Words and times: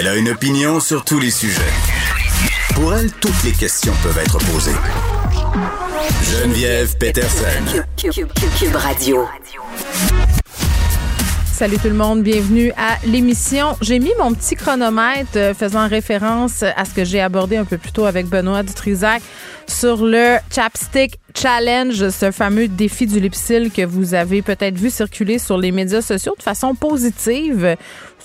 Elle 0.00 0.08
a 0.08 0.16
une 0.16 0.30
opinion 0.30 0.80
sur 0.80 1.04
tous 1.04 1.18
les 1.18 1.30
sujets. 1.30 1.60
Pour 2.74 2.94
elle, 2.94 3.12
toutes 3.12 3.44
les 3.44 3.52
questions 3.52 3.92
peuvent 4.02 4.16
être 4.16 4.38
posées. 4.50 4.70
Geneviève 6.24 6.96
Peterson. 6.96 7.44
Cube, 7.98 8.10
Cube- 8.10 8.32
Cube- 8.32 8.58
Cube 8.58 8.76
Radio. 8.76 9.26
Salut 11.52 11.76
tout 11.76 11.88
le 11.88 11.94
monde, 11.94 12.22
bienvenue 12.22 12.72
à 12.78 12.96
l'émission. 13.04 13.76
J'ai 13.82 13.98
mis 13.98 14.12
mon 14.18 14.32
petit 14.32 14.56
chronomètre 14.56 15.36
euh, 15.36 15.52
faisant 15.52 15.86
référence 15.86 16.62
à 16.62 16.86
ce 16.86 16.94
que 16.94 17.04
j'ai 17.04 17.20
abordé 17.20 17.58
un 17.58 17.66
peu 17.66 17.76
plus 17.76 17.92
tôt 17.92 18.06
avec 18.06 18.24
Benoît 18.28 18.62
Dutrisac 18.62 19.20
sur 19.66 20.06
le 20.06 20.38
Chapstick 20.50 21.18
Challenge, 21.38 22.08
ce 22.08 22.30
fameux 22.30 22.66
défi 22.66 23.06
du 23.06 23.20
lipsil 23.20 23.70
que 23.70 23.84
vous 23.84 24.14
avez 24.14 24.40
peut-être 24.40 24.78
vu 24.78 24.88
circuler 24.88 25.38
sur 25.38 25.58
les 25.58 25.70
médias 25.70 26.00
sociaux 26.00 26.34
de 26.38 26.42
façon 26.42 26.74
positive. 26.74 27.76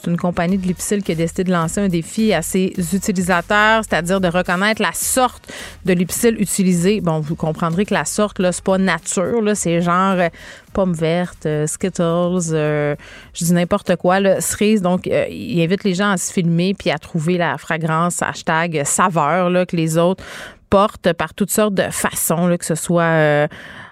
Une 0.08 0.18
compagnie 0.18 0.58
de 0.58 0.68
lipsil 0.68 1.02
qui 1.04 1.12
a 1.12 1.16
décidé 1.16 1.44
de 1.44 1.52
lancer 1.52 1.82
un 1.82 1.88
défi 1.88 2.34
à 2.34 2.42
ses 2.42 2.74
utilisateurs, 2.94 3.84
c'est-à-dire 3.84 4.22
de 4.22 4.28
reconnaître 4.28 4.82
la 4.82 4.92
sorte 4.94 5.52
de 5.86 5.94
lipsil 5.94 6.36
utilisé. 6.40 7.02
Bon, 7.02 7.20
vous 7.20 7.36
comprendrez 7.36 7.86
que 7.86 7.94
la 7.94 8.06
sorte, 8.06 8.40
là, 8.40 8.52
c'est 8.52 8.64
pas 8.64 8.78
nature, 8.78 9.42
là, 9.42 9.56
c'est 9.56 9.82
genre 9.82 10.16
euh, 10.18 10.30
pommes 10.74 10.94
vertes, 10.94 11.46
euh, 11.46 11.68
Skittles, 11.68 12.54
euh, 12.54 12.96
je 13.34 13.46
dis 13.46 13.54
n'importe 13.54 13.96
quoi, 13.96 14.20
là, 14.20 14.42
cerise. 14.42 14.82
Donc, 14.82 15.08
il 15.08 15.62
invite 15.62 15.84
les 15.84 15.94
gens 15.94 16.12
à 16.12 16.18
se 16.18 16.32
filmer 16.32 16.74
puis 16.74 16.92
à 16.92 16.98
trouver 16.98 17.38
la 17.38 17.58
fragrance 17.58 18.22
hashtag 18.22 18.84
saveur 18.86 19.50
là, 19.50 19.66
que 19.66 19.76
les 19.76 19.98
autres 19.98 20.24
portent 20.70 21.14
par 21.14 21.34
toutes 21.34 21.52
sortes 21.52 21.74
de 21.74 21.90
façons, 21.90 22.48
là, 22.48 22.58
que 22.58 22.66
ce 22.66 22.76
soit 22.76 23.48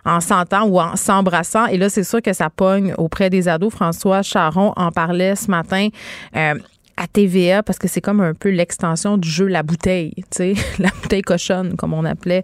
en 0.05 0.19
s'entend 0.19 0.65
ou 0.65 0.79
en 0.79 0.95
s'embrassant. 0.95 1.65
Et 1.67 1.77
là, 1.77 1.89
c'est 1.89 2.03
sûr 2.03 2.21
que 2.21 2.33
ça 2.33 2.49
pogne 2.49 2.93
auprès 2.97 3.29
des 3.29 3.47
ados. 3.47 3.73
François 3.73 4.21
Charon 4.21 4.73
en 4.75 4.91
parlait 4.91 5.35
ce 5.35 5.49
matin. 5.49 5.89
euh, 6.35 6.55
à 6.97 7.07
TVA 7.07 7.63
parce 7.63 7.79
que 7.79 7.87
c'est 7.87 8.01
comme 8.01 8.21
un 8.21 8.33
peu 8.33 8.49
l'extension 8.49 9.17
du 9.17 9.27
jeu 9.27 9.47
la 9.47 9.63
bouteille, 9.63 10.13
tu 10.15 10.23
sais, 10.31 10.53
la 10.79 10.89
bouteille 11.01 11.21
cochonne 11.21 11.75
comme 11.75 11.93
on 11.93 12.05
appelait 12.05 12.43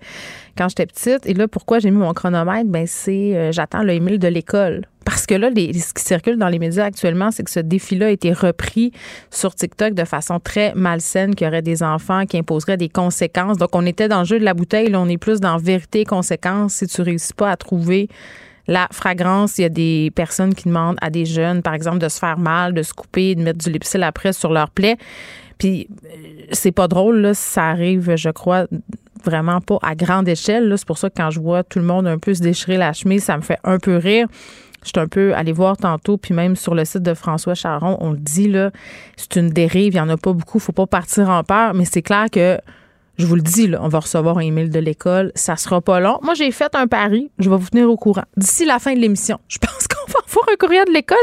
quand 0.58 0.70
j'étais 0.70 0.86
petite. 0.86 1.26
Et 1.26 1.34
là, 1.34 1.48
pourquoi 1.48 1.80
j'ai 1.80 1.92
mis 1.92 1.98
mon 1.98 2.14
chronomètre? 2.14 2.70
Ben 2.70 2.86
c'est 2.88 3.36
euh, 3.36 3.52
j'attends 3.52 3.84
le 3.84 3.94
email 3.94 4.20
de 4.20 4.28
l'école 4.28 4.86
parce 5.10 5.26
que 5.26 5.34
là, 5.34 5.50
les, 5.50 5.74
ce 5.74 5.92
qui 5.92 6.04
circule 6.04 6.38
dans 6.38 6.50
les 6.50 6.60
médias 6.60 6.86
actuellement, 6.86 7.32
c'est 7.32 7.44
que 7.44 7.50
ce 7.50 7.60
défi-là 7.60 8.06
a 8.06 8.10
été 8.10 8.32
repris 8.32 8.92
sur 9.32 9.56
TikTok 9.56 9.96
de 9.96 10.04
façon 10.04 10.40
très 10.40 10.72
malsaine, 10.76 11.34
qu'il 11.34 11.46
y 11.46 11.48
aurait 11.48 11.64
des 11.64 11.82
enfants 11.82 12.28
qui 12.28 12.38
imposeraient 12.38 12.78
des 12.78 12.90
conséquences. 12.90 13.58
Donc, 13.58 13.70
on 13.74 13.88
était 13.88 14.08
dans 14.08 14.20
le 14.20 14.26
jeu 14.26 14.40
de 14.40 14.46
la 14.46 14.54
bouteille, 14.54 14.90
là, 14.90 15.02
on 15.02 15.10
est 15.10 15.18
plus 15.18 15.40
dans 15.40 15.58
vérité 15.58 16.06
conséquences. 16.06 16.76
Si 16.76 16.86
tu 16.86 17.02
réussis 17.02 17.34
pas 17.34 17.50
à 17.50 17.58
trouver 17.58 18.08
la 18.70 18.88
fragrance, 18.92 19.58
il 19.58 19.64
y 19.64 19.66
a 19.66 19.70
des 19.70 20.12
personnes 20.14 20.54
qui 20.54 20.68
demandent 20.68 21.00
à 21.02 21.10
des 21.10 21.26
jeunes, 21.26 21.64
par 21.64 21.74
exemple, 21.74 21.98
de 21.98 22.08
se 22.08 22.20
faire 22.20 22.38
mal, 22.38 22.76
de 22.76 22.84
se 22.84 22.94
couper, 22.94 23.34
de 23.34 23.42
mettre 23.42 23.58
du 23.58 23.72
lipsil 23.72 24.04
après 24.04 24.32
sur 24.32 24.54
leur 24.54 24.70
plaie. 24.70 24.96
Puis 25.58 25.88
euh, 26.06 26.46
c'est 26.52 26.72
pas 26.72 26.88
drôle, 26.88 27.18
là, 27.18 27.34
ça 27.34 27.70
arrive, 27.70 28.16
je 28.16 28.30
crois, 28.30 28.68
vraiment 29.26 29.60
pas 29.60 29.80
à 29.82 29.96
grande 29.96 30.28
échelle. 30.28 30.72
C'est 30.78 30.86
pour 30.86 31.00
ça 31.00 31.10
que 31.10 31.16
quand 31.18 31.32
je 31.32 31.40
vois 31.40 31.64
tout 31.64 31.80
le 31.80 31.86
monde 31.86 32.06
un 32.06 32.20
peu 32.20 32.32
se 32.36 32.42
déchirer 32.42 32.78
la 32.78 32.94
chemise, 32.94 33.24
ça 33.24 33.38
me 33.38 33.42
fait 33.42 33.58
un 33.64 33.80
peu 33.80 33.98
rire. 33.98 34.28
Je 34.86 34.98
un 35.00 35.08
peu 35.08 35.34
allé 35.34 35.52
voir 35.52 35.76
tantôt, 35.76 36.18
puis 36.18 36.36
même 36.36 36.56
sur 36.56 36.76
le 36.76 36.86
site 36.86 37.02
de 37.02 37.16
François 37.16 37.56
Charon, 37.56 37.98
on 38.00 38.12
le 38.12 38.18
dit, 38.18 38.48
là, 38.48 38.70
c'est 39.18 39.36
une 39.38 39.50
dérive, 39.50 39.94
il 39.94 39.98
n'y 39.98 40.00
en 40.00 40.10
a 40.10 40.16
pas 40.16 40.32
beaucoup, 40.32 40.60
faut 40.60 40.72
pas 40.72 40.88
partir 40.88 41.30
en 41.30 41.44
peur, 41.44 41.74
mais 41.74 41.86
c'est 41.86 42.04
clair 42.04 42.28
que 42.32 42.60
je 43.20 43.26
vous 43.26 43.36
le 43.36 43.42
dis, 43.42 43.68
là, 43.68 43.80
on 43.82 43.90
va 43.90 44.00
recevoir 44.00 44.38
un 44.38 44.42
email 44.42 44.70
de 44.70 44.80
l'école. 44.80 45.34
Ça 45.36 45.58
sera 45.58 45.82
pas 45.82 46.00
long. 46.00 46.20
Moi, 46.24 46.36
j'ai 46.36 46.50
fait 46.52 46.74
un 46.74 46.88
pari. 46.88 47.30
Je 47.38 47.50
vais 47.50 47.58
vous 47.58 47.70
tenir 47.70 47.90
au 47.90 47.98
courant. 47.98 48.24
D'ici 48.38 48.66
la 48.66 48.80
fin 48.80 48.94
de 48.94 49.00
l'émission, 49.00 49.40
je 49.50 49.58
pense 49.58 49.88
qu'on 49.90 50.10
va 50.10 50.20
avoir 50.26 50.46
un 50.50 50.56
courrier 50.56 50.86
de 50.86 50.92
l'école, 50.92 51.18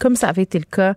comme 0.00 0.16
ça 0.16 0.28
avait 0.28 0.42
été 0.42 0.58
le 0.58 0.64
cas 0.64 0.94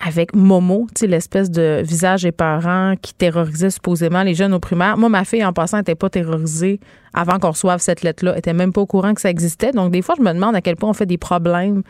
avec 0.00 0.34
Momo, 0.34 0.86
tu 0.94 1.00
sais, 1.00 1.06
l'espèce 1.08 1.50
de 1.50 1.82
visage 1.84 2.24
épeurant 2.24 2.94
qui 3.02 3.12
terrorisait 3.12 3.68
supposément 3.68 4.22
les 4.22 4.34
jeunes 4.34 4.54
au 4.54 4.60
primaire. 4.60 4.96
Moi, 4.96 5.10
ma 5.10 5.24
fille, 5.24 5.44
en 5.44 5.52
passant, 5.52 5.76
n'était 5.76 5.94
pas 5.96 6.08
terrorisée 6.08 6.80
avant 7.12 7.38
qu'on 7.38 7.50
reçoive 7.50 7.80
cette 7.80 8.02
lettre-là. 8.02 8.32
Elle 8.32 8.38
était 8.38 8.52
même 8.54 8.72
pas 8.72 8.80
au 8.80 8.86
courant 8.86 9.12
que 9.12 9.20
ça 9.20 9.28
existait. 9.28 9.72
Donc, 9.72 9.90
des 9.90 10.00
fois, 10.00 10.14
je 10.16 10.22
me 10.22 10.32
demande 10.32 10.54
à 10.56 10.62
quel 10.62 10.76
point 10.76 10.88
on 10.88 10.94
fait 10.94 11.06
des 11.06 11.18
problèmes 11.18 11.82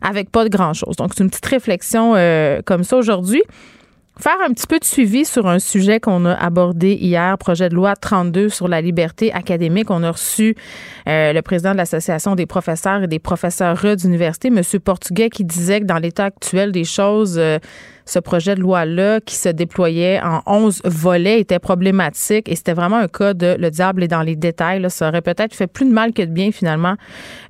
avec 0.00 0.30
pas 0.30 0.44
de 0.44 0.48
grand-chose. 0.48 0.96
Donc, 0.96 1.12
c'est 1.14 1.22
une 1.22 1.28
petite 1.28 1.46
réflexion 1.46 2.14
euh, 2.14 2.62
comme 2.64 2.84
ça 2.84 2.96
aujourd'hui. 2.96 3.42
Faire 4.20 4.38
un 4.44 4.52
petit 4.52 4.66
peu 4.66 4.80
de 4.80 4.84
suivi 4.84 5.24
sur 5.24 5.46
un 5.46 5.60
sujet 5.60 6.00
qu'on 6.00 6.24
a 6.24 6.34
abordé 6.34 6.94
hier, 6.94 7.38
projet 7.38 7.68
de 7.68 7.76
loi 7.76 7.94
32 7.94 8.48
sur 8.48 8.66
la 8.66 8.80
liberté 8.80 9.32
académique. 9.32 9.92
On 9.92 10.02
a 10.02 10.10
reçu 10.10 10.56
euh, 11.06 11.32
le 11.32 11.40
président 11.40 11.70
de 11.70 11.76
l'Association 11.76 12.34
des 12.34 12.44
professeurs 12.44 13.04
et 13.04 13.06
des 13.06 13.20
professeurs 13.20 13.96
d'université, 13.96 14.48
M. 14.48 14.60
Portugais, 14.82 15.30
qui 15.30 15.44
disait 15.44 15.82
que 15.82 15.86
dans 15.86 15.98
l'état 15.98 16.24
actuel 16.24 16.72
des 16.72 16.82
choses, 16.82 17.38
euh, 17.38 17.60
ce 18.08 18.18
projet 18.18 18.54
de 18.54 18.60
loi-là, 18.60 19.20
qui 19.20 19.34
se 19.34 19.48
déployait 19.50 20.20
en 20.22 20.40
11 20.46 20.80
volets, 20.84 21.40
était 21.40 21.58
problématique 21.58 22.48
et 22.48 22.56
c'était 22.56 22.72
vraiment 22.72 22.96
un 22.96 23.08
cas 23.08 23.34
de 23.34 23.56
le 23.58 23.70
diable 23.70 24.02
est 24.02 24.08
dans 24.08 24.22
les 24.22 24.34
détails. 24.34 24.84
Ça 24.88 25.08
aurait 25.08 25.20
peut-être 25.20 25.54
fait 25.54 25.66
plus 25.66 25.84
de 25.84 25.92
mal 25.92 26.12
que 26.12 26.22
de 26.22 26.30
bien, 26.30 26.50
finalement. 26.50 26.94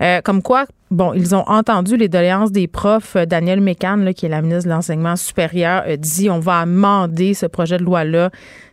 Euh, 0.03 0.21
comme 0.23 0.43
quoi, 0.43 0.67
Bon, 0.91 1.13
ils 1.13 1.35
ont 1.35 1.45
entendu 1.47 1.99
les 1.99 2.09
doléances 2.09 2.51
des 2.51 2.67
profs. 2.67 3.15
Euh, 3.15 3.27
Daniel 3.27 3.61
Mécan, 3.61 4.13
qui 4.17 4.25
est 4.25 4.31
la 4.31 4.41
ministre 4.41 4.65
de 4.65 4.71
l'Enseignement 4.71 5.17
supérieur, 5.17 5.85
dit 5.99 6.31
on 6.31 6.39
va 6.39 6.61
amender 6.61 7.35
ce 7.35 7.45
projet 7.45 7.77
de 7.77 7.85
loi-là 7.85 8.31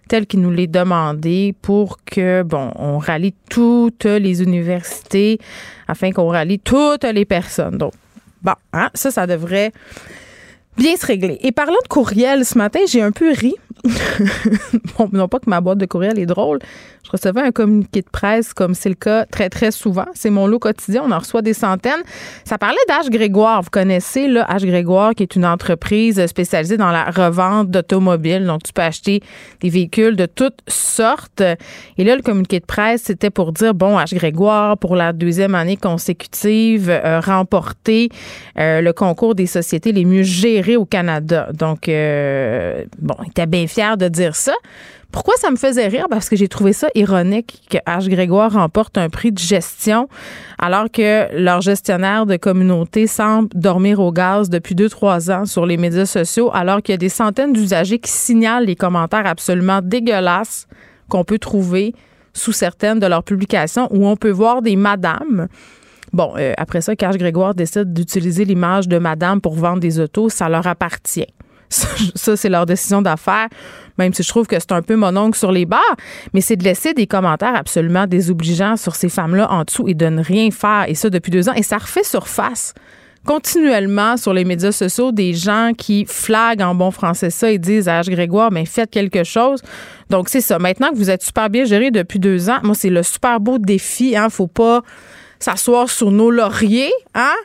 tel 0.07 0.25
qu'il 0.25 0.41
nous 0.41 0.51
l'est 0.51 0.67
demandé 0.67 1.53
pour 1.61 1.97
que, 2.05 2.43
bon, 2.43 2.71
on 2.75 2.99
rallie 2.99 3.35
toutes 3.49 4.05
les 4.05 4.41
universités 4.41 5.39
afin 5.89 6.11
qu'on 6.11 6.29
rallie 6.29 6.59
toutes 6.59 7.03
les 7.03 7.25
personnes. 7.25 7.77
Donc, 7.77 7.91
bon, 8.41 8.53
hein, 8.71 8.89
ça, 8.93 9.11
ça 9.11 9.27
devrait 9.27 9.73
bien 10.77 10.95
se 10.95 11.05
régler. 11.05 11.37
Et 11.41 11.51
parlant 11.51 11.77
de 11.83 11.87
courriel, 11.87 12.45
ce 12.45 12.57
matin, 12.57 12.79
j'ai 12.87 13.01
un 13.01 13.11
peu 13.11 13.31
ri. 13.31 13.55
bon, 14.97 15.09
non 15.11 15.27
pas 15.27 15.39
que 15.39 15.49
ma 15.49 15.61
boîte 15.61 15.77
de 15.77 15.85
courriel 15.85 16.19
est 16.19 16.25
drôle. 16.25 16.59
Je 17.05 17.11
recevais 17.11 17.41
un 17.41 17.51
communiqué 17.51 18.01
de 18.01 18.09
presse 18.09 18.53
comme 18.53 18.73
c'est 18.73 18.89
le 18.89 18.95
cas 18.95 19.25
très, 19.25 19.49
très 19.49 19.69
souvent. 19.69 20.07
C'est 20.15 20.31
mon 20.31 20.47
lot 20.47 20.57
quotidien. 20.57 21.03
On 21.05 21.11
en 21.11 21.19
reçoit 21.19 21.43
des 21.43 21.53
centaines. 21.53 22.01
Ça 22.45 22.57
parlait 22.57 22.77
d'H 22.89 23.11
Grégoire. 23.11 23.61
Vous 23.61 23.69
connaissez, 23.69 24.27
là, 24.27 24.47
H 24.49 24.65
Grégoire, 24.65 25.13
qui 25.13 25.21
est 25.21 25.35
une 25.35 25.45
entreprise 25.45 26.25
spécialisée 26.25 26.77
dans 26.77 26.89
la 26.89 27.05
revente 27.11 27.69
d'automobiles. 27.69 28.47
Donc, 28.47 28.63
tu 28.63 28.73
peux 28.73 28.81
acheter 28.81 29.21
des 29.61 29.69
véhicules 29.69 30.15
de 30.15 30.25
toutes 30.25 30.61
sortes. 30.67 31.43
Et 31.97 32.03
là, 32.03 32.15
le 32.15 32.23
communiqué 32.23 32.59
de 32.59 32.65
presse, 32.65 33.03
c'était 33.03 33.29
pour 33.29 33.51
dire, 33.51 33.75
bon, 33.75 33.99
H 33.99 34.15
Grégoire, 34.15 34.75
pour 34.77 34.95
la 34.95 35.13
deuxième 35.13 35.53
année 35.53 35.77
consécutive, 35.77 36.89
euh, 36.89 37.19
remporté 37.19 38.09
euh, 38.57 38.81
le 38.81 38.93
concours 38.93 39.35
des 39.35 39.45
sociétés 39.45 39.91
les 39.91 40.05
mieux 40.05 40.23
gérées 40.23 40.75
au 40.75 40.85
Canada. 40.85 41.49
Donc, 41.53 41.87
euh, 41.87 42.83
bon, 42.97 43.15
il 43.23 43.29
était 43.29 43.45
bien 43.45 43.67
fier 43.67 43.95
de 43.95 44.07
dire 44.07 44.35
ça. 44.35 44.53
Pourquoi 45.15 45.35
ça 45.37 45.49
me 45.49 45.55
faisait 45.55 45.87
rire? 45.87 46.07
Parce 46.09 46.27
que 46.27 46.35
j'ai 46.35 46.49
trouvé 46.49 46.73
ça 46.73 46.89
ironique 46.93 47.61
que 47.69 47.77
H. 47.87 48.09
Grégoire 48.09 48.51
remporte 48.51 48.97
un 48.97 49.07
prix 49.07 49.31
de 49.31 49.39
gestion 49.39 50.09
alors 50.59 50.91
que 50.91 51.33
leur 51.41 51.61
gestionnaire 51.61 52.25
de 52.25 52.35
communauté 52.35 53.07
semble 53.07 53.47
dormir 53.55 54.01
au 54.01 54.11
gaz 54.11 54.49
depuis 54.49 54.75
deux, 54.75 54.89
trois 54.89 55.31
ans 55.31 55.45
sur 55.45 55.65
les 55.65 55.77
médias 55.77 56.05
sociaux, 56.05 56.51
alors 56.53 56.81
qu'il 56.81 56.91
y 56.91 56.95
a 56.95 56.97
des 56.97 57.07
centaines 57.07 57.53
d'usagers 57.53 57.97
qui 57.97 58.11
signalent 58.11 58.65
les 58.65 58.75
commentaires 58.75 59.25
absolument 59.25 59.79
dégueulasses 59.81 60.67
qu'on 61.07 61.23
peut 61.23 61.39
trouver 61.39 61.95
sous 62.33 62.51
certaines 62.51 62.99
de 62.99 63.07
leurs 63.07 63.23
publications 63.23 63.87
où 63.91 64.05
on 64.05 64.17
peut 64.17 64.31
voir 64.31 64.61
des 64.61 64.75
madames. 64.75 65.47
Bon, 66.11 66.33
euh, 66.35 66.51
après 66.57 66.81
ça, 66.81 66.93
Cash 66.97 67.15
Grégoire 67.15 67.55
décide 67.55 67.93
d'utiliser 67.93 68.43
l'image 68.43 68.89
de 68.89 68.97
madame 68.97 69.39
pour 69.39 69.55
vendre 69.55 69.79
des 69.79 69.97
autos, 69.97 70.27
ça 70.27 70.49
leur 70.49 70.67
appartient. 70.67 71.27
Ça, 71.69 72.37
c'est 72.37 72.49
leur 72.49 72.65
décision 72.65 73.01
d'affaires, 73.01 73.47
même 73.97 74.13
si 74.13 74.23
je 74.23 74.29
trouve 74.29 74.47
que 74.47 74.59
c'est 74.59 74.71
un 74.71 74.81
peu 74.81 74.95
mon 74.95 75.15
oncle 75.17 75.37
sur 75.37 75.51
les 75.51 75.65
bars. 75.65 75.81
Mais 76.33 76.41
c'est 76.41 76.55
de 76.55 76.63
laisser 76.63 76.93
des 76.93 77.07
commentaires 77.07 77.55
absolument 77.55 78.07
désobligeants 78.07 78.77
sur 78.77 78.95
ces 78.95 79.09
femmes-là 79.09 79.51
en 79.51 79.63
dessous 79.63 79.87
et 79.87 79.93
de 79.93 80.07
ne 80.07 80.23
rien 80.23 80.51
faire. 80.51 80.85
Et 80.87 80.95
ça, 80.95 81.09
depuis 81.09 81.31
deux 81.31 81.49
ans. 81.49 81.53
Et 81.53 81.63
ça 81.63 81.77
refait 81.77 82.03
surface 82.03 82.73
continuellement 83.25 84.17
sur 84.17 84.33
les 84.33 84.45
médias 84.45 84.71
sociaux 84.71 85.11
des 85.11 85.33
gens 85.33 85.71
qui 85.75 86.05
flaguent 86.05 86.61
en 86.61 86.75
bon 86.75 86.91
français 86.91 87.31
ça 87.31 87.51
et 87.51 87.57
disent 87.57 87.89
à 87.89 88.01
H. 88.01 88.09
Grégoire, 88.09 88.51
mais 88.51 88.65
faites 88.65 88.91
quelque 88.91 89.23
chose. 89.23 89.61
Donc, 90.09 90.29
c'est 90.29 90.41
ça. 90.41 90.59
Maintenant 90.59 90.91
que 90.91 90.95
vous 90.95 91.09
êtes 91.09 91.23
super 91.23 91.49
bien 91.49 91.65
géré 91.65 91.91
depuis 91.91 92.19
deux 92.19 92.49
ans, 92.49 92.59
moi, 92.63 92.75
c'est 92.75 92.89
le 92.89 93.03
super 93.03 93.39
beau 93.39 93.57
défi. 93.57 94.15
Hein. 94.15 94.29
Faut 94.29 94.47
pas 94.47 94.83
s'asseoir 95.39 95.89
sur 95.89 96.11
nos 96.11 96.29
lauriers. 96.29 96.91
Hein? 97.15 97.35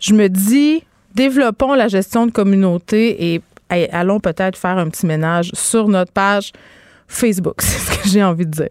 Je 0.00 0.14
me 0.14 0.28
dis, 0.28 0.82
développons 1.14 1.74
la 1.74 1.88
gestion 1.88 2.26
de 2.26 2.32
communauté 2.32 3.32
et 3.32 3.40
allons 3.70 4.20
peut-être 4.20 4.56
faire 4.56 4.78
un 4.78 4.88
petit 4.88 5.06
ménage 5.06 5.50
sur 5.54 5.88
notre 5.88 6.12
page 6.12 6.52
Facebook, 7.10 7.56
c'est 7.60 7.78
ce 7.78 7.98
que 7.98 8.08
j'ai 8.08 8.22
envie 8.22 8.46
de 8.46 8.52
dire. 8.52 8.68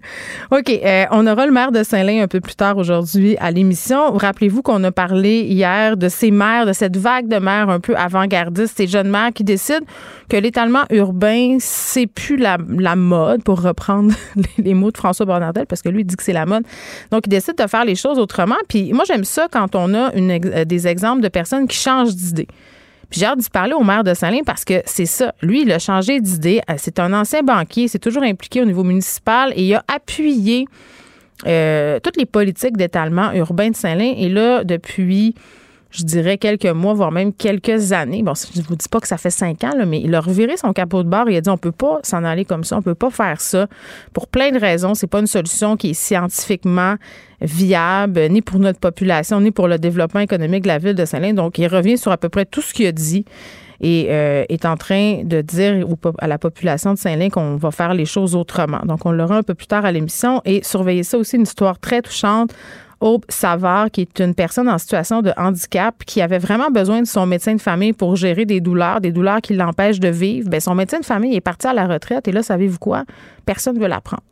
OK, 0.50 0.70
euh, 0.70 1.06
on 1.12 1.28
aura 1.28 1.46
le 1.46 1.52
maire 1.52 1.72
de 1.72 1.84
Saint-Lin 1.84 2.24
un 2.24 2.28
peu 2.28 2.40
plus 2.40 2.56
tard 2.56 2.78
aujourd'hui 2.78 3.36
à 3.40 3.52
l'émission. 3.52 4.14
Rappelez-vous 4.14 4.62
qu'on 4.62 4.82
a 4.86 4.92
parlé 4.92 5.42
hier 5.42 5.98
de 5.98 6.08
ces 6.08 6.32
maires, 6.32 6.66
de 6.66 6.72
cette 6.72 6.96
vague 6.96 7.28
de 7.28 7.38
maires 7.38 7.70
un 7.70 7.82
peu 7.82 7.96
avant-gardistes, 7.98 8.78
ces 8.78 8.88
jeunes 8.88 9.10
maires 9.10 9.32
qui 9.36 9.44
décident 9.44 9.86
que 10.30 10.38
l'étalement 10.38 10.84
urbain, 10.90 11.58
c'est 11.60 12.08
plus 12.08 12.38
la, 12.38 12.58
mode, 12.96 13.44
pour 13.44 13.62
reprendre 13.62 14.14
les, 14.58 14.74
mots 14.74 14.92
de 14.92 14.98
François 14.98 15.26
Bernardel, 15.26 15.66
parce 15.68 15.82
que 15.82 15.90
lui, 15.90 16.02
il 16.02 16.06
dit 16.06 16.16
que 16.16 16.24
c'est 16.24 16.34
la 16.34 16.46
mode. 16.46 16.64
Donc, 17.12 17.24
ils 17.28 17.30
décident 17.30 17.62
de 17.62 17.70
faire 17.70 17.84
les 17.84 17.96
choses 17.96 18.18
autrement. 18.18 18.56
Puis 18.70 18.94
moi, 18.94 19.04
j'aime 19.06 19.26
ça 19.26 19.48
quand 19.52 19.76
on 19.76 19.94
a 19.94 20.16
euh, 20.16 20.66
des 20.66 20.88
exemples 20.88 21.22
de 21.22 21.28
personnes 21.28 21.68
qui 21.68 21.78
changent 21.78 22.16
d'idée. 22.16 22.48
J'ai 23.12 23.26
hâte 23.26 23.40
d'y 23.40 23.50
parler 23.50 23.74
au 23.74 23.84
maire 23.84 24.04
de 24.04 24.14
Saint-Lin 24.14 24.42
parce 24.46 24.64
que 24.64 24.82
c'est 24.86 25.06
ça. 25.06 25.34
Lui, 25.42 25.64
il 25.64 25.72
a 25.72 25.80
changé 25.80 26.20
d'idée. 26.20 26.62
Euh, 26.70 26.76
c'est 26.78 27.00
un 27.00 27.12
ancien 27.14 27.42
banquier, 27.42 27.88
c'est 27.88 28.00
toujours 28.00 28.24
impliqué 28.24 28.62
au 28.62 28.66
niveau 28.66 28.84
municipal 28.84 29.52
et 29.56 29.64
il 29.64 29.74
a 29.74 29.84
appuyé 29.88 30.66
euh, 31.48 32.00
toutes 32.02 32.18
les 32.18 32.26
politiques 32.26 32.78
d'étalement 32.78 33.32
urbain 33.32 33.70
de 33.70 33.76
Saint-Lin. 33.76 34.14
Et 34.18 34.30
là, 34.30 34.64
depuis 34.64 35.34
je 35.92 36.04
dirais 36.04 36.38
quelques 36.38 36.66
mois, 36.68 36.94
voire 36.94 37.12
même 37.12 37.34
quelques 37.34 37.94
années. 37.94 38.22
Bon, 38.22 38.34
je 38.36 38.60
ne 38.60 38.66
vous 38.66 38.76
dis 38.76 38.88
pas 38.90 39.00
que 39.00 39.08
ça 39.08 39.18
fait 39.18 39.32
cinq 39.32 39.64
ans, 39.64 39.74
mais 39.88 40.02
il 40.02 40.14
a 40.14 40.22
reviré 40.22 40.56
son 40.56 40.72
capot 40.72 41.04
de 41.04 41.10
bord. 41.10 41.30
Il 41.30 41.36
a 41.36 41.42
dit 41.42 41.50
on 41.50 41.58
peut 41.58 41.72
pas 41.72 42.00
s'en 42.04 42.24
aller 42.24 42.46
comme 42.46 42.64
ça, 42.64 42.78
on 42.78 42.82
peut 42.82 42.96
pas 42.96 43.10
faire 43.10 43.42
ça 43.42 43.68
pour 44.14 44.28
plein 44.28 44.52
de 44.52 44.60
raisons. 44.60 44.94
C'est 44.94 45.08
pas 45.08 45.20
une 45.20 45.28
solution 45.28 45.78
qui 45.78 45.92
est 45.92 45.94
scientifiquement 45.94 46.96
viable, 47.42 48.28
ni 48.30 48.42
pour 48.42 48.60
notre 48.60 48.80
population, 48.80 49.42
ni 49.42 49.52
pour 49.52 49.68
le 49.68 49.80
développement 49.80 50.20
économique 50.20 50.64
de 50.64 50.68
la 50.68 50.78
ville 50.78 50.96
de 50.96 51.06
Saint-Lin. 51.06 51.34
Donc, 51.34 51.58
il 51.58 51.68
revient 51.68 51.98
sur 51.98 52.12
à 52.12 52.18
peu 52.18 52.30
près 52.30 52.46
tout 52.46 52.62
ce 52.62 52.74
qu'il 52.74 52.86
a 52.86 52.92
dit 52.92 53.26
et 53.82 54.08
euh, 54.10 54.44
est 54.50 54.66
en 54.66 54.76
train 54.76 55.24
de 55.24 55.42
dire 55.42 55.86
à 56.20 56.28
la 56.28 56.38
population 56.38 56.94
de 56.94 57.00
Saint-Lin 57.00 57.30
qu'on 57.30 57.56
va 57.56 57.72
faire 57.72 57.94
les 57.94 58.06
choses 58.06 58.36
autrement. 58.36 58.82
Donc, 58.86 59.06
on 59.06 59.12
l'aura 59.12 59.38
un 59.38 59.44
peu 59.44 59.56
plus 59.56 59.68
tard 59.68 59.86
à 59.86 59.92
l'émission 59.92 60.42
et 60.46 60.62
surveiller 60.64 61.04
ça 61.04 61.18
aussi, 61.18 61.38
une 61.38 61.44
histoire 61.44 61.80
très 61.80 62.02
touchante 62.02 62.54
Aube 63.02 63.24
Savard, 63.30 63.92
qui 63.92 64.02
est 64.02 64.20
une 64.20 64.36
personne 64.36 64.68
en 64.68 64.78
situation 64.78 65.22
de 65.22 65.32
handicap, 65.38 65.96
qui 66.06 66.22
avait 66.22 66.38
vraiment 66.38 66.70
besoin 66.70 67.02
de 67.02 67.08
son 67.08 67.26
médecin 67.26 67.56
de 67.56 67.62
famille 67.62 67.94
pour 67.94 68.16
gérer 68.16 68.46
des 68.46 68.60
douleurs, 68.60 69.02
des 69.02 69.12
douleurs 69.12 69.42
qui 69.42 69.54
l'empêchent 69.54 70.00
de 70.00 70.10
vivre. 70.10 70.50
Bien, 70.50 70.60
son 70.60 70.76
médecin 70.76 71.00
de 71.00 71.06
famille 71.06 71.36
est 71.36 71.42
parti 71.42 71.68
à 71.68 71.74
la 71.74 71.88
retraite 71.88 72.28
et 72.28 72.32
là, 72.32 72.44
savez-vous 72.44 72.80
quoi? 72.80 73.06
Personne 73.46 73.76
ne 73.76 73.82
veut 73.82 73.88
la 73.88 74.02
prendre. 74.02 74.24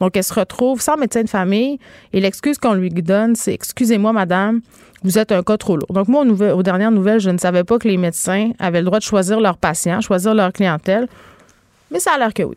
Donc, 0.00 0.16
elle 0.16 0.24
se 0.24 0.34
retrouve 0.34 0.80
sans 0.80 0.96
médecin 0.96 1.22
de 1.22 1.28
famille 1.28 1.78
et 2.12 2.20
l'excuse 2.20 2.58
qu'on 2.58 2.74
lui 2.74 2.90
donne, 2.90 3.34
c'est 3.34 3.54
Excusez-moi, 3.54 4.12
madame, 4.12 4.60
vous 5.02 5.18
êtes 5.18 5.32
un 5.32 5.42
cas 5.42 5.56
trop 5.56 5.76
lourd. 5.76 5.90
Donc, 5.90 6.08
moi, 6.08 6.24
aux, 6.24 6.42
aux 6.42 6.62
dernières 6.62 6.90
nouvelles, 6.90 7.20
je 7.20 7.30
ne 7.30 7.38
savais 7.38 7.64
pas 7.64 7.78
que 7.78 7.88
les 7.88 7.96
médecins 7.96 8.50
avaient 8.58 8.80
le 8.80 8.86
droit 8.86 8.98
de 8.98 9.04
choisir 9.04 9.40
leurs 9.40 9.56
patients, 9.56 10.00
choisir 10.00 10.34
leur 10.34 10.52
clientèle, 10.52 11.08
mais 11.90 12.00
ça 12.00 12.12
a 12.14 12.18
l'air 12.18 12.34
que 12.34 12.42
oui. 12.42 12.56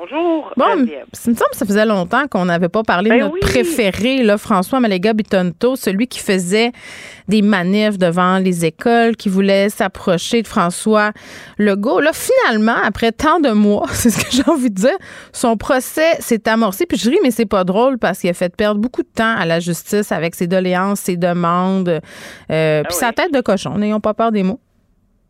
Bonjour. 0.00 0.52
Bon, 0.56 0.64
il 0.76 1.30
me 1.30 1.36
semble 1.36 1.50
que 1.50 1.56
ça 1.56 1.64
faisait 1.64 1.86
longtemps 1.86 2.26
qu'on 2.26 2.46
n'avait 2.46 2.68
pas 2.68 2.82
parlé 2.82 3.10
de 3.10 3.14
ben 3.14 3.24
notre 3.26 3.38
préféré, 3.38 4.24
là, 4.24 4.38
François 4.38 4.80
Maléga 4.80 5.12
Bitonto, 5.12 5.76
celui 5.76 6.08
qui 6.08 6.18
faisait 6.18 6.72
des 7.28 7.42
manifs 7.42 7.96
devant 7.96 8.38
les 8.38 8.64
écoles, 8.64 9.14
qui 9.14 9.28
voulait 9.28 9.68
s'approcher 9.68 10.42
de 10.42 10.48
François 10.48 11.12
Legault. 11.58 12.00
Là, 12.00 12.10
finalement, 12.12 12.74
après 12.82 13.12
tant 13.12 13.38
de 13.38 13.50
mois, 13.50 13.86
c'est 13.90 14.10
ce 14.10 14.24
que 14.24 14.32
j'ai 14.32 14.50
envie 14.50 14.70
de 14.70 14.74
dire, 14.74 14.98
son 15.32 15.56
procès 15.56 16.14
s'est 16.18 16.48
amorcé. 16.48 16.86
Puis 16.86 16.98
je 16.98 17.08
ris, 17.10 17.18
mais 17.22 17.30
c'est 17.30 17.46
pas 17.46 17.62
drôle 17.62 17.98
parce 17.98 18.18
qu'il 18.18 18.30
a 18.30 18.34
fait 18.34 18.54
perdre 18.54 18.80
beaucoup 18.80 19.02
de 19.02 19.12
temps 19.14 19.36
à 19.36 19.46
la 19.46 19.60
justice 19.60 20.10
avec 20.10 20.34
ses 20.34 20.48
doléances, 20.48 21.00
ses 21.00 21.16
demandes, 21.16 22.00
euh, 22.50 22.82
ah 22.84 22.88
puis 22.88 22.96
sa 22.96 23.12
tête 23.12 23.32
de 23.32 23.40
cochon. 23.40 23.78
N'ayons 23.78 24.00
pas 24.00 24.14
peur 24.14 24.32
des 24.32 24.42
mots. 24.42 24.58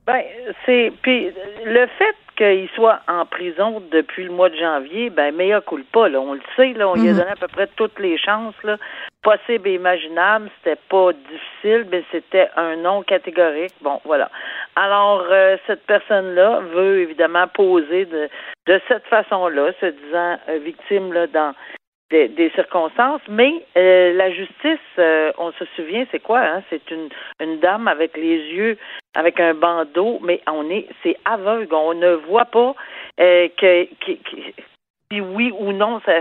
Ben, 0.06 0.22
c'est 0.64 0.90
puis 1.02 1.30
le 1.64 1.86
fait 1.98 2.14
qu'il 2.36 2.68
soit 2.74 3.00
en 3.08 3.26
prison 3.26 3.82
depuis 3.90 4.24
le 4.24 4.30
mois 4.30 4.48
de 4.48 4.56
janvier, 4.56 5.10
ben 5.10 5.34
meilleur 5.34 5.64
coule 5.64 5.84
pas, 5.84 6.08
là. 6.08 6.20
On 6.20 6.34
le 6.34 6.40
sait, 6.56 6.72
là, 6.72 6.88
on 6.88 6.94
lui 6.94 7.08
a 7.08 7.12
mhm. 7.12 7.18
donné 7.18 7.30
à 7.30 7.36
peu 7.36 7.48
près 7.48 7.68
toutes 7.76 7.98
les 7.98 8.18
chances, 8.18 8.54
là. 8.62 8.76
Possible 9.22 9.68
et 9.68 9.74
imaginable, 9.74 10.50
c'était 10.58 10.80
pas 10.88 11.12
difficile, 11.12 11.86
mais 11.90 12.04
c'était 12.12 12.48
un 12.56 12.76
non 12.76 13.02
catégorique. 13.02 13.74
Bon, 13.80 14.00
voilà. 14.04 14.30
Alors, 14.76 15.24
euh, 15.30 15.56
cette 15.66 15.86
personne-là 15.86 16.60
veut 16.74 17.00
évidemment 17.00 17.46
poser 17.48 18.04
de, 18.04 18.28
de 18.66 18.80
cette 18.88 19.06
façon-là, 19.06 19.72
se 19.80 19.86
disant 19.86 20.38
euh, 20.48 20.58
victime 20.58 21.12
là, 21.12 21.26
dans 21.26 21.54
des, 22.10 22.50
circonstances, 22.54 23.22
mais 23.28 23.64
euh, 23.76 24.12
la 24.14 24.30
justice, 24.30 24.78
euh, 24.98 25.32
on 25.38 25.52
se 25.52 25.64
souvient, 25.76 26.04
c'est 26.12 26.20
quoi 26.20 26.40
hein? 26.40 26.62
C'est 26.70 26.90
une, 26.90 27.08
une 27.40 27.58
dame 27.60 27.88
avec 27.88 28.16
les 28.16 28.38
yeux, 28.38 28.78
avec 29.14 29.40
un 29.40 29.54
bandeau, 29.54 30.18
mais 30.22 30.40
on 30.50 30.68
est, 30.70 30.86
c'est 31.02 31.16
aveugle, 31.24 31.74
on 31.74 31.94
ne 31.94 32.14
voit 32.14 32.46
pas 32.46 32.74
euh, 33.20 33.48
que, 33.56 33.84
que, 34.04 34.12
oui 35.20 35.52
ou 35.58 35.72
non, 35.72 36.00
ça, 36.04 36.12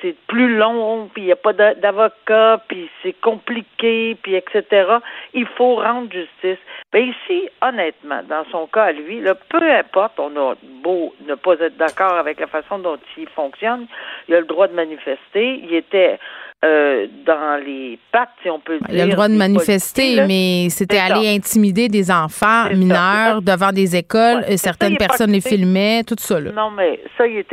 c'est 0.00 0.14
plus 0.26 0.56
long, 0.56 1.08
puis 1.12 1.22
il 1.22 1.26
n'y 1.26 1.32
a 1.32 1.36
pas 1.36 1.52
d'avocat, 1.52 2.62
puis 2.68 2.90
c'est 3.02 3.18
compliqué, 3.20 4.16
puis 4.22 4.34
etc. 4.34 4.98
Il 5.32 5.46
faut 5.46 5.76
rendre 5.76 6.12
justice. 6.12 6.62
Mais 6.92 7.06
ici, 7.06 7.48
honnêtement, 7.62 8.22
dans 8.28 8.44
son 8.50 8.66
cas 8.66 8.84
à 8.84 8.92
lui, 8.92 9.20
là, 9.20 9.34
peu 9.34 9.62
importe, 9.72 10.18
on 10.20 10.36
a 10.36 10.54
beau 10.82 11.14
ne 11.26 11.34
pas 11.34 11.54
être 11.54 11.76
d'accord 11.76 12.14
avec 12.14 12.38
la 12.38 12.46
façon 12.46 12.78
dont 12.78 12.98
il 13.16 13.28
fonctionne, 13.28 13.86
il 14.28 14.34
a 14.34 14.40
le 14.40 14.46
droit 14.46 14.68
de 14.68 14.74
manifester. 14.74 15.60
Il 15.62 15.74
était 15.74 16.18
euh, 16.64 17.06
dans 17.26 17.62
les 17.62 17.98
pattes, 18.10 18.30
si 18.42 18.48
on 18.48 18.58
peut 18.58 18.78
dire. 18.78 19.06
Le 19.06 19.12
droit 19.12 19.28
de 19.28 19.34
manifester, 19.34 20.24
mais 20.26 20.68
c'était 20.70 20.98
aller 20.98 21.28
intimider 21.34 21.88
des 21.88 22.10
enfants 22.10 22.70
mineurs 22.70 23.42
devant 23.42 23.70
des 23.70 23.96
écoles. 23.96 24.44
et 24.48 24.56
certaines 24.56 24.96
personnes 24.96 25.32
les 25.32 25.42
filmaient, 25.42 26.02
tout 26.04 26.16
ça. 26.18 26.40
Là. 26.40 26.52
Non, 26.52 26.70
mais 26.70 27.00
ça, 27.18 27.26
il 27.26 27.44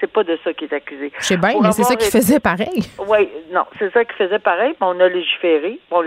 c'est 0.00 0.12
pas 0.12 0.22
de 0.22 0.38
ça 0.44 0.52
qu'il 0.52 0.68
est 0.68 0.74
accusé. 0.74 1.10
Je 1.18 1.24
sais 1.24 1.36
bien, 1.38 1.54
mais 1.62 1.72
c'est 1.72 1.84
ça 1.84 1.96
qu'il 1.96 2.10
faisait 2.10 2.40
pareil. 2.40 2.82
Oui, 3.08 3.28
non, 3.52 3.64
c'est 3.78 3.90
ça 3.92 4.04
qu'il 4.04 4.16
faisait 4.16 4.38
pareil. 4.38 4.74
On 4.82 5.00
a 5.00 5.08
légiféré. 5.08 5.78
On, 5.90 6.04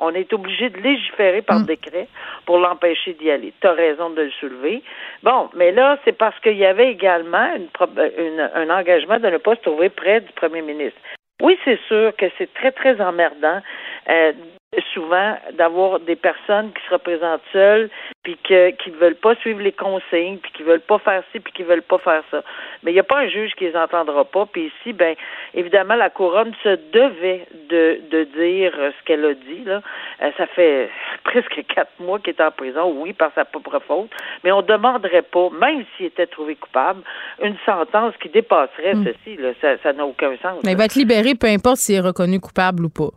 on, 0.00 0.10
est 0.10 0.32
obligé 0.32 0.70
de 0.70 0.78
légiférer 0.78 1.42
par 1.42 1.60
mm. 1.60 1.66
décret 1.66 2.06
pour 2.46 2.58
l'empêcher 2.58 3.14
d'y 3.14 3.30
aller. 3.30 3.52
Tu 3.60 3.66
as 3.66 3.72
raison 3.72 4.10
de 4.10 4.22
le 4.22 4.30
soulever. 4.38 4.82
Bon, 5.24 5.50
mais 5.56 5.72
là, 5.72 5.98
c'est 6.04 6.16
parce 6.16 6.38
qu'il 6.40 6.56
y 6.56 6.64
avait 6.64 6.92
également 6.92 7.48
une, 7.56 8.50
un 8.54 8.70
engagement 8.70 9.18
de 9.18 9.28
ne 9.28 9.38
pas 9.38 9.56
se 9.56 9.62
trouver 9.62 9.88
près 9.88 10.20
du 10.20 10.32
premier 10.32 10.62
ministre. 10.62 11.00
Oui, 11.44 11.58
c'est 11.66 11.78
sûr 11.88 12.16
que 12.16 12.24
c'est 12.38 12.54
très, 12.54 12.72
très 12.72 12.98
emmerdant. 13.02 13.60
Euh, 14.08 14.32
souvent 14.92 15.36
d'avoir 15.52 16.00
des 16.00 16.16
personnes 16.16 16.72
qui 16.72 16.82
se 16.86 16.92
représentent 16.92 17.42
seules 17.52 17.90
puis 18.22 18.38
que 18.42 18.70
qui 18.70 18.90
veulent 18.90 19.16
pas 19.16 19.34
suivre 19.36 19.60
les 19.60 19.72
consignes 19.72 20.38
puis 20.38 20.50
qui 20.52 20.62
veulent 20.62 20.80
pas 20.80 20.98
faire 20.98 21.22
ci 21.30 21.40
puis 21.40 21.52
qui 21.52 21.62
veulent 21.62 21.82
pas 21.82 21.98
faire 21.98 22.22
ça. 22.30 22.42
Mais 22.82 22.90
il 22.90 22.94
n'y 22.94 23.00
a 23.00 23.04
pas 23.04 23.20
un 23.20 23.28
juge 23.28 23.52
qui 23.56 23.64
les 23.64 23.76
entendra 23.76 24.24
pas. 24.24 24.46
Puis 24.46 24.72
ici, 24.80 24.92
ben 24.92 25.14
évidemment, 25.52 25.94
la 25.94 26.10
couronne 26.10 26.54
se 26.62 26.78
devait 26.92 27.46
de, 27.68 28.00
de 28.10 28.24
dire 28.24 28.72
ce 28.74 29.04
qu'elle 29.04 29.24
a 29.24 29.34
dit. 29.34 29.64
Là, 29.64 29.82
euh, 30.22 30.30
ça 30.36 30.46
fait 30.46 30.90
presque 31.24 31.64
quatre 31.74 31.92
mois 32.00 32.18
qu'il 32.18 32.34
est 32.34 32.40
en 32.40 32.50
prison, 32.50 32.92
oui, 32.96 33.12
par 33.12 33.30
sa 33.34 33.44
propre 33.44 33.80
faute. 33.86 34.10
Mais 34.42 34.52
on 34.52 34.62
demanderait 34.62 35.22
pas, 35.22 35.50
même 35.50 35.84
s'il 35.96 36.06
était 36.06 36.26
trouvé 36.26 36.56
coupable, 36.56 37.02
une 37.42 37.56
sentence 37.66 38.14
qui 38.20 38.28
dépasserait 38.28 38.94
hmm. 38.94 39.04
ceci. 39.04 39.36
Là, 39.36 39.50
ça 39.82 39.92
n'a 39.92 40.06
aucun 40.06 40.36
sens. 40.42 40.62
Mais 40.64 40.72
il 40.72 40.78
va 40.78 40.86
être 40.86 40.94
libéré, 40.94 41.34
peu 41.34 41.46
importe 41.46 41.76
s'il 41.76 41.96
est 41.96 42.00
reconnu 42.00 42.40
coupable 42.40 42.84
ou 42.84 42.90
pas. 42.90 43.10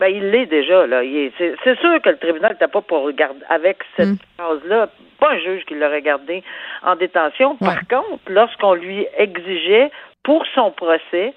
Ben, 0.00 0.08
il 0.08 0.30
l'est 0.30 0.46
déjà, 0.46 0.86
là. 0.86 1.02
C'est 1.38 1.78
sûr 1.78 2.02
que 2.02 2.10
le 2.10 2.16
tribunal 2.18 2.52
n'était 2.52 2.68
pas 2.68 2.80
pour 2.80 3.02
regarder 3.02 3.40
avec 3.48 3.78
cette 3.96 4.08
mm. 4.08 4.18
phrase-là, 4.38 4.88
pas 5.20 5.32
un 5.32 5.38
juge 5.38 5.64
qui 5.66 5.74
l'aurait 5.74 6.02
gardé 6.02 6.42
en 6.82 6.96
détention. 6.96 7.56
Par 7.56 7.86
contre, 7.86 8.20
lorsqu'on 8.28 8.74
lui 8.74 9.06
exigeait 9.16 9.90
pour 10.24 10.44
son 10.54 10.72
procès 10.72 11.32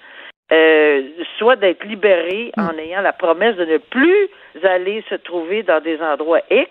euh, 0.50 1.02
soit 1.36 1.56
d'être 1.56 1.84
libéré 1.84 2.52
en 2.56 2.76
ayant 2.78 3.02
la 3.02 3.12
promesse 3.12 3.56
de 3.56 3.66
ne 3.66 3.76
plus 3.76 4.28
aller 4.64 5.04
se 5.08 5.14
trouver 5.14 5.62
dans 5.62 5.80
des 5.80 6.00
endroits 6.00 6.40
X, 6.50 6.70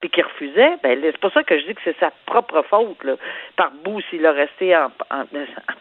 puis 0.00 0.10
qui 0.10 0.22
refusait, 0.22 0.76
ben 0.82 0.96
c'est 1.02 1.18
pour 1.18 1.32
ça 1.32 1.42
que 1.42 1.58
je 1.58 1.66
dis 1.66 1.74
que 1.74 1.80
c'est 1.82 1.96
sa 1.98 2.12
propre 2.26 2.64
faute, 2.70 3.02
là. 3.02 3.14
Par 3.56 3.72
bout, 3.84 4.00
s'il 4.08 4.24
a 4.26 4.32
resté 4.32 4.76
en, 4.76 4.90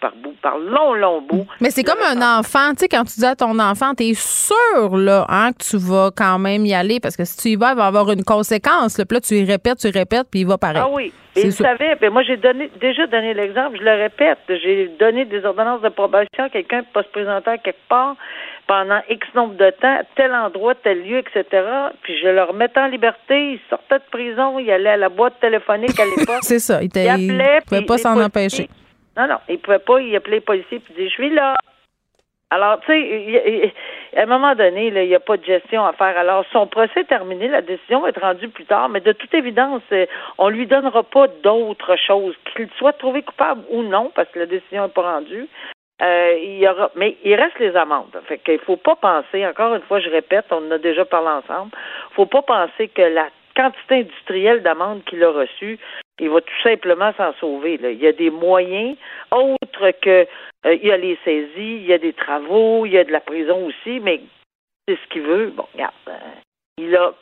par 0.02 0.16
bout, 0.16 0.36
par 0.42 0.58
long, 0.58 0.94
long 0.96 1.22
bout. 1.22 1.46
Mais 1.62 1.70
c'est 1.70 1.84
comme 1.84 2.02
un 2.02 2.40
enfant, 2.40 2.72
tu 2.72 2.80
sais, 2.80 2.88
quand 2.88 3.04
tu 3.04 3.20
dis 3.20 3.26
à 3.26 3.36
ton 3.36 3.60
enfant, 3.60 3.94
t'es 3.94 4.14
sûr, 4.16 4.98
là, 4.98 5.26
hein, 5.30 5.52
que 5.52 5.64
tu 5.64 5.78
vas 5.78 6.10
quand 6.16 6.40
même 6.40 6.66
y 6.66 6.74
aller, 6.74 7.00
parce 7.00 7.16
que 7.16 7.26
si 7.26 7.38
tu 7.38 7.50
y 7.50 7.56
vas, 7.56 7.74
il 7.74 7.78
va 7.78 7.86
avoir 7.86 8.12
une 8.12 8.24
conséquence, 8.24 8.98
là. 8.98 9.06
Puis 9.06 9.16
là, 9.16 9.22
tu 9.22 9.36
y 9.36 9.46
répètes, 9.46 9.78
tu 9.78 9.88
y 9.88 9.92
répètes, 9.92 10.28
puis 10.32 10.42
il 10.42 10.48
va 10.48 10.58
pareil. 10.58 10.82
Ah 10.84 10.90
oui. 10.90 11.14
Et 11.36 11.42
il 11.42 11.54
savait, 11.54 11.96
ben 12.02 12.10
moi 12.12 12.24
j'ai 12.24 12.38
donné 12.38 12.72
déjà 12.82 13.06
donné 13.06 13.36
l'exemple, 13.36 13.78
je 13.78 13.84
le 13.84 13.92
répète, 13.92 14.40
j'ai 14.50 14.90
donné 15.00 15.24
des 15.26 15.46
ordonnances 15.46 15.82
de 15.82 15.90
probation 15.90 16.46
à 16.46 16.50
quelqu'un 16.50 16.82
qui 16.82 16.88
pas 16.92 17.04
se 17.04 17.10
présenter 17.10 17.52
à 17.52 17.58
quelque 17.60 17.88
part 17.88 18.16
pendant 18.68 19.02
X 19.10 19.26
nombre 19.34 19.56
de 19.56 19.70
temps, 19.72 20.00
tel 20.16 20.34
endroit, 20.34 20.76
tel 20.76 21.02
lieu, 21.04 21.20
etc. 21.20 21.46
Puis 22.02 22.18
je 22.20 22.28
le 22.28 22.44
remettais 22.44 22.80
en 22.80 22.88
liberté. 22.88 23.54
Il 23.54 23.60
sortait 23.70 24.00
de 24.00 24.04
prison, 24.12 24.60
il 24.60 24.70
allait 24.70 24.90
à 24.90 24.98
la 24.98 25.10
boîte 25.10 25.40
téléphonique 25.40 26.00
à 26.00 26.06
l'époque. 26.18 26.42
C'est 26.42 26.60
ça. 26.60 26.82
Il, 26.82 26.90
il, 26.96 27.62
pouvait 27.66 27.86
pas 27.86 27.98
s'en 27.98 28.20
empêcher. 28.22 28.70
Non, 29.16 29.28
non, 29.28 29.38
il 29.50 29.60
pouvait 29.60 29.80
pas. 29.80 30.00
Il 30.02 30.16
appelait 30.16 30.36
les 30.36 30.42
policiers 30.42 30.80
puis 30.80 30.94
il 30.94 30.96
disait, 30.96 31.10
je 31.10 31.14
suis 31.14 31.30
là. 31.34 31.56
Alors, 32.50 32.80
tu 32.82 32.94
sais, 32.94 33.74
à 34.16 34.24
un 34.24 34.26
moment 34.26 34.56
donné, 34.56 34.88
il 34.88 35.08
n'y 35.08 35.16
a 35.16 35.20
pas 35.20 35.36
de 35.36 35.44
gestion 35.44 35.86
à 35.86 35.92
faire. 35.92 36.18
Alors, 36.18 36.46
son 36.54 36.66
procès 36.66 37.02
est 37.02 37.10
terminé, 37.10 37.50
la 37.50 37.62
décision 37.62 38.00
va 38.00 38.10
être 38.10 38.22
rendue 38.22 38.48
plus 38.48 38.64
tard, 38.64 38.88
mais 38.88 39.02
de 39.02 39.12
toute 39.12 39.34
évidence, 39.34 39.82
euh, 39.92 40.06
on 40.38 40.48
lui 40.48 40.66
donnera 40.66 41.04
pas 41.04 41.28
d'autre 41.44 41.98
chose, 41.98 42.36
qu'il 42.56 42.70
soit 42.78 42.94
trouvé 42.94 43.22
coupable 43.22 43.64
ou 43.70 43.84
non, 43.84 44.14
parce 44.16 44.30
que 44.30 44.40
la 44.40 44.46
décision 44.46 44.84
n'est 44.84 44.94
pas 44.94 45.16
rendue. 45.16 45.50
Euh, 46.02 46.38
il 46.40 46.60
y 46.60 46.68
aura, 46.68 46.92
mais 46.96 47.18
il 47.24 47.34
reste 47.34 47.58
les 47.60 47.76
amendes. 47.76 48.16
Fait 48.28 48.38
qu'il 48.38 48.60
faut 48.60 48.78
pas 48.78 48.96
penser, 48.96 49.46
encore 49.48 49.74
une 49.74 49.82
fois, 49.82 50.00
je 50.00 50.10
répète, 50.10 50.46
on 50.52 50.68
en 50.68 50.72
a 50.72 50.78
déjà 50.78 51.06
parlé 51.06 51.30
ensemble, 51.30 51.72
faut 52.12 52.28
pas 52.28 52.44
penser 52.44 52.88
que 52.90 53.02
la 53.02 53.30
quantité 53.56 53.96
industrielle 54.02 54.62
d'amendes 54.62 55.04
qu'il 55.06 55.24
a 55.24 55.32
reçue, 55.32 55.80
il 56.20 56.30
va 56.30 56.42
tout 56.42 56.62
simplement 56.64 57.12
s'en 57.18 57.34
sauver. 57.40 57.78
Là. 57.78 57.90
Il 57.90 58.00
y 58.00 58.08
a 58.08 58.12
des 58.12 58.30
moyens 58.30 58.96
autres 59.32 59.92
que 60.02 60.28
euh, 60.66 60.76
il 60.76 60.86
y 60.86 60.92
a 60.92 60.98
les 60.98 61.18
saisies, 61.26 61.78
il 61.78 61.86
y 61.86 61.94
a 61.94 61.98
des 61.98 62.14
travaux, 62.14 62.86
il 62.86 62.94
y 62.94 62.98
a 62.98 63.04
de 63.04 63.12
la 63.12 63.20
prison 63.20 63.66
aussi, 63.66 64.00
mais 64.00 64.22
c'est 64.88 64.96
ce 64.96 65.08
qu'il 65.10 65.24
veut. 65.24 65.48
Bon, 65.48 65.66
regarde, 65.74 65.94
euh, 66.08 66.14
il 66.78 66.96
a, 66.96 67.14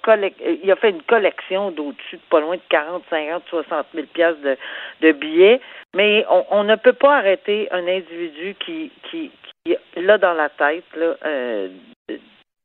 il 0.63 0.71
a 0.71 0.75
fait 0.75 0.89
une 0.89 1.01
collection 1.03 1.71
d'au-dessus 1.71 2.17
de 2.17 2.21
pas 2.29 2.41
loin 2.41 2.55
de 2.57 2.61
40, 2.69 3.03
50, 3.09 3.43
60 3.49 3.87
000 3.93 4.07
pièces 4.13 4.39
de, 4.43 4.57
de 5.01 5.11
billets, 5.13 5.61
mais 5.95 6.25
on, 6.29 6.45
on, 6.51 6.63
ne 6.63 6.75
peut 6.75 6.93
pas 6.93 7.17
arrêter 7.17 7.67
un 7.71 7.87
individu 7.87 8.55
qui, 8.59 8.91
qui, 9.09 9.31
qui 9.63 9.77
l'a 9.95 10.17
dans 10.17 10.33
la 10.33 10.49
tête 10.49 10.83
là, 10.95 11.15
euh, 11.25 11.69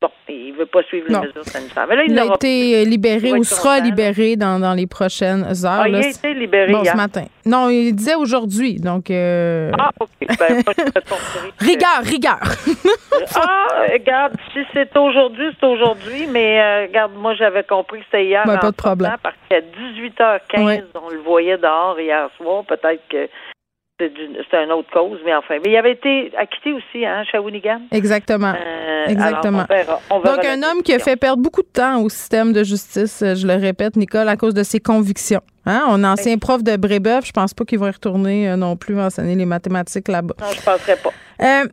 Bon, 0.00 0.08
il 0.30 0.52
ne 0.52 0.56
veut 0.56 0.66
pas 0.66 0.82
suivre 0.84 1.08
les 1.08 1.14
mesures 1.14 1.44
sanitaires. 1.44 1.86
Mais 1.86 1.96
là, 1.96 2.04
il, 2.06 2.18
a 2.18 2.34
été 2.34 2.86
libéré 2.86 3.32
ou 3.32 3.44
sera 3.44 3.80
libéré 3.80 4.34
dans, 4.34 4.58
dans, 4.58 4.72
les 4.72 4.86
prochaines 4.86 5.44
heures. 5.44 5.82
Ah, 5.82 5.88
il 5.88 5.94
a 5.94 6.08
été 6.08 6.32
libéré 6.32 6.72
bon, 6.72 6.82
ce 6.82 6.96
matin. 6.96 7.24
Non, 7.44 7.68
il 7.68 7.94
disait 7.94 8.14
aujourd'hui. 8.14 8.76
Donc, 8.76 9.10
euh... 9.10 9.70
Ah, 9.78 9.90
OK. 10.00 10.08
Ben, 10.38 10.62
rigueur, 11.58 12.00
rigueur. 12.02 12.40
ah, 13.34 13.66
regarde, 13.92 14.32
si 14.54 14.60
c'est 14.72 14.96
aujourd'hui, 14.96 15.50
c'est 15.60 15.66
aujourd'hui. 15.66 16.26
Mais 16.28 16.60
euh, 16.60 16.86
regarde, 16.86 17.12
moi, 17.14 17.34
j'avais 17.34 17.64
compris 17.64 17.98
que 17.98 18.06
c'était 18.06 18.24
hier. 18.24 18.44
Ben, 18.46 18.56
pas 18.56 18.70
de 18.70 18.76
problème. 18.76 19.12
Parce 19.22 19.36
qu'à 19.50 19.60
18h15, 19.60 20.84
on 20.94 21.10
le 21.10 21.20
voyait 21.20 21.58
dehors 21.58 22.00
hier 22.00 22.30
soir. 22.38 22.64
Peut-être 22.64 23.02
que 23.10 23.28
c'est 24.50 24.64
une 24.64 24.72
autre 24.72 24.90
cause, 24.92 25.18
mais 25.24 25.34
enfin. 25.34 25.56
Mais 25.64 25.70
il 25.72 25.76
avait 25.76 25.92
été 25.92 26.32
acquitté 26.36 26.72
aussi, 26.72 27.04
hein, 27.04 27.22
Shawinigan? 27.30 27.82
Exactement. 27.92 28.54
Euh, 28.54 29.06
Exactement. 29.06 29.64
Donc, 30.10 30.44
un 30.44 30.62
homme 30.62 30.82
qui 30.82 30.94
a 30.94 30.98
fait 30.98 31.16
perdre 31.16 31.42
beaucoup 31.42 31.62
de 31.62 31.68
temps 31.68 32.00
au 32.02 32.08
système 32.08 32.52
de 32.52 32.62
justice, 32.62 33.22
je 33.22 33.46
le 33.46 33.54
répète, 33.54 33.96
Nicole, 33.96 34.28
à 34.28 34.36
cause 34.36 34.54
de 34.54 34.62
ses 34.62 34.80
convictions. 34.80 35.40
Hein? 35.66 35.84
On 35.88 36.02
ancien 36.04 36.38
prof 36.38 36.62
de 36.62 36.76
Brébeuf, 36.76 37.26
je 37.26 37.32
pense 37.32 37.52
pas 37.52 37.64
qu'il 37.64 37.78
va 37.78 37.88
y 37.88 37.90
retourner 37.90 38.48
euh, 38.50 38.56
non 38.56 38.76
plus 38.76 38.98
enseigner 38.98 39.36
les 39.36 39.44
mathématiques 39.44 40.08
là-bas. 40.08 40.34
Non, 40.40 40.46
je 40.52 40.62
penserais 40.62 40.96
pas. 40.96 41.10
Euh, 41.42 41.68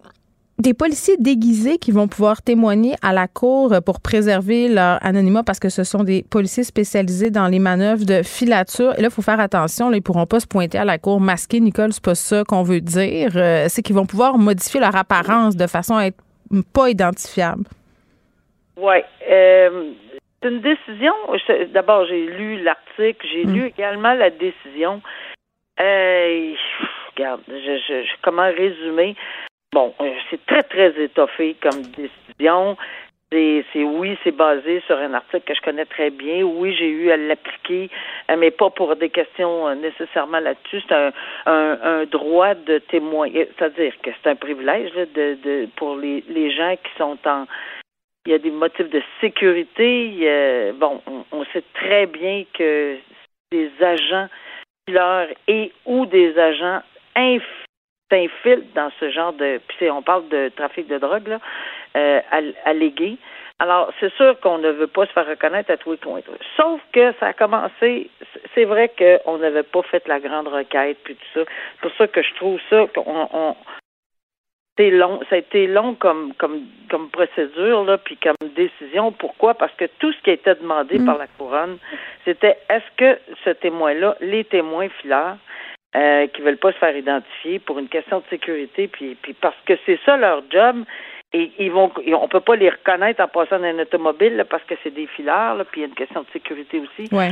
des 0.60 0.74
policiers 0.74 1.18
déguisés 1.18 1.78
qui 1.78 1.92
vont 1.92 2.08
pouvoir 2.08 2.42
témoigner 2.42 2.96
à 3.04 3.14
la 3.14 3.28
cour 3.28 3.74
pour 3.86 4.02
préserver 4.02 4.68
leur 4.68 4.98
anonymat 5.06 5.44
parce 5.44 5.60
que 5.60 5.70
ce 5.70 5.84
sont 5.84 6.04
des 6.04 6.24
policiers 6.30 6.64
spécialisés 6.64 7.30
dans 7.30 7.48
les 7.48 7.60
manœuvres 7.60 8.06
de 8.06 8.24
filature. 8.24 8.94
Et 8.98 9.02
là, 9.02 9.10
il 9.10 9.14
faut 9.14 9.22
faire 9.22 9.40
attention. 9.40 9.90
Là, 9.90 9.98
ils 9.98 10.02
pourront 10.02 10.26
pas 10.26 10.40
se 10.40 10.48
pointer 10.48 10.80
à 10.80 10.86
la 10.86 10.98
cour 10.98 11.20
masqués. 11.20 11.60
Nicole, 11.60 11.94
c'est 11.94 12.04
pas 12.04 12.16
ça 12.16 12.44
qu'on 12.44 12.64
veut 12.64 12.82
dire. 12.82 13.32
Euh, 13.36 13.66
c'est 13.70 13.84
qu'ils 13.84 13.96
vont 13.96 14.08
pouvoir 14.08 14.38
modifier 14.38 14.80
leur 14.80 14.96
apparence 14.96 15.56
de 15.56 15.68
façon 15.68 15.96
à 15.96 16.06
être 16.08 16.18
pas 16.74 16.90
identifiable. 16.90 17.66
Oui. 18.78 18.98
Euh, 19.30 19.92
c'est 20.42 20.50
une 20.50 20.62
décision. 20.62 21.14
D'abord, 21.74 22.06
j'ai 22.08 22.26
lu 22.26 22.64
l'article. 22.64 23.26
J'ai 23.32 23.46
mm. 23.46 23.54
lu 23.54 23.66
également 23.68 24.14
la 24.14 24.32
décision. 24.32 25.02
Euh, 25.80 26.54
regarde, 27.16 27.42
je, 27.48 28.06
comment 28.24 28.48
résumer? 28.48 29.16
Bon, 29.78 29.94
euh, 30.02 30.12
c'est 30.32 30.44
très, 30.48 30.64
très 30.64 31.00
étoffé 31.00 31.56
comme 31.62 31.84
décision. 31.84 32.76
C'est, 33.32 33.64
oui, 33.76 34.18
c'est 34.24 34.32
basé 34.32 34.82
sur 34.88 34.98
un 34.98 35.14
article 35.14 35.44
que 35.46 35.54
je 35.54 35.62
connais 35.62 35.86
très 35.86 36.10
bien. 36.10 36.42
Oui, 36.42 36.74
j'ai 36.74 36.90
eu 36.90 37.12
à 37.12 37.18
l'appliquer, 37.18 37.92
euh, 38.32 38.38
mais 38.40 38.50
pas 38.50 38.72
pour 38.72 38.96
des 38.96 39.12
questions 39.12 39.68
euh, 39.68 39.76
nécessairement 39.76 40.40
là-dessus. 40.40 40.82
C'est 40.90 40.96
un, 41.46 42.06
droit 42.06 42.56
de 42.56 42.80
témoin, 42.80 43.30
c'est-à-dire 43.32 43.94
que 44.02 44.10
c'est 44.10 44.32
un 44.32 44.36
privilège 44.36 44.90
pour 45.76 45.96
les, 45.96 46.50
gens 46.50 46.76
qui 46.84 46.98
sont 46.98 47.20
en 47.28 47.46
il 48.26 48.32
y 48.32 48.34
a 48.34 48.40
des 48.40 48.50
motifs 48.50 48.90
de 48.90 49.04
sécurité. 49.22 50.74
bon, 50.74 51.04
on, 51.32 51.46
sait 51.54 51.64
très 51.76 52.08
bien 52.08 52.46
que 52.52 52.98
des 53.52 53.70
agents 53.80 54.28
et 55.48 55.72
ou 55.86 56.08
des 56.08 56.36
agents 56.36 56.82
inf 57.16 57.44
s'infiltrent 58.10 58.74
dans 58.76 58.92
ce 59.00 59.10
genre 59.10 59.34
de. 59.34 59.60
Puis 59.68 59.90
on 59.90 60.02
parle 60.02 60.28
de 60.30 60.50
trafic 60.56 60.88
de 60.88 60.98
drogue, 60.98 61.28
là, 61.28 61.40
euh, 61.96 62.22
allégué. 62.66 63.18
Alors, 63.60 63.92
c'est 64.00 64.14
sûr 64.14 64.40
qu'on 64.40 64.60
ne 64.60 64.70
veut 64.70 64.88
pas 64.88 65.08
se 65.08 65.14
faire 65.14 65.28
reconnaître 65.28 65.72
à 65.72 65.78
tous 65.78 65.92
les 65.92 65.98
coins. 65.98 66.22
Sauf 66.56 66.80
que 66.94 67.12
ça 67.20 67.28
a 67.28 67.34
commencé, 67.34 68.12
c'est 68.54 68.66
vrai 68.66 68.92
qu'on 68.96 69.40
n'avait 69.40 69.64
pas 69.64 69.82
fait 69.82 70.08
la 70.08 70.20
grande 70.20 70.48
requête, 70.48 70.98
puis 71.04 71.16
tout 71.16 71.40
ça. 71.40 71.46
C'est 71.46 71.82
pour 71.82 71.92
ça 71.98 72.08
que 72.08 72.22
je 72.22 72.36
trouve 72.36 72.60
ça 72.70 72.86
qu'on 72.94 73.28
on, 73.34 73.56
long, 74.80 75.20
ça 75.30 75.36
a 75.36 75.40
été 75.40 75.68
long 75.68 75.96
comme 75.96 76.34
comme 76.36 76.62
comme 76.90 77.10
procédure 77.10 77.84
là, 77.84 77.98
puis 77.98 78.18
comme 78.18 78.36
décision. 78.56 79.12
Pourquoi? 79.12 79.56
Parce 79.56 79.74
que 79.74 79.86
tout 80.00 80.12
ce 80.14 80.22
qui 80.22 80.30
a 80.30 80.34
été 80.34 80.54
demandé 80.56 81.00
mm. 81.00 81.06
par 81.06 81.18
la 81.18 81.28
couronne, 81.28 81.78
c'était 82.26 82.58
est-ce 82.70 82.96
que 82.98 83.20
ce 83.44 83.50
témoin-là, 83.52 84.16
les 84.22 84.44
témoins 84.44 84.90
filaires, 85.02 85.38
euh, 85.96 86.28
qui 86.28 86.42
veulent 86.42 86.58
pas 86.58 86.72
se 86.74 86.78
faire 86.78 86.96
identifier 86.96 87.60
pour 87.60 87.80
une 87.80 87.88
question 87.88 88.20
de 88.20 88.26
sécurité, 88.30 88.88
puis, 88.88 89.16
puis 89.22 89.34
parce 89.34 89.56
que 89.66 89.74
c'est 89.86 90.00
ça 90.06 90.18
leur 90.18 90.44
job. 90.50 90.84
Et 91.34 91.52
ils 91.60 91.72
vont, 91.72 91.92
on 92.14 92.28
peut 92.30 92.40
pas 92.40 92.56
les 92.56 92.70
reconnaître 92.70 93.22
en 93.22 93.28
passant 93.28 93.60
dans 93.60 93.66
un 93.66 93.80
automobile 93.80 94.46
parce 94.50 94.64
que 94.64 94.76
c'est 94.82 94.94
des 94.94 95.08
filaires, 95.08 95.56
là, 95.56 95.66
puis 95.66 95.82
il 95.82 95.84
y 95.84 95.86
a 95.86 95.90
une 95.90 95.94
question 95.94 96.22
de 96.22 96.28
sécurité 96.32 96.80
aussi. 96.80 97.14
Ouais. 97.14 97.32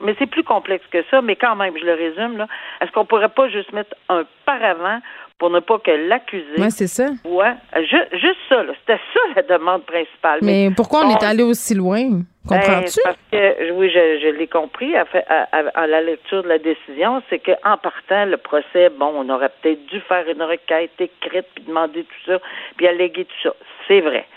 mais 0.00 0.14
c'est 0.18 0.28
plus 0.28 0.44
complexe 0.44 0.86
que 0.92 1.02
ça, 1.10 1.20
mais 1.22 1.34
quand 1.34 1.56
même, 1.56 1.76
je 1.76 1.84
le 1.84 1.94
résume 1.94 2.36
là. 2.36 2.46
Est-ce 2.80 2.92
qu'on 2.92 3.04
pourrait 3.04 3.30
pas 3.30 3.48
juste 3.48 3.72
mettre 3.72 3.96
un 4.08 4.24
paravent 4.46 5.00
pour 5.42 5.50
ne 5.50 5.58
pas 5.58 5.80
que 5.80 5.90
l'accusé. 5.90 6.54
Oui, 6.56 6.70
c'est 6.70 6.86
ça. 6.86 7.08
Ouais, 7.24 7.54
juste 8.12 8.38
ça, 8.48 8.62
c'était 8.78 9.00
ça 9.12 9.20
la 9.34 9.42
demande 9.42 9.82
principale. 9.86 10.38
Mais, 10.40 10.70
pourquoi 10.70 11.04
on, 11.04 11.10
est 11.10 11.24
allé 11.24 11.42
aussi 11.42 11.74
loin? 11.74 12.20
Comprends-tu? 12.46 13.00
Ben, 13.04 13.12
parce 13.12 13.18
que, 13.32 13.72
oui, 13.72 13.90
je, 13.90 14.38
l'ai 14.38 14.46
compris 14.46 14.94
à, 14.94 15.04
à, 15.50 15.86
la 15.88 16.00
lecture 16.00 16.44
de 16.44 16.48
la 16.48 16.58
décision, 16.58 17.24
c'est 17.28 17.40
qu'en 17.40 17.76
partant, 17.76 18.24
le 18.24 18.36
procès, 18.36 18.88
bon, 18.90 19.12
on 19.16 19.28
aurait 19.30 19.50
peut-être 19.60 19.84
dû 19.86 19.98
faire 20.02 20.28
une 20.28 20.44
requête 20.44 20.92
écrite, 21.00 21.46
puis 21.56 21.64
demander 21.66 22.04
tout 22.04 22.30
ça, 22.30 22.38
puis 22.76 22.86
alléguer 22.86 23.24
tout 23.24 23.48
ça. 23.48 23.56
C'est 23.88 24.00
vrai. 24.00 24.28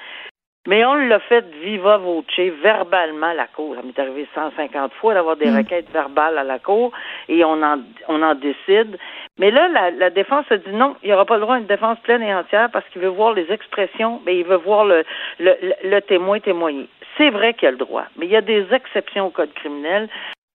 Mais 0.68 0.84
on 0.86 0.96
l'a 0.96 1.20
fait 1.20 1.46
viva 1.64 1.98
voce, 1.98 2.26
verbalement 2.64 3.28
à 3.28 3.34
la 3.36 3.46
cour. 3.46 3.76
Ça 3.76 3.84
m'est 3.84 4.00
arrivé 4.00 4.28
150 4.34 4.92
fois 4.94 5.14
d'avoir 5.14 5.38
des 5.38 5.52
mm. 5.52 5.58
requêtes 5.58 5.92
verbales 5.92 6.40
à 6.40 6.44
la 6.44 6.58
cour 6.58 6.92
et 7.30 7.46
on 7.46 7.62
en, 7.62 7.78
on 8.08 8.24
en 8.24 8.34
décide. 8.34 8.98
Mais 9.38 9.52
là, 9.52 9.68
la, 9.68 9.92
la 9.92 10.10
défense 10.10 10.46
a 10.50 10.58
dit 10.58 10.72
non, 10.72 10.96
il 11.04 11.08
n'y 11.08 11.14
aura 11.14 11.26
pas 11.26 11.36
le 11.36 11.42
droit 11.42 11.56
à 11.56 11.60
une 11.60 11.66
défense 11.66 12.00
pleine 12.00 12.24
et 12.24 12.34
entière 12.34 12.70
parce 12.72 12.88
qu'il 12.90 13.02
veut 13.02 13.10
voir 13.10 13.34
les 13.34 13.52
expressions, 13.52 14.22
mais 14.26 14.38
il 14.38 14.46
veut 14.46 14.56
voir 14.56 14.86
le, 14.86 15.04
le, 15.40 15.56
le 15.84 16.00
témoin 16.02 16.40
témoigner. 16.40 16.88
C'est 17.18 17.30
vrai 17.30 17.54
qu'il 17.54 17.68
a 17.68 17.72
le 17.72 17.78
droit, 17.78 18.06
mais 18.18 18.26
il 18.28 18.32
y 18.32 18.38
a 18.38 18.42
des 18.42 18.66
exceptions 18.74 19.28
au 19.28 19.30
code 19.30 19.54
criminel. 19.54 20.10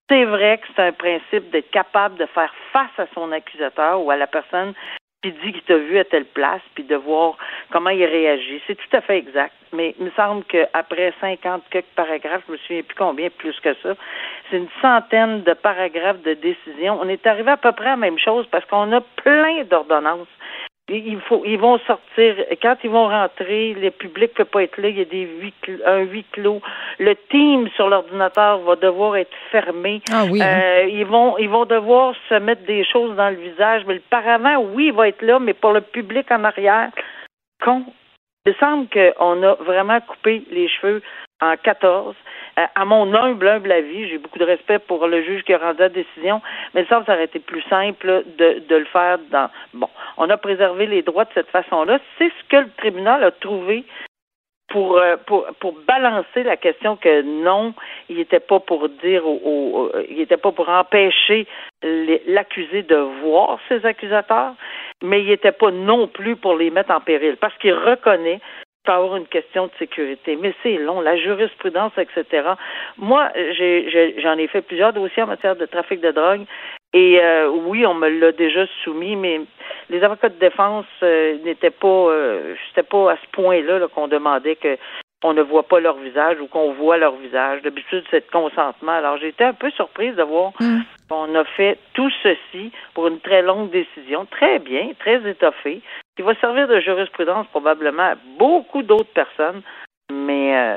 C'est 0.08 0.24
vrai 0.24 0.58
que 0.58 0.66
c'est 0.74 0.82
un 0.82 0.92
principe 0.92 1.50
d'être 1.50 1.70
capable 1.70 2.16
de 2.16 2.26
faire 2.26 2.54
face 2.72 2.98
à 2.98 3.06
son 3.14 3.32
accusateur 3.32 4.00
ou 4.02 4.10
à 4.10 4.16
la 4.16 4.26
personne 4.26 4.74
dit 5.30 5.52
qu'il 5.52 5.62
t'a 5.62 5.76
vu 5.76 5.98
à 5.98 6.04
telle 6.04 6.24
place, 6.24 6.62
puis 6.74 6.84
de 6.84 6.96
voir 6.96 7.36
comment 7.70 7.90
il 7.90 8.04
réagit. 8.04 8.60
C'est 8.66 8.74
tout 8.74 8.96
à 8.96 9.00
fait 9.00 9.18
exact. 9.18 9.54
Mais 9.72 9.94
il 9.98 10.06
me 10.06 10.10
semble 10.12 10.44
qu'après 10.44 11.12
50 11.20 11.64
quelques 11.70 11.86
paragraphes, 11.96 12.42
je 12.46 12.52
me 12.52 12.56
souviens 12.58 12.82
plus 12.82 12.96
combien, 12.96 13.30
plus 13.30 13.58
que 13.60 13.74
ça, 13.82 13.94
c'est 14.50 14.56
une 14.56 14.68
centaine 14.80 15.42
de 15.42 15.52
paragraphes 15.52 16.22
de 16.22 16.34
décision. 16.34 16.98
On 17.00 17.08
est 17.08 17.26
arrivé 17.26 17.50
à 17.50 17.56
peu 17.56 17.72
près 17.72 17.86
à 17.86 17.90
la 17.90 17.96
même 17.96 18.18
chose 18.18 18.46
parce 18.50 18.64
qu'on 18.66 18.92
a 18.92 19.00
plein 19.22 19.64
d'ordonnances 19.64 20.28
il 20.88 21.20
faut, 21.22 21.42
ils 21.44 21.58
vont 21.58 21.78
sortir. 21.80 22.36
Quand 22.62 22.76
ils 22.84 22.90
vont 22.90 23.08
rentrer, 23.08 23.74
le 23.74 23.90
public 23.90 24.30
ne 24.30 24.36
peut 24.36 24.44
pas 24.44 24.62
être 24.62 24.78
là. 24.78 24.88
Il 24.88 24.98
y 24.98 25.00
a 25.00 25.04
des 25.04 25.22
huit, 25.22 25.54
un 25.84 26.00
huis 26.02 26.24
clos. 26.32 26.60
Le 26.98 27.14
team 27.28 27.68
sur 27.74 27.88
l'ordinateur 27.88 28.58
va 28.60 28.76
devoir 28.76 29.16
être 29.16 29.36
fermé. 29.50 30.00
Ah 30.12 30.24
oui. 30.30 30.40
hein. 30.40 30.46
Euh, 30.46 30.88
ils 30.88 31.04
vont, 31.06 31.38
ils 31.38 31.48
vont 31.48 31.64
devoir 31.64 32.14
se 32.28 32.34
mettre 32.34 32.64
des 32.66 32.84
choses 32.84 33.16
dans 33.16 33.30
le 33.30 33.36
visage. 33.36 33.82
Mais 33.86 33.94
le 33.94 34.02
paravent, 34.08 34.62
oui, 34.74 34.86
il 34.86 34.92
va 34.92 35.08
être 35.08 35.22
là, 35.22 35.38
mais 35.40 35.54
pour 35.54 35.72
le 35.72 35.80
public 35.80 36.30
en 36.30 36.44
arrière, 36.44 36.90
con. 37.64 37.84
Il 38.44 38.52
me 38.52 38.54
semble 38.58 38.86
qu'on 38.88 39.42
a 39.42 39.54
vraiment 39.54 40.00
coupé 40.00 40.44
les 40.52 40.68
cheveux 40.68 41.02
en 41.40 41.56
14. 41.56 42.14
Euh, 42.58 42.64
à 42.74 42.84
mon 42.84 43.14
humble, 43.14 43.48
humble 43.48 43.72
avis, 43.72 44.08
j'ai 44.08 44.18
beaucoup 44.18 44.38
de 44.38 44.44
respect 44.44 44.78
pour 44.78 45.06
le 45.06 45.22
juge 45.22 45.42
qui 45.44 45.52
a 45.52 45.58
rendu 45.58 45.80
la 45.80 45.88
décision, 45.88 46.40
mais 46.74 46.82
il 46.82 46.88
semble 46.88 47.02
que 47.02 47.06
ça 47.06 47.14
aurait 47.14 47.24
été 47.24 47.38
plus 47.38 47.62
simple 47.62 48.24
de, 48.38 48.76
le 48.76 48.84
faire 48.86 49.18
dans... 49.30 49.50
Bon, 49.74 49.88
on 50.16 50.30
a 50.30 50.36
préservé 50.36 50.86
les 50.86 51.02
droits 51.02 51.24
de 51.24 51.30
cette 51.34 51.50
façon-là. 51.50 51.98
C'est 52.18 52.30
ce 52.30 52.48
que 52.48 52.56
le 52.56 52.70
tribunal 52.78 53.22
a 53.24 53.30
trouvé 53.30 53.84
pour, 54.68 54.98
euh, 54.98 55.16
pour, 55.26 55.74
balancer 55.86 56.42
la 56.42 56.56
question 56.56 56.96
que 56.96 57.22
non, 57.22 57.74
il 58.08 58.16
n'était 58.16 58.40
pas 58.40 58.58
pour 58.58 58.88
dire, 58.88 59.26
au, 59.26 59.92
il 60.08 60.16
n'était 60.16 60.36
pas 60.36 60.50
pour 60.50 60.68
empêcher 60.68 61.46
l'accusé 61.82 62.82
de 62.82 62.96
voir 63.22 63.60
ses 63.68 63.84
accusateurs, 63.86 64.54
mais 65.02 65.22
il 65.22 65.28
n'était 65.28 65.52
pas 65.52 65.70
non 65.70 66.08
plus 66.08 66.36
pour 66.36 66.56
les 66.56 66.70
mettre 66.70 66.90
en 66.90 67.00
péril, 67.00 67.36
parce 67.36 67.56
qu'il 67.58 67.74
reconnaît 67.74 68.40
peut 68.86 68.92
avoir 68.92 69.16
une 69.16 69.26
question 69.26 69.66
de 69.66 69.72
sécurité. 69.78 70.38
Mais 70.40 70.54
c'est 70.62 70.78
long, 70.78 71.00
la 71.00 71.16
jurisprudence, 71.16 71.92
etc. 71.98 72.48
Moi, 72.96 73.28
j'en 74.22 74.38
ai 74.38 74.46
fait 74.46 74.62
plusieurs 74.62 74.92
dossiers 74.92 75.22
en 75.24 75.26
matière 75.26 75.56
de 75.56 75.66
trafic 75.66 76.00
de 76.00 76.12
drogue. 76.12 76.46
Et 76.94 77.20
euh, 77.20 77.48
oui, 77.48 77.84
on 77.84 77.94
me 77.94 78.08
l'a 78.08 78.32
déjà 78.32 78.64
soumis, 78.82 79.16
mais 79.16 79.40
les 79.90 80.02
avocats 80.02 80.30
de 80.30 80.38
défense 80.38 80.86
euh, 81.02 81.36
n'étaient 81.44 81.70
pas, 81.70 81.86
euh, 81.86 82.54
c'était 82.68 82.88
pas 82.88 83.12
à 83.12 83.16
ce 83.16 83.26
point-là 83.32 83.78
là, 83.80 83.88
qu'on 83.88 84.08
demandait 84.08 84.56
que 84.56 84.78
on 85.24 85.32
ne 85.32 85.42
voit 85.42 85.64
pas 85.64 85.80
leur 85.80 85.96
visage 85.96 86.38
ou 86.40 86.46
qu'on 86.46 86.72
voit 86.72 86.98
leur 86.98 87.16
visage. 87.16 87.62
D'habitude, 87.62 88.04
c'est 88.10 88.26
de 88.26 88.30
consentement. 88.30 88.92
Alors, 88.92 89.16
j'ai 89.18 89.28
été 89.28 89.44
un 89.44 89.54
peu 89.54 89.70
surprise 89.72 90.14
de 90.14 90.22
voir 90.22 90.52
Mm. 90.60 90.80
qu'on 91.08 91.34
a 91.34 91.44
fait 91.44 91.78
tout 91.94 92.10
ceci 92.22 92.70
pour 92.94 93.08
une 93.08 93.20
très 93.20 93.42
longue 93.42 93.70
décision, 93.70 94.26
très 94.26 94.58
bien, 94.58 94.90
très 94.98 95.28
étoffée, 95.28 95.80
qui 96.16 96.22
va 96.22 96.34
servir 96.36 96.66
de 96.66 96.80
jurisprudence 96.80 97.46
probablement 97.48 98.10
à 98.12 98.14
beaucoup 98.38 98.82
d'autres 98.82 99.12
personnes. 99.12 99.62
Mais 100.10 100.56
euh, 100.56 100.76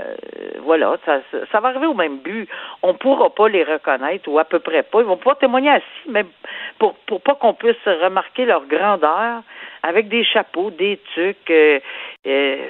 voilà, 0.63 0.97
ça, 1.05 1.21
ça- 1.51 1.59
va 1.59 1.69
arriver 1.69 1.85
au 1.85 1.93
même 1.93 2.17
but. 2.19 2.49
On 2.81 2.93
ne 2.93 2.97
pourra 2.97 3.29
pas 3.29 3.47
les 3.47 3.63
reconnaître, 3.63 4.27
ou 4.27 4.39
à 4.39 4.43
peu 4.45 4.59
près 4.59 4.81
pas. 4.83 5.01
Ils 5.01 5.05
vont 5.05 5.17
pouvoir 5.17 5.37
témoigner 5.37 5.69
assis, 5.69 5.85
mais 6.07 6.25
pour, 6.79 6.95
pour 7.05 7.21
pas 7.21 7.35
qu'on 7.35 7.53
puisse 7.53 7.75
remarquer 7.85 8.45
leur 8.45 8.65
grandeur, 8.65 9.43
avec 9.83 10.09
des 10.09 10.23
chapeaux, 10.23 10.71
des 10.71 10.99
tucs, 11.13 11.51
euh, 11.51 11.79
euh, 12.27 12.67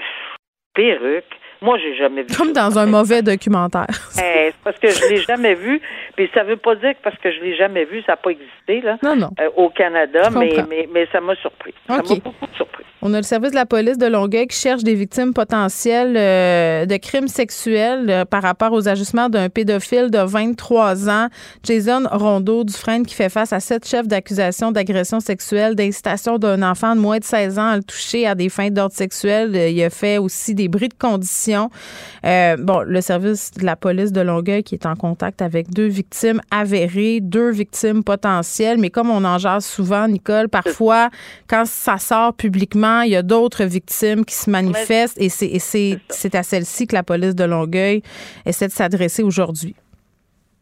perruques. 0.74 1.40
Moi, 1.62 1.78
j'ai 1.78 1.96
jamais 1.98 2.24
vu 2.24 2.36
Comme 2.36 2.54
dans 2.54 2.78
un 2.80 2.86
mauvais 2.98 3.22
documentaire. 3.22 3.88
Eh, 4.22 4.52
parce 4.64 4.78
que 4.80 4.90
je 4.90 5.10
l'ai 5.10 5.22
jamais 5.22 5.56
vu. 5.56 5.82
Puis 6.16 6.30
ça 6.34 6.44
veut 6.44 6.58
pas 6.58 6.76
dire 6.76 6.92
que 6.92 6.98
parce 7.04 7.18
que 7.18 7.32
je 7.32 7.40
l'ai 7.42 7.56
jamais 7.56 7.86
vu, 7.86 8.02
ça 8.02 8.14
n'a 8.14 8.18
pas 8.18 8.32
existé 8.32 8.82
là, 8.82 8.98
Non, 9.04 9.16
non. 9.16 9.30
euh, 9.40 9.50
au 9.56 9.70
Canada, 9.70 10.30
mais, 10.32 10.58
mais, 10.70 10.90
mais 10.94 11.08
ça 11.12 11.22
m'a 11.22 11.36
surpris. 11.36 11.74
Ça 11.88 11.98
m'a 11.98 12.02
beaucoup 12.04 12.34
surpris. 12.56 12.84
On 13.02 13.14
a 13.14 13.18
le 13.18 13.24
service 13.24 13.52
de 13.52 13.56
la 13.56 13.66
police 13.66 13.98
de 13.98 14.08
Longueuil 14.08 14.48
qui 14.48 14.58
cherche 14.58 14.84
des 14.84 14.96
victimes 14.96 15.34
potentielles 15.34 16.16
euh, 16.18 16.86
de 16.86 16.98
crimes 16.98 17.28
sexuels 17.30 18.10
euh, 18.10 18.26
par 18.26 18.42
rapport 18.44 18.74
aux 18.74 18.88
agissements 18.90 19.30
d'un 19.30 19.48
pédophile 19.50 20.10
de 20.12 20.20
23 20.20 21.10
ans, 21.10 21.28
Jason 21.64 22.04
Rondeau 22.12 22.64
Dufresne, 22.66 23.06
qui 23.06 23.16
fait 23.16 23.30
face 23.30 23.54
à 23.54 23.60
sept 23.62 23.88
chefs 23.88 24.08
d'accusation 24.08 24.72
d'agression 24.72 25.20
sexuelle, 25.22 25.76
d'incitation 25.76 26.38
d'un 26.38 26.62
enfant 26.64 26.96
de 26.96 27.00
moins 27.00 27.20
de 27.20 27.24
16 27.24 27.60
ans 27.60 27.70
à 27.70 27.78
le 27.78 27.84
toucher 27.84 28.28
à 28.28 28.36
des 28.36 28.50
fins 28.50 28.70
d'ordre 28.70 28.94
sexuel. 28.96 29.56
Il 29.56 29.82
a 29.84 29.90
fait 29.90 30.18
aussi 30.18 30.54
des 30.56 30.68
bris 30.68 30.90
de 30.90 30.94
conditions. 30.94 31.49
Euh, 31.56 32.58
bon, 32.58 32.82
le 32.86 33.02
service 33.02 33.52
de 33.52 33.66
la 33.66 33.76
police 33.76 34.12
de 34.12 34.22
Longueuil 34.22 34.64
qui 34.64 34.76
est 34.76 34.86
en 34.86 34.96
contact 34.96 35.42
avec 35.42 35.70
deux 35.70 35.88
victimes 35.88 36.42
avérées, 36.52 37.20
deux 37.22 37.52
victimes 37.52 38.04
potentielles, 38.04 38.78
mais 38.78 38.90
comme 38.90 39.10
on 39.10 39.24
en 39.26 39.38
jase 39.38 39.66
souvent, 39.66 40.08
Nicole, 40.08 40.50
parfois, 40.50 41.10
quand 41.48 41.66
ça 41.66 41.98
sort 41.98 42.34
publiquement, 42.34 43.02
il 43.02 43.12
y 43.12 43.16
a 43.16 43.24
d'autres 43.24 43.64
victimes 43.64 44.26
qui 44.26 44.36
se 44.36 44.50
manifestent 44.50 45.20
et 45.20 45.30
c'est 45.30 46.36
à 46.36 46.44
celle-ci 46.44 46.88
que 46.88 46.96
la 46.96 47.04
police 47.04 47.36
de 47.36 47.44
Longueuil 47.44 48.02
essaie 48.46 48.68
de 48.68 48.72
s'adresser 48.72 49.24
aujourd'hui. 49.24 49.76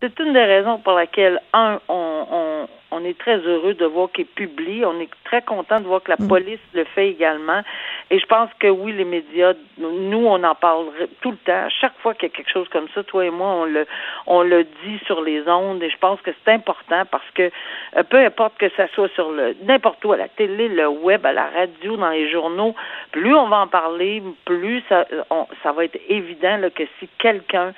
C'est 0.01 0.19
une 0.19 0.33
des 0.33 0.43
raisons 0.43 0.79
pour 0.79 0.93
laquelle, 0.93 1.39
un, 1.53 1.79
on, 1.89 2.25
on, 2.31 2.67
on 2.91 3.03
est 3.03 3.17
très 3.17 3.37
heureux 3.39 3.73
de 3.73 3.85
voir 3.85 4.09
qu'il 4.11 4.25
publie. 4.25 4.85
On 4.85 4.99
est 5.01 5.09
très 5.25 5.41
content 5.41 5.79
de 5.81 5.85
voir 5.87 6.01
que 6.01 6.11
la 6.11 6.17
police 6.29 6.59
le 6.73 6.85
fait 6.85 7.09
également. 7.09 7.61
Et 8.09 8.17
je 8.19 8.25
pense 8.25 8.49
que 8.59 8.67
oui, 8.67 8.93
les 8.93 9.03
médias, 9.03 9.53
nous, 9.77 10.25
on 10.25 10.41
en 10.43 10.55
parle 10.55 10.85
tout 11.21 11.31
le 11.31 11.37
temps. 11.37 11.67
Chaque 11.81 11.97
fois 11.99 12.13
qu'il 12.13 12.29
y 12.29 12.31
a 12.31 12.35
quelque 12.35 12.51
chose 12.51 12.67
comme 12.69 12.87
ça, 12.95 13.03
toi 13.03 13.25
et 13.25 13.29
moi, 13.29 13.47
on 13.49 13.65
le, 13.65 13.85
on 14.25 14.41
le 14.41 14.63
dit 14.63 14.99
sur 15.05 15.21
les 15.21 15.47
ondes. 15.49 15.83
Et 15.83 15.89
je 15.89 15.97
pense 15.97 16.21
que 16.21 16.31
c'est 16.45 16.51
important 16.53 17.03
parce 17.11 17.29
que 17.33 17.51
euh, 17.97 18.03
peu 18.03 18.17
importe 18.17 18.57
que 18.57 18.69
ça 18.77 18.87
soit 18.95 19.09
sur 19.15 19.31
le 19.31 19.55
n'importe 19.63 20.03
où, 20.05 20.13
à 20.13 20.17
la 20.17 20.29
télé, 20.29 20.69
le 20.69 20.87
web, 20.87 21.25
à 21.25 21.33
la 21.33 21.47
radio, 21.47 21.97
dans 21.97 22.09
les 22.11 22.29
journaux, 22.31 22.73
plus 23.11 23.35
on 23.35 23.47
va 23.49 23.57
en 23.59 23.67
parler, 23.67 24.23
plus 24.45 24.81
ça, 24.87 25.05
on- 25.29 25.47
ça 25.63 25.73
va 25.73 25.83
être 25.85 25.99
évident 26.07 26.57
là, 26.57 26.69
que 26.69 26.83
si 26.99 27.09
quelqu'un 27.19 27.73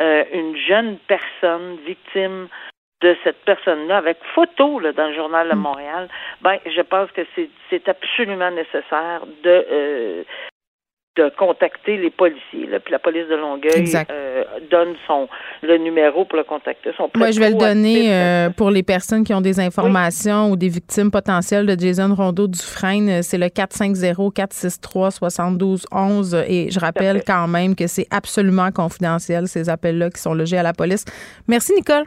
euh, 0.00 0.24
une 0.32 0.56
jeune 0.56 0.96
personne 1.06 1.76
victime 1.86 2.48
de 3.02 3.16
cette 3.24 3.44
personne-là 3.44 3.98
avec 3.98 4.18
photo 4.34 4.78
là, 4.78 4.92
dans 4.92 5.08
le 5.08 5.14
journal 5.14 5.48
de 5.48 5.54
Montréal, 5.54 6.08
ben 6.40 6.58
je 6.64 6.80
pense 6.82 7.10
que 7.10 7.22
c'est 7.70 7.88
absolument 7.88 8.50
nécessaire 8.50 9.26
de 9.42 9.66
euh, 9.70 10.22
de 11.16 11.30
contacter 11.38 11.96
les 11.98 12.10
policiers. 12.10 12.66
Là. 12.66 12.80
Puis 12.80 12.90
la 12.90 12.98
police 12.98 13.28
de 13.28 13.34
Longueuil 13.34 13.84
euh, 14.10 14.44
donne 14.70 14.94
son 15.06 15.28
le 15.62 15.76
numéro 15.76 16.24
pour 16.24 16.38
le 16.38 16.44
contacter. 16.44 16.88
Son 16.96 17.10
Moi, 17.14 17.32
je 17.32 17.38
vais 17.38 17.50
le 17.50 17.56
donner 17.56 18.14
euh, 18.14 18.48
pour 18.48 18.70
les 18.70 18.82
personnes 18.82 19.22
qui 19.22 19.34
ont 19.34 19.42
des 19.42 19.60
informations 19.60 20.50
ou 20.50 20.56
des 20.56 20.68
victimes 20.68 21.10
potentielles 21.10 21.66
de 21.66 21.78
Jason 21.78 22.14
Rondeau 22.14 22.48
Dufresne. 22.48 23.22
C'est 23.22 23.36
le 23.36 23.48
450-463-7211. 23.48 26.46
Et 26.48 26.70
je 26.70 26.80
rappelle 26.80 27.22
quand 27.26 27.46
même 27.46 27.76
que 27.76 27.86
c'est 27.86 28.06
absolument 28.10 28.70
confidentiel, 28.70 29.48
ces 29.48 29.68
appels-là 29.68 30.08
qui 30.08 30.22
sont 30.22 30.32
logés 30.32 30.56
à 30.56 30.62
la 30.62 30.72
police. 30.72 31.04
Merci, 31.46 31.74
Nicole. 31.74 32.06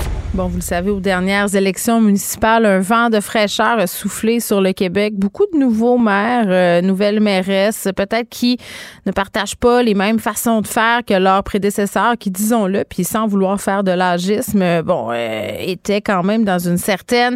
Bon, 0.33 0.47
vous 0.47 0.55
le 0.55 0.61
savez, 0.61 0.89
aux 0.91 1.01
dernières 1.01 1.55
élections 1.55 1.99
municipales, 1.99 2.65
un 2.65 2.79
vent 2.79 3.09
de 3.09 3.19
fraîcheur 3.19 3.77
a 3.77 3.85
soufflé 3.85 4.39
sur 4.39 4.61
le 4.61 4.71
Québec. 4.71 5.13
Beaucoup 5.17 5.43
de 5.53 5.59
nouveaux 5.59 5.97
maires, 5.97 6.45
euh, 6.47 6.81
nouvelles 6.81 7.19
mairesses, 7.19 7.89
peut-être 7.97 8.29
qui 8.29 8.57
ne 9.05 9.11
partagent 9.11 9.57
pas 9.57 9.83
les 9.83 9.93
mêmes 9.93 10.19
façons 10.19 10.61
de 10.61 10.67
faire 10.67 11.03
que 11.05 11.15
leurs 11.15 11.43
prédécesseurs, 11.43 12.17
qui, 12.17 12.31
disons-le, 12.31 12.85
puis 12.85 13.03
sans 13.03 13.27
vouloir 13.27 13.59
faire 13.59 13.83
de 13.83 13.91
l'agisme, 13.91 14.61
euh, 14.61 14.81
bon, 14.81 15.09
euh, 15.11 15.49
étaient 15.59 15.99
quand 15.99 16.23
même 16.23 16.45
dans 16.45 16.59
une 16.59 16.77
certaine 16.77 17.35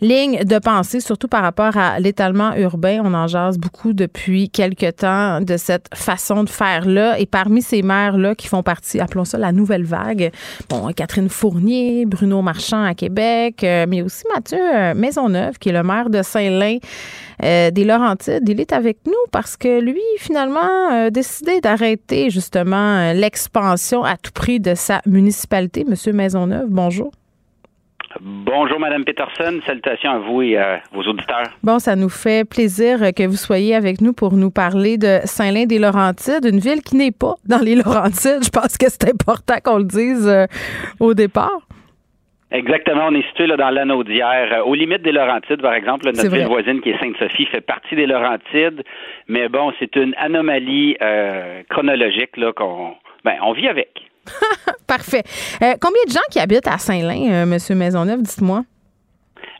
ligne 0.00 0.42
de 0.42 0.58
pensée, 0.58 0.98
surtout 0.98 1.28
par 1.28 1.42
rapport 1.42 1.76
à 1.76 2.00
l'étalement 2.00 2.52
urbain. 2.56 3.00
On 3.04 3.14
en 3.14 3.28
jase 3.28 3.58
beaucoup 3.58 3.92
depuis 3.92 4.50
quelque 4.50 4.90
temps 4.90 5.40
de 5.40 5.56
cette 5.56 5.86
façon 5.94 6.42
de 6.42 6.50
faire-là. 6.50 7.16
Et 7.20 7.26
parmi 7.26 7.62
ces 7.62 7.82
maires-là 7.82 8.34
qui 8.34 8.48
font 8.48 8.64
partie, 8.64 8.98
appelons 8.98 9.24
ça 9.24 9.38
la 9.38 9.52
nouvelle 9.52 9.84
vague, 9.84 10.32
bon, 10.68 10.92
Catherine 10.96 11.28
Fournier, 11.28 12.06
Bruno 12.24 12.40
Marchand 12.40 12.82
à 12.82 12.94
Québec, 12.94 13.56
mais 13.60 14.00
aussi 14.00 14.24
Mathieu 14.34 14.58
Maisonneuve, 14.94 15.58
qui 15.58 15.68
est 15.68 15.72
le 15.72 15.82
maire 15.82 16.08
de 16.08 16.22
Saint-Lin 16.22 16.78
des 17.38 17.84
Laurentides. 17.84 18.48
Il 18.48 18.60
est 18.62 18.72
avec 18.72 18.96
nous 19.04 19.12
parce 19.30 19.58
que 19.58 19.78
lui, 19.78 20.00
finalement, 20.18 20.88
a 20.90 21.10
décidé 21.10 21.60
d'arrêter 21.60 22.30
justement 22.30 23.12
l'expansion 23.12 24.04
à 24.04 24.16
tout 24.16 24.32
prix 24.32 24.58
de 24.58 24.74
sa 24.74 25.02
municipalité. 25.04 25.84
Monsieur 25.86 26.14
Maisonneuve, 26.14 26.68
bonjour. 26.70 27.12
Bonjour, 28.20 28.78
Madame 28.78 29.04
Peterson. 29.04 29.60
Salutations 29.66 30.12
à 30.12 30.18
vous 30.20 30.40
et 30.40 30.56
à 30.56 30.80
vos 30.92 31.02
auditeurs. 31.02 31.48
Bon, 31.62 31.78
ça 31.78 31.96
nous 31.96 32.08
fait 32.08 32.48
plaisir 32.48 33.12
que 33.12 33.26
vous 33.26 33.36
soyez 33.36 33.74
avec 33.74 34.00
nous 34.00 34.12
pour 34.12 34.34
nous 34.34 34.50
parler 34.50 34.96
de 34.96 35.18
Saint-Lin-des-Laurentides, 35.24 36.44
une 36.44 36.60
ville 36.60 36.80
qui 36.82 36.96
n'est 36.96 37.10
pas 37.10 37.34
dans 37.44 37.58
les 37.58 37.74
Laurentides. 37.74 38.44
Je 38.44 38.50
pense 38.50 38.78
que 38.78 38.86
c'est 38.88 39.10
important 39.10 39.56
qu'on 39.62 39.78
le 39.78 39.84
dise 39.84 40.28
euh, 40.28 40.46
au 41.00 41.12
départ. 41.12 41.66
Exactement, 42.54 43.08
on 43.08 43.14
est 43.16 43.26
situé 43.28 43.48
là, 43.48 43.56
dans 43.56 43.70
l'anneau 43.70 44.04
d'hier, 44.04 44.48
euh, 44.52 44.62
aux 44.62 44.74
limites 44.74 45.02
des 45.02 45.10
Laurentides, 45.10 45.60
par 45.60 45.74
exemple. 45.74 46.06
notre 46.06 46.28
ville 46.28 46.46
voisine 46.46 46.80
qui 46.80 46.90
est 46.90 46.98
Sainte-Sophie 47.00 47.46
fait 47.46 47.60
partie 47.60 47.96
des 47.96 48.06
Laurentides, 48.06 48.84
mais 49.26 49.48
bon, 49.48 49.72
c'est 49.80 49.96
une 49.96 50.14
anomalie 50.18 50.96
euh, 51.02 51.62
chronologique 51.68 52.36
là 52.36 52.52
qu'on, 52.52 52.94
ben, 53.24 53.34
on 53.42 53.54
vit 53.54 53.66
avec. 53.66 53.90
Parfait. 54.86 55.24
Euh, 55.62 55.74
combien 55.80 56.04
de 56.06 56.12
gens 56.12 56.20
qui 56.30 56.38
habitent 56.38 56.68
à 56.68 56.78
Saint-Lin, 56.78 57.28
euh, 57.28 57.42
M. 57.42 57.76
Maisonneuve, 57.76 58.22
dites-moi? 58.22 58.62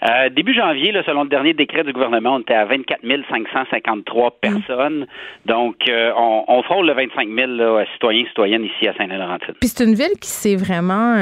Euh, 0.07 0.29
début 0.29 0.55
janvier, 0.55 0.93
selon 1.07 1.23
le 1.23 1.29
dernier 1.29 1.55
décret 1.55 1.83
du 1.85 1.93
gouvernement, 1.93 2.35
on 2.35 2.41
était 2.41 2.55
à 2.55 2.65
24 2.67 3.01
553 3.31 4.27
mm. 4.27 4.31
personnes. 4.41 5.07
Donc, 5.47 5.77
on, 5.89 6.63
frôle 6.65 6.87
le 6.87 6.95
25 6.95 7.29
000 7.29 7.85
citoyens 7.95 8.25
citoyennes 8.27 8.65
ici 8.65 8.89
à 8.89 8.95
Saint-Laurentide. 8.95 9.55
Puis 9.61 9.69
c'est 9.69 9.85
une 9.85 9.95
ville 9.95 10.19
qui 10.21 10.29
s'est 10.29 10.57
vraiment 10.57 11.15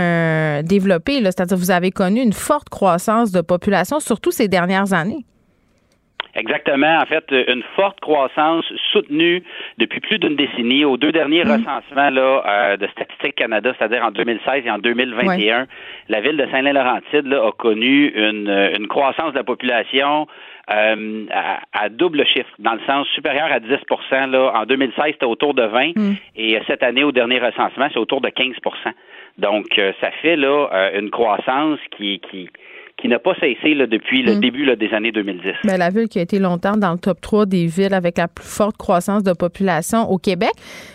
développée. 0.62 1.20
C'est-à-dire 1.22 1.56
vous 1.56 1.70
avez 1.70 1.90
connu 1.90 2.20
une 2.20 2.32
forte 2.32 2.68
croissance 2.68 3.32
de 3.32 3.40
population, 3.40 4.00
surtout 4.00 4.30
ces 4.30 4.48
dernières 4.48 4.92
années. 4.92 5.24
Exactement. 6.34 6.98
En 6.98 7.04
fait, 7.04 7.24
une 7.30 7.62
forte 7.76 8.00
croissance 8.00 8.64
soutenue 8.92 9.42
depuis 9.76 10.00
plus 10.00 10.18
d'une 10.18 10.34
décennie. 10.34 10.84
Aux 10.84 10.96
deux 10.96 11.12
derniers 11.12 11.44
mm. 11.44 11.50
recensements 11.50 12.10
là, 12.10 12.42
euh, 12.46 12.76
de 12.78 12.86
Statistique 12.88 13.34
Canada, 13.34 13.74
c'est-à-dire 13.78 14.02
en 14.02 14.10
2016 14.10 14.62
et 14.64 14.70
en 14.70 14.78
2021, 14.78 15.66
la 16.08 16.20
ville 16.20 16.38
de 16.38 16.46
Saint-Lin-Laurentide 16.50 17.32
a 17.32 17.52
connu 17.52 18.08
une, 18.08 18.48
une, 18.48 18.88
croissance 18.88 19.32
de 19.32 19.38
la 19.38 19.44
population 19.44 20.26
euh, 20.72 21.26
à, 21.72 21.88
double 21.90 22.24
chiffre, 22.26 22.48
dans 22.58 22.74
le 22.74 22.80
sens 22.86 23.06
supérieur 23.08 23.52
à 23.52 23.60
10 23.60 23.68
là. 24.30 24.52
En 24.54 24.64
2016, 24.64 25.04
c'était 25.12 25.26
autour 25.26 25.52
de 25.52 25.64
20 25.64 25.96
mm. 25.96 26.14
et 26.36 26.58
cette 26.66 26.82
année, 26.82 27.04
au 27.04 27.12
dernier 27.12 27.40
recensement, 27.40 27.88
c'est 27.92 27.98
autour 27.98 28.22
de 28.22 28.28
15% 28.28 28.54
Donc, 29.36 29.66
euh, 29.78 29.92
ça 30.00 30.10
fait 30.22 30.36
là 30.36 30.90
une 30.94 31.10
croissance 31.10 31.78
qui, 31.96 32.20
qui 32.20 32.48
qui 33.02 33.08
n'a 33.08 33.18
pas 33.18 33.34
cessé 33.34 33.74
depuis 33.74 34.22
le 34.22 34.36
mm. 34.36 34.40
début 34.40 34.76
des 34.76 34.94
années 34.94 35.10
2010. 35.10 35.54
Mais 35.64 35.76
la 35.76 35.90
ville 35.90 36.08
qui 36.08 36.20
a 36.20 36.22
été 36.22 36.38
longtemps 36.38 36.76
dans 36.76 36.92
le 36.92 36.98
top 36.98 37.20
3 37.20 37.46
des 37.46 37.66
villes 37.66 37.94
avec 37.94 38.16
la 38.16 38.28
plus 38.28 38.46
forte 38.46 38.76
croissance 38.76 39.24
de 39.24 39.32
population 39.32 40.08
au 40.08 40.18
Québec. 40.18 40.52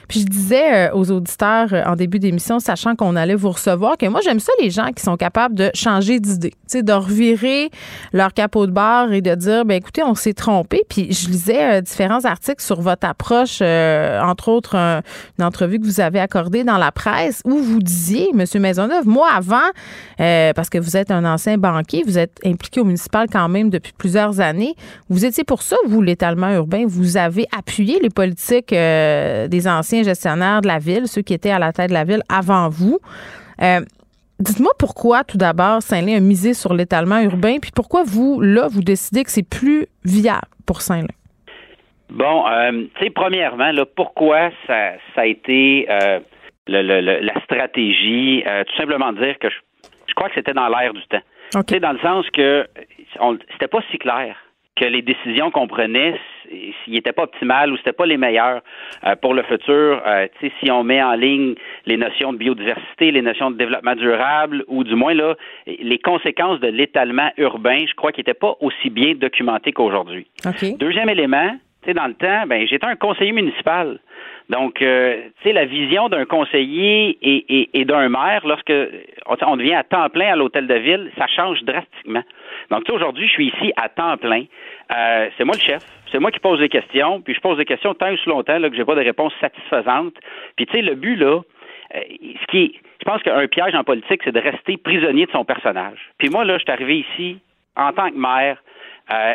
Puis 0.07 0.21
je 0.21 0.25
disais 0.25 0.89
euh, 0.89 0.93
aux 0.93 1.11
auditeurs 1.11 1.73
euh, 1.73 1.83
en 1.85 1.95
début 1.95 2.19
d'émission, 2.19 2.59
sachant 2.59 2.95
qu'on 2.95 3.15
allait 3.15 3.35
vous 3.35 3.51
recevoir, 3.51 3.97
que 3.97 4.05
moi 4.05 4.21
j'aime 4.23 4.39
ça 4.39 4.51
les 4.61 4.69
gens 4.69 4.91
qui 4.95 5.03
sont 5.03 5.17
capables 5.17 5.55
de 5.55 5.69
changer 5.73 6.19
d'idée, 6.19 6.53
de 6.73 6.93
revirer 6.93 7.69
leur 8.13 8.33
capot 8.33 8.67
de 8.67 8.71
barre 8.71 9.11
et 9.11 9.21
de 9.21 9.35
dire, 9.35 9.65
ben 9.65 9.75
écoutez, 9.75 10.03
on 10.03 10.15
s'est 10.15 10.33
trompé. 10.33 10.83
Puis 10.89 11.11
je 11.11 11.29
lisais 11.29 11.77
euh, 11.77 11.81
différents 11.81 12.23
articles 12.25 12.63
sur 12.63 12.81
votre 12.81 13.07
approche, 13.07 13.61
entre 13.61 14.49
autres 14.49 14.75
une 14.75 15.43
entrevue 15.43 15.79
que 15.79 15.85
vous 15.85 15.99
avez 15.99 16.19
accordée 16.19 16.63
dans 16.63 16.77
la 16.77 16.91
presse 16.91 17.41
où 17.45 17.57
vous 17.57 17.79
disiez, 17.79 18.29
Monsieur 18.33 18.59
Maisonneuve, 18.59 19.07
moi 19.07 19.29
avant, 19.33 19.57
parce 20.17 20.69
que 20.69 20.77
vous 20.77 20.97
êtes 20.97 21.11
un 21.11 21.25
ancien 21.25 21.57
banquier 21.57 22.03
vous 22.05 22.17
êtes 22.17 22.39
impliqué 22.45 22.79
au 22.79 22.83
municipal 22.83 23.27
quand 23.31 23.49
même 23.49 23.69
depuis 23.69 23.93
plusieurs 23.97 24.39
années. 24.39 24.75
Vous 25.09 25.25
étiez 25.25 25.43
pour 25.43 25.61
ça, 25.61 25.75
vous, 25.87 26.01
l'étalement 26.01 26.51
urbain? 26.53 26.85
Vous 26.87 27.17
avez 27.17 27.45
appuyé 27.57 27.99
les 28.01 28.09
politiques 28.09 28.71
des 28.71 29.67
anciens 29.67 29.96
gestionnaires 30.03 30.61
de 30.61 30.67
la 30.67 30.79
ville, 30.79 31.07
ceux 31.07 31.21
qui 31.21 31.33
étaient 31.33 31.51
à 31.51 31.59
la 31.59 31.71
tête 31.71 31.89
de 31.89 31.93
la 31.93 32.03
ville 32.03 32.21
avant 32.29 32.69
vous. 32.69 32.99
Euh, 33.61 33.81
dites-moi 34.39 34.71
pourquoi, 34.79 35.23
tout 35.23 35.37
d'abord, 35.37 35.81
Saint-Lin 35.81 36.17
a 36.17 36.19
misé 36.19 36.53
sur 36.53 36.73
l'étalement 36.73 37.19
urbain, 37.19 37.57
puis 37.61 37.71
pourquoi 37.75 38.03
vous, 38.05 38.41
là, 38.41 38.67
vous 38.69 38.81
décidez 38.81 39.23
que 39.23 39.31
c'est 39.31 39.47
plus 39.47 39.87
viable 40.03 40.47
pour 40.65 40.81
Saint-Lin? 40.81 41.07
Bon, 42.09 42.47
euh, 42.47 42.85
tu 42.95 43.03
sais, 43.03 43.09
premièrement, 43.09 43.71
là, 43.71 43.85
pourquoi 43.85 44.49
ça, 44.65 44.93
ça 45.13 45.21
a 45.21 45.25
été 45.25 45.87
la 46.67 47.43
stratégie? 47.43 48.43
tout 48.43 48.77
simplement 48.77 49.11
dire 49.13 49.37
que 49.39 49.49
je 49.49 50.13
crois 50.13 50.29
que 50.29 50.35
c'était 50.35 50.53
dans 50.53 50.69
l'air 50.69 50.93
du 50.93 51.05
temps. 51.07 51.21
Okay. 51.55 51.79
Dans 51.79 51.93
le 51.93 51.99
sens 51.99 52.25
que 52.31 52.67
c'était 53.51 53.67
pas 53.67 53.81
si 53.91 53.97
clair 53.97 54.35
que 54.79 54.85
les 54.85 55.01
décisions 55.01 55.51
qu'on 55.51 55.67
prenait, 55.67 56.19
s'ils 56.49 56.93
n'étaient 56.93 57.11
pas 57.11 57.23
optimales 57.23 57.71
ou 57.71 57.77
c'était 57.77 57.93
pas 57.93 58.05
les 58.05 58.17
meilleures 58.17 58.61
euh, 59.05 59.15
pour 59.15 59.33
le 59.33 59.43
futur. 59.43 60.01
Euh, 60.05 60.27
si 60.61 60.71
on 60.71 60.83
met 60.83 61.01
en 61.01 61.13
ligne 61.13 61.55
les 61.85 61.97
notions 61.97 62.33
de 62.33 62.37
biodiversité, 62.37 63.11
les 63.11 63.21
notions 63.21 63.51
de 63.51 63.57
développement 63.57 63.95
durable, 63.95 64.63
ou 64.67 64.83
du 64.83 64.95
moins 64.95 65.13
là, 65.13 65.35
les 65.65 65.99
conséquences 65.99 66.59
de 66.59 66.67
l'étalement 66.67 67.29
urbain, 67.37 67.79
je 67.87 67.93
crois 67.95 68.11
qu'ils 68.11 68.21
n'étaient 68.21 68.33
pas 68.33 68.55
aussi 68.61 68.89
bien 68.89 69.15
documentées 69.15 69.71
qu'aujourd'hui. 69.71 70.27
Deuxième 70.77 71.09
élément, 71.09 71.57
dans 71.93 72.07
le 72.07 72.13
temps, 72.13 72.45
ben 72.47 72.67
j'étais 72.67 72.85
un 72.85 72.95
conseiller 72.95 73.31
municipal. 73.31 73.99
Donc, 74.49 74.81
euh, 74.81 75.23
tu 75.41 75.49
sais, 75.49 75.53
la 75.53 75.65
vision 75.65 76.07
d'un 76.09 76.25
conseiller 76.25 77.17
et, 77.21 77.85
d'un 77.85 78.07
maire, 78.09 78.45
lorsque 78.45 78.73
on 79.25 79.57
devient 79.57 79.75
à 79.75 79.83
temps 79.83 80.09
plein 80.09 80.31
à 80.31 80.35
l'hôtel 80.35 80.67
de 80.67 80.75
ville, 80.75 81.11
ça 81.17 81.27
change 81.27 81.63
drastiquement. 81.63 82.23
Donc, 82.69 82.83
tu 82.83 82.91
sais, 82.91 82.95
aujourd'hui, 82.95 83.27
je 83.27 83.31
suis 83.31 83.47
ici 83.47 83.71
à 83.77 83.89
temps 83.89 84.17
plein. 84.17 84.43
Euh, 84.95 85.29
c'est 85.37 85.45
moi 85.45 85.55
le 85.55 85.61
chef. 85.61 85.83
C'est 86.11 86.19
moi 86.19 86.31
qui 86.31 86.39
pose 86.39 86.59
les 86.59 86.69
questions. 86.69 87.21
Puis 87.21 87.33
je 87.33 87.39
pose 87.39 87.57
des 87.57 87.65
questions 87.65 87.93
tant 87.93 88.11
ou 88.11 88.29
longtemps 88.29 88.59
là, 88.59 88.69
que 88.69 88.75
j'ai 88.75 88.85
pas 88.85 88.95
de 88.95 89.03
réponse 89.03 89.33
satisfaisante. 89.39 90.13
Puis, 90.55 90.65
tu 90.65 90.73
sais, 90.73 90.81
le 90.81 90.95
but, 90.95 91.15
là, 91.15 91.41
euh, 91.95 91.99
ce 92.41 92.45
qui 92.47 92.63
est, 92.63 92.71
je 92.99 93.05
pense 93.05 93.21
qu'un 93.23 93.47
piège 93.47 93.75
en 93.75 93.83
politique, 93.83 94.21
c'est 94.23 94.33
de 94.33 94.39
rester 94.39 94.77
prisonnier 94.77 95.25
de 95.25 95.31
son 95.31 95.45
personnage. 95.45 95.99
Puis 96.17 96.29
moi, 96.29 96.43
là, 96.43 96.57
je 96.57 96.63
suis 96.63 96.71
arrivé 96.71 97.05
ici 97.11 97.39
en 97.75 97.93
tant 97.93 98.09
que 98.09 98.17
maire 98.17 98.57
euh, 99.11 99.33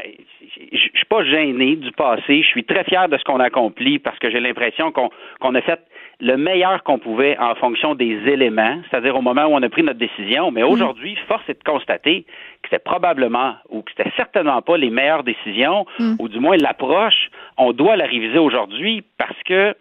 je 0.72 0.76
suis 0.76 1.06
pas 1.08 1.24
gêné 1.24 1.76
du 1.76 1.92
passé. 1.92 2.42
Je 2.42 2.46
suis 2.46 2.64
très 2.64 2.84
fier 2.84 3.08
de 3.08 3.16
ce 3.16 3.24
qu'on 3.24 3.40
a 3.40 3.44
accompli 3.44 3.98
parce 3.98 4.18
que 4.18 4.30
j'ai 4.30 4.40
l'impression 4.40 4.92
qu'on 4.92 5.54
a 5.54 5.60
fait 5.62 5.80
le 6.20 6.36
meilleur 6.36 6.82
qu'on 6.82 6.98
pouvait 6.98 7.36
en 7.38 7.54
fonction 7.56 7.94
des 7.94 8.18
éléments, 8.26 8.80
c'est-à-dire 8.88 9.16
au 9.16 9.22
moment 9.22 9.46
où 9.46 9.54
on 9.54 9.62
a 9.62 9.68
pris 9.68 9.82
notre 9.82 9.98
décision. 9.98 10.50
Mais 10.50 10.62
aujourd'hui, 10.62 11.16
force 11.26 11.42
est 11.48 11.58
de 11.58 11.64
constater 11.64 12.22
que 12.62 12.68
c'était 12.70 12.78
probablement 12.78 13.54
ou 13.70 13.82
que 13.82 13.90
c'était 13.96 14.12
certainement 14.16 14.62
pas 14.62 14.76
les 14.76 14.90
meilleures 14.90 15.24
décisions, 15.24 15.84
mm. 15.98 16.14
ou 16.18 16.28
du 16.28 16.38
moins 16.38 16.56
l'approche. 16.56 17.30
On 17.56 17.72
doit 17.72 17.96
la 17.96 18.06
réviser 18.06 18.38
aujourd'hui 18.38 19.02
parce 19.18 19.42
que 19.44 19.74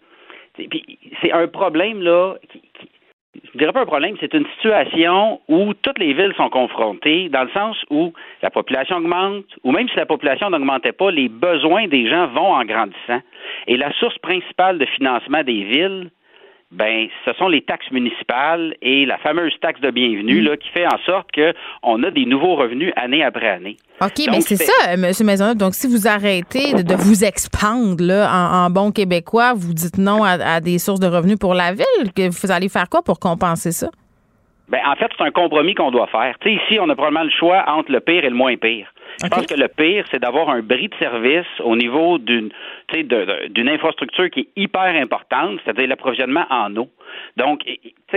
c'est 0.56 1.32
un 1.32 1.46
problème 1.48 2.02
là 2.02 2.34
qui, 2.50 2.60
je 3.52 3.58
dirais 3.58 3.72
pas 3.72 3.82
un 3.82 3.86
problème, 3.86 4.16
c'est 4.20 4.34
une 4.34 4.46
situation 4.56 5.40
où 5.48 5.72
toutes 5.74 5.98
les 5.98 6.12
villes 6.12 6.34
sont 6.36 6.50
confrontées, 6.50 7.28
dans 7.28 7.44
le 7.44 7.50
sens 7.50 7.76
où 7.90 8.12
la 8.42 8.50
population 8.50 8.96
augmente, 8.96 9.46
ou 9.64 9.72
même 9.72 9.88
si 9.88 9.96
la 9.96 10.06
population 10.06 10.50
n'augmentait 10.50 10.92
pas, 10.92 11.10
les 11.10 11.28
besoins 11.28 11.86
des 11.88 12.08
gens 12.08 12.26
vont 12.28 12.54
en 12.54 12.64
grandissant. 12.64 13.20
Et 13.66 13.76
la 13.76 13.92
source 13.94 14.18
principale 14.18 14.78
de 14.78 14.86
financement 14.86 15.42
des 15.42 15.64
villes, 15.64 16.10
ben, 16.72 17.08
ce 17.26 17.32
sont 17.34 17.48
les 17.48 17.60
taxes 17.60 17.90
municipales 17.90 18.74
et 18.80 19.04
la 19.04 19.18
fameuse 19.18 19.52
taxe 19.60 19.80
de 19.82 19.90
bienvenue 19.90 20.40
mm. 20.40 20.44
là, 20.44 20.56
qui 20.56 20.68
fait 20.70 20.86
en 20.86 20.98
sorte 21.04 21.28
qu'on 21.32 22.02
a 22.02 22.10
des 22.10 22.24
nouveaux 22.24 22.56
revenus 22.56 22.92
année 22.96 23.22
après 23.22 23.48
année. 23.48 23.76
OK, 24.00 24.26
mais 24.30 24.40
c'est 24.40 24.56
ça, 24.56 24.94
M. 24.94 25.12
Maisonneuve. 25.24 25.56
Donc, 25.56 25.74
si 25.74 25.86
vous 25.86 26.08
arrêtez 26.08 26.72
de, 26.72 26.94
vous 26.94 27.24
expandre 27.24 28.02
là, 28.02 28.28
en, 28.32 28.70
bon 28.70 28.90
québécois, 28.90 29.52
vous 29.54 29.74
dites 29.74 29.98
non 29.98 30.24
à, 30.24 30.60
des 30.60 30.78
sources 30.78 31.00
de 31.00 31.06
revenus 31.06 31.38
pour 31.38 31.54
la 31.54 31.72
ville, 31.72 32.12
que 32.16 32.28
vous 32.30 32.50
allez 32.50 32.70
faire 32.70 32.88
quoi 32.88 33.02
pour 33.02 33.20
compenser 33.20 33.70
ça? 33.70 33.88
Ben, 34.68 34.80
en 34.86 34.96
fait, 34.96 35.10
c'est 35.16 35.24
un 35.24 35.30
compromis 35.30 35.74
qu'on 35.74 35.90
doit 35.90 36.06
faire. 36.06 36.34
Tu 36.40 36.48
sais, 36.48 36.54
ici, 36.54 36.78
on 36.80 36.88
a 36.88 36.94
probablement 36.94 37.24
le 37.24 37.30
choix 37.38 37.64
entre 37.68 37.92
le 37.92 38.00
pire 38.00 38.24
et 38.24 38.30
le 38.30 38.34
moins 38.34 38.56
pire. 38.56 38.86
Je 39.22 39.28
pense 39.28 39.46
que 39.46 39.54
le 39.54 39.68
pire, 39.68 40.04
c'est 40.10 40.20
d'avoir 40.20 40.48
un 40.50 40.60
bris 40.60 40.88
de 40.88 40.94
service 40.96 41.46
au 41.64 41.76
niveau 41.76 42.18
d'une 42.18 42.50
d'une 42.92 43.68
infrastructure 43.68 44.28
qui 44.30 44.40
est 44.40 44.48
hyper 44.56 44.94
importante, 44.96 45.58
c'est-à-dire 45.64 45.86
l'approvisionnement 45.88 46.44
en 46.50 46.76
eau. 46.76 46.88
Donc, 47.36 47.60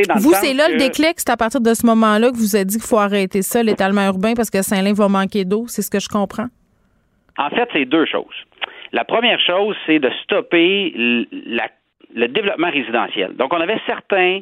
dans 0.07 0.15
vous, 0.15 0.33
c'est 0.33 0.53
là 0.53 0.67
le 0.69 0.77
déclic, 0.77 1.13
c'est 1.17 1.29
à 1.29 1.37
partir 1.37 1.61
de 1.61 1.73
ce 1.73 1.85
moment-là 1.85 2.31
que 2.31 2.35
vous 2.35 2.55
avez 2.55 2.65
dit 2.65 2.77
qu'il 2.77 2.87
faut 2.87 2.97
arrêter 2.97 3.41
ça, 3.41 3.63
l'étalement 3.63 4.05
urbain, 4.05 4.33
parce 4.35 4.49
que 4.49 4.61
Saint-Lin 4.61 4.93
va 4.93 5.07
manquer 5.07 5.45
d'eau, 5.45 5.65
c'est 5.67 5.81
ce 5.81 5.89
que 5.89 5.99
je 5.99 6.09
comprends? 6.09 6.47
En 7.37 7.49
fait, 7.49 7.67
c'est 7.73 7.85
deux 7.85 8.05
choses. 8.05 8.35
La 8.91 9.03
première 9.03 9.39
chose, 9.39 9.75
c'est 9.85 9.99
de 9.99 10.09
stopper 10.23 10.93
la 11.31 11.69
le 12.15 12.27
développement 12.27 12.69
résidentiel. 12.69 13.35
Donc, 13.35 13.53
on 13.53 13.59
avait 13.59 13.79
certains 13.85 14.39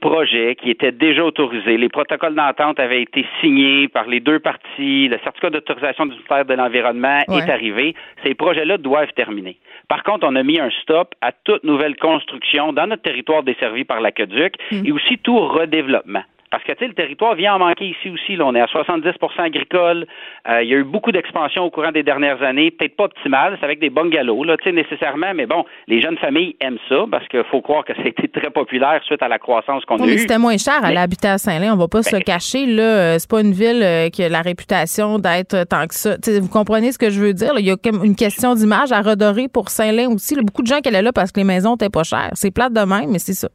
projets 0.00 0.56
qui 0.56 0.70
étaient 0.70 0.92
déjà 0.92 1.24
autorisés. 1.24 1.76
Les 1.76 1.88
protocoles 1.88 2.34
d'entente 2.34 2.80
avaient 2.80 3.02
été 3.02 3.26
signés 3.40 3.88
par 3.88 4.06
les 4.06 4.20
deux 4.20 4.38
parties. 4.38 5.08
Le 5.08 5.18
certificat 5.18 5.50
d'autorisation 5.50 6.06
du 6.06 6.12
ministère 6.12 6.44
de 6.46 6.54
l'Environnement 6.54 7.20
est 7.28 7.50
arrivé. 7.50 7.94
Ces 8.24 8.34
projets-là 8.34 8.78
doivent 8.78 9.12
terminer. 9.14 9.58
Par 9.88 10.02
contre, 10.02 10.26
on 10.26 10.34
a 10.34 10.42
mis 10.42 10.58
un 10.58 10.70
stop 10.82 11.14
à 11.20 11.32
toute 11.32 11.64
nouvelle 11.64 11.96
construction 11.96 12.72
dans 12.72 12.86
notre 12.86 13.02
territoire 13.02 13.42
desservi 13.42 13.84
par 13.84 14.00
l'aqueduc 14.00 14.54
mm. 14.70 14.86
et 14.86 14.92
aussi 14.92 15.18
tout 15.18 15.38
redéveloppement. 15.38 16.22
Parce 16.50 16.64
que, 16.64 16.72
tu 16.72 16.78
sais, 16.80 16.88
le 16.88 16.94
territoire 16.94 17.36
vient 17.36 17.54
en 17.54 17.58
manquer 17.60 17.86
ici 17.86 18.10
aussi. 18.10 18.34
Là. 18.34 18.44
On 18.46 18.54
est 18.56 18.60
à 18.60 18.66
70% 18.66 19.40
agricole. 19.40 20.06
Euh, 20.48 20.62
il 20.64 20.68
y 20.68 20.74
a 20.74 20.78
eu 20.78 20.84
beaucoup 20.84 21.12
d'expansion 21.12 21.62
au 21.64 21.70
courant 21.70 21.92
des 21.92 22.02
dernières 22.02 22.42
années. 22.42 22.72
Peut-être 22.72 22.96
pas 22.96 23.04
optimale. 23.04 23.56
C'est 23.60 23.64
avec 23.64 23.78
des 23.78 23.88
bungalows, 23.90 24.42
là, 24.44 24.56
tu 24.56 24.64
sais, 24.64 24.72
nécessairement. 24.72 25.32
Mais 25.34 25.46
bon, 25.46 25.64
les 25.86 26.00
jeunes 26.02 26.18
familles 26.18 26.56
aiment 26.60 26.78
ça 26.88 27.04
parce 27.10 27.26
qu'il 27.28 27.44
faut 27.44 27.60
croire 27.60 27.84
que 27.84 27.92
c'était 28.02 28.26
très 28.26 28.50
populaire 28.50 29.00
suite 29.04 29.22
à 29.22 29.28
la 29.28 29.38
croissance 29.38 29.84
qu'on 29.84 29.96
a 30.02 30.06
mais 30.06 30.14
eue. 30.14 30.18
c'était 30.18 30.38
moins 30.38 30.56
cher 30.58 30.84
à 30.84 30.90
l'habiter 30.90 31.28
à 31.28 31.38
Saint-Lin. 31.38 31.72
On 31.74 31.76
va 31.76 31.86
pas 31.88 32.02
se 32.02 32.10
le 32.10 32.18
Ben, 32.18 32.24
cacher, 32.24 32.66
là. 32.66 32.82
Euh, 32.82 33.16
C'est 33.18 33.30
pas 33.30 33.40
une 33.42 33.52
ville 33.52 33.82
euh, 33.82 34.08
qui 34.08 34.24
a 34.24 34.28
la 34.28 34.42
réputation 34.42 35.18
d'être 35.20 35.64
tant 35.68 35.86
que 35.86 35.94
ça. 35.94 36.16
Vous 36.40 36.48
comprenez 36.48 36.90
ce 36.90 36.98
que 36.98 37.10
je 37.10 37.20
veux 37.20 37.32
dire? 37.32 37.54
là? 37.54 37.60
Il 37.60 37.66
y 37.66 37.70
a 37.70 37.76
comme 37.76 38.04
une 38.04 38.16
question 38.16 38.54
d'image 38.54 38.90
à 38.90 39.02
redorer 39.02 39.46
pour 39.46 39.68
Saint-Lin 39.68 40.08
aussi. 40.08 40.34
là. 40.34 40.42
Beaucoup 40.42 40.62
de 40.62 40.66
gens 40.66 40.80
qui 40.80 40.88
allaient 40.88 41.02
là 41.02 41.12
parce 41.12 41.30
que 41.30 41.38
les 41.38 41.44
maisons 41.46 41.76
étaient 41.76 41.90
pas 41.90 42.02
chères. 42.02 42.30
C'est 42.34 42.50
plate 42.52 42.72
de 42.72 42.80
même, 42.80 43.10
mais 43.12 43.20
c'est 43.20 43.34
ça. 43.34 43.48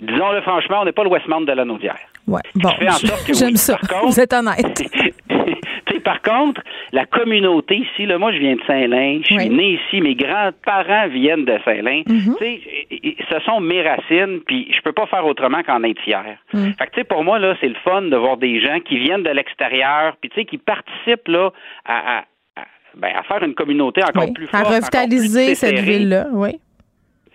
Disons-le 0.00 0.40
franchement, 0.42 0.80
on 0.82 0.84
n'est 0.84 0.92
pas 0.92 1.04
le 1.04 1.10
Westmount 1.10 1.42
de 1.42 1.52
la 1.52 1.64
Naudière. 1.64 1.98
Ouais. 2.26 2.40
Bon, 2.56 2.68
fait 2.70 2.88
en 2.88 2.92
sorte 2.92 3.24
que 3.26 3.32
oui. 3.32 3.38
j'aime 3.38 3.56
ça. 3.56 3.76
Par 3.78 3.88
contre- 4.00 4.06
Vous 4.06 4.20
êtes 4.20 4.32
honnête. 4.32 4.82
Par 6.04 6.22
contre, 6.22 6.60
la 6.92 7.04
communauté 7.06 7.78
ici, 7.78 8.06
là, 8.06 8.16
moi, 8.18 8.30
je 8.32 8.38
viens 8.38 8.54
de 8.54 8.60
Saint-Lin, 8.66 9.18
je 9.22 9.26
suis 9.26 9.36
Oui. 9.36 9.48
né 9.48 9.70
ici, 9.80 10.00
mes 10.00 10.14
grands-parents 10.14 11.08
viennent 11.08 11.44
de 11.44 11.58
Saint-Lin. 11.64 12.02
Et- 12.40 12.60
et- 12.90 13.16
ce 13.28 13.40
sont 13.40 13.58
mes 13.60 13.82
racines, 13.82 14.40
puis 14.46 14.70
je 14.72 14.80
peux 14.82 14.92
pas 14.92 15.06
faire 15.06 15.26
autrement 15.26 15.62
qu'en 15.64 15.82
être 15.82 16.00
fier. 16.02 16.22
Mm. 16.52 16.66
Fait 16.78 16.86
que, 16.92 17.02
pour 17.02 17.24
moi, 17.24 17.38
là, 17.40 17.56
c'est 17.60 17.68
le 17.68 17.74
fun 17.82 18.02
de 18.02 18.16
voir 18.16 18.36
des 18.36 18.60
gens 18.60 18.78
qui 18.80 18.98
viennent 18.98 19.24
de 19.24 19.30
l'extérieur, 19.30 20.14
puis 20.20 20.30
qui 20.46 20.58
participent, 20.58 21.26
là, 21.28 21.50
à, 21.84 22.18
à- 22.18 22.24
à- 22.56 22.64
ben, 22.96 23.10
à 23.16 23.22
faire 23.24 23.42
une 23.42 23.54
communauté 23.54 24.02
encore 24.04 24.24
Oui. 24.26 24.32
plus 24.32 24.48
À 24.52 24.58
forte. 24.62 24.74
revitaliser 24.74 25.40
encore 25.40 25.46
plus 25.48 25.54
cette 25.56 25.78
ville-là, 25.80 26.26
oui. 26.32 26.60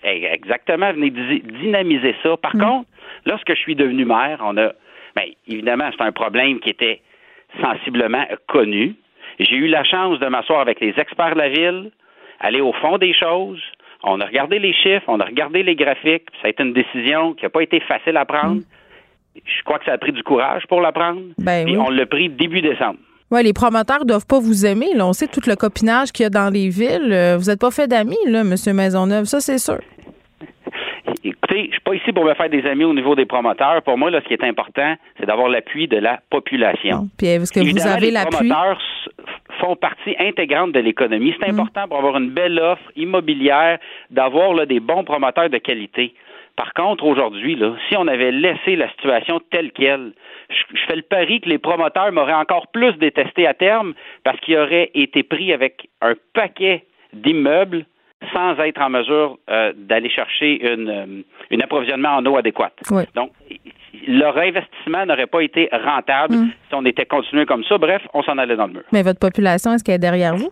Eh, 0.03 0.25
Exactement, 0.33 0.91
venez 0.93 1.09
dynamiser 1.11 2.15
ça. 2.23 2.37
Par 2.37 2.55
Mm. 2.55 2.61
contre, 2.61 2.89
lorsque 3.25 3.49
je 3.53 3.59
suis 3.59 3.75
devenu 3.75 4.05
maire, 4.05 4.39
on 4.43 4.57
a, 4.57 4.71
ben, 5.15 5.25
évidemment, 5.47 5.89
c'est 5.95 6.03
un 6.03 6.11
problème 6.11 6.59
qui 6.59 6.69
était 6.69 7.01
sensiblement 7.61 8.25
connu. 8.47 8.95
J'ai 9.39 9.55
eu 9.55 9.67
la 9.67 9.83
chance 9.83 10.19
de 10.19 10.27
m'asseoir 10.27 10.61
avec 10.61 10.79
les 10.79 10.93
experts 10.97 11.33
de 11.35 11.39
la 11.39 11.49
ville, 11.49 11.91
aller 12.39 12.61
au 12.61 12.73
fond 12.73 12.97
des 12.97 13.13
choses. 13.13 13.61
On 14.03 14.19
a 14.19 14.25
regardé 14.25 14.57
les 14.59 14.73
chiffres, 14.73 15.05
on 15.07 15.19
a 15.19 15.25
regardé 15.25 15.63
les 15.63 15.75
graphiques. 15.75 16.27
Ça 16.41 16.47
a 16.47 16.49
été 16.49 16.63
une 16.63 16.73
décision 16.73 17.33
qui 17.33 17.43
n'a 17.43 17.49
pas 17.49 17.61
été 17.61 17.79
facile 17.81 18.17
à 18.17 18.25
prendre. 18.25 18.61
Je 19.35 19.63
crois 19.63 19.79
que 19.79 19.85
ça 19.85 19.93
a 19.93 19.97
pris 19.97 20.11
du 20.11 20.23
courage 20.23 20.65
pour 20.67 20.81
la 20.81 20.91
prendre. 20.91 21.21
Mm. 21.21 21.33
Ben 21.39 21.65
oui. 21.65 21.77
on 21.77 21.89
l'a 21.89 22.05
pris 22.05 22.29
début 22.29 22.61
décembre. 22.61 22.99
Ouais, 23.31 23.43
les 23.43 23.53
promoteurs 23.53 24.05
doivent 24.05 24.27
pas 24.27 24.39
vous 24.39 24.65
aimer. 24.65 24.89
Là. 24.93 25.07
On 25.07 25.13
sait 25.13 25.27
tout 25.27 25.41
le 25.47 25.55
copinage 25.55 26.11
qu'il 26.11 26.23
y 26.23 26.27
a 26.27 26.29
dans 26.29 26.49
les 26.49 26.69
villes. 26.69 27.11
Euh, 27.11 27.37
Vous 27.37 27.49
n'êtes 27.49 27.61
pas 27.61 27.71
fait 27.71 27.87
d'amis, 27.87 28.17
là, 28.25 28.41
M. 28.41 28.55
Maisonneuve. 28.75 29.25
Ça, 29.25 29.39
c'est 29.39 29.57
sûr. 29.57 29.79
Écoutez, 31.23 31.67
je 31.67 31.71
suis 31.71 31.81
pas 31.81 31.93
ici 31.93 32.11
pour 32.11 32.25
me 32.25 32.33
faire 32.33 32.49
des 32.49 32.65
amis 32.65 32.83
au 32.83 32.93
niveau 32.93 33.15
des 33.15 33.25
promoteurs. 33.25 33.81
Pour 33.83 33.97
moi, 33.97 34.09
là, 34.09 34.19
ce 34.23 34.27
qui 34.27 34.33
est 34.33 34.43
important, 34.43 34.95
c'est 35.19 35.25
d'avoir 35.25 35.49
l'appui 35.49 35.87
de 35.87 35.97
la 35.97 36.19
population. 36.29 37.09
Puis 37.17 37.27
est-ce 37.27 37.51
que 37.51 37.59
vous 37.59 37.87
avez 37.87 38.11
les 38.11 38.25
promoteurs 38.29 38.79
font 39.61 39.75
partie 39.75 40.15
intégrante 40.19 40.71
de 40.73 40.79
l'économie. 40.79 41.31
Mm. 41.31 41.35
C'est 41.39 41.49
important 41.49 41.87
pour 41.87 41.97
avoir 41.97 42.17
une 42.17 42.31
belle 42.31 42.59
offre 42.59 42.91
immobilière 42.95 43.77
d'avoir 44.09 44.53
là, 44.53 44.65
des 44.65 44.79
bons 44.79 45.03
promoteurs 45.03 45.49
de 45.49 45.57
qualité. 45.57 46.13
Par 46.55 46.73
contre, 46.73 47.05
aujourd'hui, 47.05 47.55
là, 47.55 47.75
si 47.87 47.95
on 47.97 48.07
avait 48.07 48.31
laissé 48.31 48.75
la 48.75 48.89
situation 48.89 49.39
telle 49.51 49.71
qu'elle, 49.71 50.11
je, 50.51 50.85
fais 50.87 50.95
le 50.95 51.01
pari 51.01 51.41
que 51.41 51.49
les 51.49 51.57
promoteurs 51.57 52.11
m'auraient 52.11 52.33
encore 52.33 52.67
plus 52.67 52.93
détesté 52.97 53.47
à 53.47 53.53
terme 53.53 53.93
parce 54.23 54.39
qu'ils 54.41 54.57
auraient 54.57 54.91
été 54.93 55.23
pris 55.23 55.53
avec 55.53 55.87
un 56.01 56.13
paquet 56.33 56.85
d'immeubles 57.13 57.85
sans 58.33 58.57
être 58.59 58.79
en 58.79 58.89
mesure 58.89 59.37
euh, 59.49 59.73
d'aller 59.75 60.09
chercher 60.09 60.71
une, 60.71 60.89
euh, 60.89 61.55
un 61.55 61.59
approvisionnement 61.59 62.17
en 62.17 62.25
eau 62.25 62.37
adéquate. 62.37 62.73
Oui. 62.91 63.03
Donc, 63.15 63.31
leur 64.07 64.37
investissement 64.37 65.05
n'aurait 65.05 65.27
pas 65.27 65.41
été 65.41 65.69
rentable 65.71 66.35
Mm. 66.35 66.51
si 66.69 66.75
on 66.75 66.85
était 66.85 67.05
continué 67.05 67.45
comme 67.45 67.63
ça. 67.63 67.77
Bref, 67.77 68.01
on 68.13 68.21
s'en 68.23 68.37
allait 68.37 68.55
dans 68.55 68.67
le 68.67 68.73
mur. 68.73 68.83
Mais 68.91 69.01
votre 69.01 69.19
population, 69.19 69.73
est-ce 69.73 69.83
qu'elle 69.83 69.95
est 69.95 69.99
derrière 69.99 70.35
vous? 70.35 70.49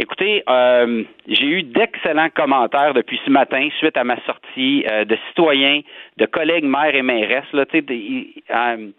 Écoutez, 0.00 0.44
euh, 0.48 1.02
j'ai 1.26 1.46
eu 1.46 1.62
d'excellents 1.64 2.30
commentaires 2.30 2.94
depuis 2.94 3.20
ce 3.24 3.30
matin 3.30 3.68
suite 3.78 3.96
à 3.96 4.04
ma 4.04 4.16
sortie 4.24 4.84
euh, 4.90 5.04
de 5.04 5.16
citoyens, 5.28 5.80
de 6.18 6.26
collègues 6.26 6.64
maires 6.64 6.94
et 6.94 7.02
mairesses. 7.02 7.52
Là, 7.52 7.64
des- 7.72 8.32
euh, 8.50 8.90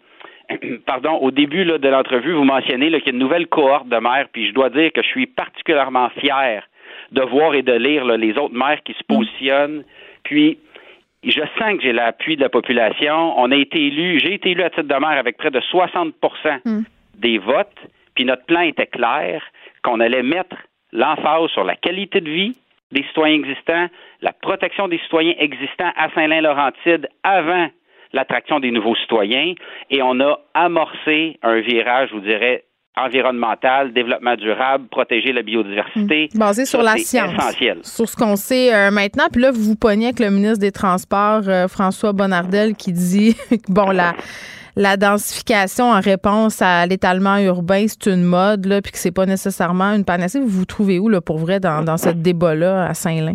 pardon, 0.86 1.14
au 1.14 1.30
début 1.30 1.64
là, 1.64 1.78
de 1.78 1.88
l'entrevue, 1.88 2.32
vous 2.34 2.44
mentionnez 2.44 2.88
qu'il 2.88 3.06
y 3.06 3.10
a 3.10 3.12
une 3.12 3.18
nouvelle 3.18 3.46
cohorte 3.46 3.88
de 3.88 3.96
maires, 3.96 4.26
puis 4.30 4.48
je 4.48 4.52
dois 4.52 4.68
dire 4.68 4.92
que 4.92 5.02
je 5.02 5.08
suis 5.08 5.26
particulièrement 5.26 6.10
fier 6.20 6.68
de 7.12 7.22
voir 7.22 7.54
et 7.54 7.62
de 7.62 7.72
lire 7.72 8.04
là, 8.04 8.18
les 8.18 8.36
autres 8.36 8.54
maires 8.54 8.82
qui 8.84 8.92
se 8.92 9.02
positionnent. 9.04 9.84
Puis, 10.22 10.58
je 11.24 11.40
sens 11.58 11.76
que 11.76 11.82
j'ai 11.82 11.92
l'appui 11.92 12.36
de 12.36 12.42
la 12.42 12.48
population. 12.50 13.38
On 13.38 13.50
a 13.50 13.56
été 13.56 13.86
élu, 13.86 14.20
j'ai 14.20 14.34
été 14.34 14.50
élu 14.50 14.62
à 14.62 14.70
titre 14.70 14.82
de 14.82 14.94
maire 14.94 15.18
avec 15.18 15.38
près 15.38 15.50
de 15.50 15.60
60% 15.60 16.12
des 17.16 17.38
votes, 17.38 17.76
puis 18.14 18.24
notre 18.24 18.44
plan 18.44 18.60
était 18.60 18.86
clair 18.86 19.42
qu'on 19.82 20.00
allait 20.00 20.22
mettre 20.22 20.56
l'emphase 20.92 21.50
sur 21.52 21.64
la 21.64 21.76
qualité 21.76 22.20
de 22.20 22.30
vie 22.30 22.56
des 22.92 23.04
citoyens 23.04 23.36
existants, 23.36 23.86
la 24.20 24.32
protection 24.32 24.88
des 24.88 24.98
citoyens 24.98 25.34
existants 25.38 25.90
à 25.96 26.10
Saint-Lin-Laurentide 26.14 27.08
avant 27.22 27.68
l'attraction 28.12 28.58
des 28.58 28.72
nouveaux 28.72 28.96
citoyens, 28.96 29.54
et 29.90 30.02
on 30.02 30.18
a 30.20 30.40
amorcé 30.54 31.38
un 31.42 31.60
virage, 31.60 32.08
je 32.10 32.14
vous 32.14 32.20
dirais, 32.20 32.64
environnemental, 32.96 33.92
développement 33.92 34.34
durable, 34.34 34.88
protéger 34.88 35.32
la 35.32 35.42
biodiversité. 35.42 36.28
Basé 36.34 36.64
sur 36.64 36.80
Ça, 36.80 36.84
la 36.84 36.96
science. 36.96 37.32
essentiel. 37.32 37.78
Sur 37.82 38.08
ce 38.08 38.16
qu'on 38.16 38.34
sait 38.34 38.74
euh, 38.74 38.90
maintenant. 38.90 39.26
Puis 39.32 39.40
là, 39.40 39.52
vous 39.52 39.62
vous 39.62 39.76
pognez 39.76 40.06
avec 40.06 40.18
le 40.18 40.30
ministre 40.30 40.58
des 40.58 40.72
Transports, 40.72 41.48
euh, 41.48 41.68
François 41.68 42.12
Bonnardel, 42.12 42.74
qui 42.74 42.92
dit 42.92 43.36
que, 43.48 43.54
bon, 43.72 43.90
la, 43.90 44.14
la 44.76 44.96
densification 44.96 45.86
en 45.86 46.00
réponse 46.00 46.62
à 46.62 46.86
l'étalement 46.86 47.38
urbain, 47.38 47.86
c'est 47.86 48.10
une 48.10 48.22
mode, 48.22 48.66
là, 48.66 48.80
puis 48.82 48.92
que 48.92 48.98
c'est 48.98 49.14
pas 49.14 49.26
nécessairement 49.26 49.92
une 49.94 50.04
panacée. 50.04 50.40
Vous 50.40 50.48
vous 50.48 50.64
trouvez 50.64 50.98
où, 50.98 51.08
là, 51.08 51.20
pour 51.20 51.38
vrai, 51.38 51.60
dans, 51.60 51.84
dans 51.84 51.96
ce 51.96 52.10
débat-là 52.10 52.86
à 52.86 52.94
Saint-Lin? 52.94 53.34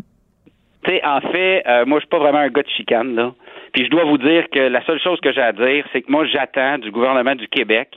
Tu 0.84 0.92
sais, 0.92 1.06
en 1.06 1.22
fait, 1.22 1.64
euh, 1.68 1.86
moi, 1.86 2.00
je 2.00 2.02
suis 2.02 2.10
pas 2.10 2.20
vraiment 2.20 2.40
un 2.40 2.50
gars 2.50 2.62
de 2.62 2.70
chicane, 2.70 3.16
là. 3.16 3.34
Puis 3.74 3.86
je 3.86 3.90
dois 3.90 4.06
vous 4.06 4.18
dire 4.18 4.46
que 4.52 4.60
la 4.60 4.86
seule 4.86 5.02
chose 5.02 5.20
que 5.20 5.34
j'ai 5.34 5.42
à 5.42 5.52
dire, 5.52 5.86
c'est 5.92 6.02
que 6.02 6.12
moi, 6.12 6.26
j'attends 6.26 6.78
du 6.78 6.92
gouvernement 6.92 7.36
du 7.36 7.48
Québec 7.48 7.90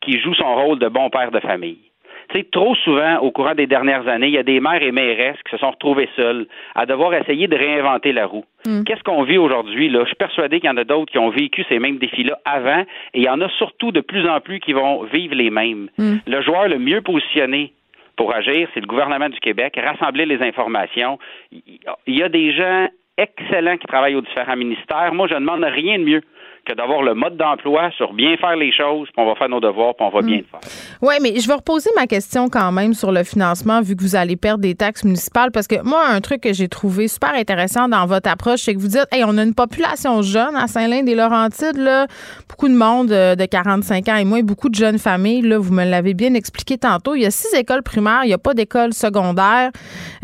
qui 0.00 0.20
joue 0.20 0.34
son 0.34 0.54
rôle 0.54 0.78
de 0.78 0.88
bon 0.88 1.10
père 1.10 1.30
de 1.30 1.40
famille. 1.40 1.87
Tu 2.30 2.38
sais, 2.38 2.44
trop 2.52 2.74
souvent, 2.74 3.18
au 3.18 3.30
courant 3.30 3.54
des 3.54 3.66
dernières 3.66 4.06
années, 4.06 4.26
il 4.26 4.34
y 4.34 4.38
a 4.38 4.42
des 4.42 4.60
mères 4.60 4.82
et 4.82 4.92
mairesses 4.92 5.38
qui 5.44 5.50
se 5.50 5.56
sont 5.56 5.70
retrouvées 5.70 6.08
seules 6.14 6.46
à 6.74 6.84
devoir 6.84 7.14
essayer 7.14 7.48
de 7.48 7.56
réinventer 7.56 8.12
la 8.12 8.26
roue. 8.26 8.44
Qu'est-ce 8.64 9.02
qu'on 9.02 9.22
vit 9.22 9.38
aujourd'hui? 9.38 9.88
Là? 9.88 10.00
Je 10.00 10.08
suis 10.08 10.16
persuadé 10.16 10.60
qu'il 10.60 10.68
y 10.68 10.72
en 10.72 10.76
a 10.76 10.84
d'autres 10.84 11.10
qui 11.10 11.18
ont 11.18 11.30
vécu 11.30 11.64
ces 11.70 11.78
mêmes 11.78 11.96
défis-là 11.96 12.38
avant, 12.44 12.80
et 13.14 13.20
il 13.20 13.22
y 13.22 13.28
en 13.30 13.40
a 13.40 13.48
surtout 13.50 13.92
de 13.92 14.00
plus 14.00 14.28
en 14.28 14.40
plus 14.40 14.60
qui 14.60 14.74
vont 14.74 15.04
vivre 15.04 15.34
les 15.34 15.50
mêmes. 15.50 15.88
Le 15.98 16.42
joueur 16.42 16.68
le 16.68 16.78
mieux 16.78 17.00
positionné 17.00 17.72
pour 18.16 18.34
agir, 18.34 18.68
c'est 18.74 18.80
le 18.80 18.86
gouvernement 18.86 19.30
du 19.30 19.38
Québec, 19.40 19.78
rassembler 19.82 20.26
les 20.26 20.42
informations. 20.42 21.18
Il 21.50 22.18
y 22.18 22.22
a 22.22 22.28
des 22.28 22.52
gens 22.52 22.88
excellents 23.16 23.76
qui 23.78 23.86
travaillent 23.86 24.16
aux 24.16 24.20
différents 24.20 24.56
ministères. 24.56 25.14
Moi, 25.14 25.28
je 25.28 25.34
ne 25.34 25.40
demande 25.40 25.64
rien 25.64 25.98
de 25.98 26.04
mieux 26.04 26.22
que 26.68 26.74
d'avoir 26.74 27.02
le 27.02 27.14
mode 27.14 27.36
d'emploi 27.36 27.90
sur 27.96 28.12
bien 28.12 28.36
faire 28.36 28.56
les 28.56 28.72
choses, 28.72 29.08
puis 29.08 29.24
on 29.24 29.26
va 29.26 29.34
faire 29.36 29.48
nos 29.48 29.60
devoirs, 29.60 29.94
puis 29.96 30.06
on 30.06 30.14
va 30.14 30.22
bien 30.22 30.38
le 30.38 30.44
faire. 30.44 30.60
Oui, 31.00 31.14
mais 31.22 31.40
je 31.40 31.48
vais 31.48 31.54
reposer 31.54 31.90
ma 31.96 32.06
question 32.06 32.48
quand 32.48 32.70
même 32.72 32.94
sur 32.94 33.10
le 33.10 33.24
financement, 33.24 33.80
vu 33.80 33.96
que 33.96 34.02
vous 34.02 34.16
allez 34.16 34.36
perdre 34.36 34.60
des 34.60 34.74
taxes 34.74 35.04
municipales, 35.04 35.50
parce 35.50 35.66
que 35.66 35.82
moi, 35.82 36.06
un 36.06 36.20
truc 36.20 36.42
que 36.42 36.52
j'ai 36.52 36.68
trouvé 36.68 37.08
super 37.08 37.34
intéressant 37.34 37.88
dans 37.88 38.04
votre 38.06 38.30
approche, 38.30 38.60
c'est 38.60 38.74
que 38.74 38.78
vous 38.78 38.88
dites, 38.88 39.06
hey, 39.12 39.24
on 39.24 39.38
a 39.38 39.42
une 39.42 39.54
population 39.54 40.20
jeune 40.22 40.56
à 40.56 40.66
Saint-Lin-des-Laurentides, 40.66 41.78
là, 41.78 42.06
beaucoup 42.48 42.68
de 42.68 42.74
monde 42.74 43.12
euh, 43.12 43.34
de 43.34 43.44
45 43.46 44.08
ans 44.08 44.16
et 44.16 44.24
moins, 44.24 44.42
beaucoup 44.42 44.68
de 44.68 44.74
jeunes 44.74 44.98
familles, 44.98 45.42
là, 45.42 45.58
vous 45.58 45.72
me 45.72 45.84
l'avez 45.84 46.14
bien 46.14 46.34
expliqué 46.34 46.76
tantôt. 46.76 47.14
Il 47.14 47.22
y 47.22 47.26
a 47.26 47.30
six 47.30 47.54
écoles 47.54 47.82
primaires, 47.82 48.20
il 48.24 48.28
n'y 48.28 48.34
a 48.34 48.38
pas 48.38 48.54
d'école 48.54 48.92
secondaire. 48.92 49.70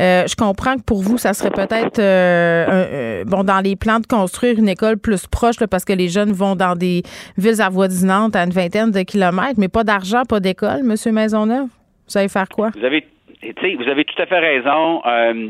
Euh, 0.01 0.27
je 0.27 0.35
comprends 0.35 0.77
que 0.77 0.83
pour 0.83 1.03
vous, 1.03 1.19
ça 1.19 1.33
serait 1.33 1.51
peut-être, 1.51 1.99
euh, 1.99 2.67
euh, 2.69 3.25
bon, 3.25 3.45
dans 3.45 3.61
les 3.61 3.77
plans 3.77 4.01
de 4.01 4.07
construire 4.07 4.59
une 4.59 4.69
école 4.69 4.99
plus 4.99 5.27
proche, 5.27 5.61
là, 5.61 5.67
parce 5.67 5.85
que 5.85 5.93
les 5.93 6.09
jeunes 6.09 6.33
vont 6.35 6.57
dans 6.57 6.77
des 6.77 7.03
villes 7.37 7.63
avoisinantes 7.63 8.37
à 8.37 8.45
une 8.45 8.51
vingtaine 8.51 8.91
de 8.91 9.03
kilomètres, 9.03 9.59
mais 9.59 9.69
pas 9.69 9.85
d'argent, 9.85 10.23
pas 10.29 10.41
d'école, 10.41 10.83
Monsieur 10.83 11.13
Maisonneuve? 11.13 11.69
Vous 12.09 12.19
allez 12.19 12.29
faire 12.29 12.49
quoi? 12.49 12.71
Vous 12.77 12.85
avez, 12.85 13.05
vous 13.43 13.89
avez 13.89 14.05
tout 14.05 14.21
à 14.21 14.27
fait 14.27 14.39
raison. 14.39 15.03
Euh, 15.07 15.49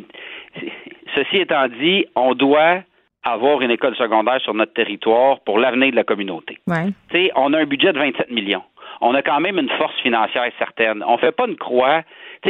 ceci 1.14 1.38
étant 1.38 1.68
dit, 1.68 2.07
on 2.14 2.35
doit 2.35 2.83
avoir 3.25 3.62
une 3.62 3.70
école 3.70 3.97
secondaire 3.97 4.40
sur 4.40 4.55
notre 4.55 4.75
territoire 4.75 5.40
pour 5.40 5.59
l'avenir 5.59 5.90
de 5.90 5.97
la 5.97 6.05
communauté. 6.05 6.59
Ouais. 6.66 6.92
On 7.37 7.53
a 7.53 7.59
un 7.59 7.64
budget 7.64 7.92
de 7.92 7.99
27 7.99 8.31
millions. 8.31 8.62
On 9.01 9.14
a 9.14 9.23
quand 9.23 9.40
même 9.40 9.59
une 9.59 9.70
force 9.70 9.99
financière 10.03 10.44
certaine. 10.59 11.03
On 11.07 11.18
fait 11.18 11.33
pas 11.33 11.47
une 11.47 11.57
croix. 11.57 12.03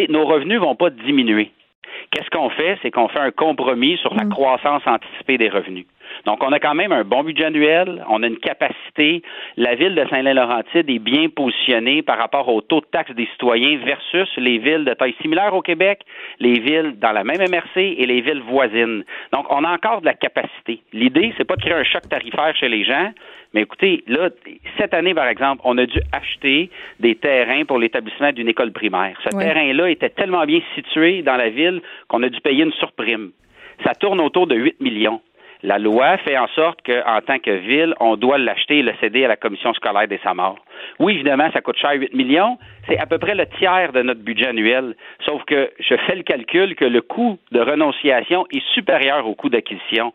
Nos 0.09 0.27
revenus 0.27 0.61
vont 0.61 0.75
pas 0.75 0.91
diminuer. 0.91 1.53
Qu'est-ce 2.11 2.29
qu'on 2.31 2.51
fait? 2.51 2.79
C'est 2.83 2.91
qu'on 2.91 3.09
fait 3.09 3.21
un 3.21 3.31
compromis 3.31 3.97
sur 3.99 4.15
la 4.15 4.25
croissance 4.25 4.83
anticipée 4.87 5.39
des 5.39 5.49
revenus. 5.49 5.87
Donc, 6.27 6.43
on 6.43 6.53
a 6.53 6.59
quand 6.59 6.75
même 6.75 6.93
un 6.93 7.05
bon 7.05 7.23
budget 7.23 7.47
annuel, 7.47 8.05
on 8.09 8.23
a 8.23 8.27
une 8.27 8.39
capacité. 8.39 9.23
La 9.57 9.75
ville 9.75 9.95
de 9.95 10.05
Saint-Lin-Laurentide 10.09 10.89
est 10.89 10.99
bien 10.99 11.29
positionnée 11.29 12.03
par 12.03 12.19
rapport 12.19 12.49
au 12.49 12.61
taux 12.61 12.81
de 12.81 12.87
taxe 12.87 13.13
des 13.13 13.27
citoyens 13.33 13.79
versus 13.85 14.29
les 14.37 14.59
villes 14.59 14.85
de 14.85 14.95
taille 14.95 15.15
similaire 15.21 15.55
au 15.55 15.63
Québec, 15.63 16.01
les 16.41 16.59
villes 16.61 16.95
dans 16.99 17.13
la 17.13 17.25
même 17.25 17.41
MRC 17.41 17.77
et 17.77 18.07
les 18.07 18.21
villes 18.21 18.43
voisines. 18.43 19.05
Donc, 19.33 19.47
on 19.51 19.65
a 19.65 19.73
encore 19.73 20.01
de 20.01 20.07
la 20.07 20.15
capacité. 20.15 20.81
L'idée, 20.93 21.33
c'est 21.37 21.45
pas 21.45 21.57
de 21.57 21.63
créer 21.63 21.75
un 21.75 21.85
choc 21.85 22.09
tarifaire 22.09 22.55
chez 22.57 22.69
les 22.69 22.85
gens, 22.85 23.11
Mais 23.53 23.63
écoutez, 23.63 24.03
là, 24.09 24.31
cette 24.79 24.95
année, 24.95 25.15
par 25.15 25.29
exemple, 25.29 25.63
on 25.65 25.79
a 25.79 25.87
dû 25.87 26.01
acheter 26.13 26.71
des 26.99 27.15
terrains 27.15 27.65
pour 27.65 27.79
l'établissement 27.79 28.33
d'une 28.33 28.49
école 28.49 28.73
primaire. 28.73 29.17
Ce 29.23 29.37
terrain-là 29.37 29.91
était 29.91 30.11
tellement 30.11 30.45
bien 30.45 30.61
situé 30.75 31.23
dans 31.23 31.37
la 31.37 31.51
ville 31.51 31.81
qu'on 32.09 32.23
a 32.23 32.29
dû 32.29 32.41
payer 32.41 32.65
une 32.65 32.73
surprime. 32.73 33.31
Ça 33.85 33.95
tourne 33.95 34.21
autour 34.21 34.47
de 34.47 34.57
8 34.57 34.81
millions. 34.81 35.21
La 35.65 35.79
loi 35.79 36.19
fait 36.19 36.37
en 36.37 36.47
sorte 36.49 36.81
qu'en 36.85 37.21
tant 37.27 37.39
que 37.39 37.51
ville, 37.51 37.95
on 37.99 38.17
doit 38.17 38.37
l'acheter 38.37 38.81
et 38.81 38.83
le 38.83 38.93
céder 39.01 39.25
à 39.25 39.29
la 39.29 39.37
commission 39.37 39.73
scolaire 39.73 40.07
des 40.07 40.21
Samars. 40.23 40.57
Oui, 40.99 41.15
évidemment, 41.15 41.51
ça 41.55 41.63
coûte 41.63 41.79
cher 41.79 41.93
8 41.95 42.13
millions. 42.13 42.59
C'est 42.87 42.99
à 42.99 43.07
peu 43.07 43.17
près 43.17 43.35
le 43.35 43.47
tiers 43.59 43.91
de 43.95 44.03
notre 44.03 44.21
budget 44.21 44.49
annuel. 44.49 44.95
Sauf 45.25 45.43
que 45.47 45.71
je 45.81 45.95
fais 46.07 46.17
le 46.17 46.23
calcul 46.23 46.77
que 46.77 46.85
le 46.85 47.01
coût 47.01 47.39
de 47.51 47.61
renonciation 47.61 48.45
est 48.53 48.63
supérieur 48.75 49.27
au 49.27 49.35
coût 49.35 49.49
d'acquisition. 49.49 50.13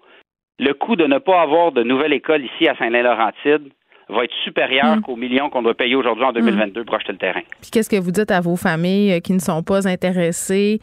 Le 0.59 0.75
coût 0.75 0.95
de 0.95 1.07
ne 1.07 1.17
pas 1.17 1.41
avoir 1.41 1.71
de 1.71 1.81
nouvelle 1.81 2.13
école 2.13 2.45
ici 2.45 2.67
à 2.67 2.75
Saint-Lin-Laurentide 2.75 3.71
va 4.07 4.25
être 4.25 4.35
supérieur 4.43 4.97
mm. 4.97 5.01
qu'aux 5.01 5.15
millions 5.15 5.49
qu'on 5.49 5.63
doit 5.63 5.73
payer 5.73 5.95
aujourd'hui 5.95 6.25
en 6.25 6.31
2022 6.31 6.83
pour 6.83 6.93
acheter 6.93 7.13
le 7.13 7.17
terrain. 7.17 7.41
Puis 7.59 7.71
qu'est-ce 7.71 7.89
que 7.89 7.99
vous 7.99 8.11
dites 8.11 8.29
à 8.29 8.39
vos 8.39 8.55
familles 8.55 9.13
euh, 9.13 9.19
qui 9.19 9.33
ne 9.33 9.39
sont 9.39 9.63
pas 9.63 9.87
intéressées 9.87 10.79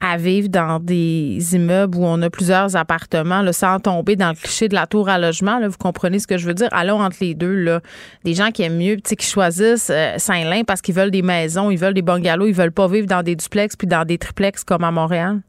à 0.00 0.16
vivre 0.18 0.48
dans 0.48 0.78
des 0.78 1.56
immeubles 1.56 1.96
où 1.96 2.04
on 2.04 2.20
a 2.22 2.28
plusieurs 2.28 2.76
appartements, 2.76 3.42
là, 3.42 3.52
sans 3.52 3.80
tomber 3.80 4.14
dans 4.14 4.28
le 4.28 4.34
cliché 4.34 4.68
de 4.68 4.74
la 4.74 4.86
tour 4.86 5.08
à 5.08 5.18
logement. 5.18 5.58
Là, 5.58 5.68
vous 5.68 5.78
comprenez 5.78 6.18
ce 6.18 6.26
que 6.26 6.36
je 6.36 6.46
veux 6.46 6.54
dire? 6.54 6.68
Allons 6.72 7.00
entre 7.00 7.16
les 7.22 7.34
deux. 7.34 7.54
Là. 7.54 7.80
Des 8.24 8.34
gens 8.34 8.50
qui 8.50 8.62
aiment 8.62 8.78
mieux, 8.78 8.96
qui 8.96 9.26
choisissent 9.26 9.90
euh, 9.90 10.18
Saint-Lin 10.18 10.62
parce 10.66 10.82
qu'ils 10.82 10.94
veulent 10.94 11.10
des 11.10 11.22
maisons, 11.22 11.70
ils 11.70 11.78
veulent 11.78 11.94
des 11.94 12.02
bungalows, 12.02 12.46
ils 12.46 12.54
veulent 12.54 12.72
pas 12.72 12.88
vivre 12.88 13.06
dans 13.06 13.22
des 13.22 13.36
duplex 13.36 13.74
puis 13.76 13.86
dans 13.86 14.04
des 14.04 14.18
triplex 14.18 14.64
comme 14.64 14.84
à 14.84 14.90
Montréal. 14.90 15.40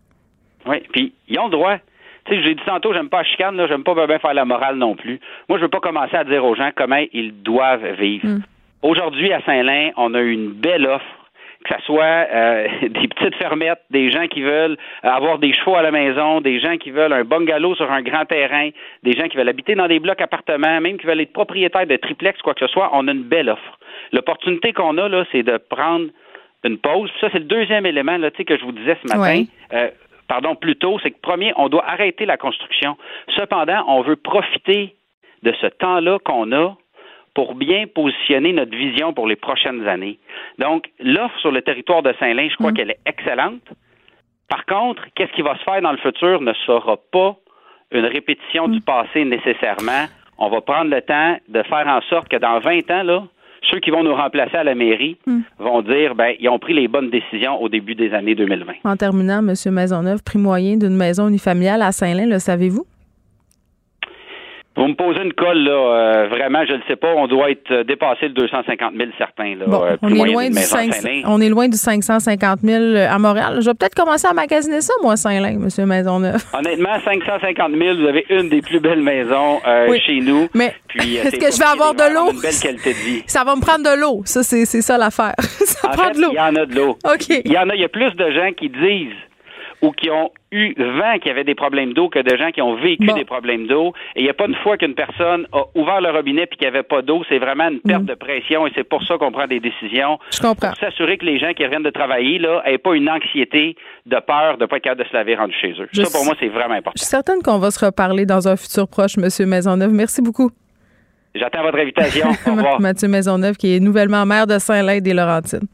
Oui, 0.66 0.78
puis 0.92 1.14
ils 1.28 1.40
ont 1.40 1.46
le 1.46 1.52
droit. 1.52 1.78
Tu 2.26 2.36
sais, 2.36 2.44
j'ai 2.44 2.56
dit 2.56 2.62
tantôt, 2.66 2.94
j'aime 2.94 3.10
pas 3.10 3.20
la 3.20 3.24
chicane, 3.24 3.68
j'aime 3.68 3.84
pas 3.84 4.08
bien 4.08 4.20
faire 4.20 4.34
la 4.34 4.46
morale 4.46 4.78
non 4.78 4.96
plus. 4.96 5.20
Moi, 5.48 5.58
je 5.58 5.64
veux 5.64 5.70
pas 5.70 5.80
commencer 5.80 6.16
à 6.16 6.24
dire 6.24 6.44
aux 6.44 6.56
gens 6.56 6.72
comment 6.76 7.02
ils 7.14 7.34
doivent 7.42 7.94
vivre. 8.00 8.28
Mm. 8.28 8.42
Aujourd'hui, 8.82 9.32
à 9.34 9.42
Saint-Lin, 9.42 9.92
on 9.98 10.14
a 10.14 10.22
une 10.22 10.52
belle 10.52 10.86
offre 10.86 11.06
que 11.68 11.76
ce 11.76 11.82
soit 11.86 12.28
euh, 12.34 12.68
des 12.82 13.08
petites 13.08 13.36
fermettes, 13.36 13.82
des 13.90 14.12
gens 14.12 14.28
qui 14.28 14.42
veulent 14.42 14.78
avoir 15.04 15.40
des 15.40 15.54
chevaux 15.54 15.76
à 15.76 15.82
la 15.82 15.92
maison, 15.92 16.42
des 16.42 16.60
gens 16.60 16.78
qui 16.78 16.92
veulent 16.92 17.14
un 17.14 17.24
bungalow 17.24 17.76
sur 17.76 17.92
un 17.92 18.02
grand 18.02 18.26
terrain, 18.26 18.70
des 19.04 19.14
gens 19.14 19.28
qui 19.28 19.38
veulent 19.38 19.50
habiter 19.50 19.76
dans 19.76 19.88
des 19.88 20.00
blocs 20.00 20.22
appartements, 20.22 20.80
même 20.82 20.98
qui 20.98 21.06
veulent 21.06 21.22
être 21.22 21.34
propriétaires 21.34 21.88
de 21.88 21.96
triplex, 21.98 22.42
quoi 22.42 22.54
que 22.54 22.66
ce 22.66 22.72
soit, 22.72 22.90
on 22.94 23.08
a 23.08 23.12
une 23.12 23.24
belle 23.24 23.50
offre. 23.50 23.80
L'opportunité 24.14 24.74
qu'on 24.74 24.98
a, 24.98 25.10
là, 25.10 25.26
c'est 25.32 25.44
de 25.44 25.58
prendre 25.58 26.08
une 26.64 26.78
pause. 26.78 27.10
Ça, 27.22 27.30
c'est 27.32 27.40
le 27.40 27.46
deuxième 27.46 27.86
élément 27.86 28.18
là, 28.18 28.32
que 28.32 28.58
je 28.58 28.64
vous 28.64 28.72
disais 28.72 28.98
ce 29.04 29.08
matin. 29.16 29.44
Euh, 29.74 29.90
pardon, 30.28 30.56
plus 30.56 30.76
tôt, 30.76 31.00
c'est 31.02 31.12
que 31.12 31.20
premier, 31.22 31.54
on 31.56 31.70
doit 31.70 31.86
arrêter 31.90 32.26
la 32.26 32.38
construction. 32.38 32.98
Cependant, 33.36 33.84
on 33.88 34.02
veut 34.02 34.16
profiter 34.16 34.96
de 35.44 35.54
ce 35.62 35.68
temps-là 35.68 36.20
qu'on 36.20 36.52
a 36.52 36.76
pour 37.38 37.54
bien 37.54 37.86
positionner 37.86 38.52
notre 38.52 38.76
vision 38.76 39.14
pour 39.14 39.28
les 39.28 39.36
prochaines 39.36 39.88
années. 39.88 40.18
Donc, 40.58 40.90
l'offre 41.00 41.38
sur 41.40 41.52
le 41.52 41.62
territoire 41.62 42.02
de 42.02 42.12
Saint-Lin, 42.20 42.48
je 42.50 42.56
crois 42.56 42.72
mm. 42.72 42.74
qu'elle 42.74 42.90
est 42.90 43.00
excellente. 43.06 43.62
Par 44.50 44.66
contre, 44.66 45.04
qu'est-ce 45.14 45.32
qui 45.34 45.44
va 45.44 45.56
se 45.56 45.64
faire 45.64 45.80
dans 45.84 45.92
le 45.92 46.00
futur 46.00 46.42
ne 46.42 46.54
sera 46.66 46.98
pas 47.12 47.36
une 47.92 48.06
répétition 48.06 48.68
du 48.68 48.80
mm. 48.80 48.82
passé 48.82 49.24
nécessairement. 49.24 50.08
On 50.40 50.50
va 50.50 50.62
prendre 50.62 50.90
le 50.90 51.00
temps 51.04 51.38
de 51.48 51.62
faire 51.62 51.86
en 51.86 52.02
sorte 52.10 52.28
que 52.28 52.38
dans 52.38 52.58
20 52.58 52.90
ans, 52.90 53.04
là, 53.04 53.24
ceux 53.70 53.82
qui 53.82 53.92
vont 53.92 54.04
nous 54.04 54.16
remplacer 54.16 54.58
à 54.58 54.64
la 54.64 54.74
mairie 54.74 55.18
mm. 55.28 55.42
vont 55.60 55.84
dire 55.84 56.16
ben 56.16 56.34
ils 56.40 56.50
ont 56.50 56.58
pris 56.58 56.74
les 56.74 56.88
bonnes 56.88 57.12
décisions 57.12 57.62
au 57.62 57.70
début 57.70 57.94
des 57.94 58.16
années 58.16 58.34
2020. 58.34 58.74
En 58.84 58.96
terminant, 58.96 59.48
M. 59.48 59.54
Maisonneuve, 59.72 60.24
prix 60.24 60.40
moyen 60.40 60.76
d'une 60.76 60.98
maison 60.98 61.28
unifamiliale 61.28 61.84
à 61.84 61.92
Saint-Lin, 61.92 62.26
le 62.26 62.40
savez-vous? 62.40 62.88
Vous 64.78 64.86
me 64.86 64.94
posez 64.94 65.24
une 65.24 65.34
colle, 65.34 65.58
là, 65.64 65.72
euh, 65.72 66.28
vraiment, 66.28 66.64
je 66.64 66.74
ne 66.74 66.82
sais 66.88 66.96
pas, 66.96 67.12
on 67.16 67.26
doit 67.26 67.50
être 67.50 67.72
euh, 67.72 67.84
dépassé 67.84 68.28
le 68.28 68.34
250 68.34 68.94
000 68.96 69.10
certains. 69.18 69.56
Là, 69.56 69.66
euh, 69.68 69.98
on, 70.04 70.10
est 70.10 70.32
loin 70.32 70.50
du 70.50 70.56
5, 70.56 70.92
on 71.26 71.42
est 71.42 71.50
loin 71.50 71.68
du 71.68 71.78
550 71.78 72.60
000 72.62 72.96
à 73.10 73.18
Montréal. 73.18 73.58
Je 73.60 73.66
vais 73.66 73.74
peut-être 73.74 73.96
commencer 73.96 74.28
à 74.28 74.34
magasiner 74.34 74.82
ça, 74.82 74.94
moi, 75.02 75.16
Saint-Lin, 75.18 75.60
M. 75.60 75.86
Maisonneuve. 75.88 76.44
Honnêtement, 76.54 77.00
550 77.04 77.72
000, 77.76 77.98
vous 77.98 78.06
avez 78.06 78.26
une 78.30 78.50
des 78.50 78.62
plus 78.62 78.80
belles 78.80 79.02
maisons 79.02 79.60
chez 80.06 80.20
nous. 80.20 80.48
Mais 80.54 80.76
est-ce 80.94 81.38
que 81.38 81.52
je 81.52 81.58
vais 81.58 81.72
avoir 81.72 81.96
de 81.96 82.14
l'eau? 82.14 82.32
Une 82.32 82.40
belle 82.40 82.60
qualité 82.62 82.92
de 82.92 82.98
vie. 83.00 83.24
Ça 83.26 83.44
va 83.44 83.56
me 83.56 83.62
prendre 83.62 83.84
de 83.84 84.00
l'eau. 84.00 84.22
Ça, 84.26 84.44
c'est 84.44 84.66
ça 84.66 85.00
l'affaire. 85.00 85.34
ça 85.40 85.88
prend 85.88 86.12
de 86.12 86.22
l'eau. 86.22 86.30
Il 86.34 86.38
y 86.38 86.40
en 86.40 86.56
a 86.56 86.68
de 86.68 86.76
l'eau. 86.76 86.98
OK. 87.04 87.30
Il 87.30 87.52
y 87.52 87.58
en 87.58 87.68
a, 87.70 87.74
il 87.74 87.82
y 87.82 87.86
a 87.86 87.90
plus 87.90 88.14
de 88.14 88.30
gens 88.30 88.52
qui 88.56 88.70
disent 88.70 89.18
ou 89.82 89.92
qui 89.92 90.10
ont 90.10 90.32
eu 90.52 90.74
vent 90.78 91.18
qu'il 91.20 91.28
y 91.28 91.32
avait 91.32 91.44
des 91.44 91.56
problèmes 91.56 91.94
d'eau 91.94 92.10
que 92.10 92.20
de 92.20 92.38
gens 92.38 92.52
qui 92.52 92.62
ont 92.62 92.76
vécu 92.76 93.08
des 93.14 93.26
problèmes 93.26 93.68
d'eau. 93.68 93.94
Et 94.16 94.22
il 94.22 94.24
n'y 94.24 94.30
a 94.30 94.34
pas 94.34 94.46
une 94.46 94.56
fois 94.56 94.78
qu'une 94.78 94.96
personne 94.96 95.46
a 95.52 95.64
ouvert 95.76 96.02
le 96.02 96.10
robinet 96.10 96.46
puis 96.46 96.58
qu'il 96.58 96.68
n'y 96.68 96.76
avait 96.76 96.84
pas 96.84 97.02
d'eau. 97.02 97.24
C'est 97.30 97.38
vraiment 97.38 97.68
une 97.70 97.82
perte 97.82 98.04
mm. 98.04 98.08
de 98.08 98.14
pression 98.16 98.66
et 98.66 98.72
c'est 98.76 98.84
pour 98.84 99.04
ça 99.04 99.18
qu'on 99.18 99.32
prend 99.32 99.48
des 99.48 99.60
décisions. 99.60 100.20
Je 100.32 100.40
comprends. 100.40 100.70
Pour 100.70 100.78
s'assurer 100.78 101.18
que 101.18 101.26
les 101.26 101.40
gens 101.40 101.54
qui 101.54 101.64
reviennent 101.64 101.84
de 101.84 101.90
travailler 101.90 102.40
là 102.40 102.64
n'aient 102.66 102.78
pas 102.78 102.96
une 102.96 103.10
anxiété 103.10 103.76
de 104.06 104.18
peur 104.20 104.58
de 104.58 104.64
ne 104.64 104.68
pas 104.68 104.78
être 104.78 104.84
capable 104.84 105.04
de 105.04 105.10
se 105.10 105.14
laver 105.14 105.36
rendu 105.36 105.54
chez 105.60 105.74
eux. 105.80 105.90
ça, 105.92 106.10
pour 106.12 106.26
moi, 106.26 106.36
c'est 106.40 106.48
vraiment 106.48 106.76
important. 106.76 106.94
Je 106.96 107.04
suis 107.04 107.10
certaine 107.10 107.42
qu'on 107.44 107.60
va 107.60 107.72
se 107.72 107.84
reparler 107.86 108.26
dans 108.26 108.48
un 108.48 108.56
futur 108.56 108.88
proche, 108.88 109.18
M. 109.18 109.48
Maisonneuve. 109.48 109.92
Merci 109.92 110.22
beaucoup. 110.22 110.50
J'attends 111.36 111.62
votre 111.62 111.78
invitation. 111.78 112.30
Au 112.48 112.52
revoir. 112.52 112.82
Mathieu 112.82 113.08
Maisonneuve, 113.08 113.58
qui 113.58 113.76
est 113.76 113.80
nouvellement 113.80 114.26
maire 114.26 114.48
de 114.48 114.58
Saint-Lin 114.58 115.00
des 115.00 115.14
Laurentides. 115.14 115.66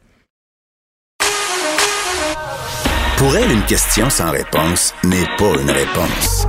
Pour 3.23 3.38
elle, 3.38 3.53
une 3.53 3.63
question 3.63 4.09
sans 4.09 4.31
réponse 4.31 4.93
n'est 5.05 5.29
pas 5.38 5.57
une 5.57 5.71
réponse. 5.71 6.45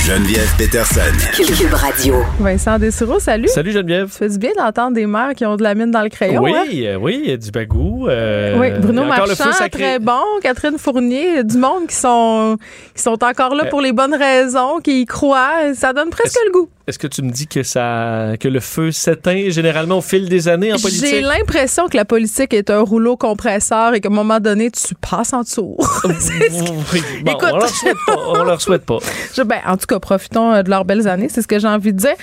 Geneviève 0.00 0.52
Peterson. 0.58 1.00
Cube 1.36 1.72
Radio. 1.72 2.16
Vincent 2.40 2.80
Dessureau, 2.80 3.20
salut. 3.20 3.46
Salut 3.46 3.70
Geneviève. 3.70 4.10
Ça 4.10 4.18
fait 4.18 4.30
du 4.30 4.38
bien 4.38 4.50
d'entendre 4.56 4.94
des 4.94 5.06
mères 5.06 5.34
qui 5.36 5.46
ont 5.46 5.54
de 5.54 5.62
la 5.62 5.76
mine 5.76 5.92
dans 5.92 6.02
le 6.02 6.08
crayon. 6.08 6.42
Oui, 6.42 6.52
hein? 6.52 6.64
euh, 6.68 6.96
oui, 6.96 7.20
il 7.22 7.30
y 7.30 7.32
a 7.32 7.36
du 7.36 7.52
bagou. 7.52 8.08
Euh, 8.08 8.58
oui, 8.58 8.72
Bruno 8.80 9.04
Marchand, 9.04 9.68
très 9.70 10.00
bon. 10.00 10.18
Catherine 10.42 10.78
Fournier, 10.78 11.44
du 11.44 11.56
monde 11.58 11.86
qui 11.86 11.94
sont, 11.94 12.58
qui 12.96 13.00
sont 13.00 13.22
encore 13.22 13.54
là 13.54 13.66
euh, 13.66 13.70
pour 13.70 13.80
les 13.80 13.92
bonnes 13.92 14.16
raisons, 14.16 14.80
qui 14.82 15.02
y 15.02 15.06
croient. 15.06 15.74
Ça 15.74 15.92
donne 15.92 16.10
presque 16.10 16.40
le 16.44 16.50
goût. 16.50 16.68
Est-ce 16.88 16.98
que 16.98 17.06
tu 17.06 17.22
me 17.22 17.30
dis 17.30 17.46
que 17.46 17.62
ça 17.62 18.32
que 18.40 18.48
le 18.48 18.58
feu 18.58 18.90
s'éteint 18.90 19.50
généralement 19.50 19.98
au 19.98 20.00
fil 20.00 20.28
des 20.28 20.48
années 20.48 20.72
en 20.72 20.78
politique? 20.78 21.06
J'ai 21.06 21.20
l'impression 21.20 21.86
que 21.86 21.96
la 21.96 22.04
politique 22.04 22.52
est 22.54 22.70
un 22.70 22.80
rouleau 22.80 23.16
compresseur 23.16 23.94
et 23.94 24.00
qu'à 24.00 24.08
un 24.08 24.12
moment 24.12 24.40
donné, 24.40 24.68
tu 24.70 24.94
passes 24.96 25.32
en 25.32 25.42
dessous. 25.42 25.76
Écoute, 27.24 27.48
on 27.52 27.56
leur 27.56 27.68
souhaite 27.68 27.96
pas. 28.04 28.16
On 28.26 28.42
leur 28.42 28.60
souhaite 28.60 28.84
pas. 28.84 28.98
ben, 29.44 29.60
en 29.64 29.76
tout 29.76 29.86
cas, 29.86 30.00
profitons 30.00 30.52
euh, 30.52 30.62
de 30.62 30.70
leurs 30.70 30.84
belles 30.84 31.06
années, 31.06 31.28
c'est 31.28 31.42
ce 31.42 31.46
que 31.46 31.60
j'ai 31.60 31.68
envie 31.68 31.92
de 31.92 31.98
dire. 31.98 32.14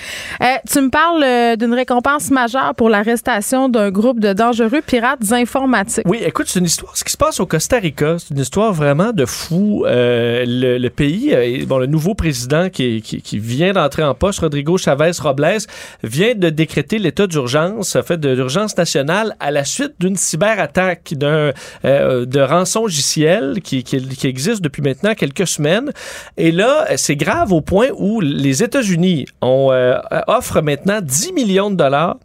Euh, 0.42 0.46
tu 0.70 0.80
me 0.82 0.90
parles 0.90 1.22
euh, 1.22 1.56
d'une 1.56 1.72
récompense 1.72 2.30
majeure 2.30 2.74
pour 2.74 2.90
l'arrestation 2.90 3.70
d'un 3.70 3.90
groupe 3.90 4.20
de 4.20 4.34
dangereux 4.34 4.82
pirates 4.86 5.32
informatiques. 5.32 6.04
Oui, 6.06 6.18
écoute, 6.22 6.48
c'est 6.48 6.58
une 6.58 6.66
histoire. 6.66 6.94
Ce 6.98 7.04
qui 7.04 7.12
se 7.12 7.16
passe 7.16 7.40
au 7.40 7.46
Costa 7.46 7.78
Rica, 7.78 8.16
c'est 8.18 8.34
une 8.34 8.40
histoire 8.40 8.74
vraiment 8.74 9.12
de 9.12 9.24
fou. 9.24 9.84
le, 9.86 10.88
pays, 10.88 11.64
bon, 11.66 11.78
le 11.78 11.86
nouveau 11.86 12.14
président 12.14 12.68
qui, 12.68 13.00
qui, 13.00 13.22
qui 13.22 13.38
vient 13.38 13.72
d'entrer 13.72 14.02
en 14.02 14.14
poste, 14.14 14.40
Rodrigo 14.50 14.78
Chavez 14.78 15.12
Robles 15.20 15.58
vient 16.02 16.34
de 16.34 16.50
décréter 16.50 16.98
l'état 16.98 17.28
d'urgence, 17.28 17.96
fait 18.04 18.18
d'urgence 18.18 18.76
nationale 18.76 19.36
à 19.38 19.52
la 19.52 19.64
suite 19.64 19.92
d'une 20.00 20.16
cyberattaque 20.16 21.14
d'un 21.14 21.52
euh, 21.84 22.26
de 22.26 22.40
rançon 22.40 22.82
logiciel 22.82 23.60
qui, 23.62 23.84
existe 24.24 24.60
depuis 24.60 24.82
maintenant 24.82 25.14
quelques 25.14 25.46
semaines. 25.46 25.92
Et 26.36 26.50
là, 26.50 26.88
c'est 26.96 27.14
grave 27.14 27.52
au 27.52 27.60
point 27.60 27.90
où 27.96 28.20
les 28.20 28.64
États-Unis 28.64 29.26
euh, 29.44 30.00
offrent 30.26 30.62
maintenant 30.62 31.00
10 31.00 31.32
millions 31.32 31.70
de 31.70 31.76
dollars 31.76 32.16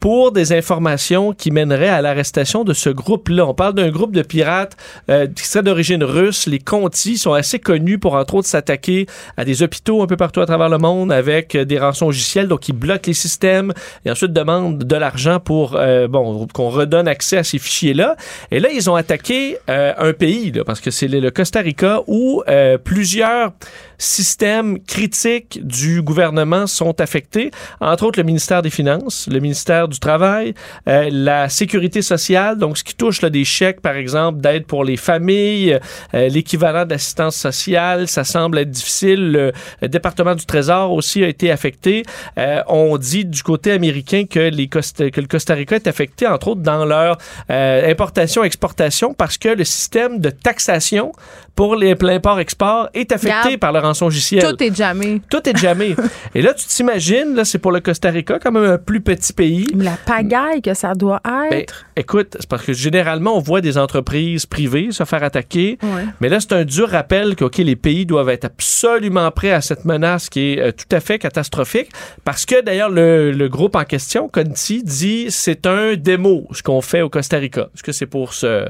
pour 0.00 0.32
des 0.32 0.52
informations 0.54 1.34
qui 1.34 1.50
mèneraient 1.50 1.88
à 1.88 2.00
l'arrestation 2.00 2.64
de 2.64 2.72
ce 2.72 2.88
groupe-là. 2.88 3.46
On 3.46 3.54
parle 3.54 3.74
d'un 3.74 3.90
groupe 3.90 4.12
de 4.12 4.22
pirates 4.22 4.76
euh, 5.10 5.26
qui 5.26 5.46
serait 5.46 5.62
d'origine 5.62 6.02
russe. 6.02 6.46
Les 6.46 6.58
Conti 6.58 7.18
sont 7.18 7.34
assez 7.34 7.58
connus 7.58 7.98
pour, 7.98 8.14
entre 8.14 8.36
autres, 8.36 8.48
s'attaquer 8.48 9.06
à 9.36 9.44
des 9.44 9.62
hôpitaux 9.62 10.02
un 10.02 10.06
peu 10.06 10.16
partout 10.16 10.40
à 10.40 10.46
travers 10.46 10.70
le 10.70 10.78
monde 10.78 11.12
avec 11.12 11.54
euh, 11.54 11.64
des 11.66 11.78
rançons 11.78 12.06
logicielles. 12.06 12.48
Donc, 12.48 12.68
ils 12.68 12.72
bloquent 12.72 13.06
les 13.06 13.14
systèmes 13.14 13.72
et 14.06 14.10
ensuite 14.10 14.32
demandent 14.32 14.78
de 14.78 14.96
l'argent 14.96 15.38
pour, 15.38 15.76
euh, 15.76 16.08
bon, 16.08 16.46
qu'on 16.52 16.70
redonne 16.70 17.06
accès 17.06 17.36
à 17.36 17.44
ces 17.44 17.58
fichiers-là. 17.58 18.16
Et 18.50 18.58
là, 18.58 18.70
ils 18.72 18.88
ont 18.88 18.94
attaqué 18.94 19.58
euh, 19.68 19.92
un 19.98 20.14
pays, 20.14 20.50
là, 20.50 20.64
parce 20.64 20.80
que 20.80 20.90
c'est 20.90 21.08
le 21.08 21.30
Costa 21.30 21.60
Rica 21.60 22.00
où 22.06 22.42
plusieurs 22.84 23.52
systèmes 24.00 24.80
critiques 24.80 25.60
du 25.64 26.02
gouvernement 26.02 26.66
sont 26.66 27.00
affectés, 27.00 27.50
entre 27.80 28.04
autres 28.04 28.18
le 28.18 28.24
ministère 28.24 28.62
des 28.62 28.70
Finances, 28.70 29.28
le 29.30 29.38
ministère 29.40 29.86
du 29.88 29.98
travail, 29.98 30.54
euh, 30.88 31.08
la 31.12 31.48
sécurité 31.48 32.02
sociale, 32.02 32.58
donc 32.58 32.78
ce 32.78 32.84
qui 32.84 32.94
touche 32.94 33.20
là, 33.22 33.30
des 33.30 33.44
chèques, 33.44 33.80
par 33.80 33.94
exemple, 33.94 34.40
d'aide 34.40 34.66
pour 34.66 34.84
les 34.84 34.96
familles, 34.96 35.78
euh, 36.14 36.28
l'équivalent 36.28 36.84
d'assistance 36.84 37.36
sociale, 37.36 38.08
ça 38.08 38.24
semble 38.24 38.58
être 38.58 38.70
difficile. 38.70 39.32
Le, 39.32 39.88
département 39.88 40.34
du 40.34 40.46
Trésor 40.46 40.92
aussi 40.92 41.22
a 41.22 41.28
été 41.28 41.50
affecté. 41.50 42.04
Euh, 42.38 42.62
on 42.68 42.96
dit 42.96 43.24
du 43.24 43.42
côté 43.42 43.72
américain 43.72 44.24
que, 44.28 44.40
les 44.40 44.68
Costa, 44.68 45.10
que 45.10 45.20
le 45.20 45.26
Costa 45.26 45.54
Rica 45.54 45.76
est 45.76 45.86
affecté, 45.86 46.26
entre 46.26 46.48
autres, 46.48 46.62
dans 46.62 46.84
leur 46.84 47.18
euh, 47.50 47.90
importation-exportation 47.90 49.14
parce 49.14 49.38
que 49.38 49.48
le 49.48 49.64
système 49.64 50.20
de 50.20 50.30
taxation 50.30 51.12
pour 51.60 51.76
les 51.76 51.94
import-export 52.00 52.88
est 52.94 53.12
affecté 53.12 53.58
par 53.58 53.70
le 53.70 53.80
rançongiciel. 53.80 54.42
Tout 54.42 54.62
est 54.62 54.74
jamais. 54.74 55.20
Tout 55.28 55.46
est 55.46 55.58
jamais. 55.58 55.94
Et 56.34 56.40
là, 56.40 56.54
tu 56.54 56.64
t'imagines, 56.64 57.34
là, 57.34 57.44
c'est 57.44 57.58
pour 57.58 57.70
le 57.70 57.80
Costa 57.80 58.08
Rica, 58.08 58.38
quand 58.38 58.50
même 58.50 58.64
un 58.64 58.78
plus 58.78 59.02
petit 59.02 59.34
pays. 59.34 59.66
La 59.76 59.98
pagaille 60.06 60.62
que 60.62 60.72
ça 60.72 60.94
doit 60.94 61.20
Ben, 61.22 61.58
être. 61.58 61.84
écoute, 61.96 62.38
c'est 62.40 62.48
parce 62.48 62.64
que 62.64 62.72
généralement, 62.72 63.36
on 63.36 63.40
voit 63.40 63.60
des 63.60 63.76
entreprises 63.76 64.46
privées 64.46 64.90
se 64.90 65.04
faire 65.04 65.22
attaquer. 65.22 65.76
Ouais. 65.82 66.06
Mais 66.22 66.30
là, 66.30 66.40
c'est 66.40 66.54
un 66.54 66.64
dur 66.64 66.88
rappel 66.88 67.36
que, 67.36 67.44
OK, 67.44 67.58
les 67.58 67.76
pays 67.76 68.06
doivent 68.06 68.30
être 68.30 68.46
absolument 68.46 69.30
prêts 69.30 69.52
à 69.52 69.60
cette 69.60 69.84
menace 69.84 70.30
qui 70.30 70.54
est 70.54 70.60
euh, 70.62 70.72
tout 70.72 70.96
à 70.96 71.00
fait 71.00 71.18
catastrophique. 71.18 71.90
Parce 72.24 72.46
que, 72.46 72.62
d'ailleurs, 72.62 72.88
le, 72.88 73.32
le 73.32 73.48
groupe 73.50 73.76
en 73.76 73.84
question, 73.84 74.30
Conti, 74.32 74.82
dit 74.82 75.26
c'est 75.28 75.66
un 75.66 75.94
démo, 75.96 76.46
ce 76.52 76.62
qu'on 76.62 76.80
fait 76.80 77.02
au 77.02 77.10
Costa 77.10 77.36
Rica. 77.36 77.68
Est-ce 77.74 77.82
que 77.82 77.92
c'est 77.92 78.06
pour 78.06 78.32
se, 78.32 78.64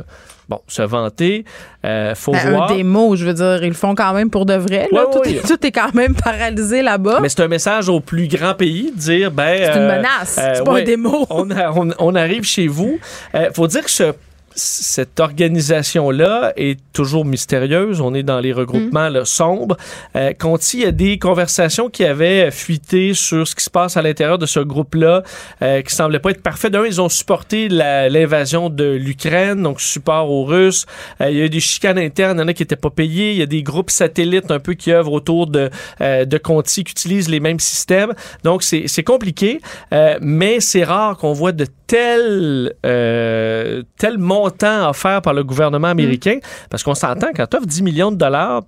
bon, 0.51 0.61
se 0.67 0.83
vanter? 0.83 1.45
Euh, 1.87 2.15
faut 2.15 2.33
Ben, 2.33 2.51
voir. 2.51 2.71
un 2.73 2.77
démo, 2.77 3.17
je 3.17 3.25
veux 3.25 3.33
dire, 3.33 3.63
ils 3.63 3.69
le 3.69 3.75
font 3.75 3.95
quand 3.95 4.13
même 4.13 4.29
pour 4.29 4.45
de 4.45 4.55
vrai. 4.55 4.89
là. 4.93 5.05
Ouais, 5.07 5.11
tout, 5.13 5.19
ouais. 5.21 5.37
Est, 5.37 5.47
tout 5.47 5.67
est 5.67 5.71
quand 5.73 5.95
même 5.95 6.15
paralysé 6.15 6.83
là-bas. 6.83 7.21
Mais 7.23 7.29
c'est 7.31 7.41
un 7.43 7.49
message 7.49 7.89
au 7.89 8.01
plus 8.01 8.27
grand 8.29 8.55
pays 8.55 8.93
de 8.95 8.99
dire, 9.01 9.31
ben. 9.31 9.57
C'est 9.57 9.79
une 9.79 9.85
euh, 9.85 9.97
menace, 9.97 10.37
euh, 10.39 10.53
c'est 10.57 10.65
pas 10.65 10.73
ouais, 10.73 10.83
un 10.83 10.85
démo. 10.85 11.27
On, 11.31 11.51
a- 11.51 11.71
on- 11.71 11.91
on 11.99 12.15
arrive 12.15 12.43
chez 12.45 12.67
vous. 12.67 12.99
Euh, 13.35 13.49
faut 13.55 13.67
dire 13.69 13.85
que 13.85 13.91
ce- 13.91 14.13
cette 14.55 15.21
organisation-là 15.21 16.53
est 16.57 16.79
toujours 16.93 17.25
mystérieuse. 17.25 18.01
On 18.01 18.15
est 18.15 18.23
dans 18.23 18.41
les 18.41 18.53
regroupements 18.53 19.09
là, 19.09 19.25
sombres. 19.25 19.77
Euh, 20.17 20.33
Conti, 20.39 20.79
il 20.79 20.83
y 20.83 20.87
a 20.87 20.93
des 20.93 21.19
conversations 21.19 21.89
qui 21.89 22.05
avaient 22.05 22.51
fuité 22.51 23.15
sur 23.15 23.47
ce 23.47 23.55
qui 23.55 23.65
se 23.65 23.71
passe 23.71 23.97
à 23.97 24.03
l'intérieur 24.03 24.39
de 24.39 24.47
ce 24.47 24.61
groupe-là, 24.61 25.23
euh, 25.63 25.83
qui 25.83 25.95
semblaient 25.95 26.19
pas 26.19 26.31
être 26.31 26.43
parfaits. 26.43 26.73
D'un, 26.73 26.85
ils 26.85 27.01
ont 27.01 27.09
supporté 27.09 27.69
l'invasion 27.69 28.71
de 28.71 28.85
l'Ukraine, 28.85 29.63
donc 29.63 29.81
support 29.81 30.31
aux 30.31 30.45
Russes. 30.45 30.87
Euh, 31.21 31.31
il 31.31 31.39
y 31.39 31.43
a 31.43 31.45
eu 31.45 31.51
des 31.51 31.61
chicanes 31.61 31.99
internes, 31.99 32.39
il 32.39 32.43
y 32.43 32.45
en 32.45 32.49
a 32.49 32.53
qui 32.53 32.63
n'étaient 32.63 32.77
pas 32.77 32.91
payés. 32.91 33.33
Il 33.33 33.39
y 33.39 33.43
a 33.43 33.47
des 33.47 33.63
groupes 33.63 33.91
satellites 33.91 34.51
un 34.51 34.59
peu 34.59 34.75
qui 34.75 34.93
œuvrent 34.93 35.13
autour 35.13 35.47
de, 35.47 35.71
euh, 36.01 36.25
de 36.25 36.39
Conti, 36.39 36.85
qui 36.85 36.93
utilisent 36.93 37.29
les 37.29 37.41
mêmes 37.41 37.61
systèmes. 37.61 38.15
Donc, 38.45 38.63
c'est 38.63 38.85
c'est 38.87 39.05
compliqué, 39.05 39.61
euh, 39.93 40.19
mais 40.21 40.61
c'est 40.61 40.85
rare 40.85 41.17
qu'on 41.17 41.33
voit 41.33 41.53
de 41.53 41.67
tels, 41.87 42.75
euh, 42.85 43.83
tels 43.99 44.19
montants 44.19 44.50
offerts 44.63 45.23
par 45.23 45.35
le 45.35 45.45
gouvernement 45.45 45.89
américain, 45.89 46.39
parce 46.71 46.83
qu'on 46.83 46.95
s'entend, 46.95 47.29
quand 47.35 47.47
tu 47.47 47.57
offres 47.57 47.67
10 47.67 47.83
millions 47.83 48.13
de 48.13 48.17
dollars, 48.17 48.63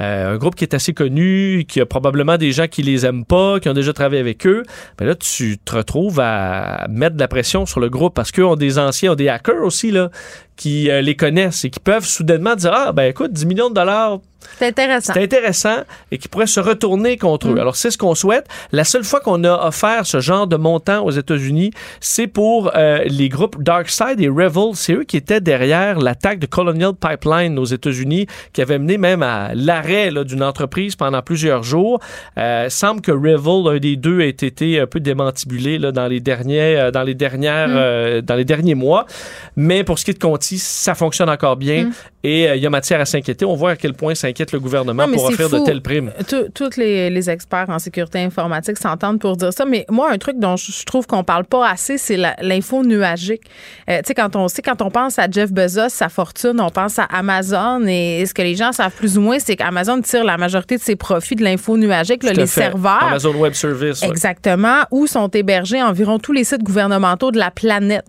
euh, 0.00 0.34
un 0.34 0.38
groupe 0.38 0.54
qui 0.54 0.64
est 0.64 0.74
assez 0.74 0.94
connu, 0.94 1.66
qui 1.68 1.80
a 1.80 1.86
probablement 1.86 2.38
des 2.38 2.52
gens 2.52 2.68
qui 2.68 2.82
les 2.82 3.04
aiment 3.04 3.26
pas, 3.26 3.60
qui 3.60 3.68
ont 3.68 3.74
déjà 3.74 3.92
travaillé 3.92 4.20
avec 4.20 4.46
eux, 4.46 4.62
ben 4.96 5.06
là, 5.06 5.14
tu 5.14 5.58
te 5.58 5.76
retrouves 5.76 6.20
à 6.20 6.86
mettre 6.88 7.16
de 7.16 7.20
la 7.20 7.28
pression 7.28 7.66
sur 7.66 7.80
le 7.80 7.90
groupe 7.90 8.14
parce 8.14 8.32
qu'eux 8.32 8.46
ont 8.46 8.56
des 8.56 8.78
anciens, 8.78 9.12
ont 9.12 9.16
des 9.16 9.28
hackers 9.28 9.62
aussi, 9.62 9.90
là, 9.90 10.10
qui 10.60 10.90
euh, 10.90 11.00
les 11.00 11.16
connaissent 11.16 11.64
et 11.64 11.70
qui 11.70 11.80
peuvent 11.80 12.04
soudainement 12.04 12.54
dire 12.54 12.72
Ah, 12.74 12.92
ben 12.92 13.04
écoute, 13.04 13.32
10 13.32 13.46
millions 13.46 13.70
de 13.70 13.74
dollars, 13.74 14.18
C'est 14.58 14.66
intéressant. 14.66 15.14
c'est 15.14 15.22
intéressant 15.22 15.76
et 16.12 16.18
qui 16.18 16.28
pourrait 16.28 16.46
se 16.46 16.60
retourner 16.60 17.16
contre 17.16 17.48
eux. 17.48 17.58
Alors, 17.58 17.76
c'est 17.76 17.90
ce 17.90 17.96
qu'on 17.96 18.14
souhaite. 18.14 18.46
La 18.70 18.84
seule 18.84 19.04
fois 19.04 19.20
qu'on 19.20 19.42
a 19.44 19.66
offert 19.66 20.04
ce 20.04 20.20
genre 20.20 20.46
de 20.46 20.56
montant 20.56 21.02
aux 21.02 21.12
États-Unis, 21.12 21.70
c'est 22.00 22.26
pour 22.26 22.72
euh, 22.76 23.02
les 23.06 23.30
groupes 23.30 23.62
Darkside 23.62 24.20
et 24.20 24.28
Revel. 24.28 24.74
C'est 24.74 24.92
eux 24.92 25.04
qui 25.04 25.16
étaient 25.16 25.40
derrière 25.40 25.98
l'attaque 25.98 26.38
de 26.40 26.46
Colonial 26.46 26.92
Pipeline 26.92 27.58
aux 27.58 27.64
États-Unis, 27.64 28.26
qui 28.52 28.60
avait 28.60 28.78
mené 28.78 28.98
même 28.98 29.22
à 29.22 29.54
l'arrêt 29.54 30.12
d'une 30.26 30.42
entreprise 30.42 30.94
pendant 30.94 31.22
plusieurs 31.22 31.62
jours. 31.62 32.00
Euh, 32.36 32.68
semble 32.68 33.00
que 33.00 33.12
Revel, 33.12 33.76
un 33.76 33.78
des 33.78 33.96
deux, 33.96 34.20
ait 34.20 34.28
été 34.28 34.78
un 34.78 34.86
peu 34.86 35.00
démantibulé 35.00 35.78
là, 35.78 35.90
dans 35.90 36.06
les 36.06 36.20
derniers, 36.20 36.76
euh, 36.78 36.90
dans 36.90 37.02
les 37.02 37.14
dernières, 37.14 37.68
euh, 37.70 38.20
dans 38.20 38.34
les 38.34 38.44
derniers 38.44 38.74
mois. 38.74 39.06
Mais 39.56 39.84
pour 39.84 39.98
ce 39.98 40.04
qui 40.04 40.10
est 40.10 40.14
de 40.14 40.18
Conti, 40.50 40.58
ça 40.58 40.94
fonctionne 40.94 41.28
encore 41.30 41.56
bien 41.56 41.84
Mm. 41.84 41.92
et 42.24 42.48
euh, 42.48 42.56
il 42.56 42.62
y 42.62 42.66
a 42.66 42.70
matière 42.70 43.00
à 43.00 43.04
s'inquiéter. 43.04 43.44
On 43.44 43.54
voit 43.54 43.70
à 43.72 43.76
quel 43.76 43.94
point 43.94 44.14
s'inquiète 44.14 44.52
le 44.52 44.58
gouvernement 44.60 45.06
Non, 45.06 45.12
pour 45.14 45.24
offrir 45.26 45.48
de 45.48 45.58
fou. 45.58 45.64
telles 45.64 45.80
primes. 45.82 46.12
Tous 46.54 46.76
les, 46.76 47.08
les 47.10 47.30
experts 47.30 47.66
en 47.68 47.78
sécurité 47.78 48.18
informatique 48.20 48.76
s'entendent 48.78 49.20
pour 49.20 49.36
dire 49.36 49.52
ça. 49.52 49.64
Mais 49.64 49.84
moi, 49.88 50.10
un 50.10 50.18
truc 50.18 50.38
dont 50.38 50.56
je 50.56 50.84
trouve 50.84 51.06
qu'on 51.06 51.22
parle 51.24 51.44
pas 51.44 51.68
assez, 51.68 51.98
c'est 51.98 52.16
l'info 52.42 52.82
nuagique. 52.84 53.42
Euh, 53.88 53.98
tu 53.98 54.08
sais, 54.08 54.14
quand 54.14 54.34
on 54.36 54.48
sait, 54.48 54.62
quand 54.62 54.82
on 54.82 54.90
pense 54.90 55.18
à 55.18 55.30
Jeff 55.30 55.52
Bezos, 55.52 55.88
sa 55.90 56.08
fortune, 56.08 56.60
on 56.60 56.70
pense 56.70 56.98
à 56.98 57.04
Amazon. 57.04 57.84
Et 57.86 58.24
ce 58.26 58.34
que 58.34 58.42
les 58.42 58.56
gens 58.56 58.72
savent 58.72 58.92
plus 58.94 59.16
ou 59.18 59.20
moins, 59.20 59.38
c'est 59.38 59.56
qu'Amazon 59.56 60.00
tire 60.02 60.24
la 60.24 60.36
majorité 60.36 60.76
de 60.76 60.82
ses 60.82 60.96
profits 60.96 61.36
de 61.36 61.44
l'info 61.44 61.76
nuagique, 61.76 62.22
là, 62.22 62.32
les 62.32 62.46
fait. 62.46 62.60
serveurs. 62.62 63.04
Amazon 63.04 63.34
Web 63.36 63.52
Service. 63.54 64.02
ouais. 64.02 64.08
Exactement, 64.08 64.82
où 64.90 65.06
sont 65.06 65.28
hébergés 65.28 65.82
environ 65.82 66.18
tous 66.18 66.32
les 66.32 66.44
sites 66.44 66.62
gouvernementaux 66.62 67.30
de 67.30 67.38
la 67.38 67.50
planète. 67.50 68.04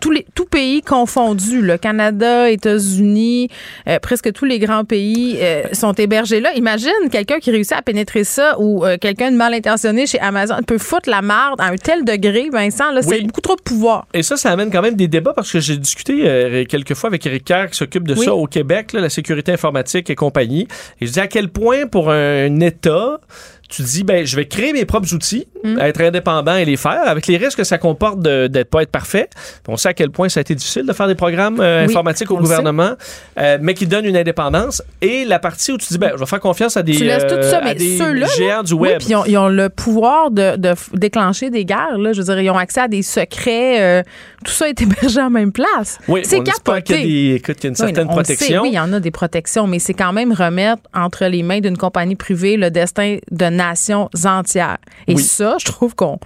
Tous 0.00 0.10
les 0.10 0.26
pays 0.56 0.80
confondus, 0.80 1.60
le 1.60 1.76
Canada, 1.76 2.50
États-Unis, 2.50 3.50
euh, 3.88 3.98
presque 3.98 4.32
tous 4.32 4.46
les 4.46 4.58
grands 4.58 4.84
pays 4.86 5.36
euh, 5.40 5.64
sont 5.72 5.92
hébergés 5.92 6.40
là. 6.40 6.54
Imagine 6.54 6.90
quelqu'un 7.10 7.40
qui 7.40 7.50
réussit 7.50 7.74
à 7.74 7.82
pénétrer 7.82 8.24
ça 8.24 8.58
ou 8.58 8.84
euh, 8.86 8.96
quelqu'un 8.98 9.30
de 9.30 9.36
mal 9.36 9.52
intentionné 9.52 10.06
chez 10.06 10.18
Amazon 10.20 10.56
peut 10.66 10.78
foutre 10.78 11.10
la 11.10 11.20
marde 11.20 11.60
à 11.60 11.66
un 11.66 11.76
tel 11.76 12.04
degré, 12.04 12.48
Vincent. 12.50 12.90
Là, 12.90 13.02
c'est 13.02 13.20
beaucoup 13.22 13.42
trop 13.42 13.56
de 13.56 13.60
pouvoir. 13.60 14.06
Et 14.14 14.22
ça, 14.22 14.38
ça 14.38 14.50
amène 14.50 14.70
quand 14.70 14.80
même 14.80 14.96
des 14.96 15.08
débats 15.08 15.34
parce 15.34 15.52
que 15.52 15.60
j'ai 15.60 15.76
discuté 15.76 16.64
quelques 16.68 16.94
fois 16.94 17.08
avec 17.08 17.26
Eric 17.26 17.44
Kerr 17.44 17.66
qui 17.70 17.76
s'occupe 17.76 18.08
de 18.08 18.14
Oui. 18.14 18.24
ça 18.24 18.34
au 18.34 18.46
Québec, 18.46 18.94
là, 18.94 19.00
la 19.00 19.10
sécurité 19.10 19.52
informatique 19.52 20.08
et 20.08 20.14
compagnie. 20.14 20.66
Et 21.02 21.06
je 21.06 21.12
dis 21.12 21.20
à 21.20 21.26
quel 21.26 21.50
point 21.50 21.86
pour 21.86 22.10
un 22.10 22.60
État, 22.60 23.20
tu 23.68 23.82
dis, 23.82 24.04
ben, 24.04 24.24
je 24.26 24.36
vais 24.36 24.46
créer 24.46 24.72
mes 24.72 24.84
propres 24.84 25.12
outils, 25.14 25.46
Mm. 25.64 25.78
être 25.80 26.00
indépendant 26.00 26.54
et 26.56 26.64
les 26.64 26.76
faire, 26.76 27.02
avec 27.06 27.26
les 27.26 27.36
risques 27.38 27.58
que 27.58 27.64
ça 27.64 27.78
comporte 27.78 28.20
de- 28.20 28.46
d'être 28.46 28.70
pas 28.70 28.82
être 28.82 28.90
parfait. 28.90 29.28
On 29.66 29.76
sait 29.76 29.88
à 29.88 29.94
quel 29.94 30.10
point 30.10 30.28
ça 30.28 30.38
a 30.38 30.42
été 30.42 30.54
difficile 30.54 30.86
de 30.86 30.92
faire 30.92 31.08
des 31.08 31.14
programmes 31.16 31.58
euh, 31.60 31.80
Oui, 31.84 31.90
informatiques 31.90 32.30
au 32.30 32.36
gouvernement, 32.38 32.92
euh, 33.38 33.58
mais 33.60 33.74
qui 33.74 33.86
donnent 33.86 34.04
une 34.04 34.16
indépendance. 34.16 34.82
Et 35.02 35.24
la 35.24 35.38
partie 35.40 35.72
où 35.72 35.78
tu 35.78 35.86
dis, 35.88 35.98
ben, 35.98 36.12
je 36.14 36.20
vais 36.20 36.26
faire 36.26 36.38
confiance 36.40 36.76
à 36.76 36.82
des, 36.84 36.92
tu 36.94 37.04
laisses 37.04 37.26
tout 37.26 37.34
euh, 37.34 37.50
ça, 37.50 37.58
à 37.58 37.64
mais 37.64 37.74
des 37.74 37.96
ceux-là, 37.98 38.26
géants 38.36 38.62
du 38.62 38.74
Oui, 38.74 38.90
web. 38.90 38.98
puis 38.98 39.08
ils 39.10 39.16
ont, 39.16 39.24
ils 39.26 39.36
ont 39.38 39.48
le 39.48 39.68
pouvoir 39.68 40.30
de, 40.30 40.56
de 40.56 40.74
déclencher 40.92 41.50
des 41.50 41.64
guerres. 41.64 41.98
Là. 41.98 42.12
Je 42.12 42.18
veux 42.22 42.24
dire, 42.32 42.40
ils 42.40 42.50
ont 42.50 42.58
accès 42.58 42.80
à 42.82 42.88
des 42.88 43.02
secrets. 43.02 43.82
euh, 43.82 44.02
tout 44.44 44.52
ça 44.52 44.68
est 44.68 44.80
hébergé 44.80 45.20
en 45.20 45.30
même 45.30 45.50
place. 45.50 45.98
oui, 46.06 46.20
c'est 46.24 46.46
espère 46.46 46.82
qu'il 46.84 46.94
y 46.96 46.98
a, 46.98 47.02
capoté. 47.02 47.02
des, 47.02 47.34
écoute, 47.36 47.64
y 47.64 47.66
a 47.66 47.70
une 47.70 47.74
certaine 47.74 48.06
on 48.08 48.16
le 48.18 48.24
sait, 48.24 48.34
protection. 48.36 48.62
oui, 48.62 48.68
il 48.70 48.74
y 48.74 48.78
en 48.80 48.92
a 48.92 49.00
des 49.00 49.10
protections, 49.10 49.66
mais 49.66 49.80
c'est 49.80 49.94
quand 49.94 50.12
même 50.12 50.32
remettre 50.32 50.82
entre 50.94 51.24
les 51.24 51.42
mains 51.42 51.58
d'une 51.60 51.76
compagnie 51.76 52.14
privée 52.14 52.56
le 52.56 52.70
destin 52.70 53.16
de 53.32 53.48
nations 53.56 54.08
entières. 54.24 54.78
Et 55.06 55.14
Oui. 55.14 55.22
ça, 55.22 55.56
je 55.58 55.64
trouve 55.64 55.94
qu'on 55.94 56.18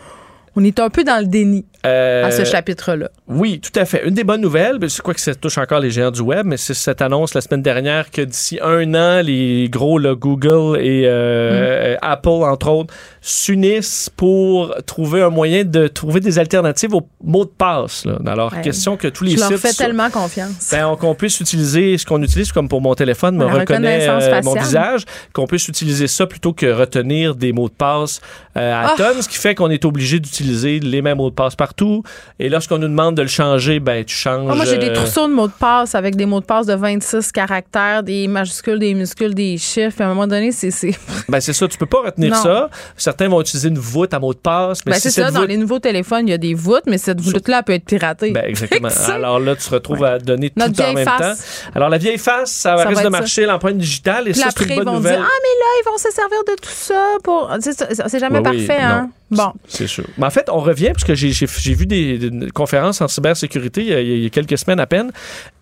on 0.56 0.64
est 0.64 0.78
un 0.80 0.90
peu 0.90 1.04
dans 1.04 1.18
le 1.20 1.26
déni 1.26 1.64
Euh, 1.86 2.26
à 2.26 2.30
ce 2.30 2.44
chapitre-là. 2.44 3.08
Oui, 3.26 3.58
tout 3.60 3.78
à 3.80 3.84
fait. 3.86 4.02
Une 4.06 4.14
des 4.14 4.24
bonnes 4.24 4.40
nouvelles, 4.42 4.78
c'est 4.88 5.00
quoi 5.00 5.14
que 5.14 5.20
ça 5.20 5.34
touche 5.34 5.56
encore 5.56 5.80
les 5.80 5.90
géants 5.90 6.10
du 6.10 6.20
web, 6.20 6.44
mais 6.44 6.56
c'est 6.58 6.74
cette 6.74 7.00
annonce 7.00 7.32
la 7.34 7.40
semaine 7.40 7.62
dernière 7.62 8.10
que 8.10 8.20
d'ici 8.22 8.58
un 8.62 8.92
an, 8.94 9.22
les 9.22 9.68
gros 9.70 9.98
là, 9.98 10.14
Google 10.14 10.78
et 10.80 11.04
euh, 11.06 11.96
Apple, 12.02 12.28
entre 12.28 12.68
autres, 12.68 12.92
s'unissent 13.22 14.10
pour 14.14 14.74
trouver 14.86 15.22
un 15.22 15.30
moyen 15.30 15.64
de 15.64 15.86
trouver 15.88 16.20
des 16.20 16.38
alternatives 16.38 16.94
aux 16.94 17.08
mots 17.24 17.44
de 17.46 17.50
passe. 17.50 18.04
Là. 18.04 18.18
Ouais. 18.20 18.60
question 18.62 18.96
que 18.96 19.08
tous 19.08 19.24
les 19.24 19.32
Je 19.32 19.38
leur 19.40 19.48
sites... 19.48 19.58
fais 19.58 19.72
soient- 19.72 19.86
tellement 19.86 20.10
confiance. 20.10 20.68
ben, 20.72 20.86
on- 20.86 20.96
qu'on 20.96 21.14
puisse 21.14 21.40
utiliser 21.40 21.96
ce 21.96 22.04
qu'on 22.04 22.22
utilise 22.22 22.52
comme 22.52 22.68
pour 22.68 22.80
mon 22.80 22.94
téléphone 22.94 23.36
me 23.36 23.46
reconnaît 23.46 24.06
euh, 24.08 24.42
mon 24.42 24.54
visage, 24.54 25.04
qu'on 25.32 25.46
puisse 25.46 25.68
utiliser 25.68 26.08
ça 26.08 26.26
plutôt 26.26 26.52
que 26.52 26.66
retenir 26.66 27.34
des 27.34 27.52
mots 27.52 27.68
de 27.68 27.74
passe 27.74 28.20
euh, 28.56 28.72
à 28.74 28.90
Ah! 28.90 28.94
tonnes, 28.96 29.22
ce 29.22 29.28
qui 29.28 29.38
fait 29.38 29.54
qu'on 29.54 29.70
est 29.70 29.84
obligé 29.84 30.18
d'utiliser 30.20 30.49
les 30.80 31.02
mêmes 31.02 31.16
mots 31.18 31.30
de 31.30 31.34
passe 31.34 31.54
partout. 31.56 32.02
Et 32.38 32.48
lorsqu'on 32.48 32.78
nous 32.78 32.88
demande 32.88 33.16
de 33.16 33.22
le 33.22 33.28
changer, 33.28 33.80
ben 33.80 34.04
tu 34.04 34.14
changes. 34.14 34.48
Ah, 34.50 34.54
moi, 34.54 34.64
j'ai 34.64 34.78
des 34.78 34.88
euh, 34.90 34.94
trousseaux 34.94 35.26
de 35.28 35.32
mots 35.32 35.46
de 35.48 35.52
passe 35.52 35.94
avec 35.94 36.16
des 36.16 36.26
mots 36.26 36.40
de 36.40 36.44
passe 36.46 36.66
de 36.66 36.74
26 36.74 37.32
caractères, 37.32 38.02
des 38.02 38.26
majuscules, 38.28 38.78
des 38.78 38.94
minuscules, 38.94 39.34
des 39.34 39.56
chiffres. 39.58 40.00
À 40.00 40.04
un 40.04 40.08
moment 40.08 40.26
donné, 40.26 40.52
c'est. 40.52 40.70
Ben 41.28 41.40
c'est 41.40 41.52
ça, 41.52 41.68
tu 41.68 41.78
peux 41.78 41.86
pas 41.86 42.02
retenir 42.06 42.32
Non. 42.34 42.42
ça. 42.42 42.70
Certains 42.96 43.28
vont 43.28 43.40
utiliser 43.40 43.68
une 43.68 43.78
voûte 43.78 44.12
à 44.14 44.18
mot 44.18 44.32
de 44.34 44.38
passe, 44.38 44.84
mais 44.86 44.92
Ben, 44.92 44.98
si 44.98 45.10
c'est 45.10 45.22
ça, 45.22 45.30
dans 45.30 45.44
les 45.44 45.56
nouveaux 45.56 45.78
téléphones, 45.78 46.26
il 46.26 46.30
y 46.30 46.34
a 46.34 46.38
des 46.38 46.54
voûtes, 46.54 46.84
mais 46.86 46.98
cette 46.98 47.20
voûte-là 47.20 47.62
peut 47.62 47.72
être 47.74 47.84
piratée. 47.84 48.30
Ben, 48.32 48.44
exactement. 48.46 48.88
Alors 49.08 49.38
là, 49.38 49.54
tu 49.56 49.64
te 49.68 49.74
retrouves 49.74 50.04
à 50.04 50.18
donner 50.18 50.50
Notre 50.56 50.74
tout 50.74 50.82
en 50.82 50.92
même 50.94 51.04
face. 51.06 51.38
temps. 51.64 51.70
Alors 51.74 51.88
la 51.88 51.98
vieille 51.98 52.18
face, 52.18 52.50
ça, 52.50 52.76
Ça 52.78 52.84
risque 52.88 52.98
va 53.02 53.04
de 53.04 53.08
marcher, 53.10 53.46
l'empreinte 53.46 53.78
digitale, 53.78 54.28
et 54.28 54.32
Puis 54.32 54.40
ça, 54.40 54.48
c'est 54.56 54.64
une 54.64 54.70
ils 54.72 54.76
bonne 54.76 54.86
vont 54.86 54.94
nouvelle. 54.94 55.16
dire 55.16 55.24
Ah, 55.24 55.38
mais 55.42 55.60
là, 55.60 55.66
ils 55.80 55.84
vont 55.90 55.98
se 55.98 56.10
servir 56.10 56.38
de 56.48 56.54
tout 56.60 56.68
ça 56.72 57.04
pour. 57.22 57.50
C'est 57.60 58.18
jamais 58.18 58.40
Oui, 58.40 58.44
oui, 58.50 58.66
parfait, 58.66 58.82
hein? 58.82 59.10
Bon. 59.30 59.52
C'est 59.68 59.86
sûr. 59.86 60.04
Mais 60.18 60.26
en 60.26 60.30
fait, 60.30 60.48
on 60.50 60.58
revient, 60.58 60.88
parce 60.92 61.04
que 61.04 61.14
j'ai 61.14 61.74
vu 61.74 61.86
des, 61.86 62.18
des 62.18 62.50
conférences 62.50 63.00
en 63.00 63.06
cybersécurité 63.08 63.80
il 63.82 63.86
y, 63.88 63.94
a, 63.94 64.00
il 64.00 64.22
y 64.24 64.26
a 64.26 64.30
quelques 64.30 64.58
semaines 64.58 64.80
à 64.80 64.86
peine. 64.86 65.12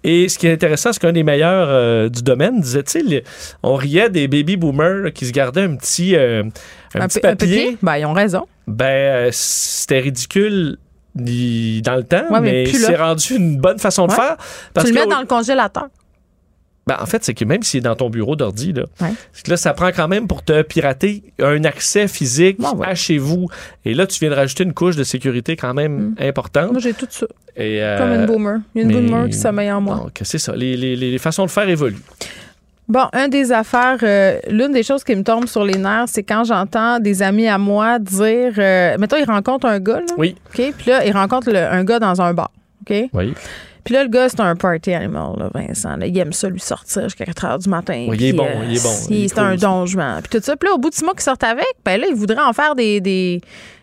Et 0.05 0.29
ce 0.29 0.39
qui 0.39 0.47
est 0.47 0.53
intéressant, 0.53 0.93
c'est 0.93 1.01
qu'un 1.01 1.13
des 1.13 1.23
meilleurs 1.23 1.69
euh, 1.71 2.09
du 2.09 2.23
domaine 2.23 2.61
disait, 2.61 2.83
tu 2.83 2.93
sais, 2.93 3.03
le- 3.03 3.23
on 3.63 3.75
riait 3.75 4.09
des 4.11 4.27
baby 4.29 4.57
boomers 4.57 5.13
qui 5.13 5.27
se 5.27 5.33
gardaient 5.33 5.65
un 5.65 5.77
petit, 5.77 6.17
euh, 6.17 6.45
un 6.95 7.07
petit 7.09 7.21
papier. 7.21 7.77
Ben, 7.83 7.97
ils 7.99 8.07
ont 8.07 8.13
raison. 8.15 8.47
Ben, 8.67 8.85
euh, 8.87 9.29
c'était 9.33 9.99
ridicule 10.01 10.79
dans 11.15 11.97
le 11.97 12.05
temps, 12.05 12.25
Ouais, 12.31 12.41
mais 12.41 12.67
c'est 12.67 12.95
rendu 12.97 13.35
une 13.37 13.59
bonne 13.59 13.79
façon 13.79 14.07
de 14.07 14.13
faire. 14.13 14.37
Parce 14.73 14.87
tu 14.87 14.93
le 14.95 15.01
que 15.01 15.05
mets 15.07 15.13
dans 15.13 15.21
le 15.21 15.27
congélateur. 15.27 15.89
Ben, 16.89 16.97
en 17.01 17.07
fait, 17.07 17.23
c'est 17.23 17.35
que 17.35 17.45
même 17.45 17.63
s'il 17.63 17.79
est 17.79 17.83
dans 17.83 17.95
ton 17.95 18.09
bureau 18.11 18.35
d'ordi, 18.35 18.73
là, 18.73 18.85
Ouais. 19.01 19.13
là, 19.47 19.57
ça 19.57 19.75
prend 19.75 19.91
quand 19.93 20.09
même 20.09 20.27
pour 20.27 20.43
te 20.43 20.63
pirater 20.63 21.23
un 21.41 21.63
accès 21.65 22.09
physique 22.09 22.59
Bon, 22.59 22.75
ouais. 22.77 22.87
à 22.89 22.95
chez 22.95 23.19
vous. 23.19 23.47
Et 23.85 23.95
là, 23.95 24.07
tu 24.07 24.19
viens 24.19 24.31
de 24.31 24.35
rajouter 24.35 24.65
une 24.65 24.73
couche 24.75 24.97
de 24.97 25.05
sécurité 25.05 25.55
quand 25.55 25.75
même 25.75 26.15
importante. 26.19 26.69
Mm. 26.71 26.73
Moi, 26.73 26.81
j'ai 26.81 26.95
tout 26.95 27.07
ça. 27.11 27.27
Et, 27.57 27.83
euh, 27.83 27.99
Comme 27.99 28.13
une 28.13 28.27
boomer. 28.27 28.59
Il 28.75 28.79
y 28.79 28.81
a 28.85 28.89
une 28.89 28.95
mais- 29.03 29.09
boomer 29.09 29.27
qui 29.29 29.35
sommeille 29.37 29.71
en 29.71 29.81
moi. 29.81 29.97
Donc, 29.97 30.19
c'est 30.23 30.39
ça. 30.39 30.57
Les, 30.57 30.77
les- 30.77 30.97
les 30.97 31.19
façons 31.19 31.45
de 31.45 31.51
faire 31.51 31.69
évoluent. 31.69 31.97
Bon, 32.89 33.05
un 33.13 33.29
des 33.29 33.53
affaires, 33.53 33.99
euh, 34.03 34.39
l'une 34.49 34.73
des 34.73 34.83
choses 34.83 35.05
qui 35.05 35.15
me 35.15 35.23
tombe 35.23 35.47
sur 35.47 35.63
les 35.63 35.77
nerfs, 35.77 36.07
c'est 36.09 36.23
quand 36.23 36.45
j'entends 36.45 36.99
des 37.01 37.21
amis 37.23 37.47
à 37.47 37.59
moi 37.59 37.99
dire, 37.99 38.55
euh, 38.57 38.97
mettons, 38.99 39.17
ils 39.19 39.27
rencontrent 39.31 39.67
un 39.67 39.79
gars, 39.79 40.01
là, 40.01 40.07
Oui. 40.17 40.35
OK? 40.49 40.73
Puis 40.79 40.91
là, 40.91 41.05
ils 41.05 41.13
rencontrent 41.13 41.51
le- 41.51 41.59
un 41.59 41.85
gars 41.85 41.99
dans 41.99 42.23
un 42.23 42.33
bar, 42.33 42.51
OK? 42.89 42.97
Oui. 43.13 43.35
Puis 43.85 43.95
là, 43.95 44.03
le 44.05 44.09
gars, 44.11 44.29
c'est 44.29 44.41
un 44.41 44.55
party 44.57 44.93
animal, 44.93 45.33
là, 45.39 45.51
Vincent. 45.55 45.97
là. 45.97 46.07
Il 46.07 46.19
aime 46.19 46.33
ça, 46.33 46.49
lui, 46.49 46.61
sortir 46.61 47.05
jusqu'à 47.05 47.25
4 47.25 47.45
heures 47.45 47.59
du 47.59 47.69
matin. 47.69 48.07
Oui, 48.09 48.17
il 48.21 48.27
est 48.27 48.33
bon, 48.33 48.47
il 48.69 48.77
est 48.77 48.83
bon, 48.83 48.95
il 49.11 49.25
est 49.25 49.29
C'est 49.29 49.39
un 49.39 49.51
cool, 49.51 49.59
dongement. 49.61 50.19
Puis 50.23 50.39
tout 50.39 50.45
ça. 50.45 50.57
Puis 50.57 50.69
là, 50.69 50.75
au 50.75 50.79
bout 50.79 50.91
de 50.91 50.95
six 50.95 51.05
mois 51.05 51.15
qu'ils 51.15 51.23
sortent 51.23 51.45
avec, 51.45 51.67
ben 51.85 52.01
là, 52.01 52.07
il 52.09 52.15
voudrait 52.15 52.41
en 52.43 52.53
faire 52.53 52.75
des, 52.75 53.01
des, 53.01 53.41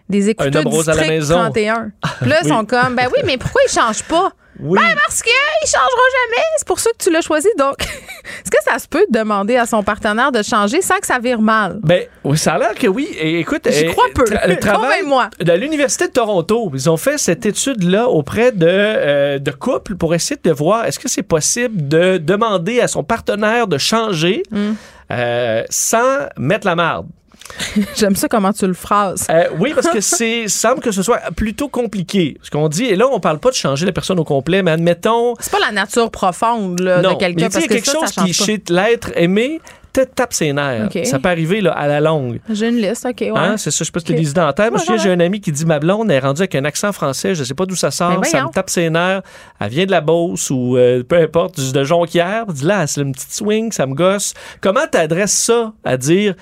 des 0.09 0.29
écouteurs 0.29 0.63
rose 0.65 0.89
à 0.89 0.93
la 0.95 1.07
maison. 1.07 1.35
31. 1.35 1.91
Puis 2.21 2.29
là, 2.29 2.37
ils 2.43 2.45
Oui. 2.45 2.49
sont 2.57 2.65
comme, 2.65 2.95
ben 2.95 3.07
oui, 3.13 3.21
mais 3.25 3.37
pourquoi 3.37 3.61
ils 3.67 3.71
changent 3.71 4.03
pas? 4.03 4.31
Oui. 4.59 4.79
Ben 4.81 4.95
parce 5.05 5.21
qu'il 5.21 5.31
changera 5.65 5.85
jamais. 5.87 6.43
C'est 6.57 6.67
pour 6.67 6.79
ça 6.79 6.89
que 6.91 7.03
tu 7.03 7.11
l'as 7.11 7.21
choisi. 7.21 7.47
Donc, 7.57 7.75
est-ce 7.83 8.49
que 8.51 8.63
ça 8.63 8.79
se 8.79 8.87
peut 8.87 9.05
de 9.11 9.17
demander 9.19 9.57
à 9.57 9.65
son 9.65 9.83
partenaire 9.83 10.31
de 10.31 10.41
changer 10.43 10.81
sans 10.81 10.97
que 10.99 11.05
ça 11.07 11.19
vire 11.19 11.41
mal? 11.41 11.79
Ben, 11.83 12.03
oui, 12.23 12.37
ça 12.37 12.53
a 12.53 12.57
l'air 12.59 12.73
que 12.75 12.87
oui. 12.87 13.09
Et 13.19 13.39
écoute, 13.39 13.67
J'y 13.69 13.87
euh, 13.87 13.91
crois 13.91 14.05
peu. 14.15 14.23
tra- 14.23 14.47
le 14.47 14.57
travail 14.57 15.01
Convainc-moi. 15.01 15.29
de 15.41 15.51
l'Université 15.53 16.07
de 16.07 16.13
Toronto, 16.13 16.71
ils 16.73 16.89
ont 16.89 16.97
fait 16.97 17.17
cette 17.17 17.45
étude-là 17.45 18.07
auprès 18.07 18.51
de, 18.51 18.65
euh, 18.69 19.39
de 19.39 19.51
couples 19.51 19.95
pour 19.95 20.13
essayer 20.15 20.39
de 20.41 20.51
voir 20.51 20.85
est-ce 20.85 20.99
que 20.99 21.09
c'est 21.09 21.23
possible 21.23 21.87
de 21.87 22.17
demander 22.17 22.79
à 22.79 22.87
son 22.87 23.03
partenaire 23.03 23.67
de 23.67 23.77
changer 23.77 24.43
Hmm. 24.51 24.73
euh, 25.11 25.63
sans 25.69 26.27
mettre 26.37 26.65
la 26.65 26.75
marde. 26.75 27.07
J'aime 27.95 28.15
ça 28.15 28.27
comment 28.27 28.53
tu 28.53 28.67
le 28.67 28.73
phrases. 28.73 29.27
Euh, 29.29 29.45
oui, 29.59 29.73
parce 29.73 29.87
que 29.87 30.01
c'est 30.01 30.47
semble 30.47 30.81
que 30.81 30.91
ce 30.91 31.01
soit 31.01 31.19
plutôt 31.35 31.69
compliqué. 31.69 32.37
Ce 32.41 32.49
qu'on 32.49 32.69
dit, 32.69 32.85
et 32.85 32.95
là, 32.95 33.07
on 33.11 33.19
parle 33.19 33.39
pas 33.39 33.49
de 33.49 33.55
changer 33.55 33.85
la 33.85 33.91
personne 33.91 34.19
au 34.19 34.23
complet, 34.23 34.63
mais 34.63 34.71
admettons. 34.71 35.33
C'est 35.39 35.51
pas 35.51 35.59
la 35.59 35.71
nature 35.71 36.11
profonde 36.11 36.79
là, 36.79 37.01
non, 37.01 37.13
de 37.13 37.17
quelqu'un 37.17 37.49
parce 37.49 37.65
que 37.65 37.69
quelque 37.73 37.87
ça, 37.87 37.93
chose 37.93 38.09
ça 38.09 38.23
qui, 38.23 38.33
pas. 38.37 38.45
chez 38.45 38.63
l'être 38.69 39.11
aimé, 39.15 39.59
te 39.95 40.01
tape 40.01 40.33
ses 40.33 40.51
nerfs. 40.53 40.89
Ça 41.05 41.19
peut 41.19 41.29
arriver 41.29 41.61
là, 41.61 41.71
à 41.71 41.87
la 41.87 42.01
longue. 42.01 42.39
J'ai 42.49 42.67
une 42.67 42.77
liste, 42.77 43.05
OK, 43.05 43.21
ouais. 43.21 43.31
Hein, 43.35 43.57
c'est 43.57 43.71
ça, 43.71 43.79
je 43.79 43.85
sais 43.85 43.91
pas 43.91 43.99
si 43.99 44.05
tu 44.07 44.13
Ok. 44.13 44.19
les 44.19 44.29
idées 44.29 44.41
en 44.41 44.53
tête. 44.53 44.71
Moi, 44.71 44.81
je 44.85 44.91
Ouais, 44.91 44.99
j'ai 44.99 45.11
un 45.11 45.19
ami 45.19 45.41
qui 45.41 45.51
dit 45.51 45.65
ma 45.65 45.79
blonde 45.79 46.11
est 46.11 46.19
rendue 46.19 46.41
avec 46.41 46.55
un 46.55 46.65
accent 46.65 46.91
français, 46.91 47.35
je 47.35 47.43
sais 47.43 47.53
pas 47.53 47.65
d'où 47.65 47.75
ça 47.75 47.91
sort, 47.91 48.19
Ben 48.19 48.23
ça 48.23 48.43
me 48.43 48.49
tape 48.49 48.69
ses 48.69 48.89
nerfs. 48.89 49.21
Elle 49.59 49.69
vient 49.69 49.85
de 49.85 49.91
la 49.91 50.01
Beauce 50.01 50.49
ou 50.49 50.77
euh, 50.77 51.03
peu 51.03 51.17
importe, 51.17 51.59
de 51.59 51.83
Jonquière. 51.83 52.45
Dis 52.47 52.65
là, 52.65 52.87
c'est 52.87 53.01
une 53.01 53.13
petite 53.13 53.33
swing, 53.33 53.71
ça 53.71 53.85
me 53.85 53.93
gosse. 53.93 54.33
Comment 54.61 54.85
t'adresses 54.89 55.33
ça 55.33 55.73
à 55.83 55.97
dire 55.97 56.35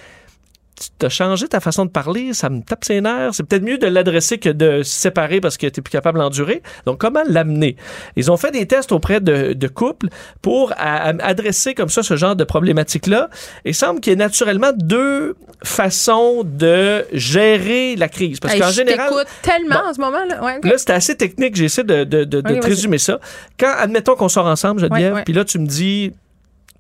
tu 0.80 0.90
t'as 0.98 1.10
changé 1.10 1.48
ta 1.48 1.60
façon 1.60 1.86
de 1.86 1.92
parler, 1.92 2.34
ça 2.34 2.50
me 2.50 2.62
tape 2.62 2.84
ses 2.84 3.00
nerfs. 3.02 3.34
C'est 3.36 3.44
peut-être 3.44 3.64
mieux 3.64 3.78
de 3.78 3.88
l'adresser 3.88 4.38
que 4.38 4.50
de 4.50 4.84
se 4.84 4.92
séparer 4.92 5.40
parce 5.42 5.58
que 5.58 5.68
tu 5.68 5.82
plus 5.82 5.92
capable 5.92 6.20
d'endurer. 6.20 6.62
Donc, 6.86 7.00
comment 7.00 7.22
l'amener? 7.28 7.76
Ils 8.16 8.32
ont 8.32 8.38
fait 8.38 8.52
des 8.52 8.66
tests 8.68 8.92
auprès 8.92 9.20
de, 9.22 9.54
de 9.54 9.68
couples 9.68 10.08
pour 10.42 10.72
à- 10.78 11.10
à- 11.10 11.26
adresser 11.26 11.74
comme 11.74 11.90
ça 11.90 12.04
ce 12.04 12.16
genre 12.16 12.36
de 12.36 12.44
problématique-là. 12.44 13.30
Il 13.66 13.76
semble 13.76 14.00
qu'il 14.00 14.12
y 14.12 14.14
ait 14.14 14.18
naturellement 14.18 14.72
deux 14.76 15.36
façons 15.64 16.44
de 16.44 17.06
gérer 17.14 17.96
la 17.96 18.10
crise. 18.10 18.40
Parce 18.40 18.54
Hey, 18.56 18.60
qu'en 18.62 18.70
général, 18.72 19.12
tellement 19.42 19.82
Bon. 19.84 19.90
en 19.90 19.94
ce 19.94 20.02
moment. 20.02 20.26
Là. 20.28 20.44
Ouais, 20.44 20.58
ok. 20.58 20.66
Là, 20.66 20.78
c'était 20.78 20.94
assez 20.94 21.16
technique. 21.16 21.56
J'essaie 21.56 21.84
de, 21.84 22.04
de, 22.04 22.24
de, 22.24 22.42
te 22.42 22.66
résumer 22.66 22.98
ça. 22.98 23.20
Quand, 23.60 23.74
admettons 23.78 24.16
qu'on 24.16 24.30
sort 24.30 24.48
ensemble, 24.48 24.82
Geneviève, 24.82 25.24
puis 25.26 25.34
là, 25.34 25.46
tu 25.46 25.60
me 25.60 25.66
dis, 25.66 26.12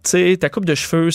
sais, 0.10 0.38
ta 0.38 0.50
coupe 0.50 0.66
de 0.66 0.76
cheveux, 0.76 1.10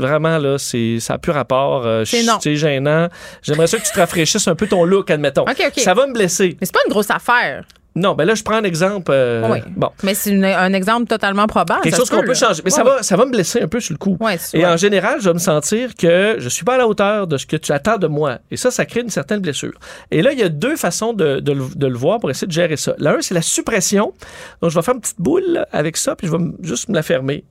vraiment, 0.00 0.38
là, 0.38 0.58
c'est, 0.58 0.98
ça 1.00 1.14
n'a 1.14 1.18
plus 1.18 1.32
rapport. 1.32 1.86
euh, 1.86 2.04
C'est 2.04 2.56
gênant. 2.56 3.08
J'aimerais 3.42 3.66
ça 3.66 3.78
que 3.78 3.84
tu 3.84 3.92
te 3.92 3.98
rafraîchisses 3.98 4.48
un 4.48 4.54
peu 4.54 4.66
ton 4.66 4.84
look, 4.84 5.10
admettons. 5.10 5.42
OK, 5.42 5.62
OK. 5.66 5.80
Ça 5.80 5.94
va 5.94 6.06
me 6.06 6.12
blesser. 6.12 6.56
Mais 6.60 6.66
c'est 6.66 6.74
pas 6.74 6.80
une 6.86 6.92
grosse 6.92 7.10
affaire. 7.10 7.64
Non, 7.96 8.14
ben 8.16 8.24
là, 8.24 8.34
je 8.34 8.42
prends 8.42 8.56
un 8.56 8.64
exemple. 8.64 9.12
euh, 9.14 9.48
Oui. 9.48 9.58
Bon. 9.76 9.88
Mais 10.02 10.14
c'est 10.14 10.32
un 10.52 10.72
exemple 10.72 11.06
totalement 11.06 11.46
probable. 11.46 11.82
Quelque 11.82 11.94
chose 11.96 12.08
se 12.08 12.12
qu'on 12.12 12.24
peut, 12.24 12.34
changer. 12.34 12.60
Mais 12.64 12.70
ça, 12.72 12.82
Ouais, 12.82 12.90
va, 12.90 13.02
ça 13.04 13.16
va 13.16 13.24
me 13.24 13.30
blesser 13.30 13.62
un 13.62 13.68
peu 13.68 13.78
sur 13.78 13.92
le 13.92 13.98
coup. 13.98 14.16
Ouais, 14.18 14.36
c'est- 14.36 14.58
Et 14.58 14.66
en 14.66 14.76
général, 14.76 15.20
je 15.20 15.28
vais 15.28 15.34
me 15.34 15.38
sentir 15.38 15.94
que 15.94 16.34
je 16.40 16.48
suis 16.48 16.64
pas 16.64 16.74
à 16.74 16.78
la 16.78 16.88
hauteur 16.88 17.28
de 17.28 17.36
ce 17.36 17.46
que 17.46 17.54
tu 17.56 17.70
attends 17.70 17.98
de 17.98 18.08
moi. 18.08 18.38
Et 18.50 18.56
ça, 18.56 18.72
ça 18.72 18.84
crée 18.84 19.02
une 19.02 19.10
certaine 19.10 19.38
blessure. 19.38 19.74
Et 20.10 20.22
là, 20.22 20.32
il 20.32 20.40
y 20.40 20.42
a 20.42 20.48
deux 20.48 20.74
façons 20.74 21.12
de, 21.12 21.38
de 21.38 21.52
le, 21.52 21.66
de 21.76 21.86
le 21.86 21.96
voir 21.96 22.18
pour 22.18 22.30
essayer 22.32 22.48
de 22.48 22.52
gérer 22.52 22.76
ça. 22.76 22.94
L'un, 22.98 23.18
c'est 23.20 23.34
la 23.34 23.42
suppression. 23.42 24.12
Donc, 24.60 24.72
je 24.72 24.74
vais 24.74 24.82
faire 24.82 24.94
une 24.94 25.00
petite 25.00 25.20
boule 25.20 25.64
avec 25.70 25.96
ça, 25.96 26.16
puis 26.16 26.26
je 26.26 26.32
vais 26.32 26.42
juste 26.62 26.88
me 26.88 26.96
la 26.96 27.02
fermer. 27.04 27.44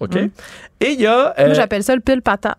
OK? 0.00 0.16
Et 0.80 0.90
il 0.92 1.00
y 1.00 1.06
a... 1.06 1.34
euh, 1.38 1.46
Moi, 1.46 1.54
j'appelle 1.54 1.82
ça 1.82 1.94
le 1.94 2.00
pile 2.00 2.22
patate. 2.22 2.58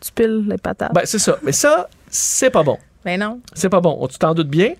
Tu 0.00 0.10
piles 0.12 0.44
les 0.48 0.58
patates. 0.58 0.92
ben, 0.94 1.02
c'est 1.04 1.18
ça. 1.18 1.38
Mais 1.42 1.52
ça, 1.52 1.88
c'est 2.08 2.50
pas 2.50 2.62
bon. 2.62 2.78
Ben 3.04 3.18
non. 3.20 3.40
C'est 3.54 3.68
pas 3.68 3.80
bon. 3.80 4.06
Tu 4.08 4.18
t'en 4.18 4.34
doutes 4.34 4.48
bien. 4.48 4.74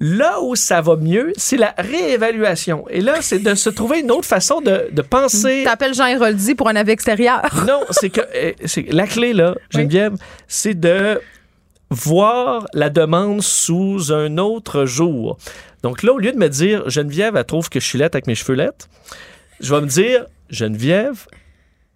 Là 0.00 0.40
où 0.42 0.54
ça 0.56 0.82
va 0.82 0.96
mieux, 0.96 1.32
c'est 1.36 1.56
la 1.56 1.74
réévaluation. 1.78 2.84
Et 2.90 3.00
là, 3.00 3.22
c'est 3.22 3.38
de 3.38 3.54
se 3.54 3.70
trouver 3.70 4.00
une 4.00 4.10
autre 4.10 4.26
façon 4.26 4.60
de, 4.60 4.88
de 4.92 5.02
penser. 5.02 5.62
T'appelles 5.64 5.94
Jean 5.94 6.06
Héroldi 6.06 6.54
pour 6.54 6.68
un 6.68 6.76
avis 6.76 6.90
extérieur. 6.92 7.42
Non, 7.66 7.80
c'est 7.90 8.10
que 8.10 8.20
euh, 8.34 8.52
c'est- 8.66 8.92
la 8.92 9.06
clé, 9.06 9.32
là, 9.32 9.54
Geneviève, 9.70 10.14
c'est 10.48 10.74
de 10.78 11.20
voir 11.90 12.66
la 12.74 12.90
demande 12.90 13.42
sous 13.42 14.12
un 14.12 14.38
autre 14.38 14.84
jour. 14.86 15.38
Donc 15.82 16.02
là, 16.02 16.12
au 16.12 16.18
lieu 16.18 16.32
de 16.32 16.38
me 16.38 16.48
dire 16.48 16.88
Geneviève, 16.90 17.36
elle 17.36 17.44
trouve 17.44 17.68
que 17.68 17.80
je 17.80 17.86
suis 17.86 17.98
laite 17.98 18.14
avec 18.14 18.26
mes 18.26 18.34
cheveux 18.34 18.54
laites, 18.54 18.88
je 19.60 19.74
vais 19.74 19.80
me 19.80 19.86
dire 19.86 20.26
Geneviève, 20.50 21.26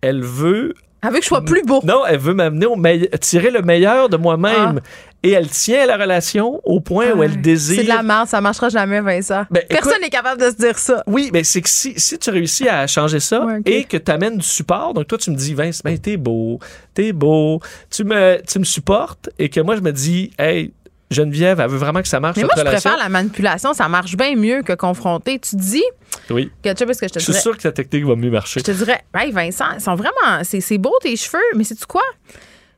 elle 0.01 0.23
veut. 0.23 0.75
Elle 1.03 1.11
veut 1.13 1.17
que 1.19 1.23
je 1.23 1.29
sois 1.29 1.43
plus 1.45 1.63
beau. 1.63 1.81
Non, 1.83 2.05
elle 2.07 2.19
veut 2.19 2.35
m'amener 2.35 2.67
au 2.67 2.77
meille- 2.77 3.09
tirer 3.21 3.51
le 3.51 3.63
meilleur 3.63 4.11
de 4.11 4.19
moi-même. 4.19 4.81
Et 5.23 5.31
elle 5.31 5.49
tient 5.49 5.83
à 5.83 5.87
la 5.87 5.97
relation 5.97 6.61
au 6.65 6.81
point 6.81 7.13
où 7.13 7.23
elle 7.23 7.41
désire. 7.41 7.77
Ah. 7.79 7.81
C'est 7.81 7.91
de 7.91 7.95
la 7.97 8.03
merde, 8.03 8.29
ça 8.29 8.41
marchera 8.43 8.69
jamais, 8.71 9.01
Vincent. 9.01 9.45
Ben, 9.51 9.63
Personne 9.69 10.01
n'est 10.03 10.11
capable 10.11 10.41
de 10.43 10.49
se 10.51 10.57
dire 10.57 10.79
ça. 10.79 11.03
Oui, 11.07 11.31
mais 11.33 11.43
c'est 11.45 11.61
que 11.63 11.69
si, 11.71 11.95
si 11.99 12.19
tu 12.19 12.29
réussis 12.31 12.69
à 12.69 12.87
changer 12.87 13.21
ça 13.21 13.45
Ouais, 13.45 13.61
et 13.67 13.85
que 13.85 13.97
tu 13.97 14.11
amènes 14.11 14.37
du 14.39 14.47
support, 14.47 14.93
donc 14.95 15.07
toi 15.07 15.17
tu 15.19 15.31
me 15.31 15.37
dis 15.37 15.55
Vince, 15.55 15.83
ben 15.83 15.99
t'es 15.99 16.17
beau, 16.19 16.59
t'es 16.95 17.13
beau, 17.13 17.61
tu 17.91 18.05
me, 18.05 18.39
tu 18.47 18.59
me 18.59 18.65
supportes 18.65 19.29
et 19.39 19.49
que 19.49 19.61
moi 19.61 19.77
je 19.77 19.81
me 19.83 19.93
dis, 19.93 20.31
hey, 20.39 20.73
Geneviève, 21.11 21.59
elle 21.61 21.69
veut 21.69 21.77
vraiment 21.79 22.03
que 22.03 22.09
ça 22.09 22.21
marche 22.21 22.37
Mais 22.37 22.45
moi, 22.45 22.53
je 22.57 22.61
relation. 22.61 22.91
préfère 22.91 23.03
la 23.03 23.09
manipulation. 23.09 23.75
Ça 23.75 23.89
marche 23.89 24.17
bien 24.17 24.37
mieux 24.37 24.63
que 24.63 24.73
confronter. 24.75 25.39
Tu 25.41 25.57
dis, 25.57 25.83
Oui, 26.31 26.53
que, 26.63 26.69
tu 26.71 26.77
sais 26.77 26.87
pas 26.87 26.95
ce 26.95 27.01
que 27.01 27.09
je 27.09 27.15
te 27.15 27.19
je 27.19 27.25
suis 27.25 27.33
dirais. 27.33 27.43
sûr 27.43 27.57
que 27.57 27.63
ta 27.63 27.73
technique 27.73 28.05
va 28.05 28.15
mieux 28.15 28.31
marcher. 28.31 28.61
Je 28.61 28.65
te 28.65 28.71
dirais, 28.71 29.03
hey 29.17 29.33
Vincent, 29.33 29.73
ils 29.75 29.81
sont 29.81 29.97
vraiment. 29.97 30.43
C'est 30.45 30.61
c'est 30.61 30.79
beau 30.79 30.95
tes 31.03 31.17
cheveux, 31.17 31.39
mais 31.57 31.65
c'est 31.65 31.75
tu 31.75 31.87
quoi? 31.87 32.03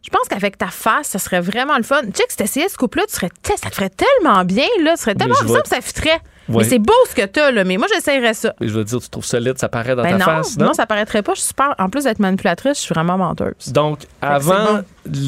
Je 0.05 0.11
pense 0.11 0.27
qu'avec 0.29 0.59
ta 0.59 0.69
face, 0.69 1.09
ça 1.09 1.19
serait 1.19 1.41
vraiment 1.41 1.77
le 1.77 1.83
fun. 1.85 2.01
Tu 2.03 2.11
sais 2.15 2.25
que 2.25 2.31
si 2.31 2.37
t'essayais 2.39 2.69
ce 2.69 2.77
couple-là, 2.77 3.05
tu 3.09 3.15
serais 3.15 3.29
ça 3.45 3.69
te 3.71 3.75
ferait 3.75 3.91
tellement 3.91 4.45
bien, 4.45 4.67
là. 4.83 4.95
Tu 4.97 5.03
serais 5.03 5.15
tellement 5.15 5.35
ensemble, 5.35 5.63
ça 5.67 5.81
fitterait. 5.81 6.21
Ouais. 6.49 6.65
Mais 6.65 6.65
c'est 6.65 6.79
beau 6.79 6.93
ce 7.09 7.15
que 7.15 7.25
t'as, 7.25 7.51
là. 7.51 7.65
Mais 7.65 7.77
moi, 7.77 7.87
j'essayerais 7.93 8.35
ça. 8.35 8.55
Et 8.61 8.69
je 8.69 8.73
veux 8.73 8.85
dire, 8.85 9.01
tu 9.01 9.09
trouves 9.09 9.25
solide, 9.25 9.59
ça 9.59 9.69
paraît 9.69 9.95
dans 9.95 10.03
Ben 10.03 10.19
ta 10.19 10.19
non, 10.19 10.25
face, 10.25 10.59
non, 10.59 10.67
non? 10.67 10.75
ça 10.75 10.87
paraîtrait 10.87 11.23
pas. 11.23 11.35
Je 11.35 11.41
suis 11.41 11.49
super. 11.49 11.75
En 11.79 11.89
plus 11.89 12.05
d'être 12.05 12.19
manipulatrice, 12.19 12.79
je 12.79 12.83
suis 12.83 12.95
vraiment 12.95 13.17
menteuse. 13.17 13.73
Donc, 13.73 14.01
avant 14.21 14.81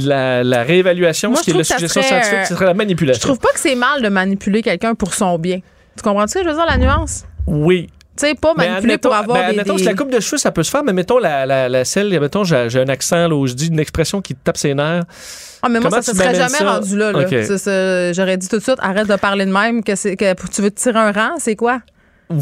la, 0.05 0.43
la 0.43 0.63
réévaluation, 0.63 1.31
Moi, 1.31 1.39
ce 1.39 1.45
qui 1.45 1.51
est 1.51 1.53
trouve 1.55 1.63
que 1.63 1.69
ça 1.69 1.79
serait, 1.79 2.03
scientifique, 2.03 2.35
euh, 2.35 2.45
ce 2.45 2.55
serait 2.55 2.67
la 2.67 2.75
manipulation. 2.75 3.21
Je 3.21 3.27
trouve 3.27 3.39
pas 3.39 3.53
que 3.53 3.61
c'est 3.61 3.77
mal 3.77 4.03
de 4.03 4.09
manipuler 4.09 4.63
quelqu'un 4.63 4.95
pour 4.95 5.15
son 5.15 5.39
bien. 5.39 5.61
Tu 5.97 6.03
comprends 6.03 6.27
ce 6.27 6.35
que 6.35 6.43
je 6.43 6.49
veux 6.49 6.55
dire, 6.55 6.67
la 6.67 6.79
nuance? 6.79 7.25
Oui. 7.47 7.91
Tu 8.17 8.27
sais, 8.29 8.35
pas 8.35 8.55
manipuler 8.55 8.97
pour 8.99 9.13
avoir 9.15 9.39
ben, 9.39 9.45
des. 9.47 9.51
admettons, 9.59 9.73
des- 9.75 9.81
si 9.81 9.85
la 9.87 9.95
coupe 9.95 10.11
de 10.11 10.21
cheveux, 10.21 10.39
ça 10.39 10.53
peut 10.53 10.63
se 10.63 10.71
faire, 10.71 10.85
mais 10.85 10.93
mettons 10.93 11.19
la, 11.19 11.47
la, 11.47 11.69
la 11.69 11.85
celle, 11.85 12.19
mettons, 12.21 12.45
j'ai 12.45 12.57
un 12.81 12.89
accent 12.89 13.27
là, 13.29 13.35
où 13.35 13.47
je 13.47 13.55
dis 13.55 13.67
une 13.69 13.81
expression 13.81 14.21
qui 14.23 14.35
te 14.35 14.41
tape 14.45 14.57
ses 14.57 14.75
nerfs. 14.75 15.03
Ah, 15.63 15.69
mais 15.69 15.81
moi, 15.81 15.89
Comment 15.91 16.03
ça 16.03 16.13
ne 16.13 16.17
serait 16.19 16.35
jamais 16.35 16.59
ça? 16.59 16.73
rendu 16.75 16.97
là. 16.97 17.11
là. 17.13 18.13
J'aurais 18.13 18.37
dit 18.37 18.49
tout 18.49 18.59
de 18.59 18.63
suite, 18.63 18.77
arrête 18.81 19.09
de 19.09 19.17
parler 19.17 19.47
de 19.47 19.53
même, 19.53 19.83
que, 19.83 19.95
c'est- 19.97 20.15
que 20.17 20.33
tu 20.55 20.63
veux 20.63 20.71
te 20.71 20.81
tirer 20.81 20.99
un 20.99 21.11
rang, 21.13 21.31
c'est 21.39 21.57
quoi? 21.57 21.81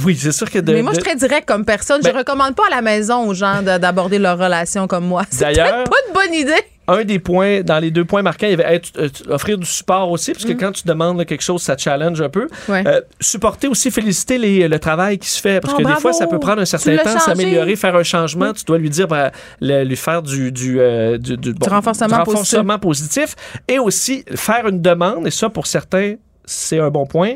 Oui, 0.05 0.17
c'est 0.17 0.33
sûr 0.33 0.51
que 0.51 0.59
de. 0.59 0.73
mais 0.73 0.83
moi, 0.83 0.93
je 0.93 1.01
suis 1.01 1.05
très 1.05 1.17
direct 1.17 1.47
comme 1.47 1.65
personne. 1.65 2.01
Ben- 2.03 2.11
je 2.13 2.19
recommande 2.19 2.55
pas 2.55 2.65
à 2.71 2.75
la 2.77 2.83
maison 2.83 3.27
aux 3.27 3.35
gens 3.35 3.63
de- 3.63 3.79
d'aborder 3.79 4.19
leur 4.19 4.39
relation 4.39 4.87
comme 4.87 5.05
moi. 5.07 5.23
C'est 5.31 5.41
D'ailleurs- 5.41 5.85
pas 5.85 5.97
une 6.09 6.15
bonne 6.15 6.35
idée. 6.35 6.53
un 6.89 7.05
des 7.05 7.19
points, 7.21 7.63
dans 7.63 7.79
les 7.79 7.91
deux 7.91 8.05
points 8.05 8.23
marquants, 8.23 8.47
il 8.49 8.51
y 8.51 8.55
avait 8.55 8.75
être- 8.75 8.91
euh, 8.99 9.09
offrir 9.29 9.57
du 9.57 9.67
support 9.67 10.11
aussi, 10.11 10.33
parce 10.33 10.45
que 10.45 10.53
quand 10.53 10.73
tu 10.73 10.83
demandes 10.87 11.17
là, 11.19 11.25
quelque 11.25 11.43
chose, 11.43 11.63
ça 11.63 11.77
challenge 11.77 12.21
un 12.21 12.29
peu. 12.29 12.49
Mm. 12.69 12.73
Ouais. 12.73 12.85
Euh, 12.87 13.01
supporter 13.21 13.69
aussi, 13.69 13.91
féliciter 13.91 14.37
les- 14.37 14.67
le 14.69 14.79
travail 14.79 15.19
qui 15.19 15.29
se 15.29 15.41
fait, 15.41 15.61
parce 15.61 15.75
Oh, 15.75 15.83
que 15.83 15.87
des 15.87 16.01
fois, 16.01 16.13
ça 16.13 16.27
peut 16.27 16.39
prendre 16.41 16.61
un 16.61 16.65
certain 16.67 16.97
temps, 16.97 17.19
s'améliorer, 17.19 17.77
faire 17.77 17.95
un 17.95 18.03
changement. 18.03 18.53
Tu 18.53 18.65
dois 18.65 18.79
lui 18.79 18.91
dire, 18.91 19.07
ben, 19.09 19.31
le- 19.61 19.85
lui 19.85 19.97
faire 19.97 20.23
du, 20.23 20.51
du, 20.53 20.81
euh, 20.81 21.19
du, 21.19 21.37
du- 21.37 21.55
bon, 21.55 21.67
renforcement 21.71 22.09
du 22.09 22.15
renforcement 22.15 22.79
positif. 22.79 23.37
Et 23.69 23.79
aussi, 23.79 24.25
faire 24.35 24.67
une 24.67 24.83
demande, 24.83 25.27
et 25.27 25.31
ça, 25.31 25.49
pour 25.49 25.67
certains, 25.69 26.15
c'est 26.45 26.81
un 26.81 26.91
bon 26.91 27.07
point, 27.07 27.35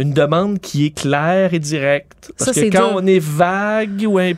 une 0.00 0.12
demande 0.12 0.60
qui 0.60 0.86
est 0.86 0.90
claire 0.90 1.52
et 1.54 1.58
directe. 1.58 2.32
Parce 2.38 2.52
Ça, 2.52 2.60
que 2.60 2.66
quand 2.66 2.88
dur. 2.88 2.92
on 2.96 3.06
est 3.06 3.18
vague 3.20 4.04
ou 4.06 4.18
un 4.18 4.32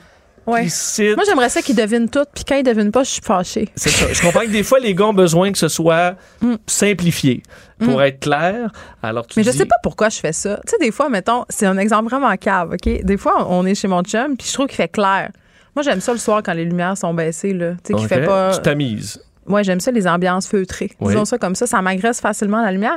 Ouais. 0.45 0.67
Moi, 0.99 1.23
j'aimerais 1.25 1.49
ça 1.51 1.63
qu'ils 1.63 1.77
devinent 1.77 2.09
tout, 2.11 2.25
puis 2.35 2.43
quand 2.45 2.57
ils 2.57 2.65
devinent 2.65 2.91
pas, 2.91 3.05
je 3.05 3.11
suis 3.11 3.23
fâchée. 3.23 3.69
C'est 3.77 3.91
ça. 3.91 4.13
Je 4.13 4.21
comprends 4.21 4.41
que 4.41 4.49
des 4.51 4.65
fois, 4.65 4.81
les 4.81 4.93
gars 4.93 5.07
ont 5.07 5.15
besoin 5.15 5.53
que 5.53 5.59
ce 5.59 5.69
soit 5.69 6.17
Mm. 6.41 6.55
simplifié 6.67 7.45
pour 7.79 7.99
Mm. 7.99 8.03
être 8.03 8.19
clair. 8.21 8.73
Alors, 9.05 9.25
tu 9.25 9.39
Mais 9.39 9.45
je 9.45 9.51
dis- 9.53 9.59
sais 9.59 9.67
pas 9.67 9.77
pourquoi 9.85 10.09
je 10.09 10.19
fais 10.19 10.33
ça. 10.33 10.57
Tu 10.67 10.73
sais, 10.73 10.77
des 10.85 10.91
fois, 10.91 11.09
mettons, 11.09 11.45
c'est 11.49 11.67
un 11.67 11.79
exemple 11.79 12.11
vraiment 12.11 12.37
cave, 12.37 12.73
OK? 12.73 13.05
Des 13.05 13.17
fois, 13.17 13.47
on 13.51 13.65
est 13.67 13.77
chez 13.77 13.87
mon 13.87 14.03
chum, 14.03 14.37
puis 14.37 14.49
je 14.49 14.53
trouve 14.53 14.67
qu'il 14.67 14.75
fait 14.77 14.89
clair. 14.89 15.31
Moi, 15.77 15.85
j'aime 15.85 16.01
ça 16.01 16.11
le 16.13 16.19
soir 16.19 16.43
quand 16.45 16.55
les 16.55 16.65
lumières 16.65 16.99
sont 16.99 17.15
baissées, 17.15 17.53
là. 17.55 17.75
Tu 17.85 17.93
sais, 17.93 17.95
qu'il 17.95 18.03
Ok. 18.07 18.09
fait 18.09 18.27
pas. 18.27 18.51
Tu 18.57 18.63
tamises. 18.63 19.23
Ouais, 19.47 19.65
j'aime 19.65 19.81
ça 19.81 19.91
les 19.91 20.07
ambiances 20.07 20.47
feutrées. 20.47 20.91
Oui. 21.01 21.09
Disons 21.13 21.25
ça 21.25 21.39
comme 21.39 21.55
ça, 21.55 21.67
ça 21.67 21.83
m'agresse 21.83 22.21
facilement 22.21 22.63
la 22.63 22.71
lumière. 22.73 22.97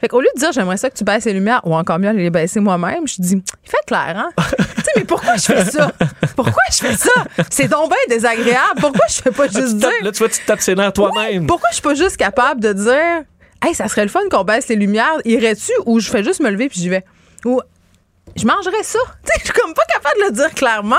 Fait 0.00 0.06
qu'au 0.06 0.20
lieu 0.20 0.28
de 0.34 0.38
dire 0.40 0.52
j'aimerais 0.52 0.76
ça 0.76 0.90
que 0.90 0.96
tu 0.96 1.02
baisses 1.02 1.24
les 1.24 1.32
lumières, 1.32 1.60
ou 1.64 1.74
encore 1.74 1.98
mieux, 1.98 2.12
les 2.12 2.30
baisser 2.30 2.60
moi-même, 2.60 3.08
je 3.08 3.16
dis 3.18 3.34
il 3.34 3.70
fait 3.70 3.76
clair, 3.86 4.14
hein? 4.16 4.30
tu 4.36 4.82
sais, 4.84 4.90
mais 4.96 5.04
pourquoi 5.04 5.34
je 5.36 5.42
fais 5.42 5.64
ça? 5.64 5.90
Pourquoi 6.36 6.62
je 6.70 6.76
fais 6.76 6.94
ça? 6.96 7.10
C'est 7.50 7.66
donc 7.68 7.88
bien 7.88 7.98
désagréable. 8.16 8.80
Pourquoi 8.80 9.06
je 9.08 9.14
fais 9.22 9.30
pas 9.32 9.48
tu 9.48 9.54
juste 9.60 9.72
te 9.72 9.78
dire? 9.78 9.88
tapes- 9.88 10.02
là, 10.04 10.12
tu 10.12 10.18
vois, 10.18 10.28
tu 10.28 10.38
te 10.40 10.46
tapes 10.46 10.60
ses 10.60 10.74
nerfs 10.76 10.92
toi-même. 10.92 11.46
Pourquoi 11.46 11.68
je 11.70 11.74
suis 11.76 11.82
pas 11.82 11.94
juste 11.94 12.16
capable 12.16 12.60
de 12.60 12.72
dire 12.74 13.24
Hey, 13.64 13.74
ça 13.74 13.88
serait 13.88 14.04
le 14.04 14.08
fun 14.10 14.20
qu'on 14.30 14.44
baisse 14.44 14.68
les 14.68 14.76
lumières, 14.76 15.16
irais-tu? 15.24 15.72
Ou 15.86 15.98
je 15.98 16.08
fais 16.10 16.22
juste 16.22 16.40
me 16.40 16.50
lever 16.50 16.68
puis 16.68 16.78
j'y 16.80 16.88
vais? 16.90 17.04
Ou 17.44 17.60
je 18.36 18.46
mangerais 18.46 18.82
ça. 18.84 19.00
Tu 19.24 19.32
sais, 19.32 19.38
je 19.40 19.44
suis 19.46 19.52
comme 19.52 19.74
pas 19.74 19.82
capable 19.92 20.14
de 20.20 20.24
le 20.26 20.32
dire 20.32 20.54
clairement. 20.54 20.96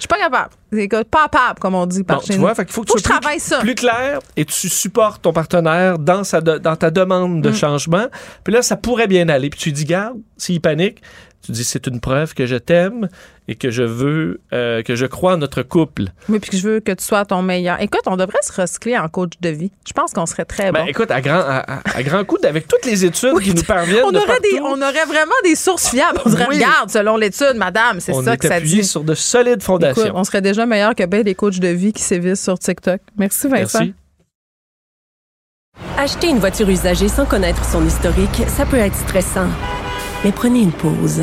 Je 0.00 0.04
suis 0.04 0.08
pas 0.08 0.18
capable. 0.18 0.50
C'est 0.72 0.88
capable, 0.88 1.58
comme 1.60 1.74
on 1.74 1.84
dit 1.84 2.02
par 2.04 2.16
Bon, 2.20 2.22
chez 2.22 2.32
tu 2.32 2.38
nous. 2.38 2.40
vois, 2.40 2.54
fait 2.54 2.64
qu'il 2.64 2.72
faut 2.72 2.82
que 2.82 2.88
Faut 2.92 2.96
tu 2.98 3.04
sois 3.06 3.20
plus- 3.20 3.38
ça. 3.38 3.58
plus 3.58 3.74
clair 3.74 4.20
et 4.34 4.46
tu 4.46 4.68
supportes 4.70 5.20
ton 5.20 5.32
partenaire 5.34 5.98
dans, 5.98 6.24
sa 6.24 6.40
de- 6.40 6.56
dans 6.58 6.74
ta 6.74 6.90
demande 6.90 7.36
Mm. 7.38 7.40
de 7.42 7.52
changement. 7.52 8.06
Puis 8.42 8.54
là, 8.54 8.62
ça 8.62 8.76
pourrait 8.76 9.08
bien 9.08 9.28
aller. 9.28 9.50
Puis 9.50 9.60
tu 9.60 9.72
dis, 9.72 9.84
garde, 9.84 10.16
s'il 10.38 10.60
panique, 10.62 11.02
tu 11.44 11.52
dis, 11.52 11.64
c'est 11.64 11.86
une 11.86 12.00
preuve 12.00 12.32
que 12.32 12.46
je 12.46 12.56
t'aime 12.56 13.08
et 13.50 13.56
que 13.56 13.72
je 13.72 13.82
veux, 13.82 14.40
euh, 14.52 14.80
que 14.84 14.94
je 14.94 15.06
crois 15.06 15.34
en 15.34 15.36
notre 15.36 15.62
couple. 15.62 16.04
Oui, 16.28 16.38
puis 16.38 16.50
que 16.52 16.56
je 16.56 16.68
veux 16.68 16.78
que 16.80 16.92
tu 16.92 17.04
sois 17.04 17.24
ton 17.24 17.42
meilleur. 17.42 17.80
Écoute, 17.82 18.02
on 18.06 18.16
devrait 18.16 18.38
se 18.42 18.52
recycler 18.58 18.96
en 18.96 19.08
coach 19.08 19.32
de 19.40 19.48
vie. 19.48 19.72
Je 19.84 19.92
pense 19.92 20.12
qu'on 20.12 20.24
serait 20.24 20.44
très 20.44 20.70
Ben, 20.70 20.82
bon. 20.84 20.86
écoute, 20.86 21.10
à 21.10 21.20
grand, 21.20 21.40
à, 21.42 22.02
grand 22.04 22.24
coup, 22.24 22.38
avec 22.44 22.68
toutes 22.68 22.86
les 22.86 23.04
études 23.04 23.32
Oui, 23.34 23.42
qui 23.46 23.54
nous 23.54 23.64
parviennent 23.64 24.04
on 24.04 24.12
de 24.12 24.18
aurait, 24.18 24.38
des, 24.40 24.60
partout, 24.60 24.66
on 24.78 24.80
aurait 24.80 25.04
vraiment 25.04 25.34
des 25.42 25.56
sources 25.56 25.88
fiables. 25.90 26.20
On 26.24 26.30
dirait, 26.30 26.46
Oui. 26.48 26.54
regarde, 26.54 26.90
selon 26.90 27.16
l'étude, 27.16 27.54
madame, 27.56 27.98
c'est 27.98 28.12
on 28.14 28.22
ça 28.22 28.34
est 28.34 28.36
que 28.36 28.46
ça 28.46 28.54
appuyé 28.54 28.82
dit. 28.82 28.88
sur 28.88 29.02
de 29.02 29.14
solides 29.14 29.64
fondations. 29.64 30.00
Écoute, 30.04 30.14
on 30.16 30.22
serait 30.22 30.42
déjà 30.42 30.64
meilleur 30.64 30.94
que 30.94 31.04
bien 31.04 31.22
des 31.22 31.34
coachs 31.34 31.58
de 31.58 31.68
vie 31.68 31.92
qui 31.92 32.04
sévissent 32.04 32.44
sur 32.44 32.56
TikTok. 32.56 33.00
Merci, 33.18 33.48
Vincent. 33.48 33.80
Merci. 33.80 33.94
Acheter 35.98 36.28
une 36.28 36.38
voiture 36.38 36.68
usagée 36.68 37.08
sans 37.08 37.26
connaître 37.26 37.64
son 37.64 37.84
historique, 37.84 38.44
ça 38.46 38.64
peut 38.64 38.76
être 38.76 38.94
stressant. 38.94 39.48
Mais 40.24 40.30
prenez 40.30 40.60
une 40.60 40.72
pause. 40.72 41.22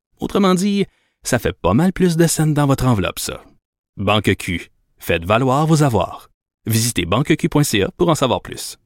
Autrement 0.21 0.53
dit, 0.53 0.85
ça 1.23 1.39
fait 1.39 1.51
pas 1.51 1.73
mal 1.73 1.91
plus 1.91 2.15
de 2.15 2.27
scènes 2.27 2.53
dans 2.53 2.67
votre 2.67 2.85
enveloppe, 2.85 3.19
ça. 3.19 3.43
Banque 3.97 4.35
Q. 4.35 4.69
Faites 4.97 5.25
valoir 5.25 5.65
vos 5.65 5.83
avoirs. 5.83 6.29
Visitez 6.67 7.05
banqueq.ca 7.05 7.89
pour 7.97 8.09
en 8.09 8.15
savoir 8.15 8.41
plus. 8.41 8.77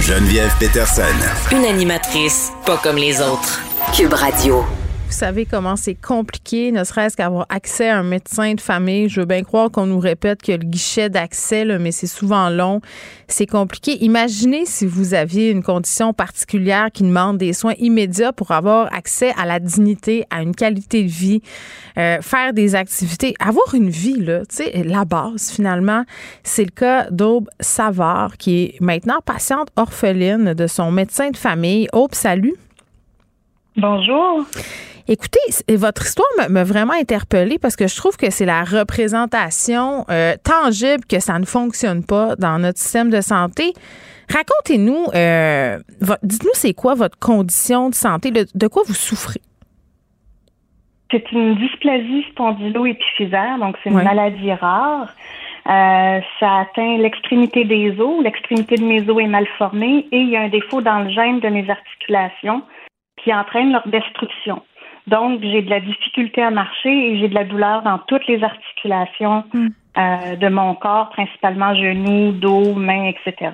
Geneviève 0.00 0.52
Peterson. 0.60 1.02
Une 1.50 1.64
animatrice 1.64 2.52
pas 2.64 2.76
comme 2.76 2.96
les 2.96 3.20
autres. 3.20 3.60
Cube 3.96 4.12
Radio. 4.12 4.64
Vous 5.06 5.20
savez 5.20 5.46
comment 5.46 5.76
c'est 5.76 5.94
compliqué, 5.94 6.72
ne 6.72 6.82
serait-ce 6.82 7.16
qu'avoir 7.16 7.46
accès 7.48 7.88
à 7.88 7.98
un 7.98 8.02
médecin 8.02 8.54
de 8.54 8.60
famille. 8.60 9.08
Je 9.08 9.20
veux 9.20 9.26
bien 9.26 9.44
croire 9.44 9.70
qu'on 9.70 9.86
nous 9.86 10.00
répète 10.00 10.42
que 10.42 10.52
le 10.52 10.58
guichet 10.58 11.08
d'accès, 11.08 11.64
mais 11.78 11.92
c'est 11.92 12.08
souvent 12.08 12.50
long. 12.50 12.80
C'est 13.28 13.46
compliqué. 13.46 14.02
Imaginez 14.02 14.66
si 14.66 14.86
vous 14.86 15.14
aviez 15.14 15.50
une 15.50 15.62
condition 15.62 16.12
particulière 16.12 16.88
qui 16.92 17.04
demande 17.04 17.38
des 17.38 17.52
soins 17.52 17.74
immédiats 17.78 18.32
pour 18.32 18.50
avoir 18.50 18.92
accès 18.92 19.32
à 19.38 19.46
la 19.46 19.60
dignité, 19.60 20.24
à 20.30 20.42
une 20.42 20.54
qualité 20.54 21.04
de 21.04 21.10
vie, 21.10 21.42
euh, 21.96 22.20
faire 22.20 22.52
des 22.52 22.74
activités, 22.74 23.34
avoir 23.38 23.74
une 23.74 23.90
vie, 23.90 24.18
là, 24.18 24.40
tu 24.46 24.56
sais, 24.56 24.82
la 24.82 25.04
base, 25.04 25.50
finalement. 25.50 26.04
C'est 26.42 26.64
le 26.64 26.70
cas 26.70 27.08
d'Aube 27.10 27.48
Savard, 27.60 28.36
qui 28.36 28.64
est 28.64 28.80
maintenant 28.80 29.20
patiente 29.24 29.68
orpheline 29.76 30.54
de 30.54 30.66
son 30.66 30.90
médecin 30.90 31.30
de 31.30 31.36
famille. 31.36 31.86
Aube, 31.92 32.14
salut. 32.14 32.54
Bonjour. 33.76 34.44
Écoutez, 35.06 35.38
votre 35.76 36.02
histoire 36.02 36.26
m'a- 36.48 36.64
vraiment 36.64 36.94
interpellée 36.94 37.58
parce 37.58 37.76
que 37.76 37.86
je 37.86 37.94
trouve 37.96 38.16
que 38.16 38.30
c'est 38.30 38.46
la 38.46 38.64
représentation 38.64 40.06
euh, 40.10 40.34
tangible 40.42 41.04
que 41.06 41.20
ça 41.20 41.38
ne 41.38 41.44
fonctionne 41.44 42.04
pas 42.04 42.36
dans 42.36 42.58
notre 42.58 42.78
système 42.78 43.10
de 43.10 43.20
santé. 43.20 43.74
Racontez-nous, 44.32 45.04
euh, 45.14 45.78
dites-nous 46.22 46.50
c'est 46.54 46.72
quoi 46.72 46.94
votre 46.94 47.18
condition 47.18 47.90
de 47.90 47.94
santé, 47.94 48.30
le- 48.30 48.46
de 48.54 48.66
quoi 48.66 48.82
vous 48.86 48.94
souffrez? 48.94 49.40
C'est 51.10 51.30
une 51.32 51.54
dysplasie 51.56 52.24
spondylo-épiphysaire, 52.32 53.58
donc 53.60 53.76
c'est 53.84 53.90
une 53.90 54.02
maladie 54.02 54.52
rare. 54.54 55.12
Euh, 55.66 56.20
ça 56.40 56.60
atteint 56.60 56.96
l'extrémité 56.98 57.64
des 57.64 57.90
os. 58.00 58.22
L'extrémité 58.24 58.76
de 58.76 58.84
mes 58.84 59.08
os 59.08 59.22
est 59.22 59.28
mal 59.28 59.46
formée 59.58 60.08
et 60.10 60.16
il 60.18 60.30
y 60.30 60.36
a 60.36 60.40
un 60.42 60.48
défaut 60.48 60.80
dans 60.80 61.00
le 61.00 61.10
gène 61.10 61.40
de 61.40 61.48
mes 61.48 61.68
articulations 61.70 62.62
qui 63.22 63.32
entraîne 63.34 63.70
leur 63.72 63.86
destruction. 63.88 64.62
Donc, 65.06 65.40
j'ai 65.42 65.62
de 65.62 65.70
la 65.70 65.80
difficulté 65.80 66.42
à 66.42 66.50
marcher 66.50 66.88
et 66.90 67.18
j'ai 67.18 67.28
de 67.28 67.34
la 67.34 67.44
douleur 67.44 67.82
dans 67.82 67.98
toutes 67.98 68.26
les 68.26 68.42
articulations 68.42 69.44
Mm. 69.52 69.68
euh, 69.98 70.36
de 70.36 70.48
mon 70.48 70.74
corps, 70.74 71.10
principalement 71.10 71.74
genoux, 71.74 72.32
dos, 72.32 72.74
mains, 72.74 73.10
etc. 73.10 73.52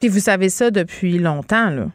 Puis 0.00 0.08
vous 0.08 0.18
savez 0.18 0.48
ça 0.48 0.70
depuis 0.70 1.18
longtemps, 1.18 1.70
là. 1.70 1.86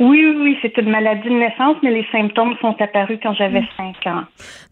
Oui, 0.00 0.20
oui, 0.26 0.36
oui, 0.42 0.58
c'est 0.62 0.76
une 0.78 0.90
maladie 0.90 1.28
de 1.28 1.34
naissance, 1.34 1.76
mais 1.82 1.90
les 1.90 2.04
symptômes 2.10 2.54
sont 2.60 2.74
apparus 2.80 3.18
quand 3.22 3.34
j'avais 3.34 3.62
5 3.76 3.94
ans. 4.06 4.24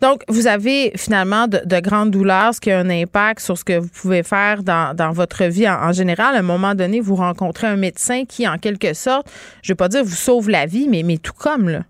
Donc, 0.03 0.23
vous 0.29 0.49
avez 0.49 0.91
finalement 0.97 1.47
de, 1.47 1.61
de 1.65 1.81
grandes 1.81 2.11
douleurs, 2.11 2.53
ce 2.53 2.61
qui 2.61 2.71
a 2.73 2.79
un 2.81 2.91
impact 2.91 3.39
sur 3.41 3.57
ce 3.57 3.65
que 3.65 3.79
vous 3.79 3.89
pouvez 4.03 4.25
faire 4.25 4.65
dans, 4.65 4.95
dans 4.97 5.13
votre 5.13 5.45
vie 5.45 5.69
en, 5.69 5.75
en 5.89 5.93
général. 5.93 6.35
À 6.35 6.41
un 6.41 6.43
moment 6.43 6.75
donné, 6.75 7.01
vous 7.01 7.15
rencontrez 7.15 7.69
un 7.69 7.77
médecin 7.77 8.25
qui, 8.25 8.49
en 8.49 8.57
quelque 8.59 8.93
sorte, 8.93 9.29
je 9.63 9.71
ne 9.71 9.75
vais 9.75 9.77
pas 9.77 9.89
dire 9.89 10.03
vous 10.03 10.11
sauve 10.11 10.51
la 10.51 10.67
vie, 10.67 10.89
mais, 10.89 11.03
mais 11.05 11.19
tout 11.19 11.35
comme, 11.39 11.69
là. 11.69 11.81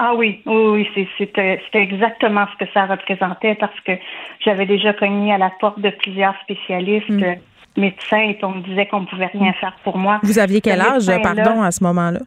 Ah 0.00 0.14
oui, 0.14 0.40
oui, 0.46 0.86
oui, 0.86 0.88
c'est- 0.94 1.08
c'était 1.18 1.60
exactement 1.82 2.46
ce 2.52 2.64
que 2.64 2.70
ça 2.72 2.86
représentait 2.86 3.56
parce 3.56 3.78
que 3.80 3.92
j'avais 4.44 4.64
déjà 4.64 4.92
cogné 4.92 5.32
à 5.34 5.38
la 5.38 5.50
porte 5.58 5.80
de 5.80 5.90
plusieurs 5.90 6.34
spécialistes, 6.42 7.08
Mm. 7.10 7.22
euh, 7.24 7.34
médecins, 7.76 8.20
et 8.20 8.38
on 8.44 8.50
me 8.52 8.60
disait 8.62 8.86
qu'on 8.86 9.04
pouvait 9.04 9.26
rien 9.26 9.52
faire 9.54 9.76
pour 9.82 9.98
moi. 9.98 10.20
Vous 10.22 10.38
aviez 10.38 10.60
quel 10.60 10.80
âge, 10.80 11.06
pardon, 11.22 11.62
à 11.62 11.70
ce 11.72 11.82
moment-là? 11.84 12.20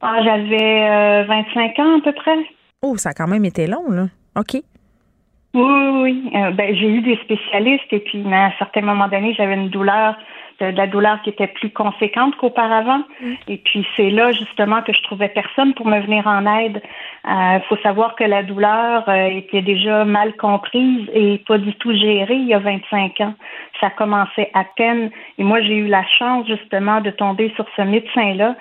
Ah, 0.00 0.20
J'avais 0.24 0.88
euh, 0.90 1.24
25 1.28 1.78
ans 1.78 1.98
à 1.98 2.00
peu 2.02 2.12
près. 2.12 2.36
Oh, 2.82 2.96
ça 2.96 3.10
a 3.10 3.12
quand 3.12 3.28
même 3.28 3.44
été 3.44 3.66
long, 3.66 3.90
là. 3.90 4.06
OK. 4.38 4.54
Oui, 4.54 4.62
oui, 5.54 6.00
oui. 6.02 6.30
Euh, 6.34 6.50
ben, 6.52 6.74
j'ai 6.74 6.88
eu 6.88 7.02
des 7.02 7.16
spécialistes 7.16 7.92
et 7.92 7.98
puis 8.00 8.18
mais 8.24 8.36
à 8.36 8.44
un 8.46 8.52
certain 8.58 8.80
moment 8.80 9.08
donné, 9.08 9.34
j'avais 9.34 9.54
une 9.54 9.68
douleur, 9.68 10.16
de, 10.60 10.66
la 10.76 10.86
douleur 10.86 11.20
qui 11.22 11.30
était 11.30 11.46
plus 11.46 11.70
conséquente 11.70 12.36
qu'auparavant. 12.36 13.02
Et 13.48 13.56
puis 13.56 13.86
c'est 13.96 14.10
là 14.10 14.32
justement 14.32 14.82
que 14.82 14.92
je 14.92 15.02
trouvais 15.02 15.28
personne 15.28 15.74
pour 15.74 15.86
me 15.86 16.00
venir 16.00 16.26
en 16.26 16.46
aide. 16.58 16.82
Il 17.24 17.62
faut 17.68 17.76
savoir 17.78 18.14
que 18.14 18.24
la 18.24 18.42
douleur 18.42 19.08
euh, 19.08 19.26
était 19.26 19.62
déjà 19.62 20.04
mal 20.04 20.34
comprise 20.36 21.08
et 21.12 21.38
pas 21.46 21.58
du 21.58 21.74
tout 21.74 21.92
gérée 21.92 22.36
il 22.36 22.46
y 22.46 22.54
a 22.54 22.58
25 22.58 23.20
ans. 23.20 23.34
Ça 23.80 23.90
commençait 23.90 24.50
à 24.54 24.64
peine. 24.76 25.10
Et 25.38 25.44
moi, 25.44 25.60
j'ai 25.60 25.76
eu 25.76 25.86
la 25.86 26.04
chance 26.18 26.46
justement 26.46 27.00
de 27.00 27.10
tomber 27.10 27.52
sur 27.56 27.66
ce 27.76 27.82
médecin-là 27.82 28.56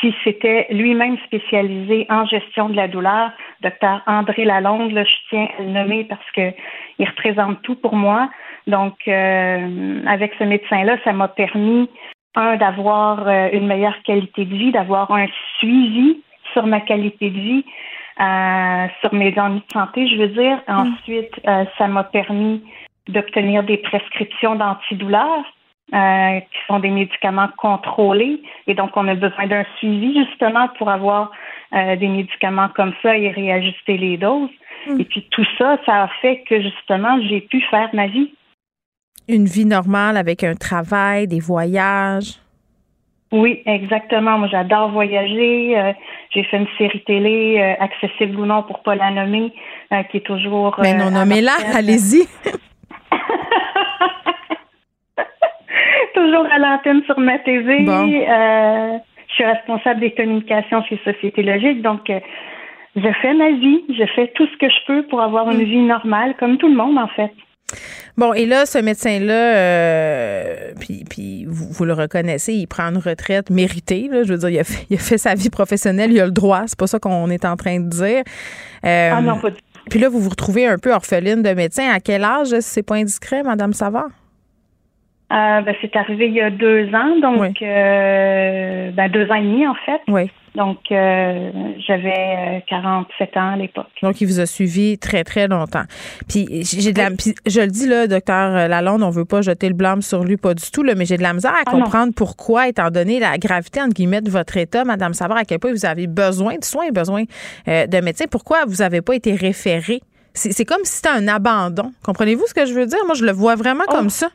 qui 0.00 0.14
s'était 0.24 0.66
lui-même 0.70 1.16
spécialisé 1.26 2.06
en 2.10 2.26
gestion 2.26 2.68
de 2.68 2.76
la 2.76 2.88
douleur, 2.88 3.30
docteur 3.62 4.02
André 4.06 4.44
Lalonde, 4.44 4.92
là, 4.92 5.04
je 5.04 5.14
tiens 5.30 5.48
à 5.58 5.62
le 5.62 5.70
nommer 5.70 6.04
parce 6.04 6.30
que 6.32 6.52
il 6.98 7.08
représente 7.08 7.62
tout 7.62 7.76
pour 7.76 7.94
moi. 7.94 8.28
Donc, 8.66 8.94
euh, 9.06 10.00
avec 10.06 10.32
ce 10.38 10.44
médecin-là, 10.44 10.96
ça 11.04 11.12
m'a 11.12 11.28
permis, 11.28 11.88
un, 12.34 12.56
d'avoir 12.56 13.26
euh, 13.26 13.48
une 13.52 13.66
meilleure 13.66 14.00
qualité 14.02 14.44
de 14.44 14.54
vie, 14.54 14.72
d'avoir 14.72 15.10
un 15.10 15.26
suivi 15.58 16.20
sur 16.52 16.66
ma 16.66 16.80
qualité 16.80 17.30
de 17.30 17.38
vie, 17.38 17.64
euh, 18.20 18.86
sur 19.00 19.12
mes 19.14 19.38
ennuis 19.38 19.62
de 19.66 19.72
santé, 19.72 20.08
je 20.08 20.16
veux 20.16 20.28
dire. 20.28 20.60
Ensuite, 20.68 21.32
euh, 21.46 21.64
ça 21.78 21.86
m'a 21.86 22.04
permis 22.04 22.62
d'obtenir 23.08 23.62
des 23.62 23.76
prescriptions 23.76 24.56
d'antidouleurs 24.56 25.44
euh, 25.94 26.40
qui 26.40 26.58
sont 26.66 26.80
des 26.80 26.90
médicaments 26.90 27.48
contrôlés. 27.56 28.42
Et 28.66 28.74
donc, 28.74 28.96
on 28.96 29.06
a 29.06 29.14
besoin 29.14 29.46
d'un 29.46 29.64
suivi 29.78 30.18
justement 30.24 30.68
pour 30.78 30.90
avoir 30.90 31.30
euh, 31.74 31.94
des 31.96 32.08
médicaments 32.08 32.68
comme 32.74 32.92
ça 33.02 33.16
et 33.16 33.30
réajuster 33.30 33.96
les 33.96 34.16
doses. 34.16 34.50
Hmm. 34.86 35.00
Et 35.00 35.04
puis 35.04 35.26
tout 35.30 35.46
ça, 35.58 35.78
ça 35.86 36.02
a 36.02 36.08
fait 36.20 36.40
que 36.48 36.60
justement, 36.60 37.20
j'ai 37.22 37.40
pu 37.40 37.60
faire 37.70 37.88
ma 37.92 38.08
vie. 38.08 38.32
Une 39.28 39.46
vie 39.46 39.64
normale 39.64 40.16
avec 40.16 40.44
un 40.44 40.54
travail, 40.54 41.26
des 41.26 41.40
voyages? 41.40 42.40
Oui, 43.32 43.60
exactement. 43.66 44.38
Moi, 44.38 44.46
j'adore 44.48 44.90
voyager. 44.90 45.76
Euh, 45.76 45.92
j'ai 46.30 46.44
fait 46.44 46.58
une 46.58 46.68
série 46.78 47.02
télé, 47.04 47.58
euh, 47.58 47.74
accessible 47.82 48.38
ou 48.38 48.46
non 48.46 48.62
pour 48.62 48.82
pas 48.82 48.94
la 48.94 49.10
nommer, 49.10 49.52
euh, 49.92 50.04
qui 50.04 50.18
est 50.18 50.26
toujours. 50.26 50.76
Mais 50.80 50.94
non, 50.94 51.10
nommez-la, 51.10 51.56
allez-y. 51.74 52.28
toujours 56.14 56.46
à 56.50 56.58
l'antenne 56.58 57.02
sur 57.04 57.18
ma 57.18 57.38
TV. 57.40 57.84
je 57.84 59.00
suis 59.34 59.44
responsable 59.44 60.00
des 60.00 60.12
communications 60.12 60.82
chez 60.84 60.98
Société 61.04 61.42
Logique, 61.42 61.82
donc 61.82 62.10
je 62.96 63.12
fais 63.20 63.34
ma 63.34 63.50
vie, 63.50 63.84
je 63.90 64.06
fais 64.14 64.28
tout 64.28 64.46
ce 64.46 64.56
que 64.56 64.70
je 64.70 64.86
peux 64.86 65.02
pour 65.08 65.20
avoir 65.20 65.50
une 65.50 65.58
mm. 65.58 65.64
vie 65.64 65.82
normale, 65.82 66.34
comme 66.38 66.56
tout 66.56 66.68
le 66.68 66.76
monde 66.76 66.96
en 66.96 67.08
fait. 67.08 67.32
Bon, 68.16 68.32
et 68.32 68.46
là, 68.46 68.64
ce 68.64 68.78
médecin-là, 68.78 69.56
euh, 69.56 70.72
puis, 70.78 71.04
puis 71.08 71.44
vous, 71.46 71.84
le 71.84 71.92
reconnaissez, 71.92 72.54
il 72.54 72.66
prend 72.66 72.84
une 72.84 72.98
retraite 72.98 73.50
méritée. 73.50 74.08
Là, 74.10 74.22
je 74.22 74.32
veux 74.32 74.38
dire, 74.38 74.48
il 74.48 74.58
a, 74.58 74.64
fait, 74.64 74.86
il 74.88 74.96
a, 74.96 75.00
fait, 75.00 75.18
sa 75.18 75.34
vie 75.34 75.50
professionnelle, 75.50 76.12
il 76.12 76.20
a 76.20 76.24
le 76.24 76.30
droit. 76.30 76.64
C'est 76.66 76.78
pas 76.78 76.86
ça 76.86 76.98
qu'on 76.98 77.28
est 77.30 77.44
en 77.44 77.56
train 77.56 77.80
de 77.80 77.88
dire. 77.88 78.22
Euh, 78.84 79.10
ah 79.12 79.20
non, 79.20 79.38
pas 79.38 79.50
du 79.50 79.58
Puis 79.90 79.98
là, 79.98 80.08
vous 80.08 80.20
vous 80.20 80.30
retrouvez 80.30 80.66
un 80.66 80.78
peu 80.78 80.94
orpheline 80.94 81.42
de 81.42 81.50
médecin. 81.50 81.90
À 81.90 82.00
quel 82.00 82.24
âge, 82.24 82.48
si 82.48 82.62
c'est 82.62 82.82
pas 82.82 82.96
indiscret, 82.96 83.42
Madame 83.42 83.72
Savard? 83.72 84.08
Euh, 85.32 85.60
ben, 85.60 85.74
c'est 85.80 85.96
arrivé 85.96 86.28
il 86.28 86.34
y 86.34 86.40
a 86.40 86.50
deux 86.50 86.88
ans, 86.94 87.18
donc 87.20 87.60
euh, 87.60 88.92
ben, 88.92 89.10
deux 89.10 89.28
ans 89.28 89.34
et 89.34 89.42
demi 89.42 89.66
en 89.66 89.74
fait. 89.74 90.00
Oui. 90.06 90.30
Donc 90.54 90.78
euh, 90.92 91.50
j'avais 91.84 92.64
47 92.68 93.36
ans 93.36 93.54
à 93.54 93.56
l'époque. 93.56 93.88
Donc 94.04 94.20
il 94.20 94.26
vous 94.26 94.38
a 94.38 94.46
suivi 94.46 94.98
très 94.98 95.24
très 95.24 95.48
longtemps. 95.48 95.82
Puis 96.28 96.46
j'ai 96.62 96.92
de 96.92 96.98
la, 96.98 97.08
je 97.44 97.60
le 97.60 97.66
dis 97.66 97.88
là, 97.88 98.06
docteur 98.06 98.68
Lalonde, 98.68 99.02
on 99.02 99.10
veut 99.10 99.24
pas 99.24 99.42
jeter 99.42 99.66
le 99.68 99.74
blâme 99.74 100.00
sur 100.00 100.22
lui, 100.22 100.36
pas 100.36 100.54
du 100.54 100.70
tout 100.70 100.84
là, 100.84 100.94
mais 100.94 101.06
j'ai 101.06 101.16
de 101.16 101.24
la 101.24 101.34
misère 101.34 101.54
à 101.54 101.62
ah, 101.66 101.70
comprendre 101.72 102.12
pourquoi, 102.14 102.68
étant 102.68 102.90
donné 102.92 103.18
la 103.18 103.36
gravité 103.36 103.82
entre 103.82 103.94
guillemets 103.94 104.20
de 104.20 104.30
votre 104.30 104.56
état, 104.56 104.84
Madame 104.84 105.12
Savard, 105.12 105.38
à 105.38 105.44
quel 105.44 105.58
point 105.58 105.72
vous 105.72 105.86
avez 105.86 106.06
besoin 106.06 106.54
de 106.54 106.64
soins, 106.64 106.90
besoin 106.92 107.24
de 107.66 108.00
médecins, 108.00 108.26
pourquoi 108.30 108.64
vous 108.64 108.80
avez 108.80 109.02
pas 109.02 109.16
été 109.16 109.34
référé? 109.34 110.00
C'est 110.34 110.66
comme 110.66 110.84
si 110.84 110.96
c'était 110.96 111.08
un 111.08 111.26
abandon. 111.26 111.92
Comprenez-vous 112.04 112.46
ce 112.46 112.54
que 112.54 112.66
je 112.66 112.74
veux 112.74 112.86
dire? 112.86 112.98
Moi, 113.06 113.14
je 113.14 113.24
le 113.24 113.32
vois 113.32 113.56
vraiment 113.56 113.84
oh. 113.88 113.90
comme 113.90 114.10
ça. 114.10 114.28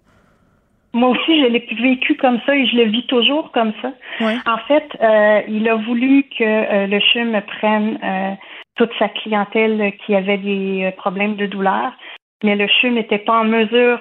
Moi 0.93 1.09
aussi, 1.09 1.39
je 1.39 1.45
l'ai 1.45 1.65
vécu 1.81 2.15
comme 2.15 2.39
ça 2.45 2.55
et 2.55 2.67
je 2.67 2.75
le 2.75 2.83
vis 2.83 3.05
toujours 3.07 3.51
comme 3.51 3.71
ça. 3.81 3.91
En 4.45 4.57
fait, 4.67 4.89
euh, 5.01 5.41
il 5.47 5.67
a 5.69 5.75
voulu 5.75 6.23
que 6.23 6.43
euh, 6.43 6.87
le 6.87 6.99
CHUM 6.99 7.41
prenne 7.59 7.97
euh, 8.03 8.31
toute 8.75 8.91
sa 8.99 9.07
clientèle 9.07 9.93
qui 10.05 10.15
avait 10.15 10.37
des 10.37 10.91
problèmes 10.97 11.35
de 11.35 11.45
douleur, 11.45 11.93
mais 12.43 12.55
le 12.55 12.67
CHUM 12.67 12.95
n'était 12.95 13.19
pas 13.19 13.39
en 13.39 13.45
mesure 13.45 13.99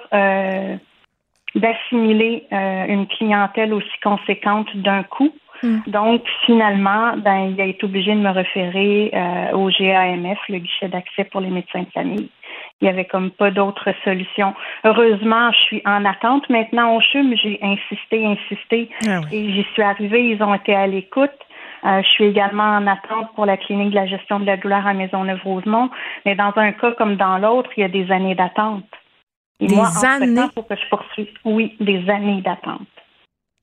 d'assimiler 1.55 2.47
une 2.51 3.07
clientèle 3.07 3.73
aussi 3.75 4.01
conséquente 4.03 4.69
d'un 4.77 5.03
coup. 5.03 5.33
Hmm. 5.63 5.81
Donc, 5.89 6.23
finalement, 6.47 7.17
ben, 7.19 7.53
il 7.53 7.61
a 7.61 7.67
été 7.67 7.85
obligé 7.85 8.15
de 8.15 8.21
me 8.21 8.31
référer 8.31 9.13
au 9.53 9.69
GAMF, 9.69 10.39
le 10.49 10.59
guichet 10.59 10.89
d'accès 10.89 11.25
pour 11.25 11.41
les 11.41 11.51
médecins 11.51 11.83
de 11.83 11.91
famille 11.93 12.31
il 12.81 12.87
y 12.87 12.89
avait 12.89 13.05
comme 13.05 13.31
pas 13.31 13.51
d'autre 13.51 13.91
solution. 14.05 14.55
Heureusement, 14.85 15.53
je 15.53 15.59
suis 15.59 15.83
en 15.85 16.05
attente 16.05 16.49
maintenant 16.49 16.97
au 16.97 17.01
CHUM. 17.01 17.35
J'ai 17.37 17.59
insisté, 17.63 18.27
insisté 18.27 18.89
ah 19.07 19.21
et 19.31 19.53
j'y 19.53 19.65
suis 19.73 19.83
arrivée. 19.83 20.31
Ils 20.31 20.43
ont 20.43 20.55
été 20.55 20.75
à 20.75 20.87
l'écoute. 20.87 21.31
Euh, 21.85 22.03
je 22.03 22.09
suis 22.09 22.25
également 22.25 22.77
en 22.77 22.87
attente 22.87 23.35
pour 23.35 23.47
la 23.47 23.57
clinique 23.57 23.91
de 23.91 23.95
la 23.95 24.07
gestion 24.07 24.41
de 24.41 24.47
la 24.47 24.57
douleur 24.57 24.87
à 24.87 24.95
Maisonneuve-Rosemont. 24.95 25.91
Mais 26.25 26.35
dans 26.35 26.53
un 26.57 26.73
cas 26.73 26.93
comme 26.93 27.17
dans 27.17 27.39
l'autre, 27.39 27.71
il 27.77 27.81
y 27.81 27.85
a 27.85 27.89
des 27.89 28.11
années 28.11 28.35
d'attente. 28.35 28.85
des 29.61 29.79
années? 30.05 30.49
pour 30.55 30.67
que 30.67 30.77
je 30.77 30.89
poursuive. 30.89 31.29
Oui, 31.45 31.77
des 31.81 32.09
années 32.09 32.41
d'attente 32.41 32.87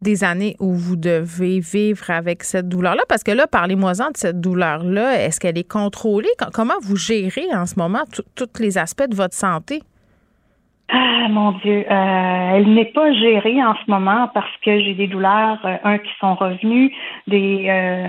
des 0.01 0.23
années 0.23 0.55
où 0.59 0.73
vous 0.73 0.95
devez 0.95 1.59
vivre 1.59 2.09
avec 2.09 2.43
cette 2.43 2.69
douleur-là? 2.69 3.03
Parce 3.09 3.23
que 3.23 3.31
là, 3.31 3.47
parlez-moi-en 3.47 4.11
de 4.11 4.17
cette 4.17 4.39
douleur-là. 4.39 5.23
Est-ce 5.23 5.39
qu'elle 5.39 5.57
est 5.57 5.69
contrôlée? 5.69 6.29
Comment 6.53 6.79
vous 6.81 6.95
gérez 6.95 7.47
en 7.53 7.65
ce 7.65 7.75
moment 7.77 8.03
tous 8.35 8.59
les 8.59 8.77
aspects 8.77 9.09
de 9.09 9.15
votre 9.15 9.35
santé? 9.35 9.81
Ah, 10.89 11.27
mon 11.29 11.51
Dieu, 11.51 11.85
euh, 11.89 12.51
elle 12.55 12.73
n'est 12.73 12.85
pas 12.85 13.11
gérée 13.11 13.61
en 13.61 13.75
ce 13.75 13.91
moment 13.91 14.29
parce 14.33 14.51
que 14.63 14.79
j'ai 14.79 14.93
des 14.93 15.07
douleurs, 15.07 15.59
euh, 15.65 15.75
un 15.83 15.97
qui 15.97 16.11
sont 16.19 16.35
revenus, 16.35 16.93
des 17.27 17.65
euh, 17.69 18.07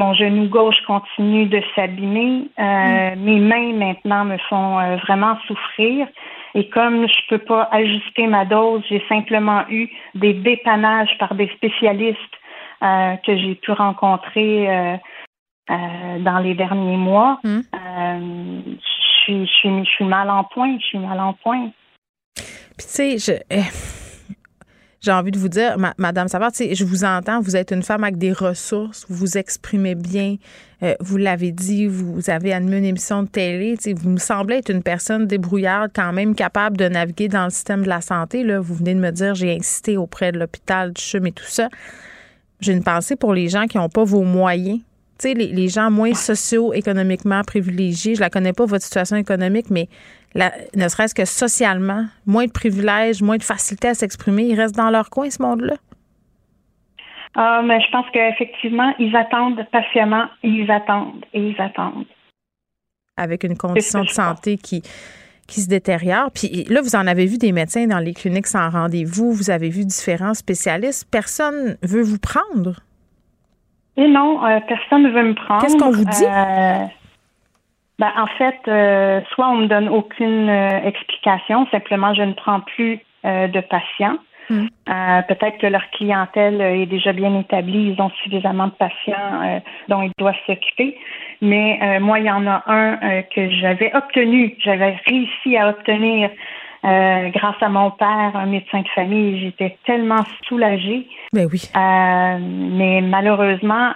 mon 0.00 0.14
genou 0.14 0.48
gauche 0.48 0.80
continue 0.86 1.46
de 1.46 1.62
s'abîmer, 1.76 2.48
mm. 2.58 3.20
mes 3.20 3.38
mains 3.38 3.72
maintenant 3.74 4.24
me 4.24 4.36
font 4.48 4.96
vraiment 5.06 5.36
souffrir. 5.46 6.08
Et 6.54 6.68
comme 6.68 7.06
je 7.08 7.28
peux 7.28 7.38
pas 7.38 7.68
ajuster 7.72 8.26
ma 8.26 8.44
dose, 8.44 8.82
j'ai 8.88 9.02
simplement 9.08 9.64
eu 9.70 9.88
des 10.14 10.34
dépannages 10.34 11.16
par 11.18 11.34
des 11.34 11.48
spécialistes 11.56 12.18
euh, 12.82 13.16
que 13.24 13.36
j'ai 13.36 13.54
pu 13.54 13.72
rencontrer 13.72 14.68
euh, 14.68 14.96
euh, 15.70 16.18
dans 16.18 16.38
les 16.38 16.54
derniers 16.54 16.96
mois. 16.96 17.40
Je, 17.44 17.62
suis, 19.24 19.46
je, 19.46 19.52
suis, 19.52 19.84
je 19.84 19.90
suis 19.90 20.04
mal 20.04 20.28
en 20.28 20.44
point. 20.44 20.76
Je 20.78 20.84
suis 20.84 20.98
mal 20.98 21.20
en 21.20 21.32
point. 21.32 21.70
Puis 22.34 22.86
tu 22.86 23.16
sais, 23.16 23.18
je 23.18 23.32
eh, 23.50 24.01
j'ai 25.02 25.10
envie 25.10 25.32
de 25.32 25.38
vous 25.38 25.48
dire, 25.48 25.76
Madame 25.98 26.28
Savard, 26.28 26.52
je 26.56 26.84
vous 26.84 27.02
entends, 27.02 27.40
vous 27.40 27.56
êtes 27.56 27.72
une 27.72 27.82
femme 27.82 28.04
avec 28.04 28.18
des 28.18 28.32
ressources, 28.32 29.04
vous 29.08 29.16
vous 29.16 29.36
exprimez 29.36 29.96
bien, 29.96 30.36
euh, 30.84 30.94
vous 31.00 31.16
l'avez 31.16 31.50
dit, 31.50 31.88
vous 31.88 32.30
avez 32.30 32.52
animé 32.52 32.78
une 32.78 32.84
émission 32.84 33.24
de 33.24 33.28
télé, 33.28 33.76
vous 33.96 34.10
me 34.10 34.18
semblez 34.18 34.58
être 34.58 34.70
une 34.70 34.84
personne 34.84 35.26
débrouillarde, 35.26 35.90
quand 35.92 36.12
même 36.12 36.36
capable 36.36 36.76
de 36.76 36.86
naviguer 36.86 37.26
dans 37.26 37.44
le 37.44 37.50
système 37.50 37.82
de 37.82 37.88
la 37.88 38.00
santé. 38.00 38.44
Là. 38.44 38.60
Vous 38.60 38.76
venez 38.76 38.94
de 38.94 39.00
me 39.00 39.10
dire, 39.10 39.34
j'ai 39.34 39.56
insisté 39.56 39.96
auprès 39.96 40.30
de 40.30 40.38
l'hôpital, 40.38 40.92
du 40.92 41.02
CHUM 41.02 41.26
et 41.26 41.32
tout 41.32 41.44
ça. 41.48 41.68
J'ai 42.60 42.72
une 42.72 42.84
pensée 42.84 43.16
pour 43.16 43.34
les 43.34 43.48
gens 43.48 43.66
qui 43.66 43.78
n'ont 43.78 43.88
pas 43.88 44.04
vos 44.04 44.22
moyens. 44.22 44.78
Les, 45.24 45.34
les 45.34 45.68
gens 45.68 45.90
moins 45.90 46.14
socio-économiquement 46.14 47.42
privilégiés, 47.42 48.16
je 48.16 48.20
la 48.20 48.30
connais 48.30 48.52
pas, 48.52 48.66
votre 48.66 48.82
situation 48.82 49.16
économique, 49.16 49.66
mais 49.70 49.88
ne 50.34 50.88
serait-ce 50.88 51.14
que 51.14 51.24
socialement, 51.24 52.04
moins 52.26 52.46
de 52.46 52.52
privilèges, 52.52 53.22
moins 53.22 53.36
de 53.36 53.42
facilité 53.42 53.88
à 53.88 53.94
s'exprimer, 53.94 54.44
ils 54.44 54.58
restent 54.58 54.76
dans 54.76 54.90
leur 54.90 55.10
coin, 55.10 55.28
ce 55.30 55.42
monde-là? 55.42 55.74
Ah, 57.34 57.62
mais 57.64 57.80
je 57.80 57.90
pense 57.90 58.06
qu'effectivement, 58.12 58.94
ils 58.98 59.14
attendent 59.16 59.64
patiemment, 59.70 60.26
ils 60.42 60.70
attendent 60.70 61.24
et 61.32 61.40
ils 61.40 61.60
attendent. 61.60 62.06
Avec 63.16 63.44
une 63.44 63.56
condition 63.56 64.02
de 64.02 64.08
santé 64.08 64.56
qui, 64.58 64.82
qui 65.46 65.60
se 65.60 65.68
détériore. 65.68 66.30
Puis 66.30 66.64
là, 66.64 66.80
vous 66.82 66.94
en 66.94 67.06
avez 67.06 67.26
vu 67.26 67.38
des 67.38 67.52
médecins 67.52 67.86
dans 67.86 67.98
les 67.98 68.12
cliniques 68.12 68.46
sans 68.46 68.68
rendez-vous, 68.70 69.32
vous 69.32 69.50
avez 69.50 69.70
vu 69.70 69.84
différents 69.84 70.34
spécialistes. 70.34 71.08
Personne 71.10 71.76
veut 71.82 72.02
vous 72.02 72.18
prendre? 72.18 72.80
Et 73.96 74.08
non, 74.08 74.44
euh, 74.44 74.60
personne 74.66 75.02
ne 75.02 75.10
veut 75.10 75.28
me 75.28 75.34
prendre. 75.34 75.62
Qu'est-ce 75.62 75.76
qu'on 75.76 75.90
vous 75.90 76.04
dit? 76.04 76.24
Euh, 76.24 76.84
ben, 77.98 78.10
en 78.16 78.26
fait, 78.26 78.58
euh, 78.68 79.20
soit 79.32 79.48
on 79.48 79.56
me 79.56 79.66
donne 79.66 79.88
aucune 79.88 80.48
euh, 80.48 80.80
explication, 80.84 81.66
simplement 81.70 82.14
je 82.14 82.22
ne 82.22 82.32
prends 82.32 82.60
plus 82.60 83.00
euh, 83.24 83.48
de 83.48 83.60
patients. 83.60 84.18
Hmm. 84.50 84.66
Peut-être 85.28 85.58
que 85.58 85.68
leur 85.68 85.88
clientèle 85.92 86.60
est 86.60 86.86
déjà 86.86 87.12
bien 87.12 87.38
établie, 87.38 87.94
ils 87.94 88.02
ont 88.02 88.10
suffisamment 88.22 88.66
de 88.66 88.72
patients 88.72 89.62
dont 89.88 90.02
ils 90.02 90.12
doivent 90.18 90.34
s'occuper. 90.46 90.98
Mais 91.40 92.00
moi, 92.00 92.18
il 92.18 92.26
y 92.26 92.30
en 92.30 92.46
a 92.48 92.62
un 92.66 93.22
que 93.22 93.50
j'avais 93.50 93.94
obtenu, 93.94 94.56
j'avais 94.58 94.98
réussi 95.06 95.56
à 95.56 95.68
obtenir 95.68 96.28
grâce 96.82 97.62
à 97.62 97.68
mon 97.68 97.92
père, 97.92 98.32
un 98.34 98.46
médecin 98.46 98.80
de 98.80 98.88
famille. 98.88 99.40
J'étais 99.40 99.78
tellement 99.86 100.24
soulagée. 100.48 101.06
Ben 101.32 101.48
oui. 101.50 101.70
mais 101.74 103.00
malheureusement, 103.00 103.92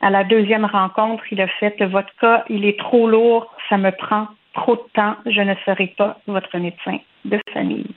à 0.00 0.10
la 0.10 0.24
deuxième 0.24 0.64
rencontre, 0.64 1.24
il 1.32 1.40
a 1.40 1.48
fait 1.60 1.82
votre 1.84 2.14
cas, 2.20 2.44
il 2.48 2.64
est 2.64 2.78
trop 2.78 3.08
lourd, 3.08 3.52
ça 3.68 3.76
me 3.76 3.90
prend 3.90 4.28
trop 4.54 4.76
de 4.76 4.84
temps, 4.94 5.16
je 5.26 5.40
ne 5.40 5.54
serai 5.66 5.94
pas 5.98 6.18
votre 6.26 6.56
médecin 6.58 6.98
de 7.24 7.38
famille. 7.52 7.94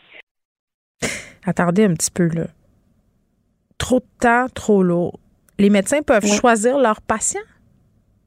Attendez 1.45 1.85
un 1.85 1.93
petit 1.93 2.11
peu 2.11 2.27
là. 2.33 2.47
Trop 3.77 3.99
de 3.99 4.05
temps, 4.19 4.45
trop 4.53 4.83
lourd. 4.83 5.19
Les 5.57 5.69
médecins 5.69 6.01
peuvent 6.01 6.25
choisir 6.25 6.77
leurs 6.77 7.01
patients? 7.01 7.39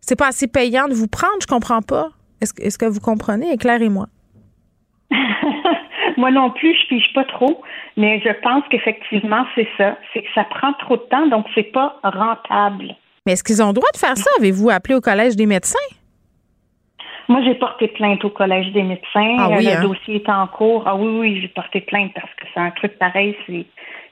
C'est 0.01 0.19
pas 0.19 0.29
assez 0.29 0.49
payant 0.49 0.89
de 0.89 0.95
vous 0.95 1.09
prendre, 1.09 1.35
je 1.41 1.47
comprends 1.47 1.83
pas. 1.83 2.11
Est-ce 2.41 2.53
est 2.61 2.79
que 2.79 2.87
vous 2.87 3.01
comprenez? 3.01 3.53
Éclairez-moi. 3.53 4.07
Moi 6.17 6.31
non 6.31 6.51
plus, 6.51 6.75
je 6.75 6.89
pige 6.89 7.13
pas 7.15 7.25
trop, 7.25 7.63
mais 7.97 8.21
je 8.21 8.31
pense 8.43 8.65
qu'effectivement, 8.71 9.47
c'est 9.55 9.69
ça. 9.79 9.97
C'est 10.13 10.23
que 10.23 10.29
ça 10.35 10.45
prend 10.45 10.73
trop 10.75 10.97
de 10.97 11.03
temps, 11.03 11.27
donc 11.29 11.47
c'est 11.55 11.73
pas 11.73 11.99
rentable. 12.03 12.95
Mais 13.27 13.33
est-ce 13.33 13.45
qu'ils 13.45 13.63
ont 13.63 13.69
le 13.69 13.73
droit 13.73 13.89
de 13.93 13.99
faire 13.99 14.17
ça? 14.17 14.31
Avez-vous 14.39 14.71
appelé 14.71 14.95
au 14.95 15.01
Collège 15.01 15.37
des 15.37 15.47
médecins? 15.47 15.79
Moi, 17.29 17.41
j'ai 17.43 17.55
porté 17.55 17.89
plainte 17.89 18.23
au 18.25 18.31
Collège 18.31 18.71
des 18.73 18.83
médecins. 18.83 19.37
Ah 19.39 19.49
oui, 19.57 19.65
le 19.65 19.73
hein? 19.73 19.83
dossier 19.83 20.17
est 20.17 20.29
en 20.29 20.47
cours. 20.47 20.85
Ah 20.87 20.95
oui, 20.95 21.09
oui, 21.19 21.41
j'ai 21.41 21.49
porté 21.49 21.81
plainte 21.81 22.13
parce 22.15 22.33
que 22.35 22.45
c'est 22.53 22.61
un 22.61 22.71
truc 22.73 22.99
pareil, 22.99 23.37
c'est 23.47 23.65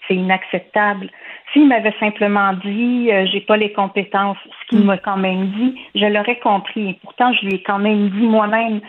c'est 0.08 0.16
inacceptable. 0.16 1.10
S'il 1.52 1.68
m'avait 1.68 1.94
simplement 2.00 2.54
dit 2.54 3.10
euh, 3.12 3.24
j'ai 3.30 3.40
pas 3.40 3.56
les 3.56 3.72
compétences, 3.72 4.38
ce 4.62 4.68
qu'il 4.68 4.84
m'a 4.84 4.96
quand 4.98 5.18
même 5.18 5.46
dit, 5.50 5.78
je 5.94 6.06
l'aurais 6.06 6.40
compris. 6.40 6.90
Et 6.90 6.98
pourtant, 7.04 7.32
je 7.34 7.46
lui 7.46 7.54
ai 7.56 7.62
quand 7.62 7.78
même 7.78 8.08
dit 8.08 8.26
moi-même 8.26 8.80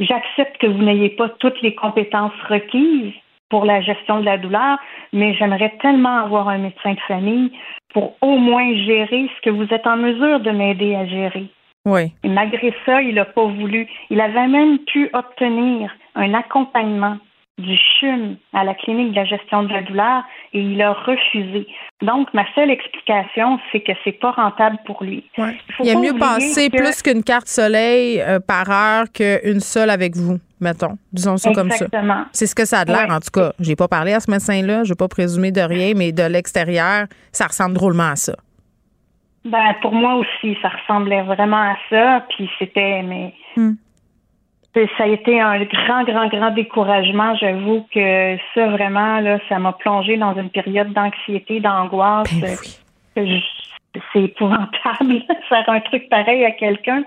j'accepte 0.00 0.58
que 0.58 0.66
vous 0.66 0.82
n'ayez 0.82 1.10
pas 1.10 1.28
toutes 1.40 1.60
les 1.62 1.74
compétences 1.74 2.32
requises 2.48 3.12
pour 3.54 3.66
la 3.66 3.80
gestion 3.80 4.18
de 4.18 4.24
la 4.24 4.36
douleur, 4.36 4.78
mais 5.12 5.32
j'aimerais 5.34 5.72
tellement 5.80 6.16
avoir 6.24 6.48
un 6.48 6.58
médecin 6.58 6.94
de 6.94 7.00
famille 7.06 7.52
pour 7.92 8.16
au 8.20 8.36
moins 8.36 8.68
gérer 8.84 9.30
ce 9.36 9.40
que 9.42 9.50
vous 9.50 9.68
êtes 9.72 9.86
en 9.86 9.96
mesure 9.96 10.40
de 10.40 10.50
m'aider 10.50 10.96
à 10.96 11.06
gérer. 11.06 11.46
Oui. 11.86 12.12
Et 12.24 12.28
malgré 12.28 12.74
ça, 12.84 13.00
il 13.00 13.14
n'a 13.14 13.24
pas 13.24 13.44
voulu. 13.44 13.86
Il 14.10 14.20
avait 14.20 14.48
même 14.48 14.78
pu 14.80 15.08
obtenir 15.12 15.94
un 16.16 16.34
accompagnement 16.34 17.16
du 17.58 17.76
CHUM 17.76 18.34
à 18.52 18.64
la 18.64 18.74
clinique 18.74 19.12
de 19.12 19.16
la 19.16 19.24
gestion 19.24 19.62
de 19.62 19.72
la 19.72 19.82
douleur 19.82 20.24
et 20.52 20.58
il 20.60 20.82
a 20.82 20.92
refusé. 20.92 21.68
Donc, 22.02 22.34
ma 22.34 22.44
seule 22.56 22.72
explication, 22.72 23.60
c'est 23.70 23.78
que 23.78 23.92
c'est 24.02 24.18
pas 24.18 24.32
rentable 24.32 24.78
pour 24.84 25.04
lui. 25.04 25.22
Ouais. 25.38 25.54
faut 25.76 25.84
Il 25.84 25.90
y 25.92 25.94
a 25.94 26.00
mieux 26.00 26.18
passer 26.18 26.68
que- 26.70 26.76
plus 26.76 27.00
qu'une 27.02 27.22
carte 27.22 27.46
soleil 27.46 28.20
euh, 28.20 28.40
par 28.40 28.68
heure 28.72 29.04
qu'une 29.12 29.60
seule 29.60 29.90
avec 29.90 30.16
vous, 30.16 30.38
mettons. 30.64 30.98
Disons 31.12 31.36
ça 31.36 31.52
comme 31.52 31.70
ça. 31.70 31.86
C'est 32.32 32.46
ce 32.46 32.54
que 32.56 32.64
ça 32.64 32.80
a 32.80 32.84
de 32.84 32.90
l'air, 32.90 33.06
Ouais. 33.08 33.14
en 33.14 33.20
tout 33.20 33.30
cas. 33.32 33.52
J'ai 33.60 33.76
pas 33.76 33.86
parlé 33.86 34.12
à 34.12 34.18
ce 34.20 34.28
médecin-là, 34.30 34.82
je 34.84 34.88
vais 34.88 34.96
pas 34.96 35.06
présumer 35.08 35.52
de 35.52 35.60
rien, 35.60 35.92
mais 35.94 36.10
de 36.10 36.24
l'extérieur, 36.24 37.06
ça 37.30 37.46
ressemble 37.46 37.74
drôlement 37.74 38.10
à 38.10 38.16
ça. 38.16 38.34
Ben, 39.44 39.74
pour 39.82 39.92
moi 39.92 40.14
aussi, 40.14 40.56
ça 40.62 40.70
ressemblait 40.70 41.22
vraiment 41.22 41.70
à 41.72 41.76
ça. 41.90 42.24
Puis 42.30 42.48
c'était, 42.58 43.02
mais 43.02 43.32
Hmm. 43.56 43.74
ça 44.74 45.04
a 45.04 45.06
été 45.06 45.40
un 45.40 45.62
grand, 45.64 46.02
grand, 46.04 46.28
grand 46.28 46.50
découragement. 46.50 47.36
J'avoue 47.36 47.86
que 47.94 48.36
ça, 48.54 48.66
vraiment, 48.68 49.20
là, 49.20 49.38
ça 49.48 49.58
m'a 49.58 49.72
plongé 49.72 50.16
dans 50.16 50.34
une 50.34 50.50
période 50.50 50.92
d'anxiété, 50.92 51.60
d'angoisse. 51.60 52.32
Ben 52.40 52.56
oui. 53.16 53.44
c'est 54.12 54.22
épouvantable 54.22 55.22
faire 55.48 55.64
un 55.68 55.80
truc 55.80 56.08
pareil 56.08 56.44
à 56.44 56.50
quelqu'un. 56.52 57.04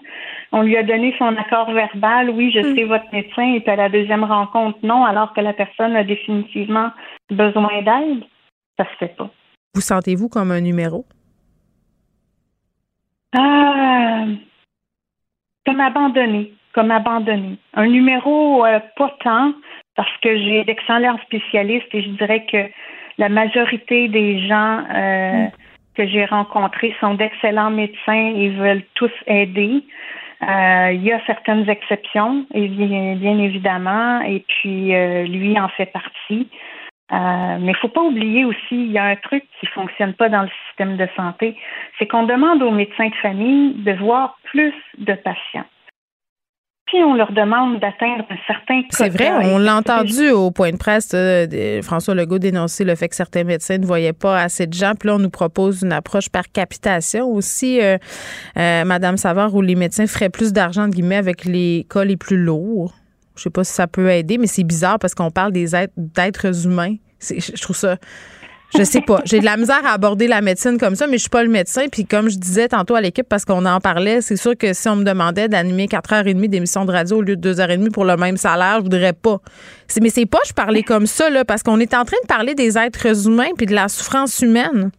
On 0.52 0.62
lui 0.62 0.78
a 0.78 0.84
donné 0.84 1.14
son 1.18 1.36
accord 1.36 1.72
verbal, 1.72 2.30
oui, 2.30 2.52
je 2.52 2.62
sais 2.62 2.86
votre 2.86 3.12
médecin, 3.12 3.54
et 3.54 3.60
puis 3.60 3.72
à 3.72 3.76
la 3.76 3.90
deuxième 3.90 4.24
rencontre, 4.24 4.80
non, 4.84 5.04
alors 5.04 5.34
que 5.34 5.42
la 5.42 5.54
personne 5.54 5.96
a 5.96 6.04
définitivement 6.04 6.92
besoin 7.30 7.82
d'aide. 7.82 8.24
Ça 8.78 8.86
se 8.86 8.98
fait 8.98 9.16
pas. 9.16 9.30
Vous 9.74 9.82
sentez-vous 9.82 10.30
comme 10.30 10.52
un 10.52 10.62
numéro? 10.62 11.06
Ah, 13.36 14.26
comme 15.66 15.80
abandonné, 15.82 16.54
comme 16.74 16.92
abandonné. 16.92 17.58
Un 17.74 17.88
numéro 17.88 18.66
euh, 18.66 18.80
pas 18.96 19.16
tant, 19.24 19.54
parce 19.96 20.18
que 20.22 20.38
j'ai 20.38 20.64
d'excellents 20.64 21.20
spécialistes 21.26 21.94
et 21.94 22.04
je 22.04 22.10
dirais 22.10 22.46
que 22.50 22.70
la 23.18 23.30
majorité 23.30 24.08
des 24.08 24.48
gens 24.48 24.84
euh, 24.94 25.48
que 25.96 26.08
j'ai 26.08 26.26
rencontrés 26.26 26.96
sont 27.00 27.16
d'excellents 27.16 27.72
médecins 27.72 28.34
et 28.36 28.50
veulent 28.50 28.86
tous 28.94 29.12
aider. 29.26 29.84
Euh, 30.44 30.92
il 30.94 31.04
y 31.04 31.12
a 31.12 31.20
certaines 31.26 31.68
exceptions, 31.68 32.46
et 32.54 32.68
bien, 32.68 33.40
évidemment, 33.40 34.22
et 34.22 34.46
puis 34.48 34.94
euh, 34.94 35.24
lui 35.24 35.60
en 35.60 35.68
fait 35.70 35.88
partie. 35.88 36.48
Euh, 37.12 37.58
mais 37.60 37.72
il 37.72 37.78
faut 37.78 37.88
pas 37.88 38.02
oublier 38.02 38.44
aussi, 38.46 38.60
il 38.72 38.92
y 38.92 38.98
a 38.98 39.06
un 39.06 39.16
truc 39.16 39.46
qui 39.60 39.66
fonctionne 39.68 40.14
pas 40.14 40.30
dans 40.30 40.42
le 40.42 40.50
système 40.68 40.98
de 40.98 41.08
santé, 41.16 41.56
c'est 41.98 42.06
qu'on 42.06 42.24
demande 42.24 42.62
aux 42.62 42.72
médecins 42.72 43.08
de 43.08 43.16
famille 43.16 43.74
de 43.76 43.94
voir 43.94 44.38
plus 44.44 44.74
de 44.98 45.14
patients. 45.14 45.66
Puis 46.88 47.04
on 47.04 47.16
leur 47.16 47.32
demande 47.34 47.80
d'atteindre 47.82 48.24
un 48.30 48.38
certain 48.48 48.82
C'est 48.92 49.10
vrai, 49.10 49.30
on 49.54 49.58
l'a 49.58 49.76
entendu 49.76 50.30
au 50.30 50.52
point 50.52 50.72
de 50.72 50.78
presse. 50.78 51.12
euh, 51.14 51.46
de- 51.46 51.82
François 51.84 52.16
Legault 52.16 52.40
dénoncer 52.40 52.86
le 52.86 52.96
fait 52.96 53.10
que 53.10 53.16
certains 53.16 53.44
médecins 53.44 53.78
ne 53.78 53.86
voyaient 53.86 54.14
pas 54.14 54.42
assez 54.42 54.68
de 54.68 54.74
gens. 54.74 54.94
Puis 54.98 55.08
là, 55.10 55.16
on 55.16 55.20
nous 55.20 55.30
propose 55.30 55.82
une 55.82 55.92
approche 55.92 56.30
par 56.30 56.44
capitation 56.52 57.28
aussi, 57.30 57.82
euh, 57.82 57.98
euh, 58.58 58.86
Madame 58.86 59.18
Savard, 59.18 59.54
où 59.54 59.62
les 59.62 59.76
médecins 59.76 60.08
feraient 60.08 60.30
plus 60.30 60.54
d'argent, 60.54 60.84
entre 60.84 60.96
guillemets, 60.96 61.18
avec 61.18 61.44
les 61.46 61.86
cas 61.90 62.06
les 62.06 62.18
plus 62.18 62.38
lourds. 62.38 62.94
Je 63.36 63.44
sais 63.44 63.50
pas 63.50 63.64
si 63.66 63.74
ça 63.74 63.88
peut 63.88 64.10
aider, 64.10 64.38
mais 64.38 64.48
c'est 64.48 64.64
bizarre 64.64 64.98
parce 64.98 65.14
qu'on 65.14 65.30
parle 65.30 65.52
des 65.52 65.76
êtres, 65.76 65.94
d'êtres 65.98 66.66
humains. 66.66 66.96
Je 67.20 67.62
trouve 67.62 67.76
ça. 67.76 67.98
Je 68.76 68.84
sais 68.84 69.02
pas. 69.02 69.22
J'ai 69.26 69.40
de 69.40 69.46
la 69.46 69.56
misère 69.56 69.86
à 69.86 69.94
aborder 69.94 70.28
la 70.28 70.42
médecine 70.42 70.78
comme 70.78 70.96
ça, 70.96 71.08
mais 71.08 71.14
je 71.14 71.22
suis 71.22 71.30
pas 71.30 71.44
le 71.44 71.50
médecin. 71.50 71.86
Puis 71.92 72.06
comme 72.06 72.30
je 72.30 72.38
disais 72.38 72.68
tantôt 72.68 72.96
à 72.96 73.02
l'équipe, 73.02 73.28
parce 73.28 73.46
qu'on 73.46 73.66
en 73.66 73.80
parlait, 73.80 74.22
c'est 74.22 74.36
sûr 74.36 74.58
que 74.58 74.74
si 74.74 74.90
on 74.90 74.98
me 74.98 75.04
demandait 75.04 75.48
d'animer 75.48 75.86
4h30 75.86 76.50
d'émission 76.50 76.86
de 76.86 76.92
radio 76.92 77.18
au 77.18 77.22
lieu 77.22 77.38
de 77.38 77.54
2h30 77.54 77.92
pour 77.92 78.06
le 78.06 78.18
même 78.18 78.38
salaire, 78.38 78.78
je 78.78 78.84
voudrais 78.84 79.14
pas. 79.14 79.38
Mais 80.02 80.10
c'est 80.10 80.26
pas 80.26 80.40
je 80.46 80.54
parlais 80.54 80.84
comme 80.84 81.06
ça, 81.06 81.30
là, 81.30 81.46
parce 81.46 81.64
qu'on 81.64 81.80
est 81.80 81.94
en 81.94 82.04
train 82.04 82.18
de 82.22 82.28
parler 82.28 82.56
des 82.56 82.78
êtres 82.78 83.28
humains 83.28 83.52
puis 83.56 83.66
de 83.66 83.74
la 83.74 83.88
souffrance 83.88 84.42
humaine. 84.42 84.92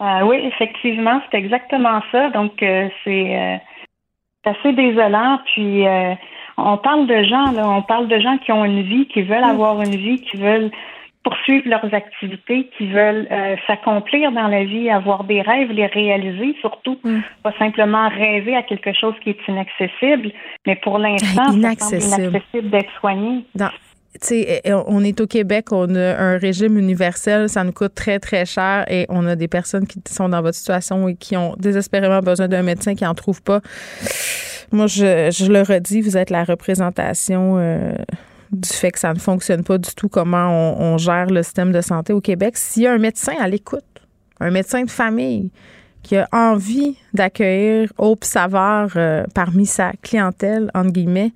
Euh, 0.00 0.22
oui, 0.24 0.36
effectivement, 0.44 1.20
c'est 1.30 1.38
exactement 1.38 2.02
ça. 2.10 2.30
Donc, 2.30 2.62
euh, 2.62 2.88
c'est 3.04 3.36
euh, 3.36 3.56
c'est 4.42 4.50
assez 4.50 4.72
désolant. 4.72 5.38
Puis, 5.46 5.84
on 6.58 6.76
parle 6.76 7.06
de 7.06 7.22
gens, 7.22 7.52
là, 7.52 7.68
on 7.68 7.82
parle 7.82 8.08
de 8.08 8.18
gens 8.18 8.36
qui 8.38 8.52
ont 8.52 8.64
une 8.64 8.82
vie, 8.82 9.06
qui 9.06 9.22
veulent 9.22 9.44
avoir 9.44 9.80
une 9.80 9.96
vie, 9.96 10.20
qui 10.20 10.36
veulent 10.36 10.70
poursuivre 11.24 11.68
leurs 11.68 11.92
activités, 11.92 12.70
qui 12.76 12.86
veulent 12.86 13.26
euh, 13.30 13.56
s'accomplir 13.66 14.30
dans 14.30 14.46
la 14.48 14.64
vie, 14.64 14.90
avoir 14.90 15.24
des 15.24 15.40
rêves, 15.40 15.70
les 15.72 15.86
réaliser 15.86 16.54
surtout, 16.60 16.98
pas 17.42 17.52
simplement 17.58 18.08
rêver 18.08 18.54
à 18.54 18.62
quelque 18.62 18.92
chose 18.92 19.14
qui 19.22 19.30
est 19.30 19.38
inaccessible, 19.48 20.30
mais 20.66 20.76
pour 20.76 20.98
l'instant, 20.98 21.50
Inaccessible. 21.52 22.28
inaccessible 22.28 22.70
d'être 22.70 22.90
soigné. 23.00 23.44
Dans- 23.54 23.70
sais, 24.20 24.60
eh, 24.64 24.72
on 24.72 25.02
est 25.02 25.20
au 25.20 25.26
Québec, 25.26 25.72
on 25.72 25.92
a 25.94 26.16
un 26.16 26.38
régime 26.38 26.78
universel, 26.78 27.48
ça 27.48 27.64
nous 27.64 27.72
coûte 27.72 27.94
très, 27.94 28.18
très 28.18 28.44
cher 28.44 28.84
et 28.88 29.06
on 29.08 29.26
a 29.26 29.34
des 29.34 29.48
personnes 29.48 29.86
qui 29.86 30.00
sont 30.08 30.28
dans 30.28 30.42
votre 30.42 30.56
situation 30.56 31.08
et 31.08 31.16
qui 31.16 31.36
ont 31.36 31.54
désespérément 31.58 32.20
besoin 32.20 32.48
d'un 32.48 32.62
médecin 32.62 32.94
qui 32.94 33.04
n'en 33.04 33.14
trouve 33.14 33.42
pas. 33.42 33.60
Moi, 34.72 34.86
je, 34.86 35.30
je 35.30 35.50
le 35.50 35.62
redis, 35.62 36.00
vous 36.00 36.16
êtes 36.16 36.30
la 36.30 36.44
représentation 36.44 37.56
euh, 37.58 37.94
du 38.54 38.68
fait 38.68 38.90
que 38.90 38.98
ça 38.98 39.12
ne 39.12 39.18
fonctionne 39.18 39.64
pas 39.64 39.78
du 39.78 39.94
tout, 39.94 40.08
comment 40.08 40.76
on, 40.78 40.98
gère 40.98 41.26
le 41.26 41.42
système 41.42 41.72
de 41.72 41.80
santé 41.80 42.12
au 42.12 42.20
Québec. 42.20 42.56
S'il 42.56 42.84
y 42.84 42.86
a 42.86 42.92
un 42.92 42.98
médecin 42.98 43.34
à 43.40 43.48
l'écoute, 43.48 43.84
un 44.40 44.50
médecin 44.50 44.82
de 44.84 44.90
famille 44.90 45.50
qui 46.02 46.16
a 46.16 46.28
envie 46.32 46.96
d'accueillir 47.14 47.92
Hope 47.98 48.24
Savard 48.24 48.90
euh, 48.96 49.24
parmi 49.34 49.66
sa 49.66 49.92
clientèle, 50.02 50.70
entre 50.74 50.92
guillemets, 50.92 51.32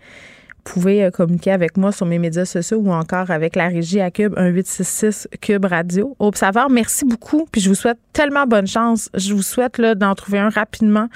vous 0.68 0.74
pouvez 0.74 1.04
euh, 1.04 1.10
communiquer 1.10 1.52
avec 1.52 1.78
moi 1.78 1.92
sur 1.92 2.04
mes 2.04 2.18
médias 2.18 2.44
sociaux 2.44 2.78
ou 2.78 2.92
encore 2.92 3.30
avec 3.30 3.56
la 3.56 3.68
régie 3.68 4.00
à 4.00 4.10
Cube 4.10 4.38
1866 4.38 5.28
Cube 5.40 5.64
Radio. 5.64 6.14
Hope 6.18 6.36
Savard, 6.36 6.68
merci 6.68 7.06
beaucoup. 7.06 7.46
Puis 7.50 7.62
je 7.62 7.70
vous 7.70 7.74
souhaite 7.74 7.98
tellement 8.12 8.46
bonne 8.46 8.66
chance. 8.66 9.08
Je 9.14 9.32
vous 9.32 9.42
souhaite 9.42 9.80
d'en 9.80 10.14
trouver 10.14 10.38
un 10.38 10.50
rapidement, 10.50 11.08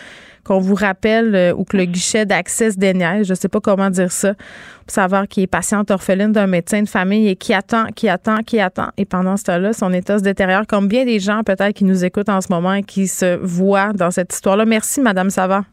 qu'on 0.45 0.59
vous 0.59 0.74
rappelle 0.74 1.34
euh, 1.34 1.55
ou 1.55 1.64
que 1.64 1.76
le 1.76 1.84
guichet 1.84 2.26
d'accès 2.26 2.72
se 2.72 2.78
déniaise. 2.78 3.28
Je 3.28 3.34
sais 3.34 3.49
pas 3.49 3.61
comment 3.61 3.90
dire 3.90 4.11
ça. 4.11 4.30
Hope 4.30 4.90
Savard 4.90 5.28
qui 5.28 5.43
est 5.43 5.47
patiente 5.47 5.90
orpheline 5.90 6.32
d'un 6.32 6.47
médecin 6.47 6.82
de 6.82 6.88
famille 6.88 7.28
et 7.28 7.36
qui 7.36 7.55
attend, 7.55 7.86
qui 7.95 8.09
attend, 8.09 8.38
qui 8.38 8.61
attend. 8.61 8.88
Et 8.97 9.05
pendant 9.05 9.36
ce 9.36 9.45
temps-là, 9.45 9.72
son 9.72 9.93
état 9.93 10.18
se 10.18 10.24
détériore 10.24 10.66
comme 10.66 10.88
bien 10.88 11.05
des 11.05 11.18
gens 11.18 11.43
peut-être 11.45 11.72
qui 11.72 11.84
nous 11.84 12.05
écoutent 12.05 12.28
en 12.28 12.40
ce 12.40 12.53
moment 12.53 12.74
et 12.74 12.82
qui 12.82 13.07
se 13.07 13.36
voient 13.36 13.93
dans 13.93 14.11
cette 14.11 14.32
histoire-là. 14.32 14.64
Merci, 14.64 15.01
Madame 15.01 15.30
Savard. 15.30 15.64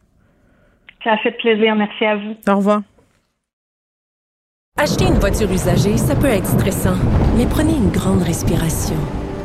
Ça 1.04 1.14
a 1.14 1.18
fait 1.18 1.32
plaisir. 1.32 1.76
Merci 1.76 2.06
à 2.06 2.16
vous. 2.16 2.36
Au 2.48 2.58
revoir. 2.58 2.82
Acheter 4.78 5.06
une 5.06 5.20
voiture 5.20 5.52
usagée, 5.52 5.98
ça 5.98 6.16
peut 6.16 6.28
être 6.28 6.46
stressant, 6.46 6.96
mais 7.36 7.46
prenez 7.46 7.74
une 7.74 7.90
grande 7.90 8.22
respiration. 8.22 8.96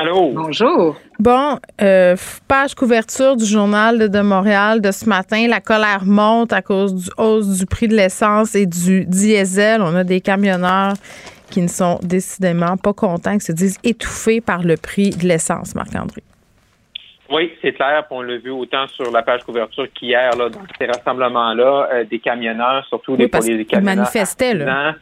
Allô? 0.00 0.30
Bonjour. 0.30 0.96
Bon, 1.18 1.58
euh, 1.80 2.14
page 2.46 2.76
couverture 2.76 3.34
du 3.36 3.44
journal 3.44 4.08
de 4.08 4.20
Montréal 4.20 4.80
de 4.80 4.92
ce 4.92 5.08
matin. 5.08 5.48
La 5.48 5.60
colère 5.60 6.04
monte 6.04 6.52
à 6.52 6.62
cause 6.62 6.94
du 6.94 7.10
hausse 7.18 7.58
du 7.58 7.66
prix 7.66 7.88
de 7.88 7.96
l'essence 7.96 8.54
et 8.54 8.64
du 8.64 9.04
diesel. 9.06 9.82
On 9.82 9.96
a 9.96 10.04
des 10.04 10.20
camionneurs 10.20 10.92
qui 11.50 11.60
ne 11.62 11.66
sont 11.66 11.98
décidément 12.00 12.76
pas 12.76 12.92
contents, 12.92 13.38
qui 13.38 13.46
se 13.46 13.50
disent 13.50 13.78
étouffés 13.82 14.40
par 14.40 14.62
le 14.62 14.76
prix 14.76 15.10
de 15.10 15.26
l'essence, 15.26 15.74
Marc-André. 15.74 16.22
Oui, 17.28 17.52
c'est 17.60 17.72
clair. 17.72 18.04
On 18.12 18.22
l'a 18.22 18.36
vu 18.38 18.50
autant 18.50 18.86
sur 18.86 19.10
la 19.10 19.22
page 19.22 19.42
couverture 19.42 19.88
qu'hier, 19.92 20.30
dans 20.36 20.48
ces 20.78 20.86
rassemblements-là, 20.86 21.88
euh, 21.92 22.04
des 22.04 22.20
camionneurs, 22.20 22.86
surtout 22.88 23.12
oui, 23.12 23.18
des, 23.18 23.28
pour 23.28 23.40
les 23.42 23.64
camionneurs. 23.64 23.96
manifestaient, 23.96 24.54
là. 24.54 24.94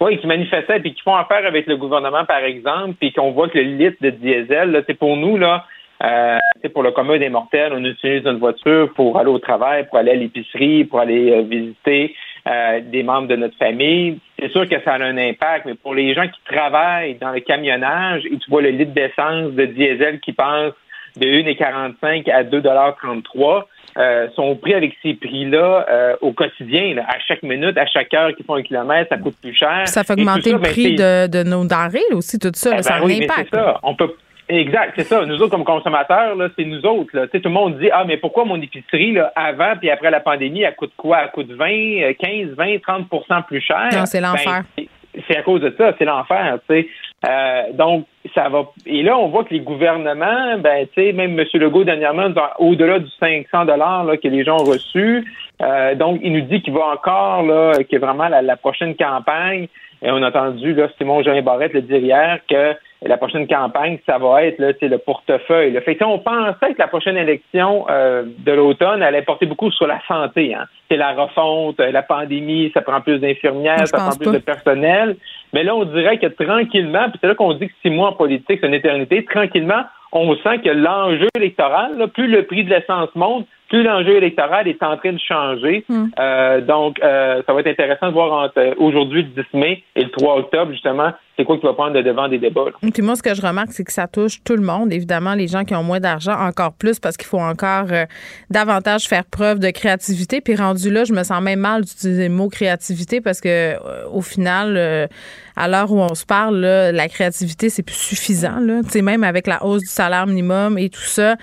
Oui, 0.00 0.18
qui 0.18 0.26
manifestaient 0.26 0.78
puis 0.80 0.94
qui 0.94 1.02
font 1.02 1.16
affaire 1.16 1.44
avec 1.44 1.66
le 1.66 1.76
gouvernement, 1.76 2.24
par 2.24 2.44
exemple, 2.44 2.94
puis 3.00 3.12
qu'on 3.12 3.32
voit 3.32 3.48
que 3.48 3.58
le 3.58 3.64
litre 3.64 3.96
de 4.00 4.10
diesel, 4.10 4.84
c'est 4.86 4.98
pour 4.98 5.16
nous, 5.16 5.36
là, 5.36 5.64
euh, 6.04 6.38
c'est 6.62 6.68
pour 6.68 6.84
le 6.84 6.92
commun 6.92 7.18
des 7.18 7.28
mortels, 7.28 7.72
on 7.74 7.84
utilise 7.84 8.22
notre 8.22 8.38
voiture 8.38 8.92
pour 8.94 9.18
aller 9.18 9.30
au 9.30 9.40
travail, 9.40 9.88
pour 9.88 9.98
aller 9.98 10.12
à 10.12 10.14
l'épicerie, 10.14 10.84
pour 10.84 11.00
aller 11.00 11.32
euh, 11.32 11.42
visiter 11.42 12.14
euh, 12.46 12.80
des 12.80 13.02
membres 13.02 13.26
de 13.26 13.34
notre 13.34 13.56
famille. 13.56 14.20
C'est 14.38 14.52
sûr 14.52 14.68
que 14.68 14.80
ça 14.82 14.94
a 14.94 15.02
un 15.02 15.18
impact, 15.18 15.66
mais 15.66 15.74
pour 15.74 15.94
les 15.94 16.14
gens 16.14 16.28
qui 16.28 16.40
travaillent 16.44 17.16
dans 17.16 17.32
le 17.32 17.40
camionnage 17.40 18.24
et 18.26 18.36
tu 18.38 18.48
vois 18.48 18.62
le 18.62 18.70
litre 18.70 18.92
d'essence 18.92 19.50
de 19.52 19.64
diesel 19.64 20.20
qui 20.20 20.32
passe 20.32 20.72
de 21.16 21.26
1,45 21.26 22.30
à 22.30 22.44
2,33 22.44 23.64
euh, 23.98 24.28
sont 24.36 24.54
pris 24.56 24.74
avec 24.74 24.94
ces 25.02 25.14
prix-là 25.14 25.86
euh, 25.90 26.16
au 26.20 26.32
quotidien, 26.32 26.94
là, 26.94 27.04
à 27.08 27.18
chaque 27.26 27.42
minute, 27.42 27.76
à 27.76 27.86
chaque 27.86 28.12
heure 28.14 28.34
qu'ils 28.34 28.44
font 28.44 28.54
un 28.54 28.62
kilomètre, 28.62 29.08
ça 29.08 29.18
coûte 29.18 29.34
plus 29.42 29.54
cher. 29.54 29.82
Ça 29.86 30.04
fait 30.04 30.12
augmenter 30.12 30.50
ça, 30.50 30.56
le 30.56 30.62
ben, 30.62 30.70
prix 30.70 30.94
de, 30.94 31.26
de 31.26 31.42
nos 31.42 31.64
denrées, 31.64 32.00
aussi, 32.12 32.38
tout 32.38 32.50
ça. 32.54 32.76
eh 32.78 32.82
ça 32.82 32.94
ben 32.98 33.02
a 33.02 33.06
oui, 33.06 33.18
un 33.20 33.24
impact. 33.24 33.54
ça. 33.54 33.80
On 33.82 33.94
peut. 33.94 34.14
Exact, 34.50 34.94
c'est 34.96 35.04
ça. 35.04 35.26
Nous 35.26 35.34
autres, 35.42 35.50
comme 35.50 35.64
consommateurs, 35.64 36.34
là, 36.34 36.48
c'est 36.56 36.64
nous 36.64 36.80
autres. 36.86 37.10
Là. 37.12 37.26
Tout 37.26 37.38
le 37.44 37.50
monde 37.50 37.78
dit 37.78 37.90
Ah, 37.92 38.04
mais 38.06 38.16
pourquoi 38.16 38.46
mon 38.46 38.60
épicerie, 38.60 39.12
là, 39.12 39.30
avant 39.36 39.74
puis 39.78 39.90
après 39.90 40.10
la 40.10 40.20
pandémie, 40.20 40.62
elle 40.62 40.74
coûte 40.74 40.92
quoi? 40.96 41.18
Elle 41.24 41.30
coûte 41.32 41.50
20, 41.50 41.66
euh, 41.66 42.12
15, 42.18 42.54
20, 42.56 42.76
30% 42.76 43.42
plus 43.46 43.60
cher? 43.60 43.88
Non, 43.92 44.06
c'est 44.06 44.22
l'enfer. 44.22 44.62
Ben, 44.76 44.86
c'est- 45.26 45.36
à 45.36 45.42
cause 45.42 45.60
de 45.60 45.74
ça, 45.76 45.92
c'est 45.98 46.04
l'enfer, 46.04 46.58
tu 46.68 46.74
sais. 46.74 46.88
Euh, 47.28 47.72
donc, 47.72 48.06
ça 48.34 48.48
va. 48.48 48.66
Et 48.86 49.02
là, 49.02 49.18
on 49.18 49.28
voit 49.28 49.44
que 49.44 49.52
les 49.52 49.60
gouvernements, 49.60 50.58
ben, 50.58 50.86
tu 50.94 51.02
sais, 51.02 51.12
même 51.12 51.38
M. 51.38 51.46
Legault 51.54 51.84
dernièrement, 51.84 52.28
au-delà 52.58 52.98
du 53.00 53.10
500 53.18 53.64
dollars 53.64 54.06
que 54.22 54.28
les 54.28 54.44
gens 54.44 54.56
ont 54.60 54.64
reçu, 54.64 55.24
euh, 55.60 55.94
donc 55.96 56.20
il 56.22 56.32
nous 56.32 56.42
dit 56.42 56.62
qu'il 56.62 56.72
va 56.72 56.86
encore 56.92 57.42
là, 57.42 57.72
que 57.90 57.96
vraiment 57.96 58.28
la, 58.28 58.42
la 58.42 58.56
prochaine 58.56 58.94
campagne. 58.94 59.66
Et 60.02 60.10
on 60.10 60.22
a 60.22 60.28
entendu 60.28 60.74
là, 60.74 60.88
Simon 60.96 61.22
Jean 61.24 61.42
Barrette 61.42 61.72
le 61.72 61.82
dire 61.82 61.98
hier 61.98 62.38
que 62.48 62.74
la 63.02 63.16
prochaine 63.16 63.46
campagne, 63.46 63.98
ça 64.06 64.18
va 64.18 64.44
être 64.44 64.58
là, 64.58 64.72
le 64.80 64.98
portefeuille. 64.98 65.72
là. 65.72 65.80
Fait 65.82 65.94
que, 65.94 66.04
on 66.04 66.18
pensait 66.18 66.74
que 66.74 66.78
la 66.78 66.88
prochaine 66.88 67.16
élection 67.16 67.86
euh, 67.88 68.24
de 68.38 68.52
l'automne 68.52 69.02
allait 69.02 69.22
porter 69.22 69.46
beaucoup 69.46 69.70
sur 69.70 69.86
la 69.86 70.00
santé. 70.08 70.54
Hein. 70.54 70.64
C'est 70.90 70.96
la 70.96 71.12
refonte, 71.12 71.78
euh, 71.78 71.92
la 71.92 72.02
pandémie, 72.02 72.70
ça 72.74 72.80
prend 72.80 73.00
plus 73.00 73.20
d'infirmières, 73.20 73.86
ça 73.86 73.98
prend 73.98 74.16
plus 74.16 74.26
pas. 74.26 74.32
de 74.32 74.38
personnel. 74.38 75.16
Mais 75.52 75.62
là, 75.62 75.76
on 75.76 75.84
dirait 75.84 76.18
que 76.18 76.26
tranquillement, 76.26 77.08
puis 77.10 77.18
c'est 77.20 77.28
là 77.28 77.34
qu'on 77.34 77.54
dit 77.54 77.68
que 77.68 77.74
six 77.82 77.90
mois 77.90 78.08
en 78.08 78.12
politique, 78.12 78.58
c'est 78.60 78.66
une 78.66 78.74
éternité, 78.74 79.24
tranquillement, 79.24 79.84
on 80.12 80.34
sent 80.36 80.58
que 80.64 80.70
l'enjeu 80.70 81.28
électoral, 81.36 81.98
là, 81.98 82.08
plus 82.08 82.28
le 82.28 82.44
prix 82.44 82.64
de 82.64 82.70
l'essence 82.70 83.10
monte, 83.14 83.46
plus 83.68 83.82
l'enjeu 83.82 84.16
électoral 84.16 84.66
est 84.66 84.82
en 84.82 84.96
train 84.96 85.12
de 85.12 85.20
changer. 85.20 85.84
Hmm. 85.88 86.06
Euh, 86.18 86.60
donc, 86.62 86.98
euh, 87.02 87.42
ça 87.46 87.52
va 87.52 87.60
être 87.60 87.66
intéressant 87.66 88.08
de 88.08 88.12
voir 88.12 88.44
entre 88.44 88.74
aujourd'hui, 88.78 89.22
le 89.22 89.42
10 89.42 89.54
mai, 89.54 89.82
et 89.94 90.04
le 90.04 90.10
3 90.10 90.38
octobre, 90.38 90.72
justement, 90.72 91.12
c'est 91.38 91.44
quoi 91.44 91.56
qui 91.56 91.64
va 91.64 91.72
prendre 91.72 91.94
le 91.94 92.02
devant 92.02 92.28
des 92.28 92.38
débats. 92.38 92.64
Puis 92.92 93.00
moi, 93.00 93.14
ce 93.14 93.22
que 93.22 93.32
je 93.32 93.40
remarque, 93.40 93.70
c'est 93.70 93.84
que 93.84 93.92
ça 93.92 94.08
touche 94.08 94.42
tout 94.42 94.56
le 94.56 94.62
monde. 94.62 94.92
Évidemment, 94.92 95.34
les 95.34 95.46
gens 95.46 95.64
qui 95.64 95.72
ont 95.76 95.84
moins 95.84 96.00
d'argent, 96.00 96.32
encore 96.32 96.72
plus, 96.72 96.98
parce 96.98 97.16
qu'il 97.16 97.28
faut 97.28 97.38
encore 97.38 97.86
euh, 97.92 98.06
davantage 98.50 99.06
faire 99.06 99.24
preuve 99.24 99.60
de 99.60 99.70
créativité. 99.70 100.40
Puis 100.40 100.56
rendu 100.56 100.90
là, 100.90 101.04
je 101.04 101.12
me 101.12 101.22
sens 101.22 101.40
même 101.40 101.60
mal 101.60 101.84
d'utiliser 101.84 102.26
le 102.26 102.34
mot 102.34 102.48
créativité 102.48 103.20
parce 103.20 103.40
que 103.40 103.48
euh, 103.48 103.76
au 104.12 104.20
final, 104.20 104.74
euh, 104.76 105.06
à 105.54 105.68
l'heure 105.68 105.92
où 105.92 106.00
on 106.00 106.14
se 106.16 106.26
parle, 106.26 106.56
là, 106.56 106.90
la 106.90 107.08
créativité, 107.08 107.70
c'est 107.70 107.84
plus 107.84 107.94
suffisant. 107.94 108.58
Là. 108.58 108.80
Même 109.00 109.22
avec 109.22 109.46
la 109.46 109.64
hausse 109.64 109.82
du 109.82 109.88
salaire 109.88 110.26
minimum 110.26 110.76
et 110.76 110.88
tout 110.88 111.00
ça, 111.00 111.36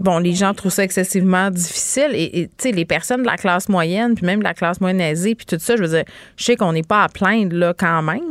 bon, 0.00 0.18
les 0.18 0.32
gens 0.32 0.54
trouvent 0.54 0.72
ça 0.72 0.82
excessivement 0.82 1.50
difficile. 1.50 2.10
Et, 2.14 2.50
et, 2.64 2.72
les 2.72 2.84
personnes 2.84 3.22
de 3.22 3.26
la 3.26 3.36
classe 3.36 3.68
moyenne, 3.68 4.14
puis 4.14 4.26
même 4.26 4.40
de 4.40 4.44
la 4.44 4.54
classe 4.54 4.80
moyenne 4.80 5.00
aisée, 5.00 5.34
puis 5.34 5.46
tout 5.46 5.56
ça, 5.58 5.76
je 5.76 5.82
veux 5.82 5.88
dire, 5.88 6.04
je 6.36 6.44
sais 6.44 6.56
qu'on 6.56 6.72
n'est 6.72 6.82
pas 6.82 7.04
à 7.04 7.08
plaindre 7.08 7.56
là, 7.56 7.74
quand 7.76 8.02
même, 8.02 8.23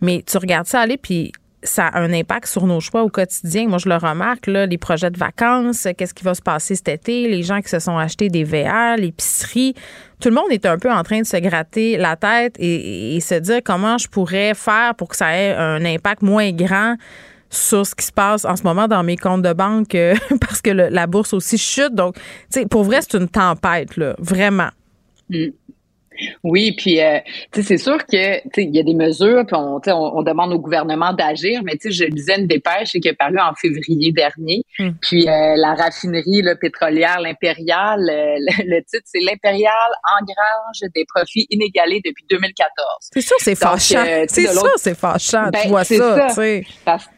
mais 0.00 0.22
tu 0.26 0.38
regardes 0.38 0.66
ça 0.66 0.80
aller, 0.80 0.96
puis 0.96 1.32
ça 1.62 1.88
a 1.88 2.00
un 2.00 2.12
impact 2.12 2.46
sur 2.46 2.66
nos 2.66 2.80
choix 2.80 3.02
au 3.02 3.08
quotidien. 3.08 3.68
Moi, 3.68 3.78
je 3.78 3.88
le 3.88 3.96
remarque, 3.96 4.46
là, 4.46 4.66
les 4.66 4.78
projets 4.78 5.10
de 5.10 5.18
vacances, 5.18 5.88
qu'est-ce 5.96 6.14
qui 6.14 6.24
va 6.24 6.34
se 6.34 6.42
passer 6.42 6.76
cet 6.76 6.88
été, 6.88 7.28
les 7.28 7.42
gens 7.42 7.60
qui 7.60 7.68
se 7.68 7.80
sont 7.80 7.96
achetés 7.96 8.28
des 8.28 8.44
VR, 8.44 8.96
l'épicerie. 8.96 9.74
Tout 10.20 10.28
le 10.28 10.36
monde 10.36 10.50
est 10.50 10.66
un 10.66 10.78
peu 10.78 10.90
en 10.90 11.02
train 11.02 11.20
de 11.20 11.26
se 11.26 11.36
gratter 11.36 11.96
la 11.96 12.16
tête 12.16 12.54
et, 12.58 13.18
se 13.20 13.34
dire 13.34 13.60
comment 13.64 13.98
je 13.98 14.08
pourrais 14.08 14.54
faire 14.54 14.94
pour 14.94 15.08
que 15.08 15.16
ça 15.16 15.36
ait 15.36 15.54
un 15.54 15.84
impact 15.84 16.22
moins 16.22 16.52
grand 16.52 16.96
sur 17.50 17.86
ce 17.86 17.94
qui 17.94 18.04
se 18.04 18.12
passe 18.12 18.44
en 18.44 18.56
ce 18.56 18.62
moment 18.62 18.88
dans 18.88 19.02
mes 19.02 19.16
comptes 19.16 19.42
de 19.42 19.52
banque 19.52 19.94
euh, 19.94 20.14
parce 20.40 20.60
que 20.60 20.70
la 20.70 21.06
bourse 21.06 21.32
aussi 21.32 21.58
chute. 21.58 21.94
Donc, 21.94 22.16
tu 22.52 22.66
pour 22.66 22.84
vrai, 22.84 23.00
c'est 23.02 23.18
une 23.18 23.28
tempête, 23.28 23.96
là, 23.96 24.14
vraiment. 24.18 24.68
Mm. 25.30 25.48
Oui, 26.44 26.72
puis 26.76 27.00
euh, 27.00 27.18
tu 27.52 27.62
sais, 27.62 27.68
c'est 27.68 27.76
sûr 27.82 27.98
que 28.06 28.60
il 28.60 28.74
y 28.74 28.80
a 28.80 28.82
des 28.82 28.94
mesures, 28.94 29.44
puis 29.46 29.56
on, 29.56 29.80
on, 29.86 30.18
on 30.18 30.22
demande 30.22 30.52
au 30.52 30.58
gouvernement 30.58 31.12
d'agir, 31.12 31.60
mais 31.64 31.72
tu 31.76 31.90
sais, 31.92 32.04
je 32.04 32.04
lisais 32.10 32.38
une 32.38 32.46
dépêche 32.46 32.90
qui 32.92 33.06
est 33.08 33.12
parue 33.14 33.38
en 33.38 33.54
février 33.54 34.12
dernier, 34.12 34.62
Mm. 34.80 34.90
puis 35.00 35.28
euh, 35.28 35.54
la 35.56 35.74
raffinerie 35.74 36.42
là, 36.42 36.54
pétrolière, 36.54 37.20
l'Impérial, 37.20 37.98
euh, 38.00 38.36
le, 38.38 38.76
le 38.76 38.80
titre 38.84 39.02
c'est 39.06 39.18
l'Impérial 39.20 39.72
engrange 40.20 40.88
des 40.94 41.04
profits 41.12 41.46
inégalés 41.50 42.00
depuis 42.04 42.24
2014. 42.30 42.70
C'est 43.12 43.20
sûr, 43.20 43.36
c'est 43.40 43.54
fâchant. 43.54 44.04
euh, 44.06 44.24
c'est 44.28 44.46
sûr, 44.46 44.68
c'est 44.76 44.96
fâchant. 44.96 45.50
Ben, 45.52 45.60
tu 45.62 45.68
vois 45.68 45.84
c'est 45.84 45.96
ça, 45.96 46.16
ça. 46.16 46.26
tu 46.28 46.34
sais. 46.34 46.64
Parce- 46.84 47.08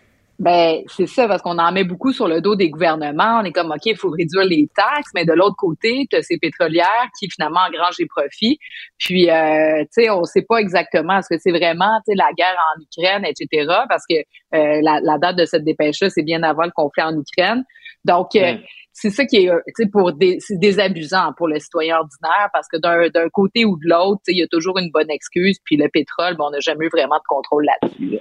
ben, 0.40 0.80
c'est 0.86 1.06
ça, 1.06 1.28
parce 1.28 1.42
qu'on 1.42 1.58
en 1.58 1.70
met 1.70 1.84
beaucoup 1.84 2.14
sur 2.14 2.26
le 2.26 2.40
dos 2.40 2.56
des 2.56 2.70
gouvernements. 2.70 3.40
On 3.42 3.44
est 3.44 3.52
comme, 3.52 3.70
OK, 3.70 3.84
il 3.84 3.96
faut 3.96 4.08
réduire 4.08 4.44
les 4.44 4.68
taxes, 4.74 5.10
mais 5.14 5.26
de 5.26 5.34
l'autre 5.34 5.56
côté, 5.56 6.06
tu 6.10 6.16
as 6.16 6.22
ces 6.22 6.38
pétrolières 6.38 7.08
qui 7.18 7.28
finalement 7.28 7.60
engrangent 7.60 7.98
les 7.98 8.06
profits. 8.06 8.58
Puis, 8.96 9.30
euh, 9.30 9.82
tu 9.82 10.04
sais, 10.04 10.08
on 10.10 10.24
sait 10.24 10.46
pas 10.48 10.56
exactement, 10.56 11.18
est-ce 11.18 11.28
que 11.28 11.38
c'est 11.38 11.50
vraiment, 11.50 12.00
tu 12.06 12.12
sais, 12.12 12.14
la 12.16 12.32
guerre 12.38 12.56
en 12.74 12.80
Ukraine, 12.80 13.26
etc., 13.26 13.70
parce 13.86 14.04
que 14.08 14.16
euh, 14.16 14.80
la, 14.82 15.00
la 15.02 15.18
date 15.18 15.36
de 15.36 15.44
cette 15.44 15.62
dépêche-là, 15.62 16.08
c'est 16.08 16.22
bien 16.22 16.42
avant 16.42 16.64
le 16.64 16.72
conflit 16.74 17.02
en 17.02 17.14
Ukraine. 17.20 17.62
Donc, 18.06 18.34
euh, 18.34 18.54
Mm. 18.54 18.60
c'est 18.94 19.10
ça 19.10 19.26
qui 19.26 19.44
est, 19.44 19.50
tu 19.50 19.72
sais, 19.76 19.86
pour 19.92 20.14
des, 20.14 20.38
c'est 20.40 20.58
désabusant 20.58 21.34
pour 21.36 21.48
le 21.48 21.58
citoyen 21.58 21.98
ordinaire, 21.98 22.48
parce 22.54 22.66
que 22.66 22.78
d'un, 22.78 23.10
d'un 23.10 23.28
côté 23.28 23.66
ou 23.66 23.76
de 23.76 23.90
l'autre, 23.90 24.22
tu 24.24 24.32
sais, 24.32 24.36
il 24.36 24.38
y 24.38 24.42
a 24.42 24.48
toujours 24.48 24.78
une 24.78 24.90
bonne 24.90 25.10
excuse. 25.10 25.58
Puis 25.64 25.76
le 25.76 25.90
pétrole, 25.90 26.34
ben, 26.38 26.44
on 26.46 26.50
n'a 26.50 26.60
jamais 26.60 26.86
eu 26.86 26.90
vraiment 26.90 27.18
de 27.18 27.28
contrôle 27.28 27.66
là-dessus. 27.66 28.06
là. 28.12 28.20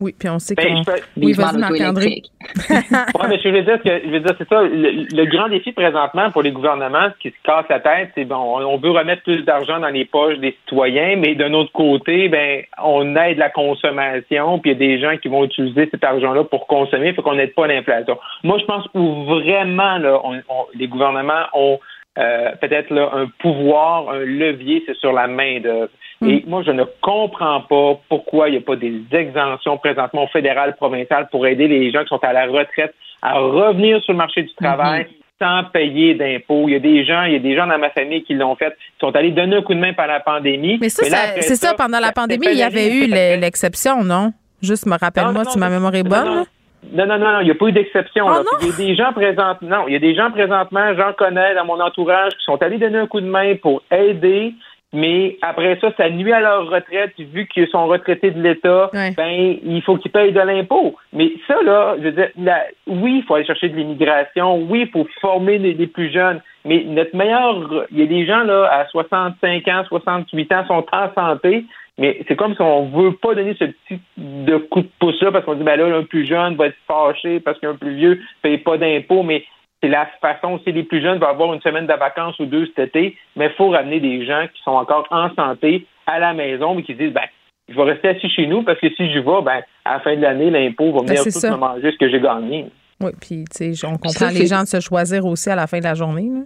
Oui, 0.00 0.12
puis 0.18 0.28
on 0.28 0.40
sait 0.40 0.54
Ben, 0.56 0.82
peux- 0.84 0.92
Oui, 1.16 1.32
vas-y, 1.34 1.58
Marc-André. 1.58 2.22
Ouais, 2.70 3.28
mais 3.28 3.38
je 3.42 3.48
veux 3.48 3.62
dire 3.62 3.80
que 3.80 3.88
je 4.04 4.10
veux 4.10 4.20
dire 4.20 4.34
c'est 4.36 4.48
ça. 4.48 4.62
Le, 4.62 5.06
le 5.14 5.24
grand 5.26 5.48
défi 5.48 5.72
présentement 5.72 6.30
pour 6.32 6.42
les 6.42 6.50
gouvernements, 6.50 7.08
ce 7.14 7.18
qui 7.20 7.30
se 7.30 7.42
casse 7.44 7.64
la 7.70 7.78
tête, 7.80 8.10
c'est 8.16 8.24
bon, 8.24 8.36
on, 8.36 8.76
veut 8.76 8.90
remettre 8.90 9.22
plus 9.22 9.42
d'argent 9.44 9.78
dans 9.78 9.88
les 9.88 10.04
poches 10.04 10.38
des 10.38 10.56
citoyens, 10.62 11.16
mais 11.16 11.34
d'un 11.36 11.52
autre 11.54 11.72
côté, 11.72 12.28
ben 12.28 12.62
on 12.82 13.14
aide 13.16 13.38
la 13.38 13.50
consommation, 13.50 14.58
puis 14.58 14.72
il 14.72 14.74
y 14.74 14.76
a 14.76 14.88
des 14.88 15.00
gens 15.00 15.16
qui 15.16 15.28
vont 15.28 15.44
utiliser 15.44 15.88
cet 15.90 16.02
argent-là 16.04 16.44
pour 16.44 16.66
consommer, 16.66 17.12
fait 17.12 17.22
qu'on 17.22 17.36
n'aide 17.36 17.54
pas 17.54 17.66
l'inflation. 17.68 18.18
Moi, 18.42 18.58
je 18.58 18.64
pense 18.64 18.86
où 18.94 19.24
vraiment 19.24 19.98
là, 19.98 20.20
on- 20.24 20.34
on- 20.48 20.66
les 20.74 20.88
gouvernements 20.88 21.44
ont 21.54 21.78
euh, 22.16 22.52
peut-être 22.60 22.90
là, 22.90 23.10
un 23.12 23.26
pouvoir, 23.40 24.08
un 24.10 24.20
levier, 24.20 24.84
c'est 24.86 24.94
sur 24.98 25.12
la 25.12 25.26
main 25.26 25.58
d'œuvre. 25.58 25.88
Et 26.28 26.44
moi, 26.46 26.62
je 26.64 26.70
ne 26.70 26.84
comprends 27.00 27.60
pas 27.62 27.98
pourquoi 28.08 28.48
il 28.48 28.52
n'y 28.52 28.58
a 28.58 28.60
pas 28.60 28.76
des 28.76 29.00
exemptions 29.12 29.76
présentement 29.78 30.24
au 30.24 30.28
fédéral, 30.28 30.74
provincial 30.76 31.28
pour 31.30 31.46
aider 31.46 31.68
les 31.68 31.90
gens 31.92 32.02
qui 32.02 32.08
sont 32.08 32.22
à 32.22 32.32
la 32.32 32.46
retraite 32.46 32.94
à 33.22 33.34
revenir 33.38 34.02
sur 34.02 34.12
le 34.12 34.18
marché 34.18 34.42
du 34.42 34.54
travail 34.54 35.06
sans 35.40 35.64
payer 35.72 36.14
d'impôts. 36.14 36.64
Il 36.68 36.72
y 36.72 36.76
a 36.76 36.78
des 36.78 37.04
gens, 37.04 37.24
il 37.24 37.32
y 37.32 37.36
a 37.36 37.40
des 37.40 37.56
gens 37.56 37.66
dans 37.66 37.78
ma 37.78 37.90
famille 37.90 38.22
qui 38.22 38.34
l'ont 38.34 38.54
fait, 38.54 38.70
qui 38.70 39.00
sont 39.00 39.14
allés 39.16 39.30
donner 39.32 39.56
un 39.56 39.62
coup 39.62 39.74
de 39.74 39.80
main 39.80 39.92
par 39.92 40.06
la 40.06 40.20
pandémie. 40.20 40.78
Mais 40.80 40.88
ça, 40.88 41.02
là, 41.08 41.16
ça- 41.34 41.42
c'est 41.42 41.56
ça, 41.56 41.74
pendant 41.74 41.98
la 42.00 42.12
pandémie, 42.12 42.46
il 42.52 42.58
y 42.58 42.62
avait 42.62 42.88
eu 42.94 43.06
l'exception, 43.40 44.04
non? 44.04 44.32
Juste 44.62 44.86
me 44.86 44.96
rappelle-moi 44.98 45.44
si 45.46 45.58
ma 45.58 45.68
mémoire 45.68 45.94
est 45.94 46.02
bonne. 46.02 46.24
non. 46.24 46.44
Non, 46.92 47.06
non, 47.06 47.18
non, 47.18 47.40
il 47.40 47.46
n'y 47.46 47.50
a 47.50 47.54
pas 47.54 47.66
eu 47.68 47.72
d'exception. 47.72 48.26
Oh 48.28 48.30
non? 48.40 48.58
Il 48.60 48.68
y 48.68 48.70
a 48.70 48.76
des 48.76 48.94
gens 48.94 49.12
présents. 49.14 49.56
Non, 49.62 49.84
il 49.88 49.94
y 49.94 49.96
a 49.96 49.98
des 49.98 50.14
gens 50.14 50.30
présentement, 50.30 50.94
j'en 50.94 51.14
connais 51.14 51.54
dans 51.54 51.64
mon 51.64 51.80
entourage, 51.80 52.32
qui 52.34 52.44
sont 52.44 52.62
allés 52.62 52.76
donner 52.76 52.98
un 52.98 53.06
coup 53.06 53.22
de 53.22 53.26
main 53.26 53.54
pour 53.56 53.82
aider, 53.90 54.52
mais 54.94 55.36
après 55.42 55.76
ça, 55.80 55.92
ça 55.96 56.08
nuit 56.08 56.32
à 56.32 56.40
leur 56.40 56.70
retraite. 56.70 57.12
Vu 57.18 57.46
qu'ils 57.48 57.68
sont 57.68 57.86
retraités 57.86 58.30
de 58.30 58.40
l'État, 58.40 58.88
Ouais. 58.94 59.10
ben 59.16 59.56
il 59.62 59.82
faut 59.82 59.96
qu'ils 59.98 60.10
payent 60.12 60.32
de 60.32 60.40
l'impôt. 60.40 60.94
Mais 61.12 61.32
ça, 61.46 61.60
là, 61.62 61.96
je 61.98 62.04
veux 62.04 62.12
dire, 62.12 62.28
la- 62.40 62.64
oui, 62.86 63.16
il 63.18 63.22
faut 63.24 63.34
aller 63.34 63.44
chercher 63.44 63.68
de 63.68 63.76
l'immigration, 63.76 64.62
oui, 64.70 64.82
il 64.86 64.88
faut 64.90 65.06
former 65.20 65.58
les, 65.58 65.74
les 65.74 65.86
plus 65.86 66.10
jeunes. 66.12 66.40
Mais 66.64 66.82
notre 66.86 67.14
meilleur, 67.14 67.86
il 67.90 67.98
y 68.00 68.02
a 68.02 68.06
des 68.06 68.24
gens 68.24 68.44
là 68.44 68.64
à 68.72 68.86
65 68.86 69.68
ans, 69.68 69.84
68 69.88 70.52
ans 70.52 70.64
sont 70.66 70.86
en 70.92 71.12
santé, 71.14 71.64
mais 71.98 72.20
c'est 72.26 72.36
comme 72.36 72.54
si 72.54 72.62
on 72.62 72.86
veut 72.86 73.12
pas 73.12 73.34
donner 73.34 73.54
ce 73.58 73.64
petit 73.66 74.00
de 74.16 74.56
coup 74.56 74.80
de 74.80 74.88
pouce 74.98 75.20
là 75.22 75.30
parce 75.30 75.44
qu'on 75.44 75.54
dit 75.54 75.62
ben 75.62 75.76
là 75.78 75.94
un 75.96 76.02
plus 76.04 76.26
jeune 76.26 76.56
va 76.56 76.66
être 76.66 76.76
fâché 76.88 77.38
parce 77.40 77.58
qu'un 77.60 77.74
plus 77.74 77.94
vieux 77.94 78.20
paye 78.42 78.58
pas 78.58 78.78
d'impôts, 78.78 79.22
mais 79.22 79.44
c'est 79.84 79.90
la 79.90 80.08
façon 80.22 80.52
aussi 80.54 80.72
les 80.72 80.82
plus 80.84 81.02
jeunes 81.02 81.18
vont 81.18 81.26
avoir 81.28 81.52
une 81.52 81.60
semaine 81.60 81.86
de 81.86 81.92
vacances 81.92 82.38
ou 82.38 82.46
deux 82.46 82.66
cet 82.74 82.88
été, 82.96 83.16
mais 83.36 83.46
il 83.46 83.52
faut 83.52 83.68
ramener 83.68 84.00
des 84.00 84.24
gens 84.24 84.46
qui 84.54 84.62
sont 84.62 84.70
encore 84.70 85.06
en 85.10 85.28
santé 85.34 85.86
à 86.06 86.18
la 86.18 86.32
maison 86.32 86.74
mais 86.74 86.82
qui 86.82 86.94
disent 86.94 87.12
ben 87.12 87.26
je 87.68 87.74
vais 87.74 87.82
rester 87.82 88.08
assis 88.08 88.30
chez 88.30 88.46
nous 88.46 88.62
parce 88.62 88.78
que 88.80 88.88
si 88.94 89.12
je 89.12 89.18
vais, 89.18 89.42
ben 89.42 89.60
à 89.84 89.94
la 89.94 90.00
fin 90.00 90.16
de 90.16 90.22
l'année 90.22 90.48
l'impôt 90.50 90.90
va 90.92 91.00
venir 91.00 91.14
Ben, 91.22 91.24
tout 91.24 91.30
ça. 91.30 91.50
me 91.50 91.56
manger 91.56 91.92
ce 91.92 91.98
que 91.98 92.08
j'ai 92.10 92.20
gagné. 92.20 92.66
Oui, 93.02 93.10
puis 93.20 93.44
tu 93.54 93.74
sais, 93.74 93.86
on 93.86 93.92
comprend 93.92 94.08
Ça, 94.10 94.30
les 94.30 94.46
gens 94.46 94.62
de 94.62 94.68
se 94.68 94.80
choisir 94.80 95.26
aussi 95.26 95.50
à 95.50 95.56
la 95.56 95.66
fin 95.66 95.78
de 95.80 95.84
la 95.84 95.94
journée. 95.94 96.28
là. 96.32 96.40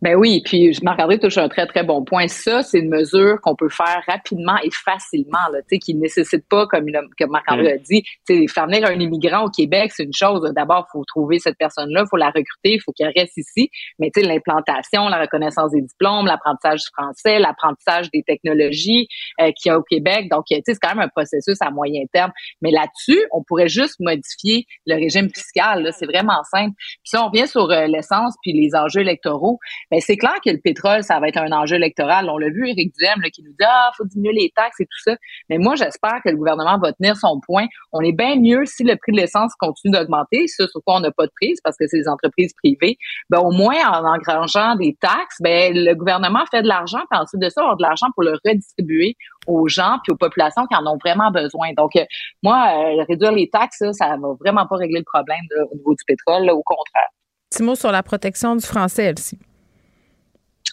Ben 0.00 0.14
oui, 0.14 0.42
puis 0.44 0.76
Marc-André 0.82 1.18
touche 1.18 1.38
un 1.38 1.48
très, 1.48 1.66
très 1.66 1.82
bon 1.82 2.04
point. 2.04 2.28
Ça, 2.28 2.62
c'est 2.62 2.78
une 2.78 2.88
mesure 2.88 3.40
qu'on 3.42 3.54
peut 3.54 3.68
faire 3.68 4.02
rapidement 4.06 4.56
et 4.62 4.70
facilement, 4.70 5.46
là, 5.52 5.60
tu 5.62 5.66
sais, 5.70 5.78
qui 5.78 5.94
ne 5.94 6.00
nécessite 6.00 6.46
pas, 6.48 6.66
comme, 6.66 6.86
comme 7.18 7.30
Marc-André 7.30 7.72
Mm. 7.72 7.74
a 7.74 7.78
dit, 7.78 8.02
tu 8.26 8.38
sais, 8.40 8.46
faire 8.46 8.66
venir 8.66 8.86
un 8.86 8.98
immigrant 8.98 9.44
au 9.44 9.50
Québec, 9.50 9.92
c'est 9.94 10.04
une 10.04 10.14
chose. 10.14 10.50
D'abord, 10.54 10.86
il 10.88 10.92
faut 10.92 11.04
trouver 11.04 11.38
cette 11.38 11.58
personne-là, 11.58 12.04
il 12.04 12.08
faut 12.08 12.16
la 12.16 12.28
recruter, 12.28 12.74
il 12.74 12.80
faut 12.80 12.92
qu'elle 12.92 13.12
reste 13.16 13.36
ici. 13.36 13.70
Mais 13.98 14.10
tu 14.14 14.20
sais, 14.20 14.26
l'implantation, 14.26 15.08
la 15.08 15.20
reconnaissance 15.20 15.72
des 15.72 15.82
diplômes, 15.82 16.26
l'apprentissage 16.26 16.80
du 16.80 16.88
français, 16.96 17.38
l'apprentissage 17.38 18.10
des 18.10 18.22
technologies 18.22 19.08
euh, 19.40 19.50
qu'il 19.52 19.70
y 19.70 19.72
a 19.72 19.78
au 19.78 19.82
Québec. 19.82 20.28
Donc, 20.30 20.44
tu 20.48 20.56
sais, 20.56 20.62
c'est 20.66 20.78
quand 20.80 20.94
même 20.94 21.04
un 21.04 21.08
processus 21.08 21.56
à 21.60 21.70
moyen 21.70 22.02
terme. 22.12 22.32
Mais 22.62 22.70
là-dessus, 22.70 23.20
on 23.32 23.42
pourrait 23.42 23.68
juste 23.68 23.96
modifier 24.00 24.66
le 24.86 24.94
régime 24.94 25.28
fiscal. 25.34 25.88
C'est 25.92 26.06
vraiment 26.06 26.42
simple. 26.50 26.74
Puis 26.76 26.98
si 27.04 27.16
on 27.16 27.26
revient 27.28 27.48
sur 27.48 27.70
euh, 27.70 27.86
l'essence 27.86 28.34
puis 28.42 28.52
les 28.52 28.74
enjeux 28.74 29.00
électoraux, 29.00 29.57
ben 29.90 30.00
c'est 30.00 30.16
clair 30.16 30.34
que 30.44 30.50
le 30.50 30.58
pétrole, 30.58 31.02
ça 31.02 31.20
va 31.20 31.28
être 31.28 31.38
un 31.38 31.52
enjeu 31.52 31.76
électoral. 31.76 32.28
On 32.30 32.38
l'a 32.38 32.50
vu, 32.50 32.68
Éric 32.68 32.92
Duhem, 32.98 33.20
qui 33.32 33.42
nous 33.42 33.50
dit 33.50 33.64
ah, 33.66 33.90
faut 33.96 34.04
diminuer 34.04 34.32
les 34.34 34.52
taxes 34.54 34.80
et 34.80 34.84
tout 34.84 35.10
ça. 35.10 35.16
Mais 35.48 35.58
moi, 35.58 35.74
j'espère 35.74 36.20
que 36.24 36.30
le 36.30 36.36
gouvernement 36.36 36.78
va 36.78 36.92
tenir 36.92 37.16
son 37.16 37.40
point. 37.46 37.66
On 37.92 38.00
est 38.00 38.12
bien 38.12 38.36
mieux 38.36 38.64
si 38.64 38.84
le 38.84 38.96
prix 38.96 39.12
de 39.12 39.16
l'essence 39.16 39.52
continue 39.58 39.92
d'augmenter. 39.92 40.46
Ça, 40.46 40.66
sur 40.68 40.80
quoi 40.84 40.96
on 40.96 41.00
n'a 41.00 41.10
pas 41.10 41.26
de 41.26 41.32
prise 41.40 41.60
parce 41.62 41.76
que 41.76 41.86
c'est 41.86 41.98
des 41.98 42.08
entreprises 42.08 42.52
privées. 42.54 42.96
Ben 43.30 43.40
au 43.40 43.50
moins 43.50 43.76
en 43.88 44.04
engrangeant 44.04 44.76
des 44.76 44.96
taxes, 45.00 45.36
ben 45.40 45.72
le 45.74 45.94
gouvernement 45.94 46.44
fait 46.50 46.62
de 46.62 46.68
l'argent. 46.68 47.00
Puis 47.10 47.20
ensuite 47.20 47.40
de 47.40 47.48
ça, 47.48 47.60
on 47.60 47.64
avoir 47.64 47.76
de 47.76 47.82
l'argent 47.82 48.06
pour 48.14 48.22
le 48.22 48.32
redistribuer 48.44 49.16
aux 49.46 49.68
gens 49.68 49.98
puis 50.04 50.12
aux 50.12 50.16
populations 50.16 50.66
qui 50.66 50.76
en 50.76 50.86
ont 50.86 50.98
vraiment 51.02 51.30
besoin. 51.30 51.72
Donc 51.76 51.96
euh, 51.96 52.04
moi, 52.42 52.68
euh, 52.74 53.04
réduire 53.08 53.32
les 53.32 53.48
taxes, 53.48 53.78
ça, 53.78 53.92
ça 53.92 54.16
va 54.16 54.28
vraiment 54.40 54.66
pas 54.66 54.76
régler 54.76 55.00
le 55.00 55.04
problème 55.04 55.40
au 55.70 55.76
niveau 55.76 55.94
du 55.94 56.04
pétrole. 56.06 56.48
au 56.50 56.62
contraire. 56.62 57.08
Petit 57.50 57.62
mot 57.62 57.74
sur 57.74 57.90
la 57.90 58.02
protection 58.02 58.56
du 58.56 58.64
français, 58.64 59.04
Elsie. 59.04 59.38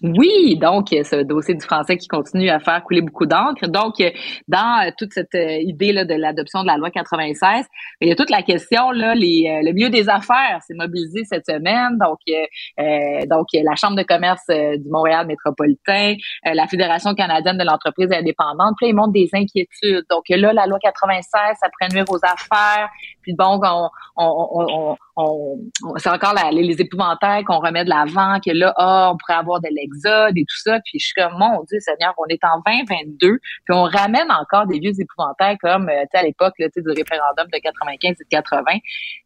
Oui, 0.01 0.57
donc 0.59 0.91
euh, 0.91 1.03
ce 1.05 1.23
dossier 1.23 1.53
du 1.53 1.65
français 1.65 1.95
qui 1.95 2.09
continue 2.09 2.49
à 2.49 2.59
faire 2.59 2.83
couler 2.83 2.99
beaucoup 2.99 3.25
d'encre. 3.25 3.65
Donc, 3.67 4.01
euh, 4.01 4.11
dans 4.49 4.85
euh, 4.85 4.91
toute 4.97 5.13
cette 5.13 5.33
idée 5.33 5.93
là, 5.93 6.03
de 6.03 6.13
l'adoption 6.15 6.63
de 6.63 6.67
la 6.67 6.75
loi 6.75 6.91
96, 6.91 7.65
il 8.01 8.09
y 8.09 8.11
a 8.11 8.15
toute 8.15 8.29
la 8.29 8.41
question 8.41 8.91
là, 8.91 9.15
les, 9.15 9.61
le 9.63 9.71
milieu 9.71 9.89
des 9.89 10.09
affaires 10.09 10.59
s'est 10.67 10.73
mobilisé 10.73 11.23
cette 11.23 11.45
semaine. 11.45 11.97
Donc, 11.97 12.19
euh, 12.29 13.25
donc 13.27 13.47
la 13.53 13.75
Chambre 13.77 13.95
de 13.95 14.03
commerce 14.03 14.45
du 14.47 14.89
Montréal 14.89 15.27
métropolitain, 15.27 16.15
la 16.43 16.67
Fédération 16.67 17.13
canadienne 17.13 17.57
de 17.57 17.63
l'entreprise 17.63 18.11
indépendante, 18.11 18.75
puis 18.77 18.89
ils 18.89 18.95
montrent 18.95 19.13
des 19.13 19.29
inquiétudes. 19.33 20.05
Donc 20.09 20.23
là, 20.29 20.51
la 20.51 20.65
loi 20.67 20.77
96, 20.79 21.29
ça 21.31 21.69
pourrait 21.69 21.93
nuire 21.93 22.05
aux 22.09 22.19
affaires. 22.23 22.89
Puis 23.25 23.33
bon, 23.33 23.59
on, 23.63 23.89
on, 24.17 24.95
on, 25.17 25.57
on, 25.83 25.97
c'est 25.97 26.09
encore 26.09 26.35
les, 26.51 26.61
les 26.61 26.79
épouvantails 26.79 27.43
qu'on 27.43 27.57
remet 27.57 27.83
de 27.83 27.89
l'avant, 27.89 28.39
que 28.39 28.51
là, 28.51 28.71
ah, 28.77 29.09
on 29.11 29.17
pourrait 29.17 29.39
avoir 29.39 29.59
de 29.61 29.69
l'exode 29.71 30.37
et 30.37 30.43
tout 30.43 30.59
ça. 30.63 30.79
Puis 30.85 30.99
je 30.99 31.07
suis 31.07 31.13
comme, 31.15 31.33
mon 31.39 31.63
Dieu 31.63 31.79
Seigneur, 31.79 32.13
on 32.19 32.27
est 32.27 32.43
en 32.43 32.61
2022, 32.63 33.17
puis 33.17 33.39
on 33.69 33.83
ramène 33.83 34.31
encore 34.31 34.67
des 34.67 34.77
vieux 34.77 34.93
épouvantails 34.99 35.57
comme, 35.57 35.89
euh, 35.89 36.01
tu 36.03 36.07
sais, 36.11 36.17
à 36.19 36.23
l'époque, 36.23 36.53
tu 36.57 36.81
du 36.83 36.89
référendum 36.89 37.47
de 37.51 37.57
95 37.57 38.11
et 38.11 38.23
de 38.23 38.29
80. 38.29 38.63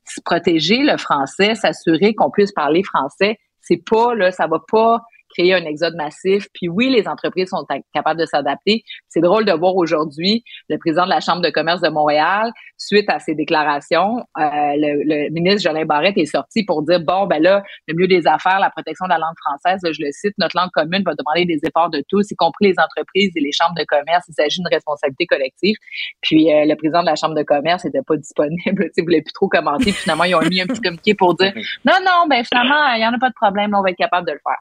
Se 0.06 0.22
protéger 0.22 0.78
le 0.78 0.96
français, 0.98 1.56
s'assurer 1.56 2.16
qu'on 2.16 2.32
puisse 2.32 2.54
parler 2.54 2.84
français, 2.84 3.38
c'est 3.60 3.84
pas, 3.86 4.16
là, 4.16 4.32
ça 4.32 4.48
va 4.48 4.60
pas 4.72 5.02
créer 5.30 5.54
un 5.54 5.66
exode 5.66 5.96
massif. 5.96 6.48
Puis 6.54 6.68
oui, 6.68 6.90
les 6.90 7.08
entreprises 7.08 7.50
sont 7.50 7.66
capables 7.94 8.20
de 8.20 8.26
s'adapter. 8.26 8.84
C'est 9.08 9.22
drôle 9.22 9.46
de 9.46 9.54
voir 9.54 9.76
aujourd'hui 9.76 10.44
le 10.70 10.78
président 10.78 11.06
de 11.06 11.10
la 11.10 11.20
Chambre 11.20 11.42
de 11.42 11.50
commerce 11.50 11.82
de 11.82 11.90
Montréal, 11.90 12.52
suite 12.78 13.10
à 13.10 13.20
ses 13.20 13.36
déclarations, 13.36 14.20
euh, 14.38 14.42
le, 14.78 15.04
le 15.04 15.30
ministre 15.32 15.62
Jolin 15.62 15.86
Barrette 15.86 16.18
est 16.18 16.26
sorti 16.26 16.64
pour 16.64 16.84
dire, 16.84 17.02
bon, 17.02 17.28
ben 17.28 17.42
là, 17.42 17.64
le 17.88 17.94
mieux 17.94 18.08
des 18.08 18.26
affaires, 18.28 18.60
la 18.60 18.70
protection 18.70 19.06
de 19.06 19.10
la 19.10 19.18
langue 19.18 19.36
française, 19.46 19.80
là, 19.84 19.92
je 19.92 20.02
le 20.02 20.10
cite, 20.12 20.34
notre 20.38 20.58
langue 20.58 20.72
commune 20.72 21.04
va 21.04 21.14
demander 21.14 21.46
des 21.46 21.60
efforts 21.68 21.90
de 21.90 22.04
tous, 22.08 22.32
y 22.32 22.36
compris 22.36 22.68
les 22.68 22.76
entreprises 22.80 23.32
et 23.36 23.40
les 23.42 23.52
chambres 23.52 23.76
de 23.78 23.84
commerce. 23.84 24.26
Il 24.30 24.34
s'agit 24.34 24.60
d'une 24.60 24.74
responsabilité 24.74 25.26
collective. 25.26 25.76
Puis 26.22 26.52
euh, 26.52 26.66
le 26.66 26.76
président 26.76 27.02
de 27.02 27.08
la 27.08 27.16
Chambre 27.16 27.36
de 27.36 27.44
commerce 27.44 27.86
n'était 27.86 28.02
pas 28.06 28.16
disponible, 28.16 28.90
sais, 28.94 29.02
voulait 29.02 29.22
plus 29.22 29.34
trop 29.34 29.48
commenter. 29.48 29.92
Puis 29.92 30.04
finalement, 30.04 30.24
ils 30.24 30.36
ont 30.36 30.42
mis 30.42 30.62
un 30.62 30.68
petit 30.68 30.82
communiqué 30.82 31.14
pour 31.14 31.36
dire, 31.36 31.54
non, 31.86 31.98
non, 32.06 32.28
ben 32.30 32.44
finalement, 32.44 32.94
il 32.94 33.02
y 33.02 33.06
en 33.06 33.14
a 33.14 33.20
pas 33.20 33.30
de 33.30 33.36
problème, 33.36 33.74
on 33.76 33.82
va 33.82 33.92
être 33.92 33.98
capable 33.98 34.28
de 34.28 34.34
le 34.34 34.40
faire. 34.44 34.60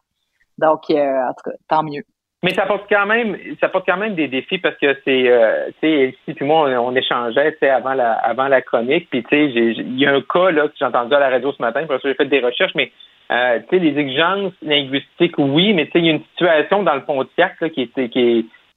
Donc, 0.58 0.80
euh, 0.90 0.94
en 0.96 1.32
tout 1.32 1.50
cas, 1.50 1.56
tant 1.68 1.82
mieux. 1.82 2.02
Mais 2.44 2.54
ça 2.54 2.66
porte 2.66 2.84
quand 2.88 3.06
même, 3.06 3.36
ça 3.60 3.68
porte 3.68 3.84
quand 3.86 3.96
même 3.96 4.14
des 4.14 4.28
défis 4.28 4.58
parce 4.58 4.76
que 4.76 4.96
c'est, 5.04 5.28
euh, 5.28 5.66
tu 5.80 5.88
sais, 5.88 5.90
Elsie 5.90 6.34
puis 6.36 6.44
moi, 6.44 6.68
on, 6.70 6.88
on 6.88 6.94
échangeait, 6.94 7.52
tu 7.52 7.58
sais, 7.60 7.68
avant 7.70 7.94
la, 7.94 8.12
avant 8.12 8.46
la 8.46 8.62
chronique, 8.62 9.08
puis 9.10 9.24
tu 9.24 9.28
sais, 9.30 9.44
il 9.46 9.98
y 9.98 10.06
a 10.06 10.12
un 10.14 10.20
cas 10.20 10.52
là 10.52 10.68
que 10.68 10.74
j'ai 10.78 10.84
entendu 10.84 11.14
à 11.14 11.18
la 11.18 11.30
radio 11.30 11.52
ce 11.52 11.60
matin, 11.60 11.84
parce 11.88 12.00
que 12.00 12.08
j'ai 12.08 12.14
fait 12.14 12.26
des 12.26 12.38
recherches, 12.38 12.74
mais 12.76 12.92
euh, 13.32 13.58
tu 13.68 13.76
sais, 13.76 13.84
les 13.84 13.98
exigences 13.98 14.52
linguistiques, 14.62 15.34
oui, 15.38 15.72
mais 15.74 15.86
tu 15.86 15.92
sais, 15.92 15.98
il 15.98 16.06
y 16.06 16.10
a 16.10 16.12
une 16.12 16.24
situation 16.30 16.84
dans 16.84 16.94
le 16.94 17.04
Pontiac 17.04 17.56
là, 17.60 17.70
qui 17.70 17.82
est, 17.82 17.92
qui 17.92 18.00
est, 18.02 18.08
qui 18.08 18.20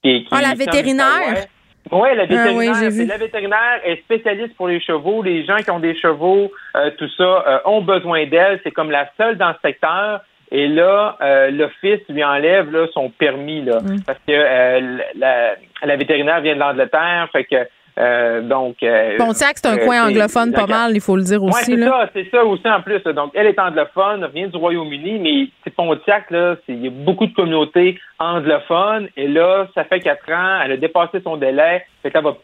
est, 0.10 0.24
qui 0.24 0.28
Ah, 0.32 0.42
la 0.42 0.56
vétérinaire? 0.56 1.46
oui, 1.92 2.10
la 2.16 2.24
Ah 2.24 2.26
oui, 2.26 2.28
vétérinaire. 2.28 2.76
j'ai 2.80 2.90
vu. 2.90 2.92
c'est 2.96 3.06
la 3.06 3.18
vétérinaire 3.18 3.82
est 3.86 3.98
spécialiste 3.98 4.56
pour 4.56 4.70
les 4.70 4.80
chevaux. 4.82 5.22
Les 5.22 5.46
gens 5.46 5.58
qui 5.58 5.70
ont 5.70 5.80
des 5.80 5.96
chevaux, 5.96 6.52
euh, 6.76 6.90
tout 6.98 7.10
ça, 7.16 7.44
euh, 7.48 7.60
ont 7.66 7.82
besoin 7.82 8.26
d'elle. 8.26 8.60
C'est 8.64 8.72
comme 8.72 8.90
la 8.90 9.08
seule 9.18 9.38
dans 9.38 9.50
le 9.50 9.56
secteur. 9.64 10.22
Et 10.52 10.68
là, 10.68 11.18
euh, 11.22 11.50
l'office 11.52 12.02
lui 12.10 12.24
enlève 12.24 12.72
là, 12.72 12.86
son 12.94 13.10
permis 13.10 13.62
là, 13.64 13.80
Mm. 13.82 14.02
parce 14.06 14.20
que 14.28 14.34
euh, 14.34 14.98
la, 15.16 15.56
la 15.84 15.96
vétérinaire 15.96 16.42
vient 16.42 16.56
de 16.56 16.60
l'Angleterre, 16.60 17.30
fait 17.32 17.46
que 17.46 17.56
euh, 18.00 18.42
donc. 18.42 18.78
euh, 18.84 19.18
Pontiac, 19.18 19.58
c'est 19.58 19.68
un 19.68 19.78
euh, 19.78 19.86
coin 19.86 19.96
c'est- 20.06 20.12
anglophone 20.14 20.52
pas 20.54 20.66
mal, 20.66 20.92
il 20.94 21.02
faut 21.02 21.16
le 21.18 21.24
dire 21.24 21.44
Ouais, 21.44 21.50
aussi. 21.50 21.66
c'est 21.72 21.76
là. 21.78 21.88
ça, 22.06 22.10
c'est 22.14 22.30
ça 22.32 22.44
aussi 22.46 22.68
en 22.70 22.82
plus. 22.82 23.02
là. 23.06 23.14
Donc, 23.14 23.32
elle 23.34 23.48
est 23.48 23.60
anglophone, 23.60 24.28
vient 24.34 24.48
du 24.48 24.58
Royaume-Uni, 24.58 25.20
mais 25.20 25.48
c'est 25.64 25.74
Pontiac, 25.76 26.32
là, 26.32 26.56
c'est- 26.66 26.74
il 26.74 26.84
y 26.86 26.88
a 26.88 26.92
beaucoup 26.92 27.28
de 27.28 27.34
communautés 27.34 28.00
anglophones. 28.20 29.10
Et 29.18 29.28
là, 29.28 29.68
ça 29.76 29.84
fait 29.84 30.00
quatre 30.00 30.30
ans, 30.32 30.62
elle 30.64 30.72
a 30.74 30.78
dépassé 30.78 31.20
son 31.22 31.36
délai, 31.38 31.86
fait 32.02 32.12
qu'elle 32.12 32.24
va 32.24 32.36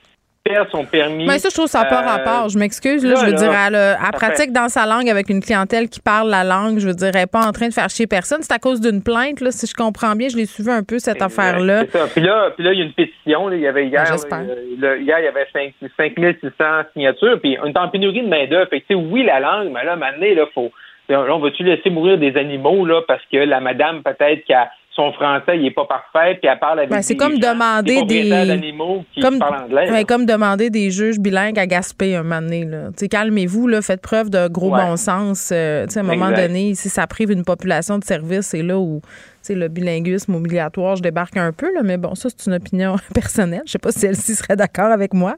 perdre 0.47 0.71
son 0.71 0.85
permis. 0.85 1.25
Mais 1.25 1.39
ça, 1.39 1.49
je 1.49 1.53
trouve 1.55 1.67
ça 1.67 1.79
n'a 1.83 1.85
pas 1.85 2.01
Euh, 2.03 2.07
rapport. 2.07 2.49
Je 2.49 2.57
m'excuse. 2.57 3.03
Là, 3.03 3.13
là, 3.13 3.15
je 3.21 3.25
veux 3.25 3.31
là, 3.31 3.37
dire, 3.37 3.51
elle, 3.67 3.75
euh, 3.75 3.95
pratique 4.13 4.51
dans 4.51 4.69
sa 4.69 4.85
langue 4.85 5.09
avec 5.09 5.29
une 5.29 5.41
clientèle 5.41 5.89
qui 5.89 5.99
parle 5.99 6.29
la 6.29 6.43
langue. 6.43 6.79
Je 6.79 6.87
veux 6.87 6.93
dire, 6.93 7.11
elle 7.13 7.21
n'est 7.21 7.27
pas 7.27 7.45
en 7.45 7.51
train 7.51 7.67
de 7.67 7.73
faire 7.73 7.89
chier 7.89 8.07
personne. 8.07 8.39
C'est 8.41 8.53
à 8.53 8.59
cause 8.59 8.81
d'une 8.81 9.03
plainte, 9.03 9.41
là, 9.41 9.51
si 9.51 9.67
je 9.67 9.73
comprends 9.73 10.15
bien. 10.15 10.29
Je 10.29 10.37
l'ai 10.37 10.45
suivi 10.45 10.69
un 10.69 10.83
peu, 10.83 10.99
cette 10.99 11.21
affaire-là. 11.21 11.81
C'est 11.91 11.97
ça. 11.97 12.07
Puis 12.07 12.21
là, 12.21 12.51
puis 12.55 12.63
là, 12.63 12.73
il 12.73 12.79
y 12.79 12.81
a 12.81 12.85
une 12.85 12.93
pétition. 12.93 13.51
il 13.51 13.59
y 13.59 13.67
avait 13.67 13.87
hier, 13.87 14.03
Ben, 14.29 14.47
le- 14.79 15.01
hier, 15.01 15.19
il 15.19 15.25
y 15.25 15.27
avait 15.27 15.47
5, 15.53 15.73
5600 15.97 16.65
signatures. 16.93 17.39
Puis 17.41 17.57
on 17.61 17.67
est 17.67 17.77
en 17.77 17.89
pénurie 17.89 18.21
de 18.23 18.27
main-d'œuvre. 18.27 18.69
Oui, 19.11 19.23
la 19.23 19.39
langue, 19.39 19.69
mais 19.73 19.83
là, 19.83 19.95
maintenant, 19.95 20.25
là, 20.35 20.45
faut. 20.53 20.71
Là, 21.09 21.23
on 21.33 21.39
va-tu 21.39 21.63
laisser 21.63 21.89
mourir 21.89 22.17
des 22.17 22.35
animaux, 22.35 22.85
là, 22.85 23.01
parce 23.07 23.21
que 23.31 23.37
la 23.37 23.61
madame, 23.61 24.03
peut-être, 24.03 24.43
qui 24.43 24.53
a 24.53 24.69
son 24.97 25.13
français, 25.13 25.57
il 25.57 25.65
est 25.67 25.71
pas 25.71 25.85
parfait, 25.85 26.37
puis 26.41 26.49
elle 26.51 26.59
parle 26.59 26.79
avec 26.79 26.89
Ben, 26.89 27.01
c'est 27.01 27.13
des 27.13 27.17
comme 27.17 27.41
gens, 27.41 27.53
demander 27.53 28.01
des- 28.03 28.29
d'animaux 28.29 29.05
qui 29.13 29.21
Comme, 29.21 29.39
parlent 29.39 29.63
anglais. 29.63 30.03
comme 30.05 30.25
demander 30.25 30.69
des 30.69 30.91
juges 30.91 31.19
bilingues 31.19 31.57
à 31.59 31.65
Gaspé 31.67 32.15
un 32.15 32.23
moment 32.23 32.41
donné. 32.41 32.67
Calmez-vous, 33.09 33.69
faites 33.81 34.01
preuve 34.01 34.29
de 34.29 34.49
gros 34.49 34.73
Ouais. 34.73 34.83
bon 34.83 34.97
sens. 34.97 35.51
Euh, 35.53 35.85
à 35.95 35.99
un 35.99 36.03
moment 36.03 36.29
Exact. 36.31 36.47
donné, 36.47 36.75
si 36.75 36.89
ça 36.89 37.07
prive 37.07 37.31
une 37.31 37.45
population 37.45 37.97
de 37.99 38.03
services, 38.03 38.47
c'est 38.47 38.63
là 38.63 38.77
où 38.77 39.01
le 39.49 39.69
bilinguisme 39.69 40.35
obligatoire, 40.35 40.97
je 40.97 41.01
débarque 41.03 41.37
un 41.37 41.53
peu. 41.53 41.73
Là, 41.73 41.79
mais 41.81 41.95
bon, 41.95 42.15
ça, 42.15 42.27
c'est 42.35 42.47
une 42.49 42.55
opinion 42.55 42.95
personnelle. 43.13 43.61
Je 43.65 43.71
sais 43.71 43.77
pas 43.79 43.91
si 43.93 43.99
celle-ci 43.99 44.35
serait 44.35 44.57
d'accord 44.57 44.91
avec 44.91 45.13
moi. 45.13 45.35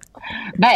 Ben, 0.57 0.68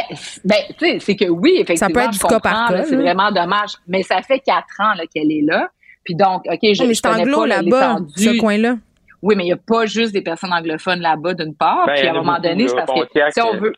ben 0.46 0.58
tu 0.78 0.86
sais, 0.86 1.00
c'est 1.00 1.16
que 1.16 1.26
oui, 1.30 1.54
effectivement. 1.56 1.88
Ça 1.88 1.94
peut 1.94 2.00
être 2.06 2.14
je 2.14 2.20
du 2.20 2.26
cas 2.28 2.40
par 2.40 2.68
comprends, 2.68 2.84
C'est 2.88 2.96
vraiment 2.96 3.32
dommage. 3.32 3.72
Mais 3.88 4.04
ça 4.04 4.22
fait 4.22 4.38
quatre 4.40 4.68
ans 4.80 4.94
qu'elle 5.12 5.32
est 5.32 5.42
là. 5.42 5.70
Puis 6.04 6.16
donc, 6.16 6.44
OK, 6.46 6.60
je, 6.62 6.84
Oh, 6.84 6.88
mais 6.88 6.94
je 6.94 7.02
c'est 7.04 7.10
connais 7.10 7.22
anglo 7.24 7.40
pas 7.42 7.48
là-bas, 7.48 7.62
l'étendue. 7.64 8.24
ce 8.24 8.40
coin-là. 8.40 8.76
Oui, 9.22 9.36
mais 9.38 9.44
il 9.44 9.48
n'y 9.48 9.54
a 9.54 9.58
pas 9.58 9.86
juste 9.86 10.12
des 10.12 10.22
personnes 10.22 10.52
anglophones 10.52 11.00
là-bas, 11.00 11.34
d'une 11.34 11.56
part. 11.56 11.86
Ben, 11.88 11.94
puis 11.96 12.08
à 12.08 12.12
un 12.12 12.16
moment 12.16 12.40
donné, 12.40 12.68
c'est 12.68 12.76
parce 12.76 12.92
que 12.92 13.08
si 13.32 13.42
on 13.42 13.54
euh, 13.54 13.58
veut. 13.58 13.74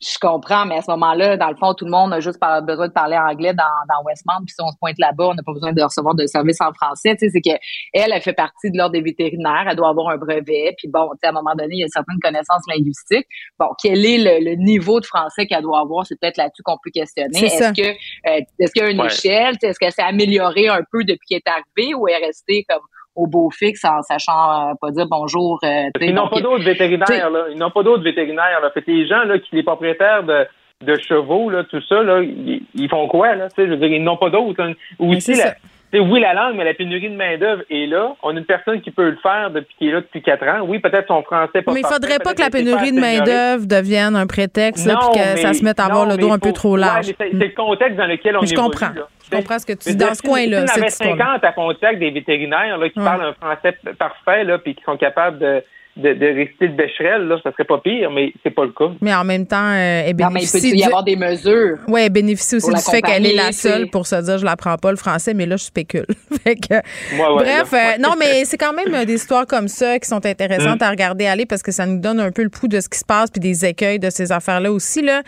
Je 0.00 0.18
comprends, 0.18 0.64
mais 0.64 0.76
à 0.76 0.82
ce 0.82 0.90
moment-là, 0.92 1.36
dans 1.36 1.50
le 1.50 1.56
fond, 1.56 1.74
tout 1.74 1.84
le 1.84 1.90
monde 1.90 2.14
a 2.14 2.20
juste 2.20 2.40
pas 2.40 2.62
besoin 2.62 2.88
de 2.88 2.92
parler 2.92 3.18
anglais 3.18 3.52
dans, 3.52 3.64
dans 3.86 4.02
Westmount, 4.06 4.44
puis 4.46 4.54
si 4.54 4.62
on 4.62 4.70
se 4.70 4.76
pointe 4.78 4.98
là-bas, 4.98 5.28
on 5.28 5.34
n'a 5.34 5.42
pas 5.42 5.52
besoin 5.52 5.72
de 5.74 5.82
recevoir 5.82 6.14
de 6.14 6.26
service 6.26 6.58
en 6.62 6.72
français. 6.72 7.16
Tu 7.16 7.26
sais, 7.26 7.32
c'est 7.34 7.42
que 7.42 7.54
elle, 7.92 8.12
elle 8.12 8.22
fait 8.22 8.32
partie 8.32 8.70
de 8.70 8.78
l'ordre 8.78 8.92
des 8.92 9.02
vétérinaires, 9.02 9.66
elle 9.68 9.76
doit 9.76 9.90
avoir 9.90 10.08
un 10.08 10.16
brevet, 10.16 10.74
puis 10.78 10.88
bon, 10.88 11.10
tu 11.12 11.18
sais, 11.20 11.26
à 11.26 11.30
un 11.30 11.32
moment 11.32 11.54
donné, 11.54 11.74
il 11.76 11.80
y 11.80 11.84
a 11.84 11.88
certaines 11.88 12.18
connaissances 12.22 12.62
linguistiques. 12.68 13.26
Bon, 13.58 13.68
quel 13.82 14.04
est 14.06 14.40
le, 14.40 14.54
niveau 14.56 15.00
de 15.00 15.06
français 15.06 15.46
qu'elle 15.46 15.62
doit 15.62 15.80
avoir, 15.80 16.06
c'est 16.06 16.18
peut-être 16.18 16.38
là-dessus 16.38 16.62
qu'on 16.62 16.78
peut 16.82 16.90
questionner. 16.90 17.44
Est-ce 17.44 17.72
que 17.72 17.88
euh, 17.88 18.40
est-ce 18.58 18.72
qu'il 18.72 18.82
y 18.82 18.86
a 18.86 18.90
une 18.90 19.04
échelle, 19.04 19.56
est-ce 19.62 19.78
qu'elle 19.78 19.92
s'est 19.92 20.02
améliorée 20.02 20.68
un 20.68 20.82
peu 20.90 21.04
depuis 21.04 21.26
qu'elle 21.28 21.40
est 21.44 21.50
arrivée, 21.50 21.94
ou 21.94 22.08
est 22.08 22.16
restée 22.16 22.64
comme 22.68 22.80
au 23.16 23.26
beau 23.26 23.50
fixe 23.50 23.84
en 23.84 24.02
sachant 24.02 24.70
euh, 24.70 24.74
pas 24.80 24.90
dire 24.90 25.06
bonjour. 25.10 25.58
Euh, 25.64 25.88
ils 26.00 26.14
n'ont 26.14 26.28
pas 26.28 26.40
d'autres 26.40 26.64
vétérinaires, 26.64 27.30
là. 27.30 27.46
Ils 27.50 27.58
n'ont 27.58 27.70
pas 27.70 27.82
d'autres 27.82 28.04
vétérinaires, 28.04 28.60
là. 28.62 28.70
Fait 28.72 28.82
que 28.82 28.90
les 28.90 29.06
gens, 29.06 29.24
là, 29.24 29.38
qui, 29.38 29.56
les 29.56 29.62
propriétaires 29.62 30.22
de, 30.22 30.46
de 30.84 30.96
chevaux, 31.00 31.50
là, 31.50 31.64
tout 31.64 31.82
ça, 31.88 32.02
là, 32.02 32.22
ils, 32.22 32.88
font 32.88 33.08
quoi, 33.08 33.34
là? 33.34 33.48
je 33.56 33.62
veux 33.62 33.76
dire, 33.76 33.88
ils 33.88 34.02
n'ont 34.02 34.16
pas 34.16 34.30
d'autres. 34.30 34.74
Aussi, 34.98 35.34
la, 35.34 35.54
oui, 35.98 36.20
la 36.20 36.34
langue, 36.34 36.56
mais 36.56 36.64
la 36.64 36.74
pénurie 36.74 37.10
de 37.10 37.16
main-d'œuvre 37.16 37.62
est 37.68 37.86
là. 37.86 38.14
On 38.22 38.36
a 38.36 38.38
une 38.38 38.44
personne 38.44 38.80
qui 38.80 38.92
peut 38.92 39.10
le 39.10 39.18
faire 39.20 39.50
depuis 39.50 39.74
qui 39.76 39.88
est 39.88 39.92
là 39.92 40.00
depuis 40.00 40.22
quatre 40.22 40.46
ans. 40.46 40.60
Oui, 40.66 40.78
peut-être 40.78 41.08
son 41.08 41.22
français 41.22 41.62
pas 41.62 41.72
Mais 41.72 41.80
il 41.80 41.86
faudrait 41.86 42.20
pas 42.20 42.32
que 42.32 42.40
la 42.40 42.50
pénurie 42.50 42.92
de 42.92 43.00
main-d'œuvre 43.00 43.66
devienne 43.66 44.14
un 44.14 44.26
prétexte, 44.26 44.86
là, 44.86 44.96
puis 45.00 45.20
que 45.20 45.40
ça 45.40 45.52
se 45.52 45.64
mette 45.64 45.80
à 45.80 45.86
avoir 45.86 46.06
le 46.06 46.16
dos 46.16 46.30
un 46.30 46.38
peu 46.38 46.52
trop 46.52 46.76
large. 46.76 47.12
c'est 47.18 47.32
le 47.32 47.54
contexte 47.54 47.96
dans 47.96 48.06
lequel 48.06 48.36
on 48.36 48.42
est. 48.42 48.46
Je 48.46 48.54
comprends. 48.54 48.92
Je 49.30 49.36
comprends 49.36 49.58
ce 49.58 49.66
que 49.66 49.72
tu 49.72 49.90
dis 49.90 49.96
dans 49.96 50.14
ce 50.14 50.22
coin-là. 50.22 50.66
Si 50.66 50.78
on 50.78 50.82
avait 50.82 50.90
50 50.90 51.44
à 51.44 51.52
contact 51.52 51.98
des 51.98 52.10
vétérinaires 52.10 52.78
là, 52.78 52.88
qui 52.88 52.98
parlent 52.98 53.22
un 53.22 53.34
français 53.34 53.76
parfait, 53.98 54.44
là, 54.44 54.58
puis 54.58 54.74
qui 54.74 54.82
sont 54.84 54.96
capables 54.96 55.38
de 55.38 55.62
de, 55.96 56.14
de 56.14 56.26
réciter 56.26 56.68
de 56.68 56.76
Becherel, 56.76 57.26
là, 57.26 57.36
ça 57.42 57.50
serait 57.52 57.64
pas 57.64 57.78
pire, 57.78 58.10
mais 58.10 58.32
c'est 58.42 58.50
pas 58.50 58.64
le 58.64 58.72
cas. 58.72 58.90
Mais 59.00 59.14
en 59.14 59.24
même 59.24 59.46
temps, 59.46 59.56
euh, 59.56 60.04
elle 60.06 60.14
bénéficie. 60.14 60.56
Non, 60.56 60.62
mais 60.62 60.68
il 60.68 60.72
peut 60.72 60.78
y 60.78 60.84
avoir 60.84 61.04
des 61.04 61.16
mesures. 61.16 61.78
Oui, 61.88 62.02
elle 62.02 62.10
bénéficie 62.10 62.56
aussi 62.56 62.72
du 62.72 62.80
fait 62.80 63.02
qu'elle 63.02 63.26
est 63.26 63.34
la 63.34 63.52
seule 63.52 63.88
pour 63.90 64.06
se 64.06 64.16
dire 64.16 64.38
je 64.38 64.44
l'apprends 64.44 64.76
pas 64.76 64.90
le 64.90 64.96
français, 64.96 65.34
mais 65.34 65.46
là, 65.46 65.56
je 65.56 65.64
spécule. 65.64 66.06
fait 66.44 66.56
que, 66.56 66.74
bref, 67.16 67.72
euh, 67.72 67.98
non, 67.98 68.14
mais 68.18 68.44
c'est 68.44 68.58
quand 68.58 68.72
même 68.72 68.94
euh, 68.94 69.04
des 69.04 69.14
histoires 69.14 69.46
comme 69.46 69.68
ça 69.68 69.98
qui 69.98 70.08
sont 70.08 70.24
intéressantes 70.24 70.80
mm. 70.80 70.84
à 70.84 70.90
regarder 70.90 71.26
aller 71.26 71.46
parce 71.46 71.62
que 71.62 71.72
ça 71.72 71.86
nous 71.86 72.00
donne 72.00 72.20
un 72.20 72.30
peu 72.30 72.42
le 72.42 72.50
pouls 72.50 72.68
de 72.68 72.80
ce 72.80 72.88
qui 72.88 72.98
se 72.98 73.04
passe 73.04 73.30
puis 73.30 73.40
des 73.40 73.64
écueils 73.66 73.98
de 73.98 74.10
ces 74.10 74.32
affaires-là 74.32 74.72
aussi. 74.72 75.02
Là. 75.02 75.22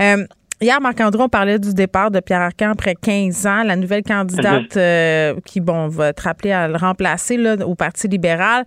Euh, 0.00 0.24
Hier, 0.64 0.80
Marc-André, 0.80 1.22
on 1.22 1.28
parlait 1.28 1.58
du 1.58 1.74
départ 1.74 2.10
de 2.10 2.20
Pierre 2.20 2.40
Arcan 2.40 2.70
après 2.70 2.94
15 2.94 3.46
ans, 3.46 3.64
la 3.64 3.76
nouvelle 3.76 4.02
candidate 4.02 4.74
mhm. 4.74 4.80
euh, 4.80 5.34
qui, 5.44 5.60
bon, 5.60 5.88
va 5.88 6.08
être 6.08 6.26
appelée 6.26 6.52
à 6.52 6.68
le 6.68 6.76
remplacer 6.76 7.36
là, 7.36 7.56
au 7.66 7.74
Parti 7.74 8.08
libéral. 8.08 8.64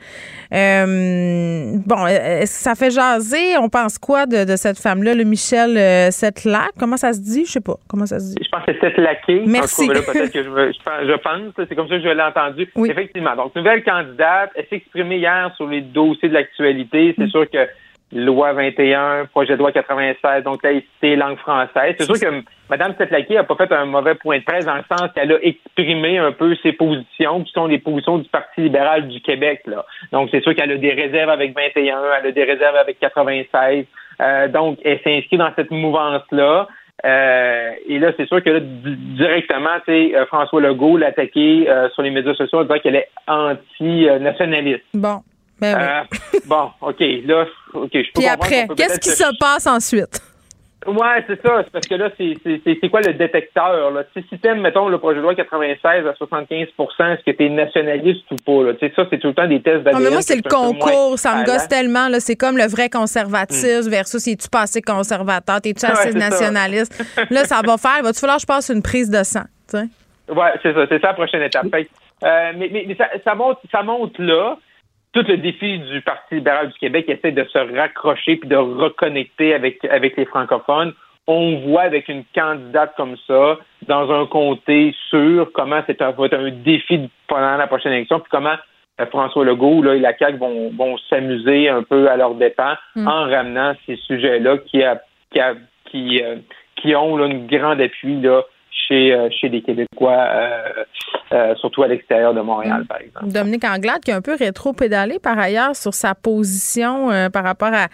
Euh, 0.54 1.74
bon, 1.88 2.06
que 2.06 2.46
ça 2.46 2.76
fait 2.76 2.92
jaser? 2.92 3.58
On 3.60 3.68
pense 3.68 3.98
quoi 3.98 4.28
de, 4.28 4.56
cette 4.58 4.78
femme-là, 4.78 5.16
le 5.16 5.24
Michel 5.24 5.76
euh, 5.76 6.12
Setlac? 6.12 6.70
Comment 6.78 6.98
ça 6.98 7.14
se 7.14 7.20
dit? 7.20 7.46
Je 7.46 7.54
sais 7.54 7.62
pas. 7.62 7.78
Comment 7.90 8.06
ça 8.06 8.20
se 8.20 8.36
dit? 8.36 8.44
Je 8.44 8.50
pense 8.50 8.64
que 8.64 8.74
c'est 8.74 8.90
Setlacé. 8.90 9.42
Merci. 9.48 9.88
que 9.88 9.96
je, 9.96 10.44
je, 10.44 11.18
pense, 11.18 11.42
c'est 11.68 11.76
comme 11.76 11.88
ça 11.88 11.96
que 11.96 12.04
je 12.04 12.10
l'ai 12.10 12.22
entendu. 12.22 12.70
Effectivement. 12.92 13.36
Donc, 13.36 13.56
nouvelle 13.56 13.84
candidate, 13.84 14.52
elle 14.54 14.68
s'est 14.70 14.76
exprimée 14.76 15.18
hier 15.18 15.52
sur 15.58 15.68
les 15.68 15.82
dossiers 15.82 16.30
de 16.30 16.36
l'actualité. 16.36 17.16
C'est 17.18 17.26
mm. 17.26 17.30
sûr 17.30 17.50
que 17.50 17.68
loi 18.12 18.54
21, 18.54 19.26
projet 19.26 19.54
de 19.54 19.60
loi 19.60 19.72
96, 19.72 20.44
donc 20.44 20.64
laïcité, 20.64 21.16
langue 21.16 21.38
française. 21.38 21.96
C'est 21.98 22.06
sûr 22.06 22.20
que 22.20 22.44
Mme 22.70 22.96
Setlaki 22.98 23.34
n'a 23.34 23.44
pas 23.44 23.56
fait 23.56 23.72
un 23.72 23.86
mauvais 23.86 24.16
point 24.16 24.40
de 24.40 24.44
presse 24.44 24.66
dans 24.66 24.76
le 24.76 24.84
sens 24.90 25.10
qu'elle 25.14 25.32
a 25.32 25.38
exprimé 25.42 26.18
un 26.18 26.32
peu 26.32 26.56
ses 26.64 26.74
positions, 26.74 27.44
qui 27.44 27.52
sont 27.52 27.68
les 27.68 27.80
positions 27.80 28.18
du 28.18 28.30
Parti 28.30 28.62
libéral 28.62 29.08
du 29.08 29.22
Québec. 29.22 29.62
Là. 29.66 29.86
Donc, 30.12 30.30
c'est 30.32 30.42
sûr 30.42 30.56
qu'elle 30.56 30.72
a 30.72 30.78
des 30.78 30.94
réserves 30.94 31.30
avec 31.30 31.56
21, 31.56 32.00
elle 32.20 32.28
a 32.28 32.32
des 32.32 32.44
réserves 32.44 32.78
avec 32.78 33.00
96. 33.00 33.86
Euh, 34.20 34.48
donc, 34.48 34.80
elle 34.84 35.00
s'inscrit 35.04 35.38
dans 35.38 35.52
cette 35.56 35.72
mouvance-là. 35.72 36.68
Euh, 37.06 37.72
et 37.88 38.00
là, 38.00 38.12
c'est 38.18 38.28
sûr 38.28 38.44
que 38.44 38.50
là, 38.50 38.60
directement, 38.60 39.78
c'est 39.86 40.16
euh, 40.16 40.26
François 40.26 40.62
Legault 40.62 40.98
l'attaquer 40.98 41.70
euh, 41.70 41.90
sur 41.92 42.02
les 42.02 42.10
médias 42.10 42.34
sociaux 42.34 42.60
en 42.60 42.64
disant 42.64 42.80
qu'elle 42.82 42.96
est 42.96 43.10
anti-nationaliste. 43.28 44.84
Bon. 44.94 45.20
Ben 45.60 45.76
euh, 45.76 46.18
bon, 46.46 46.70
OK, 46.82 47.00
là, 47.26 47.46
OK, 47.74 47.90
je 47.94 48.12
peux 48.14 48.20
Puis 48.22 48.28
après, 48.28 48.68
qu'est-ce 48.76 49.00
qui 49.00 49.10
se 49.10 49.38
passe 49.40 49.66
ensuite? 49.66 50.22
Ouais, 50.86 51.24
c'est 51.28 51.42
ça. 51.42 51.64
C'est 51.64 51.72
parce 51.72 51.88
que 51.88 51.96
là, 51.96 52.10
c'est 52.18 52.90
quoi 52.90 53.02
le 53.02 53.14
détecteur? 53.14 53.92
Là? 53.92 54.04
Si 54.14 54.24
tu 54.24 54.48
aimes, 54.48 54.62
mettons, 54.62 54.88
le 54.88 54.98
projet 55.00 55.18
de 55.18 55.22
loi 55.22 55.36
96 55.36 56.08
à 56.08 56.14
75 56.14 56.68
est-ce 56.68 57.24
que 57.26 57.32
tu 57.32 57.46
es 57.46 57.50
nationaliste 57.50 58.24
ou 58.32 58.36
pas? 58.36 58.64
Là? 58.64 58.74
Ça, 58.96 59.04
c'est 59.10 59.18
tout 59.18 59.28
le 59.28 59.34
temps 59.34 59.48
des 59.48 59.62
tests 59.62 59.84
d'ADN. 59.84 60.02
mais 60.02 60.12
moi, 60.12 60.22
c'est 60.22 60.38
le 60.38 60.50
concours. 60.50 61.20
Ça 61.20 61.36
me 61.36 61.46
gosse 61.46 61.68
tellement. 61.68 62.08
C'est 62.20 62.38
comme 62.38 62.58
le 62.58 62.68
vrai 62.68 62.90
conservatisme 62.90 63.90
hmm. 63.90 63.92
versus 63.92 64.22
si 64.22 64.38
tu 64.38 64.48
passé 64.48 64.82
conservateur, 64.82 65.60
t'es-tu 65.60 65.86
assez 65.86 66.14
nationaliste? 66.14 67.04
là, 67.32 67.44
ça 67.44 67.62
va 67.66 67.78
faire. 67.78 68.04
Va-tu 68.04 68.20
falloir 68.20 68.38
que 68.38 68.44
je 68.44 68.48
passe 68.48 68.70
une 68.70 68.82
prise 68.82 69.10
de 69.10 69.24
sang? 69.24 69.44
Oui, 69.74 69.82
Ouais, 70.30 70.52
c'est 70.62 70.74
ça. 70.74 70.86
C'est 70.88 71.02
ça 71.02 71.08
la 71.08 71.14
prochaine 71.14 71.42
étape. 71.42 71.66
Euh, 71.66 72.52
mais 72.58 72.70
mais, 72.72 72.96
ça, 72.96 73.08
ça, 73.24 73.36
monte, 73.36 73.60
ça 73.72 73.84
monte 73.84 74.18
là 74.20 74.58
tout 75.18 75.26
le 75.28 75.38
défi 75.38 75.80
du 75.80 76.02
Parti 76.02 76.36
libéral 76.36 76.70
du 76.70 76.78
Québec 76.78 77.10
essaie 77.10 77.32
de 77.32 77.44
se 77.46 77.58
raccrocher 77.76 78.36
puis 78.36 78.48
de 78.48 78.56
reconnecter 78.56 79.56
avec, 79.56 79.84
avec 79.86 80.16
les 80.16 80.26
francophones. 80.26 80.94
On 81.26 81.58
voit 81.62 81.82
avec 81.82 82.08
une 82.08 82.24
candidate 82.36 82.94
comme 82.96 83.18
ça, 83.26 83.58
dans 83.88 84.12
un 84.12 84.28
comté 84.28 84.96
sûr, 85.10 85.50
comment 85.54 85.82
c'est 85.88 86.04
un, 86.04 86.12
va 86.12 86.28
être 86.28 86.36
un 86.36 86.52
défi 86.52 87.10
pendant 87.28 87.58
la 87.58 87.66
prochaine 87.66 87.94
élection, 87.94 88.20
puis 88.20 88.30
comment 88.30 88.56
euh, 89.02 89.06
François 89.08 89.44
Legault 89.44 89.82
là, 89.82 89.96
et 89.96 90.00
la 90.00 90.16
CAQ 90.16 90.38
vont, 90.38 90.70
vont 90.78 90.98
s'amuser 91.10 91.68
un 91.68 91.82
peu 91.82 92.08
à 92.10 92.16
leur 92.16 92.36
dépens 92.36 92.76
mm. 92.96 93.08
en 93.08 93.22
ramenant 93.24 93.74
ces 93.88 93.96
sujets-là 93.96 94.60
qui, 94.60 94.84
a, 94.84 95.02
qui, 95.32 95.40
a, 95.40 95.56
qui, 95.86 96.22
euh, 96.22 96.36
qui 96.76 96.96
ont 96.96 97.18
là, 97.18 97.26
un 97.26 97.40
grand 97.48 97.80
appui 97.80 98.22
là, 98.22 98.44
chez, 98.88 99.14
euh, 99.14 99.30
chez 99.30 99.50
les 99.50 99.62
Québécois, 99.62 100.28
euh, 100.30 100.84
euh, 101.34 101.56
surtout 101.56 101.84
à 101.84 101.88
l'extérieur 101.88 102.34
de 102.34 102.42
Montréal, 102.42 102.86
par 102.88 103.00
exemple. 103.02 103.28
Dominique 103.28 103.64
Anglade, 103.64 104.02
qui 104.04 104.12
est 104.12 104.14
un 104.14 104.22
peu 104.22 104.36
rétro-pédalé 104.36 105.20
par 105.20 105.38
ailleurs 105.38 105.76
sur 105.76 105.94
sa 105.94 106.16
position 106.16 107.10
par 107.32 107.44
rapport 107.44 107.74
à, 107.74 107.88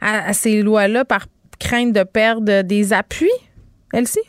à, 0.00 0.32
ces 0.32 0.62
lois-là, 0.62 1.04
par 1.04 1.26
crainte 1.58 1.92
de 1.92 2.02
perdre 2.02 2.62
des 2.62 2.92
appuis, 2.92 3.30
elle-ci? 3.92 4.20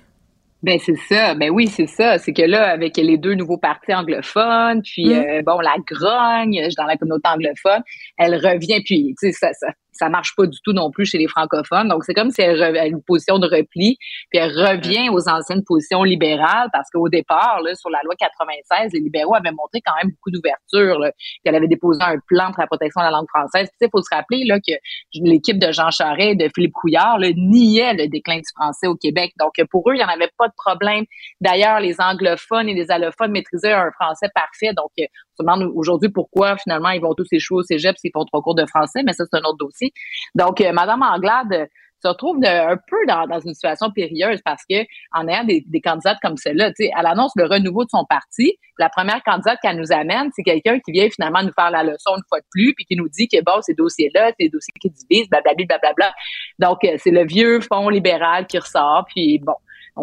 Ben 0.61 0.77
c'est 0.77 0.97
ça, 1.07 1.35
ben 1.35 1.49
oui 1.51 1.67
c'est 1.67 1.87
ça, 1.87 2.17
c'est 2.17 2.33
que 2.33 2.41
là 2.41 2.69
avec 2.69 2.97
les 2.97 3.17
deux 3.17 3.33
nouveaux 3.33 3.57
partis 3.57 3.93
anglophones, 3.93 4.81
puis 4.81 5.05
mm. 5.05 5.43
bon 5.45 5.61
la 5.61 5.75
grogne 5.87 6.67
dans 6.77 6.83
la 6.83 6.97
communauté 6.97 7.29
anglophone, 7.29 7.81
elle 8.17 8.35
revient 8.35 8.81
puis 8.83 9.15
tu 9.17 9.31
sais 9.31 9.31
ça, 9.31 9.53
ça 9.53 9.67
ça 9.99 10.09
marche 10.09 10.33
pas 10.35 10.47
du 10.47 10.57
tout 10.63 10.73
non 10.73 10.89
plus 10.91 11.05
chez 11.05 11.17
les 11.17 11.27
francophones. 11.27 11.89
Donc, 11.89 12.03
c'est 12.05 12.13
comme 12.13 12.31
si 12.31 12.41
elle 12.41 12.61
a 12.63 12.87
une 12.87 13.03
position 13.03 13.37
de 13.37 13.45
repli, 13.45 13.97
puis 14.29 14.39
elle 14.39 14.51
revient 14.51 15.09
aux 15.09 15.27
anciennes 15.29 15.63
positions 15.65 16.03
libérales, 16.03 16.69
parce 16.71 16.89
qu'au 16.89 17.09
départ, 17.09 17.61
là, 17.61 17.75
sur 17.75 17.89
la 17.89 17.99
loi 18.03 18.15
96, 18.17 18.93
les 18.93 18.99
libéraux 18.99 19.35
avaient 19.35 19.51
montré 19.51 19.81
quand 19.85 19.93
même 20.01 20.11
beaucoup 20.11 20.31
d'ouverture, 20.31 21.05
qu'elle 21.43 21.55
avait 21.55 21.67
déposé 21.67 21.99
un 22.01 22.17
plan 22.27 22.51
pour 22.51 22.61
la 22.61 22.67
protection 22.67 23.01
de 23.01 23.05
la 23.05 23.11
langue 23.11 23.27
française. 23.27 23.69
Puis, 23.77 23.87
il 23.87 23.89
faut 23.91 24.01
se 24.01 24.15
rappeler 24.15 24.45
là, 24.45 24.59
que 24.59 24.73
l'équipe 25.13 25.59
de 25.59 25.71
Jean 25.71 25.91
Charest 25.91 26.31
et 26.31 26.35
de 26.35 26.49
Philippe 26.55 26.73
Couillard 26.73 27.19
là, 27.19 27.27
niait 27.35 27.93
le 27.93 28.07
déclin 28.07 28.37
du 28.37 28.49
français 28.55 28.87
au 28.87 28.95
Québec. 28.95 29.33
Donc, 29.39 29.53
pour 29.69 29.89
eux, 29.89 29.95
il 29.95 29.97
n'y 29.97 30.03
en 30.03 30.07
avait 30.07 30.31
pas 30.37 30.47
de 30.47 30.53
problème. 30.55 31.03
D'ailleurs, 31.41 31.79
les 31.81 31.99
anglophones 31.99 32.69
et 32.69 32.73
les 32.73 32.89
allophones 32.89 33.31
maîtrisaient 33.31 33.73
un 33.73 33.91
français 33.91 34.27
parfait. 34.33 34.73
Donc, 34.73 34.91
on 34.97 35.28
se 35.39 35.43
demande 35.43 35.71
aujourd'hui 35.75 36.09
pourquoi, 36.09 36.57
finalement, 36.57 36.89
ils 36.89 37.01
vont 37.01 37.13
tous 37.13 37.27
échouer 37.31 37.59
au 37.59 37.63
cégep 37.63 37.97
s'ils 37.97 38.11
font 38.13 38.25
trop 38.25 38.41
cours 38.41 38.55
de 38.55 38.65
français, 38.65 39.01
mais 39.05 39.13
ça, 39.13 39.23
c'est 39.31 39.37
un 39.37 39.43
autre 39.43 39.57
dossier. 39.57 39.91
Donc, 40.35 40.61
euh, 40.61 40.71
Madame 40.73 41.01
Anglade 41.01 41.69
se 42.01 42.07
retrouve 42.07 42.37
un 42.45 42.77
peu 42.77 42.97
dans, 43.07 43.39
une 43.39 43.53
situation 43.53 43.91
périlleuse 43.91 44.39
parce 44.43 44.63
que 44.69 44.85
en 45.13 45.27
ayant 45.27 45.43
des, 45.43 45.81
candidates 45.81 46.17
comme 46.21 46.37
celle-là, 46.37 46.71
elle 46.79 47.05
annonce 47.05 47.33
le 47.35 47.45
renouveau 47.45 47.83
de 47.83 47.89
son 47.89 48.05
parti. 48.05 48.57
La 48.77 48.89
première 48.89 49.21
candidate 49.23 49.59
qu'elle 49.61 49.77
nous 49.77 49.91
amène, 49.91 50.29
c'est 50.33 50.43
quelqu'un 50.43 50.79
qui 50.79 50.93
vient 50.93 51.09
finalement 51.09 51.43
nous 51.43 51.51
faire 51.51 51.71
la 51.71 51.83
leçon 51.83 52.11
une 52.15 52.23
fois 52.29 52.39
de 52.39 52.45
plus, 52.51 52.73
puis 52.73 52.85
qui 52.85 52.95
nous 52.95 53.09
dit 53.09 53.27
que 53.27 53.43
bon, 53.43 53.61
ces 53.61 53.73
dossiers-là, 53.73 54.27
c'est 54.29 54.45
des 54.45 54.49
dossiers 54.49 54.73
qui 54.79 54.89
divisent, 54.89 55.29
blablabla, 55.29 55.65
blablabla. 55.65 56.13
Donc, 56.59 56.77
euh, 56.85 56.95
c'est 56.97 57.11
le 57.11 57.25
vieux 57.25 57.59
fond 57.59 57.89
libéral 57.89 58.47
qui 58.47 58.57
ressort, 58.57 59.05
puis 59.13 59.39
bon, 59.39 59.55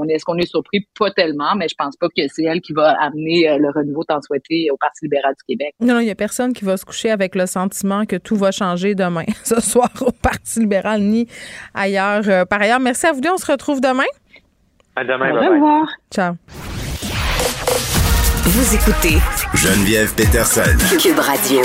est-ce 0.04 0.24
qu'on 0.24 0.36
est 0.36 0.46
surpris? 0.46 0.86
Pas 0.98 1.10
tellement, 1.10 1.54
mais 1.56 1.68
je 1.68 1.74
pense 1.76 1.96
pas 1.96 2.08
que 2.08 2.22
c'est 2.28 2.44
elle 2.44 2.60
qui 2.60 2.72
va 2.72 2.96
amener 3.00 3.48
euh, 3.48 3.58
le 3.58 3.70
renouveau 3.70 4.04
tant 4.04 4.20
souhaité 4.20 4.68
au 4.70 4.76
Parti 4.76 5.04
libéral 5.04 5.34
du 5.34 5.54
Québec. 5.54 5.74
Non, 5.80 6.00
il 6.00 6.04
n'y 6.04 6.10
a 6.10 6.14
personne 6.14 6.52
qui 6.52 6.64
va 6.64 6.76
se 6.76 6.84
coucher 6.84 7.10
avec 7.10 7.34
le 7.34 7.46
sentiment 7.46 8.04
que 8.04 8.16
tout 8.16 8.36
va 8.36 8.50
changer 8.50 8.94
demain, 8.94 9.24
ce 9.44 9.60
soir 9.60 9.90
au 10.00 10.12
Parti 10.12 10.60
libéral 10.60 11.00
ni 11.00 11.26
ailleurs. 11.74 12.22
Euh, 12.28 12.44
par 12.44 12.60
ailleurs, 12.60 12.80
merci 12.80 13.06
à 13.06 13.12
vous 13.12 13.20
deux. 13.20 13.30
On 13.30 13.38
se 13.38 13.50
retrouve 13.50 13.80
demain. 13.80 14.04
À 14.94 15.04
demain. 15.04 15.30
Au 15.30 15.52
revoir. 15.54 15.88
Ciao. 16.12 16.34
Vous 18.44 18.74
écoutez 18.74 19.18
Geneviève 19.54 20.14
Peterson. 20.14 20.62
Cube 20.98 21.18
Radio. 21.18 21.60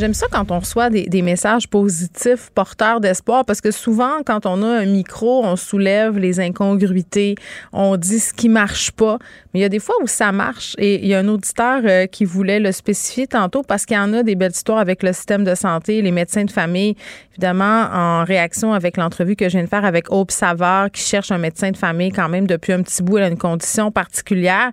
J'aime 0.00 0.14
ça 0.14 0.28
quand 0.32 0.50
on 0.50 0.60
reçoit 0.60 0.88
des, 0.88 1.20
messages 1.20 1.68
positifs, 1.68 2.48
porteurs 2.54 3.00
d'espoir, 3.00 3.44
parce 3.44 3.60
que 3.60 3.70
souvent, 3.70 4.22
quand 4.24 4.46
on 4.46 4.62
a 4.62 4.66
un 4.66 4.86
micro, 4.86 5.44
on 5.44 5.56
soulève 5.56 6.16
les 6.16 6.40
incongruités, 6.40 7.34
on 7.74 7.98
dit 7.98 8.18
ce 8.18 8.32
qui 8.32 8.48
marche 8.48 8.92
pas. 8.92 9.18
Mais 9.52 9.60
il 9.60 9.62
y 9.62 9.66
a 9.66 9.68
des 9.68 9.78
fois 9.78 9.94
où 10.02 10.06
ça 10.06 10.32
marche. 10.32 10.74
Et 10.78 11.02
il 11.02 11.06
y 11.06 11.12
a 11.12 11.18
un 11.18 11.28
auditeur 11.28 11.82
euh, 11.84 12.06
qui 12.06 12.24
voulait 12.24 12.60
le 12.60 12.72
spécifier 12.72 13.26
tantôt 13.26 13.62
parce 13.62 13.84
qu'il 13.84 13.98
y 13.98 14.00
en 14.00 14.14
a 14.14 14.22
des 14.22 14.36
belles 14.36 14.52
histoires 14.52 14.78
avec 14.78 15.02
le 15.02 15.12
système 15.12 15.44
de 15.44 15.54
santé, 15.54 16.00
les 16.00 16.12
médecins 16.12 16.44
de 16.44 16.50
famille. 16.50 16.96
Évidemment, 17.32 17.90
en 17.92 18.24
réaction 18.24 18.72
avec 18.72 18.96
l'entrevue 18.96 19.36
que 19.36 19.50
je 19.50 19.58
viens 19.58 19.64
de 19.64 19.68
faire 19.68 19.84
avec 19.84 20.10
Hope 20.10 20.30
Savard, 20.30 20.90
qui 20.90 21.02
cherche 21.02 21.30
un 21.30 21.36
médecin 21.36 21.72
de 21.72 21.76
famille 21.76 22.10
quand 22.10 22.30
même 22.30 22.46
depuis 22.46 22.72
un 22.72 22.82
petit 22.82 23.02
bout, 23.02 23.18
elle 23.18 23.24
a 23.24 23.28
une 23.28 23.36
condition 23.36 23.90
particulière 23.90 24.70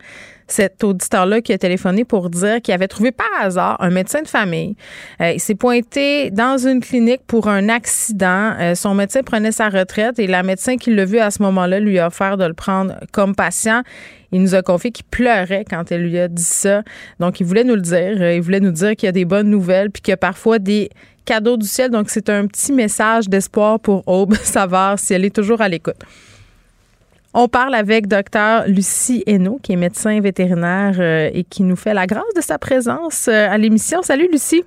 cet 0.48 0.84
auditeur-là 0.84 1.42
qui 1.42 1.54
a 1.54 1.58
téléphoné 1.58 2.06
pour 2.06 2.30
dire 2.30 2.62
qu'il 2.62 2.74
avait 2.74 2.88
trouvé 2.88 3.12
par 3.12 3.28
hasard 3.40 3.78
un 3.80 3.90
médecin 3.90 4.22
de 4.22 4.28
famille. 4.28 4.76
Euh, 5.22 5.32
il 5.32 5.40
s'est 5.40 5.56
pointé 5.56 6.32
dans 6.32 6.58
une 6.58 6.80
clinique 6.80 7.22
pour 7.28 7.48
un 7.48 7.70
accident. 7.70 8.54
Euh, 8.60 8.76
son 8.76 8.94
médecin 8.94 9.24
prenait 9.24 9.52
sa 9.52 9.70
retraite 9.70 10.20
et 10.20 10.28
la 10.28 10.44
médecin 10.44 10.78
qui 10.78 10.94
l'a 10.94 11.06
vu 11.06 11.20
à 11.20 11.32
ce 11.32 11.42
moment-là 11.44 11.80
lui 11.80 12.00
a 12.00 12.08
offert 12.08 12.38
de 12.38 12.46
le 12.46 12.54
prendre 12.54 12.96
comme 13.12 13.36
patient. 13.36 13.84
Il 14.32 14.42
nous 14.42 14.56
a 14.56 14.62
confié 14.62 14.92
qu'il 14.92 15.06
pleurait 15.06 15.66
quand 15.70 15.92
elle 15.92 16.04
lui 16.04 16.20
a 16.20 16.28
dit 16.28 16.44
ça. 16.44 16.84
Donc, 17.20 17.40
il 17.40 17.46
voulait 17.46 17.64
nous 17.64 17.76
le 17.76 17.82
dire. 17.82 18.22
Euh, 18.22 18.36
il 18.36 18.42
voulait 18.42 18.60
nous 18.60 18.72
dire 18.72 18.96
qu'il 18.96 19.08
y 19.08 19.10
a 19.10 19.14
des 19.14 19.26
bonnes 19.26 19.50
nouvelles 19.50 19.90
puis 19.90 20.02
qu'il 20.02 20.12
y 20.12 20.14
a 20.14 20.18
parfois 20.18 20.60
des 20.60 20.90
cadeaux 21.26 21.58
du 21.58 21.68
ciel. 21.68 21.92
Donc, 21.92 22.10
c'est 22.10 22.30
un 22.30 22.48
petit 22.48 22.74
message 22.74 23.30
d'espoir 23.30 23.80
pour 23.80 24.08
Aube 24.08 24.36
Savard 24.44 25.00
si 25.00 25.14
elle 25.14 25.26
est 25.26 25.36
toujours 25.36 25.62
à 25.62 25.70
l'écoute. 25.70 26.02
On 27.40 27.48
parle 27.48 27.76
avec 27.76 28.08
docteur 28.08 28.64
Lucie 28.66 29.24
Hainaut, 29.28 29.60
qui 29.62 29.74
est 29.74 29.76
médecin 29.76 30.20
vétérinaire 30.22 30.96
euh, 30.98 31.30
et 31.32 31.44
qui 31.44 31.62
nous 31.62 31.76
fait 31.76 31.94
la 31.94 32.08
grâce 32.08 32.34
de 32.36 32.42
sa 32.42 32.58
présence 32.58 33.28
euh, 33.28 33.48
à 33.48 33.60
l'émission. 33.60 34.02
Salut, 34.02 34.28
Lucie. 34.32 34.64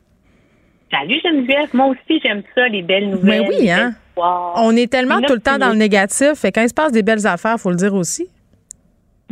Salut, 0.88 1.20
Geneviève. 1.20 1.70
Moi 1.72 1.86
aussi, 1.86 2.20
j'aime 2.22 2.44
ça, 2.55 2.68
les 2.68 2.82
belles 2.82 3.10
nouvelles. 3.10 3.40
Mais 3.40 3.48
oui, 3.48 3.68
hein? 3.72 3.94
On 4.16 4.76
est 4.76 4.88
tellement 4.88 5.20
tout 5.20 5.34
le 5.34 5.40
temps 5.40 5.59
dans 5.59 5.70
le 5.70 5.74
négatif. 5.74 6.44
Et 6.44 6.52
quand 6.52 6.62
il 6.62 6.68
se 6.68 6.74
passe 6.74 6.92
des 6.92 7.02
belles 7.02 7.26
affaires, 7.26 7.56
il 7.56 7.60
faut 7.60 7.70
le 7.70 7.76
dire 7.76 7.92
aussi. 7.92 8.28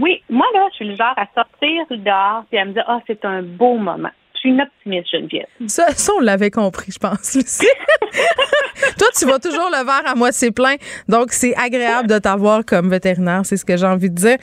Oui, 0.00 0.20
moi, 0.28 0.46
là, 0.54 0.66
je 0.72 0.74
suis 0.74 0.88
le 0.88 0.96
genre 0.96 1.14
à 1.16 1.26
sortir 1.32 1.84
dehors 1.90 2.44
et 2.50 2.58
à 2.58 2.64
me 2.64 2.72
dire, 2.72 2.84
ah, 2.88 2.98
c'est 3.06 3.24
un 3.24 3.42
beau 3.42 3.76
moment. 3.76 4.10
Je 4.38 4.40
suis 4.40 4.50
une 4.50 4.60
optimiste, 4.60 5.08
Geneviève. 5.10 5.46
Ça, 5.66 5.88
ça 5.96 6.12
on 6.16 6.20
l'avait 6.20 6.52
compris, 6.52 6.92
je 6.92 6.98
pense, 6.98 7.34
Lucie. 7.34 7.66
Toi, 8.98 9.08
tu 9.18 9.24
vois 9.24 9.40
toujours 9.40 9.68
le 9.70 9.84
verre 9.84 10.06
à 10.06 10.14
moitié 10.14 10.52
plein. 10.52 10.76
Donc, 11.08 11.32
c'est 11.32 11.56
agréable 11.56 12.08
de 12.08 12.18
t'avoir 12.18 12.64
comme 12.64 12.88
vétérinaire. 12.88 13.42
C'est 13.44 13.56
ce 13.56 13.64
que 13.64 13.76
j'ai 13.76 13.86
envie 13.86 14.10
de 14.10 14.14
dire. 14.14 14.36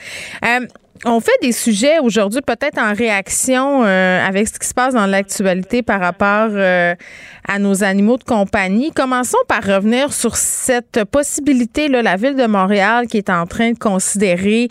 Euh, 0.44 0.66
on 1.04 1.20
fait 1.20 1.38
des 1.42 1.52
sujets 1.52 1.98
aujourd'hui 1.98 2.40
peut-être 2.40 2.78
en 2.78 2.92
réaction 2.92 3.84
euh, 3.84 4.26
avec 4.26 4.48
ce 4.48 4.58
qui 4.58 4.66
se 4.66 4.74
passe 4.74 4.94
dans 4.94 5.06
l'actualité 5.06 5.82
par 5.82 6.00
rapport 6.00 6.48
euh, 6.52 6.94
à 7.48 7.58
nos 7.58 7.84
animaux 7.84 8.16
de 8.16 8.24
compagnie. 8.24 8.90
Commençons 8.92 9.38
par 9.48 9.62
revenir 9.62 10.12
sur 10.12 10.36
cette 10.36 11.04
possibilité 11.04 11.88
là, 11.88 12.02
la 12.02 12.16
ville 12.16 12.34
de 12.34 12.46
Montréal 12.46 13.06
qui 13.06 13.18
est 13.18 13.30
en 13.30 13.46
train 13.46 13.72
de 13.72 13.78
considérer 13.78 14.68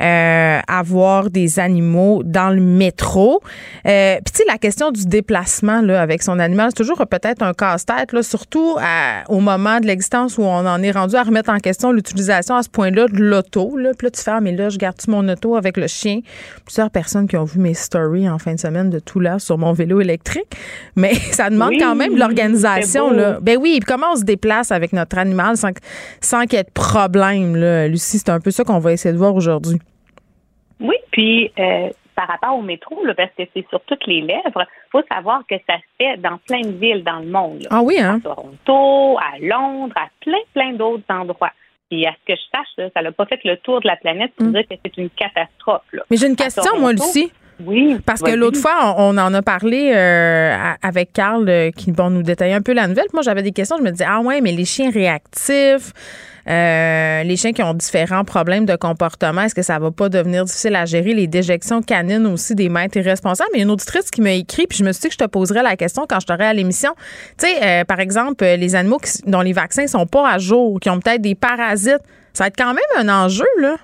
euh, 0.00 0.60
avoir 0.68 1.30
des 1.30 1.58
animaux 1.58 2.22
dans 2.24 2.50
le 2.50 2.60
métro. 2.60 3.40
Euh, 3.86 4.16
Puis 4.24 4.32
tu 4.32 4.38
sais 4.38 4.44
la 4.46 4.58
question 4.58 4.90
du 4.90 5.06
déplacement 5.06 5.80
là 5.80 6.00
avec 6.00 6.22
son 6.22 6.38
animal, 6.38 6.70
c'est 6.70 6.82
toujours 6.82 6.98
peut-être 7.06 7.42
un 7.42 7.54
casse-tête 7.54 8.12
là, 8.12 8.22
surtout 8.22 8.76
au 9.28 9.40
moment 9.40 9.80
de 9.80 9.86
l'existence 9.86 10.38
où 10.38 10.42
on 10.42 10.66
en 10.66 10.82
est 10.82 10.90
rendu 10.90 11.16
à 11.16 11.22
remettre 11.22 11.50
en 11.50 11.58
question 11.58 11.92
l'utilisation 11.92 12.56
à 12.56 12.62
ce 12.62 12.68
point-là 12.68 13.06
de 13.08 13.18
l'auto. 13.18 13.76
Là. 13.76 13.92
Puis 13.96 14.06
là 14.06 14.10
tu 14.10 14.22
fais 14.22 14.30
ah, 14.32 14.40
mais 14.40 14.52
là 14.52 14.68
je 14.68 14.78
garde-tu 14.78 15.10
mon 15.10 15.26
auto 15.28 15.56
avec 15.56 15.76
le 15.76 15.86
chien? 15.86 16.20
Plusieurs 16.64 16.90
personnes 16.90 17.26
qui 17.26 17.36
ont 17.36 17.44
vu 17.44 17.58
mes 17.58 17.74
stories 17.74 18.28
en 18.28 18.38
fin 18.38 18.54
de 18.54 18.60
semaine 18.60 18.90
de 18.90 18.98
tout 18.98 19.20
là 19.20 19.38
sur 19.38 19.56
mon 19.56 19.72
vélo 19.72 20.00
électrique. 20.00 20.54
Mais 20.96 21.14
ça 21.32 21.48
demande 21.50 21.72
quand 21.78 21.94
même 21.94 22.17
l'organisation. 22.18 23.10
Là. 23.10 23.38
Ben 23.40 23.58
oui, 23.58 23.80
comment 23.86 24.12
on 24.12 24.16
se 24.16 24.24
déplace 24.24 24.72
avec 24.72 24.92
notre 24.92 25.18
animal 25.18 25.56
sans, 25.56 25.70
sans 26.20 26.42
qu'il 26.42 26.54
y 26.54 26.60
ait 26.60 26.64
de 26.64 26.70
problème, 26.70 27.56
là? 27.56 27.88
Lucie? 27.88 28.18
C'est 28.18 28.30
un 28.30 28.40
peu 28.40 28.50
ça 28.50 28.64
qu'on 28.64 28.78
va 28.78 28.92
essayer 28.92 29.12
de 29.12 29.18
voir 29.18 29.34
aujourd'hui. 29.34 29.78
Oui, 30.80 30.96
puis 31.10 31.50
euh, 31.58 31.88
par 32.14 32.26
rapport 32.26 32.58
au 32.58 32.62
métro, 32.62 33.04
là, 33.04 33.14
parce 33.14 33.30
que 33.38 33.44
c'est 33.54 33.64
sur 33.68 33.80
toutes 33.82 34.06
les 34.06 34.20
lèvres, 34.20 34.42
il 34.56 34.90
faut 34.90 35.02
savoir 35.08 35.42
que 35.48 35.54
ça 35.68 35.76
se 35.76 35.82
fait 35.98 36.16
dans 36.16 36.38
plein 36.46 36.62
de 36.62 36.76
villes 36.76 37.04
dans 37.04 37.20
le 37.20 37.26
monde. 37.26 37.66
Ah 37.70 37.80
oui, 37.82 37.96
hein? 38.00 38.16
À 38.16 38.20
Toronto, 38.20 39.18
à 39.18 39.38
Londres, 39.40 39.94
à 39.96 40.08
plein, 40.20 40.38
plein 40.52 40.72
d'autres 40.72 41.04
endroits. 41.08 41.52
Puis 41.88 42.06
à 42.06 42.12
ce 42.12 42.34
que 42.34 42.38
je 42.38 42.58
sache, 42.58 42.90
ça 42.92 43.02
n'a 43.02 43.12
pas 43.12 43.24
fait 43.26 43.40
le 43.44 43.56
tour 43.58 43.80
de 43.80 43.86
la 43.86 43.96
planète 43.96 44.32
pour 44.36 44.46
mm. 44.46 44.52
dire 44.52 44.62
que 44.68 44.74
c'est 44.84 44.96
une 44.96 45.10
catastrophe. 45.10 45.82
Mais 46.10 46.16
j'ai 46.16 46.26
une 46.26 46.36
question, 46.36 46.78
moi, 46.78 46.92
Lucie. 46.92 47.30
Oui. 47.64 47.98
Parce 48.06 48.22
que 48.22 48.30
l'autre 48.30 48.58
fois, 48.58 48.94
on, 48.98 49.16
en 49.18 49.34
a 49.34 49.42
parlé 49.42 49.92
euh, 49.94 50.56
avec 50.82 51.12
Carl 51.12 51.48
euh, 51.48 51.70
qui 51.72 51.90
bon, 51.90 52.10
nous 52.10 52.22
détaillait 52.22 52.54
un 52.54 52.62
peu 52.62 52.72
la 52.72 52.86
nouvelle. 52.86 53.06
Moi, 53.12 53.22
j'avais 53.22 53.42
des 53.42 53.52
questions. 53.52 53.76
Je 53.78 53.82
me 53.82 53.90
disais, 53.90 54.06
ah 54.08 54.20
ouais, 54.20 54.40
mais 54.40 54.52
les 54.52 54.64
chiens 54.64 54.90
réactifs, 54.90 55.92
euh, 56.48 57.22
les 57.24 57.36
chiens 57.36 57.52
qui 57.52 57.62
ont 57.62 57.74
différents 57.74 58.24
problèmes 58.24 58.64
de 58.64 58.76
comportement, 58.76 59.42
est-ce 59.42 59.56
que 59.56 59.62
ça 59.62 59.78
va 59.80 59.90
pas 59.90 60.08
devenir 60.08 60.44
difficile 60.44 60.76
à 60.76 60.84
gérer? 60.84 61.14
Les 61.14 61.26
déjections 61.26 61.82
canines 61.82 62.26
aussi 62.26 62.54
des 62.54 62.68
maîtres 62.68 62.98
irresponsables. 62.98 63.50
Mais 63.52 63.58
il 63.58 63.62
y 63.62 63.64
a 63.64 63.66
une 63.66 63.72
auditrice 63.72 64.10
qui 64.10 64.20
m'a 64.20 64.32
écrit, 64.32 64.68
puis 64.68 64.78
je 64.78 64.84
me 64.84 64.92
suis 64.92 65.02
dit 65.02 65.08
que 65.08 65.14
je 65.14 65.18
te 65.18 65.28
poserais 65.28 65.62
la 65.62 65.76
question 65.76 66.06
quand 66.08 66.20
je 66.20 66.26
t'aurai 66.26 66.46
à 66.46 66.54
l'émission. 66.54 66.94
Tu 67.38 67.46
sais, 67.46 67.84
par 67.86 67.98
exemple, 67.98 68.44
les 68.44 68.76
animaux 68.76 69.00
dont 69.26 69.40
les 69.40 69.52
vaccins 69.52 69.88
sont 69.88 70.06
pas 70.06 70.30
à 70.30 70.38
jour, 70.38 70.78
qui 70.78 70.90
ont 70.90 71.00
peut-être 71.00 71.22
des 71.22 71.34
parasites, 71.34 72.02
ça 72.32 72.44
va 72.44 72.48
être 72.48 72.56
quand 72.56 72.72
même 72.72 72.84
un 72.96 73.24
enjeu, 73.24 73.46
là. 73.60 73.76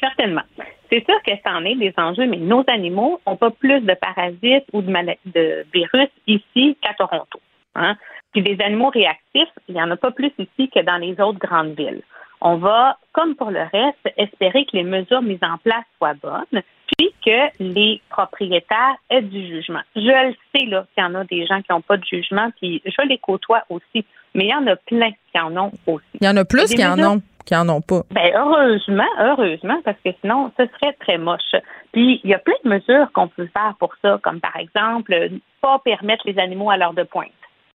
Certainement. 0.00 0.42
C'est 0.90 1.04
sûr 1.04 1.20
que 1.22 1.32
ça 1.44 1.52
en 1.52 1.64
est 1.64 1.74
des 1.74 1.92
enjeux, 1.96 2.26
mais 2.26 2.38
nos 2.38 2.64
animaux 2.66 3.20
n'ont 3.26 3.36
pas 3.36 3.50
plus 3.50 3.80
de 3.80 3.94
parasites 3.94 4.64
ou 4.72 4.82
de, 4.82 4.92
de 5.26 5.66
virus 5.72 6.08
ici 6.26 6.76
qu'à 6.80 6.94
Toronto. 6.94 7.40
Hein? 7.74 7.96
Puis 8.32 8.42
des 8.42 8.62
animaux 8.62 8.90
réactifs, 8.90 9.52
il 9.68 9.74
n'y 9.74 9.82
en 9.82 9.90
a 9.90 9.96
pas 9.96 10.10
plus 10.10 10.32
ici 10.38 10.70
que 10.74 10.80
dans 10.80 10.96
les 10.96 11.20
autres 11.20 11.38
grandes 11.38 11.76
villes. 11.76 12.02
On 12.40 12.56
va, 12.56 12.98
comme 13.12 13.34
pour 13.34 13.50
le 13.50 13.62
reste, 13.72 14.14
espérer 14.16 14.64
que 14.64 14.76
les 14.76 14.84
mesures 14.84 15.22
mises 15.22 15.42
en 15.42 15.58
place 15.58 15.84
soient 15.96 16.14
bonnes, 16.14 16.62
puis 16.96 17.12
que 17.24 17.48
les 17.58 18.00
propriétaires 18.10 18.96
aient 19.10 19.22
du 19.22 19.46
jugement. 19.46 19.80
Je 19.96 20.00
le 20.00 20.34
sais 20.54 20.66
là 20.66 20.86
qu'il 20.94 21.02
y 21.02 21.06
en 21.06 21.14
a 21.16 21.24
des 21.24 21.46
gens 21.46 21.60
qui 21.62 21.72
n'ont 21.72 21.80
pas 21.80 21.96
de 21.96 22.04
jugement, 22.04 22.48
puis 22.60 22.80
je 22.84 23.08
les 23.08 23.18
côtoie 23.18 23.64
aussi, 23.70 24.04
mais 24.34 24.44
il 24.44 24.50
y 24.50 24.54
en 24.54 24.66
a 24.68 24.76
plein 24.76 25.10
qui 25.10 25.40
en 25.40 25.56
ont 25.56 25.72
aussi. 25.86 26.04
Il 26.20 26.26
y 26.26 26.28
en 26.28 26.36
a 26.36 26.44
plus 26.44 26.72
qui 26.72 26.84
en 26.84 26.98
ont 27.00 27.22
qui 27.48 27.56
en 27.56 27.66
ont 27.70 27.80
pas. 27.80 28.02
Ben 28.10 28.30
heureusement, 28.36 29.08
heureusement, 29.18 29.80
parce 29.82 29.96
que 30.04 30.10
sinon, 30.20 30.52
ce 30.58 30.66
serait 30.66 30.92
très 31.00 31.16
moche. 31.16 31.54
Puis 31.92 32.20
il 32.22 32.28
y 32.28 32.34
a 32.34 32.38
plein 32.38 32.60
de 32.62 32.68
mesures 32.68 33.10
qu'on 33.14 33.28
peut 33.28 33.48
faire 33.56 33.74
pour 33.78 33.94
ça, 34.02 34.18
comme 34.22 34.38
par 34.38 34.54
exemple, 34.56 35.14
ne 35.14 35.38
pas 35.62 35.78
permettre 35.78 36.28
les 36.28 36.38
animaux 36.38 36.70
à 36.70 36.76
l'heure 36.76 36.92
de 36.92 37.04
pointe. 37.04 37.30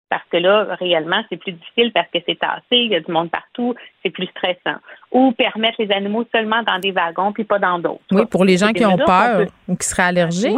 Parce 0.10 0.24
que 0.32 0.38
là, 0.38 0.68
réellement, 0.80 1.24
c'est 1.28 1.38
plus 1.38 1.54
difficile 1.54 1.91
parce 1.91 2.08
que 2.14 2.20
c'est 2.24 2.38
tassé, 2.38 2.62
il 2.72 2.91
y 2.91 2.95
a 2.95 3.00
du 3.00 3.12
monde 3.12 3.32
partout, 3.32 3.74
c'est 4.04 4.12
plus 4.12 4.28
stressant. 4.28 4.78
Ou 5.12 5.32
permettre 5.32 5.82
les 5.82 5.91
animaux 5.91 6.24
seulement 6.32 6.62
dans 6.62 6.78
des 6.78 6.91
wagons 6.91 7.32
puis 7.32 7.44
pas 7.44 7.58
dans 7.58 7.80
d'autres. 7.80 8.04
Oui, 8.12 8.28
pour 8.28 8.45
les 8.45 8.58
gens 8.58 8.74
qui 8.74 8.86
ont 8.86 8.98
peur 8.98 9.48
ou 9.68 9.76
qui 9.76 9.88
seraient 9.88 10.04
allergiques. 10.04 10.56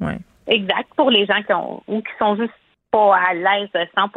Oui. 0.00 0.14
Exact, 0.46 0.88
pour 0.96 1.10
les 1.10 1.26
gens 1.26 1.42
qui 1.42 1.52
ont 1.52 1.82
ou 1.86 2.00
qui 2.00 2.12
sont 2.18 2.36
juste 2.36 2.54
pas 2.90 3.14
à 3.14 3.34
l'aise 3.34 3.68
100 3.94 4.08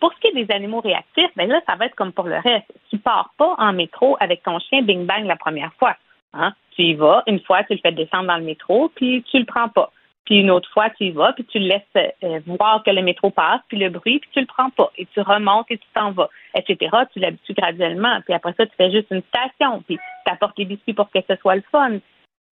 pour 0.00 0.12
ce 0.12 0.20
qui 0.20 0.28
est 0.28 0.44
des 0.44 0.52
animaux 0.52 0.80
réactifs, 0.80 1.30
ben 1.36 1.48
là, 1.48 1.60
ça 1.66 1.76
va 1.76 1.86
être 1.86 1.94
comme 1.94 2.12
pour 2.12 2.26
le 2.26 2.38
reste. 2.38 2.72
Tu 2.90 2.98
pars 2.98 3.30
pas 3.36 3.54
en 3.58 3.72
métro 3.72 4.16
avec 4.20 4.42
ton 4.42 4.58
chien 4.58 4.82
bing 4.82 5.06
bang 5.06 5.24
la 5.24 5.36
première 5.36 5.72
fois. 5.74 5.96
Hein? 6.34 6.52
Tu 6.72 6.82
y 6.82 6.94
vas, 6.94 7.22
une 7.26 7.40
fois, 7.40 7.64
tu 7.64 7.74
le 7.74 7.80
fais 7.80 7.92
descendre 7.92 8.28
dans 8.28 8.36
le 8.36 8.44
métro, 8.44 8.90
puis 8.94 9.22
tu 9.30 9.38
le 9.38 9.44
prends 9.44 9.68
pas. 9.68 9.90
Puis 10.24 10.40
une 10.40 10.50
autre 10.50 10.68
fois, 10.70 10.90
tu 10.90 11.04
y 11.06 11.10
vas, 11.10 11.32
puis 11.32 11.44
tu 11.46 11.58
le 11.58 11.68
laisses 11.68 12.12
euh, 12.22 12.40
voir 12.46 12.82
que 12.82 12.90
le 12.90 13.00
métro 13.00 13.30
passe, 13.30 13.62
puis 13.68 13.78
le 13.78 13.88
bruit, 13.88 14.18
puis 14.18 14.28
tu 14.32 14.40
le 14.40 14.46
prends 14.46 14.68
pas. 14.70 14.90
Et 14.98 15.06
tu 15.06 15.20
remontes 15.20 15.70
et 15.70 15.78
tu 15.78 15.86
t'en 15.94 16.12
vas, 16.12 16.28
etc. 16.54 16.96
Tu 17.12 17.18
l'habitues 17.18 17.54
graduellement. 17.54 18.20
Puis 18.26 18.34
après 18.34 18.52
ça, 18.56 18.66
tu 18.66 18.72
fais 18.76 18.90
juste 18.90 19.08
une 19.10 19.22
station, 19.22 19.82
puis 19.86 19.96
tu 19.96 20.32
apportes 20.32 20.58
les 20.58 20.66
biscuits 20.66 20.92
pour 20.92 21.10
que 21.10 21.20
ce 21.26 21.34
soit 21.36 21.56
le 21.56 21.64
fun. 21.72 21.96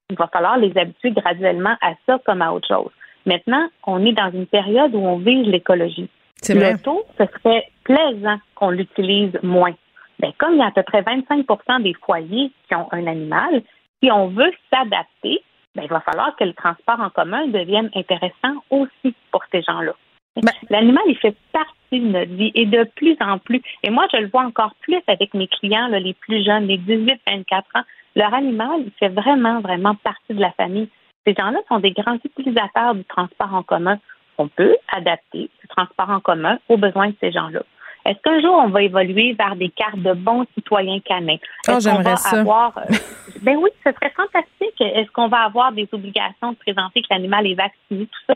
Il 0.09 0.17
va 0.17 0.27
falloir 0.27 0.57
les 0.57 0.77
habituer 0.77 1.11
graduellement 1.11 1.77
à 1.81 1.93
ça 2.05 2.19
comme 2.25 2.41
à 2.41 2.51
autre 2.51 2.67
chose. 2.67 2.91
Maintenant, 3.25 3.69
on 3.87 4.05
est 4.05 4.11
dans 4.11 4.31
une 4.31 4.47
période 4.47 4.93
où 4.93 4.99
on 4.99 5.17
vise 5.17 5.47
l'écologie. 5.47 6.09
L'auto, 6.49 7.03
ce 7.17 7.25
serait 7.25 7.69
plaisant 7.83 8.37
qu'on 8.55 8.71
l'utilise 8.71 9.37
moins. 9.43 9.75
Bien, 10.19 10.31
comme 10.37 10.53
il 10.53 10.59
y 10.59 10.61
a 10.61 10.67
à 10.67 10.71
peu 10.71 10.83
près 10.83 11.01
25% 11.01 11.83
des 11.83 11.93
foyers 12.05 12.51
qui 12.67 12.75
ont 12.75 12.87
un 12.91 13.07
animal, 13.07 13.61
si 14.01 14.11
on 14.11 14.27
veut 14.27 14.51
s'adapter, 14.71 15.43
bien, 15.75 15.83
il 15.83 15.89
va 15.89 16.01
falloir 16.01 16.35
que 16.35 16.43
le 16.43 16.53
transport 16.53 16.99
en 16.99 17.09
commun 17.09 17.47
devienne 17.47 17.89
intéressant 17.95 18.63
aussi 18.69 19.15
pour 19.31 19.43
ces 19.51 19.61
gens-là. 19.61 19.93
Ben 20.35 20.51
L'animal, 20.69 21.03
il 21.07 21.17
fait 21.17 21.35
partie 21.51 21.99
de 21.99 22.07
notre 22.07 22.31
vie 22.31 22.51
et 22.55 22.65
de 22.65 22.83
plus 22.95 23.17
en 23.19 23.37
plus. 23.37 23.61
Et 23.83 23.89
moi, 23.89 24.07
je 24.13 24.19
le 24.19 24.27
vois 24.27 24.43
encore 24.43 24.73
plus 24.81 25.01
avec 25.07 25.33
mes 25.33 25.47
clients, 25.47 25.87
les 25.87 26.13
plus 26.13 26.43
jeunes, 26.43 26.67
les 26.67 26.77
18-24 26.77 27.59
ans. 27.75 27.83
Leur 28.15 28.33
animal, 28.33 28.83
il 28.85 28.91
fait 28.99 29.09
vraiment, 29.09 29.59
vraiment 29.59 29.95
partie 29.95 30.33
de 30.33 30.41
la 30.41 30.51
famille. 30.51 30.89
Ces 31.25 31.33
gens-là 31.33 31.59
sont 31.67 31.79
des 31.79 31.91
grands 31.91 32.17
utilisateurs 32.23 32.95
du 32.95 33.03
transport 33.05 33.53
en 33.53 33.63
commun 33.63 33.99
on 34.41 34.47
peut 34.47 34.75
adapter 34.91 35.49
ce 35.61 35.67
transport 35.67 36.09
en 36.09 36.19
commun 36.19 36.57
aux 36.69 36.77
besoins 36.77 37.09
de 37.09 37.15
ces 37.19 37.31
gens-là. 37.31 37.61
Est-ce 38.05 38.19
qu'un 38.23 38.41
jour, 38.41 38.55
on 38.55 38.69
va 38.69 38.81
évoluer 38.81 39.33
vers 39.33 39.55
des 39.55 39.69
cartes 39.69 39.99
de 39.99 40.13
bons 40.13 40.45
citoyens 40.55 40.99
canins? 41.01 41.37
Oh, 41.67 41.77
j'aimerais 41.79 42.17
ça. 42.17 42.39
Avoir, 42.39 42.75
euh, 42.77 42.95
ben 43.43 43.57
oui, 43.57 43.69
ce 43.85 43.91
serait 43.91 44.11
fantastique. 44.15 44.81
Est-ce 44.81 45.11
qu'on 45.11 45.27
va 45.27 45.41
avoir 45.41 45.71
des 45.71 45.87
obligations 45.91 46.53
de 46.53 46.57
présenter 46.57 47.03
que 47.03 47.07
l'animal 47.11 47.45
est 47.45 47.53
vacciné, 47.53 48.07
tout 48.07 48.19
ça? 48.27 48.35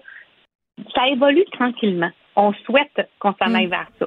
ça 0.93 1.07
évolue 1.07 1.45
tranquillement. 1.51 2.11
On 2.35 2.53
souhaite 2.65 3.09
qu'on 3.19 3.33
s'en 3.33 3.53
aille 3.53 3.67
vers 3.67 3.87
ça. 3.97 4.05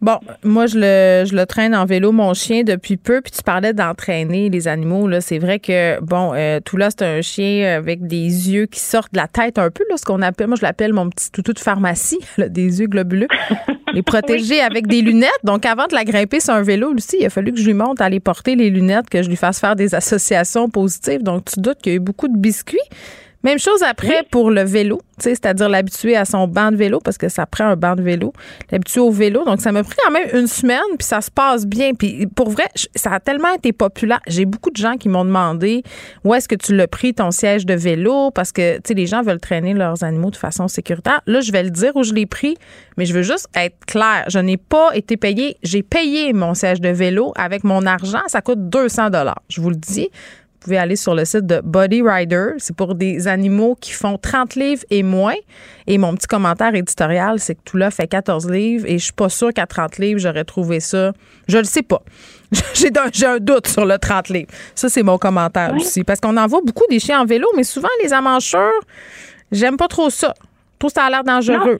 Bon, 0.00 0.18
moi, 0.44 0.66
je 0.66 0.78
le, 0.78 1.24
je 1.28 1.34
le 1.34 1.44
traîne 1.44 1.74
en 1.74 1.84
vélo, 1.84 2.12
mon 2.12 2.32
chien, 2.32 2.62
depuis 2.62 2.96
peu. 2.96 3.20
Puis 3.20 3.32
tu 3.32 3.42
parlais 3.42 3.72
d'entraîner 3.72 4.48
les 4.48 4.68
animaux. 4.68 5.08
Là, 5.08 5.20
c'est 5.20 5.38
vrai 5.38 5.58
que, 5.58 6.00
bon, 6.00 6.32
euh, 6.34 6.60
tout 6.64 6.76
là, 6.76 6.88
c'est 6.90 7.04
un 7.04 7.20
chien 7.20 7.76
avec 7.76 8.06
des 8.06 8.50
yeux 8.50 8.66
qui 8.66 8.78
sortent 8.78 9.12
de 9.12 9.18
la 9.18 9.26
tête 9.26 9.58
un 9.58 9.70
peu, 9.70 9.84
là, 9.90 9.96
ce 9.96 10.04
qu'on 10.04 10.22
appelle, 10.22 10.46
moi, 10.46 10.56
je 10.56 10.62
l'appelle 10.62 10.92
mon 10.92 11.10
petit 11.10 11.30
toutou 11.32 11.52
de 11.52 11.58
pharmacie, 11.58 12.20
là, 12.38 12.48
des 12.48 12.80
yeux 12.80 12.86
globuleux. 12.86 13.28
les 13.92 14.02
protéger 14.02 14.60
avec 14.60 14.86
des 14.86 15.02
lunettes. 15.02 15.30
Donc, 15.42 15.66
avant 15.66 15.86
de 15.86 15.94
la 15.94 16.04
grimper 16.04 16.38
sur 16.38 16.54
un 16.54 16.62
vélo, 16.62 16.92
Lucie, 16.92 17.16
il 17.20 17.26
a 17.26 17.30
fallu 17.30 17.52
que 17.52 17.58
je 17.58 17.66
lui 17.66 17.74
monte 17.74 18.00
à 18.00 18.04
aller 18.04 18.20
porter 18.20 18.54
les 18.54 18.70
lunettes, 18.70 19.10
que 19.10 19.22
je 19.22 19.28
lui 19.28 19.36
fasse 19.36 19.58
faire 19.58 19.74
des 19.74 19.94
associations 19.96 20.68
positives. 20.68 21.24
Donc, 21.24 21.46
tu 21.46 21.60
doutes 21.60 21.78
qu'il 21.78 21.92
y 21.92 21.94
a 21.94 21.96
eu 21.96 22.00
beaucoup 22.00 22.28
de 22.28 22.36
biscuits. 22.36 22.78
Même 23.44 23.58
chose 23.60 23.84
après 23.84 24.24
pour 24.30 24.50
le 24.50 24.62
vélo, 24.62 25.00
c'est-à-dire 25.18 25.68
l'habituer 25.68 26.16
à 26.16 26.24
son 26.24 26.48
banc 26.48 26.72
de 26.72 26.76
vélo 26.76 26.98
parce 26.98 27.18
que 27.18 27.28
ça 27.28 27.46
prend 27.46 27.66
un 27.66 27.76
banc 27.76 27.94
de 27.94 28.02
vélo, 28.02 28.32
l'habituer 28.72 29.00
au 29.00 29.12
vélo. 29.12 29.44
Donc 29.44 29.60
ça 29.60 29.70
m'a 29.70 29.84
pris 29.84 29.94
quand 30.04 30.10
même 30.10 30.28
une 30.34 30.48
semaine 30.48 30.80
puis 30.98 31.06
ça 31.06 31.20
se 31.20 31.30
passe 31.30 31.64
bien. 31.64 31.92
Puis 31.94 32.26
pour 32.26 32.50
vrai, 32.50 32.64
ça 32.96 33.12
a 33.12 33.20
tellement 33.20 33.52
été 33.54 33.72
populaire. 33.72 34.20
J'ai 34.26 34.44
beaucoup 34.44 34.70
de 34.70 34.76
gens 34.76 34.96
qui 34.96 35.08
m'ont 35.08 35.24
demandé 35.24 35.84
où 36.24 36.34
est-ce 36.34 36.48
que 36.48 36.56
tu 36.56 36.74
l'as 36.74 36.88
pris 36.88 37.14
ton 37.14 37.30
siège 37.30 37.64
de 37.64 37.74
vélo? 37.74 38.32
Parce 38.32 38.50
que 38.50 38.80
les 38.92 39.06
gens 39.06 39.22
veulent 39.22 39.40
traîner 39.40 39.72
leurs 39.72 40.02
animaux 40.02 40.30
de 40.30 40.36
façon 40.36 40.66
sécuritaire. 40.66 41.20
Là, 41.26 41.40
je 41.40 41.52
vais 41.52 41.62
le 41.62 41.70
dire 41.70 41.94
où 41.94 42.02
je 42.02 42.12
l'ai 42.12 42.26
pris, 42.26 42.56
mais 42.96 43.04
je 43.04 43.14
veux 43.14 43.22
juste 43.22 43.48
être 43.54 43.76
clair. 43.86 44.24
Je 44.26 44.40
n'ai 44.40 44.56
pas 44.56 44.90
été 44.94 45.16
payé. 45.16 45.58
J'ai 45.62 45.84
payé 45.84 46.32
mon 46.32 46.54
siège 46.54 46.80
de 46.80 46.88
vélo 46.88 47.32
avec 47.36 47.62
mon 47.62 47.86
argent. 47.86 48.22
Ça 48.26 48.40
coûte 48.40 48.68
200 48.68 49.10
dollars. 49.10 49.42
Je 49.48 49.60
vous 49.60 49.70
le 49.70 49.76
dis. 49.76 50.10
Vous 50.68 50.74
pouvez 50.74 50.82
aller 50.82 50.96
sur 50.96 51.14
le 51.14 51.24
site 51.24 51.46
de 51.46 51.62
Body 51.64 52.02
Rider. 52.02 52.50
C'est 52.58 52.76
pour 52.76 52.94
des 52.94 53.26
animaux 53.26 53.74
qui 53.74 53.92
font 53.92 54.18
30 54.18 54.54
livres 54.54 54.82
et 54.90 55.02
moins. 55.02 55.36
Et 55.86 55.96
mon 55.96 56.14
petit 56.14 56.26
commentaire 56.26 56.74
éditorial, 56.74 57.38
c'est 57.38 57.54
que 57.54 57.62
tout 57.64 57.78
là 57.78 57.90
fait 57.90 58.06
14 58.06 58.50
livres 58.50 58.84
et 58.86 58.98
je 58.98 59.04
suis 59.04 59.14
pas 59.14 59.30
sûre 59.30 59.54
qu'à 59.54 59.64
30 59.64 59.96
livres, 59.96 60.20
j'aurais 60.20 60.44
trouvé 60.44 60.80
ça. 60.80 61.14
Je 61.48 61.56
le 61.56 61.64
sais 61.64 61.82
pas. 61.82 62.02
J'ai 62.74 62.90
un, 63.26 63.38
doute 63.38 63.66
sur 63.66 63.86
le 63.86 63.96
30 63.96 64.28
livres. 64.28 64.50
Ça, 64.74 64.90
c'est 64.90 65.02
mon 65.02 65.16
commentaire 65.16 65.74
aussi. 65.74 66.04
Parce 66.04 66.20
qu'on 66.20 66.36
en 66.36 66.46
voit 66.46 66.60
beaucoup 66.62 66.84
des 66.90 67.00
chiens 67.00 67.22
en 67.22 67.24
vélo, 67.24 67.48
mais 67.56 67.64
souvent, 67.64 67.88
les 68.02 68.12
amancheurs, 68.12 68.82
j'aime 69.50 69.78
pas 69.78 69.88
trop 69.88 70.10
ça. 70.10 70.34
Tout 70.78 70.90
ça 70.90 71.04
a 71.04 71.08
l'air 71.08 71.24
dangereux. 71.24 71.78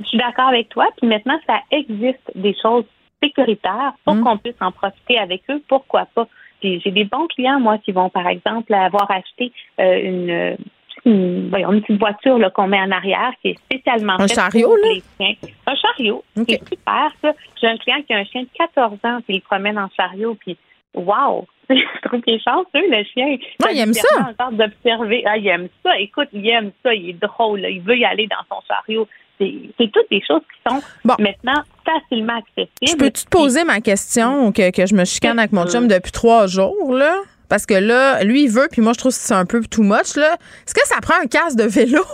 Je 0.00 0.04
suis 0.04 0.18
d'accord 0.18 0.48
avec 0.48 0.68
toi. 0.68 0.84
Puis 0.98 1.06
maintenant, 1.06 1.40
ça 1.46 1.60
existe 1.70 2.20
des 2.34 2.54
choses 2.60 2.84
sécuritaires 3.22 3.94
pour 4.04 4.12
hum. 4.12 4.24
qu'on 4.24 4.36
puisse 4.36 4.60
en 4.60 4.72
profiter 4.72 5.18
avec 5.18 5.40
eux. 5.48 5.62
Pourquoi 5.66 6.06
pas? 6.14 6.28
J'ai 6.62 6.90
des 6.90 7.04
bons 7.04 7.26
clients, 7.28 7.60
moi, 7.60 7.78
qui 7.78 7.92
vont, 7.92 8.08
par 8.08 8.26
exemple, 8.26 8.72
avoir 8.74 9.10
acheté 9.10 9.52
euh, 9.80 10.00
une, 10.02 10.56
une, 11.04 11.48
voyons, 11.48 11.72
une 11.72 11.82
petite 11.82 11.98
voiture 11.98 12.38
qu'on 12.52 12.66
met 12.66 12.80
en 12.80 12.90
arrière 12.90 13.32
qui 13.42 13.50
est 13.50 13.58
spécialement 13.58 14.16
un 14.18 14.26
chariot, 14.26 14.76
là? 14.76 14.88
les 14.92 15.02
chiens. 15.18 15.50
Un 15.66 15.74
chariot. 15.74 16.24
C'est 16.36 16.68
super, 16.68 17.10
ça. 17.22 17.32
J'ai 17.60 17.68
un 17.68 17.76
client 17.76 18.02
qui 18.06 18.12
a 18.12 18.18
un 18.18 18.24
chien 18.24 18.42
de 18.42 18.48
14 18.56 18.98
ans, 19.04 19.18
puis 19.26 19.36
il 19.36 19.40
promène 19.42 19.78
en 19.78 19.88
chariot, 19.96 20.36
puis 20.40 20.56
wow! 20.94 21.46
je 21.70 22.08
trouve 22.08 22.22
qu'il 22.22 22.34
est 22.34 22.42
chanceux, 22.42 22.88
le 22.88 23.04
chien. 23.04 23.36
Non, 23.60 23.68
il 23.70 23.78
aime 23.78 23.92
ça. 23.92 24.32
d'observer. 24.52 25.22
Ah, 25.26 25.36
il 25.36 25.46
aime 25.48 25.68
ça. 25.84 25.98
Écoute, 25.98 26.28
il 26.32 26.48
aime 26.48 26.72
ça. 26.82 26.94
Il 26.94 27.10
est 27.10 27.20
drôle. 27.20 27.60
Il 27.68 27.82
veut 27.82 27.98
y 27.98 28.06
aller 28.06 28.26
dans 28.26 28.42
son 28.48 28.62
chariot. 28.66 29.06
C'est 29.38 29.92
toutes 29.92 30.10
des 30.10 30.22
choses 30.26 30.40
qui 30.40 30.70
sont 30.70 30.80
maintenant 31.18 31.62
facilement 31.88 32.38
accessibles. 32.38 32.68
Je 32.82 32.96
peux-tu 32.96 33.24
te 33.24 33.28
poser 33.30 33.64
ma 33.64 33.80
question 33.80 34.52
que, 34.52 34.70
que 34.70 34.86
je 34.86 34.94
me 34.94 35.04
chicane 35.04 35.38
avec 35.38 35.52
mon 35.52 35.66
chum 35.66 35.88
depuis 35.88 36.12
trois 36.12 36.46
jours, 36.46 36.92
là? 36.94 37.16
Parce 37.48 37.64
que 37.64 37.74
là, 37.74 38.22
lui, 38.24 38.44
il 38.44 38.50
veut, 38.50 38.68
puis 38.70 38.82
moi, 38.82 38.92
je 38.92 38.98
trouve 38.98 39.12
que 39.12 39.18
c'est 39.18 39.34
un 39.34 39.46
peu 39.46 39.62
too 39.62 39.82
much, 39.82 40.16
là. 40.16 40.34
Est-ce 40.66 40.74
que 40.74 40.86
ça 40.86 41.00
prend 41.00 41.14
un 41.22 41.26
casque 41.26 41.56
de 41.56 41.64
vélo 41.64 42.04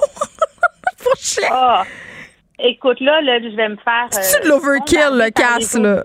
pour 1.03 1.17
chien? 1.17 1.49
Ah, 1.51 1.85
Écoute, 2.59 3.01
là, 3.01 3.21
là, 3.21 3.41
je 3.41 3.55
vais 3.57 3.69
me 3.69 3.77
faire. 3.77 4.07
C'est 4.11 4.43
de 4.43 4.47
euh, 4.47 4.51
l'overkill, 4.51 5.11
le 5.13 5.31
casque, 5.31 5.75
là? 5.75 6.05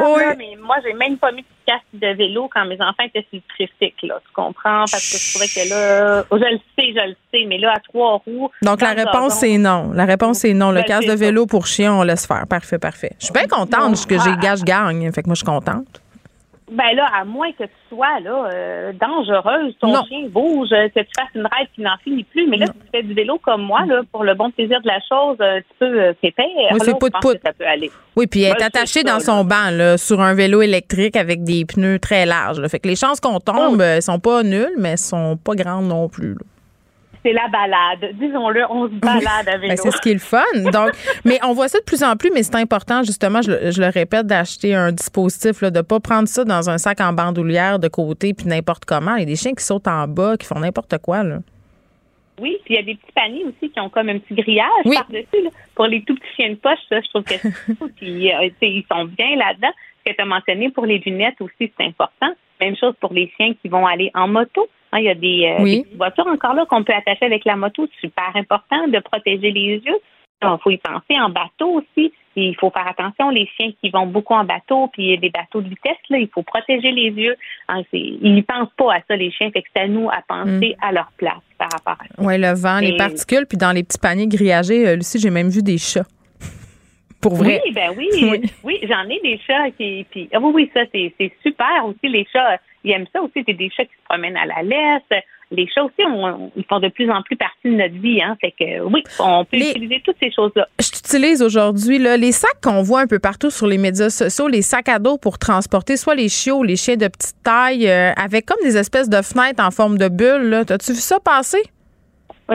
Oui. 0.00 0.22
mais 0.38 0.56
moi, 0.60 0.76
j'ai 0.84 0.92
même 0.92 1.18
pas 1.18 1.32
mis 1.32 1.42
de 1.42 1.48
casque 1.70 1.84
de 1.92 2.14
vélo 2.16 2.48
quand 2.52 2.64
mes 2.66 2.80
enfants 2.80 3.04
étaient 3.04 3.26
sur 3.30 3.40
le 3.40 3.66
tricycle, 3.66 4.06
là. 4.06 4.20
Tu 4.24 4.32
comprends? 4.32 4.84
Parce 4.90 5.10
que 5.10 5.18
je 5.18 5.30
trouvais 5.30 5.46
que 5.46 5.68
là. 5.70 6.24
Oh, 6.30 6.36
je 6.36 6.52
le 6.52 6.58
sais, 6.76 6.92
je 6.96 7.08
le 7.08 7.16
sais, 7.32 7.44
mais 7.46 7.58
là, 7.58 7.74
à 7.76 7.80
trois 7.80 8.22
roues. 8.24 8.50
Donc, 8.62 8.80
la 8.80 8.92
réponse, 8.92 9.34
c'est 9.34 9.58
non. 9.58 9.92
La 9.92 10.04
réponse, 10.04 10.38
c'est 10.38 10.54
non. 10.54 10.72
Le 10.72 10.82
casque 10.82 11.08
de 11.08 11.14
vélo 11.14 11.46
pour 11.46 11.66
chien, 11.66 11.94
on 11.94 12.02
laisse 12.02 12.26
faire. 12.26 12.46
Parfait, 12.48 12.78
parfait. 12.78 13.12
Je 13.18 13.26
suis 13.26 13.34
bien 13.34 13.46
contente 13.46 14.06
que 14.06 14.18
j'ai 14.18 14.36
gage-gagne. 14.40 15.10
Fait 15.12 15.22
que 15.22 15.28
moi, 15.28 15.34
je 15.34 15.40
suis 15.40 15.46
contente. 15.46 16.02
Ben 16.70 16.94
là, 16.94 17.06
à 17.12 17.24
moins 17.24 17.50
que 17.52 17.64
tu 17.64 17.70
sois 17.88 18.20
là 18.20 18.48
euh, 18.52 18.92
dangereuse, 18.92 19.74
ton 19.80 20.04
chien 20.04 20.28
bouge, 20.28 20.68
que 20.70 21.00
tu 21.00 21.10
fasses 21.18 21.34
une 21.34 21.42
ride 21.46 21.68
qui 21.74 21.82
n'en 21.82 21.96
finit 22.04 22.24
plus. 22.24 22.46
Mais 22.48 22.58
là, 22.58 22.66
si 22.66 22.72
tu 22.72 22.86
fais 22.92 23.02
du 23.02 23.12
vélo 23.12 23.38
comme 23.38 23.62
moi, 23.62 23.84
là, 23.86 24.02
pour 24.12 24.22
le 24.22 24.34
bon 24.34 24.50
plaisir 24.50 24.80
de 24.80 24.86
la 24.86 25.00
chose, 25.00 25.36
un 25.40 25.60
petit 25.60 25.74
peu 25.78 26.00
euh, 26.00 26.12
oui, 26.22 26.78
c'est 26.80 26.98
pout 26.98 27.10
-pout. 27.20 27.38
ça 27.44 27.52
peut 27.52 27.66
aller. 27.66 27.90
Oui, 28.16 28.26
puis 28.26 28.42
elle 28.42 28.56
est 28.56 28.62
attachée 28.62 29.02
dans 29.02 29.20
son 29.20 29.44
banc, 29.44 29.70
là, 29.72 29.98
sur 29.98 30.20
un 30.20 30.34
vélo 30.34 30.62
électrique 30.62 31.16
avec 31.16 31.42
des 31.42 31.64
pneus 31.64 31.98
très 31.98 32.26
larges. 32.26 32.64
Fait 32.68 32.78
que 32.78 32.88
les 32.88 32.96
chances 32.96 33.20
qu'on 33.20 33.40
tombe, 33.40 33.78
oh. 33.78 33.82
euh, 33.82 34.00
sont 34.00 34.20
pas 34.20 34.42
nulles, 34.42 34.74
mais 34.78 34.96
sont 34.96 35.36
pas 35.36 35.54
grandes 35.54 35.88
non 35.88 36.08
plus. 36.08 36.34
Là 36.34 36.40
c'est 37.22 37.32
la 37.32 37.48
balade. 37.48 38.14
Disons-le, 38.14 38.64
on 38.70 38.88
se 38.88 38.94
balade 38.94 39.48
avec 39.48 39.70
ben, 39.70 39.76
C'est 39.76 39.90
ce 39.90 40.00
qui 40.00 40.10
est 40.10 40.14
le 40.14 40.18
fun. 40.18 40.42
Donc, 40.72 40.92
mais 41.24 41.38
on 41.44 41.52
voit 41.52 41.68
ça 41.68 41.78
de 41.78 41.84
plus 41.84 42.02
en 42.02 42.16
plus, 42.16 42.30
mais 42.32 42.42
c'est 42.42 42.56
important, 42.56 43.02
justement, 43.02 43.42
je, 43.42 43.50
le 43.50 43.90
répète, 43.92 44.26
d'acheter 44.26 44.74
un 44.74 44.92
dispositif, 44.92 45.60
là, 45.60 45.70
de 45.70 45.80
pas 45.80 46.00
prendre 46.00 46.28
ça 46.28 46.44
dans 46.44 46.70
un 46.70 46.78
sac 46.78 47.00
en 47.00 47.12
bandoulière 47.12 47.78
de 47.78 47.88
côté 47.88 48.34
puis 48.34 48.46
n'importe 48.46 48.84
comment. 48.84 49.16
Il 49.16 49.20
y 49.20 49.22
a 49.24 49.26
des 49.26 49.36
chiens 49.36 49.54
qui 49.54 49.64
sautent 49.64 49.88
en 49.88 50.06
bas, 50.08 50.36
qui 50.36 50.46
font 50.46 50.60
n'importe 50.60 50.96
quoi, 50.98 51.22
là. 51.22 51.38
Oui, 52.40 52.56
puis 52.64 52.74
il 52.74 52.76
y 52.76 52.78
a 52.78 52.82
des 52.82 52.94
petits 52.94 53.12
paniers 53.12 53.44
aussi 53.44 53.70
qui 53.70 53.78
ont 53.80 53.90
comme 53.90 54.08
un 54.08 54.18
petit 54.18 54.34
grillage 54.34 54.84
par-dessus. 54.84 55.50
Pour 55.74 55.86
les 55.86 56.02
tout 56.02 56.14
petits 56.14 56.34
chiens 56.36 56.50
de 56.50 56.54
poche, 56.54 56.78
ça, 56.88 57.00
je 57.02 57.08
trouve 57.08 57.24
que 57.24 57.34
puis, 57.96 58.32
euh, 58.32 58.48
ils 58.62 58.84
sont 58.90 59.04
bien 59.04 59.36
là-dedans. 59.36 59.72
Ce 59.98 60.10
que 60.10 60.16
tu 60.16 60.22
as 60.22 60.24
mentionné 60.24 60.70
pour 60.70 60.86
les 60.86 60.98
lunettes 60.98 61.38
aussi, 61.40 61.70
c'est 61.78 61.84
important. 61.84 62.32
Même 62.58 62.76
chose 62.76 62.94
pour 62.98 63.12
les 63.12 63.30
chiens 63.36 63.52
qui 63.60 63.68
vont 63.68 63.86
aller 63.86 64.10
en 64.14 64.26
moto. 64.26 64.68
Hein, 64.92 64.98
il 64.98 65.04
y 65.04 65.08
a 65.08 65.12
euh, 65.12 65.64
des, 65.64 65.86
voitures 65.96 66.26
encore 66.26 66.54
là 66.54 66.66
qu'on 66.66 66.84
peut 66.84 66.92
attacher 66.92 67.26
avec 67.26 67.44
la 67.44 67.56
moto. 67.56 67.86
Super 68.00 68.30
important 68.34 68.88
de 68.88 68.98
protéger 68.98 69.50
les 69.50 69.80
yeux. 69.84 69.98
Il 70.42 70.56
faut 70.62 70.70
y 70.70 70.78
penser 70.78 71.20
en 71.20 71.28
bateau 71.28 71.80
aussi. 71.80 72.12
Il 72.36 72.56
faut 72.56 72.70
faire 72.70 72.86
attention, 72.86 73.28
les 73.28 73.46
chiens 73.56 73.72
qui 73.82 73.90
vont 73.90 74.06
beaucoup 74.06 74.34
en 74.34 74.44
bateau, 74.44 74.88
puis 74.92 75.18
des 75.18 75.30
bateaux 75.30 75.60
de 75.60 75.68
vitesse, 75.68 75.98
là, 76.08 76.18
il 76.18 76.28
faut 76.28 76.42
protéger 76.42 76.92
les 76.92 77.10
yeux. 77.10 77.36
Hein, 77.68 77.82
ils 77.92 78.34
ne 78.34 78.40
pensent 78.40 78.72
pas 78.76 78.94
à 78.94 79.00
ça, 79.06 79.16
les 79.16 79.30
chiens. 79.32 79.50
Fait 79.50 79.62
que 79.62 79.68
c'est 79.74 79.82
à 79.82 79.88
nous 79.88 80.08
à 80.08 80.22
penser 80.26 80.76
mm. 80.78 80.84
à 80.84 80.92
leur 80.92 81.10
place 81.16 81.42
par 81.58 81.68
rapport 81.72 81.96
à 82.00 82.06
ça. 82.06 82.14
Oui, 82.18 82.38
le 82.38 82.54
vent, 82.54 82.78
les 82.78 82.96
particules, 82.96 83.46
puis 83.46 83.58
dans 83.58 83.72
les 83.72 83.82
petits 83.82 83.98
paniers 83.98 84.28
grillagés, 84.28 84.88
euh, 84.88 84.96
Lucie, 84.96 85.18
j'ai 85.18 85.30
même 85.30 85.48
vu 85.48 85.62
des 85.62 85.76
chats. 85.76 86.06
Pour 87.20 87.34
vrai? 87.34 87.60
Oui, 87.64 87.72
ben 87.72 87.92
oui. 87.96 88.08
Oui, 88.64 88.78
j'en 88.82 89.08
ai 89.08 89.20
des 89.20 89.38
chats 89.46 89.70
qui. 89.76 90.06
Puis, 90.10 90.28
ah 90.32 90.38
oui, 90.40 90.52
oui, 90.54 90.70
ça, 90.74 90.80
c'est 90.92 91.32
super 91.42 91.84
aussi. 91.84 92.08
Les 92.08 92.26
chats, 92.32 92.58
ils 92.84 92.92
aiment 92.92 93.06
ça 93.12 93.22
aussi. 93.22 93.44
C'est 93.46 93.54
des 93.54 93.70
chats 93.70 93.84
qui 93.84 93.92
se 93.92 94.04
promènent 94.08 94.36
à 94.36 94.46
la 94.46 94.62
laisse. 94.62 95.22
Les 95.52 95.66
chats 95.66 95.82
aussi, 95.82 96.02
ils 96.56 96.64
font 96.68 96.78
de 96.78 96.88
plus 96.88 97.10
en 97.10 97.22
plus 97.22 97.36
partie 97.36 97.68
de 97.68 97.74
notre 97.74 97.96
vie. 97.96 98.22
Hein. 98.22 98.36
Fait 98.40 98.52
que 98.52 98.82
oui, 98.84 99.02
on 99.18 99.44
peut 99.44 99.56
utiliser 99.56 100.00
toutes 100.04 100.16
ces 100.22 100.30
choses-là. 100.30 100.68
Je 100.78 100.90
t'utilise 100.90 101.42
aujourd'hui 101.42 101.98
les 101.98 102.32
sacs 102.32 102.60
qu'on 102.62 102.82
voit 102.82 103.00
un 103.00 103.08
peu 103.08 103.18
partout 103.18 103.50
sur 103.50 103.66
les 103.66 103.76
médias 103.76 104.10
sociaux, 104.10 104.46
les 104.46 104.62
sacs 104.62 104.88
à 104.88 105.00
dos 105.00 105.18
pour 105.18 105.38
transporter 105.38 105.96
soit 105.96 106.14
les 106.14 106.28
chiots 106.28 106.58
ou 106.58 106.62
les 106.62 106.76
chiens 106.76 106.96
de 106.96 107.08
petite 107.08 107.42
taille 107.42 107.88
euh, 107.88 108.12
avec 108.14 108.46
comme 108.46 108.62
des 108.62 108.76
espèces 108.76 109.08
de 109.08 109.20
fenêtres 109.22 109.62
en 109.62 109.72
forme 109.72 109.98
de 109.98 110.08
bulle. 110.08 110.62
T'as-tu 110.68 110.92
vu 110.92 111.00
ça 111.00 111.18
passer? 111.18 111.62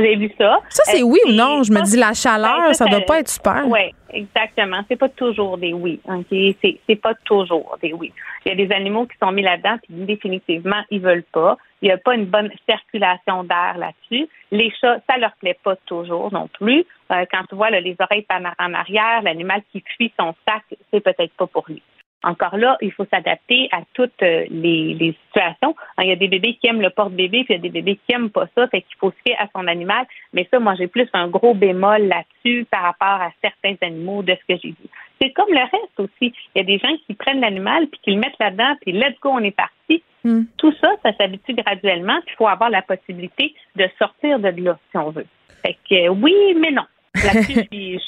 J'ai 0.02 0.16
vu 0.16 0.32
ça. 0.38 0.60
Ça, 0.70 0.84
c'est 0.86 1.04
oui 1.04 1.20
ou 1.28 1.32
non? 1.32 1.64
Je 1.64 1.72
me 1.72 1.82
dis, 1.82 1.98
la 1.98 2.14
chaleur, 2.14 2.68
ben, 2.68 2.74
ça, 2.74 2.86
doit 2.86 3.02
pas 3.02 3.20
être 3.20 3.30
super. 3.30 3.64
Oui, 3.68 3.94
exactement. 4.12 4.82
C'est 4.88 4.96
pas 4.96 5.10
toujours 5.10 5.58
des 5.58 5.74
oui. 5.74 6.00
Okay? 6.08 6.56
C'est 6.62 6.96
pas 6.96 7.14
toujours 7.26 7.78
des 7.82 7.94
oui. 7.94 8.12
Il 8.46 8.50
y 8.50 8.52
a 8.52 8.56
des 8.56 8.74
animaux 8.74 9.06
qui 9.06 9.18
sont 9.22 9.32
mis 9.32 9.42
là-dedans, 9.42 9.78
puis 9.84 9.94
définitivement, 10.06 10.82
ils 10.90 11.02
veulent 11.02 11.26
pas. 11.32 11.58
Il 11.82 11.88
n'y 11.88 11.92
a 11.92 11.98
pas 11.98 12.16
une 12.16 12.26
bonne 12.26 12.52
circulation 12.68 13.44
d'air 13.44 13.78
là-dessus. 13.78 14.28
Les 14.52 14.72
chats, 14.80 14.98
ça 15.10 15.18
leur 15.18 15.32
plaît 15.40 15.58
pas 15.64 15.76
toujours 15.86 16.32
non 16.32 16.48
plus. 16.48 16.86
Euh, 17.12 17.26
quand 17.32 17.44
tu 17.50 17.56
vois 17.56 17.70
les 17.70 17.96
oreilles 18.00 18.26
en 18.60 18.74
arrière, 18.74 19.22
l'animal 19.24 19.62
qui 19.72 19.84
fuit 19.96 20.12
son 20.20 20.34
sac, 20.48 20.64
c'est 20.92 21.02
peut-être 21.02 21.34
pas 21.38 21.48
pour 21.48 21.66
lui. 21.68 21.82
Encore 22.26 22.57
là, 22.57 22.76
il 22.81 22.91
faut 22.91 23.06
s'adapter 23.14 23.69
à 23.72 23.81
toutes 23.93 24.23
euh, 24.23 24.45
les, 24.49 25.15
situations. 25.27 25.76
Il 26.02 26.07
y 26.07 26.11
a 26.11 26.15
des 26.15 26.27
bébés 26.27 26.57
qui 26.60 26.68
aiment 26.68 26.81
le 26.81 26.89
porte-bébé, 26.89 27.43
puis 27.43 27.53
il 27.53 27.57
y 27.57 27.60
a 27.60 27.61
des 27.61 27.69
bébés 27.69 27.99
qui 28.07 28.15
aiment 28.15 28.31
pas 28.31 28.47
ça, 28.56 28.68
fait 28.68 28.81
qu'il 28.81 28.97
faut 28.99 29.11
se 29.11 29.18
fier 29.23 29.35
à 29.39 29.47
son 29.56 29.68
animal. 29.68 30.07
Mais 30.34 30.47
ça, 30.49 30.60
moi, 30.60 30.73
j'ai 30.76 30.88
plus 30.88 31.07
un 31.14 31.27
gros 31.27 31.53
bémol 31.53 32.07
là-dessus 32.07 32.65
par 32.72 32.81
rapport 32.81 33.22
à 33.22 33.30
certains 33.43 33.76
animaux 33.85 34.23
de 34.23 34.34
ce 34.34 34.53
que 34.53 34.60
j'ai 34.60 34.69
vu. 34.69 34.89
C'est 35.22 35.31
comme 35.34 35.49
le 35.49 35.60
reste 35.60 35.99
aussi. 35.99 36.34
Il 36.56 36.57
y 36.57 36.61
a 36.61 36.64
des 36.64 36.80
gens 36.80 36.95
qui 37.06 37.14
prennent 37.14 37.41
l'animal, 37.41 37.88
puis 37.88 37.99
qui 38.03 38.11
le 38.11 38.18
mettent 38.18 38.39
là-dedans, 38.39 38.76
puis 38.81 38.91
let's 38.91 39.19
go, 39.22 39.30
on 39.30 39.43
est 39.43 39.56
parti. 39.56 40.02
Hmm. 40.23 40.45
Tout 40.57 40.73
ça, 40.81 40.89
ça 41.03 41.14
s'habitue 41.14 41.53
graduellement, 41.53 42.19
puis 42.26 42.34
il 42.34 42.38
faut 42.38 42.47
avoir 42.47 42.72
la 42.72 42.81
possibilité 42.81 43.53
de 43.76 43.88
sortir 43.99 44.39
de 44.39 44.49
là, 44.64 44.80
si 44.89 44.97
on 44.97 45.11
veut. 45.11 45.27
Fait 45.61 45.77
que 45.88 46.10
oui, 46.10 46.34
mais 46.60 46.72
non. 46.72 46.85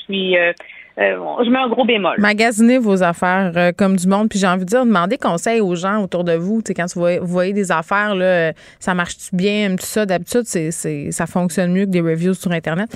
Euh, 0.09 0.53
euh, 0.99 1.43
je 1.45 1.49
mets 1.49 1.59
un 1.59 1.69
gros 1.69 1.85
bémol. 1.85 2.15
Magasiner 2.17 2.79
vos 2.79 3.03
affaires 3.03 3.51
euh, 3.55 3.71
comme 3.75 3.95
du 3.97 4.07
monde. 4.07 4.29
Puis 4.29 4.39
j'ai 4.39 4.47
envie 4.47 4.65
de 4.65 4.69
dire, 4.69 4.85
demandez 4.85 5.17
conseil 5.17 5.61
aux 5.61 5.75
gens 5.75 6.01
autour 6.01 6.23
de 6.23 6.33
vous. 6.33 6.61
Quand 6.75 6.85
vous 6.95 7.07
voyez, 7.21 7.53
des 7.53 7.71
affaires, 7.71 8.15
là, 8.15 8.53
ça 8.79 8.93
marche-tu 8.93 9.35
bien, 9.35 9.75
tout 9.75 9.85
ça? 9.85 10.05
D'habitude, 10.05 10.43
c'est, 10.45 10.71
ça 11.11 11.27
fonctionne 11.27 11.71
mieux 11.71 11.85
que 11.85 11.91
des 11.91 12.01
reviews 12.01 12.33
sur 12.33 12.51
Internet. 12.51 12.89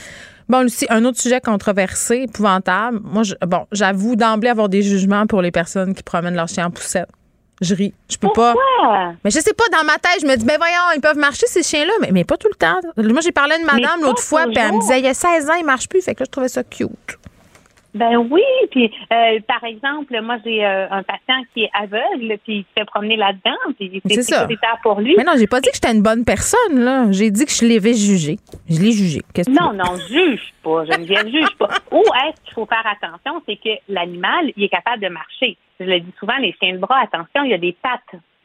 Bon, 0.50 0.64
Lucie, 0.64 0.88
un 0.90 1.06
autre 1.06 1.20
sujet 1.20 1.40
controversé, 1.40 2.24
épouvantable. 2.24 3.00
Moi, 3.04 3.24
bon, 3.46 3.66
j'avoue 3.72 4.16
d'emblée 4.16 4.50
avoir 4.50 4.68
des 4.68 4.82
jugements 4.82 5.28
pour 5.28 5.42
les 5.42 5.52
personnes 5.52 5.94
qui 5.94 6.04
promènent 6.04 6.36
leur 6.36 6.48
chien 6.48 6.66
en 6.66 6.72
poussette. 6.72 7.08
Je 7.62 7.76
ris. 7.76 7.94
Je 8.10 8.18
peux 8.18 8.30
pas. 8.34 8.56
Mais 9.24 9.30
je 9.30 9.40
sais 9.40 9.54
pas, 9.54 9.66
dans 9.72 9.84
ma 9.86 9.98
tête, 10.00 10.20
je 10.22 10.26
me 10.26 10.36
dis, 10.36 10.44
ben 10.46 10.58
voyons, 10.58 10.76
ils 10.96 11.02
peuvent 11.02 11.18
marcher, 11.18 11.46
ces 11.48 11.62
chiens-là, 11.64 11.94
mais, 12.02 12.10
mais 12.12 12.24
pas 12.24 12.38
tout 12.38 12.50
le 12.50 12.56
temps. 12.56 12.80
Moi, 12.98 13.22
j'ai 13.22 13.32
parlé 13.32 13.54
à 13.54 13.58
une 13.60 13.66
madame 13.66 14.02
l'autre 14.02 14.24
fois, 14.24 14.46
puis 14.46 14.56
elle 14.58 14.74
me 14.74 14.82
disait, 14.82 15.00
il 15.00 15.06
y 15.06 15.08
a 15.08 15.14
16 15.14 15.50
ans, 15.50 15.54
il 15.60 15.66
marche 15.66 15.88
plus. 15.88 16.02
Fait 16.02 16.16
que 16.16 16.22
là, 16.22 16.26
je 16.26 16.32
trouvais 16.32 16.48
ça 16.48 16.64
cute. 16.64 16.90
Ben 17.94 18.16
oui, 18.18 18.42
puis 18.72 18.90
euh, 19.12 19.40
par 19.48 19.64
exemple, 19.66 20.20
moi 20.22 20.38
j'ai 20.46 20.66
euh, 20.66 20.88
un 20.90 21.04
patient 21.04 21.44
qui 21.54 21.64
est 21.64 21.70
aveugle, 21.74 22.38
puis 22.44 22.60
il 22.60 22.62
se 22.64 22.70
fait 22.78 22.86
promener 22.86 23.18
là-dedans, 23.18 23.58
puis 23.78 24.02
C'est 24.06 24.22
sécuritaire 24.22 24.78
pour 24.82 25.02
lui. 25.02 25.14
Mais 25.18 25.26
non, 25.26 25.34
j'ai 25.38 25.48
pas 25.48 25.60
dit 25.60 25.70
que 25.70 25.76
j'étais 25.76 25.92
une 25.94 26.02
bonne 26.02 26.24
personne, 26.24 26.80
là. 26.80 27.12
J'ai 27.12 27.32
dit 27.32 27.46
que 27.46 27.52
je 27.52 27.66
l'avais 27.66 27.94
jugé. 27.94 28.38
Je 28.70 28.80
l'ai 28.80 28.94
jugé. 28.94 29.20
Qu'est-ce 29.34 29.50
que 29.50 29.56
tu 29.56 29.62
Non, 29.62 29.74
non, 29.74 29.98
juge 30.10 30.54
pas, 30.64 30.86
Geneviève, 30.86 31.28
juge 31.28 31.54
pas. 31.60 31.68
Où 31.92 32.00
est-ce 32.02 32.42
qu'il 32.46 32.54
faut 32.54 32.66
faire 32.66 32.86
attention, 32.86 33.42
c'est 33.46 33.58
que 33.58 33.78
l'animal, 33.90 34.52
il 34.56 34.64
est 34.64 34.70
capable 34.70 35.02
de 35.04 35.10
marcher. 35.10 35.58
Je 35.80 35.86
le 35.86 36.00
dis 36.00 36.14
souvent, 36.18 36.38
les 36.38 36.56
chiens 36.62 36.74
de 36.74 36.78
bras, 36.80 37.00
attention, 37.04 37.44
il 37.44 37.52
y 37.52 37.54
a 37.54 37.58
des 37.58 37.74
pattes 37.82 38.00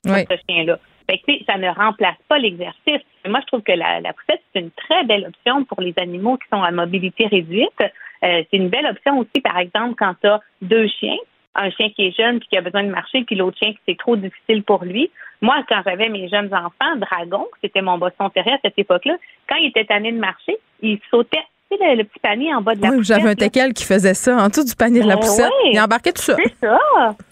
sur 0.05 0.13
Oui. 0.15 0.25
ce 0.29 0.37
chien-là. 0.51 0.79
Fait 1.09 1.19
que, 1.19 1.27
tu 1.31 1.39
sais, 1.39 1.45
ça 1.47 1.57
ne 1.57 1.69
remplace 1.69 2.17
pas 2.29 2.39
l'exercice. 2.39 3.01
Moi, 3.29 3.39
je 3.43 3.47
trouve 3.47 3.63
que 3.63 3.71
la, 3.73 4.01
la 4.01 4.13
poussette, 4.13 4.43
c'est 4.53 4.61
une 4.61 4.73
très 4.73 5.05
belle 5.05 5.27
option 5.29 5.65
pour 5.65 5.81
les 5.81 5.95
animaux 5.99 6.37
qui 6.37 6.49
sont 6.53 6.63
à 6.63 6.73
mobilité 6.73 7.29
réduite. 7.29 7.81
Euh, 8.25 8.43
c'est 8.51 8.57
une 8.57 8.69
belle 8.69 8.87
option 8.87 9.19
aussi, 9.19 9.41
par 9.43 9.59
exemple, 9.59 9.95
quand 9.99 10.15
tu 10.21 10.27
as 10.29 10.41
deux 10.63 10.87
chiens, 10.89 11.17
un 11.55 11.71
chien 11.71 11.91
qui 11.91 12.07
est 12.07 12.17
jeune 12.17 12.39
puis 12.39 12.49
qui 12.49 12.57
a 12.57 12.61
besoin 12.61 12.85
de 12.85 12.91
marcher, 12.91 13.25
puis 13.25 13.37
l'autre 13.37 13.59
chien 13.59 13.73
qui 13.73 13.79
c'est 13.87 13.99
trop 13.99 14.17
difficile 14.17 14.63
pour 14.63 14.85
lui. 14.85 15.11
Moi, 15.41 15.57
quand 15.69 15.83
j'avais 15.87 16.09
mes 16.09 16.29
jeunes 16.29 16.53
enfants, 16.55 16.97
Dragon, 16.97 17.47
c'était 17.63 17.83
mon 17.83 17.99
bosson 17.99 18.31
terrier 18.31 18.53
à 18.53 18.59
cette 18.63 18.79
époque-là, 18.79 19.17
quand 19.49 19.57
il 19.57 19.69
était 19.69 19.85
tanné 19.85 20.13
de 20.13 20.19
marcher, 20.19 20.57
il 20.81 20.99
sautait, 21.11 21.45
sais, 21.71 21.77
le, 21.91 21.97
le 21.97 22.05
petit 22.05 22.19
panier 22.21 22.55
en 22.55 22.63
bas 22.63 22.75
de 22.75 22.83
la 22.83 22.91
Oui, 22.91 22.99
j'avais 23.03 23.29
un 23.31 23.35
teckel 23.35 23.73
qui 23.73 23.85
faisait 23.85 24.15
ça 24.15 24.37
en 24.37 24.49
dessous 24.49 24.65
du 24.65 24.75
panier 24.77 25.01
de 25.03 25.09
la 25.09 25.15
Ben 25.17 25.21
poussette. 25.23 25.51
Il 25.73 25.81
embarquait 25.81 26.13
tout 26.13 26.23
ça. 26.23 26.37
C'est 26.37 26.55
ça. 26.67 26.79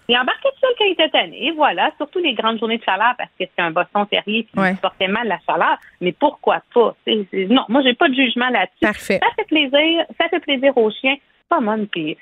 Il 0.09 0.17
embarquait 0.19 0.49
tout 0.51 0.61
seul 0.61 0.71
quand 0.79 0.85
il 0.87 0.93
était 0.93 1.09
tanné. 1.11 1.53
Voilà. 1.57 1.91
Surtout 1.97 2.19
les 2.19 2.35
grandes 2.35 2.59
journées 2.59 2.79
de 2.79 2.85
chaleur 2.85 3.15
parce 3.17 3.31
que 3.39 3.45
c'est 3.47 3.63
un 3.63 3.71
bosson 3.71 4.07
Ouais. 4.11 4.23
il 4.27 4.75
supportait 4.75 5.09
mal 5.09 5.29
la 5.29 5.39
chaleur. 5.49 5.77
Mais 6.01 6.13
pourquoi 6.13 6.63
pas? 6.75 6.95
Non, 7.07 7.65
moi, 7.69 7.83
j'ai 7.83 7.95
pas 7.95 8.09
de 8.09 8.15
jugement 8.15 8.49
là-dessus. 8.51 8.81
Parfait. 8.81 9.21
Ça 9.23 9.31
fait 9.37 9.47
plaisir. 9.47 10.05
Ça 10.21 10.29
fait 10.29 10.41
plaisir 10.41 10.77
aux 10.77 10.91
chiens. 10.91 11.17
Pas 11.49 11.61
mal, 11.61 11.87
puis 11.87 12.17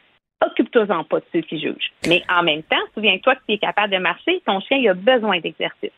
occupe-toi-en 0.44 1.04
pas 1.04 1.20
de 1.20 1.24
ceux 1.32 1.40
qui 1.42 1.60
jugent. 1.60 1.92
Mais 2.08 2.22
en 2.28 2.42
même 2.42 2.62
temps, 2.64 2.76
souviens-toi 2.94 3.36
que 3.36 3.40
tu 3.48 3.54
es 3.54 3.58
capable 3.58 3.92
de 3.92 3.98
marcher. 3.98 4.42
Ton 4.44 4.60
chien, 4.60 4.78
il 4.78 4.88
a 4.88 4.94
besoin 4.94 5.38
d'exercice. 5.38 5.90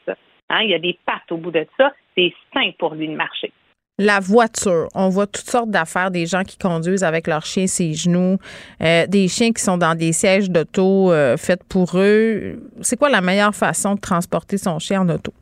Hein? 0.51 0.61
Il 0.63 0.71
y 0.71 0.75
a 0.75 0.79
des 0.79 0.99
pattes 1.07 1.31
au 1.31 1.39
bout 1.39 1.51
de 1.51 1.67
ça. 1.79 1.93
C'est 2.17 2.33
sain 2.53 2.71
pour 2.79 2.95
lui 2.95 3.09
de 3.09 3.15
marcher. 3.17 3.51
La 3.99 4.19
voiture. 4.19 4.89
On 4.97 5.09
voit 5.09 5.29
toutes 5.29 5.49
sortes 5.49 5.71
d'affaires, 5.71 6.11
des 6.11 6.27
gens 6.27 6.43
qui 6.43 6.59
conduisent 6.59 7.05
avec 7.05 7.29
leurs 7.29 7.45
chiens 7.45 7.69
ses 7.69 7.93
genoux, 7.93 8.39
euh, 8.83 9.07
des 9.07 9.29
chiens 9.29 9.53
qui 9.53 9.63
sont 9.63 9.79
dans 9.79 9.97
des 9.97 10.13
sièges 10.13 10.51
d'auto 10.51 11.13
euh, 11.13 11.37
faits 11.37 11.63
pour 11.69 11.93
eux. 11.95 12.59
C'est 12.81 12.99
quoi 12.99 13.09
la 13.09 13.21
meilleure 13.21 13.55
façon 13.55 13.95
de 13.95 14.01
transporter 14.01 14.59
son 14.59 14.81
chien 14.81 15.03
en 15.03 15.09
auto? 15.09 15.33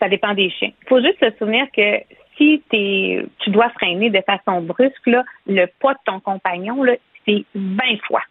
Ça 0.00 0.08
dépend 0.08 0.34
des 0.34 0.50
chiens. 0.50 0.70
Il 0.82 0.88
faut 0.88 1.00
juste 1.00 1.18
se 1.18 1.36
souvenir 1.36 1.66
que 1.76 1.98
si 2.36 2.62
tu 2.70 3.50
dois 3.50 3.70
freiner 3.70 4.10
de 4.10 4.22
façon 4.24 4.62
brusque, 4.62 5.10
le 5.48 5.66
poids 5.80 5.94
de 5.94 5.98
ton 6.04 6.20
compagnon, 6.20 6.84
c'est 7.26 7.44
20 7.56 7.76
fois 8.06 8.22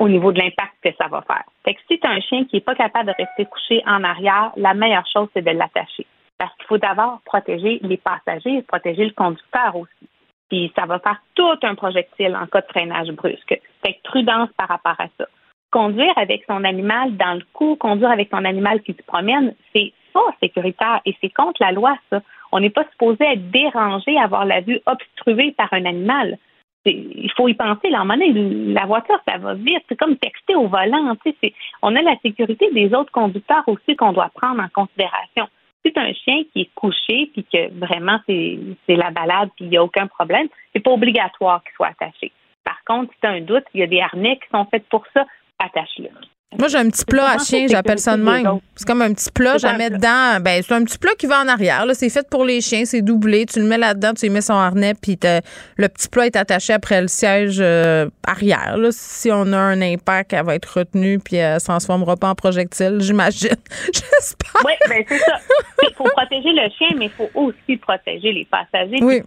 au 0.00 0.08
niveau 0.08 0.32
de 0.32 0.40
l'impact 0.40 0.72
que 0.82 0.90
ça 0.98 1.06
va 1.06 1.22
faire. 1.22 1.44
Fait 1.64 1.74
que 1.74 1.80
si 1.88 2.00
tu 2.00 2.06
as 2.06 2.10
un 2.10 2.20
chien 2.20 2.44
qui 2.46 2.56
n'est 2.56 2.62
pas 2.62 2.74
capable 2.74 3.06
de 3.06 3.14
rester 3.16 3.44
couché 3.44 3.80
en 3.86 4.02
arrière, 4.02 4.50
la 4.56 4.74
meilleure 4.74 5.06
chose, 5.06 5.28
c'est 5.34 5.42
de 5.42 5.52
l'attacher. 5.52 6.04
Parce 6.38 6.54
qu'il 6.56 6.66
faut 6.66 6.78
d'abord 6.78 7.20
protéger 7.24 7.80
les 7.82 7.96
passagers, 7.96 8.62
protéger 8.62 9.04
le 9.04 9.12
conducteur 9.12 9.76
aussi. 9.76 10.08
Puis 10.48 10.72
ça 10.76 10.86
va 10.86 10.98
faire 10.98 11.20
tout 11.34 11.58
un 11.62 11.74
projectile 11.74 12.36
en 12.36 12.46
cas 12.46 12.60
de 12.60 12.66
freinage 12.66 13.10
brusque. 13.12 13.60
Fait 13.84 14.00
prudence 14.04 14.50
par 14.56 14.68
rapport 14.68 14.94
à 14.98 15.08
ça. 15.18 15.26
Conduire 15.70 16.16
avec 16.16 16.44
son 16.46 16.62
animal 16.64 17.16
dans 17.16 17.34
le 17.34 17.44
cou, 17.52 17.76
conduire 17.76 18.10
avec 18.10 18.28
son 18.30 18.44
animal 18.44 18.82
qui 18.82 18.92
se 18.92 19.02
promène, 19.02 19.54
c'est 19.74 19.92
pas 20.12 20.34
sécuritaire 20.40 21.00
et 21.04 21.16
c'est 21.20 21.30
contre 21.30 21.62
la 21.62 21.72
loi, 21.72 21.96
ça. 22.10 22.22
On 22.52 22.60
n'est 22.60 22.70
pas 22.70 22.84
supposé 22.92 23.24
être 23.24 23.50
dérangé, 23.50 24.16
avoir 24.18 24.44
la 24.44 24.60
vue 24.60 24.80
obstruée 24.86 25.52
par 25.52 25.72
un 25.72 25.84
animal. 25.84 26.38
Il 26.84 27.30
faut 27.36 27.48
y 27.48 27.54
penser. 27.54 27.90
Donné, 27.90 28.32
la 28.72 28.86
voiture, 28.86 29.18
ça 29.26 29.38
va 29.38 29.54
vite. 29.54 29.82
C'est 29.88 29.96
comme 29.96 30.16
texter 30.16 30.54
au 30.54 30.68
volant. 30.68 31.16
On 31.82 31.96
a 31.96 32.02
la 32.02 32.16
sécurité 32.20 32.70
des 32.72 32.94
autres 32.94 33.10
conducteurs 33.10 33.64
aussi 33.66 33.96
qu'on 33.96 34.12
doit 34.12 34.30
prendre 34.32 34.62
en 34.62 34.68
considération. 34.68 35.48
Si 35.86 35.92
c'est 35.94 36.00
un 36.00 36.12
chien 36.12 36.42
qui 36.52 36.62
est 36.62 36.70
couché 36.74 37.30
puis 37.32 37.44
que 37.44 37.72
vraiment 37.78 38.18
c'est 38.26 38.58
la 38.88 39.12
balade 39.12 39.50
puis 39.54 39.66
il 39.66 39.68
n'y 39.68 39.76
a 39.76 39.84
aucun 39.84 40.08
problème, 40.08 40.48
c'est 40.72 40.80
pas 40.80 40.90
obligatoire 40.90 41.62
qu'il 41.62 41.74
soit 41.74 41.88
attaché. 41.88 42.32
Par 42.64 42.82
contre, 42.84 43.12
si 43.12 43.20
tu 43.20 43.26
as 43.28 43.30
un 43.30 43.40
doute, 43.40 43.62
il 43.72 43.80
y 43.80 43.82
a 43.84 43.86
des 43.86 44.00
harnais 44.00 44.36
qui 44.36 44.48
sont 44.50 44.64
faits 44.64 44.84
pour 44.88 45.04
ça, 45.14 45.24
attache-le. 45.60 46.08
Moi, 46.56 46.68
j'ai 46.68 46.78
un 46.78 46.88
petit 46.88 47.04
plat 47.04 47.32
à 47.32 47.38
chien, 47.38 47.66
j'appelle 47.68 47.98
ça 47.98 48.16
de 48.16 48.22
même. 48.22 48.60
C'est 48.76 48.86
comme 48.86 49.02
un 49.02 49.12
petit 49.12 49.30
plat, 49.32 49.58
je 49.58 49.66
la 49.66 49.76
mets 49.76 49.90
dedans. 49.90 50.38
Ben, 50.40 50.62
c'est 50.62 50.74
un 50.74 50.84
petit 50.84 50.96
plat 50.96 51.10
qui 51.18 51.26
va 51.26 51.40
en 51.42 51.48
arrière. 51.48 51.84
C'est 51.94 52.08
fait 52.08 52.26
pour 52.30 52.44
les 52.44 52.60
chiens, 52.60 52.84
c'est 52.84 53.02
doublé. 53.02 53.46
Tu 53.46 53.58
le 53.58 53.66
mets 53.66 53.78
là-dedans, 53.78 54.14
tu 54.14 54.26
lui 54.26 54.30
mets 54.30 54.40
son 54.40 54.54
harnais, 54.54 54.94
puis 54.94 55.18
le 55.22 55.88
petit 55.88 56.08
plat 56.08 56.26
est 56.26 56.36
attaché 56.36 56.72
après 56.72 57.00
le 57.02 57.08
siège 57.08 57.58
euh, 57.60 58.08
arrière. 58.26 58.76
là. 58.78 58.88
Si 58.92 59.28
on 59.32 59.52
a 59.52 59.58
un 59.58 59.82
impact, 59.82 60.32
elle 60.32 60.44
va 60.44 60.54
être 60.54 60.78
retenue, 60.78 61.18
puis 61.18 61.36
elle 61.36 61.54
ne 61.54 61.58
se 61.58 61.64
transformera 61.64 62.16
pas 62.16 62.28
en 62.28 62.34
projectile, 62.36 62.98
j'imagine. 63.00 63.56
J'espère. 63.92 64.62
Oui, 64.64 64.72
ben 64.88 65.04
c'est 65.08 65.18
ça. 65.18 65.38
Il 65.82 65.94
faut 65.96 66.04
protéger 66.04 66.52
le 66.52 66.70
chien, 66.78 66.88
mais 66.96 67.06
il 67.06 67.10
faut 67.10 67.30
aussi 67.34 67.76
protéger 67.76 68.32
les 68.32 68.46
passagers. 68.46 69.02
Oui. 69.02 69.22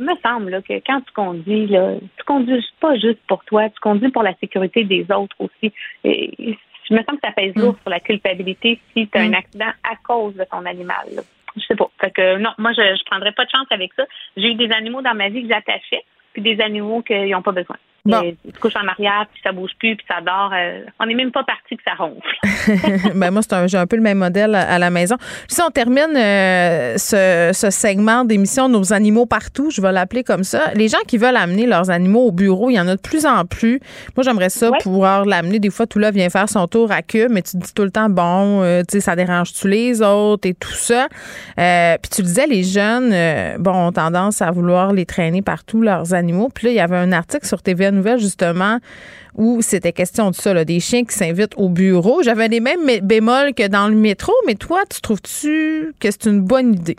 Il 0.00 0.06
me 0.06 0.16
semble 0.24 0.50
là, 0.50 0.62
que 0.62 0.72
quand 0.86 1.02
tu 1.02 1.12
conduis, 1.12 1.66
là, 1.66 1.94
tu 2.16 2.24
conduis 2.24 2.64
pas 2.80 2.96
juste 2.96 3.20
pour 3.28 3.44
toi, 3.44 3.68
tu 3.68 3.78
conduis 3.80 4.10
pour 4.10 4.22
la 4.22 4.34
sécurité 4.36 4.82
des 4.84 5.06
autres 5.12 5.36
aussi. 5.38 5.72
Et, 6.04 6.56
il 6.88 6.96
me 6.96 7.04
semble 7.04 7.20
que 7.20 7.28
ça 7.28 7.32
pèse 7.32 7.54
lourd 7.54 7.76
sur 7.82 7.90
la 7.90 8.00
culpabilité 8.00 8.80
si 8.92 9.06
tu 9.06 9.18
as 9.18 9.20
un 9.20 9.32
accident 9.32 9.70
à 9.84 9.94
cause 10.02 10.34
de 10.34 10.44
ton 10.50 10.64
animal. 10.66 11.06
là. 11.14 11.22
Je 11.56 11.62
sais 11.62 11.76
pas. 11.76 11.88
Fait 12.00 12.10
que 12.10 12.38
non, 12.38 12.50
moi 12.58 12.72
je, 12.72 12.82
je 12.82 13.04
prendrais 13.04 13.30
pas 13.30 13.44
de 13.44 13.50
chance 13.50 13.66
avec 13.70 13.92
ça. 13.94 14.04
J'ai 14.36 14.48
eu 14.48 14.54
des 14.54 14.72
animaux 14.72 15.00
dans 15.02 15.14
ma 15.14 15.28
vie 15.28 15.42
que 15.42 15.48
j'attachais, 15.48 16.04
puis 16.32 16.42
des 16.42 16.60
animaux 16.60 17.02
qui 17.02 17.14
n'ont 17.14 17.42
pas 17.42 17.52
besoin. 17.52 17.76
Bon. 18.04 18.22
Et 18.22 18.36
Ils 18.46 18.54
se 18.54 18.58
couchent 18.58 18.76
en 18.76 18.88
arrière, 18.88 19.26
puis 19.32 19.40
ça 19.44 19.52
bouge 19.52 19.72
plus, 19.78 19.94
puis 19.96 20.06
ça 20.08 20.20
dort. 20.24 20.52
euh, 20.54 20.80
on 20.98 21.06
n'est 21.06 21.14
même 21.14 21.30
pas 21.32 21.44
parti 21.44 21.76
que 21.76 21.82
ça 21.86 21.92
ronfle. 21.98 23.12
ben 23.14 23.30
moi, 23.30 23.42
c'est 23.42 23.52
un, 23.52 23.66
j'ai 23.66 23.76
un 23.78 23.86
peu 23.86 23.96
le 23.96 24.02
même 24.02 24.18
modèle 24.18 24.54
à, 24.54 24.62
à 24.74 24.78
la 24.78 24.90
maison. 24.90 25.16
Si 25.48 25.60
on 25.60 25.70
termine 25.70 26.16
euh, 26.16 26.96
ce, 26.96 27.50
ce 27.52 27.70
segment 27.70 28.24
d'émission 28.24 28.68
Nos 28.68 28.92
animaux 28.92 29.26
partout, 29.26 29.70
je 29.70 29.80
vais 29.82 29.92
l'appeler 29.92 30.24
comme 30.24 30.44
ça. 30.44 30.72
Les 30.74 30.88
gens 30.88 30.98
qui 31.06 31.18
veulent 31.18 31.36
amener 31.36 31.66
leurs 31.66 31.90
animaux 31.90 32.26
au 32.26 32.32
bureau, 32.32 32.70
il 32.70 32.74
y 32.74 32.80
en 32.80 32.88
a 32.88 32.96
de 32.96 33.00
plus 33.00 33.26
en 33.26 33.44
plus. 33.44 33.80
Moi, 34.16 34.24
j'aimerais 34.24 34.50
ça 34.50 34.70
pouvoir 34.80 35.24
l'amener. 35.26 35.58
Des 35.58 35.70
fois, 35.70 35.86
tout 35.86 35.98
là 35.98 36.10
vient 36.10 36.30
faire 36.30 36.48
son 36.48 36.66
tour 36.66 36.90
à 36.92 37.02
queue, 37.02 37.28
mais 37.30 37.42
tu 37.42 37.52
te 37.52 37.64
dis 37.64 37.74
tout 37.74 37.84
le 37.84 37.90
temps, 37.90 38.08
bon, 38.08 38.62
euh, 38.62 38.80
tu 38.80 38.92
sais, 38.92 39.00
ça 39.00 39.14
dérange-tu 39.16 39.68
les 39.68 40.00
autres 40.02 40.48
et 40.48 40.54
tout 40.54 40.72
ça? 40.72 41.08
Puis 41.56 42.10
tu 42.10 42.22
le 42.22 42.26
disais, 42.26 42.46
les 42.46 42.62
jeunes, 42.62 43.12
bon, 43.58 43.88
ont 43.88 43.92
tendance 43.92 44.40
à 44.42 44.50
vouloir 44.50 44.92
les 44.92 45.04
traîner 45.06 45.42
partout, 45.42 45.82
leurs 45.82 46.14
animaux. 46.14 46.48
Puis 46.54 46.66
là, 46.66 46.72
il 46.72 46.76
y 46.76 46.80
avait 46.80 46.96
un 46.96 47.12
article 47.12 47.46
sur 47.46 47.62
TVA 47.62 47.89
Nouvelle, 47.90 48.18
justement, 48.18 48.78
où 49.34 49.62
c'était 49.62 49.92
question 49.92 50.30
de 50.30 50.34
ça, 50.34 50.54
là, 50.54 50.64
des 50.64 50.80
chiens 50.80 51.04
qui 51.04 51.14
s'invitent 51.14 51.54
au 51.56 51.68
bureau. 51.68 52.22
J'avais 52.22 52.48
les 52.48 52.60
mêmes 52.60 52.86
bémols 53.02 53.54
que 53.54 53.68
dans 53.68 53.88
le 53.88 53.96
métro, 53.96 54.32
mais 54.46 54.54
toi, 54.54 54.80
tu 54.92 55.00
trouves-tu 55.00 55.94
que 56.00 56.10
c'est 56.10 56.26
une 56.26 56.42
bonne 56.42 56.74
idée? 56.74 56.96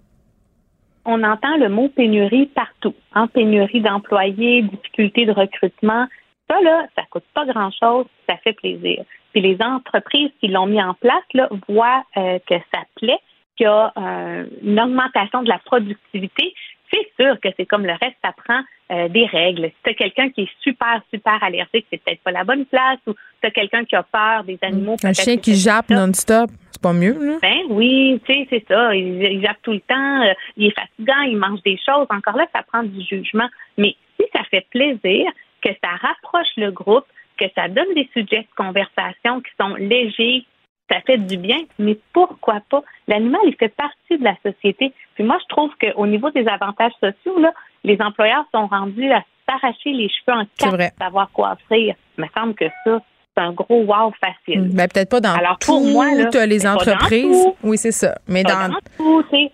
on 1.06 1.24
entend 1.24 1.58
le 1.58 1.70
mot 1.70 1.90
pénurie 1.90 2.48
partout. 2.48 2.94
En 3.14 3.28
pénurie 3.28 3.82
d'employés, 3.82 4.64
difficulté 4.64 5.26
de 5.26 5.32
recrutement. 5.32 6.08
Ça, 6.50 6.62
là, 6.62 6.86
ça 6.96 7.04
coûte 7.10 7.24
pas 7.34 7.46
grand-chose, 7.46 8.06
ça 8.30 8.38
fait 8.38 8.54
plaisir. 8.54 9.04
Puis 9.32 9.42
les 9.42 9.58
entreprises 9.62 10.32
qui 10.40 10.48
l'ont 10.48 10.66
mis 10.66 10.82
en 10.82 10.94
place, 10.96 11.24
là, 11.34 11.50
voient 11.68 12.04
euh, 12.18 12.40
que 12.48 12.56
ça 12.74 12.82
plaît, 12.96 13.20
qu'il 13.56 13.66
y 13.66 13.70
a 13.70 13.92
euh, 13.98 14.46
une 14.62 14.80
augmentation 14.80 15.44
de 15.44 15.50
la 15.50 15.60
productivité. 15.60 16.54
C'est 16.92 17.08
sûr 17.20 17.40
que 17.40 17.50
c'est 17.58 17.66
comme 17.66 17.86
le 17.86 17.94
reste, 17.94 18.18
ça 18.24 18.34
prend 18.34 18.62
euh, 18.92 19.08
des 19.08 19.26
règles. 19.26 19.66
Si 19.66 19.76
tu 19.84 19.90
as 19.92 19.94
quelqu'un 19.94 20.30
qui 20.30 20.42
est 20.42 20.52
super, 20.62 21.02
super 21.14 21.42
allergique, 21.44 21.86
c'est 21.90 22.02
peut-être 22.04 22.22
pas 22.22 22.32
la 22.32 22.44
bonne 22.44 22.66
place, 22.66 23.00
ou 23.08 23.14
tu 23.14 23.48
as 23.48 23.52
quelqu'un 23.52 23.86
qui 23.86 23.96
a 23.96 24.04
peur 24.04 24.44
des 24.44 24.60
animaux. 24.62 24.98
Un 25.04 25.14
chien 25.14 25.38
qui 25.38 25.56
jappe 25.56 25.90
non-stop, 25.90 26.50
c'est 26.72 26.82
pas 26.82 26.94
mieux, 26.94 27.18
là? 27.20 27.38
Ben 27.42 27.62
oui, 27.70 28.20
tu 28.26 28.34
sais, 28.34 28.48
c'est 28.50 28.66
ça. 28.68 28.94
Il, 28.96 29.24
il 29.24 29.42
jappe 29.42 29.62
tout 29.64 29.74
le 29.74 29.82
temps, 29.82 30.22
euh, 30.24 30.34
il 30.58 30.68
est 30.68 30.76
fatigant, 30.76 31.22
il 31.22 31.38
mange 31.38 31.62
des 31.64 31.78
choses. 31.78 32.08
Encore 32.10 32.36
là, 32.36 32.48
ça 32.54 32.64
prend 32.64 32.84
du 32.84 33.02
jugement. 33.02 33.48
Mais 33.78 33.96
si 34.20 34.26
ça 34.34 34.44
fait 34.50 34.68
plaisir, 34.70 35.32
que 35.62 35.70
ça 35.84 35.92
rapproche 36.02 36.50
le 36.58 36.72
groupe, 36.72 37.06
que 37.38 37.46
ça 37.56 37.68
donne 37.68 37.94
des 37.96 38.10
sujets 38.14 38.42
de 38.42 38.56
conversation 38.56 39.42
qui 39.42 39.52
sont 39.60 39.76
légers, 39.76 40.46
ça 40.90 41.00
fait 41.02 41.18
du 41.18 41.38
bien, 41.38 41.60
mais 41.80 41.98
pourquoi 42.12 42.60
pas? 42.70 42.84
L'animal, 43.08 43.42
il 43.46 43.56
fait 43.56 43.74
partie 43.74 44.18
de 44.18 44.24
la 44.24 44.36
société. 44.44 44.92
Puis 45.16 45.24
moi, 45.24 45.38
je 45.42 45.48
trouve 45.48 45.72
qu'au 45.80 46.06
niveau 46.06 46.30
des 46.32 46.46
avantages 46.48 46.92
sociaux, 47.00 47.40
là, 47.40 47.54
les 47.84 47.98
employeurs 48.02 48.46
sont 48.54 48.68
rendus 48.68 49.12
à 49.12 49.24
s'arracher 49.50 49.92
les 49.92 50.10
cheveux 50.10 50.38
en 50.38 50.46
quatre 50.58 50.78
pour 50.78 50.98
savoir 51.06 51.30
quoi 51.32 51.54
offrir. 51.54 51.96
Il 52.18 52.24
me 52.24 52.28
semble 52.36 52.54
que 52.56 52.66
ça, 52.84 53.00
c'est 53.36 53.44
un 53.44 53.52
gros 53.54 53.84
wow 53.84 54.14
facile. 54.20 54.70
Ben, 54.74 54.88
peut-être 54.88 55.10
pas 55.10 55.20
dans 55.22 55.34
Alors, 55.34 55.58
toutes 55.60 55.68
pour 55.68 55.82
moi, 55.82 56.06
là, 56.14 56.46
les 56.46 56.68
entreprises. 56.68 57.44
tout. 57.44 57.56
Oui, 57.64 57.78
c'est 57.78 57.92
ça. 57.92 58.16
Mais 58.28 58.44
dans. 58.44 58.70
dans 58.70 58.78
tout. 58.98 59.24
C'est 59.32 59.52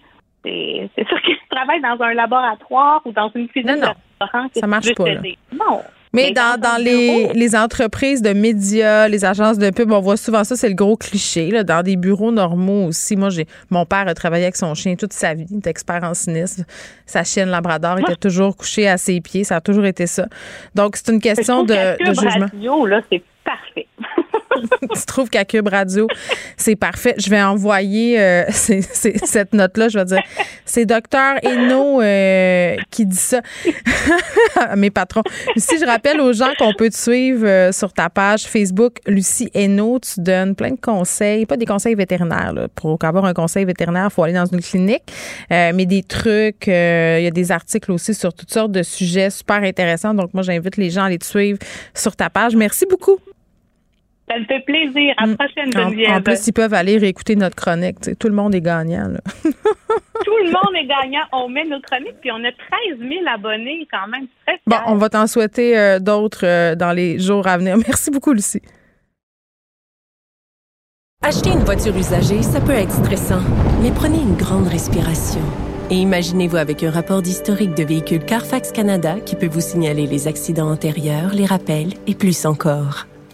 sûr 1.08 1.22
que 1.22 1.28
tu 1.32 1.48
travailles 1.50 1.82
dans 1.82 2.02
un 2.04 2.14
laboratoire 2.14 3.02
ou 3.06 3.12
dans 3.12 3.30
une 3.36 3.48
cuisine 3.50 3.72
Non, 3.72 3.88
non. 3.88 3.88
de 3.92 4.22
restaurant. 4.22 4.48
que 4.50 4.60
Ça 4.60 4.68
marche 4.68 4.94
pas, 4.96 5.10
là. 5.10 5.22
Non. 5.52 5.82
Mais 6.14 6.32
dans, 6.32 6.60
dans 6.60 6.82
les, 6.82 7.28
les 7.34 7.56
entreprises 7.56 8.22
de 8.22 8.34
médias, 8.34 9.08
les 9.08 9.26
agences 9.26 9.58
de 9.58 9.70
pub, 9.70 9.92
on 9.92 10.00
voit 10.00 10.18
souvent 10.18 10.44
ça, 10.44 10.56
c'est 10.56 10.70
le 10.70 10.76
gros 10.76 10.98
cliché. 10.98 11.52
Là, 11.52 11.64
dans 11.64 11.84
des 11.84 11.96
bureaux 11.96 12.32
normaux 12.32 12.88
aussi. 12.88 13.16
Moi, 13.16 13.30
j'ai 13.30 13.46
mon 13.70 13.86
père 13.86 14.08
a 14.08 14.14
travaillé 14.14 14.44
avec 14.46 14.56
son 14.56 14.74
chien 14.74 14.96
toute 14.96 15.14
sa 15.14 15.34
vie, 15.34 15.46
il 15.50 15.58
était 15.58 15.70
expert 15.70 16.04
en 16.04 16.14
cynisme. 16.14 16.66
Sa 17.06 17.24
chienne 17.24 17.50
Labrador 17.50 18.00
était 18.00 18.16
toujours 18.16 18.56
couchée 18.56 18.88
à 18.88 18.98
ses 18.98 19.22
pieds, 19.22 19.44
ça 19.44 19.58
a 19.58 19.62
toujours 19.62 19.86
été 19.86 20.08
ça. 20.08 20.26
Donc, 20.76 20.96
c'est 20.96 21.12
une 21.12 21.22
question 21.22 21.64
de, 21.64 21.74
de 21.74 22.14
jugement. 22.14 22.48
Radio, 22.52 22.86
là, 22.86 23.02
c'est 23.12 23.24
parfait. 23.44 23.88
Tu 24.94 25.06
trouves 25.06 25.30
qu'à 25.30 25.46
Cube 25.46 25.68
Radio, 25.68 26.08
c'est 26.58 26.76
parfait. 26.76 27.16
Je 27.18 27.30
vais 27.30 27.42
envoyer 27.42 28.20
euh, 28.20 28.44
cette 28.52 29.54
note-là. 29.54 29.90
Je 29.90 30.00
vais 30.00 30.06
dire, 30.06 30.22
c'est 30.66 30.86
docteur 30.86 31.36
Hainaut 31.44 32.02
euh, 32.02 32.76
qui 32.92 33.06
dit 33.06 33.16
ça 33.16 33.42
mes 34.76 34.90
patrons. 34.90 35.24
Si 35.56 35.80
je 35.80 35.86
rappelle 35.86 36.20
aux 36.22 36.34
gens 36.34 36.52
qu'on 36.58 36.74
peut 36.74 36.90
te 36.90 36.98
suivre 36.98 37.46
euh, 37.46 37.72
sur 37.72 37.94
ta 37.94 38.10
page 38.10 38.44
Facebook, 38.44 38.98
Lucie 39.08 39.50
Hainaut, 39.54 40.00
tu 40.00 40.22
donnes 40.22 40.56
plein 40.56 40.72
de 40.72 40.80
conseils, 40.82 41.46
pas 41.46 41.58
des 41.58 41.66
conseils 41.66 41.96
vétérinaires. 41.96 42.54
Là. 42.54 42.68
Pour 42.74 42.98
avoir 43.04 43.26
un 43.26 43.34
conseil 43.34 43.66
vétérinaire, 43.66 44.08
il 44.10 44.14
faut 44.14 44.24
aller 44.24 44.34
dans 44.34 44.46
une 44.46 44.62
clinique, 44.62 45.04
euh, 45.52 45.72
mais 45.74 45.86
des 45.86 46.04
trucs. 46.04 46.68
euh, 46.68 47.18
Il 47.20 47.24
y 47.24 47.28
a 47.28 47.32
des 47.32 47.52
articles 47.52 47.92
aussi 47.92 48.14
sur 48.14 48.34
toutes 48.34 48.52
sortes 48.52 48.72
de 48.72 48.84
sujets 48.84 49.30
super 49.30 49.58
intéressants. 49.64 50.14
Donc, 50.14 50.34
moi, 50.34 50.44
j'invite 50.44 50.78
les 50.78 50.90
gens 50.90 51.04
à 51.04 51.06
aller 51.06 51.18
te 51.18 51.26
suivre 51.26 51.60
sur 51.94 52.16
ta 52.16 52.30
page. 52.30 52.56
Merci 52.56 52.86
beaucoup. 52.90 53.18
Ça 54.30 54.38
me 54.40 54.46
fait 54.46 54.60
plaisir. 54.66 55.14
À 55.18 55.26
la 55.26 55.36
prochaine, 55.36 55.70
En, 55.78 55.90
Geneviève. 55.90 56.12
en 56.12 56.22
plus, 56.22 56.48
ils 56.48 56.52
peuvent 56.54 56.74
aller 56.74 56.98
réécouter 56.98 57.36
notre 57.38 57.56
chronique. 57.56 57.98
Tout 58.20 58.28
le 58.28 58.34
monde 58.34 58.54
est 58.56 58.62
gagnant. 58.62 59.08
là. 59.08 59.20
Tout 59.44 60.38
le 60.44 60.52
monde 60.52 60.76
est 60.76 60.86
gagnant. 60.86 61.24
On 61.32 61.48
met 61.48 61.64
nos 61.64 61.80
chroniques, 61.80 62.18
puis 62.20 62.32
on 62.32 62.44
a 62.44 62.52
13 62.52 63.00
000 63.00 63.12
abonnés 63.34 63.88
quand 63.90 64.08
même. 64.10 64.28
Très 64.46 64.60
Bon, 64.68 64.78
on 64.88 64.96
va 64.96 65.08
t'en 65.10 65.28
souhaiter 65.28 65.78
euh, 65.78 66.00
d'autres 66.00 66.46
euh, 66.46 66.76
dans 66.76 66.92
les 66.92 67.20
jours 67.20 67.48
à 67.48 67.58
venir. 67.58 67.78
Merci 67.88 68.12
beaucoup, 68.12 68.34
Lucie. 68.34 68.62
Acheter 71.24 71.50
une 71.52 71.64
voiture 71.64 71.96
usagée, 71.96 72.42
ça 72.44 72.60
peut 72.62 72.72
être 72.74 72.92
stressant, 72.92 73.42
mais 73.82 73.92
prenez 73.92 74.20
une 74.20 74.36
grande 74.36 74.68
respiration. 74.68 75.42
Et 75.90 75.96
imaginez-vous 75.96 76.58
avec 76.58 76.84
un 76.84 76.92
rapport 76.92 77.22
d'historique 77.22 77.74
de 77.76 77.84
véhicule 77.84 78.24
Carfax 78.24 78.72
Canada 78.72 79.16
qui 79.26 79.36
peut 79.36 79.48
vous 79.48 79.62
signaler 79.62 80.06
les 80.06 80.28
accidents 80.28 80.70
antérieurs, 80.70 81.32
les 81.34 81.46
rappels 81.46 81.94
et 82.08 82.14
plus 82.14 82.46
encore. 82.46 83.08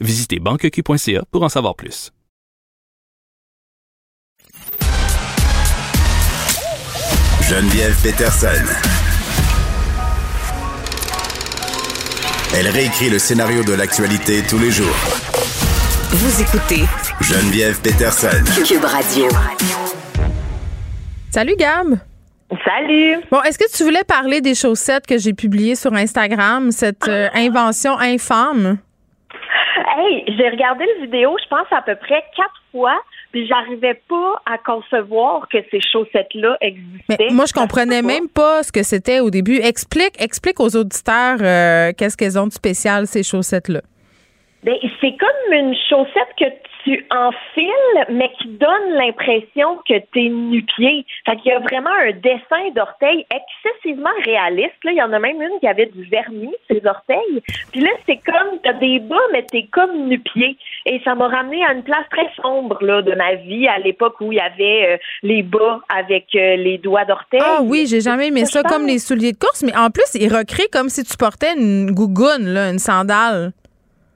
Visitez 0.00 0.38
banqueq.ca 0.38 1.24
pour 1.32 1.42
en 1.42 1.48
savoir 1.48 1.74
plus. 1.74 2.12
Geneviève 7.42 7.96
Peterson. 8.02 8.64
Elle 12.54 12.68
réécrit 12.68 13.10
le 13.10 13.18
scénario 13.18 13.64
de 13.64 13.72
l'actualité 13.72 14.42
tous 14.48 14.58
les 14.58 14.70
jours. 14.70 14.94
Vous 16.10 16.42
écoutez 16.42 16.84
Geneviève 17.20 17.80
Peterson. 17.80 18.28
Cube 18.64 18.84
Radio. 18.84 19.28
Salut, 21.30 21.56
Gab. 21.56 21.98
Salut. 22.64 23.16
Bon, 23.30 23.42
est-ce 23.42 23.58
que 23.58 23.76
tu 23.76 23.82
voulais 23.82 24.04
parler 24.04 24.40
des 24.40 24.54
chaussettes 24.54 25.06
que 25.06 25.18
j'ai 25.18 25.34
publiées 25.34 25.74
sur 25.74 25.92
Instagram, 25.92 26.70
cette 26.70 27.08
euh, 27.08 27.28
invention 27.34 27.98
infâme? 27.98 28.78
Hey, 29.96 30.24
j'ai 30.36 30.48
regardé 30.48 30.84
la 30.86 31.06
vidéo, 31.06 31.36
je 31.42 31.48
pense 31.48 31.66
à 31.70 31.82
peu 31.82 31.96
près 31.96 32.24
quatre 32.36 32.62
fois, 32.72 33.00
puis 33.32 33.46
j'arrivais 33.46 34.00
pas 34.08 34.42
à 34.46 34.58
concevoir 34.58 35.48
que 35.48 35.58
ces 35.70 35.80
chaussettes-là 35.80 36.56
existaient. 36.60 37.16
Mais 37.18 37.28
moi, 37.30 37.44
je 37.46 37.52
comprenais 37.52 38.02
même 38.02 38.28
pas 38.28 38.62
ce 38.62 38.72
que 38.72 38.82
c'était 38.82 39.20
au 39.20 39.30
début. 39.30 39.56
Explique, 39.56 40.20
explique 40.20 40.60
aux 40.60 40.76
auditeurs 40.76 41.38
euh, 41.40 41.92
qu'est-ce 41.96 42.16
qu'elles 42.16 42.38
ont 42.38 42.46
de 42.46 42.52
spécial, 42.52 43.06
ces 43.06 43.22
chaussettes-là. 43.22 43.80
Ben, 44.64 44.74
c'est 45.00 45.16
comme 45.16 45.52
une 45.52 45.74
chaussette 45.88 46.34
que 46.36 46.46
tu 46.82 47.06
enfiles, 47.10 48.06
mais 48.10 48.30
qui 48.40 48.48
donne 48.48 48.90
l'impression 48.92 49.78
que 49.88 49.98
t'es 50.12 50.28
nu-pied. 50.28 51.04
Fait 51.26 51.36
qu'il 51.36 51.52
y 51.52 51.54
a 51.54 51.60
vraiment 51.60 51.90
un 51.90 52.12
dessin 52.12 52.70
d'orteil 52.74 53.24
excessivement 53.30 54.10
réaliste. 54.24 54.74
Là, 54.82 54.92
il 54.92 54.96
y 54.96 55.02
en 55.02 55.12
a 55.12 55.18
même 55.18 55.40
une 55.40 55.60
qui 55.60 55.68
avait 55.68 55.86
du 55.86 56.04
vernis, 56.04 56.54
ses 56.68 56.82
orteils. 56.86 57.42
Puis 57.72 57.80
là, 57.80 57.90
c'est 58.06 58.16
comme, 58.16 58.58
t'as 58.64 58.72
des 58.74 58.98
bas, 58.98 59.16
mais 59.32 59.44
t'es 59.44 59.68
comme 59.70 60.08
nu-pied. 60.08 60.56
Et 60.86 61.00
ça 61.04 61.14
m'a 61.14 61.28
ramené 61.28 61.64
à 61.64 61.74
une 61.74 61.84
place 61.84 62.06
très 62.10 62.28
sombre, 62.42 62.78
là, 62.80 63.02
de 63.02 63.14
ma 63.14 63.34
vie, 63.34 63.68
à 63.68 63.78
l'époque 63.78 64.20
où 64.20 64.32
il 64.32 64.38
y 64.38 64.40
avait 64.40 64.94
euh, 64.94 64.96
les 65.22 65.42
bas 65.42 65.80
avec 65.88 66.26
euh, 66.34 66.56
les 66.56 66.78
doigts 66.78 67.04
d'orteil. 67.04 67.40
Ah 67.44 67.60
oui, 67.62 67.86
j'ai 67.88 68.00
jamais 68.00 68.28
aimé 68.28 68.44
ça 68.44 68.62
comme 68.62 68.86
les 68.86 68.98
souliers 68.98 69.32
de 69.32 69.38
course, 69.38 69.62
mais 69.62 69.76
en 69.76 69.90
plus, 69.90 70.14
ils 70.14 70.34
recréent 70.34 70.68
comme 70.72 70.88
si 70.88 71.04
tu 71.04 71.16
portais 71.16 71.54
une 71.56 71.92
gougoune, 71.92 72.46
là, 72.46 72.70
une 72.70 72.80
sandale. 72.80 73.52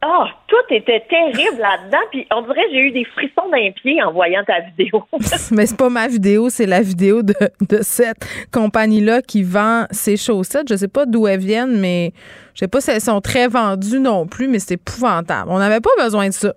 Ah, 0.05 0.27
tout 0.49 0.75
était 0.75 1.05
terrible 1.09 1.61
là-dedans. 1.61 1.99
Puis 2.11 2.27
on 2.35 2.43
dirait 2.43 2.65
j'ai 2.73 2.81
eu 2.81 2.91
des 2.91 3.05
frissons 3.05 3.49
d'un 3.51 3.71
pied 3.71 4.03
en 4.03 4.13
voyant 4.13 4.43
ta 4.45 4.59
vidéo. 4.61 5.05
Mais 5.53 5.67
c'est 5.67 5.77
pas 5.79 5.89
ma 5.89 6.09
vidéo, 6.09 6.51
c'est 6.51 6.67
la 6.67 6.81
vidéo 6.81 7.23
de, 7.23 7.35
de 7.69 7.79
cette 7.83 8.27
compagnie-là 8.53 9.23
qui 9.23 9.45
vend 9.45 9.87
ses 9.93 10.17
chaussettes. 10.17 10.69
Je 10.69 10.75
sais 10.75 10.89
pas 10.89 11.07
d'où 11.07 11.29
elles 11.29 11.39
viennent, 11.39 11.81
mais 11.81 12.13
je 12.55 12.61
sais 12.61 12.69
pas 12.69 12.81
si 12.81 12.91
elles 12.91 13.01
sont 13.01 13.21
très 13.21 13.47
vendues 13.47 14.01
non 14.01 14.27
plus, 14.27 14.49
mais 14.49 14.59
c'est 14.59 14.75
épouvantable. 14.75 15.51
On 15.51 15.59
n'avait 15.59 15.81
pas 15.81 15.91
besoin 15.99 16.29
de 16.29 16.33
ça. 16.33 16.53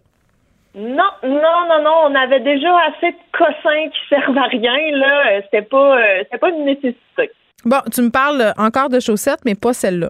Non, 0.76 1.12
non, 1.24 1.68
non, 1.70 1.84
non. 1.84 1.96
On 2.08 2.16
avait 2.16 2.42
déjà 2.42 2.70
assez 2.88 3.12
de 3.12 3.18
cossins 3.38 3.90
qui 3.90 4.00
servent 4.10 4.38
à 4.38 4.48
rien, 4.48 4.74
là. 4.92 5.38
Euh, 5.38 5.42
C'était 5.46 5.62
pas, 5.62 5.98
euh, 5.98 6.24
c'était 6.24 6.38
pas 6.38 6.50
une 6.50 6.66
nécessité. 6.66 7.32
Bon, 7.64 7.78
tu 7.94 8.02
me 8.02 8.10
parles 8.10 8.54
encore 8.58 8.90
de 8.90 9.00
chaussettes, 9.00 9.40
mais 9.46 9.56
pas 9.56 9.74
celle-là. 9.74 10.10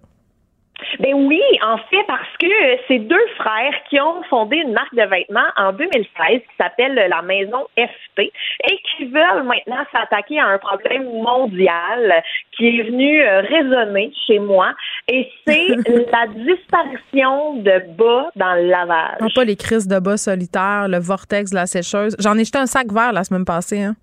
Ben 1.00 1.14
oui, 1.14 1.42
en 1.64 1.78
fait, 1.78 2.04
parce 2.08 2.28
que 2.40 2.48
c'est 2.88 3.00
deux 3.00 3.28
frères 3.38 3.74
qui 3.90 4.00
ont 4.00 4.22
fondé 4.30 4.58
une 4.58 4.74
marque 4.74 4.94
de 4.94 5.04
vêtements 5.04 5.48
en 5.58 5.72
2016 5.72 6.04
qui 6.42 6.44
s'appelle 6.60 6.96
la 7.10 7.22
Maison 7.22 7.66
FT 7.78 8.20
et 8.20 8.80
qui 8.98 9.06
veulent 9.06 9.44
maintenant 9.44 9.84
s'attaquer 9.92 10.40
à 10.40 10.48
un 10.48 10.58
problème 10.58 11.04
mondial 11.06 12.24
qui 12.58 12.80
est 12.80 12.84
venu 12.84 13.22
euh, 13.22 13.42
résonner 13.42 14.12
chez 14.28 14.40
moi 14.40 14.74
et 15.08 15.30
c'est 15.48 15.68
la 16.12 16.28
disparition 16.28 17.56
de 17.56 17.82
bas 17.98 18.30
dans 18.36 18.56
le 18.56 18.68
lavage. 18.68 19.18
Non, 19.22 19.28
pas 19.34 19.44
les 19.46 19.56
crises 19.56 19.88
de 19.88 20.00
bas 20.00 20.18
solitaires, 20.18 20.88
le 20.88 20.98
vortex 21.00 21.52
de 21.52 21.56
la 21.56 21.66
sécheuse. 21.66 22.16
J'en 22.20 22.38
ai 22.38 22.46
jeté 22.46 22.58
un 22.58 22.66
sac 22.68 22.92
vert 22.92 23.14
la 23.14 23.24
semaine 23.24 23.46
passée, 23.46 23.82
hein. 23.84 23.96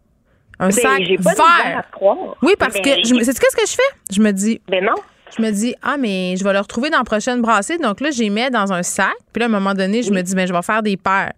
Un 0.58 0.66
Ben, 0.66 0.72
sac 0.72 1.02
pas 1.24 1.42
à 1.64 1.68
vert. 1.68 1.82
croire. 1.90 2.36
Oui, 2.42 2.52
parce 2.58 2.78
que 2.78 2.90
je 2.90 3.04
sais-tu 3.24 3.40
qu'est-ce 3.40 3.56
que 3.56 3.66
je 3.66 3.74
fais? 3.74 4.14
Je 4.14 4.20
me 4.20 4.30
dis. 4.32 4.60
Ben 4.68 4.84
non. 4.84 4.94
Je 5.36 5.42
me 5.42 5.50
dis, 5.50 5.74
ah, 5.82 5.96
mais 5.98 6.36
je 6.36 6.44
vais 6.44 6.52
le 6.52 6.58
retrouver 6.58 6.90
dans 6.90 6.98
la 6.98 7.04
prochaine 7.04 7.40
brassée. 7.40 7.78
Donc 7.78 8.00
là, 8.00 8.10
j'y 8.10 8.28
mets 8.30 8.50
dans 8.50 8.72
un 8.72 8.82
sac. 8.82 9.14
Puis 9.32 9.40
là, 9.40 9.46
à 9.46 9.48
un 9.48 9.52
moment 9.52 9.74
donné, 9.74 10.02
je 10.02 10.12
me 10.12 10.22
dis, 10.22 10.34
ben, 10.34 10.46
je 10.46 10.52
vais 10.52 10.62
faire 10.62 10.82
des 10.82 10.96
paires. 10.96 11.32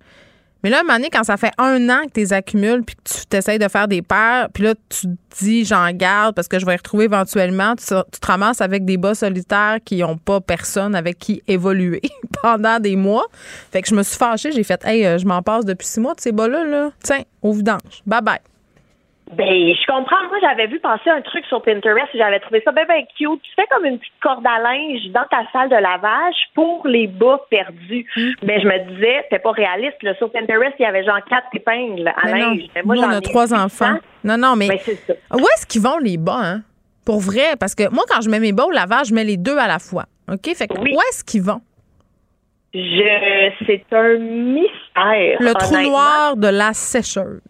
Mais 0.64 0.70
là, 0.70 0.78
à 0.78 0.80
un 0.80 0.82
moment 0.82 0.94
donné, 0.94 1.10
quand 1.10 1.24
ça 1.24 1.36
fait 1.36 1.52
un 1.58 1.90
an 1.90 2.06
que 2.06 2.12
tu 2.14 2.20
les 2.20 2.32
accumules 2.32 2.82
puis 2.84 2.96
que 2.96 3.02
tu 3.04 3.26
t'essayes 3.26 3.58
de 3.58 3.68
faire 3.68 3.86
des 3.86 4.00
paires, 4.00 4.48
puis 4.52 4.64
là, 4.64 4.74
tu 4.88 5.08
te 5.08 5.44
dis, 5.44 5.66
j'en 5.66 5.90
garde 5.90 6.34
parce 6.34 6.48
que 6.48 6.58
je 6.58 6.64
vais 6.64 6.72
les 6.72 6.78
retrouver 6.78 7.04
éventuellement, 7.04 7.76
tu, 7.76 7.84
tu 7.84 8.18
te 8.18 8.26
ramasses 8.26 8.62
avec 8.62 8.86
des 8.86 8.96
bas 8.96 9.14
solitaires 9.14 9.76
qui 9.84 9.98
n'ont 9.98 10.16
pas 10.16 10.40
personne 10.40 10.94
avec 10.94 11.18
qui 11.18 11.42
évoluer 11.46 12.00
pendant 12.42 12.80
des 12.80 12.96
mois. 12.96 13.26
Fait 13.72 13.82
que 13.82 13.88
je 13.88 13.94
me 13.94 14.02
suis 14.02 14.16
fâchée. 14.16 14.52
J'ai 14.52 14.64
fait, 14.64 14.82
hey, 14.86 15.04
euh, 15.04 15.18
je 15.18 15.26
m'en 15.26 15.42
passe 15.42 15.66
depuis 15.66 15.86
six 15.86 16.00
mois 16.00 16.14
de 16.14 16.20
ces 16.20 16.32
bas-là. 16.32 16.64
Là. 16.64 16.90
Tiens, 17.02 17.24
au 17.42 17.52
vidange. 17.52 18.02
Bye 18.06 18.22
bye. 18.22 18.40
Ben, 19.32 19.46
je 19.74 19.86
comprends. 19.86 20.22
Moi, 20.28 20.38
j'avais 20.42 20.66
vu 20.66 20.78
passer 20.80 21.08
un 21.10 21.22
truc 21.22 21.44
sur 21.46 21.62
Pinterest 21.62 22.08
et 22.14 22.18
j'avais 22.18 22.40
trouvé 22.40 22.60
ça 22.64 22.72
bien, 22.72 22.84
bien 22.84 23.02
cute. 23.16 23.40
Tu 23.42 23.50
fais 23.56 23.66
comme 23.70 23.84
une 23.86 23.98
petite 23.98 24.12
corde 24.22 24.46
à 24.46 24.58
linge 24.60 25.00
dans 25.12 25.24
ta 25.30 25.50
salle 25.50 25.70
de 25.70 25.76
lavage 25.76 26.34
pour 26.54 26.86
les 26.86 27.06
bas 27.06 27.40
perdus. 27.50 28.06
Hmm. 28.16 28.30
Mais 28.42 28.60
je 28.60 28.66
me 28.66 28.78
disais, 28.94 29.22
c'était 29.24 29.38
pas 29.42 29.52
réaliste. 29.52 30.02
Là. 30.02 30.14
Sur 30.16 30.30
Pinterest, 30.30 30.74
il 30.78 30.82
y 30.82 30.86
avait 30.86 31.04
genre 31.04 31.20
quatre 31.28 31.46
épingles 31.54 32.06
à 32.08 32.26
Mais 32.26 32.38
linge. 32.38 32.60
Mais 32.74 32.82
moi, 32.82 32.96
nous, 32.96 33.02
on 33.02 33.08
a 33.10 33.20
trois 33.22 33.46
800. 33.48 33.64
enfants. 33.64 33.98
Non, 34.22 34.36
non, 34.36 34.56
mais 34.56 34.68
Ben, 34.68 34.78
c'est 34.82 34.94
ça. 35.06 35.14
où 35.34 35.38
est-ce 35.40 35.66
qu'ils 35.66 35.82
vont 35.82 35.98
les 35.98 36.18
bas, 36.18 36.40
hein? 36.42 36.60
Pour 37.06 37.20
vrai, 37.20 37.56
parce 37.58 37.74
que 37.74 37.88
moi, 37.90 38.04
quand 38.08 38.20
je 38.20 38.28
mets 38.30 38.40
mes 38.40 38.52
bas 38.52 38.64
au 38.66 38.70
lavage, 38.70 39.08
je 39.08 39.14
mets 39.14 39.24
les 39.24 39.36
deux 39.38 39.56
à 39.58 39.66
la 39.68 39.78
fois. 39.78 40.04
OK? 40.30 40.54
Fait 40.54 40.66
que 40.68 40.78
où 40.78 40.84
est-ce 40.86 41.24
qu'ils 41.24 41.42
vont? 41.42 41.60
Je, 42.74 43.50
c'est 43.66 43.84
un 43.92 44.18
mystère. 44.18 45.38
Le 45.40 45.52
trou 45.54 45.76
noir 45.80 46.36
de 46.36 46.48
la 46.48 46.72
sécheuse. 46.72 47.40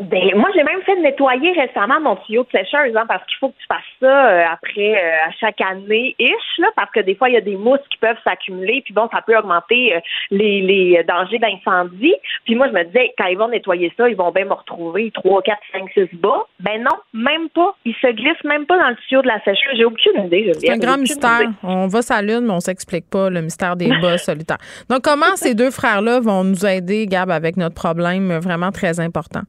Ben, 0.00 0.34
moi, 0.34 0.50
j'ai 0.56 0.64
même 0.64 0.82
fait 0.82 0.96
nettoyer 0.96 1.52
récemment 1.52 2.00
mon 2.00 2.16
tuyau 2.16 2.42
de 2.42 2.58
sécheuse, 2.58 2.96
hein, 2.96 3.04
parce 3.06 3.24
qu'il 3.26 3.38
faut 3.38 3.50
que 3.50 3.58
tu 3.60 3.66
fasses 3.68 3.80
ça 4.00 4.28
euh, 4.28 4.44
après 4.52 4.92
euh, 4.92 5.28
à 5.28 5.30
chaque 5.38 5.60
année 5.60 6.16
ish, 6.18 6.58
là, 6.58 6.66
parce 6.74 6.90
que 6.90 6.98
des 6.98 7.14
fois 7.14 7.28
il 7.28 7.34
y 7.34 7.36
a 7.36 7.40
des 7.40 7.56
mousses 7.56 7.86
qui 7.92 7.98
peuvent 7.98 8.16
s'accumuler, 8.24 8.82
puis 8.84 8.92
bon, 8.92 9.08
ça 9.12 9.22
peut 9.24 9.36
augmenter 9.38 9.94
euh, 9.94 10.00
les, 10.32 10.62
les 10.62 11.04
dangers 11.04 11.38
d'incendie. 11.38 12.14
Puis 12.44 12.56
moi, 12.56 12.66
je 12.66 12.72
me 12.72 12.82
disais, 12.84 13.14
quand 13.16 13.26
ils 13.26 13.38
vont 13.38 13.46
nettoyer 13.46 13.92
ça, 13.96 14.08
ils 14.08 14.16
vont 14.16 14.32
bien 14.32 14.46
me 14.46 14.54
retrouver 14.54 15.12
trois, 15.12 15.42
quatre, 15.42 15.62
cinq, 15.70 15.88
six 15.94 16.08
bas. 16.16 16.44
Ben 16.58 16.82
non, 16.82 16.96
même 17.12 17.48
pas. 17.50 17.76
Ils 17.84 17.94
se 17.94 18.08
glissent 18.08 18.44
même 18.44 18.66
pas 18.66 18.76
dans 18.76 18.88
le 18.88 18.96
tuyau 19.06 19.22
de 19.22 19.28
la 19.28 19.38
sécheuse. 19.44 19.76
J'ai 19.76 19.84
aucune 19.84 20.26
idée. 20.26 20.50
C'est 20.54 20.72
un 20.72 20.78
grand 20.78 20.98
mystère. 20.98 21.42
On 21.62 21.86
va 21.86 22.02
sa 22.02 22.20
lune, 22.20 22.46
mais 22.46 22.52
on 22.52 22.60
s'explique 22.60 23.08
pas 23.08 23.30
le 23.30 23.42
mystère 23.42 23.76
des 23.76 23.90
bas 24.02 24.18
solitaires. 24.28 24.58
Donc, 24.90 25.02
comment 25.02 25.36
ces 25.36 25.54
deux 25.54 25.70
frères-là 25.70 26.18
vont 26.18 26.42
nous 26.42 26.66
aider, 26.66 27.06
Gab, 27.06 27.30
avec 27.30 27.56
notre 27.56 27.76
problème 27.76 28.32
vraiment 28.38 28.72
très 28.72 28.98
important? 28.98 29.42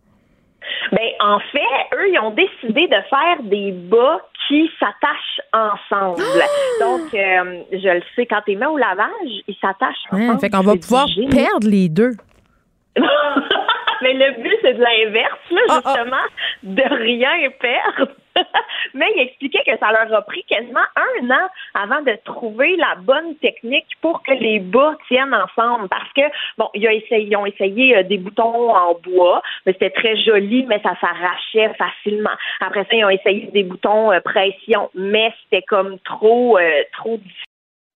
Ben, 0.92 1.10
en 1.20 1.40
fait, 1.40 1.96
eux, 1.96 2.10
ils 2.10 2.20
ont 2.20 2.32
décidé 2.32 2.88
de 2.88 2.98
faire 3.10 3.44
des 3.44 3.72
bas 3.72 4.20
qui 4.48 4.70
s'attachent 4.80 5.42
ensemble. 5.54 6.22
Donc, 6.80 7.14
euh, 7.14 7.64
je 7.72 7.96
le 7.96 8.02
sais, 8.16 8.26
quand 8.26 8.42
tu 8.46 8.56
mets 8.56 8.66
au 8.66 8.78
lavage, 8.78 9.10
ils 9.48 9.58
s'attachent 9.60 9.96
ensemble. 10.12 10.34
Ouais, 10.34 10.40
fait 10.40 10.50
qu'on 10.50 10.62
va 10.62 10.76
pouvoir 10.76 11.08
perdre 11.32 11.68
les 11.68 11.90
deux. 11.90 12.12
Mais 14.02 14.14
le 14.14 14.42
but, 14.42 14.58
c'est 14.62 14.74
de 14.74 14.84
l'inverse, 14.84 15.40
là, 15.52 15.62
Ah, 15.70 15.82
justement, 15.86 16.26
de 16.64 16.96
rien 16.96 17.50
perdre. 17.60 18.12
Mais 18.94 19.06
il 19.16 19.22
expliquait 19.22 19.64
que 19.66 19.78
ça 19.78 19.92
leur 19.92 20.14
a 20.14 20.22
pris 20.24 20.44
quasiment 20.44 20.86
un 20.96 21.30
an 21.32 21.48
avant 21.74 22.02
de 22.02 22.18
trouver 22.26 22.76
la 22.76 22.96
bonne 22.96 23.36
technique 23.38 23.88
pour 24.02 24.24
que 24.24 24.34
les 24.34 24.60
bas 24.60 24.96
tiennent 25.08 25.34
ensemble. 25.34 25.88
Parce 25.90 26.12
que, 26.14 26.22
bon, 26.58 26.70
ils 26.74 26.88
ont 26.88 26.92
essayé, 26.92 27.28
ils 27.28 27.36
ont 27.38 27.46
essayé 27.46 27.98
euh, 27.98 28.04
des 28.04 28.18
boutons 28.18 28.76
en 28.76 28.96
bois, 28.96 29.42
mais 29.66 29.74
c'était 29.74 29.90
très 29.92 30.18
joli, 30.18 30.66
mais 30.66 30.82
ça 30.82 30.96
s'arrachait 31.00 31.74
facilement. 31.76 32.36
Après 32.60 32.84
ça, 32.84 32.90
ils 32.92 33.06
ont 33.06 33.10
essayé 33.10 33.50
des 33.54 33.64
boutons 33.64 34.12
euh, 34.12 34.20
pression, 34.20 34.90
mais 34.94 35.34
c'était 35.44 35.64
comme 35.64 36.00
trop, 36.00 36.58
euh, 36.58 36.84
trop 36.94 37.18
difficile. 37.18 37.45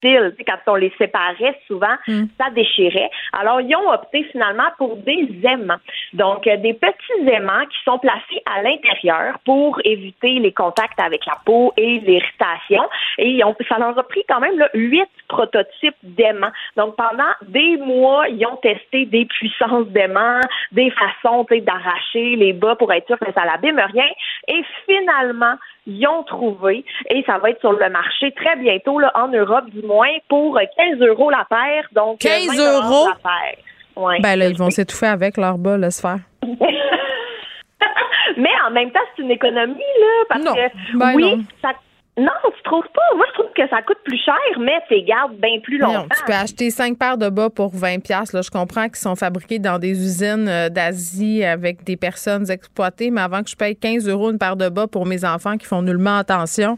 Tu 0.01 0.09
sais, 0.09 0.43
Quand 0.45 0.73
on 0.73 0.76
les 0.76 0.93
séparait, 0.97 1.59
souvent, 1.67 1.95
ça 2.38 2.49
déchirait. 2.51 3.09
Alors, 3.34 3.61
ils 3.61 3.76
ont 3.76 3.91
opté 3.91 4.23
finalement 4.31 4.69
pour 4.77 4.95
des 4.97 5.27
aimants. 5.43 5.80
Donc, 6.13 6.47
euh, 6.47 6.57
des 6.57 6.73
petits 6.73 7.30
aimants 7.30 7.65
qui 7.65 7.77
sont 7.84 7.99
placés 7.99 8.41
à 8.45 8.61
l'intérieur 8.61 9.38
pour 9.45 9.80
éviter 9.84 10.39
les 10.39 10.53
contacts 10.53 10.99
avec 10.99 11.26
la 11.26 11.38
peau 11.45 11.73
et 11.77 11.99
l'irritation. 11.99 12.84
Et 13.17 13.30
ils 13.30 13.43
ont, 13.43 13.55
ça 13.67 13.77
leur 13.77 13.97
a 13.97 14.03
pris 14.03 14.23
quand 14.27 14.39
même 14.39 14.57
là, 14.57 14.69
huit 14.73 15.09
prototypes 15.30 15.95
d'aimants. 16.03 16.51
Donc, 16.76 16.95
pendant 16.97 17.31
des 17.47 17.77
mois, 17.77 18.27
ils 18.27 18.45
ont 18.45 18.57
testé 18.57 19.06
des 19.06 19.26
puissances 19.26 19.88
d'aimants, 19.88 20.41
des 20.73 20.91
façons 20.91 21.45
d'arracher 21.49 22.35
les 22.35 22.51
bas 22.53 22.76
pour 22.76 22.91
être 22.91 23.07
sûr 23.07 23.18
que 23.19 23.31
ça 23.34 23.45
n'abîme 23.45 23.80
rien. 23.93 24.07
Et 24.47 24.61
finalement, 24.85 25.53
ils 25.88 26.06
ont 26.07 26.23
trouvé, 26.23 26.84
et 27.10 27.23
ça 27.26 27.38
va 27.38 27.51
être 27.51 27.60
sur 27.61 27.72
le 27.72 27.89
marché 27.89 28.31
très 28.34 28.56
bientôt, 28.57 28.99
là, 28.99 29.11
en 29.15 29.27
Europe 29.30 29.69
du 29.69 29.81
moins, 29.84 30.11
pour 30.27 30.60
15 30.77 30.99
euros 30.99 31.30
la 31.30 31.45
paire. 31.49 31.88
Donc, 31.93 32.19
15 32.19 32.47
20 32.57 32.81
euros? 32.81 33.07
la 33.07 33.15
paire. 33.15 33.57
Ouais. 33.95 34.19
Ben 34.22 34.35
là, 34.38 34.47
ils 34.47 34.57
vont 34.57 34.69
s'étouffer 34.69 35.07
avec 35.07 35.38
leur 35.38 35.57
bas, 35.57 35.77
laisse 35.77 36.01
faire. 36.01 36.19
Mais 38.38 38.49
en 38.68 38.72
même 38.72 38.91
temps, 38.91 38.99
c'est 39.15 39.23
une 39.23 39.31
économie, 39.31 39.73
là, 39.99 40.23
parce 40.30 40.43
Non. 40.43 40.53
que 40.53 40.97
Ben 40.97 41.14
oui, 41.15 41.35
non. 41.35 41.43
ça. 41.61 41.72
Non, 42.19 42.31
tu 42.55 42.63
trouves 42.63 42.87
pas? 42.93 43.15
Moi, 43.15 43.25
je 43.29 43.33
trouve 43.39 43.53
que 43.55 43.67
ça 43.69 43.81
coûte 43.81 43.97
plus 44.03 44.17
cher, 44.17 44.35
mais 44.59 44.79
tu 44.89 45.01
gardes 45.03 45.35
bien 45.35 45.59
plus 45.63 45.77
longtemps. 45.77 46.01
Non, 46.01 46.07
tu 46.15 46.23
peux 46.25 46.33
acheter 46.33 46.69
cinq 46.69 46.97
paires 46.97 47.17
de 47.17 47.29
bas 47.29 47.49
pour 47.49 47.73
20 47.73 48.03
pièces. 48.03 48.33
Là, 48.33 48.41
je 48.41 48.49
comprends 48.49 48.85
qu'ils 48.87 48.95
sont 48.97 49.15
fabriqués 49.15 49.59
dans 49.59 49.79
des 49.79 49.91
usines 49.91 50.47
euh, 50.49 50.69
d'Asie 50.69 51.43
avec 51.45 51.83
des 51.83 51.95
personnes 51.97 52.49
exploitées, 52.51 53.09
mais 53.11 53.21
avant 53.21 53.41
que 53.43 53.49
je 53.49 53.55
paye 53.55 53.75
15 53.75 54.07
euros 54.09 54.31
une 54.31 54.37
paire 54.39 54.55
de 54.57 54.67
bas 54.69 54.87
pour 54.87 55.05
mes 55.05 55.23
enfants 55.23 55.55
qui 55.57 55.65
font 55.65 55.81
nullement 55.81 56.17
attention, 56.17 56.77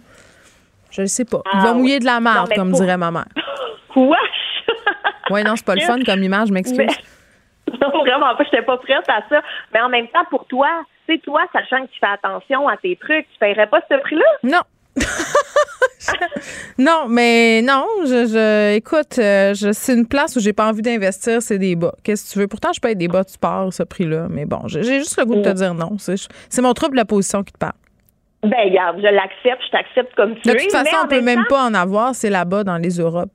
je 0.91 1.01
ne 1.01 1.07
sais 1.07 1.26
pas. 1.26 1.41
Ils 1.53 1.59
Ah 1.59 1.65
vont 1.68 1.72
oui. 1.73 1.80
mouiller 1.80 1.99
de 1.99 2.05
la 2.05 2.15
Non, 2.15 2.22
marde, 2.22 2.47
mais 2.49 2.55
comme 2.55 2.72
pour- 2.72 2.80
dirait 2.81 2.97
ma 2.97 3.11
mère. 3.11 3.26
Quoi? 3.93 4.18
Oui, 5.30 5.43
non, 5.43 5.55
c'est 5.55 5.65
pas 5.65 5.76
le 5.76 5.81
fun 5.81 5.97
comme 6.05 6.22
image, 6.23 6.49
je 6.49 6.53
m'excuse. 6.53 6.77
Mais- 6.77 6.88
Non, 7.81 7.89
vraiment 8.01 8.35
pas, 8.35 8.43
j'étais 8.43 8.61
pas 8.63 8.77
prête 8.77 9.07
à 9.09 9.23
ça. 9.30 9.41
Mais 9.73 9.80
en 9.81 9.88
même 9.89 10.07
temps, 10.09 10.26
pour 10.30 10.45
toi, 10.45 10.68
tu 11.07 11.13
sais, 11.15 11.19
toi, 11.22 11.41
sachant 11.53 11.85
que 11.85 11.91
tu 11.91 11.99
fais 11.99 12.11
attention 12.11 12.68
à 12.68 12.76
tes 12.77 12.95
trucs, 12.97 13.26
tu 13.31 13.39
paierais 13.39 13.68
pas 13.68 13.80
ce 13.89 13.95
prix-là? 14.01 14.26
Non. 14.43 14.59
Non, 16.77 17.05
mais 17.07 17.61
non, 17.61 17.85
je, 18.03 18.26
je 18.26 18.76
écoute, 18.76 19.19
euh, 19.19 19.53
je, 19.53 19.72
c'est 19.72 19.93
une 19.93 20.07
place 20.07 20.35
où 20.35 20.39
j'ai 20.39 20.53
pas 20.53 20.68
envie 20.68 20.81
d'investir, 20.81 21.41
c'est 21.41 21.59
des 21.59 21.76
bas. 21.76 21.93
Qu'est-ce 22.03 22.27
que 22.30 22.34
tu 22.34 22.39
veux? 22.39 22.47
Pourtant, 22.47 22.73
je 22.73 22.80
paye 22.80 22.95
des 22.95 23.07
bas 23.07 23.23
de 23.23 23.30
sport, 23.30 23.72
ce 23.72 23.84
prix-là. 23.84 24.27
Mais 24.30 24.45
bon, 24.45 24.61
j'ai 24.65 24.81
juste 24.84 25.18
le 25.19 25.26
goût 25.26 25.35
de 25.35 25.41
te 25.43 25.49
Mm. 25.49 25.53
dire 25.53 25.73
non. 25.76 25.97
C'est 25.99 26.61
mon 26.61 26.73
trouble 26.73 26.93
de 26.93 26.97
la 26.97 27.05
position 27.05 27.43
qui 27.43 27.53
te 27.53 27.57
parle. 27.59 27.73
Ben, 28.43 28.51
regarde, 28.65 28.97
je 28.97 29.03
l'accepte, 29.03 29.61
je 29.68 29.72
t'accepte 29.72 30.15
comme 30.15 30.35
tu 30.35 30.41
De 30.49 30.55
es. 30.55 30.57
toute 30.57 30.72
façon, 30.72 30.95
on 31.03 31.07
peut 31.07 31.15
même 31.18 31.26
même 31.26 31.45
temps- 31.45 31.55
pas 31.57 31.63
en 31.65 31.73
avoir, 31.76 32.15
c'est 32.15 32.31
là-bas 32.31 32.63
dans 32.63 32.77
les 32.77 32.97
Europes. 32.99 33.30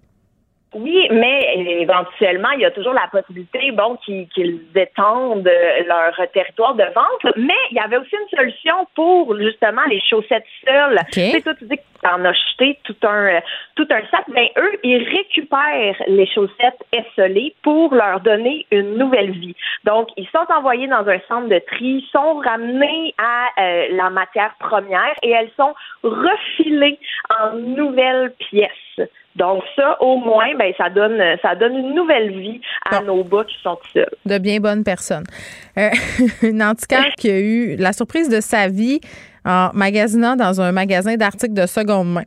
Oui, 0.75 1.09
mais 1.11 1.81
éventuellement, 1.81 2.51
il 2.51 2.61
y 2.61 2.65
a 2.65 2.71
toujours 2.71 2.93
la 2.93 3.07
possibilité, 3.11 3.71
bon, 3.71 3.97
qu'ils 4.05 4.61
étendent 4.75 5.47
euh, 5.47 5.85
leur 5.87 6.31
territoire 6.33 6.75
de 6.75 6.83
vente. 6.83 7.35
Mais 7.37 7.55
il 7.71 7.77
y 7.77 7.81
avait 7.81 7.97
aussi 7.97 8.15
une 8.15 8.37
solution 8.37 8.87
pour 8.95 9.39
justement 9.39 9.83
les 9.89 10.01
chaussettes 10.01 10.45
seules. 10.67 11.01
Tu 11.13 11.21
sais, 11.21 11.41
toi, 11.41 11.55
tu 11.55 11.65
dis 11.65 11.77
que 11.77 11.83
tu 12.03 12.09
en 12.09 12.25
as 12.25 12.33
jeté 12.33 12.79
tout 12.85 12.97
un 13.05 13.37
euh, 13.37 13.41
tout 13.77 13.87
un 13.91 14.01
sac. 14.11 14.25
Ben 14.29 14.49
eux, 14.59 14.73
ils 14.83 15.03
récupèrent 15.09 16.03
les 16.09 16.27
chaussettes 16.27 16.85
esselées 16.93 17.55
pour 17.63 17.95
leur 17.95 18.21
donner 18.21 18.67
une 18.71 18.97
nouvelle 18.99 19.31
vie. 19.31 19.55
Donc, 19.85 20.09
ils 20.17 20.29
sont 20.29 20.53
envoyés 20.53 20.89
dans 20.89 21.09
un 21.09 21.21
centre 21.29 21.49
de 21.49 21.61
tri, 21.61 22.07
sont 22.13 22.39
ramenés 22.39 23.15
à 23.19 23.63
euh, 23.63 23.87
la 23.93 24.11
matière 24.11 24.55
première 24.59 25.15
et 25.23 25.31
elles 25.31 25.51
sont 25.57 25.75
refilées 26.03 26.99
en 27.31 27.55
nouvelles 27.55 28.33
pièces. 28.51 29.09
Donc 29.37 29.63
ça, 29.77 29.97
au 30.01 30.17
moins, 30.17 30.55
ben 30.59 30.73
ça 30.79 30.89
donne 30.89 31.23
ça 31.43 31.55
donne 31.55 31.77
une 31.77 31.95
nouvelle 31.95 32.31
vie 32.31 32.61
à 32.91 33.03
nos 33.03 33.23
bas 33.23 33.45
qui 33.45 33.57
sont 33.63 33.77
tout 33.77 33.91
seuls. 33.93 34.11
De 34.25 34.39
bien 34.39 34.61
bonnes 34.61 34.83
personnes. 34.83 35.25
Euh, 35.79 35.91
une 36.43 36.63
antiquaire 36.63 37.13
qui 37.19 37.31
a 37.31 37.39
eu 37.39 37.77
la 37.77 37.93
surprise 37.93 38.31
de 38.31 38.41
sa 38.41 38.69
vie 38.69 39.01
en 39.45 39.71
magasinant 39.75 40.37
dans 40.37 40.61
un 40.61 40.73
magasin 40.73 41.17
d'articles 41.17 41.55
de 41.55 41.67
seconde 41.67 42.13
main. 42.13 42.25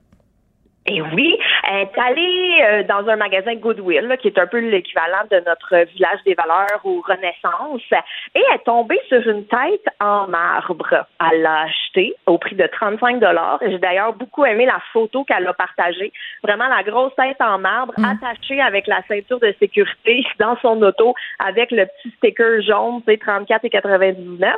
Et 0.86 1.02
oui, 1.02 1.36
elle 1.38 1.49
est 1.70 1.98
allée 1.98 2.62
euh, 2.64 2.84
dans 2.84 3.08
un 3.08 3.16
magasin 3.16 3.56
Goodwill, 3.56 4.02
là, 4.02 4.18
qui 4.18 4.28
est 4.28 4.38
un 4.40 4.48
peu 4.48 4.60
l'équivalent 4.60 5.24
de 5.30 5.42
notre 5.46 5.86
village 5.94 6.20
des 6.26 6.34
valeurs 6.34 6.80
ou 6.84 7.02
Renaissance, 7.02 7.82
et 7.92 8.42
elle 8.50 8.56
est 8.56 8.64
tombée 8.66 9.00
sur 9.08 9.26
une 9.28 9.46
tête 9.46 9.86
en 10.00 10.28
marbre. 10.28 11.06
Elle 11.32 11.42
l'a 11.42 11.62
achetée 11.62 12.16
au 12.26 12.38
prix 12.38 12.56
de 12.56 12.68
35 12.68 13.20
dollars. 13.20 13.60
J'ai 13.62 13.78
d'ailleurs 13.78 14.14
beaucoup 14.14 14.46
aimé 14.46 14.66
la 14.66 14.82
photo 14.94 15.24
qu'elle 15.24 15.48
a 15.48 15.54
partagée. 15.54 16.12
Vraiment 16.44 16.68
la 16.68 16.84
grosse 16.84 17.16
tête 17.16 17.38
en 17.40 17.60
marbre, 17.60 17.94
attachée 17.98 18.62
avec 18.62 18.88
la 18.88 19.02
ceinture 19.08 19.40
de 19.40 19.54
sécurité 19.60 20.26
dans 20.40 20.58
son 20.62 20.82
auto, 20.82 21.14
avec 21.40 21.72
le 21.72 21.86
petit 21.86 22.14
sticker 22.18 22.62
jaune, 22.62 23.02
c'est 23.08 23.20
34 23.20 23.66
et 23.66 23.70
99. 23.70 24.56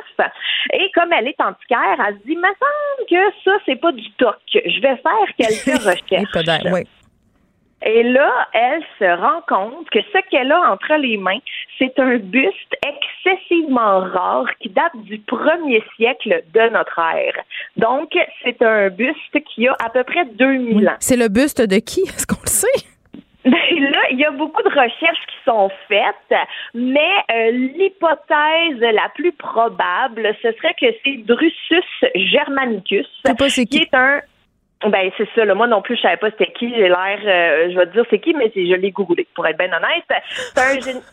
Et 0.72 0.90
comme 0.94 1.12
elle 1.12 1.28
est 1.28 1.40
antiquaire, 1.40 1.98
elle 2.06 2.14
se 2.14 2.26
dit, 2.26 2.36
me 2.36 2.42
semble 2.42 3.08
que 3.08 3.34
ça, 3.44 3.52
c'est 3.66 3.80
pas 3.80 3.92
du 3.92 4.10
toc. 4.12 4.36
Je 4.52 4.80
vais 4.80 4.96
faire 4.96 5.36
quelques 5.36 5.82
recherches. 5.84 6.72
Oui. 6.72 6.86
Et 7.84 8.02
là, 8.02 8.48
elle 8.52 8.82
se 8.98 9.20
rend 9.20 9.40
compte 9.48 9.90
que 9.90 9.98
ce 10.12 10.18
qu'elle 10.30 10.52
a 10.52 10.72
entre 10.72 10.94
les 10.94 11.16
mains, 11.16 11.40
c'est 11.78 11.98
un 11.98 12.16
buste 12.16 12.76
excessivement 12.86 14.00
rare 14.00 14.46
qui 14.60 14.68
date 14.68 14.96
du 14.96 15.18
premier 15.18 15.82
siècle 15.96 16.42
de 16.54 16.68
notre 16.70 16.98
ère. 16.98 17.42
Donc, 17.76 18.12
c'est 18.44 18.62
un 18.62 18.88
buste 18.88 19.42
qui 19.54 19.66
a 19.68 19.76
à 19.84 19.90
peu 19.90 20.04
près 20.04 20.24
2000 20.24 20.88
ans. 20.88 20.96
C'est 21.00 21.16
le 21.16 21.28
buste 21.28 21.60
de 21.60 21.78
qui? 21.78 22.00
Est-ce 22.06 22.26
qu'on 22.26 22.40
le 22.44 22.50
sait? 22.50 22.86
Ben 23.44 23.50
là, 23.50 23.98
il 24.12 24.20
y 24.20 24.24
a 24.24 24.30
beaucoup 24.30 24.62
de 24.62 24.68
recherches 24.68 25.26
qui 25.26 25.44
sont 25.44 25.68
faites, 25.88 26.38
mais 26.74 27.10
euh, 27.32 27.50
l'hypothèse 27.50 28.78
la 28.78 29.08
plus 29.16 29.32
probable, 29.32 30.32
ce 30.42 30.52
serait 30.52 30.74
que 30.80 30.86
c'est 31.04 31.16
Drusus 31.24 31.82
germanicus, 32.14 33.08
qui 33.68 33.78
est 33.78 33.94
un 33.94 34.20
ben 34.88 35.10
c'est 35.16 35.28
ça. 35.34 35.44
Là. 35.44 35.54
Moi 35.54 35.66
non 35.66 35.82
plus, 35.82 35.96
je 35.96 36.02
savais 36.02 36.16
pas 36.16 36.30
c'était 36.30 36.52
qui. 36.52 36.70
J'ai 36.74 36.88
l'air, 36.88 37.18
euh, 37.24 37.70
je 37.70 37.76
vais 37.78 37.86
te 37.86 37.92
dire 37.92 38.04
c'est 38.10 38.18
qui, 38.18 38.34
mais 38.34 38.50
c'est- 38.54 38.66
je 38.66 38.74
l'ai 38.74 38.90
googlé 38.90 39.26
pour 39.34 39.46
être 39.46 39.58
bien 39.58 39.68
honnête. 39.68 40.04
C'est 40.54 40.60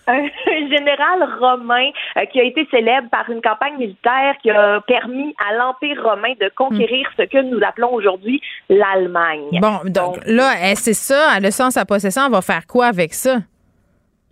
un, 0.07 0.13
un 0.15 0.69
général 0.69 1.29
romain 1.39 1.89
euh, 2.17 2.25
qui 2.25 2.39
a 2.39 2.43
été 2.43 2.67
célèbre 2.71 3.09
par 3.09 3.29
une 3.29 3.41
campagne 3.41 3.77
militaire 3.77 4.35
qui 4.41 4.49
a 4.51 4.81
permis 4.81 5.35
à 5.49 5.55
l'empire 5.55 6.01
romain 6.03 6.33
de 6.39 6.49
conquérir 6.55 7.09
ce 7.17 7.23
que 7.23 7.41
nous 7.41 7.59
appelons 7.63 7.93
aujourd'hui 7.93 8.41
l'Allemagne. 8.69 9.59
Bon, 9.61 9.79
donc 9.85 10.17
là, 10.25 10.53
elle, 10.61 10.75
c'est 10.77 10.93
ça, 10.93 11.39
ça 11.51 11.65
en 11.65 11.71
sa 11.71 11.85
possession, 11.85 12.23
elle 12.25 12.31
va 12.31 12.41
faire 12.41 12.65
quoi 12.67 12.87
avec 12.87 13.13
ça? 13.13 13.37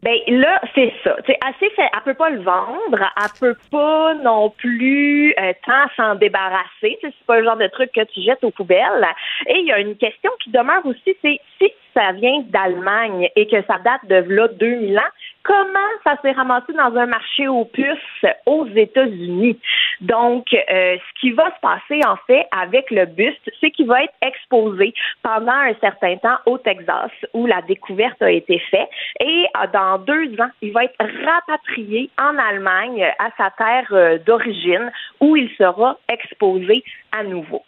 Ben 0.04 0.16
là, 0.28 0.62
c'est 0.76 0.94
ça. 1.04 1.16
Tu 1.26 1.32
sais, 1.32 1.40
assez 1.42 1.70
fait, 1.72 1.90
elle 1.92 2.02
peut 2.04 2.14
pas 2.14 2.30
le 2.30 2.42
vendre, 2.42 3.12
elle 3.18 3.40
peut 3.40 3.58
pas 3.72 4.14
non 4.14 4.52
plus 4.52 5.34
euh, 5.40 5.54
tant 5.66 5.88
s'en 5.96 6.16
débarrasser. 6.16 7.00
C'est 7.02 7.14
pas 7.26 7.40
le 7.40 7.46
genre 7.46 7.58
de 7.58 7.68
truc 7.68 7.92
que 7.94 8.04
tu 8.04 8.22
jettes 8.22 8.44
aux 8.44 8.52
poubelles. 8.52 9.08
Et 9.48 9.58
il 9.58 9.66
y 9.66 9.72
a 9.72 9.80
une 9.80 9.98
question 9.98 10.32
qui 10.44 10.52
demeure 10.52 10.86
aussi, 10.86 11.18
c'est 11.22 11.40
si 11.60 11.74
ça 11.96 12.12
vient 12.12 12.44
d'Allemagne 12.48 13.30
et 13.36 13.48
que 13.48 13.60
ça 13.64 13.80
date 13.84 14.06
de 14.08 14.34
là 14.34 14.48
2000 14.50 15.00
ans, 15.00 15.02
comment 15.48 15.92
ça 16.04 16.18
s'est 16.22 16.34
ramassé 16.34 16.74
dans 16.74 16.96
un 16.96 17.06
marché 17.06 17.48
aux 17.48 17.66
puces 17.66 18.26
aux 18.46 18.68
États-Unis? 18.68 19.58
Donc, 20.02 20.54
euh, 20.54 20.98
ce 20.98 21.20
qui 21.20 21.32
va 21.32 21.46
se 21.56 21.60
passer 21.62 22.02
en 22.06 22.18
fait 22.28 22.46
avec 22.52 22.92
le 22.92 23.06
buste, 23.06 23.50
c'est 23.60 23.72
qu'il 23.72 23.88
va 23.88 24.04
être 24.04 24.14
exposé 24.22 24.94
pendant 25.24 25.54
un 25.54 25.74
certain 25.80 26.18
temps 26.18 26.38
au 26.46 26.58
Texas 26.58 27.12
où 27.34 27.46
la 27.46 27.62
découverte 27.62 28.22
a 28.22 28.30
été 28.30 28.60
faite 28.60 28.90
et 29.22 29.46
euh, 29.58 29.68
dans 29.74 29.98
deux 30.00 30.34
ans, 30.42 30.50
il 30.62 30.74
va 30.74 30.84
être 30.84 30.98
rapatrié 31.26 32.10
en 32.20 32.38
Allemagne 32.38 33.04
à 33.18 33.30
sa 33.38 33.50
terre 33.52 33.88
euh, 33.94 34.18
d'origine 34.20 34.92
où 35.22 35.38
il 35.38 35.50
sera 35.58 35.98
exposé 36.10 36.84
à 37.18 37.24
nouveau. 37.24 37.64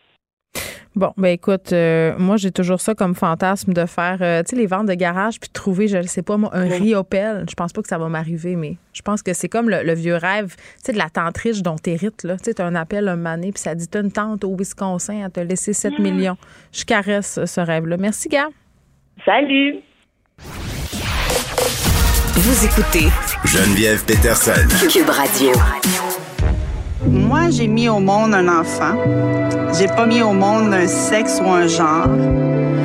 Bon, 0.96 1.14
ben 1.18 1.30
écoute, 1.30 1.72
euh, 1.72 2.16
moi 2.18 2.38
j'ai 2.38 2.52
toujours 2.52 2.82
ça 2.82 2.96
comme 2.96 3.14
fantasme 3.14 3.74
de 3.74 3.86
faire, 3.86 4.18
euh, 4.22 4.42
tu 4.44 4.50
sais, 4.50 4.56
les 4.56 4.66
ventes 4.66 4.88
de 4.88 4.96
garage 4.96 5.40
puis 5.40 5.48
de 5.48 5.54
trouver, 5.54 5.88
je 5.88 5.98
ne 5.98 6.04
sais 6.04 6.24
pas 6.24 6.36
moi, 6.36 6.50
un 6.54 6.68
Riopel. 6.68 7.46
Je 7.48 7.54
pense 7.54 7.72
pas 7.72 7.82
que 7.82 7.88
ça 7.88 8.00
va 8.00 8.10
m'arriver, 8.10 8.56
mais 8.56 8.78
je 8.94 9.02
pense 9.04 9.22
que 9.22 9.34
c'est 9.34 9.50
comme 9.50 9.70
le, 9.70 9.94
vieux 9.94 10.16
rêve, 10.16 10.56
tu 10.56 10.64
sais, 10.86 10.92
de 10.92 10.98
la 10.98 11.10
tante 11.10 11.38
riche 11.38 11.62
dont 11.62 11.76
t'hérites 11.76 12.24
là. 12.24 12.38
Tu 12.38 12.52
sais, 12.52 12.60
as 12.60 12.66
un 12.66 12.76
appel 12.76 13.08
un 13.08 13.16
mané 13.16 13.52
puis 13.52 13.62
ça 13.62 13.76
dit 13.76 13.88
t'as 13.88 14.02
une 14.02 14.12
tante 14.12 14.44
au 14.44 14.56
Wisconsin 14.56 15.24
à 15.24 15.30
te 15.30 15.40
laisser 15.40 15.74
7 15.74 16.00
millions. 16.00 16.38
Je 16.74 16.84
caresse 16.86 17.40
ce 17.46 17.62
rêve-là. 17.62 17.98
Merci, 17.98 18.28
gars. 18.28 18.50
Salut. 19.24 19.78
Vous 22.36 22.66
écoutez 22.66 23.10
Geneviève 23.46 24.04
Peterson. 24.06 24.68
Cube 24.90 25.10
Radio. 25.10 25.52
Moi, 27.12 27.50
j'ai 27.50 27.68
mis 27.68 27.90
au 27.90 28.00
monde 28.00 28.34
un 28.34 28.48
enfant. 28.48 28.96
J'ai 29.78 29.88
pas 29.88 30.06
mis 30.06 30.22
au 30.22 30.32
monde 30.32 30.74
un 30.74 30.88
sexe 30.88 31.42
ou 31.44 31.50
un 31.50 31.68
genre. 31.68 32.08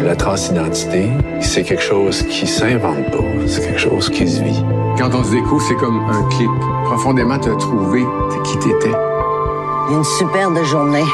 La 0.05 0.17
transidentité, 0.17 1.09
c'est 1.41 1.63
quelque 1.63 1.83
chose 1.83 2.23
qui 2.23 2.47
s'invente 2.47 3.11
pas. 3.11 3.25
C'est 3.47 3.63
quelque 3.63 3.81
chose 3.81 4.09
qui 4.11 4.27
se 4.29 4.43
vit. 4.43 4.65
Quand 4.99 5.15
on 5.15 5.25
se 5.25 5.31
découvre, 5.33 5.63
c'est 5.67 5.77
comme 5.77 6.01
un 6.11 6.23
clip. 6.29 6.51
Profondément, 6.85 7.39
te 7.39 7.51
trouver 7.51 8.05
qui 8.45 8.59
t'étais. 8.59 8.93
Une 9.91 10.05
superbe 10.05 10.63
journée. 10.65 11.05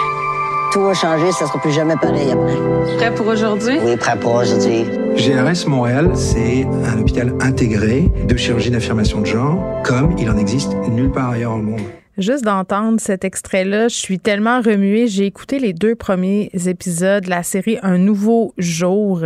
Tout 0.72 0.86
a 0.86 0.94
changé, 0.94 1.32
ça 1.32 1.46
sera 1.46 1.58
plus 1.58 1.72
jamais 1.72 1.96
pareil 1.96 2.30
après. 2.30 2.96
Prêt 2.96 3.14
pour 3.14 3.26
aujourd'hui? 3.26 3.78
Oui, 3.84 3.96
prêt 3.96 4.16
pour 4.20 4.34
aujourd'hui. 4.34 4.84
GRS 5.16 5.66
Montréal, 5.66 6.12
c'est 6.14 6.64
un 6.86 7.00
hôpital 7.00 7.34
intégré 7.40 8.08
de 8.24 8.36
chirurgie 8.36 8.70
d'affirmation 8.70 9.20
de 9.20 9.26
genre, 9.26 9.58
comme 9.82 10.14
il 10.16 10.30
en 10.30 10.36
existe 10.36 10.76
nulle 10.88 11.10
part 11.10 11.30
ailleurs 11.30 11.54
au 11.54 11.62
monde. 11.62 11.80
Juste 12.20 12.44
d'entendre 12.44 13.00
cet 13.00 13.24
extrait-là, 13.24 13.88
je 13.88 13.96
suis 13.96 14.18
tellement 14.18 14.60
remuée. 14.60 15.06
J'ai 15.06 15.24
écouté 15.24 15.58
les 15.58 15.72
deux 15.72 15.94
premiers 15.94 16.50
épisodes 16.66 17.24
de 17.24 17.30
la 17.30 17.42
série 17.42 17.78
Un 17.82 17.96
nouveau 17.96 18.52
jour 18.58 19.24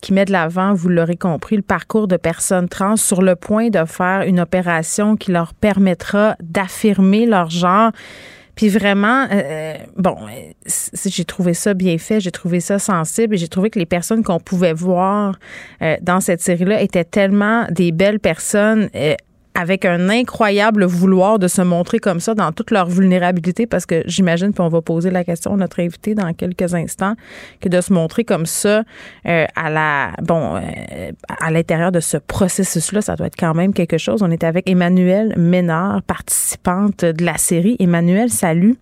qui 0.00 0.12
met 0.12 0.24
de 0.24 0.30
l'avant, 0.30 0.72
vous 0.72 0.88
l'aurez 0.88 1.16
compris, 1.16 1.56
le 1.56 1.62
parcours 1.62 2.06
de 2.06 2.16
personnes 2.16 2.68
trans 2.68 2.94
sur 2.94 3.22
le 3.22 3.34
point 3.34 3.70
de 3.70 3.84
faire 3.86 4.22
une 4.22 4.38
opération 4.38 5.16
qui 5.16 5.32
leur 5.32 5.52
permettra 5.52 6.36
d'affirmer 6.40 7.26
leur 7.26 7.50
genre. 7.50 7.90
Puis 8.54 8.68
vraiment, 8.68 9.24
euh, 9.24 9.28
euh, 9.32 9.74
bon, 9.96 10.16
j'ai 11.06 11.24
trouvé 11.24 11.54
ça 11.54 11.74
bien 11.74 11.98
fait, 11.98 12.20
j'ai 12.20 12.30
trouvé 12.30 12.60
ça 12.60 12.78
sensible 12.78 13.34
et 13.34 13.38
j'ai 13.38 13.48
trouvé 13.48 13.68
que 13.70 13.80
les 13.80 13.86
personnes 13.86 14.22
qu'on 14.22 14.38
pouvait 14.38 14.72
voir 14.72 15.40
euh, 15.82 15.96
dans 16.02 16.20
cette 16.20 16.40
série-là 16.40 16.82
étaient 16.82 17.04
tellement 17.04 17.66
des 17.70 17.90
belles 17.90 18.20
personnes 18.20 18.90
avec 19.58 19.84
un 19.84 20.08
incroyable 20.08 20.84
vouloir 20.84 21.40
de 21.40 21.48
se 21.48 21.62
montrer 21.62 21.98
comme 21.98 22.20
ça 22.20 22.34
dans 22.34 22.52
toute 22.52 22.70
leur 22.70 22.88
vulnérabilité, 22.88 23.66
parce 23.66 23.86
que 23.86 24.04
j'imagine, 24.06 24.52
puis 24.52 24.62
on 24.62 24.68
va 24.68 24.82
poser 24.82 25.10
la 25.10 25.24
question 25.24 25.54
à 25.54 25.56
notre 25.56 25.80
invité 25.80 26.14
dans 26.14 26.32
quelques 26.32 26.74
instants, 26.74 27.14
que 27.60 27.68
de 27.68 27.80
se 27.80 27.92
montrer 27.92 28.22
comme 28.22 28.46
ça 28.46 28.84
euh, 29.26 29.46
à 29.56 29.68
la 29.68 30.12
bon 30.22 30.54
euh, 30.54 31.10
à 31.40 31.50
l'intérieur 31.50 31.90
de 31.90 31.98
ce 31.98 32.18
processus-là, 32.18 33.02
ça 33.02 33.16
doit 33.16 33.26
être 33.26 33.36
quand 33.36 33.54
même 33.54 33.74
quelque 33.74 33.98
chose. 33.98 34.22
On 34.22 34.30
est 34.30 34.44
avec 34.44 34.70
Emmanuelle 34.70 35.34
Ménard, 35.36 36.02
participante 36.02 37.04
de 37.04 37.24
la 37.24 37.36
série. 37.36 37.74
Emmanuelle, 37.80 38.30
salut. 38.30 38.76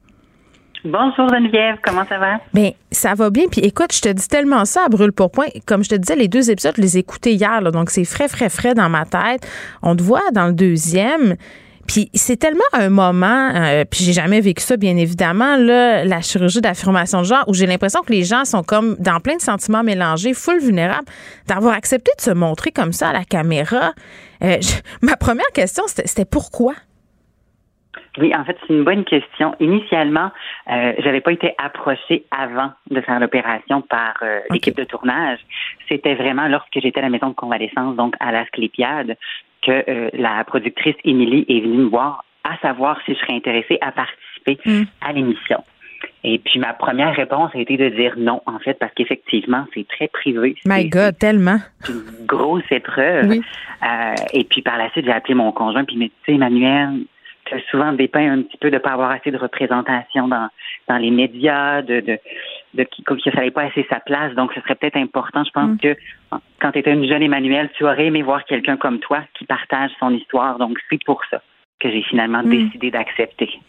Bonjour 0.89 1.29
Geneviève, 1.29 1.79
comment 1.83 2.05
ça 2.09 2.17
va? 2.19 2.39
Bien, 2.55 2.71
ça 2.93 3.15
va 3.15 3.31
bien. 3.31 3.47
Puis 3.51 3.61
écoute, 3.63 3.93
je 3.93 4.01
te 4.01 4.09
dis 4.09 4.29
tellement 4.29 4.65
ça 4.65 4.85
à 4.87 4.89
brûle 4.89 5.13
pour 5.13 5.33
point. 5.33 5.47
Comme 5.67 5.83
je 5.83 5.89
te 5.89 5.95
disais, 5.97 6.15
les 6.15 6.29
deux 6.29 6.49
épisodes, 6.49 6.75
je 6.77 6.83
les 6.83 6.97
ai 6.97 7.01
écoutés 7.01 7.33
hier, 7.33 7.61
donc 7.73 7.91
c'est 7.91 8.05
frais, 8.05 8.29
frais, 8.29 8.49
frais 8.49 8.75
dans 8.75 8.89
ma 8.89 9.05
tête. 9.05 9.45
On 9.83 9.97
te 9.97 10.03
voit 10.03 10.31
dans 10.33 10.47
le 10.47 10.53
deuxième. 10.53 11.35
Puis 11.89 12.09
c'est 12.15 12.37
tellement 12.37 12.65
un 12.73 12.89
moment, 12.89 13.51
euh, 13.55 13.85
puis 13.85 14.05
j'ai 14.05 14.13
jamais 14.13 14.41
vécu 14.41 14.63
ça, 14.63 14.77
bien 14.77 14.97
évidemment, 14.97 15.57
la 15.57 16.21
chirurgie 16.21 16.61
d'affirmation 16.61 17.21
de 17.21 17.27
genre, 17.27 17.45
où 17.49 17.55
j'ai 17.55 17.67
l'impression 17.67 18.03
que 18.03 18.13
les 18.13 18.25
gens 18.25 18.45
sont 18.45 18.63
comme 18.63 18.97
dans 18.99 19.19
plein 19.19 19.37
de 19.37 19.43
sentiments 19.43 19.83
mélangés, 19.83 20.35
full 20.35 20.61
vulnérables, 20.61 21.07
d'avoir 21.49 21.75
accepté 21.75 22.13
de 22.17 22.23
se 22.23 22.31
montrer 22.31 22.71
comme 22.71 22.93
ça 22.93 23.09
à 23.09 23.13
la 23.13 23.25
caméra. 23.25 23.93
Euh, 24.43 24.59
ma 25.03 25.17
première 25.17 25.51
question, 25.53 25.85
c'était 25.87 26.25
pourquoi? 26.25 26.75
Oui, 28.19 28.35
en 28.35 28.45
fait, 28.45 28.57
c'est 28.67 28.73
une 28.73 28.85
bonne 28.85 29.05
question. 29.05 29.55
Initialement, 29.61 30.31
euh, 30.71 30.93
j'avais 30.99 31.21
pas 31.21 31.33
été 31.33 31.55
approchée 31.59 32.25
avant 32.31 32.73
de 32.91 33.01
faire 33.01 33.21
l'opération 33.21 33.83
par 33.83 34.15
euh, 34.23 34.41
l'équipe 34.51 34.77
de 34.77 34.85
tournage. 34.85 35.39
C'était 35.89 36.15
vraiment 36.15 36.49
lorsque 36.49 36.81
j'étais 36.81 36.99
à 37.01 37.03
la 37.03 37.11
maison 37.11 37.29
de 37.29 37.35
convalescence, 37.35 37.97
donc 37.97 38.15
à 38.21 38.33
la 38.33 38.47
Sclépiade, 38.47 39.17
que 39.63 39.85
euh, 39.89 40.11
la 40.15 40.45
productrice 40.45 40.97
Émilie 41.05 41.45
est 41.49 41.61
venue 41.61 41.79
me 41.79 41.89
voir 41.89 42.25
à 42.45 42.57
savoir 42.59 42.99
si 43.05 43.15
je 43.15 43.19
serais 43.19 43.35
intéressée 43.35 43.79
à 43.81 43.93
participer 43.93 44.59
mm. 44.65 44.83
à 45.01 45.13
l'émission. 45.13 45.63
Et 46.25 46.39
puis 46.39 46.59
ma 46.59 46.73
première 46.73 47.15
réponse 47.15 47.51
a 47.55 47.59
été 47.59 47.77
de 47.77 47.89
dire 47.89 48.15
non, 48.17 48.43
en 48.47 48.59
fait, 48.59 48.75
parce 48.75 48.93
qu'effectivement, 48.95 49.65
c'est 49.75 49.87
très 49.87 50.09
privé. 50.09 50.57
My 50.65 50.89
God, 50.89 51.19
tellement. 51.19 51.59
Une 51.89 52.27
grosse 52.27 52.71
épreuve. 52.71 53.33
Euh, 53.33 54.15
et 54.33 54.45
puis 54.45 54.63
par 54.63 54.77
la 54.77 54.91
suite, 54.91 55.05
j'ai 55.05 55.13
appelé 55.13 55.35
mon 55.35 55.53
conjoint, 55.53 55.85
puis 55.85 55.97
il 55.97 55.99
m'a 55.99 56.07
dit, 56.07 56.13
Emmanuel, 56.29 57.05
souvent 57.71 57.93
dépeint 57.93 58.33
un 58.33 58.43
petit 58.43 58.57
peu 58.57 58.71
de 58.71 58.77
ne 58.77 58.81
pas 58.81 58.91
avoir 58.91 59.11
assez 59.11 59.31
de 59.31 59.37
représentation 59.37 60.29
dans, 60.29 60.49
dans 60.89 60.97
les 60.97 61.11
médias, 61.11 61.83
de, 61.83 62.01
de, 62.01 62.19
de 62.75 62.83
qu'il 62.85 63.05
ne 63.27 63.33
fallait 63.33 63.51
pas 63.51 63.63
assez 63.63 63.87
sa 63.89 64.01
place. 64.01 64.35
Donc, 64.35 64.53
ce 64.55 64.61
serait 64.61 64.75
peut-être 64.75 64.97
important. 64.97 65.45
Je 65.45 65.51
pense 65.51 65.71
mm. 65.71 65.79
que 65.79 65.97
quand 66.61 66.73
tu 66.73 66.79
étais 66.79 66.93
une 66.93 67.07
jeune 67.07 67.23
Emmanuel, 67.23 67.71
tu 67.77 67.85
aurais 67.85 68.07
aimé 68.07 68.23
voir 68.23 68.45
quelqu'un 68.45 68.77
comme 68.77 68.99
toi 68.99 69.23
qui 69.35 69.45
partage 69.45 69.91
son 69.99 70.11
histoire. 70.11 70.59
Donc, 70.59 70.79
c'est 70.91 71.03
pour 71.05 71.23
ça 71.31 71.43
que 71.81 71.91
j'ai 71.91 72.03
finalement 72.03 72.43
mm. 72.43 72.51
décidé 72.51 72.91
d'accepter. 72.91 73.61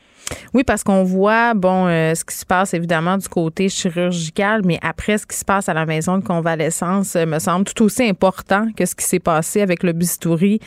Oui, 0.53 0.63
parce 0.63 0.83
qu'on 0.83 1.03
voit, 1.03 1.53
bon, 1.53 1.87
euh, 1.87 2.15
ce 2.15 2.23
qui 2.23 2.35
se 2.35 2.45
passe 2.45 2.73
évidemment 2.73 3.17
du 3.17 3.27
côté 3.27 3.69
chirurgical, 3.69 4.61
mais 4.65 4.79
après, 4.81 5.17
ce 5.17 5.25
qui 5.25 5.37
se 5.37 5.45
passe 5.45 5.69
à 5.69 5.73
la 5.73 5.85
maison 5.85 6.17
de 6.17 6.23
convalescence 6.23 7.15
euh, 7.15 7.25
me 7.25 7.39
semble 7.39 7.65
tout 7.65 7.83
aussi 7.83 8.03
important 8.03 8.67
que 8.75 8.85
ce 8.85 8.95
qui 8.95 9.05
s'est 9.05 9.19
passé 9.19 9.61
avec 9.61 9.83
le 9.83 9.93
bistouri 9.93 10.59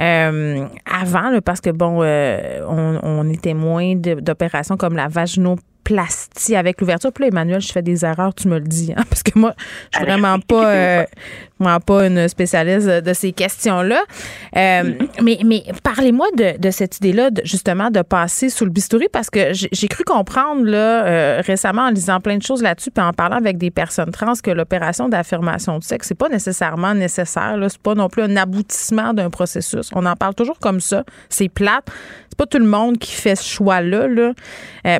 euh, 0.00 0.66
avant, 0.84 1.40
parce 1.44 1.60
que, 1.60 1.70
bon, 1.70 2.02
on, 2.02 3.00
on, 3.02 3.28
est 3.28 3.40
témoin 3.40 3.94
d'opérations 3.94 4.76
comme 4.76 4.96
la 4.96 5.08
vaginoplastie 5.08 5.64
plastie 5.88 6.54
avec 6.54 6.82
l'ouverture. 6.82 7.10
Puis 7.14 7.22
là, 7.22 7.28
Emmanuel, 7.28 7.62
je 7.62 7.72
fais 7.72 7.80
des 7.80 8.04
erreurs, 8.04 8.34
tu 8.34 8.46
me 8.48 8.58
le 8.58 8.66
dis, 8.66 8.92
hein, 8.94 9.04
parce 9.08 9.22
que 9.22 9.38
moi, 9.38 9.54
je 9.90 9.98
suis 9.98 10.06
vraiment 10.06 10.38
pas, 10.38 11.06
euh, 11.60 11.64
vraiment 11.64 11.80
pas 11.80 12.06
une 12.06 12.28
spécialiste 12.28 12.88
de 12.88 13.12
ces 13.12 13.32
questions-là. 13.32 14.02
Euh. 14.56 14.94
Mais, 15.22 15.38
mais 15.44 15.64
parlez-moi 15.82 16.26
de, 16.36 16.58
de, 16.58 16.70
cette 16.70 16.98
idée-là, 16.98 17.30
justement, 17.44 17.90
de 17.90 18.02
passer 18.02 18.48
sous 18.48 18.64
le 18.64 18.70
bistouri, 18.70 19.06
parce 19.12 19.30
que 19.30 19.52
j'ai 19.52 19.88
cru 19.88 20.04
comprendre 20.04 20.64
là 20.64 21.06
euh, 21.06 21.42
récemment 21.44 21.82
en 21.82 21.90
lisant 21.90 22.20
plein 22.20 22.36
de 22.36 22.42
choses 22.42 22.62
là-dessus, 22.62 22.90
puis 22.90 23.04
en 23.04 23.12
parlant 23.12 23.36
avec 23.36 23.58
des 23.58 23.70
personnes 23.70 24.10
trans, 24.10 24.32
que 24.42 24.50
l'opération 24.50 25.08
d'affirmation 25.08 25.78
de 25.78 25.84
sexe, 25.84 26.08
c'est 26.08 26.14
pas 26.14 26.28
nécessairement 26.28 26.94
nécessaire. 26.94 27.56
C'est 27.68 27.82
pas 27.82 27.94
non 27.94 28.08
plus 28.08 28.22
un 28.22 28.36
aboutissement 28.36 29.14
d'un 29.14 29.30
processus. 29.30 29.90
On 29.94 30.04
en 30.06 30.16
parle 30.16 30.34
toujours 30.34 30.58
comme 30.58 30.80
ça. 30.80 31.04
C'est 31.28 31.48
plate. 31.48 31.86
C'est 32.28 32.36
pas 32.36 32.46
tout 32.46 32.58
le 32.58 32.66
monde 32.66 32.98
qui 32.98 33.12
fait 33.12 33.36
ce 33.36 33.44
choix-là. 33.44 34.06
Là. 34.06 34.32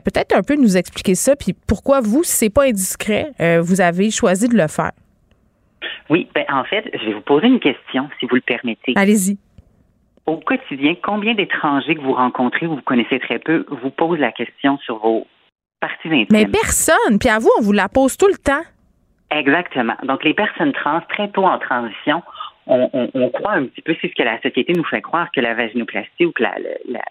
Peut-être 0.00 0.34
un 0.34 0.42
peu 0.42 0.56
nous 0.56 0.76
expliquer 0.76 1.14
ça, 1.14 1.36
puis 1.36 1.54
pourquoi 1.66 2.00
vous, 2.00 2.24
si 2.24 2.32
c'est 2.32 2.50
pas 2.50 2.64
indiscret, 2.64 3.32
euh, 3.40 3.60
vous 3.62 3.80
avez 3.80 4.10
choisi 4.10 4.48
de 4.48 4.56
le 4.56 4.68
faire? 4.68 4.92
Oui, 6.10 6.28
ben 6.34 6.44
en 6.48 6.64
fait, 6.64 6.90
je 6.94 7.06
vais 7.06 7.12
vous 7.14 7.20
poser 7.20 7.46
une 7.46 7.60
question, 7.60 8.08
si 8.18 8.26
vous 8.26 8.34
le 8.34 8.40
permettez. 8.40 8.94
Allez-y. 8.96 9.38
Au 10.26 10.36
quotidien, 10.36 10.94
combien 11.02 11.34
d'étrangers 11.34 11.94
que 11.94 12.00
vous 12.00 12.12
rencontrez 12.12 12.66
ou 12.66 12.76
vous 12.76 12.82
connaissez 12.82 13.18
très 13.18 13.38
peu 13.38 13.64
vous 13.68 13.90
posent 13.90 14.18
la 14.18 14.32
question 14.32 14.78
sur 14.78 14.98
vos 14.98 15.26
parties 15.80 16.08
intimes? 16.08 16.26
Mais 16.30 16.46
personne. 16.46 17.18
Puis 17.18 17.28
à 17.28 17.38
vous, 17.38 17.50
on 17.58 17.62
vous 17.62 17.72
la 17.72 17.88
pose 17.88 18.16
tout 18.16 18.28
le 18.28 18.36
temps. 18.36 18.62
Exactement. 19.30 19.94
Donc, 20.04 20.24
les 20.24 20.34
personnes 20.34 20.72
trans, 20.72 21.00
très 21.08 21.28
tôt 21.30 21.44
en 21.44 21.58
transition, 21.58 22.22
on, 22.66 23.30
croit 23.30 23.52
un 23.52 23.64
petit 23.64 23.80
peu, 23.80 23.96
c'est 24.00 24.08
ce 24.08 24.14
que 24.14 24.22
la 24.22 24.40
société 24.42 24.72
nous 24.74 24.84
fait 24.84 25.00
croire, 25.00 25.30
que 25.32 25.40
la 25.40 25.54
vaginoplastie 25.54 26.26
ou 26.26 26.32
que 26.32 26.44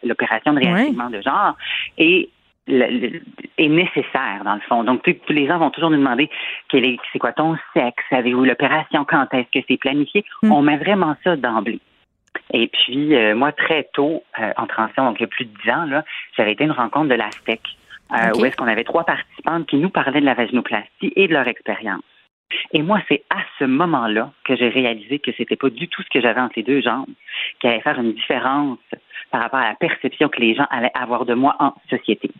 l'opération 0.04 0.54
de 0.54 0.60
réalignement 0.60 1.10
de 1.10 1.22
genre 1.22 1.56
est 1.98 2.30
est 2.68 3.68
nécessaire 3.68 4.42
dans 4.44 4.56
le 4.56 4.62
fond. 4.62 4.84
Donc 4.84 5.04
tous 5.04 5.34
les 5.34 5.48
gens 5.48 5.58
vont 5.58 5.70
toujours 5.70 5.90
nous 5.90 5.98
demander 5.98 6.30
quel 6.70 6.86
est 6.86 6.98
c'est 7.12 7.20
quoi 7.20 7.32
ton 7.32 7.58
sexe, 7.74 8.04
avez-vous 8.12 8.46
l'opération, 8.46 9.06
quand 9.06 9.28
est-ce 9.34 9.60
que 9.60 9.66
c'est 9.68 9.78
planifié? 9.78 10.26
Hmm. 10.44 10.52
On 10.52 10.62
met 10.62 10.78
vraiment 10.78 11.16
ça 11.24 11.36
d'emblée. 11.36 11.80
Et 12.54 12.68
puis 12.68 13.16
euh, 13.16 13.36
moi 13.36 13.52
très 13.52 13.90
tôt 13.94 14.24
euh, 14.40 14.52
en 14.58 14.68
transition, 14.68 15.06
donc 15.06 15.18
il 15.20 15.22
y 15.22 15.26
a 15.26 15.28
plus 15.28 15.46
de 15.46 15.52
dix 15.64 15.72
ans 15.72 15.86
là, 15.86 16.04
j'avais 16.36 16.54
été 16.54 16.64
à 16.64 16.68
une 16.68 16.74
rencontre 16.74 17.10
de 17.10 17.16
l'ASTEC 17.16 17.62
euh, 18.14 18.32
où 18.38 18.46
est-ce 18.46 18.56
qu'on 18.56 18.68
avait 18.68 18.84
trois 18.84 19.04
participantes 19.04 19.68
qui 19.68 19.78
nous 19.78 19.90
parlaient 19.90 20.22
de 20.22 20.26
la 20.26 20.34
vaginoplastie 20.34 21.12
et 21.16 21.28
de 21.28 21.34
leur 21.34 21.48
expérience. 21.48 22.04
Et 22.72 22.82
moi, 22.82 23.02
c'est 23.10 23.24
à 23.30 23.40
ce 23.60 23.66
moment-là 23.66 24.32
que 24.46 24.56
j'ai 24.56 24.70
réalisé 24.70 25.20
que 25.20 25.32
c'était 25.38 25.58
pas 25.58 25.70
du 25.70 25.90
tout 25.90 26.02
ce 26.02 26.10
que 26.10 26.22
j'avais 26.22 26.40
entre 26.40 26.54
les 26.56 26.64
deux 26.64 26.82
jambes, 26.82 27.10
qui 27.60 27.68
allait 27.68 27.82
faire 27.82 28.00
une 28.00 28.14
différence 28.14 28.80
par 29.32 29.42
rapport 29.42 29.60
à 29.60 29.68
la 29.68 29.76
perception 29.76 30.30
que 30.30 30.40
les 30.40 30.56
gens 30.56 30.66
allaient 30.70 30.92
avoir 30.94 31.26
de 31.26 31.34
moi 31.34 31.58
en 31.60 31.74
société. 31.90 32.32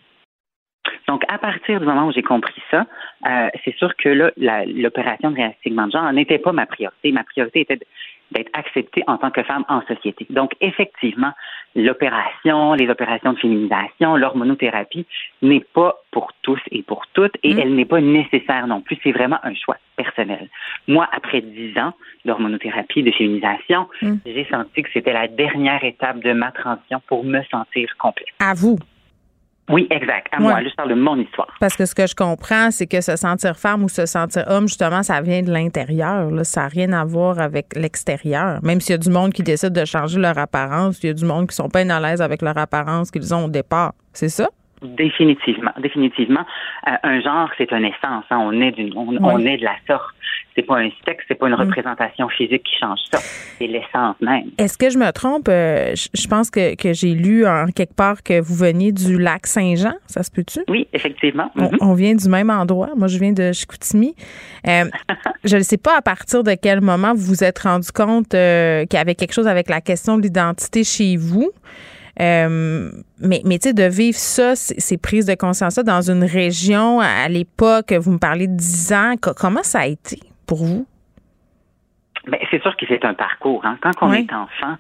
Donc, 1.08 1.24
à 1.28 1.38
partir 1.38 1.80
du 1.80 1.86
moment 1.86 2.08
où 2.08 2.12
j'ai 2.12 2.24
compris 2.24 2.62
ça, 2.72 2.86
euh, 3.28 3.50
c'est 3.64 3.76
sûr 3.76 3.96
que 3.96 4.10
là, 4.10 4.66
l'opération 4.66 5.32
de 5.32 5.36
réassignement 5.36 5.88
de 5.88 5.92
genre 5.92 6.12
n'était 6.14 6.40
pas 6.40 6.52
ma 6.52 6.66
priorité. 6.66 7.12
Ma 7.12 7.24
priorité 7.24 7.62
était 7.62 7.80
d'être 8.32 8.50
acceptée 8.54 9.04
en 9.08 9.18
tant 9.18 9.32
que 9.32 9.44
femme 9.44 9.64
en 9.70 9.82
société. 9.88 10.28
Donc, 10.30 10.52
effectivement, 10.60 11.32
l'opération, 11.76 12.74
les 12.74 12.90
opérations 12.90 13.34
de 13.34 13.40
féminisation, 13.40 14.18
l'hormonothérapie 14.18 15.06
n'est 15.42 15.66
pas 15.74 15.96
pour 16.12 16.32
tous 16.42 16.60
et 16.72 16.84
pour 16.84 17.08
toutes 17.14 17.36
et 17.44 17.54
mm. 17.54 17.60
elle 17.60 17.76
n'est 17.76 17.86
pas 17.86 18.02
nécessaire 18.02 18.68
non 18.68 18.82
plus. 18.82 18.98
C'est 19.04 19.12
vraiment 19.12 19.40
un 19.44 19.54
choix 19.56 19.78
personnel. 19.96 20.50
Moi, 20.88 21.08
après 21.12 21.42
dix 21.42 21.78
ans 21.78 21.94
d'hormonothérapie, 22.26 23.04
de 23.04 23.12
féminisation, 23.12 23.88
mm. 24.02 24.16
j'ai 24.26 24.46
senti 24.46 24.84
que 24.84 24.90
c'était 24.94 25.14
la 25.14 25.28
dernière 25.28 25.84
étape 25.84 26.20
de 26.20 26.34
ma 26.34 26.52
transition 26.52 27.02
pour 27.08 27.24
me 27.24 27.42
sentir 27.44 27.96
complète. 27.98 28.28
À 28.40 28.54
vous. 28.54 28.78
Oui, 29.70 29.88
exact. 29.92 30.28
À 30.32 30.40
moi, 30.40 30.62
je 30.64 30.74
parle 30.76 30.90
de 30.90 30.96
mon 30.96 31.18
histoire. 31.18 31.50
Parce 31.60 31.76
que 31.76 31.86
ce 31.86 31.94
que 31.94 32.08
je 32.08 32.16
comprends, 32.16 32.72
c'est 32.72 32.88
que 32.88 33.02
se 33.02 33.16
sentir 33.16 33.58
femme 33.58 33.84
ou 33.84 33.90
se 33.90 34.06
sentir 34.06 34.46
homme, 34.48 34.68
justement, 34.68 35.04
ça 35.04 35.20
vient 35.22 35.42
de 35.42 35.52
l'intérieur. 35.52 36.30
Ça 36.44 36.62
n'a 36.62 36.68
rien 36.68 36.94
à 36.94 37.04
voir 37.04 37.40
avec 37.40 37.76
l'extérieur. 37.76 38.60
Même 38.64 38.80
s'il 38.80 38.92
y 38.92 38.96
a 38.96 38.98
du 38.98 39.10
monde 39.10 39.34
qui 39.34 39.44
décide 39.44 39.74
de 39.74 39.84
changer 39.84 40.20
leur 40.20 40.38
apparence, 40.38 41.04
il 41.04 41.08
y 41.08 41.10
a 41.10 41.14
du 41.14 41.26
monde 41.26 41.48
qui 41.48 41.56
sont 41.56 41.70
pas 41.70 41.80
à 41.80 42.00
l'aise 42.00 42.22
avec 42.22 42.42
leur 42.42 42.58
apparence 42.58 43.12
qu'ils 43.12 43.34
ont 43.34 43.46
au 43.46 43.50
départ. 43.50 43.94
C'est 44.14 44.30
ça? 44.30 44.50
Définitivement, 44.82 45.72
définitivement. 45.82 46.46
Euh, 46.88 46.92
un 47.02 47.20
genre, 47.22 47.50
c'est 47.58 47.72
une 47.72 47.86
essence. 47.86 48.26
Hein. 48.30 48.38
On 48.40 48.62
est 48.62 48.72
d'une, 48.72 48.94
on, 48.96 49.40
est 49.40 49.58
de 49.58 49.64
la 49.64 49.76
sorte. 49.88 50.14
C'est 50.56 50.62
pas 50.62 50.78
un 50.80 50.90
sexe, 51.04 51.26
c'est 51.28 51.36
pas 51.36 51.48
une 51.48 51.56
mm. 51.56 51.62
représentation 51.62 52.30
physique 52.30 52.64
qui 52.64 52.78
change 52.80 53.00
ça. 53.12 53.20
C'est 53.58 53.66
l'essence 53.66 54.16
même. 54.22 54.52
Est-ce 54.60 54.78
que 54.78 54.92
je 54.92 55.00
me 55.00 55.12
trompe? 55.12 55.48
Euh, 55.50 55.94
Je 55.96 56.28
pense 56.28 56.52
que, 56.52 56.76
que 56.76 56.94
j'ai 56.94 57.16
lu 57.16 57.48
en 57.48 57.68
quelque 57.68 57.96
part 57.96 58.22
que 58.22 58.40
vous 58.40 58.56
veniez 58.56 58.92
du 58.92 59.18
lac 59.18 59.48
Saint-Jean. 59.48 59.94
Ça 60.06 60.22
se 60.22 60.30
peut-tu? 60.30 60.60
Oui, 60.68 60.88
effectivement. 60.94 61.52
Mm-hmm. 61.56 61.78
on, 61.82 61.94
vient 61.96 62.14
du 62.14 62.30
même 62.30 62.52
endroit. 62.52 62.90
Moi, 62.96 63.08
je 63.08 63.18
viens 63.18 63.34
de 63.34 63.52
Chicoutimi. 63.54 64.16
Euh, 64.68 64.86
je 65.44 65.58
ne 65.58 65.64
sais 65.64 65.78
pas 65.78 65.98
à 65.98 66.02
partir 66.04 66.44
de 66.44 66.54
quel 66.54 66.82
moment 66.82 67.14
vous 67.16 67.26
vous 67.26 67.44
êtes 67.44 67.60
rendu 67.60 67.92
compte 67.92 68.30
qu'il 68.30 68.94
y 68.94 68.98
avait 68.98 69.16
quelque 69.16 69.34
chose 69.34 69.48
avec 69.48 69.70
la 69.70 69.82
question 69.82 70.18
de 70.18 70.24
l'identité 70.24 70.84
chez 70.84 71.18
vous. 71.18 71.52
Euh, 72.20 72.90
mais 73.20 73.42
mais 73.46 73.60
tu 73.60 73.70
sais, 73.70 73.74
de 73.74 73.84
vivre 73.84 74.18
ça, 74.18 74.56
ces 74.56 74.98
prises 74.98 75.26
de 75.26 75.36
conscience-là 75.36 75.84
dans 75.84 76.02
une 76.02 76.24
région 76.24 77.00
à, 77.00 77.28
l'époque, 77.30 77.94
vous 77.94 78.12
me 78.12 78.20
parlez 78.20 78.48
de 78.48 78.56
10 78.56 78.94
ans, 78.94 79.14
comment 79.22 79.64
ça 79.64 79.82
a 79.82 79.88
été 79.88 80.20
pour 80.48 80.58
vous? 80.58 80.88
Ben, 82.28 82.40
c'est 82.52 82.62
sûr 82.62 82.76
que 82.76 82.86
c'est 82.90 83.06
un 83.06 83.14
parcours. 83.14 83.66
Hein. 83.66 83.78
Quand 83.82 83.92
on 84.02 84.12
est 84.12 84.32
enfant, 84.34 84.76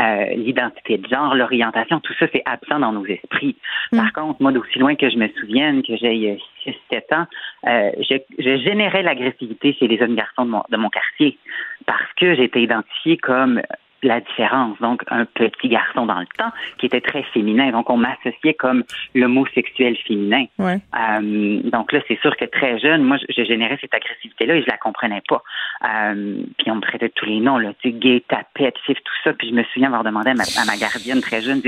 euh, 0.00 0.24
l'identité 0.34 0.98
de 0.98 1.08
genre, 1.08 1.34
l'orientation, 1.34 1.98
tout 2.00 2.12
ça, 2.18 2.26
c'est 2.32 2.42
absent 2.44 2.78
dans 2.78 2.92
nos 2.92 3.06
esprits. 3.06 3.56
Mm. 3.92 3.96
Par 3.96 4.12
contre, 4.12 4.42
moi, 4.42 4.52
d'aussi 4.52 4.78
loin 4.78 4.94
que 4.96 5.08
je 5.08 5.16
me 5.16 5.28
souvienne, 5.40 5.82
que 5.82 5.96
j'ai 5.96 6.38
6-7 6.66 7.14
ans, 7.14 7.26
euh, 7.66 7.90
je, 7.98 8.16
je, 8.38 8.56
générais 8.62 9.02
l'agressivité 9.02 9.72
chez 9.72 9.88
les 9.88 9.96
jeunes 9.96 10.14
garçons 10.14 10.44
de 10.44 10.50
mon, 10.50 10.62
de 10.68 10.76
mon 10.76 10.90
quartier 10.90 11.38
parce 11.86 12.12
que 12.16 12.34
j'étais 12.34 12.62
identifiée 12.62 13.16
comme 13.16 13.62
la 14.02 14.20
différence. 14.20 14.78
Donc, 14.80 15.02
un 15.08 15.24
petit 15.24 15.68
garçon 15.68 16.06
dans 16.06 16.20
le 16.20 16.26
temps 16.38 16.50
qui 16.78 16.86
était 16.86 17.00
très 17.00 17.22
féminin. 17.34 17.70
Donc, 17.70 17.90
on 17.90 17.96
m'associait 17.96 18.54
comme 18.54 18.84
l'homosexuel 19.14 19.96
féminin. 20.06 20.44
Euh, 20.60 21.60
donc 21.64 21.92
là, 21.92 22.00
c'est 22.08 22.18
sûr 22.20 22.36
que 22.36 22.44
très 22.44 22.78
jeune, 22.78 23.02
moi, 23.02 23.18
je, 23.28 23.44
générais 23.44 23.78
cette 23.80 23.94
agressivité-là 23.94 24.56
et 24.56 24.62
je 24.62 24.66
la 24.66 24.76
comprenais 24.76 25.22
pas. 25.28 25.42
Euh, 25.84 26.42
puis 26.58 26.70
on 26.70 26.76
me 26.76 26.80
traitait 26.80 27.08
de 27.08 27.12
tous 27.14 27.26
les 27.26 27.40
noms, 27.40 27.58
là, 27.58 27.72
tu 27.80 27.90
sais, 27.90 27.96
gay, 27.96 28.22
tapette, 28.28 28.78
fif, 28.86 28.98
tout 28.98 29.14
ça. 29.24 29.32
Puis 29.32 29.48
je 29.50 29.54
me 29.54 29.64
souviens 29.64 29.88
avoir 29.88 30.04
demandé 30.04 30.30
à 30.30 30.34
ma, 30.34 30.76
gardienne 30.76 31.20
très 31.20 31.42
jeune, 31.42 31.60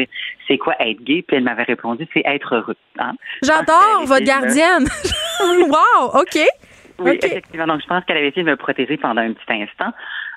c'est 0.49 0.59
quoi 0.59 0.75
être 0.81 1.03
gay? 1.03 1.23
Puis 1.27 1.37
elle 1.37 1.45
m'avait 1.45 1.63
répondu, 1.65 2.07
c'est 2.13 2.23
être 2.25 2.55
heureux. 2.55 2.77
Hein? 2.99 3.13
J'adore 3.43 4.05
votre 4.07 4.25
gardienne! 4.25 4.87
wow! 5.69 6.21
OK! 6.21 6.39
Oui, 6.99 7.19
effectivement. 7.23 7.67
Donc, 7.67 7.81
je 7.83 7.87
pense 7.87 8.05
qu'elle 8.05 8.17
avait 8.17 8.29
essayé 8.29 8.45
de 8.45 8.51
me 8.51 8.57
protéger 8.57 8.97
pendant 8.97 9.23
un 9.23 9.33
petit 9.33 9.63
instant. 9.63 9.93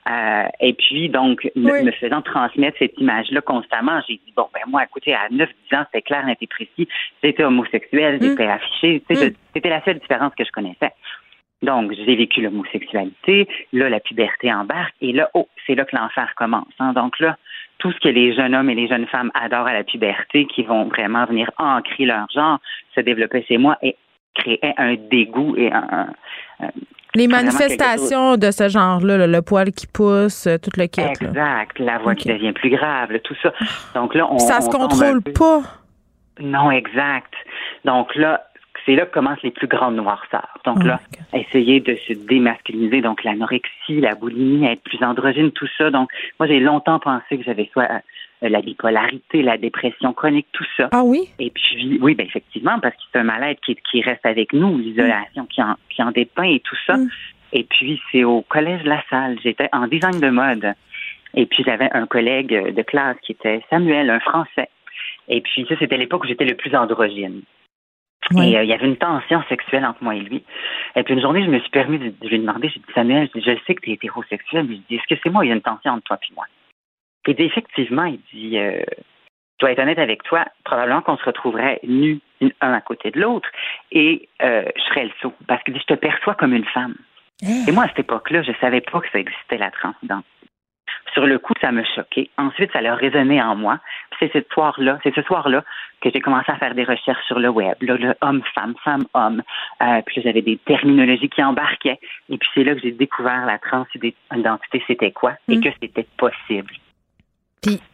Euh, 0.07 0.47
et 0.59 0.73
puis, 0.73 1.09
donc, 1.09 1.49
me, 1.55 1.91
faisant 1.91 2.21
transmettre 2.21 2.77
cette 2.77 2.97
image-là 2.99 3.41
constamment, 3.41 4.01
j'ai 4.07 4.15
dit, 4.15 4.33
bon, 4.35 4.47
ben 4.53 4.61
moi, 4.67 4.83
écoutez, 4.83 5.13
à 5.13 5.27
9-10 5.29 5.47
ans, 5.75 5.85
c'était 5.85 6.03
clair, 6.03 6.23
et 6.27 6.47
précis. 6.47 6.87
J'étais 7.23 7.43
homosexuel, 7.43 8.19
j'étais 8.21 8.45
mm. 8.45 8.49
affiché. 8.49 9.03
Mm. 9.09 9.15
C'était 9.53 9.69
la 9.69 9.83
seule 9.83 9.99
différence 9.99 10.33
que 10.35 10.45
je 10.45 10.51
connaissais. 10.51 10.91
Donc, 11.61 11.93
j'ai 11.93 12.15
vécu 12.15 12.41
l'homosexualité. 12.41 13.47
Là, 13.73 13.89
la 13.89 13.99
puberté 13.99 14.53
embarque. 14.53 14.93
Et 15.01 15.11
là, 15.13 15.29
oh, 15.33 15.47
c'est 15.65 15.75
là 15.75 15.85
que 15.85 15.95
l'enfer 15.95 16.33
commence. 16.35 16.73
Hein. 16.79 16.93
Donc 16.93 17.19
là, 17.19 17.37
tout 17.79 17.91
ce 17.91 17.99
que 17.99 18.09
les 18.09 18.33
jeunes 18.35 18.53
hommes 18.53 18.69
et 18.69 18.75
les 18.75 18.87
jeunes 18.87 19.07
femmes 19.07 19.31
adorent 19.33 19.67
à 19.67 19.73
la 19.73 19.83
puberté, 19.83 20.45
qui 20.45 20.63
vont 20.63 20.85
vraiment 20.85 21.25
venir 21.25 21.49
ancrer 21.57 22.05
leur 22.05 22.29
genre, 22.29 22.59
se 22.93 23.01
développer 23.01 23.43
chez 23.43 23.57
moi 23.57 23.77
et 23.81 23.95
créer 24.35 24.59
un 24.77 24.95
dégoût 24.95 25.55
et 25.57 25.71
un, 25.71 26.07
les 27.15 27.27
manifestations 27.27 28.37
de 28.37 28.51
ce 28.51 28.69
genre-là, 28.69 29.27
le 29.27 29.41
poil 29.41 29.71
qui 29.71 29.87
pousse, 29.87 30.47
euh, 30.47 30.57
tout 30.57 30.71
le 30.77 30.87
kit. 30.87 31.01
Exact, 31.01 31.79
la 31.79 31.97
voix 31.97 32.15
qui 32.15 32.27
devient 32.27 32.53
plus 32.53 32.69
grave, 32.69 33.17
tout 33.23 33.35
ça. 33.41 33.53
Donc 33.93 34.15
là, 34.15 34.27
on. 34.31 34.39
Ça 34.39 34.61
se 34.61 34.69
contrôle 34.69 35.21
pas. 35.21 35.61
Non, 36.39 36.69
exact. 36.71 37.33
Donc 37.85 38.13
là, 38.15 38.45
c'est 38.85 38.95
là 38.95 39.05
que 39.05 39.13
commencent 39.13 39.41
les 39.41 39.51
plus 39.51 39.67
grandes 39.67 39.95
noirceurs. 39.95 40.59
Donc 40.65 40.83
là, 40.83 40.99
oh 41.33 41.37
essayer 41.37 41.79
de 41.79 41.95
se 42.07 42.13
démasculiniser, 42.13 43.01
donc 43.01 43.23
l'anorexie, 43.23 44.01
la 44.01 44.15
boulimie, 44.15 44.65
être 44.65 44.83
plus 44.83 45.01
androgyne, 45.03 45.51
tout 45.51 45.67
ça. 45.77 45.89
Donc, 45.89 46.09
moi, 46.39 46.47
j'ai 46.47 46.59
longtemps 46.59 46.99
pensé 46.99 47.37
que 47.37 47.43
j'avais 47.43 47.69
soit 47.71 47.89
la 48.41 48.61
bipolarité, 48.61 49.41
la 49.41 49.57
dépression 49.57 50.13
chronique, 50.13 50.47
tout 50.51 50.65
ça. 50.77 50.89
Ah 50.91 51.03
oui? 51.03 51.29
Et 51.39 51.51
puis, 51.51 51.99
oui, 52.01 52.15
ben 52.15 52.25
effectivement, 52.25 52.79
parce 52.79 52.95
que 52.95 53.01
c'est 53.11 53.19
un 53.19 53.23
mal-être 53.23 53.61
qui, 53.61 53.75
qui, 53.89 54.01
reste 54.01 54.25
avec 54.25 54.53
nous, 54.53 54.77
l'isolation 54.77 55.45
qui, 55.45 55.61
en, 55.61 55.75
qui 55.89 56.03
en 56.03 56.11
dépeint 56.11 56.43
et 56.43 56.59
tout 56.59 56.77
ça. 56.85 56.97
Mm. 56.97 57.09
Et 57.53 57.63
puis, 57.63 58.01
c'est 58.11 58.23
au 58.23 58.41
collège 58.41 58.83
La 58.83 59.03
Salle. 59.09 59.37
J'étais 59.43 59.69
en 59.71 59.87
design 59.87 60.19
de 60.19 60.29
mode. 60.29 60.73
Et 61.33 61.45
puis, 61.45 61.63
j'avais 61.65 61.89
un 61.91 62.05
collègue 62.05 62.73
de 62.73 62.81
classe 62.81 63.17
qui 63.21 63.33
était 63.33 63.61
Samuel, 63.69 64.09
un 64.09 64.19
Français. 64.19 64.69
Et 65.27 65.41
puis, 65.41 65.65
ça, 65.67 65.75
c'était 65.79 65.97
l'époque 65.97 66.23
où 66.23 66.27
j'étais 66.27 66.45
le 66.45 66.55
plus 66.55 66.75
androgyne. 66.75 67.41
Et 68.33 68.57
euh, 68.57 68.63
il 68.63 68.69
y 68.69 68.73
avait 68.73 68.87
une 68.87 68.97
tension 68.97 69.43
sexuelle 69.49 69.85
entre 69.85 70.03
moi 70.03 70.15
et 70.15 70.19
lui. 70.19 70.43
Et 70.95 71.03
puis 71.03 71.13
une 71.13 71.21
journée, 71.21 71.45
je 71.45 71.49
me 71.49 71.59
suis 71.59 71.69
permis 71.69 71.99
de, 71.99 72.27
lui 72.27 72.39
demander, 72.39 72.69
j'ai 72.69 72.79
dit, 72.79 72.93
Samuel, 72.93 73.29
je, 73.35 73.41
sais 73.67 73.75
que 73.75 73.81
tu 73.81 73.91
es 73.91 73.93
hétérosexuel, 73.93 74.65
mais 74.67 74.75
je 74.75 74.81
dis, 74.89 74.95
est-ce 74.95 75.13
que 75.13 75.19
c'est 75.23 75.29
moi, 75.29 75.45
il 75.45 75.49
y 75.49 75.51
a 75.51 75.55
une 75.55 75.61
tension 75.61 75.91
entre 75.91 76.03
toi 76.03 76.17
et 76.27 76.33
moi? 76.33 76.45
Il 77.27 77.35
dit 77.35 77.43
effectivement, 77.43 78.05
il 78.05 78.19
dit, 78.33 78.57
euh, 78.57 78.81
je 79.55 79.59
dois 79.59 79.71
être 79.71 79.79
honnête 79.79 79.99
avec 79.99 80.23
toi, 80.23 80.45
probablement 80.63 81.01
qu'on 81.01 81.17
se 81.17 81.25
retrouverait 81.25 81.79
nus 81.83 82.19
un 82.61 82.73
à 82.73 82.81
côté 82.81 83.11
de 83.11 83.19
l'autre 83.19 83.49
et 83.91 84.27
euh, 84.41 84.65
je 84.75 84.81
serais 84.83 85.05
le 85.05 85.11
saut 85.21 85.33
parce 85.47 85.63
qu'il 85.63 85.73
dit, 85.73 85.79
je 85.79 85.93
te 85.93 85.99
perçois 85.99 86.35
comme 86.35 86.53
une 86.53 86.65
femme. 86.65 86.95
Eh. 87.41 87.69
Et 87.69 87.71
moi, 87.71 87.85
à 87.85 87.87
cette 87.87 87.99
époque-là, 87.99 88.43
je 88.43 88.51
savais 88.59 88.81
pas 88.81 88.99
que 88.99 89.09
ça 89.11 89.19
existait 89.19 89.57
la 89.57 89.71
transidentité. 89.71 90.29
Sur 91.13 91.25
le 91.25 91.39
coup, 91.39 91.53
ça 91.61 91.71
me 91.71 91.83
choquait. 91.83 92.29
Ensuite, 92.37 92.71
ça 92.73 92.79
a 92.79 92.95
résonné 92.95 93.41
en 93.41 93.55
moi. 93.55 93.79
C'est 94.19 94.31
ce 94.33 94.39
soir-là, 94.53 94.99
c'est 95.03 95.13
ce 95.15 95.21
soir-là 95.21 95.63
que 96.01 96.09
j'ai 96.11 96.19
commencé 96.19 96.51
à 96.51 96.57
faire 96.57 96.75
des 96.75 96.83
recherches 96.83 97.25
sur 97.25 97.39
le 97.39 97.49
web, 97.49 97.75
le 97.79 98.13
homme-femme, 98.21 98.75
femme-homme. 98.83 99.41
Euh, 99.81 100.01
puis 100.05 100.21
j'avais 100.21 100.41
des 100.41 100.57
terminologies 100.57 101.29
qui 101.29 101.43
embarquaient. 101.43 101.99
Et 102.29 102.37
puis 102.37 102.49
c'est 102.53 102.63
là 102.63 102.75
que 102.75 102.81
j'ai 102.81 102.91
découvert 102.91 103.45
la 103.45 103.57
transidentité, 103.59 104.83
c'était 104.87 105.11
quoi 105.11 105.33
et 105.47 105.57
mm. 105.57 105.63
que 105.63 105.69
c'était 105.81 106.07
possible. 106.17 106.73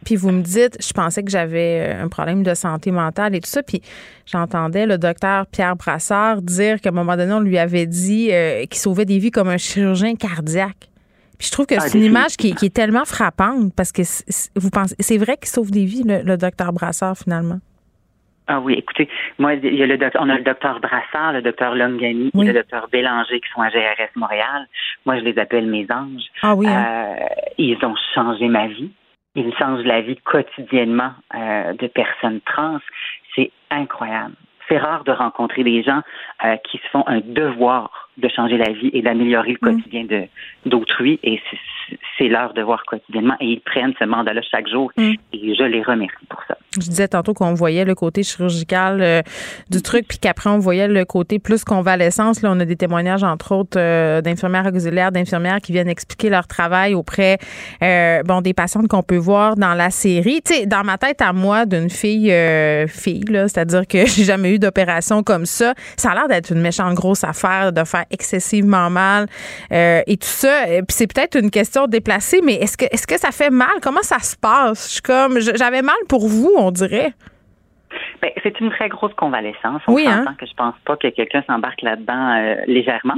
Puis, 0.04 0.16
vous 0.16 0.30
me 0.30 0.42
dites, 0.42 0.78
je 0.84 0.92
pensais 0.92 1.22
que 1.22 1.30
j'avais 1.30 1.94
euh, 1.94 2.04
un 2.04 2.08
problème 2.08 2.42
de 2.42 2.54
santé 2.54 2.90
mentale 2.90 3.34
et 3.34 3.40
tout 3.40 3.48
ça. 3.48 3.62
Puis 3.62 3.80
j'entendais 4.26 4.86
le 4.86 4.98
docteur 4.98 5.46
Pierre 5.46 5.76
Brassard 5.76 6.42
dire 6.42 6.80
qu'à 6.80 6.90
un 6.90 6.92
moment 6.92 7.16
donné, 7.16 7.32
on 7.32 7.40
lui 7.40 7.58
avait 7.58 7.86
dit 7.86 8.30
euh, 8.32 8.64
qu'il 8.66 8.78
sauvait 8.78 9.04
des 9.04 9.18
vies 9.18 9.30
comme 9.30 9.48
un 9.48 9.56
chirurgien 9.56 10.14
cardiaque. 10.14 10.88
Puis 11.38 11.48
je 11.48 11.52
trouve 11.52 11.66
que 11.66 11.74
ah, 11.76 11.80
c'est 11.80 11.98
une 11.98 12.04
image 12.04 12.36
qui, 12.36 12.50
est 12.50 12.74
tellement 12.74 13.04
frappante 13.04 13.72
parce 13.76 13.90
que 13.90 14.02
vous 14.54 14.70
pensez, 14.70 14.94
c'est 15.00 15.18
vrai 15.18 15.36
qu'il 15.36 15.48
sauve 15.48 15.70
des 15.70 15.84
vies, 15.84 16.04
le, 16.04 16.36
docteur 16.36 16.72
Brassard, 16.72 17.16
finalement? 17.16 17.58
Ah 18.46 18.60
oui, 18.60 18.74
écoutez, 18.74 19.08
moi, 19.38 19.54
il 19.54 19.74
y 19.74 19.82
a 19.82 19.86
le 19.86 19.98
on 20.20 20.28
a 20.28 20.36
le 20.36 20.44
docteur 20.44 20.78
Brassard, 20.80 21.32
le 21.32 21.42
docteur 21.42 21.74
Longani 21.74 22.30
et 22.34 22.44
le 22.44 22.52
docteur 22.52 22.88
Bélanger 22.92 23.40
qui 23.40 23.48
sont 23.54 23.62
à 23.62 23.70
GRS 23.70 24.10
Montréal. 24.14 24.68
Moi, 25.06 25.18
je 25.18 25.24
les 25.24 25.38
appelle 25.38 25.66
mes 25.66 25.86
anges. 25.90 26.22
Ah 26.42 26.54
oui. 26.54 26.68
Hein? 26.68 26.84
Euh, 26.86 27.24
ils 27.58 27.78
ont 27.84 27.94
changé 28.14 28.46
ma 28.48 28.68
vie 28.68 28.92
il 29.34 29.54
change 29.56 29.84
la 29.84 30.00
vie 30.00 30.16
quotidiennement 30.16 31.12
euh, 31.34 31.72
de 31.74 31.86
personnes 31.86 32.40
trans. 32.42 32.80
C'est 33.34 33.50
incroyable. 33.70 34.34
C'est 34.68 34.78
rare 34.78 35.04
de 35.04 35.12
rencontrer 35.12 35.64
des 35.64 35.82
gens 35.82 36.02
euh, 36.44 36.56
qui 36.58 36.78
se 36.78 36.86
font 36.88 37.04
un 37.06 37.20
devoir 37.20 38.01
de 38.18 38.28
changer 38.28 38.58
la 38.58 38.72
vie 38.72 38.90
et 38.92 39.02
d'améliorer 39.02 39.56
le 39.60 39.70
mm. 39.70 39.74
quotidien 39.74 40.04
de 40.04 40.24
d'autrui 40.66 41.18
et 41.22 41.40
c'est 42.18 42.28
leur 42.28 42.52
devoir 42.54 42.84
quotidiennement 42.84 43.36
et 43.40 43.46
ils 43.46 43.60
prennent 43.60 43.94
ce 43.98 44.04
mandat-là 44.04 44.42
chaque 44.50 44.68
jour 44.68 44.92
mm. 44.96 45.12
et 45.32 45.54
je 45.54 45.64
les 45.64 45.82
remercie 45.82 46.26
pour 46.28 46.42
ça. 46.46 46.56
Je 46.80 46.88
disais 46.88 47.08
tantôt 47.08 47.34
qu'on 47.34 47.52
voyait 47.52 47.84
le 47.84 47.94
côté 47.94 48.22
chirurgical 48.22 49.02
euh, 49.02 49.20
du 49.70 49.82
truc, 49.82 50.08
puis 50.08 50.18
qu'après 50.18 50.48
on 50.48 50.58
voyait 50.58 50.88
le 50.88 51.04
côté 51.04 51.38
plus 51.38 51.64
convalescence. 51.64 52.40
Là, 52.40 52.50
on 52.50 52.60
a 52.60 52.64
des 52.64 52.76
témoignages, 52.76 53.22
entre 53.22 53.54
autres, 53.54 53.78
euh, 53.78 54.22
d'infirmières 54.22 54.66
auxiliaires, 54.66 55.12
d'infirmières 55.12 55.60
qui 55.60 55.72
viennent 55.72 55.88
expliquer 55.88 56.30
leur 56.30 56.46
travail 56.46 56.94
auprès 56.94 57.36
euh, 57.82 58.22
bon 58.22 58.40
des 58.40 58.54
patientes 58.54 58.88
qu'on 58.88 59.02
peut 59.02 59.18
voir 59.18 59.56
dans 59.56 59.74
la 59.74 59.90
série. 59.90 60.40
Tu 60.42 60.54
sais, 60.54 60.66
dans 60.66 60.82
ma 60.82 60.96
tête 60.96 61.20
à 61.20 61.34
moi 61.34 61.66
d'une 61.66 61.90
fille 61.90 62.32
fille, 62.88 63.24
là, 63.28 63.48
c'est-à-dire 63.48 63.86
que 63.86 64.06
j'ai 64.06 64.24
jamais 64.24 64.54
eu 64.54 64.58
d'opération 64.58 65.22
comme 65.22 65.44
ça. 65.44 65.74
Ça 65.96 66.12
a 66.12 66.14
l'air 66.14 66.28
d'être 66.28 66.52
une 66.52 66.60
méchante 66.60 66.94
grosse 66.94 67.24
affaire, 67.24 67.72
de 67.72 67.84
faire 67.84 68.01
excessivement 68.10 68.90
mal 68.90 69.26
et 69.70 70.16
tout 70.16 70.26
ça. 70.26 70.64
Puis 70.66 70.84
c'est 70.88 71.12
peut-être 71.12 71.38
une 71.38 71.50
question 71.50 71.86
déplacée, 71.86 72.40
mais 72.42 72.54
est-ce 72.54 72.76
que 72.76 72.84
est-ce 72.90 73.06
que 73.06 73.18
ça 73.18 73.30
fait 73.30 73.50
mal? 73.50 73.80
Comment 73.82 74.02
ça 74.02 74.18
se 74.18 74.36
passe? 74.36 74.88
Je 74.88 74.92
suis 74.94 75.02
comme 75.02 75.40
j'avais 75.40 75.82
mal 75.82 75.96
pour 76.08 76.28
vous 76.28 76.52
on 76.56 76.70
dirait. 76.70 77.14
Ben, 78.20 78.30
c'est 78.42 78.58
une 78.60 78.70
très 78.70 78.88
grosse 78.88 79.12
convalescence. 79.14 79.82
On 79.86 79.94
oui, 79.94 80.06
hein? 80.06 80.24
que 80.38 80.46
je 80.46 80.54
pense 80.54 80.74
pas 80.84 80.96
que 80.96 81.08
quelqu'un 81.08 81.42
s'embarque 81.46 81.82
là-dedans 81.82 82.36
euh, 82.36 82.54
légèrement. 82.66 83.16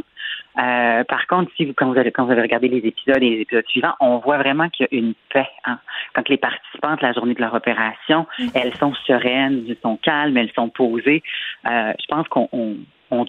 Euh, 0.56 1.02
par 1.04 1.26
contre, 1.26 1.50
si 1.56 1.64
vous 1.64 1.74
quand, 1.74 1.92
vous 1.92 1.98
avez, 1.98 2.12
quand 2.12 2.24
vous 2.24 2.30
avez 2.30 2.42
regardé 2.42 2.68
les 2.68 2.78
épisodes 2.78 3.22
et 3.22 3.30
les 3.30 3.40
épisodes 3.42 3.66
suivants, 3.66 3.94
on 4.00 4.18
voit 4.18 4.38
vraiment 4.38 4.68
qu'il 4.68 4.86
y 4.90 4.94
a 4.94 4.98
une 4.98 5.14
paix. 5.32 5.48
Hein. 5.64 5.78
Quand 6.14 6.28
les 6.28 6.36
participantes, 6.36 7.02
la 7.02 7.12
journée 7.12 7.34
de 7.34 7.40
leur 7.40 7.54
opération, 7.54 8.26
mm. 8.38 8.48
elles 8.54 8.74
sont 8.76 8.94
sereines, 9.06 9.64
elles 9.68 9.76
sont 9.82 9.96
calmes, 9.96 10.36
elles 10.36 10.52
sont 10.54 10.68
posées. 10.68 11.22
Euh, 11.66 11.92
je 12.00 12.06
pense 12.06 12.28
qu'on 12.28 12.48
on, 12.52 12.76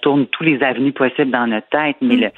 tourne 0.02 0.28
tous 0.28 0.44
les 0.44 0.62
avenues 0.64 0.94
possibles 0.94 1.32
dans 1.32 1.48
notre 1.48 1.68
tête, 1.70 1.98
mais 2.02 2.16
mm. 2.16 2.22
le 2.22 2.30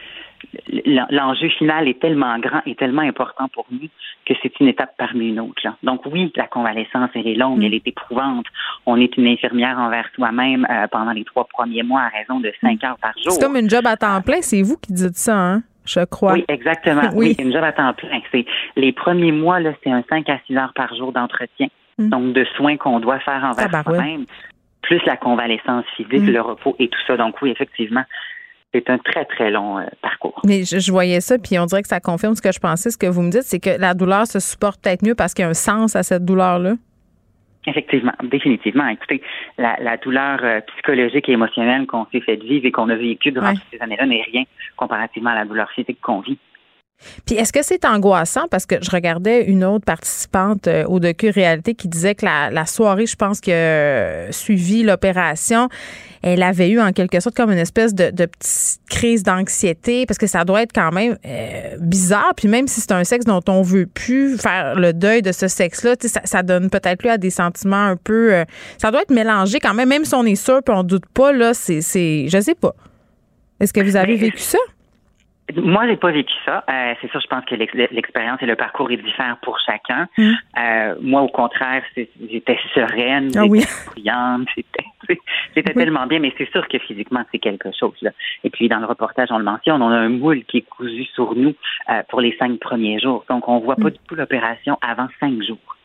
l'enjeu 1.09 1.49
final 1.49 1.87
est 1.87 1.99
tellement 1.99 2.37
grand 2.39 2.61
et 2.65 2.75
tellement 2.75 3.01
important 3.01 3.47
pour 3.53 3.65
nous 3.71 3.87
que 4.25 4.33
c'est 4.41 4.59
une 4.59 4.67
étape 4.67 4.91
parmi 4.97 5.29
une 5.29 5.39
autre. 5.39 5.61
Donc 5.83 6.01
oui, 6.05 6.31
la 6.35 6.47
convalescence, 6.47 7.09
elle 7.15 7.27
est 7.27 7.35
longue, 7.35 7.63
elle 7.63 7.73
est 7.73 7.87
éprouvante. 7.87 8.45
On 8.85 8.99
est 8.99 9.15
une 9.17 9.27
infirmière 9.27 9.77
envers 9.79 10.07
soi-même 10.15 10.67
euh, 10.69 10.87
pendant 10.87 11.11
les 11.11 11.23
trois 11.23 11.45
premiers 11.45 11.83
mois 11.83 12.01
à 12.01 12.09
raison 12.09 12.39
de 12.39 12.51
cinq 12.61 12.83
heures 12.83 12.97
par 13.01 13.13
jour. 13.17 13.31
C'est 13.31 13.41
comme 13.41 13.55
une 13.55 13.69
job 13.69 13.85
à 13.87 13.95
temps 13.97 14.21
plein, 14.21 14.41
c'est 14.41 14.61
vous 14.61 14.77
qui 14.77 14.93
dites 14.93 15.15
ça, 15.15 15.37
hein? 15.37 15.63
Je 15.85 16.03
crois. 16.03 16.33
Oui, 16.33 16.45
exactement. 16.49 17.03
oui. 17.15 17.35
une 17.39 17.53
job 17.53 17.63
à 17.63 17.71
temps 17.71 17.93
plein. 17.93 18.19
C'est 18.31 18.45
les 18.75 18.91
premiers 18.91 19.31
mois, 19.31 19.61
là, 19.61 19.71
c'est 19.83 19.91
un 19.91 20.03
5 20.09 20.29
à 20.29 20.39
6 20.45 20.57
heures 20.57 20.73
par 20.75 20.93
jour 20.95 21.13
d'entretien. 21.13 21.67
Donc, 21.97 22.33
de 22.33 22.45
soins 22.55 22.77
qu'on 22.77 22.99
doit 22.99 23.19
faire 23.19 23.43
envers 23.43 23.83
soi-même, 23.83 24.25
plus 24.81 25.03
la 25.05 25.17
convalescence 25.17 25.85
physique, 25.95 26.23
hmm. 26.23 26.31
le 26.31 26.41
repos 26.41 26.75
et 26.79 26.87
tout 26.87 26.99
ça. 27.05 27.17
Donc, 27.17 27.41
oui, 27.41 27.51
effectivement, 27.51 28.03
c'est 28.73 28.89
un 28.89 28.97
très, 28.97 29.25
très 29.25 29.51
long 29.51 29.79
euh, 29.79 29.85
parcours. 30.01 30.39
Mais 30.45 30.63
je, 30.63 30.91
voyais 30.91 31.21
ça, 31.21 31.37
puis 31.37 31.57
on 31.59 31.65
dirait 31.65 31.81
que 31.81 31.87
ça 31.87 31.99
confirme 31.99 32.35
ce 32.35 32.41
que 32.41 32.51
je 32.51 32.59
pensais. 32.59 32.91
Ce 32.91 32.97
que 32.97 33.07
vous 33.07 33.21
me 33.21 33.31
dites, 33.31 33.43
c'est 33.43 33.59
que 33.59 33.79
la 33.79 33.93
douleur 33.93 34.27
se 34.27 34.39
supporte 34.39 34.81
peut-être 34.83 35.05
mieux 35.05 35.15
parce 35.15 35.33
qu'il 35.33 35.43
y 35.43 35.45
a 35.45 35.49
un 35.49 35.53
sens 35.53 35.95
à 35.95 36.03
cette 36.03 36.25
douleur-là. 36.25 36.73
Effectivement, 37.65 38.13
définitivement. 38.23 38.87
Écoutez, 38.87 39.21
la, 39.57 39.97
douleur 39.97 40.39
euh, 40.41 40.61
psychologique 40.61 41.27
et 41.27 41.33
émotionnelle 41.33 41.85
qu'on 41.85 42.05
s'est 42.13 42.21
fait 42.21 42.37
vivre 42.37 42.65
et 42.65 42.71
qu'on 42.71 42.87
a 42.87 42.95
vécue 42.95 43.31
durant 43.31 43.53
ces 43.71 43.81
années-là 43.81 44.05
n'est 44.05 44.23
rien 44.31 44.43
comparativement 44.77 45.31
à 45.31 45.35
la 45.35 45.45
douleur 45.45 45.69
physique 45.71 45.99
qu'on 46.01 46.21
vit. 46.21 46.37
Puis 47.25 47.35
est-ce 47.35 47.53
que 47.53 47.63
c'est 47.63 47.85
angoissant? 47.85 48.47
Parce 48.49 48.65
que 48.65 48.75
je 48.81 48.89
regardais 48.89 49.45
une 49.45 49.63
autre 49.63 49.85
participante 49.85 50.67
euh, 50.67 50.85
au 50.85 50.99
docu 50.99 51.29
réalité 51.29 51.75
qui 51.75 51.87
disait 51.87 52.15
que 52.15 52.25
la, 52.25 52.65
soirée, 52.65 53.05
je 53.05 53.15
pense 53.15 53.39
que 53.39 53.51
euh, 53.51 54.31
suivi 54.31 54.83
l'opération, 54.83 55.69
elle 56.23 56.41
avait 56.41 56.69
eu 56.69 56.79
en 56.79 56.91
quelque 56.91 57.19
sorte 57.19 57.35
comme 57.35 57.51
une 57.51 57.57
espèce 57.57 57.93
de, 57.93 58.09
petite 58.09 58.81
crise 58.89 59.23
d'anxiété 59.23 60.05
parce 60.05 60.17
que 60.17 60.27
ça 60.27 60.43
doit 60.43 60.63
être 60.63 60.73
quand 60.73 60.91
même 60.91 61.17
euh, 61.25 61.77
bizarre. 61.79 62.33
Puis 62.35 62.47
même 62.47 62.67
si 62.67 62.81
c'est 62.81 62.91
un 62.91 63.03
sexe 63.03 63.25
dont 63.25 63.43
on 63.47 63.61
veut 63.61 63.85
plus 63.85 64.37
faire 64.37 64.75
le 64.75 64.93
deuil 64.93 65.21
de 65.21 65.31
ce 65.31 65.47
sexe-là, 65.47 65.95
ça, 66.01 66.21
ça 66.23 66.43
donne 66.43 66.69
peut-être 66.69 66.99
plus 66.99 67.09
à 67.09 67.17
des 67.17 67.29
sentiments 67.29 67.85
un 67.85 67.95
peu. 67.95 68.43
ça 68.77 68.91
doit 68.91 69.03
être 69.03 69.11
mélangé 69.11 69.59
quand 69.59 69.73
même, 69.73 69.89
même 69.89 70.05
si 70.05 70.15
on 70.15 70.25
est 70.25 70.35
sûr 70.35 70.61
puis 70.63 70.73
on 70.75 70.83
doute 70.83 71.05
pas 71.13 71.31
là. 71.31 71.53
C'est, 71.53 71.81
c'est, 71.81 72.27
je 72.27 72.39
sais 72.39 72.55
pas. 72.55 72.73
Est-ce 73.59 73.73
que 73.73 73.81
vous 73.81 73.95
avez 73.95 74.15
vécu 74.15 74.39
ça? 74.39 74.59
Moi, 75.55 75.87
j'ai 75.87 75.95
pas 75.95 76.11
vécu 76.11 76.33
ça. 76.45 76.63
Euh, 76.69 76.93
c'est 76.99 77.09
sûr, 77.09 77.21
je 77.21 77.27
pense 77.27 77.45
que 77.45 77.55
l'expérience 77.55 78.41
et 78.41 78.45
le 78.45 78.55
parcours 78.55 78.91
est 78.91 78.97
différent 78.97 79.35
pour 79.41 79.57
chacun. 79.59 80.07
Mm. 80.17 80.31
Euh, 80.59 80.95
moi, 81.01 81.21
au 81.21 81.29
contraire, 81.29 81.83
j'étais 81.95 82.59
sereine, 82.73 83.31
ah 83.37 83.43
j'étais 83.45 84.83
c'était 85.55 85.73
tellement 85.73 86.05
bien, 86.05 86.19
mais 86.19 86.33
c'est 86.37 86.49
sûr 86.51 86.67
que 86.67 86.77
physiquement, 86.79 87.23
c'est 87.31 87.39
quelque 87.39 87.69
chose. 87.77 87.95
Là. 88.01 88.11
Et 88.43 88.49
puis, 88.49 88.67
dans 88.67 88.79
le 88.79 88.85
reportage, 88.85 89.29
on 89.31 89.37
le 89.37 89.45
mentionne, 89.45 89.81
on 89.81 89.89
a 89.89 89.97
un 89.97 90.09
moule 90.09 90.43
qui 90.43 90.57
est 90.57 90.69
cousu 90.69 91.05
sur 91.15 91.33
nous 91.35 91.53
euh, 91.89 92.01
pour 92.09 92.19
les 92.19 92.35
cinq 92.37 92.59
premiers 92.59 92.99
jours. 92.99 93.23
Donc, 93.29 93.47
on 93.47 93.59
voit 93.59 93.77
pas 93.77 93.87
mm. 93.87 93.91
du 93.91 93.99
tout 94.07 94.15
l'opération 94.15 94.77
avant 94.81 95.07
cinq 95.21 95.41
jours. 95.43 95.77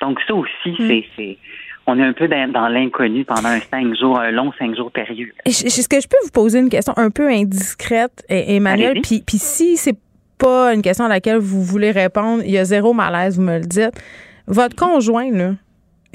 Donc, 0.00 0.20
ça 0.26 0.34
aussi, 0.34 0.70
mm. 0.70 1.02
c'est 1.16 1.38
on 1.86 1.98
est 1.98 2.04
un 2.04 2.12
peu 2.12 2.28
dans, 2.28 2.68
l'inconnu 2.68 3.24
pendant 3.24 3.48
un 3.48 3.60
cinq 3.60 3.94
jours, 3.96 4.18
un 4.18 4.30
long 4.30 4.52
cinq 4.58 4.76
jours 4.76 4.90
périlleux. 4.90 5.32
Est-ce 5.44 5.88
que 5.88 6.00
je 6.00 6.08
peux 6.08 6.16
vous 6.22 6.30
poser 6.30 6.60
une 6.60 6.68
question 6.68 6.94
un 6.96 7.10
peu 7.10 7.28
indiscrète, 7.28 8.24
Emmanuel? 8.28 9.00
Puis, 9.02 9.22
puis 9.26 9.38
si 9.38 9.76
c'est 9.76 9.98
pas 10.38 10.74
une 10.74 10.82
question 10.82 11.04
à 11.04 11.08
laquelle 11.08 11.38
vous 11.38 11.62
voulez 11.62 11.90
répondre, 11.90 12.42
il 12.44 12.50
y 12.50 12.58
a 12.58 12.64
zéro 12.64 12.92
malaise, 12.92 13.36
vous 13.36 13.44
me 13.44 13.58
le 13.58 13.64
dites. 13.64 14.00
Votre 14.46 14.74
conjoint, 14.76 15.30
là, 15.30 15.52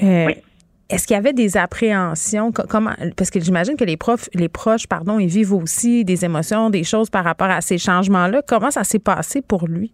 euh, 0.02 0.28
est-ce 0.90 1.06
qu'il 1.06 1.14
y 1.14 1.18
avait 1.18 1.32
des 1.32 1.56
appréhensions? 1.56 2.52
Comment, 2.52 2.92
parce 3.16 3.30
que 3.30 3.40
j'imagine 3.40 3.76
que 3.76 3.84
les 3.84 3.96
profs, 3.96 4.28
les 4.34 4.48
proches, 4.48 4.86
pardon, 4.86 5.18
ils 5.18 5.28
vivent 5.28 5.52
aussi 5.52 6.04
des 6.04 6.24
émotions, 6.24 6.70
des 6.70 6.84
choses 6.84 7.10
par 7.10 7.24
rapport 7.24 7.50
à 7.50 7.60
ces 7.60 7.78
changements-là. 7.78 8.42
Comment 8.46 8.70
ça 8.70 8.84
s'est 8.84 8.98
passé 8.98 9.42
pour 9.42 9.66
lui? 9.66 9.92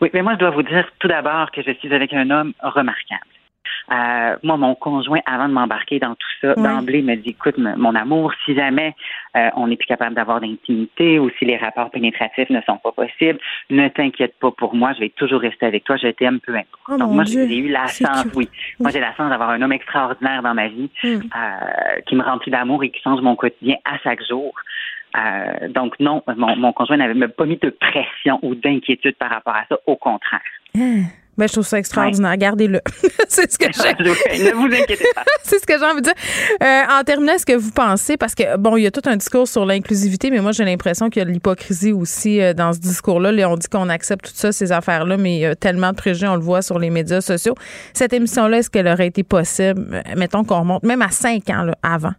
Oui, 0.00 0.10
mais 0.14 0.22
moi, 0.22 0.34
je 0.34 0.38
dois 0.38 0.50
vous 0.50 0.62
dire 0.62 0.86
tout 0.98 1.08
d'abord 1.08 1.50
que 1.50 1.62
je 1.62 1.72
suis 1.72 1.92
avec 1.92 2.12
un 2.12 2.30
homme 2.30 2.52
remarquable. 2.62 3.20
Euh, 3.90 4.36
moi, 4.42 4.56
mon 4.56 4.74
conjoint, 4.74 5.20
avant 5.26 5.48
de 5.48 5.52
m'embarquer 5.52 5.98
dans 5.98 6.14
tout 6.14 6.28
ça, 6.40 6.54
d'emblée 6.54 7.02
me 7.02 7.16
dit, 7.16 7.30
écoute, 7.30 7.58
mon 7.58 7.94
amour, 7.94 8.32
si 8.44 8.54
jamais 8.54 8.94
euh, 9.36 9.48
on 9.56 9.66
n'est 9.66 9.76
plus 9.76 9.86
capable 9.86 10.14
d'avoir 10.14 10.40
d'intimité 10.40 11.18
ou 11.18 11.30
si 11.38 11.44
les 11.44 11.56
rapports 11.56 11.90
pénétratifs 11.90 12.48
ne 12.50 12.60
sont 12.62 12.78
pas 12.78 12.92
possibles, 12.92 13.38
ne 13.70 13.88
t'inquiète 13.88 14.38
pas 14.38 14.50
pour 14.52 14.74
moi, 14.74 14.92
je 14.94 15.00
vais 15.00 15.08
toujours 15.10 15.40
rester 15.40 15.66
avec 15.66 15.84
toi, 15.84 15.96
je 15.96 16.08
t'aime 16.08 16.40
peu 16.40 16.54
importe. 16.54 16.80
Oh 16.88 16.96
Donc 16.96 17.12
moi, 17.12 17.24
j'ai 17.24 17.58
eu 17.58 17.68
la 17.68 17.86
chance, 17.86 18.26
oui. 18.34 18.48
Moi, 18.78 18.90
j'ai 18.90 19.00
la 19.00 19.14
chance 19.14 19.30
d'avoir 19.30 19.50
un 19.50 19.60
homme 19.60 19.72
extraordinaire 19.72 20.42
dans 20.42 20.54
ma 20.54 20.68
vie 20.68 20.90
hmm. 21.02 21.08
euh, 21.08 22.00
qui 22.06 22.14
me 22.14 22.22
remplit 22.22 22.50
d'amour 22.50 22.84
et 22.84 22.90
qui 22.90 23.00
change 23.02 23.20
mon 23.20 23.36
quotidien 23.36 23.76
à 23.84 23.98
chaque 23.98 24.22
jour. 24.26 24.54
donc 25.70 25.98
non, 26.00 26.22
mon, 26.36 26.72
conjoint 26.72 26.96
n'avait 26.96 27.28
pas 27.28 27.46
mis 27.46 27.58
de 27.58 27.70
pression 27.70 28.38
ou 28.42 28.54
d'inquiétude 28.54 29.16
par 29.16 29.30
rapport 29.30 29.54
à 29.54 29.64
ça, 29.68 29.76
au 29.86 29.96
contraire. 29.96 30.40
Hein? 30.76 31.02
Ben, 31.38 31.48
je 31.48 31.52
trouve 31.52 31.64
ça 31.64 31.78
extraordinaire. 31.78 32.36
Gardez-le. 32.36 32.80
c'est 33.28 33.50
ce 33.50 33.58
que 33.58 33.66
j'ai. 33.72 34.44
ne 34.44 34.52
vous 34.52 34.66
inquiétez 34.66 35.04
pas. 35.14 35.24
c'est 35.42 35.58
ce 35.58 35.66
que 35.66 35.78
j'ai 35.78 35.84
envie 35.84 36.02
de 36.02 36.06
dire. 36.06 36.14
Euh, 36.62 37.00
en 37.00 37.02
terminant, 37.04 37.32
est-ce 37.32 37.46
que 37.46 37.56
vous 37.56 37.70
pensez, 37.72 38.16
parce 38.16 38.34
que, 38.34 38.56
bon, 38.58 38.76
il 38.76 38.82
y 38.82 38.86
a 38.86 38.90
tout 38.90 39.02
un 39.06 39.16
discours 39.16 39.48
sur 39.48 39.64
l'inclusivité, 39.64 40.30
mais 40.30 40.40
moi, 40.40 40.52
j'ai 40.52 40.64
l'impression 40.64 41.08
qu'il 41.08 41.20
y 41.20 41.22
a 41.22 41.24
de 41.24 41.30
l'hypocrisie 41.30 41.92
aussi 41.92 42.40
euh, 42.40 42.52
dans 42.52 42.72
ce 42.72 42.80
discours-là. 42.80 43.32
Là, 43.32 43.48
on 43.48 43.56
dit 43.56 43.68
qu'on 43.68 43.88
accepte 43.88 44.26
tout 44.26 44.34
ça, 44.34 44.52
ces 44.52 44.72
affaires-là, 44.72 45.16
mais 45.16 45.36
il 45.36 45.40
y 45.40 45.46
a 45.46 45.56
tellement 45.56 45.90
de 45.90 45.96
préjugés, 45.96 46.28
on 46.28 46.36
le 46.36 46.42
voit 46.42 46.60
sur 46.60 46.78
les 46.78 46.90
médias 46.90 47.22
sociaux. 47.22 47.54
Cette 47.94 48.12
émission-là, 48.12 48.58
est-ce 48.58 48.70
qu'elle 48.70 48.88
aurait 48.88 49.06
été 49.06 49.22
possible, 49.22 49.86
euh, 49.92 50.02
mettons 50.16 50.44
qu'on 50.44 50.60
remonte 50.60 50.82
même 50.82 51.02
à 51.02 51.08
cinq 51.08 51.48
ans 51.48 51.62
là, 51.62 51.74
avant? 51.82 52.12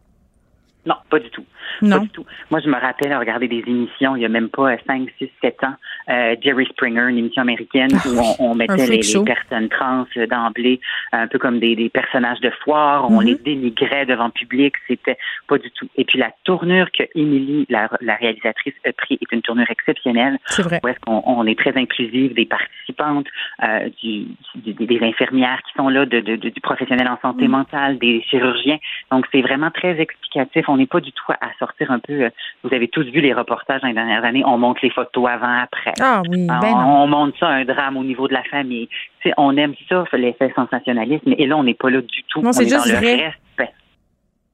Non, 0.85 0.95
pas 1.09 1.19
du 1.19 1.29
tout. 1.29 1.45
Non? 1.81 1.97
Pas 1.97 2.03
du 2.03 2.09
tout. 2.09 2.25
Moi, 2.51 2.59
je 2.61 2.69
me 2.69 2.79
rappelle 2.79 3.15
regarder 3.15 3.47
des 3.47 3.63
émissions, 3.65 4.15
il 4.15 4.21
y 4.21 4.25
a 4.25 4.29
même 4.29 4.49
pas 4.49 4.75
5, 4.85 5.09
6, 5.17 5.29
7 5.41 5.63
ans, 5.63 5.75
euh, 6.09 6.35
Jerry 6.41 6.65
Springer, 6.65 7.09
une 7.09 7.17
émission 7.17 7.41
américaine 7.41 7.91
où 8.05 8.19
on, 8.39 8.55
mettait 8.55 8.87
les, 8.87 9.01
personnes 9.23 9.69
trans 9.69 10.05
d'emblée, 10.29 10.79
un 11.11 11.27
peu 11.27 11.39
comme 11.39 11.59
des, 11.59 11.89
personnages 11.89 12.39
de 12.39 12.51
foire, 12.63 13.09
on 13.09 13.21
mm-hmm. 13.21 13.25
les 13.25 13.35
dénigrait 13.35 14.05
devant 14.05 14.25
le 14.25 14.31
public, 14.31 14.73
c'était 14.87 15.17
pas 15.47 15.57
du 15.57 15.69
tout. 15.71 15.87
Et 15.95 16.05
puis 16.05 16.19
la 16.19 16.31
tournure 16.43 16.91
que 16.91 17.03
Émilie, 17.15 17.65
la, 17.69 17.89
réalisatrice, 18.19 18.73
a 18.85 18.93
pris 18.93 19.17
est 19.21 19.31
une 19.31 19.41
tournure 19.41 19.69
exceptionnelle. 19.69 20.37
C'est 20.45 20.63
vrai. 20.63 20.79
Où 20.83 20.87
est-ce 20.87 20.99
qu'on 20.99 21.23
on 21.25 21.45
est 21.45 21.57
très 21.57 21.75
inclusive 21.77 22.33
des 22.33 22.45
participantes, 22.45 23.27
euh, 23.63 23.89
du, 24.01 24.25
des 24.55 24.99
infirmières 25.01 25.61
qui 25.67 25.73
sont 25.77 25.89
là, 25.89 26.05
de, 26.05 26.19
de, 26.19 26.35
du 26.35 26.61
professionnel 26.61 27.07
en 27.07 27.17
santé 27.21 27.47
mm. 27.47 27.51
mentale, 27.51 27.97
des 27.97 28.21
chirurgiens. 28.23 28.77
Donc 29.11 29.25
c'est 29.31 29.41
vraiment 29.41 29.71
très 29.71 29.99
explicatif. 29.99 30.67
On 30.67 30.77
n'est 30.77 30.85
pas 30.85 30.99
du 30.99 31.11
tout 31.11 31.31
à 31.31 31.49
sortir 31.59 31.91
un 31.91 31.99
peu. 31.99 32.23
Euh, 32.23 32.29
vous 32.63 32.73
avez 32.73 32.87
tous 32.87 33.03
vu 33.03 33.21
les 33.21 33.33
reportages 33.33 33.81
dans 33.81 33.87
les 33.87 33.93
dernières 33.93 34.23
années. 34.23 34.43
On 34.45 34.57
montre 34.57 34.81
les 34.83 34.89
photos 34.89 35.29
avant, 35.29 35.59
après. 35.61 35.92
Ah 35.99 36.21
oui, 36.29 36.47
ben 36.47 36.73
on, 36.73 37.07
montre 37.07 37.37
ça 37.39 37.47
un 37.47 37.65
drame 37.65 37.97
au 37.97 38.03
niveau 38.03 38.27
de 38.27 38.33
la 38.33 38.43
famille. 38.43 38.89
on 39.37 39.55
aime 39.57 39.73
ça, 39.89 40.03
l'effet 40.13 40.51
sensationnalisme. 40.55 41.33
Et 41.37 41.45
là, 41.45 41.57
on 41.57 41.63
n'est 41.63 41.73
pas 41.73 41.89
là 41.89 42.01
du 42.01 42.23
tout. 42.29 42.41
Non, 42.41 42.51
c'est 42.51 42.63
juste 42.67 42.87
dans 42.87 42.99
vrai. 42.99 43.17
le 43.17 43.23
respect. 43.23 43.73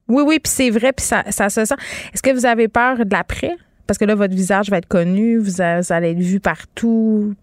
Oui, 0.08 0.22
oui, 0.26 0.38
puis 0.38 0.50
c'est 0.50 0.70
vrai, 0.70 0.92
puis 0.92 1.04
ça, 1.04 1.22
ça 1.30 1.48
se 1.48 1.64
sent. 1.64 1.74
Est-ce 2.12 2.22
que 2.22 2.32
vous 2.32 2.46
avez 2.46 2.68
peur 2.68 2.96
de 2.96 3.12
l'après? 3.12 3.56
Parce 3.86 3.98
que 3.98 4.04
là, 4.04 4.14
votre 4.14 4.34
visage 4.34 4.70
va 4.70 4.78
être 4.78 4.88
connu, 4.88 5.38
vous, 5.38 5.60
allez 5.60 6.12
être 6.12 6.18
vu 6.18 6.38
partout. 6.40 7.34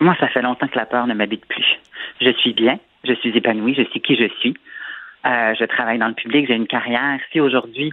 Moi, 0.00 0.14
ça 0.20 0.28
fait 0.28 0.42
longtemps 0.42 0.68
que 0.68 0.76
la 0.76 0.86
peur 0.86 1.06
ne 1.06 1.14
m'habite 1.14 1.46
plus. 1.46 1.64
Je 2.20 2.30
suis 2.32 2.52
bien, 2.52 2.78
je 3.04 3.14
suis 3.14 3.36
épanouie, 3.36 3.74
je 3.74 3.82
sais 3.92 4.00
qui 4.00 4.14
je 4.14 4.28
suis. 4.40 4.54
Euh, 5.26 5.54
je 5.58 5.64
travaille 5.64 5.98
dans 5.98 6.08
le 6.08 6.14
public, 6.14 6.46
j'ai 6.48 6.54
une 6.54 6.66
carrière. 6.66 7.18
Si 7.32 7.40
aujourd'hui 7.40 7.92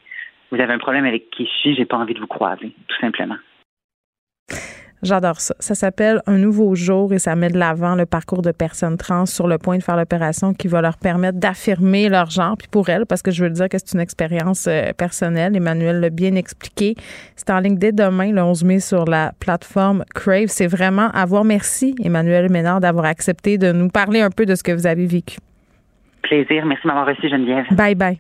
vous 0.51 0.59
avez 0.59 0.73
un 0.73 0.79
problème 0.79 1.05
avec 1.05 1.29
qui 1.29 1.45
je 1.45 1.51
suis, 1.59 1.75
j'ai 1.75 1.85
pas 1.85 1.97
envie 1.97 2.13
de 2.13 2.19
vous 2.19 2.27
croiser, 2.27 2.73
tout 2.87 2.99
simplement. 2.99 3.37
J'adore 5.07 5.39
ça. 5.39 5.55
Ça 5.59 5.73
s'appelle 5.73 6.21
Un 6.27 6.37
nouveau 6.37 6.75
jour 6.75 7.13
et 7.13 7.19
ça 7.19 7.33
met 7.37 7.47
de 7.49 7.57
l'avant 7.57 7.95
le 7.95 8.05
parcours 8.05 8.41
de 8.41 8.51
personnes 8.51 8.97
trans 8.97 9.25
sur 9.25 9.47
le 9.47 9.57
point 9.57 9.77
de 9.77 9.83
faire 9.83 9.95
l'opération 9.95 10.53
qui 10.53 10.67
va 10.67 10.81
leur 10.81 10.97
permettre 10.97 11.39
d'affirmer 11.39 12.09
leur 12.09 12.29
genre. 12.29 12.57
Puis 12.57 12.67
pour 12.69 12.89
elles, 12.89 13.05
parce 13.05 13.21
que 13.21 13.31
je 13.31 13.41
veux 13.43 13.49
dire 13.49 13.69
que 13.69 13.77
c'est 13.77 13.93
une 13.93 14.01
expérience 14.01 14.67
euh, 14.67 14.91
personnelle, 14.91 15.55
Emmanuel 15.55 16.01
l'a 16.01 16.09
bien 16.09 16.35
expliqué. 16.35 16.95
C'est 17.37 17.49
en 17.51 17.59
ligne 17.59 17.77
dès 17.77 17.93
demain, 17.93 18.33
le 18.33 18.41
11 18.41 18.65
mai, 18.65 18.79
sur 18.81 19.05
la 19.05 19.31
plateforme 19.39 20.03
Crave. 20.13 20.47
C'est 20.47 20.67
vraiment 20.67 21.09
à 21.13 21.25
voir. 21.25 21.45
Merci, 21.45 21.95
Emmanuel 22.03 22.51
Ménard, 22.51 22.81
d'avoir 22.81 23.05
accepté 23.05 23.57
de 23.57 23.71
nous 23.71 23.87
parler 23.87 24.19
un 24.19 24.29
peu 24.29 24.45
de 24.45 24.55
ce 24.55 24.63
que 24.63 24.73
vous 24.73 24.87
avez 24.87 25.05
vécu. 25.05 25.37
Plaisir. 26.21 26.65
Merci 26.65 26.83
de 26.83 26.87
m'avoir 26.87 27.07
reçu, 27.07 27.29
Geneviève. 27.29 27.65
Bye 27.71 27.95
bye. 27.95 28.19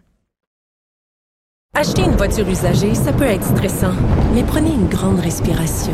Acheter 1.75 2.03
une 2.03 2.15
voiture 2.15 2.47
usagée, 2.47 2.95
ça 2.95 3.11
peut 3.11 3.25
être 3.25 3.43
stressant, 3.43 3.93
mais 4.33 4.43
prenez 4.43 4.73
une 4.73 4.87
grande 4.87 5.19
respiration. 5.19 5.93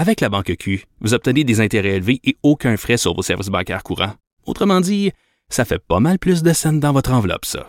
Avec 0.00 0.20
la 0.20 0.28
Banque 0.28 0.54
Q, 0.60 0.84
vous 1.00 1.12
obtenez 1.12 1.42
des 1.42 1.60
intérêts 1.60 1.96
élevés 1.96 2.20
et 2.22 2.36
aucun 2.44 2.76
frais 2.76 2.98
sur 2.98 3.16
vos 3.16 3.22
services 3.22 3.48
bancaires 3.48 3.82
courants. 3.82 4.14
Autrement 4.46 4.80
dit, 4.80 5.10
ça 5.48 5.64
fait 5.64 5.80
pas 5.80 5.98
mal 5.98 6.20
plus 6.20 6.44
de 6.44 6.52
scènes 6.52 6.78
dans 6.78 6.92
votre 6.92 7.12
enveloppe, 7.12 7.44
ça. 7.44 7.68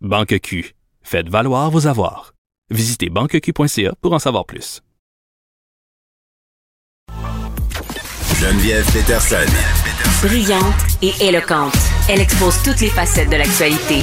Banque 0.00 0.38
Q. 0.40 0.74
Faites 1.02 1.28
valoir 1.28 1.70
vos 1.70 1.86
avoirs. 1.86 2.32
Visitez 2.70 3.10
banqueq.ca 3.10 3.92
pour 4.00 4.14
en 4.14 4.18
savoir 4.18 4.46
plus. 4.46 4.80
Geneviève 8.40 8.90
Peterson. 8.94 9.44
Brillante 10.26 11.02
et 11.02 11.12
éloquente, 11.20 11.76
elle 12.08 12.22
expose 12.22 12.56
toutes 12.62 12.80
les 12.80 12.88
facettes 12.88 13.28
de 13.28 13.36
l'actualité. 13.36 14.02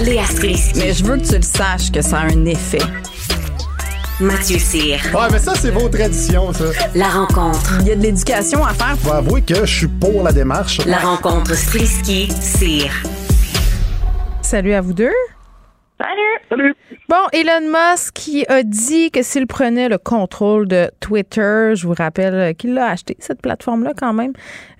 Léa 0.00 0.24
Strisky. 0.24 0.80
Mais 0.80 0.92
je 0.92 1.04
veux 1.04 1.18
que 1.18 1.28
tu 1.28 1.36
le 1.36 1.42
saches 1.42 1.92
que 1.92 2.02
ça 2.02 2.18
a 2.18 2.32
un 2.32 2.44
effet. 2.46 2.82
Mathieu 4.18 4.58
Cyr. 4.58 4.98
Ouais, 5.14 5.28
mais 5.30 5.38
ça, 5.38 5.52
c'est 5.54 5.70
vos 5.70 5.90
traditions, 5.90 6.50
ça. 6.54 6.64
La 6.94 7.08
rencontre. 7.08 7.74
Il 7.80 7.88
y 7.88 7.90
a 7.90 7.96
de 7.96 8.00
l'éducation 8.02 8.64
à 8.64 8.72
faire. 8.72 8.96
Faut 8.98 9.12
avouer 9.12 9.42
que 9.42 9.66
je 9.66 9.76
suis 9.76 9.88
pour 9.88 10.22
la 10.22 10.32
démarche. 10.32 10.80
La 10.86 10.98
rencontre 10.98 11.54
Strisky-Cyr. 11.54 12.90
Salut 14.40 14.72
à 14.72 14.80
vous 14.80 14.94
deux. 14.94 15.12
Salut! 15.98 16.20
Salut! 16.50 16.74
Bon, 17.08 17.24
Elon 17.32 17.72
Musk 17.72 18.12
qui 18.12 18.44
a 18.48 18.62
dit 18.62 19.10
que 19.10 19.22
s'il 19.22 19.46
prenait 19.46 19.88
le 19.88 19.96
contrôle 19.96 20.68
de 20.68 20.90
Twitter, 21.00 21.72
je 21.74 21.86
vous 21.86 21.94
rappelle 21.94 22.54
qu'il 22.56 22.74
l'a 22.74 22.88
acheté, 22.90 23.16
cette 23.18 23.40
plateforme-là 23.40 23.92
quand 23.96 24.12
même, 24.12 24.32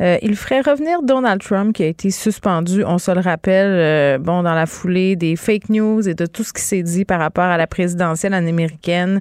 euh, 0.03 0.19
il 0.21 0.37
ferait 0.37 0.61
revenir 0.61 1.01
Donald 1.03 1.41
Trump 1.41 1.75
qui 1.75 1.85
a 1.85 1.87
été 1.87 2.11
suspendu, 2.11 2.85
on 2.85 2.99
se 2.99 3.11
le 3.11 3.21
rappelle, 3.21 3.71
euh, 3.71 4.19
bon, 4.19 4.43
dans 4.43 4.55
la 4.55 4.67
foulée 4.67 5.17
des 5.17 5.37
fake 5.37 5.71
news 5.71 6.07
et 6.07 6.13
de 6.15 6.27
tout 6.27 6.45
ce 6.45 6.53
qui 6.53 6.63
s'est 6.63 6.83
dit 6.83 7.07
par 7.07 7.19
rapport 7.19 7.45
à 7.45 7.57
la 7.57 7.67
présidentielle 7.67 8.35
américaine. 8.35 9.21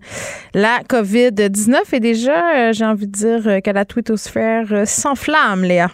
La 0.53 0.81
COVID-19 0.89 1.93
est 1.93 1.99
déjà, 2.01 2.57
euh, 2.57 2.73
j'ai 2.73 2.85
envie 2.85 3.07
de 3.07 3.11
dire, 3.11 3.61
que 3.63 3.72
la 3.72 3.85
twittosphère 3.85 4.67
euh, 4.72 4.85
s'enflamme, 4.85 5.63
Léa. 5.63 5.89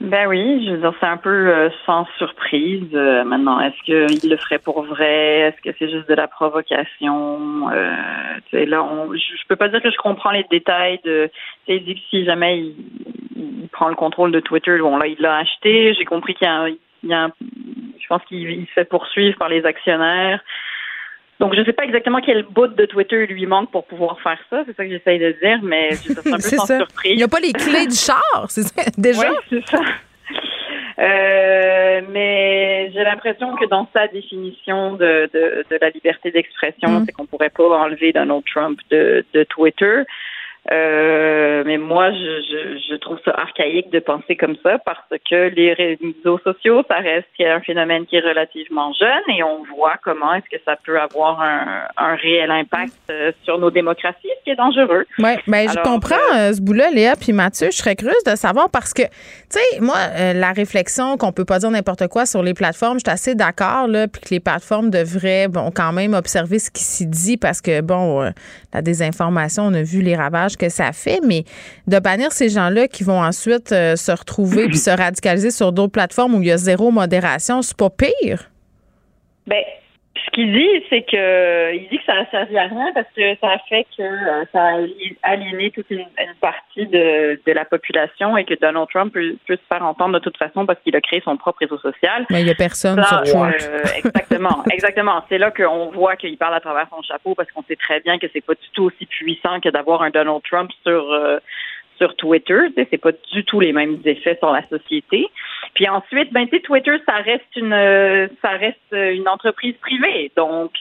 Ben 0.00 0.28
oui, 0.28 0.64
je 0.66 0.72
veux 0.72 0.78
dire, 0.78 0.92
c'est 1.00 1.06
un 1.06 1.16
peu 1.16 1.30
euh, 1.48 1.70
sans 1.86 2.06
surprise. 2.18 2.86
Euh, 2.92 3.24
maintenant, 3.24 3.58
est-ce 3.60 3.82
qu'il 3.82 4.28
le 4.28 4.36
ferait 4.36 4.58
pour 4.58 4.82
vrai? 4.82 5.38
Est-ce 5.40 5.62
que 5.62 5.74
c'est 5.78 5.90
juste 5.90 6.06
de 6.08 6.14
la 6.14 6.28
provocation? 6.28 7.70
Euh, 7.70 8.66
là, 8.66 8.84
on, 8.84 9.10
je, 9.14 9.46
peux 9.48 9.56
pas 9.56 9.68
dire 9.68 9.80
que 9.80 9.90
je 9.90 9.96
comprends 9.96 10.32
les 10.32 10.44
détails 10.50 11.00
de. 11.04 11.30
Il 11.66 11.82
dit 11.84 11.94
que 11.94 12.00
si 12.10 12.24
jamais 12.26 12.58
il, 12.58 12.74
il 13.36 13.68
prend 13.70 13.88
le 13.88 13.94
contrôle 13.94 14.32
de 14.32 14.40
Twitter, 14.40 14.76
bon 14.78 14.98
là, 14.98 15.06
il 15.06 15.16
l'a 15.18 15.38
acheté. 15.38 15.94
J'ai 15.94 16.04
compris 16.04 16.34
qu'il 16.34 16.46
y 16.46 16.50
a, 16.50 16.54
un, 16.54 16.68
y 17.02 17.14
a 17.14 17.24
un- 17.24 17.32
je 17.98 18.06
pense 18.06 18.22
qu'il 18.24 18.50
il 18.50 18.66
se 18.66 18.72
fait 18.72 18.84
poursuivre 18.84 19.38
par 19.38 19.48
les 19.48 19.64
actionnaires. 19.64 20.40
Donc, 21.38 21.54
je 21.54 21.60
ne 21.60 21.64
sais 21.66 21.72
pas 21.74 21.84
exactement 21.84 22.20
quel 22.24 22.44
bout 22.44 22.66
de 22.68 22.86
Twitter 22.86 23.26
lui 23.26 23.44
manque 23.46 23.70
pour 23.70 23.84
pouvoir 23.84 24.18
faire 24.22 24.38
ça. 24.48 24.62
C'est 24.66 24.74
ça 24.76 24.84
que 24.84 24.90
j'essaye 24.90 25.18
de 25.18 25.32
dire, 25.42 25.58
mais 25.62 25.90
je 25.90 26.12
c'est 26.14 26.18
un 26.28 26.32
peu 26.32 26.40
sans 26.40 26.64
ça. 26.66 26.78
surprise. 26.78 27.12
Il 27.12 27.18
n'y 27.18 27.22
a 27.24 27.28
pas 27.28 27.40
les 27.40 27.52
clés 27.52 27.86
du 27.86 27.94
char, 27.94 28.46
c'est 28.48 28.62
ça, 28.62 28.82
déjà? 28.98 29.30
Oui, 29.30 29.36
c'est 29.50 29.66
ça. 29.68 29.80
Euh, 30.98 32.00
mais 32.10 32.90
j'ai 32.94 33.04
l'impression 33.04 33.54
que 33.56 33.66
dans 33.66 33.86
sa 33.92 34.06
définition 34.08 34.92
de, 34.94 35.28
de, 35.34 35.64
de 35.70 35.78
la 35.80 35.90
liberté 35.90 36.30
d'expression, 36.30 36.88
Mm. 36.88 37.04
c'est 37.04 37.12
qu'on 37.12 37.26
pourrait 37.26 37.50
pas 37.50 37.64
enlever 37.68 38.12
Donald 38.12 38.42
Trump 38.50 38.78
de, 38.90 39.24
de 39.34 39.44
Twitter. 39.44 40.02
Euh, 40.72 41.62
mais 41.64 41.78
moi, 41.78 42.10
je, 42.10 42.16
je, 42.16 42.78
je 42.90 42.94
trouve 42.96 43.18
ça 43.24 43.32
archaïque 43.32 43.90
de 43.90 44.00
penser 44.00 44.34
comme 44.34 44.56
ça 44.64 44.78
parce 44.78 44.98
que 45.30 45.48
les 45.54 45.72
réseaux 45.72 46.38
sociaux, 46.42 46.82
ça 46.88 46.96
reste 46.96 47.28
un 47.38 47.60
phénomène 47.60 48.04
qui 48.06 48.16
est 48.16 48.20
relativement 48.20 48.92
jeune 48.92 49.36
et 49.36 49.42
on 49.44 49.62
voit 49.76 49.94
comment 50.02 50.34
est-ce 50.34 50.56
que 50.56 50.62
ça 50.64 50.76
peut 50.84 50.98
avoir 50.98 51.40
un, 51.40 51.86
un 51.96 52.14
réel 52.16 52.50
impact 52.50 52.94
euh, 53.10 53.30
sur 53.44 53.58
nos 53.58 53.70
démocraties, 53.70 54.28
ce 54.38 54.44
qui 54.44 54.50
est 54.50 54.56
dangereux. 54.56 55.06
Oui, 55.18 55.30
ben, 55.46 55.68
je 55.68 55.80
comprends 55.82 56.16
euh, 56.34 56.52
ce 56.52 56.60
bout-là, 56.60 56.90
Léa 56.90 57.14
puis 57.14 57.32
Mathieu. 57.32 57.68
Je 57.70 57.76
serais 57.76 57.94
curieuse 57.94 58.24
de 58.24 58.34
savoir 58.34 58.68
parce 58.70 58.92
que, 58.92 59.02
tu 59.02 59.10
sais, 59.50 59.80
moi, 59.80 59.96
euh, 60.18 60.32
la 60.32 60.52
réflexion 60.52 61.16
qu'on 61.16 61.32
peut 61.32 61.44
pas 61.44 61.60
dire 61.60 61.70
n'importe 61.70 62.08
quoi 62.08 62.26
sur 62.26 62.42
les 62.42 62.54
plateformes, 62.54 62.98
je 62.98 63.04
suis 63.06 63.12
assez 63.12 63.34
d'accord, 63.36 63.86
là, 63.86 64.08
puis 64.08 64.20
que 64.20 64.30
les 64.30 64.40
plateformes 64.40 64.90
devraient, 64.90 65.46
bon, 65.46 65.70
quand 65.70 65.92
même 65.92 66.14
observer 66.14 66.58
ce 66.58 66.70
qui 66.70 66.82
s'y 66.82 67.06
dit 67.06 67.36
parce 67.36 67.60
que, 67.60 67.80
bon, 67.82 68.32
la 68.74 68.82
désinformation, 68.82 69.64
on 69.64 69.74
a 69.74 69.82
vu 69.82 70.02
les 70.02 70.16
ravages 70.16 70.55
que 70.56 70.68
ça 70.68 70.92
fait, 70.92 71.20
mais 71.24 71.44
de 71.86 71.98
bannir 71.98 72.32
ces 72.32 72.48
gens-là 72.48 72.88
qui 72.88 73.04
vont 73.04 73.22
ensuite 73.22 73.72
euh, 73.72 73.96
se 73.96 74.12
retrouver 74.12 74.66
puis 74.66 74.78
se 74.78 74.90
radicaliser 74.90 75.50
sur 75.50 75.72
d'autres 75.72 75.92
plateformes 75.92 76.34
où 76.34 76.42
il 76.42 76.48
y 76.48 76.52
a 76.52 76.56
zéro 76.56 76.90
modération, 76.90 77.62
c'est 77.62 77.76
pas 77.76 77.90
pire? 77.90 78.50
Ben, 79.46 79.62
ce 80.24 80.30
qu'il 80.30 80.52
dit, 80.52 80.84
c'est 80.88 81.02
que 81.02 81.74
il 81.74 81.88
dit 81.88 81.98
que 81.98 82.04
ça 82.04 82.14
a 82.14 82.26
servi 82.30 82.56
à 82.58 82.62
rien 82.68 82.90
parce 82.94 83.06
que 83.14 83.34
ça 83.40 83.50
a 83.52 83.58
fait 83.68 83.86
que 83.96 84.02
euh, 84.02 84.44
ça 84.52 84.62
a 84.62 84.74
ali- 84.76 85.16
aliéné 85.22 85.70
toute 85.70 85.90
une, 85.90 86.00
une 86.00 86.34
partie 86.40 86.86
de, 86.86 87.40
de 87.46 87.52
la 87.52 87.64
population 87.64 88.36
et 88.36 88.44
que 88.44 88.54
Donald 88.60 88.88
Trump 88.88 89.12
peut, 89.12 89.36
peut 89.46 89.56
se 89.56 89.66
faire 89.68 89.84
entendre 89.84 90.14
de 90.14 90.18
toute 90.20 90.36
façon 90.36 90.64
parce 90.66 90.78
qu'il 90.80 90.96
a 90.96 91.00
créé 91.00 91.20
son 91.24 91.36
propre 91.36 91.58
réseau 91.60 91.78
social. 91.78 92.26
Mais 92.30 92.40
il 92.40 92.46
y 92.46 92.50
a 92.50 92.54
personne 92.54 93.02
Ça, 93.02 93.24
sur 93.24 93.34
Trump. 93.34 93.54
euh, 93.62 93.82
exactement, 93.98 94.64
exactement. 94.72 95.24
C'est 95.28 95.38
là 95.38 95.50
qu'on 95.50 95.90
voit 95.90 96.16
qu'il 96.16 96.36
parle 96.38 96.54
à 96.54 96.60
travers 96.60 96.86
son 96.90 97.02
chapeau 97.02 97.34
parce 97.34 97.50
qu'on 97.52 97.62
sait 97.64 97.76
très 97.76 98.00
bien 98.00 98.18
que 98.18 98.26
c'est 98.32 98.44
pas 98.44 98.54
du 98.54 98.68
tout 98.72 98.84
aussi 98.84 99.06
puissant 99.06 99.60
que 99.60 99.68
d'avoir 99.68 100.02
un 100.02 100.10
Donald 100.10 100.40
Trump 100.50 100.70
sur 100.84 101.12
euh, 101.12 101.38
sur 101.98 102.14
Twitter. 102.16 102.58
C'est 102.90 102.98
pas 103.00 103.12
du 103.32 103.44
tout 103.44 103.58
les 103.58 103.72
mêmes 103.72 103.98
effets 104.04 104.36
sur 104.38 104.52
la 104.52 104.60
société. 104.68 105.28
Puis 105.76 105.86
ensuite, 105.88 106.32
ben 106.32 106.48
tu 106.48 106.62
Twitter, 106.62 106.96
ça 107.06 107.16
reste 107.16 107.54
une 107.54 107.74
euh, 107.74 108.28
ça 108.40 108.48
reste 108.48 108.78
euh, 108.94 109.12
une 109.12 109.28
entreprise 109.28 109.74
privée. 109.82 110.32
Donc 110.34 110.72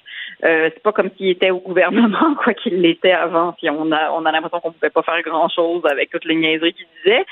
euh, 0.46 0.70
c'est 0.74 0.82
pas 0.82 0.94
comme 0.94 1.10
s'il 1.18 1.28
était 1.28 1.52
au 1.52 1.60
gouvernement, 1.60 2.34
quoi 2.44 2.54
qu'il 2.54 2.80
l'était 2.80 3.12
avant. 3.12 3.52
Puis 3.52 3.70
on 3.70 3.92
a 3.92 4.12
on 4.14 4.26
a 4.26 4.32
l'impression 4.32 4.62
qu'on 4.62 4.72
pouvait 4.72 4.90
pas 4.90 5.04
faire 5.04 5.22
grand 5.22 5.50
chose 5.50 5.84
avec 5.92 6.12
toutes 6.12 6.24
les 6.24 6.36
niaiseries 6.36 6.74
qu'il 6.74 6.88
disait. 7.04 7.26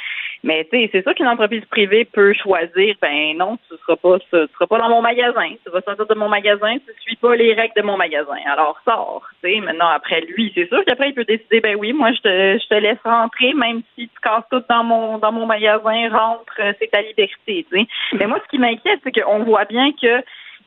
Mais 0.44 0.66
tu 0.66 0.78
sais, 0.78 0.90
c'est 0.92 1.04
sûr 1.04 1.16
qu'une 1.16 1.30
entreprise 1.30 1.64
privée 1.72 2.04
peut 2.04 2.34
choisir, 2.34 2.96
ben 3.02 3.38
non, 3.38 3.58
tu 3.70 3.78
seras 3.78 3.96
pas, 3.96 4.20
tu 4.20 4.26
seras 4.30 4.68
pas 4.68 4.78
dans 4.78 4.90
mon 4.90 5.02
magasin, 5.02 5.54
tu 5.64 5.72
vas 5.72 5.80
sortir 5.80 6.06
de 6.06 6.16
mon 6.16 6.28
magasin, 6.28 6.76
tu 6.86 7.02
suis 7.02 7.16
pas 7.16 7.34
les 7.34 7.54
règles 7.54 7.76
de 7.78 7.82
mon 7.82 7.96
magasin. 7.96 8.36
Alors 8.52 8.78
sors, 8.84 9.26
tu 9.42 9.50
sais. 9.50 9.62
Maintenant 9.62 9.88
après 9.88 10.20
lui, 10.20 10.52
c'est 10.54 10.68
sûr 10.68 10.84
qu'après 10.86 11.10
il 11.10 11.14
peut 11.14 11.24
décider, 11.24 11.62
ben 11.62 11.78
oui, 11.78 11.94
moi 11.94 12.12
je 12.12 12.20
te, 12.20 12.60
je 12.62 12.68
te 12.68 12.76
laisse 12.76 13.00
rentrer, 13.06 13.54
même 13.54 13.84
si 13.96 14.10
tu 14.10 14.20
casses 14.22 14.44
tout 14.52 14.64
dans 14.70 14.84
mon, 14.84 15.18
dans 15.18 15.32
mon 15.32 15.46
magasin, 15.46 16.10
rentre, 16.10 16.54
euh, 16.60 16.74
c'est 16.78 16.92
ta 16.92 17.02
liberté, 17.02 17.53
Mais 18.14 18.28
moi 18.28 18.40
ce 18.44 18.50
qui 18.50 18.60
m'inquiète, 18.60 19.00
c'est 19.04 19.12
qu'on 19.12 19.44
voit 19.44 19.66
bien 19.66 19.92
que 19.92 20.24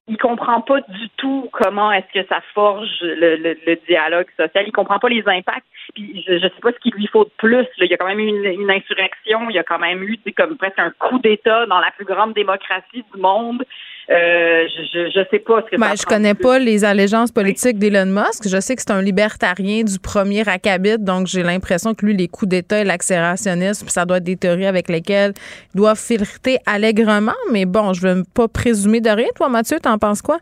il 0.09 0.19
comprend 0.19 0.61
pas 0.61 0.81
du 0.83 1.09
tout 1.17 1.49
comment 1.53 1.91
est-ce 1.91 2.21
que 2.21 2.27
ça 2.29 2.41
forge 2.55 3.01
le, 3.03 3.37
le, 3.37 3.77
dialogue 3.89 4.29
social. 4.37 4.65
Il 4.67 4.73
comprend 4.73 5.01
pas 5.01 5.09
les 5.09 5.27
impacts. 5.27 5.67
Puis 5.95 6.25
je, 6.27 6.39
je 6.39 6.43
sais 6.43 6.61
pas 6.63 6.71
ce 6.73 6.79
qu'il 6.79 6.95
lui 6.95 7.09
faut 7.09 7.25
de 7.25 7.31
plus. 7.39 7.67
Il 7.79 7.91
y 7.91 7.95
a 7.95 7.97
quand 7.97 8.07
même 8.07 8.21
eu 8.21 8.29
une, 8.29 8.71
insurrection. 8.71 9.51
Il 9.51 9.57
y 9.57 9.59
a 9.59 9.65
quand 9.65 9.81
même 9.81 10.03
eu 10.05 10.17
comme 10.37 10.57
presque 10.57 10.79
un 10.79 10.91
coup 10.91 11.19
d'État 11.19 11.67
dans 11.67 11.81
la 11.81 11.91
plus 11.91 12.05
grande 12.05 12.35
démocratie 12.35 13.05
du 13.13 13.21
monde. 13.21 13.65
Euh, 14.09 14.67
je, 14.69 14.83
je, 14.93 15.11
je 15.11 15.21
sais 15.31 15.41
pas 15.41 15.63
ce 15.65 15.71
que 15.75 15.81
Ben, 15.81 15.89
ça 15.89 15.95
je 15.97 16.03
connais 16.05 16.35
plus. 16.35 16.43
pas 16.45 16.59
les 16.61 16.85
allégeances 16.85 17.33
politiques 17.33 17.79
d'Elon 17.79 18.07
Musk. 18.07 18.49
Je 18.49 18.61
sais 18.61 18.77
que 18.77 18.83
c'est 18.83 18.93
un 18.93 19.03
libertarien 19.03 19.83
du 19.83 19.99
premier 19.99 20.49
acabit, 20.49 20.97
donc 20.99 21.27
j'ai 21.27 21.43
l'impression 21.43 21.93
que 21.93 22.07
lui, 22.07 22.17
les 22.17 22.29
coups 22.29 22.49
d'État 22.49 22.81
et 22.81 22.85
l'accélérationnisme, 22.85 23.89
ça 23.89 24.05
doit 24.05 24.19
être 24.19 24.25
des 24.25 24.37
théories 24.37 24.67
avec 24.67 24.89
lesquelles 24.89 25.33
il 25.75 25.79
doit 25.79 25.97
flirter 25.97 26.59
allègrement. 26.67 27.33
Mais 27.51 27.65
bon, 27.65 27.93
je 27.95 28.07
veux 28.07 28.23
pas 28.33 28.47
présumer 28.47 29.01
de 29.01 29.11
rien. 29.11 29.27
Toi, 29.35 29.49
Mathieu, 29.49 29.79
t'en 29.81 29.99
penses 29.99 30.23
quoi? 30.23 30.39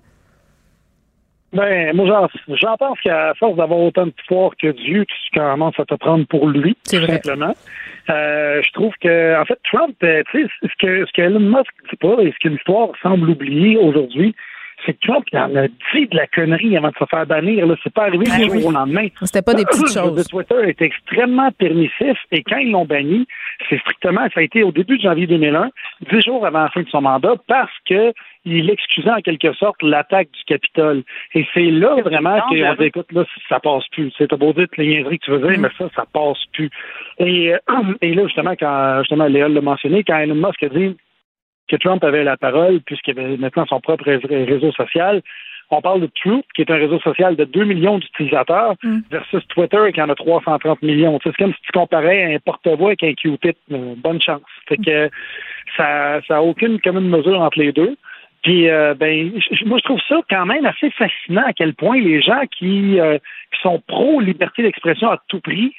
Ben, 1.55 1.95
moi, 1.95 2.07
j'en, 2.07 2.57
j'en 2.57 2.77
pense 2.77 3.01
qu'à 3.01 3.33
force 3.35 3.57
d'avoir 3.57 3.79
autant 3.79 4.07
de 4.07 4.13
pouvoir 4.27 4.51
que 4.61 4.73
Dieu, 4.73 5.07
tu 5.07 5.39
commences 5.39 5.79
à 5.79 5.85
te 5.85 5.95
prendre 5.95 6.27
pour 6.27 6.49
lui, 6.49 6.77
tout 6.89 7.07
simplement. 7.07 7.55
Euh, 8.11 8.61
je 8.63 8.73
trouve 8.73 8.93
que, 9.01 9.41
en 9.41 9.45
fait, 9.45 9.59
Trump, 9.73 9.95
euh, 10.03 10.23
tu 10.31 10.43
sais, 10.43 10.49
ce 10.63 10.87
que, 10.87 11.07
ce 11.07 11.13
que 11.13 11.23
Elon 11.23 11.41
Musk 11.41 11.73
dit 11.91 11.97
pas 11.97 12.21
et 12.23 12.33
ce 12.33 12.39
que 12.43 12.49
l'histoire 12.49 12.89
semble 13.03 13.31
oublier 13.31 13.77
aujourd'hui, 13.77 14.35
c'est 14.85 14.95
que 14.95 15.07
Trump, 15.07 15.25
il 15.33 15.39
en 15.39 15.55
a 15.57 15.69
dit 15.69 16.07
de 16.07 16.17
la 16.17 16.27
connerie 16.27 16.77
avant 16.77 16.89
de 16.89 16.97
se 16.99 17.05
faire 17.11 17.27
bannir. 17.27 17.67
Là. 17.67 17.75
C'est 17.83 17.93
pas 17.93 18.05
arrivé 18.05 18.25
Ben 18.27 18.37
du 18.37 18.61
jour 18.61 18.67
au 18.67 18.73
lendemain. 18.73 19.09
C'était 19.23 19.43
pas 19.43 19.55
des 19.55 19.65
petites 19.65 19.93
choses. 19.93 20.27
Twitter 20.29 20.69
est 20.69 20.83
extrêmement 20.83 21.51
permissif 21.53 22.19
et 22.31 22.43
quand 22.43 22.59
ils 22.59 22.71
l'ont 22.71 22.85
banni, 22.85 23.27
c'est 23.69 23.79
strictement, 23.81 24.27
ça 24.35 24.41
a 24.41 24.43
été 24.43 24.63
au 24.63 24.73
début 24.73 24.97
de 24.99 25.03
janvier 25.03 25.27
2001, 25.27 25.71
dix 26.11 26.23
jours 26.23 26.47
avant 26.47 26.63
la 26.63 26.71
fin 26.71 26.83
de 26.83 26.89
son 26.89 27.01
mandat, 27.01 27.35
parce 27.47 27.73
que 27.89 28.13
il 28.45 28.69
excusait 28.69 29.11
en 29.11 29.21
quelque 29.21 29.55
sorte 29.55 29.83
l'attaque 29.83 30.29
du 30.33 30.45
Capitole. 30.45 31.03
Et 31.35 31.47
c'est 31.55 31.71
là 31.71 31.97
vraiment 32.03 32.41
qu'on 32.43 32.55
dit, 32.55 32.85
écoute, 32.85 33.11
là, 33.13 33.25
ça 33.49 33.59
passe 33.59 33.85
plus. 33.89 34.13
C'est 34.19 34.29
t'as 34.29 34.37
beau 34.37 34.53
dire 34.53 34.67
les 34.77 34.87
niaiseries 34.87 35.19
que 35.19 35.25
tu 35.25 35.31
veux 35.31 35.49
dire, 35.49 35.59
mais 35.59 35.71
ça, 35.79 35.89
ça 35.97 36.05
passe 36.13 36.45
plus. 36.53 36.69
Et, 37.19 37.55
euh, 37.55 37.59
et 38.03 38.15
là, 38.15 38.27
justement, 38.27 38.55
quand 38.59 38.99
justement 39.01 39.27
Léa 39.27 39.49
l'a 39.49 39.61
mentionné, 39.61 40.05
quand 40.05 40.19
Elon 40.19 40.35
Musk 40.35 40.63
a 40.63 40.69
dit 40.69 40.95
que 41.69 41.77
Trump 41.77 42.05
avait 42.05 42.25
la 42.25 42.37
parole, 42.37 42.81
puisqu'il 42.81 43.19
avait 43.19 43.37
maintenant 43.37 43.67
son 43.67 43.81
propre 43.81 44.05
ré- 44.05 44.45
réseau 44.45 44.73
social. 44.73 45.23
On 45.71 45.81
parle 45.81 46.03
de 46.03 46.11
Truth, 46.15 46.45
qui 46.55 46.61
est 46.61 46.71
un 46.71 46.77
réseau 46.77 47.01
social 47.01 47.37
de 47.37 47.45
2 47.45 47.65
millions 47.65 47.99
d'utilisateurs, 47.99 48.75
versus 49.11 49.43
Twitter, 49.49 49.93
qui 49.93 50.03
en 50.03 50.11
a 50.11 50.15
330 50.15 50.83
millions. 50.83 51.19
C'est 51.25 51.35
comme 51.37 51.55
si 51.55 51.63
tu 51.63 51.73
comparais 51.73 52.35
un 52.35 52.39
porte-voix 52.39 52.89
avec 52.89 53.03
un 53.03 53.15
Q-tip. 53.15 53.57
Bonne 53.69 54.21
chance. 54.21 54.43
Fait 54.69 54.77
que 54.77 55.11
ça 55.77 56.21
ça 56.29 56.37
a 56.37 56.41
aucune 56.43 56.81
commune 56.81 57.09
mesure 57.09 57.41
entre 57.41 57.59
les 57.59 57.73
deux. 57.73 57.97
Puis, 58.45 58.69
euh, 58.69 58.93
ben, 58.95 59.33
moi, 59.65 59.79
je 59.79 59.85
trouve 59.85 60.01
ça 60.07 60.21
quand 60.29 60.45
même 60.45 60.67
assez 60.67 60.91
fascinant 60.91 61.45
à 61.47 61.55
quel 61.55 61.75
point 61.75 61.99
les 61.99 62.21
gens 62.21 62.43
qui, 62.57 63.01
euh, 63.01 63.17
qui 63.17 63.61
sont 63.63 63.83
pro-liberté 63.87 64.63
d'expression 64.63 65.11
à 65.11 65.19
tout 65.29 65.41
prix 65.41 65.73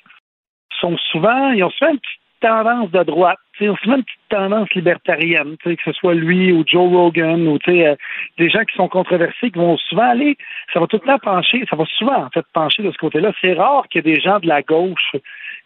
sont 0.82 0.98
souvent, 1.12 1.52
ils 1.52 1.64
ont 1.64 1.70
souvent 1.70 1.92
une 1.92 2.00
petite 2.00 2.25
tendance 2.46 2.92
de 2.92 3.04
droite. 3.04 3.40
Souvent 3.58 3.96
une 3.96 4.04
petite 4.04 4.30
tendance 4.30 4.70
libertarienne, 4.76 5.56
que 5.64 5.76
ce 5.84 5.92
soit 5.94 6.14
lui 6.14 6.52
ou 6.52 6.64
Joe 6.68 6.92
Rogan 6.92 7.48
ou 7.48 7.58
euh, 7.68 7.96
des 8.38 8.50
gens 8.50 8.64
qui 8.66 8.76
sont 8.76 8.88
controversés 8.88 9.50
qui 9.50 9.58
vont 9.58 9.78
souvent 9.78 10.10
aller, 10.12 10.38
ça 10.72 10.80
va 10.80 10.88
tout 10.88 11.00
le 11.02 11.08
temps 11.08 11.20
pencher, 11.20 11.66
ça 11.70 11.76
va 11.76 11.86
souvent 11.98 12.26
en 12.26 12.30
fait 12.30 12.46
pencher 12.54 12.84
de 12.84 12.92
ce 12.92 12.98
côté-là. 12.98 13.32
C'est 13.42 13.54
rare 13.54 13.88
qu'il 13.90 14.06
y 14.06 14.10
ait 14.10 14.16
des 14.16 14.22
gens 14.22 14.40
de 14.40 14.48
la 14.48 14.62
gauche 14.62 15.16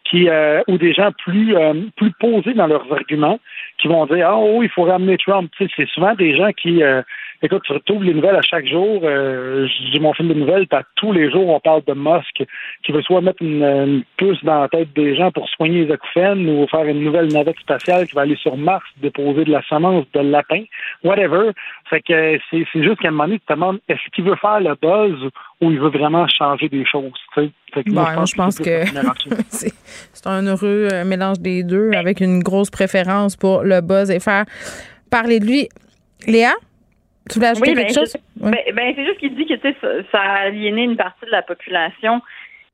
qui 0.09 0.27
euh, 0.27 0.61
ou 0.67 0.77
des 0.77 0.93
gens 0.93 1.11
plus 1.11 1.55
euh, 1.55 1.73
plus 1.95 2.11
posés 2.19 2.53
dans 2.53 2.67
leurs 2.67 2.91
arguments 2.91 3.39
qui 3.77 3.87
vont 3.87 4.05
dire 4.07 4.27
ah 4.27 4.37
oh 4.37 4.61
il 4.63 4.69
faut 4.69 4.83
ramener 4.83 5.17
Trump. 5.17 5.51
Tu 5.57 5.65
sais, 5.65 5.71
c'est 5.75 5.89
souvent 5.89 6.15
des 6.15 6.35
gens 6.35 6.51
qui 6.51 6.81
euh, 6.83 7.01
écoute 7.41 7.61
tu 7.65 7.73
retrouves 7.73 8.03
les 8.03 8.13
nouvelles 8.13 8.35
à 8.35 8.41
chaque 8.41 8.67
jour. 8.67 9.01
J'ai 9.03 9.99
mon 9.99 10.13
film 10.13 10.29
de 10.29 10.33
nouvelles, 10.33 10.65
à 10.71 10.83
tous 10.95 11.11
les 11.11 11.31
jours 11.31 11.47
on 11.49 11.59
parle 11.59 11.83
de 11.85 11.93
Musk 11.93 12.43
qui 12.83 12.91
veut 12.91 13.01
soit 13.03 13.21
mettre 13.21 13.41
une, 13.41 13.63
une 13.63 14.03
puce 14.17 14.43
dans 14.43 14.61
la 14.61 14.67
tête 14.67 14.93
des 14.93 15.15
gens 15.15 15.31
pour 15.31 15.47
soigner 15.49 15.85
les 15.85 15.91
acouphènes 15.91 16.49
ou 16.49 16.67
faire 16.67 16.85
une 16.85 17.03
nouvelle 17.03 17.31
navette 17.31 17.59
spatiale 17.59 18.07
qui 18.07 18.15
va 18.15 18.21
aller 18.21 18.37
sur 18.37 18.57
Mars 18.57 18.85
déposer 18.97 19.45
de 19.45 19.51
la 19.51 19.61
semence 19.69 20.05
de 20.13 20.21
lapin, 20.21 20.63
whatever. 21.03 21.51
Fait 21.89 22.01
que 22.01 22.39
c'est 22.49 22.65
c'est 22.73 22.83
juste 22.83 22.99
qu'à 22.99 23.09
un 23.09 23.11
moment 23.11 23.25
donné 23.25 23.39
tu 23.39 23.45
te 23.45 23.53
demandes 23.53 23.79
est-ce 23.87 24.09
qu'il 24.13 24.23
veut 24.23 24.35
faire 24.35 24.59
le 24.59 24.75
buzz 24.81 25.29
ou 25.61 25.71
il 25.71 25.79
veut 25.79 25.89
vraiment 25.89 26.27
changer 26.27 26.69
des 26.69 26.85
choses. 26.85 27.11
Tu 27.33 27.41
sais? 27.41 27.51
Fait 27.73 27.83
que 27.83 27.89
Bon, 27.89 28.01
moi, 28.01 28.13
moi, 28.13 28.25
je 28.25 28.35
pense 28.35 28.59
que. 28.59 28.85
c'est 30.13 30.27
un 30.27 30.45
heureux 30.45 30.87
euh, 30.91 31.03
mélange 31.05 31.39
des 31.39 31.63
deux 31.63 31.91
avec 31.93 32.19
une 32.21 32.41
grosse 32.41 32.69
préférence 32.69 33.35
pour 33.35 33.63
le 33.63 33.81
buzz 33.81 34.09
et 34.11 34.19
faire 34.19 34.45
parler 35.11 35.39
de 35.39 35.45
lui. 35.45 35.69
Léa, 36.27 36.53
tu 37.29 37.35
voulais 37.35 37.47
ajouter 37.51 37.69
Oui, 37.71 37.75
ben, 37.75 37.85
quelque 37.85 37.99
chose? 37.99 38.09
c'est- 38.09 38.21
ben, 38.35 38.55
ben, 38.73 38.93
c'est 38.95 39.05
juste 39.05 39.19
qu'il 39.19 39.35
dit 39.35 39.45
que 39.45 39.55
ça, 39.59 39.87
ça 40.11 40.19
a 40.21 40.35
aliéné 40.47 40.83
une 40.83 40.97
partie 40.97 41.25
de 41.25 41.31
la 41.31 41.41
population. 41.41 42.21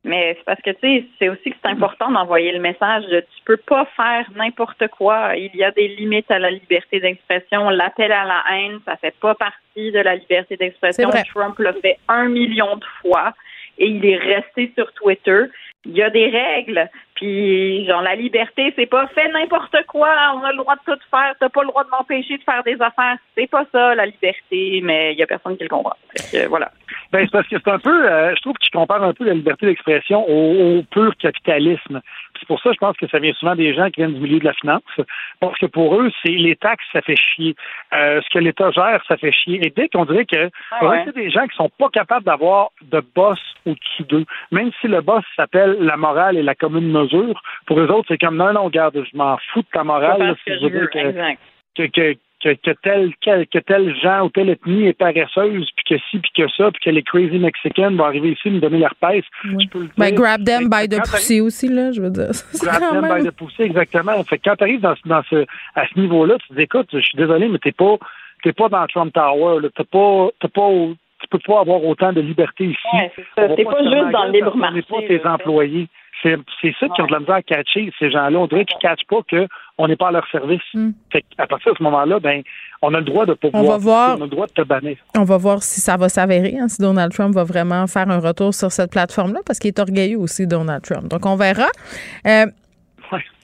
Mais 0.08 0.36
c'est 0.38 0.46
parce 0.46 0.62
que 0.62 0.70
tu 0.70 0.78
sais, 0.82 1.06
c'est 1.18 1.30
aussi 1.30 1.50
que 1.50 1.56
c'est 1.64 1.72
important 1.72 2.12
d'envoyer 2.12 2.52
le 2.52 2.60
message 2.60 3.06
de 3.08 3.22
tu 3.22 3.44
peux 3.44 3.58
pas 3.58 3.88
faire 3.98 4.30
n'importe 4.36 4.88
quoi. 4.90 5.36
Il 5.36 5.50
y 5.56 5.64
a 5.64 5.72
des 5.72 5.88
limites 5.88 6.30
à 6.30 6.38
la 6.38 6.52
liberté 6.52 7.00
d'expression. 7.00 7.72
L'appel 7.72 8.12
à 8.12 8.24
la 8.24 8.44
haine, 8.54 8.78
ça 8.86 8.98
fait 8.98 9.16
pas 9.20 9.34
partie 9.34 9.92
de 9.92 9.98
la 10.00 10.16
liberté 10.16 10.58
d'expression. 10.58 11.10
Trump 11.34 11.58
l'a 11.58 11.74
fait 11.74 11.98
un 12.08 12.28
million 12.28 12.76
de 12.76 12.86
fois 13.02 13.34
et 13.80 13.88
il 13.88 14.06
est 14.06 14.18
resté 14.18 14.72
sur 14.78 14.92
Twitter. 14.94 15.46
Il 15.86 15.94
y 15.94 16.04
a 16.04 16.12
des 16.12 16.30
règles. 16.30 16.88
Puis, 17.16 17.86
genre, 17.86 18.02
la 18.02 18.16
liberté, 18.16 18.74
c'est 18.76 18.86
pas 18.86 19.08
fait 19.08 19.30
n'importe 19.30 19.76
quoi. 19.88 20.10
On 20.36 20.44
a 20.44 20.52
le 20.52 20.58
droit 20.58 20.76
de 20.76 20.94
tout 20.94 21.00
faire. 21.10 21.34
T'as 21.40 21.50
pas 21.50 21.62
le 21.62 21.68
droit 21.68 21.84
de 21.84 21.90
m'empêcher 21.90 22.38
de 22.38 22.44
faire 22.44 22.64
des 22.64 22.76
affaires. 22.82 23.18
C'est 23.38 23.50
pas 23.50 23.66
ça, 23.72 23.96
la 23.96 24.06
liberté. 24.06 24.82
Mais 24.84 25.14
il 25.14 25.20
y 25.20 25.24
a 25.24 25.28
personne 25.28 25.56
qui 25.56 25.64
le 25.64 25.70
comprend. 25.70 25.96
Que, 26.32 26.48
voilà. 26.48 26.72
Ben, 27.12 27.22
c'est 27.24 27.32
parce 27.32 27.48
que 27.48 27.56
c'est 27.64 27.72
un 27.72 27.80
peu, 27.80 28.10
euh, 28.10 28.36
je 28.36 28.42
trouve 28.42 28.54
que 28.54 28.64
tu 28.64 28.72
compares 28.72 29.04
un 29.04 29.14
peu 29.14 29.24
la 29.24 29.34
liberté 29.34 29.66
d'expression 29.66 30.28
au, 30.28 30.80
au 30.80 30.84
pur 30.84 31.16
capitalisme. 31.18 32.02
C'est 32.40 32.48
pour 32.48 32.60
ça, 32.60 32.72
je 32.74 32.78
pense 32.78 32.98
que 32.98 33.08
ça 33.08 33.20
vient 33.20 33.34
souvent 33.34 33.56
des 33.56 33.74
gens 33.74 33.90
qui 33.90 34.02
viennent 34.02 34.14
du 34.14 34.20
milieu 34.20 34.40
de 34.40 34.46
la 34.46 34.54
finance, 34.54 34.82
parce 35.40 35.58
que 35.58 35.68
pour 35.68 36.00
eux, 36.00 36.12
c'est 36.22 36.32
les 36.32 36.56
taxes, 36.58 36.86
ça 36.92 37.02
fait 37.02 37.16
chier. 37.16 37.56
Euh, 37.94 38.22
ce 38.22 38.30
que 38.30 38.40
l'État 38.40 38.72
gère, 38.72 39.02
ça 39.08 39.16
fait 39.16 39.32
chier. 39.32 39.66
Et 39.66 39.70
dès 39.70 39.88
qu'on 39.88 40.04
dirait 40.06 40.26
que 40.26 40.50
Ah 40.72 40.86
ouais. 40.86 41.04
c'est 41.06 41.16
des 41.16 41.30
gens 41.30 41.48
qui 41.48 41.56
sont 41.56 41.70
pas 41.80 41.90
capables 41.90 42.26
d'avoir 42.26 42.72
de 42.82 43.02
boss 43.16 43.40
au-dessus 43.66 44.04
d'eux, 44.04 44.26
même 44.52 44.72
si 44.82 44.88
le 44.88 45.02
boss 45.02 45.24
s'appelle 45.36 45.78
la 45.80 45.96
morale 45.96 46.38
et 46.38 46.44
la 46.44 46.56
commune 46.56 46.92
mesure, 46.92 47.05
pour 47.66 47.80
eux 47.80 47.88
autres, 47.92 48.06
c'est 48.10 48.18
comme 48.18 48.38
non, 48.38 48.54
non, 48.54 48.70
garde, 48.70 48.96
je 49.12 49.18
m'en 49.18 49.38
fous 49.54 49.62
de 49.62 49.68
ta 49.72 49.84
morale. 49.84 50.20
Là, 50.20 50.36
si 50.38 50.46
que 50.46 50.60
je 50.60 50.66
veux 50.68 50.88
que- 50.88 50.98
que, 51.76 51.84
que, 51.88 52.18
que, 52.44 52.50
que 52.54 52.72
tel, 52.84 53.12
quel- 53.22 53.48
que 53.48 53.58
tel 53.60 53.96
gens 54.02 54.26
ou 54.26 54.30
telle 54.30 54.50
ethnie 54.50 54.86
est 54.88 54.94
paresseuse, 54.94 55.68
puis 55.76 55.86
que 55.98 56.04
ci, 56.10 56.20
puis 56.20 56.32
que 56.36 56.48
ça, 56.56 56.70
puis 56.72 56.80
que 56.84 56.90
les 56.92 57.02
crazy 57.04 57.40
Mexicains 57.40 57.90
vont 57.92 58.04
arriver 58.06 58.30
ici 58.32 58.50
me 58.50 58.60
donner 58.60 58.78
l'herpès. 58.78 59.24
Je 59.44 59.68
peux 59.68 59.80
le 59.80 59.90
Ben, 59.98 60.14
grab 60.14 60.44
them 60.44 60.70
by 60.70 60.88
the 60.88 61.00
pussy 61.02 61.42
aussi, 61.42 61.68
là, 61.68 61.92
je 61.92 62.02
veux 62.02 62.12
dire. 62.12 62.30
Grab 62.62 62.80
them 62.82 63.02
même- 63.02 63.24
by 63.24 63.28
the 63.28 63.32
pussy, 63.32 63.64
exactement. 63.64 64.24
Fait 64.26 64.38
que 64.38 64.44
quand 64.50 64.56
tu 64.58 64.64
arrives 64.64 64.82
dans, 64.82 64.96
ce- 64.96 65.08
dans 65.08 65.24
ce, 65.30 65.46
à 65.76 65.88
ce 65.88 66.00
niveau-là, 66.00 66.36
tu 66.42 66.48
te 66.50 66.54
dis, 66.54 66.62
écoute, 66.62 66.88
je 66.94 67.00
suis 67.00 67.18
désolé, 67.18 67.48
mais 67.48 67.58
t'es 67.58 67.72
pas, 67.72 67.96
t'es 68.44 68.54
pas 68.54 68.70
dans 68.70 68.86
Trump 68.88 69.12
Tower, 69.14 69.62
là. 69.62 69.70
T'as 69.76 69.84
pas, 69.84 70.28
t'as 70.40 70.48
pas, 70.50 70.70
tu 71.22 71.28
peux 71.32 71.40
pas 71.40 71.62
avoir 71.62 71.84
autant 71.84 72.14
de 72.14 72.22
liberté 72.22 72.66
ici. 72.66 72.78
Ouais, 72.94 73.12
c'est 73.16 73.26
ça. 73.36 73.48
T'es 73.50 73.64
te 73.64 73.70
pas 73.70 73.76
fermer 73.78 73.90
juste 74.02 74.12
dans 74.12 74.26
le 74.26 74.32
libre 74.32 74.56
marché, 74.56 74.82
pas 74.84 75.02
tes 75.08 75.26
employés. 75.28 75.88
C'est 76.62 76.74
ça 76.80 76.88
qui 76.90 77.02
ont 77.02 77.06
de 77.08 77.12
la 77.12 77.20
misère 77.20 77.36
à 77.36 77.42
catcher, 77.42 77.92
ces 78.00 78.10
gens-là. 78.12 78.38
On 78.40 78.48
dirait 78.48 78.66
qu'ils 78.66 78.78
ne 78.78 78.82
catchent 78.82 79.06
pas 79.08 79.18
qu'on 79.30 79.88
n'est 79.88 79.96
pas 79.96 80.08
à 80.08 80.12
leur 80.12 80.28
service. 80.32 80.62
Fait 81.12 81.24
à 81.38 81.48
partir 81.48 81.74
de 81.74 81.78
ce 81.78 81.84
moment-là, 81.84 82.20
ben, 82.20 82.42
on 82.82 82.94
a 82.94 83.00
le 83.00 83.06
droit 83.06 83.26
de 83.26 83.34
Hmm. 83.34 83.50
On 83.54 83.64
va 83.64 83.78
voir. 83.78 84.18
On 84.18 84.22
a 84.22 84.26
le 84.26 84.30
droit 84.30 84.48
de 84.48 84.52
te 84.54 84.62
bannir. 84.62 84.98
On 85.18 85.24
va 85.24 85.38
voir 85.38 85.62
si 85.64 85.80
ça 85.82 85.98
va 85.98 86.10
s'avérer, 86.10 86.56
hein, 86.60 86.68
si 86.68 86.82
Donald 86.82 87.12
Trump 87.14 87.34
va 87.36 87.44
vraiment 87.44 87.86
faire 87.88 88.10
un 88.10 88.20
retour 88.20 88.54
sur 88.54 88.72
cette 88.72 88.92
plateforme-là, 88.92 89.40
parce 89.46 89.60
qu'il 89.60 89.68
est 89.70 89.80
orgueilleux 89.80 90.18
aussi, 90.20 90.48
Donald 90.48 90.82
Trump. 90.84 91.08
Donc, 91.10 91.26
on 91.26 91.36
verra. 91.36 91.68
Euh, 92.28 92.46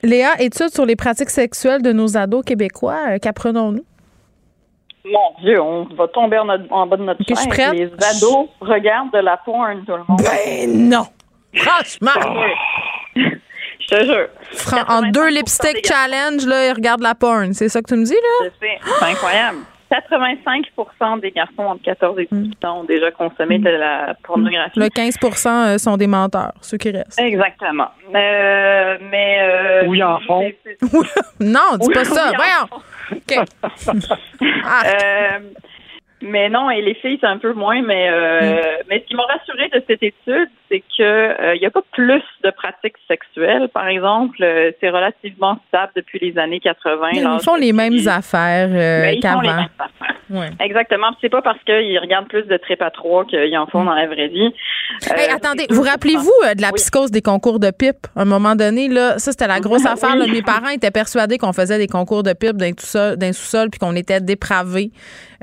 Léa, 0.04 0.30
étude 0.40 0.70
sur 0.70 0.86
les 0.86 0.96
pratiques 0.96 1.30
sexuelles 1.30 1.82
de 1.84 1.92
nos 1.92 2.18
ados 2.18 2.44
québécois, 2.44 2.98
euh, 3.12 3.18
qu'apprenons-nous? 3.22 3.86
Mon 5.06 5.42
Dieu, 5.42 5.60
on 5.62 5.84
va 5.96 6.08
tomber 6.08 6.38
en, 6.38 6.46
notre- 6.46 6.72
en 6.72 6.86
bas 6.88 6.98
de 6.98 7.04
notre 7.04 7.24
prête. 7.24 7.74
Les 7.74 7.86
ados 7.86 8.48
regardent 8.60 9.12
de 9.12 9.18
la 9.20 9.38
porn, 9.38 9.84
tout 9.86 9.94
le 9.94 10.04
monde. 10.08 10.20
Ben 10.22 10.90
non! 10.90 11.06
Franchement! 11.56 12.12
Je 13.16 13.88
te 13.88 14.06
jure. 14.06 14.28
Fran- 14.54 14.86
en 14.88 15.02
deux 15.12 15.30
lipstick 15.30 15.86
challenge, 15.86 16.46
là, 16.46 16.68
ils 16.68 16.74
regardent 16.74 17.02
la 17.02 17.16
porn. 17.16 17.54
C'est 17.54 17.68
ça 17.70 17.82
que 17.82 17.88
tu 17.88 17.96
me 17.96 18.06
dis, 18.06 18.14
là? 18.14 18.46
Je 18.46 18.66
sais, 18.68 18.80
C'est 19.00 19.06
incroyable. 19.06 19.58
85% 19.92 21.20
des 21.20 21.32
garçons 21.32 21.64
entre 21.64 21.84
14 21.84 22.18
et 22.20 22.28
18 22.32 22.64
ans 22.64 22.80
ont 22.80 22.84
déjà 22.86 23.12
consommé 23.12 23.60
de 23.60 23.70
la 23.70 24.16
pornographie. 24.24 24.80
Le 24.80 24.86
15% 24.86 25.48
euh, 25.50 25.78
sont 25.78 25.98
des 25.98 26.08
menteurs, 26.08 26.54
ceux 26.62 26.78
qui 26.78 26.92
restent. 26.92 27.20
Exactement. 27.20 27.90
Euh, 28.16 28.98
mais. 29.12 29.38
Euh, 29.42 29.88
Ou 29.88 29.96
ils 29.96 30.04
en 30.04 30.20
font. 30.22 30.50
non, 31.42 31.76
dis 31.78 31.88
Oui, 31.88 31.94
pas 31.94 32.06
ça. 32.06 32.32
oui, 32.32 32.38
Voyons! 32.38 32.82
OK. 33.12 34.02
Ah. 34.64 34.84
Euh, 34.86 35.40
mais 36.22 36.50
non, 36.50 36.70
et 36.70 36.82
les 36.82 36.94
filles, 36.96 37.18
c'est 37.20 37.28
un 37.28 37.38
peu 37.38 37.54
moins. 37.54 37.82
Mais, 37.82 38.10
euh, 38.10 38.40
Mm. 38.42 38.62
mais 38.90 39.00
ce 39.00 39.06
qui 39.08 39.16
m'a 39.16 39.24
rassuré 39.24 39.70
de 39.70 39.84
cette 39.88 40.04
étude, 40.04 40.50
c'est 40.70 40.80
que 40.98 41.02
euh, 41.04 41.56
il 41.56 41.60
n'y 41.60 41.66
a 41.66 41.72
pas 41.72 41.84
plus 41.92 42.24
de 42.44 42.50
pratiques 42.52 42.96
sexuelles. 43.08 43.68
Par 43.74 43.88
exemple, 43.88 44.38
Euh, 44.44 44.72
c'est 44.80 44.90
relativement 44.90 45.58
stable 45.68 45.92
depuis 45.96 46.20
les 46.20 46.38
années 46.38 46.60
80. 46.60 47.10
Ils 47.14 47.24
l'âge 47.24 47.42
font 47.42 47.56
de 47.56 47.62
les 47.62 47.68
vie. 47.68 47.74
mêmes 47.74 48.08
affaires 48.08 48.70
euh, 48.72 49.02
Mais 49.02 49.16
ils 49.18 49.22
font 49.28 49.40
les 49.42 49.48
qu'avant. 49.48 49.56
mêmes 49.62 49.70
affaires. 49.80 50.16
Ouais. 50.30 50.50
Exactement. 50.62 51.08
C'est 51.20 51.30
pas 51.30 51.42
parce 51.42 51.60
qu'ils 51.66 52.00
regardent 52.00 52.28
plus 52.30 52.44
de 52.44 52.56
trip 52.58 52.82
à 52.82 52.90
trois 52.90 53.26
qu'ils 53.26 53.58
en 53.58 53.68
font 53.68 53.84
dans 53.84 53.94
la 53.94 54.08
vraie 54.08 54.28
vie. 54.30 54.54
Hey, 55.10 55.30
Euh, 55.30 55.36
attendez, 55.36 55.66
vous 55.70 55.82
rappelez-vous 55.82 56.32
euh, 56.46 56.54
de 56.54 56.62
la 56.62 56.72
psychose 56.72 57.12
des 57.12 57.22
concours 57.22 57.60
de 57.60 57.70
pipe? 57.72 58.08
À 58.16 58.22
un 58.22 58.26
moment 58.26 58.56
donné, 58.56 58.88
là, 58.88 59.20
ça, 59.20 59.32
c'était 59.32 59.48
la 59.48 59.60
grosse 59.60 59.86
affaire. 59.86 60.16
là. 60.16 60.26
Mes 60.28 60.42
parents 60.42 60.70
étaient 60.70 60.92
persuadés 60.92 61.38
qu'on 61.38 61.54
faisait 61.54 61.78
des 61.78 61.88
concours 61.88 62.24
de 62.24 62.34
pipe 62.34 62.56
le 62.60 62.72
sous-sol, 63.34 63.70
puis 63.70 63.80
qu'on 63.80 63.96
était 63.96 64.22
dépravés. 64.22 64.92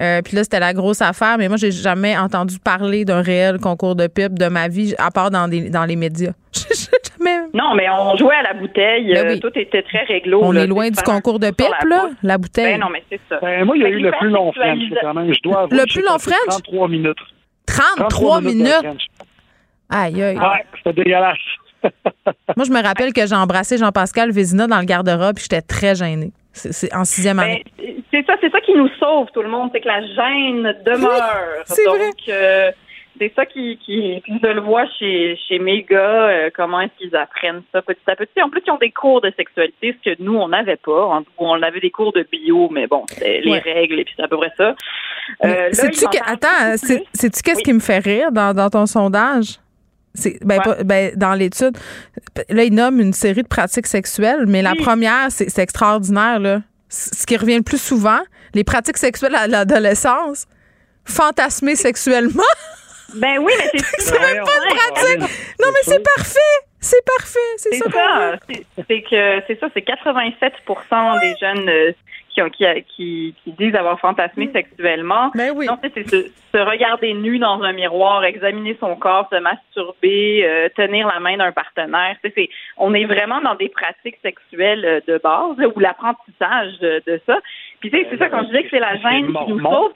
Euh, 0.01 0.23
puis 0.23 0.37
là, 0.37 0.45
c'était 0.45 0.61
la 0.61 0.68
grosse 0.73 1.03
affaire. 1.03 1.37
Mais 1.39 1.49
moi, 1.49 1.57
j'ai 1.57 1.71
jamais 1.71 2.17
entendu 2.17 2.59
parler 2.59 3.05
d'un 3.05 3.23
réel 3.23 3.59
concours 3.59 3.97
de 3.97 4.07
pipe 4.07 4.39
de 4.39 4.47
ma 4.49 4.69
vie, 4.69 4.95
à 4.99 5.11
part 5.11 5.31
dans, 5.31 5.49
des, 5.49 5.71
dans 5.71 5.85
les 5.85 5.97
médias. 5.97 6.33
jamais... 6.53 7.49
Non, 7.55 7.75
mais 7.75 7.89
on 7.91 8.17
jouait 8.17 8.35
à 8.35 8.43
la 8.43 8.55
bouteille. 8.55 9.13
Ben 9.13 9.27
euh, 9.27 9.33
oui. 9.33 9.41
Tout 9.41 9.51
était 9.55 9.83
très 9.83 10.05
réglo. 10.05 10.41
On 10.43 10.53
là, 10.53 10.65
est 10.65 10.67
loin 10.67 10.91
du 10.91 11.03
concours 11.03 11.39
de 11.39 11.49
pipe, 11.49 11.69
la 11.83 11.89
là, 11.89 12.11
la 12.23 12.39
bouteille. 12.39 12.75
Ben 12.75 12.81
non, 12.81 12.89
mais 12.91 13.03
c'est 13.11 13.21
ça. 13.29 13.39
Ben, 13.41 13.65
moi, 13.65 13.77
il 13.77 13.83
y 13.83 13.87
a 13.87 13.89
eu 13.89 14.01
le 14.01 14.11
plus 14.13 14.31
long 14.31 14.53
French, 14.53 14.83
quand 15.01 15.15
même. 15.15 15.33
Je 15.33 15.41
dois 15.43 15.63
avouer 15.63 15.77
Le 15.77 15.85
plus 15.93 16.03
long 16.03 16.19
French? 16.19 16.63
33 16.63 16.89
minutes. 16.89 17.19
33 17.67 18.41
minutes? 18.41 19.09
Aïe, 19.91 20.23
aïe. 20.23 20.37
Ouais, 20.37 20.65
c'était 20.77 21.03
dégueulasse. 21.05 21.39
Moi, 22.57 22.67
je 22.67 22.71
me 22.71 22.83
rappelle 22.83 23.13
que 23.13 23.27
j'ai 23.27 23.35
embrassé 23.35 23.79
Jean-Pascal 23.79 24.31
Vézina 24.33 24.67
dans 24.67 24.79
le 24.79 24.85
garde-robe 24.85 25.37
puis 25.37 25.45
j'étais 25.45 25.63
très 25.63 25.95
gênée. 25.95 26.33
C'est 26.53 26.93
en 26.95 27.05
sixième 27.05 27.39
année. 27.39 27.63
Ben, 27.79 27.95
c'est 28.11 28.27
ça, 28.27 28.35
c'est 28.41 28.51
ça 28.51 28.61
qui 28.61 28.75
nous 28.75 28.89
sauve, 28.99 29.29
tout 29.33 29.43
le 29.43 29.49
monde, 29.49 29.71
c'est 29.73 29.81
que 29.81 29.87
la 29.89 30.01
gêne 30.03 30.75
demeure. 30.85 31.63
c'est 31.67 31.85
Donc, 31.85 31.99
euh, 32.29 32.73
c'est 33.21 33.33
ça 33.37 33.47
qui, 33.47 33.79
qui, 33.85 34.23
je 34.27 34.47
le 34.49 34.61
vois 34.61 34.87
chez, 34.99 35.37
chez 35.49 35.59
mes 35.59 35.83
gars, 35.83 36.29
euh, 36.29 36.51
comment 36.55 36.81
est-ce 36.81 36.93
qu'ils 36.99 37.15
apprennent 37.17 37.63
ça 37.73 37.83
petit 37.83 38.01
à 38.09 38.17
petit. 38.17 38.41
En 38.43 38.49
plus, 38.51 38.63
ils 38.67 38.71
ont 38.73 38.79
des 38.79 38.91
cours 38.91 39.21
de 39.21 39.33
sexualité, 39.37 39.97
ce 40.05 40.11
que 40.11 40.17
nous, 40.23 40.37
on 40.37 40.49
n'avait 40.49 40.77
pas. 40.77 41.05
En- 41.07 41.23
On 41.39 41.63
avait 41.63 41.81
des 41.81 41.91
cours 41.91 42.13
de 42.13 42.27
bio, 42.31 42.69
mais 42.71 42.87
bon, 42.87 43.05
c'était 43.09 43.41
les 43.41 43.51
Ouais. 43.53 43.59
règles 43.61 44.01
et 44.01 44.05
puis 44.05 44.15
c'est 44.17 44.23
à 44.25 44.29
peu 44.29 44.37
près 44.37 44.53
ça. 44.57 44.75
Euh, 45.45 45.49
là, 45.49 45.69
ils 45.71 45.91
que, 45.91 46.31
attends, 46.33 46.77
sais-tu 46.77 47.43
qu'est-ce 47.43 47.57
Oui. 47.59 47.63
qui 47.63 47.73
me 47.73 47.81
fait 47.81 47.99
rire 47.99 48.33
dans, 48.33 48.55
dans 48.55 48.71
ton 48.71 48.87
sondage? 48.87 49.59
C'est, 50.19 50.39
ben, 50.45 50.61
pas- 50.61 50.83
ben, 50.85 51.13
dans 51.17 51.35
l'étude, 51.35 51.77
là, 52.49 52.65
il 52.65 52.75
nomme 52.75 53.01
une 53.01 53.13
série 53.13 53.43
de 53.43 53.49
pratiques 53.49 53.87
sexuelles, 53.87 54.45
mais 54.47 54.63
la 54.63 54.75
première, 54.75 55.31
c'est, 55.31 55.59
extraordinaire, 55.59 56.39
là. 56.39 56.63
Ce 56.89 57.27
qui 57.27 57.37
revient 57.37 57.57
le 57.57 57.63
plus 57.63 57.81
souvent, 57.81 58.21
les 58.55 58.65
pratiques 58.65 58.97
sexuelles 58.97 59.35
à 59.35 59.47
l'adolescence, 59.47 60.47
fantasmer 61.05 61.77
sexuellement. 61.77 62.43
Ben 63.15 63.39
oui, 63.39 63.51
mais 63.57 63.81
c'est 63.81 64.01
c'est 64.01 64.21
même 64.21 64.45
pas 64.45 64.53
une 64.53 64.77
pratique. 64.77 65.21
Non, 65.59 65.69
mais 65.73 65.81
c'est 65.83 66.05
parfait. 66.17 66.39
C'est 66.79 67.05
parfait. 67.05 67.39
C'est, 67.57 67.77
ça. 67.79 68.39
c'est 68.87 69.03
que 69.03 69.43
c'est 69.47 69.59
ça, 69.59 69.69
c'est 69.73 69.81
87% 69.81 71.21
des 71.21 71.35
jeunes 71.41 71.69
euh, 71.71 71.93
qui, 72.39 72.43
ont, 72.43 72.51
qui, 72.51 72.85
qui, 72.95 73.35
qui 73.43 73.53
disent 73.53 73.75
avoir 73.75 73.99
fantasmé 74.01 74.49
sexuellement. 74.53 75.31
Ben 75.35 75.53
oui. 75.55 75.67
Non, 75.67 75.77
c'est 75.83 75.93
c'est 75.95 76.09
se, 76.09 76.29
se 76.55 76.59
regarder 76.59 77.15
nu 77.15 77.39
dans 77.39 77.61
un 77.63 77.73
miroir, 77.73 78.25
examiner 78.25 78.77
son 78.81 78.97
corps, 78.97 79.29
se 79.33 79.39
masturber, 79.41 80.45
euh, 80.47 80.69
tenir 80.77 81.07
la 81.09 81.21
main 81.21 81.37
d'un 81.37 81.53
partenaire. 81.53 82.17
C'est- 82.23 82.33
c'est- 82.35 82.51
on 82.77 82.95
est 82.95 83.05
vraiment 83.05 83.41
dans 83.41 83.55
des 83.55 83.69
pratiques 83.69 84.19
sexuelles 84.23 84.85
euh, 84.85 85.01
de 85.07 85.19
base 85.19 85.57
là, 85.59 85.67
ou 85.75 85.79
l'apprentissage 85.81 86.79
de, 86.81 87.03
de 87.07 87.21
ça. 87.27 87.39
Puis 87.81 87.91
tu 87.91 87.99
sais, 87.99 88.07
c'est 88.11 88.19
ça 88.19 88.29
quand 88.29 88.43
je 88.43 88.47
disais 88.47 88.63
que 88.65 88.71
c'est 88.71 88.79
la 88.81 88.97
gêne 88.97 89.27
qui 89.27 89.53
nous 89.53 89.61
sauve. 89.61 89.93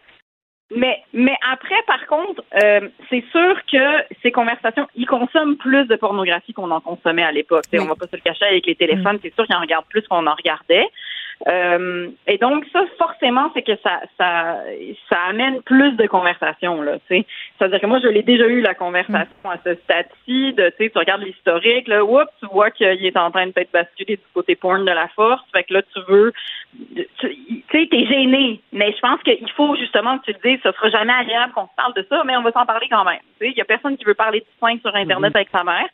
Mais, 0.75 1.03
mais 1.13 1.37
après, 1.53 1.75
par 1.87 2.07
contre, 2.07 2.43
euh, 2.65 2.89
c'est 3.11 3.23
sûr 3.31 3.61
que 3.71 4.15
ces 4.23 4.33
conversations, 4.33 4.89
ils 4.95 5.05
consomment 5.07 5.57
plus 5.59 5.85
de 5.87 5.97
pornographie 5.97 6.55
qu'on 6.55 6.71
en 6.71 6.81
consommait 6.81 7.25
à 7.25 7.31
l'époque. 7.31 7.65
On 7.75 7.85
va 7.85 7.95
pas 7.95 8.07
se 8.07 8.17
le 8.17 8.23
cacher 8.23 8.47
avec 8.47 8.65
les 8.67 8.75
téléphones, 8.75 9.19
c'est 9.23 9.35
sûr 9.35 9.45
qu'ils 9.45 9.55
en 9.55 9.61
regardent 9.61 9.85
plus 9.91 10.01
qu'on 10.09 10.27
en 10.27 10.35
regardait. 10.35 10.89
Euh, 11.49 12.09
et 12.27 12.39
donc 12.39 12.65
ça, 12.73 12.85
forcément, 12.99 13.51
c'est 13.55 13.63
que 13.63 13.77
ça, 13.83 14.01
ça, 14.19 14.61
ça 15.09 15.19
amène 15.29 15.61
plus 15.63 15.93
de 15.93 16.07
conversations 16.07 16.83
là. 16.83 16.99
Tu 17.09 17.19
sais, 17.19 17.27
c'est-à-dire 17.59 17.81
que 17.81 17.87
moi, 17.87 17.99
je 18.03 18.09
l'ai 18.09 18.23
déjà 18.23 18.47
eu 18.47 18.61
la 18.61 18.75
conversation 18.75 19.51
à 19.51 19.57
ce 19.65 19.75
stade-ci. 19.75 20.53
De, 20.53 20.71
tu 20.71 20.85
sais, 20.85 20.91
tu 20.91 20.99
regardes 20.99 21.23
l'historique, 21.23 21.89
là, 21.89 22.05
oups, 22.05 22.31
tu 22.41 22.47
vois 22.47 22.71
qu'il 22.71 23.05
est 23.05 23.17
en 23.17 23.31
train 23.31 23.47
de 23.47 23.53
peut-être 23.53 23.73
basculer 23.73 24.17
du 24.17 24.23
côté 24.35 24.55
porn 24.55 24.85
de 24.85 24.93
la 24.93 25.09
force. 25.09 25.43
Fait 25.53 25.65
que 25.65 25.75
là, 25.75 25.83
tu 25.83 26.01
veux, 26.09 26.33
tu 27.19 27.65
sais, 27.73 27.89
t'es 27.91 28.07
gêné. 28.07 28.61
Mais 28.73 28.93
je 28.93 29.01
pense 29.01 29.21
qu'il 29.23 29.51
faut 29.53 29.75
justement 29.77 30.19
que 30.19 30.31
tu 30.31 30.33
le 30.33 30.51
dises, 30.51 30.61
ce 30.63 30.73
sera 30.73 30.91
jamais 30.91 31.13
agréable 31.13 31.53
qu'on 31.55 31.67
se 31.67 31.75
parle 31.77 31.95
de 31.95 32.07
ça, 32.09 32.23
mais 32.25 32.37
on 32.37 32.43
va 32.43 32.53
s'en 32.53 32.67
parler 32.67 32.87
quand 32.89 33.05
même. 33.05 33.21
Tu 33.41 33.47
sais, 33.47 33.51
il 33.51 33.59
y 33.59 33.61
a 33.61 33.65
personne 33.65 33.97
qui 33.97 34.05
veut 34.05 34.15
parler 34.15 34.41
de 34.41 34.47
sein 34.61 34.79
sur 34.81 34.95
Internet 34.95 35.35
avec 35.35 35.49
sa 35.51 35.65
mère. 35.65 35.89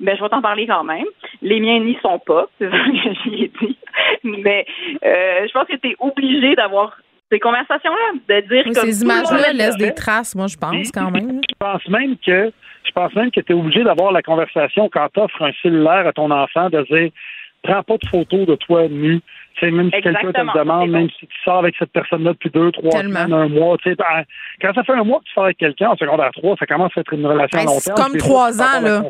Ben, 0.00 0.16
je 0.16 0.22
vais 0.22 0.28
t'en 0.28 0.42
parler 0.42 0.66
quand 0.66 0.84
même. 0.84 1.06
Les 1.42 1.60
miens 1.60 1.78
n'y 1.80 1.96
sont 2.02 2.18
pas, 2.18 2.46
c'est 2.58 2.70
ça 2.70 2.76
que 2.76 3.14
j'y 3.24 3.44
ai 3.44 3.52
dit. 3.60 3.76
Mais 4.24 4.66
euh, 5.04 5.46
je 5.46 5.52
pense 5.52 5.66
que 5.66 5.76
tu 5.76 5.90
es 5.90 5.96
obligé 6.00 6.54
d'avoir 6.56 6.96
ces 7.30 7.38
conversations-là, 7.38 8.12
de 8.28 8.40
dire 8.48 8.62
Oui, 8.66 8.72
comme 8.72 8.90
ces 8.90 9.02
images-là 9.02 9.52
laissent 9.52 9.76
des 9.76 9.94
traces, 9.94 10.34
moi, 10.34 10.46
je 10.46 10.56
pense, 10.56 10.90
quand 10.92 11.10
même. 11.10 11.40
Je 11.48 11.54
pense 11.58 11.88
même 11.88 12.16
que 12.24 12.52
je 12.84 12.92
pense 12.92 13.14
même 13.14 13.30
que 13.30 13.40
tu 13.40 13.52
es 13.52 13.54
obligé 13.54 13.82
d'avoir 13.82 14.12
la 14.12 14.22
conversation 14.22 14.88
quand 14.92 15.08
tu 15.14 15.20
offres 15.20 15.42
un 15.42 15.52
cellulaire 15.62 16.06
à 16.06 16.12
ton 16.12 16.30
enfant 16.30 16.68
de 16.68 16.82
dire 16.82 17.10
prends 17.62 17.82
pas 17.82 17.96
de 17.96 18.06
photos 18.08 18.46
de 18.46 18.54
toi 18.56 18.86
nu. 18.88 19.20
Sais, 19.58 19.70
même 19.70 19.90
si 19.94 20.02
quelqu'un 20.02 20.32
te 20.32 20.40
le 20.40 20.58
demande, 20.58 20.90
même 20.90 21.08
si 21.10 21.26
tu 21.26 21.36
sors 21.44 21.58
avec 21.58 21.76
cette 21.78 21.92
personne-là 21.92 22.32
depuis 22.32 22.50
deux, 22.50 22.72
trois 22.72 22.90
Tellement. 22.90 23.22
semaines, 23.24 23.32
un 23.32 23.48
mois, 23.48 23.76
tu 23.78 23.88
sais, 23.88 23.94
ben, 23.96 24.24
quand 24.60 24.74
ça 24.74 24.82
fait 24.82 24.92
un 24.92 25.04
mois 25.04 25.20
que 25.20 25.24
tu 25.26 25.32
sors 25.32 25.44
avec 25.44 25.58
quelqu'un 25.58 25.90
en 25.90 25.96
secondaire 25.96 26.30
3, 26.32 26.56
ça 26.58 26.66
commence 26.66 26.90
à 26.96 27.00
être 27.00 27.12
une 27.12 27.24
relation 27.24 27.56
Ben, 27.58 27.62
à 27.62 27.64
long 27.66 27.78
c'est 27.78 27.94
terme. 27.94 28.08
comme 28.10 28.18
trois 28.18 28.60
ans, 28.60 28.80
là. 28.82 29.02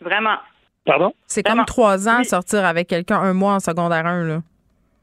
Vraiment. 0.00 0.36
Pardon? 0.84 1.12
C'est 1.26 1.42
comme 1.42 1.64
trois 1.66 2.08
ans 2.08 2.24
sortir 2.24 2.64
avec 2.64 2.88
quelqu'un 2.88 3.18
un 3.20 3.34
mois 3.34 3.54
en 3.54 3.60
secondaire 3.60 4.06
1, 4.06 4.24
là. 4.24 4.38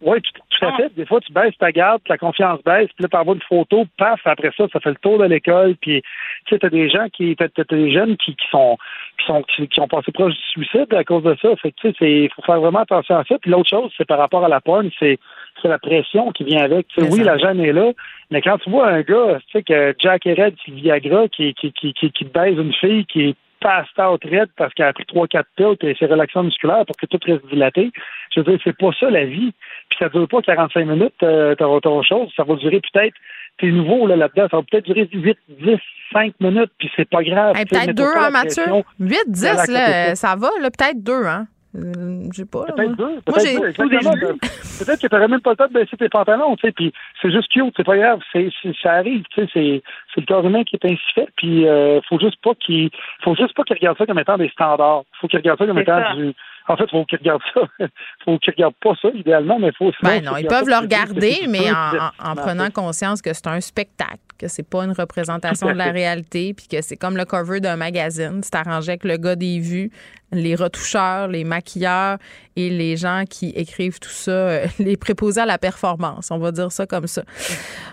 Oui, 0.02 0.22
tout, 0.22 0.41
tout 0.49 0.65
à 0.65 0.78
fait. 0.78 0.94
Des 0.95 1.06
fois, 1.07 1.19
tu 1.22 1.34
baisses 1.34 1.57
ta 1.57 1.72
garde, 1.72 2.02
ta 2.07 2.18
confiance 2.18 2.61
baisse, 2.64 2.90
puis 2.95 3.03
là, 3.03 3.10
tu 3.10 3.18
envoies 3.18 3.34
une 3.34 3.41
photo, 3.41 3.86
paf, 3.98 4.19
après 4.26 4.52
ça, 4.56 4.65
ça 4.72 4.80
fait 4.80 4.90
le 4.90 4.95
tour 4.98 5.18
de 5.18 5.26
l'école, 5.26 5.76
puis 5.82 6.03
tu 6.45 6.53
sais, 6.53 6.60
t'as 6.60 6.69
des 6.69 6.88
gens 6.88 7.07
qui, 7.10 7.36
t'as, 7.36 7.48
t'as 7.49 7.64
des 7.64 7.91
jeunes 7.91 8.15
qui, 8.18 8.36
qui 8.36 8.45
sont, 8.52 8.78
qui 9.18 9.26
sont, 9.26 9.41
qui, 9.44 9.68
qui 9.68 9.80
ont 9.80 9.88
passé 9.88 10.11
proche 10.11 10.36
du 10.36 10.44
suicide 10.52 10.94
à 10.94 11.03
cause 11.03 11.24
de 11.24 11.36
ça. 11.41 11.56
Fait 11.56 11.72
que 11.72 11.78
tu 11.78 11.90
sais, 11.90 11.95
c'est, 11.98 12.30
faut 12.36 12.44
faire 12.44 12.60
vraiment 12.60 12.82
attention 12.82 13.18
à 13.18 13.24
ça. 13.24 13.40
Puis 13.40 13.49
l'autre 13.49 13.69
chose, 13.69 13.91
c'est 13.98 14.06
par 14.06 14.19
rapport 14.19 14.45
à 14.45 14.49
la 14.49 14.61
porn, 14.61 14.88
c'est, 14.99 15.18
c'est 15.61 15.68
la 15.68 15.80
pression 15.80 16.32
qui 16.32 16.44
vient 16.44 16.64
avec. 16.64 16.88
Tu 16.90 17.02
sais, 17.02 17.11
oui, 17.11 17.24
la 17.24 17.40
gêne 17.40 17.60
est 17.60 17.74
là, 17.74 17.91
mais 18.30 18.41
quand 18.44 18.60
tu 18.60 18.69
vois 18.69 18.90
un 18.90 19.02
gars, 19.02 19.40
tu 19.48 19.52
sais, 19.52 19.64
que 19.64 19.95
Jack 19.98 20.28
et 20.28 20.34
Red, 20.36 20.56
le 20.68 20.76
Viagra, 20.76 21.28
qui, 21.30 21.56
qui, 21.56 21.72
qui, 21.72 21.94
qui, 21.94 22.11
qui 22.11 22.26
baise 22.26 22.57
une 22.57 22.74
fille 22.74 23.06
qui 23.07 23.30
est 23.30 23.36
passed 23.60 24.00
out 24.00 24.24
red 24.26 24.50
parce 24.58 24.74
qu'elle 24.74 24.88
a 24.88 24.94
pris 24.94 25.06
trois, 25.06 25.28
quatre 25.28 25.50
pills 25.56 25.78
et 25.82 25.96
ses 25.96 26.06
relaxants 26.06 26.44
musculaires 26.44 26.86
pour 26.86 26.96
que 26.96 27.06
tout 27.06 27.20
reste 27.26 27.46
dilaté. 27.48 27.92
Je 28.34 28.42
veux 28.42 28.52
dire, 28.52 28.60
c'est 28.64 28.78
pas 28.78 28.90
ça 29.00 29.10
la 29.10 29.26
vie. 29.26 29.54
Puis 29.90 30.00
ça 30.00 30.10
dure 30.10 30.28
pas 30.28 30.42
45 30.42 30.86
minutes, 30.86 31.14
euh, 31.24 31.56
t'auras 31.56 31.78
autre 31.78 32.04
chose. 32.04 32.30
Ça 32.36 32.44
va 32.44 32.56
durer 32.56 32.82
peut-être, 32.82 33.16
t'es 33.60 33.68
nouveau 33.68 34.08
là, 34.08 34.16
là-dedans, 34.16 34.48
ça 34.50 34.58
va 34.58 34.64
peut-être 34.64 34.86
durer 34.86 35.10
8, 35.12 35.38
10, 35.50 35.78
5 36.14 36.34
minutes, 36.40 36.72
puis 36.78 36.90
c'est 36.96 37.10
pas 37.10 37.24
grave. 37.24 37.56
Hey, 37.58 37.66
peut-être 37.66 37.94
deux, 37.96 38.04
hein, 38.04 38.30
Mathieu? 38.30 38.64
pression 38.64 38.86
8, 39.00 39.18
10, 39.28 39.42
d'aller 39.42 39.50
à 39.50 39.56
côté 39.56 39.72
de 39.72 39.74
là, 39.74 40.16
ça. 40.16 40.16
ça 40.16 40.36
va, 40.36 40.50
là, 40.62 40.70
peut-être 40.70 41.04
deux, 41.04 41.26
hein? 41.26 41.48
Euh, 41.78 42.24
Je 42.32 42.38
sais 42.38 42.45
pas. 42.45 42.66
là, 42.68 42.74
Peut-être 42.74 42.95
deux, 42.95 43.20
peut-être 44.86 45.02
que 45.02 45.08
t'aurais 45.08 45.28
même 45.28 45.41
pas 45.41 45.52
le 45.52 45.56
temps 45.58 45.68
de 45.68 45.74
baisser 45.74 45.98
tes 45.98 46.10
pantalons, 46.10 46.56
tu 46.56 46.68
sais, 46.68 46.72
puis 46.72 46.91
c'est 47.22 47.32
juste 47.32 47.49
cute, 47.52 47.74
c'est 47.78 47.84
pas 47.86 47.98
grave, 47.98 48.20
c'est, 48.34 48.49
ça 48.82 48.94
arrive, 48.94 49.24
tu 49.34 49.41
sais, 49.41 49.49
c'est, 49.54 49.84
c'est 50.14 50.22
le 50.22 50.26
corps 50.26 50.45
humain 50.45 50.64
qui 50.64 50.76
est 50.76 50.86
ainsi 50.86 51.02
fait, 51.14 51.28
puis 51.38 51.68
euh, 51.68 51.99
faut 52.10 52.20
juste 52.20 52.41
pas 52.44 52.54
qu'il, 52.56 52.90
faut 53.24 53.36
juste 53.36 53.54
pas 53.56 53.64
qu'il 53.64 53.76
regarde 53.78 53.98
ça 53.98 54.06
comme 54.06 54.20
étant 54.20 54.38
des 54.38 54.49
standards, 54.49 55.04
faut 55.22 55.28
qu'il 55.28 55.40
regarde 55.40 55.60
ça 55.60 55.66
comme 55.66 55.80
étant 55.80 56.02
ça. 56.02 56.16
du, 56.16 56.34
en 56.70 56.76
fait, 56.76 56.90
faut 56.90 57.06
qu'il 57.06 57.18
regarde 57.20 57.41
ça, 57.54 57.62
faut 58.26 58.38
qu'il 58.40 58.54
regarde 58.54 58.74
pas 58.82 58.94
ça, 59.02 59.10
idéalement, 59.14 59.58
mais 59.60 59.72
faut, 59.78 59.91
Ben 60.04 60.20
faut 60.24 60.32
non, 60.32 60.38
ils 60.38 60.48
peuvent 60.48 60.68
le 60.68 60.78
regarder, 60.82 61.36
mais 61.48 61.72
en, 61.72 62.32
en- 62.32 62.36
prenant 62.41 62.70
conscience 62.72 63.22
que 63.22 63.34
c'est 63.34 63.48
un 63.48 63.62
spectacle, 63.62 64.20
que 64.38 64.48
c'est 64.48 64.70
pas 64.70 64.84
une 64.84 64.91
représentation 64.91 65.68
de 65.72 65.78
la 65.78 65.91
réalité, 65.91 66.54
puis 66.54 66.68
que 66.68 66.82
c'est 66.82 66.98
comme 66.98 67.16
le 67.18 67.26
cover 67.26 67.60
d'un 67.62 67.76
magazine. 67.78 68.41
C'est 68.44 68.56
arrangé 68.56 68.90
avec 68.90 69.04
le 69.06 69.18
gars 69.18 69.36
des 69.36 69.60
vues, 69.60 69.91
les 70.32 70.56
retoucheurs, 70.56 71.28
les 71.28 71.44
maquilleurs 71.44 72.18
et 72.56 72.70
les 72.70 72.98
gens 72.98 73.24
qui 73.30 73.49
écrivent 73.49 73.99
tout 73.99 74.10
ça, 74.10 74.32
euh, 74.32 74.68
les 74.80 74.98
préposés 74.98 75.41
à 75.41 75.45
la 75.45 75.58
performance, 75.58 76.32
on 76.32 76.38
va 76.38 76.52
dire 76.52 76.72
ça 76.72 76.86
comme 76.86 77.08
ça. 77.08 77.24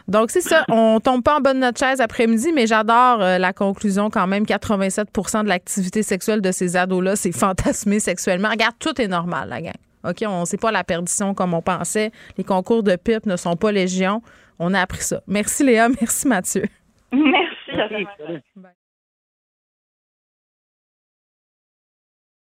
Donc 0.08 0.30
c'est 0.30 0.40
ça, 0.40 0.64
on 0.68 1.00
tombe 1.00 1.22
pas 1.22 1.38
en 1.38 1.40
de 1.40 1.52
notre 1.52 1.78
chaise 1.78 2.00
après-midi, 2.00 2.52
mais 2.52 2.66
j'adore 2.66 3.22
euh, 3.22 3.38
la 3.38 3.52
conclusion 3.52 4.10
quand 4.10 4.26
même. 4.26 4.44
87% 4.44 5.44
de 5.44 5.48
l'activité 5.48 6.02
sexuelle 6.02 6.40
de 6.40 6.52
ces 6.52 6.76
ados-là, 6.76 7.16
c'est 7.16 7.32
fantasmé 7.36 8.00
sexuellement. 8.00 8.50
Regarde, 8.50 8.74
tout 8.78 9.00
est 9.00 9.08
normal, 9.08 9.48
la 9.48 9.60
gang. 9.60 9.74
OK, 10.04 10.22
on 10.26 10.44
sait 10.44 10.58
pas 10.58 10.70
la 10.70 10.84
perdition 10.84 11.34
comme 11.34 11.54
on 11.54 11.62
pensait. 11.62 12.10
Les 12.36 12.44
concours 12.44 12.82
de 12.82 12.96
pipe 12.96 13.26
ne 13.26 13.36
sont 13.36 13.56
pas 13.56 13.72
légion. 13.72 14.22
On 14.58 14.74
a 14.74 14.80
appris 14.80 15.02
ça. 15.02 15.22
Merci 15.26 15.64
Léa, 15.64 15.88
merci 16.00 16.28
Mathieu. 16.28 16.64
Merci. 17.12 17.80
à 17.80 18.83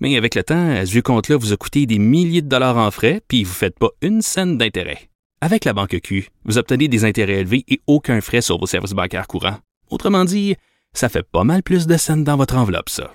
Mais 0.00 0.16
avec 0.16 0.34
le 0.34 0.42
temps, 0.42 0.84
ce 0.84 0.90
vieux 0.90 1.02
compte-là 1.02 1.36
vous 1.36 1.52
a 1.52 1.56
coûté 1.56 1.86
des 1.86 1.98
milliers 1.98 2.42
de 2.42 2.48
dollars 2.48 2.78
en 2.78 2.90
frais, 2.90 3.20
puis 3.28 3.44
vous 3.44 3.50
ne 3.50 3.54
faites 3.54 3.78
pas 3.78 3.90
une 4.00 4.22
scène 4.22 4.56
d'intérêt. 4.56 5.10
Avec 5.42 5.64
la 5.64 5.72
Banque 5.72 5.98
Q, 6.02 6.28
vous 6.44 6.58
obtenez 6.58 6.88
des 6.88 7.04
intérêts 7.04 7.40
élevés 7.40 7.64
et 7.68 7.80
aucun 7.86 8.20
frais 8.20 8.40
sur 8.40 8.58
vos 8.58 8.66
services 8.66 8.92
bancaires 8.92 9.26
courants. 9.26 9.58
Autrement 9.90 10.24
dit, 10.24 10.56
ça 10.92 11.08
fait 11.08 11.22
pas 11.22 11.44
mal 11.44 11.62
plus 11.62 11.86
de 11.86 11.96
scènes 11.96 12.24
dans 12.24 12.36
votre 12.36 12.56
enveloppe, 12.56 12.88
ça. 12.88 13.14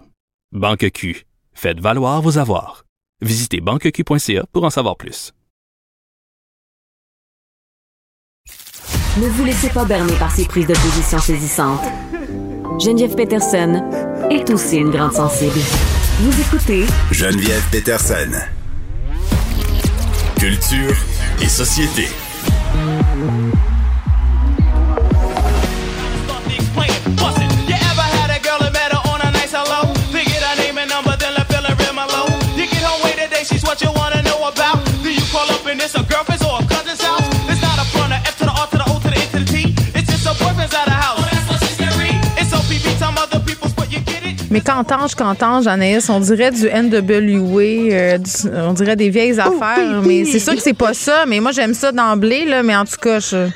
Banque 0.52 0.90
Q. 0.91 1.26
Faites 1.53 1.80
valoir 1.80 2.22
vos 2.22 2.38
avoirs. 2.38 2.86
Visitez 3.22 3.62
banqueq.ca 3.62 4.45
pour 4.52 4.64
en 4.64 4.70
savoir 4.70 4.98
plus. 4.98 5.34
Ne 9.18 9.30
vous 9.30 9.45
laissez 9.45 9.70
pas 9.70 9.86
berner 9.86 10.16
par 10.20 10.32
ces 10.32 10.45
prises 10.45 10.68
de 10.68 10.74
position 10.74 11.20
saisissantes. 11.20 11.86
Geneviève 12.80 13.16
Peterson 13.16 13.82
est 14.30 14.49
aussi 14.49 14.78
une 14.78 14.90
grande 14.91 15.14
sensible. 15.14 15.94
Vous 16.17 16.31
écoutez 16.39 16.85
Geneviève 17.11 17.61
Peterson. 17.71 18.31
Culture 20.39 20.95
et 21.41 21.49
société. 21.49 22.07
Mais 44.51 44.61
qu'entends-je, 44.61 45.15
qu'entends-je, 45.15 45.67
Anaïs, 45.67 46.09
on 46.09 46.19
dirait 46.19 46.51
du 46.51 46.67
NWA, 46.67 47.61
euh, 47.61 48.17
du- 48.17 48.49
on 48.53 48.73
dirait 48.73 48.95
des 48.95 49.09
vieilles 49.09 49.39
affaires, 49.39 50.01
mais 50.05 50.23
c'est 50.26 50.39
sûr 50.39 50.55
que 50.55 50.61
c'est 50.61 50.73
pas 50.73 50.93
ça, 50.93 51.26
mais 51.27 51.39
moi 51.39 51.51
j'aime 51.51 51.73
ça 51.73 51.91
d'emblée, 51.91 52.45
là, 52.45 52.61
mais 52.63 52.76
en 52.76 52.85
tout 52.85 52.97
cas, 53.01 53.19
je... 53.19 53.47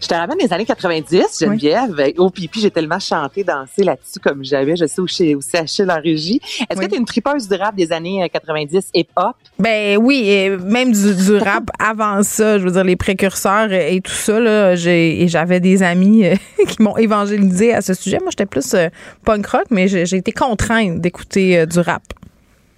Je 0.00 0.06
te 0.06 0.14
ramène 0.14 0.38
des 0.38 0.52
années 0.52 0.64
90, 0.64 1.38
Geneviève. 1.40 2.12
Au 2.18 2.30
pipi, 2.30 2.60
j'ai 2.60 2.70
tellement 2.70 2.98
chanté, 2.98 3.44
dansé 3.44 3.82
là-dessus 3.82 4.20
comme 4.20 4.44
jamais. 4.44 4.76
Je 4.76 4.86
sais 4.86 5.00
où 5.00 5.06
chez 5.06 5.34
aussi 5.34 5.56
Achille 5.56 5.90
en 5.90 6.00
régie. 6.00 6.40
Est-ce 6.68 6.80
que 6.80 6.86
tu 6.86 6.94
es 6.94 6.98
une 6.98 7.04
tripeuse 7.04 7.48
du 7.48 7.54
rap 7.54 7.74
des 7.74 7.92
années 7.92 8.22
euh, 8.22 8.28
90 8.28 8.90
hip-hop? 8.94 9.36
Ben 9.58 9.96
oui, 9.98 10.28
et 10.28 10.50
même 10.50 10.92
du, 10.92 11.14
du 11.14 11.36
rap 11.36 11.70
avant 11.78 12.22
ça, 12.22 12.58
je 12.58 12.64
veux 12.64 12.72
dire 12.72 12.84
les 12.84 12.96
précurseurs 12.96 13.72
et 13.72 14.00
tout 14.00 14.12
ça 14.12 14.38
là, 14.38 14.74
j'ai 14.74 15.26
j'avais 15.28 15.60
des 15.60 15.82
amis 15.82 16.26
euh, 16.26 16.34
qui 16.68 16.82
m'ont 16.82 16.96
évangélisé 16.96 17.74
à 17.74 17.80
ce 17.80 17.94
sujet. 17.94 18.18
Moi, 18.20 18.30
j'étais 18.30 18.46
plus 18.46 18.74
euh, 18.74 18.88
punk 19.24 19.46
rock, 19.46 19.66
mais 19.70 19.88
j'ai 19.88 20.16
été 20.16 20.32
contrainte 20.32 21.00
d'écouter 21.00 21.58
euh, 21.58 21.66
du 21.66 21.78
rap. 21.80 22.02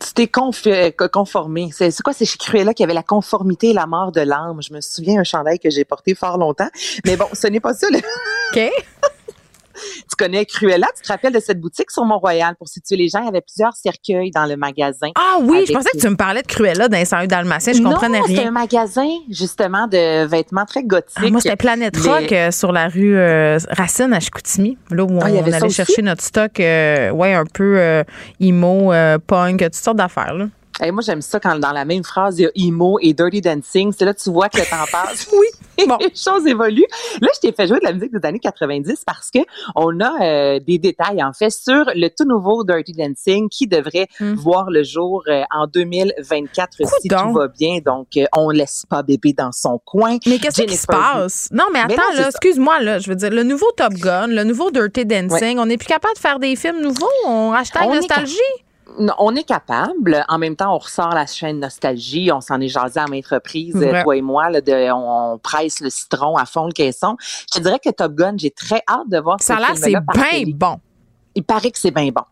Tu 0.01 0.13
t'es 0.15 0.31
euh, 0.67 0.91
conformé. 1.13 1.71
C'est 1.73 1.91
quoi? 2.03 2.13
C'est 2.13 2.25
chez 2.25 2.39
Cruella 2.39 2.73
qu'il 2.73 2.85
y 2.85 2.87
avait 2.87 2.95
la 2.95 3.03
conformité 3.03 3.71
et 3.71 3.73
la 3.73 3.87
mort 3.87 4.13
de 4.13 4.21
l'âme? 4.21 4.61
Je 4.63 4.73
me 4.73 4.81
souviens 4.81 5.21
un 5.21 5.25
chandail 5.25 5.59
que 5.59 5.71
j'ai 5.71 5.85
porté 5.85 6.15
fort 6.15 6.39
longtemps. 6.39 6.69
Mais 7.05 7.17
bon, 7.17 7.27
ce 7.33 7.49
n'est 7.49 7.61
pas 7.61 7.75
ça. 7.75 7.89
le- 7.91 7.99
OK. 7.99 8.73
Tu 10.09 10.17
connais 10.19 10.45
Cruella? 10.45 10.87
Tu 10.97 11.03
te 11.03 11.09
rappelles 11.09 11.33
de 11.33 11.41
cette 11.41 11.61
boutique 11.61 11.91
sur 11.91 12.05
Mont-Royal? 12.05 12.55
Pour 12.57 12.69
situer 12.69 12.97
les 12.97 13.09
gens, 13.09 13.21
il 13.21 13.27
y 13.27 13.29
avait 13.29 13.41
plusieurs 13.41 13.75
cercueils 13.75 14.31
dans 14.31 14.47
le 14.47 14.57
magasin. 14.57 15.09
Ah 15.15 15.39
oui, 15.41 15.65
je 15.67 15.73
pensais 15.73 15.91
que 15.93 15.99
tu 15.99 16.09
me 16.09 16.17
parlais 16.17 16.43
de 16.43 16.47
Cruella 16.47 16.89
dans 16.89 16.97
les 16.99 17.05
101 17.05 17.27
Dalmatiens, 17.27 17.73
je 17.73 17.83
comprenais 17.83 18.19
non, 18.21 18.25
c'était 18.27 18.41
rien. 18.41 18.49
un 18.49 18.53
magasin, 18.53 19.09
justement, 19.31 19.87
de 19.87 20.25
vêtements 20.27 20.65
très 20.65 20.83
gothiques. 20.85 21.17
Ah, 21.17 21.31
moi, 21.31 21.41
c'était 21.41 21.57
Planète 21.57 21.97
Mais- 22.05 22.11
Rock 22.11 22.33
euh, 22.33 22.51
sur 22.51 22.73
la 22.73 22.89
rue 22.89 23.17
euh, 23.17 23.59
Racine 23.71 24.13
à 24.13 24.21
Chicoutimi, 24.21 24.79
là 24.91 25.05
où 25.05 25.19
Ah, 25.23 25.29
on 25.31 25.53
allait 25.53 25.69
chercher 25.71 26.03
notre 26.03 26.23
stock, 26.23 26.59
euh, 26.61 27.11
ouais, 27.11 27.35
un 27.35 27.45
peu 27.45 28.03
emo, 28.41 28.93
punk, 29.27 29.61
toutes 29.65 29.75
sortes 29.75 29.97
d'affaires. 29.97 30.35
là. 30.35 30.47
Hey, 30.81 30.93
moi, 30.93 31.03
j'aime 31.05 31.23
ça 31.23 31.41
quand 31.41 31.59
dans 31.59 31.73
la 31.73 31.85
même 31.85 32.05
phrase, 32.05 32.39
il 32.39 32.43
y 32.43 32.47
a 32.47 32.51
emo 32.55 32.99
et 33.01 33.13
dirty 33.13 33.41
dancing. 33.41 33.93
C'est 33.97 34.05
là 34.05 34.15
que 34.15 34.21
tu 34.21 34.31
vois 34.31 34.49
que 34.49 34.59
le 34.59 34.65
temps 34.65 34.85
passe. 34.91 35.29
oui. 35.33 35.47
Bon. 35.87 35.97
les 36.01 36.13
choses 36.13 36.45
évoluent. 36.45 36.89
Là, 37.21 37.29
je 37.35 37.41
t'ai 37.41 37.53
fait 37.53 37.69
jouer 37.69 37.79
de 37.79 37.85
la 37.85 37.93
musique 37.93 38.13
des 38.13 38.27
années 38.27 38.41
90 38.41 39.05
parce 39.07 39.31
que 39.31 39.39
on 39.77 40.01
a 40.01 40.13
euh, 40.21 40.59
des 40.59 40.77
détails, 40.79 41.23
en 41.23 41.33
fait, 41.33 41.51
sur 41.51 41.85
le 41.95 42.09
tout 42.09 42.25
nouveau 42.25 42.65
Dirty 42.65 42.95
Dancing 42.95 43.49
qui 43.49 43.69
devrait 43.69 44.09
voir 44.19 44.71
le 44.71 44.83
jour 44.83 45.23
euh, 45.29 45.45
en 45.55 45.69
2024 45.69 46.79
si 47.01 47.09
tout 47.09 47.33
va 47.33 47.47
bien. 47.47 47.79
Donc, 47.79 48.09
euh, 48.17 48.25
on 48.37 48.51
laisse 48.51 48.87
pas 48.91 49.05
bébé 49.05 49.33
dans 49.33 49.53
son 49.53 49.81
coin. 49.85 50.19
Mais 50.27 50.39
qu'est-ce 50.39 50.63
qui 50.63 50.77
se 50.77 50.87
passe? 50.87 51.49
Non, 51.53 51.67
mais 51.73 51.79
attends, 51.79 52.13
là, 52.17 52.27
excuse-moi, 52.27 52.81
là, 52.81 52.99
je 52.99 53.09
veux 53.09 53.17
dire, 53.17 53.31
le 53.31 53.45
nouveau 53.45 53.71
Top 53.77 53.95
Gun, 53.95 54.27
le 54.27 54.43
nouveau 54.43 54.73
Dirty 54.73 55.07
Dancing, 55.07 55.59
on 55.59 55.67
n'est 55.67 55.79
plus 55.79 55.87
capable 55.87 56.15
de 56.15 56.21
faire 56.21 56.41
des 56.41 56.57
films 56.57 56.81
nouveaux? 56.81 57.07
On 57.25 57.53
hashtag 57.53 57.85
On 57.87 57.95
nostalgie? 57.95 58.37
On 59.19 59.35
est 59.37 59.45
capable. 59.45 60.25
En 60.29 60.39
même 60.39 60.57
temps, 60.57 60.75
on 60.75 60.79
ressort 60.79 61.11
la 61.11 61.27
chaîne 61.27 61.61
Nostalgie. 61.61 62.31
On 62.33 62.41
s'en 62.41 62.61
est 62.61 62.69
jasé 62.69 63.01
à 63.01 63.07
maintes 63.07 63.27
reprises, 63.27 63.75
Ouais. 63.77 64.03
toi 64.03 64.17
et 64.17 64.23
moi. 64.23 64.51
Là, 64.51 64.61
de, 64.61 64.91
on, 64.93 65.39
presse 65.39 65.81
le 65.81 65.91
citron 65.91 66.37
à 66.37 66.45
fond 66.47 66.67
le 66.67 66.73
caisson. 66.73 67.17
Je 67.55 67.61
dirais 67.61 67.79
que 67.79 67.91
Top 67.91 68.15
Gun, 68.15 68.35
j'ai 68.37 68.51
très 68.51 68.83
hâte 68.89 69.09
de 69.09 69.19
voir 69.19 69.41
Ça 69.41 69.55
a 69.55 69.57
ce 69.57 69.61
l'air, 69.61 69.77
film-là 69.77 70.03
c'est 70.15 70.45
bien 70.45 70.55
bon. 70.55 70.81
Il 71.35 71.45
paraît 71.45 71.71
que 71.71 71.79
c'est 71.79 71.93
bien 71.93 72.09
bon. 72.09 72.25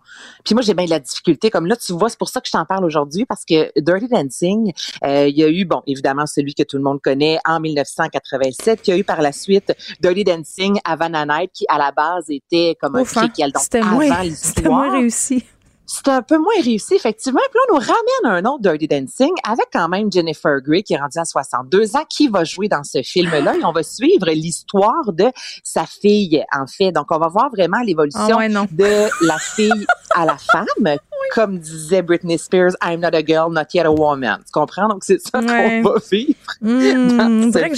Puis 0.44 0.54
moi, 0.54 0.62
j'ai 0.62 0.74
bien 0.74 0.86
de 0.86 0.90
la 0.90 0.98
difficulté. 0.98 1.48
Comme 1.50 1.66
là, 1.66 1.76
tu 1.76 1.92
vois, 1.92 2.08
c'est 2.08 2.18
pour 2.18 2.28
ça 2.28 2.40
que 2.40 2.48
je 2.48 2.52
t'en 2.52 2.64
parle 2.64 2.84
aujourd'hui, 2.84 3.24
parce 3.24 3.44
que 3.44 3.70
Dirty 3.80 4.08
Dancing, 4.08 4.72
euh, 5.04 5.28
il 5.28 5.36
y 5.38 5.44
a 5.44 5.48
eu, 5.48 5.64
bon, 5.64 5.82
évidemment, 5.86 6.26
celui 6.26 6.54
que 6.54 6.64
tout 6.64 6.76
le 6.76 6.82
monde 6.82 7.00
connaît 7.00 7.38
en 7.46 7.60
1987. 7.60 8.80
Il 8.88 8.90
y 8.90 8.92
a 8.94 8.96
eu 8.96 9.04
par 9.04 9.22
la 9.22 9.30
suite 9.30 9.72
Dirty 10.00 10.24
Dancing 10.24 10.80
à 10.84 10.96
Vanna 10.96 11.24
Night, 11.24 11.52
qui 11.54 11.64
à 11.68 11.78
la 11.78 11.92
base 11.92 12.24
était 12.30 12.76
comme 12.80 12.96
un 12.96 13.00
hein? 13.00 13.04
préquel. 13.04 13.52
Donc, 13.52 13.62
avant 13.74 13.90
moins, 13.92 14.22
l'histoire. 14.22 14.54
c'était 14.56 14.68
moins 14.68 14.92
réussi. 14.98 15.44
C'était 15.86 16.10
un 16.10 16.22
peu 16.22 16.36
moins 16.38 16.60
réussi, 16.62 16.94
effectivement. 16.94 17.40
Puis 17.50 17.58
là, 17.58 17.60
on 17.70 17.74
nous 17.74 17.80
ramène 17.80 18.44
un 18.44 18.50
autre 18.50 18.62
Dirty 18.62 18.88
Dancing 18.88 19.32
avec 19.48 19.66
quand 19.72 19.88
même 19.88 20.10
Jennifer 20.10 20.60
Grey 20.60 20.82
qui 20.82 20.94
est 20.94 20.98
rendue 20.98 21.18
à 21.18 21.24
62 21.24 21.96
ans, 21.96 22.04
qui 22.08 22.28
va 22.28 22.44
jouer 22.44 22.68
dans 22.68 22.82
ce 22.82 23.02
film-là. 23.02 23.56
Et 23.56 23.64
on 23.64 23.72
va 23.72 23.82
suivre 23.82 24.26
l'histoire 24.30 25.12
de 25.12 25.26
sa 25.62 25.86
fille, 25.86 26.44
en 26.52 26.66
fait. 26.66 26.90
Donc, 26.92 27.06
on 27.10 27.18
va 27.18 27.28
voir 27.28 27.50
vraiment 27.50 27.80
l'évolution 27.84 28.20
Ah 28.28 28.36
ouais, 28.36 28.48
de 28.48 29.26
la 29.26 29.38
fille 29.38 29.86
à 30.14 30.24
la 30.24 30.36
femme. 30.36 30.98
Comme 31.36 31.58
disait 31.58 32.00
Britney 32.00 32.38
Spears, 32.38 32.72
I'm 32.82 33.00
not 33.00 33.14
a 33.14 33.22
girl, 33.22 33.52
not 33.52 33.66
yet 33.74 33.84
a 33.84 33.92
woman. 33.92 34.38
Tu 34.46 34.50
comprends? 34.52 34.88
Donc, 34.88 35.04
c'est 35.04 35.20
ça 35.20 35.38
Ouais. 35.40 35.82
qu'on 35.84 35.90
va 35.90 36.00
vivre. 36.10 36.34
Mmh, 36.62 37.08
dans 37.18 37.30
on 37.30 37.42
ce 37.42 37.48
dirait 37.58 37.68
que 37.68 37.76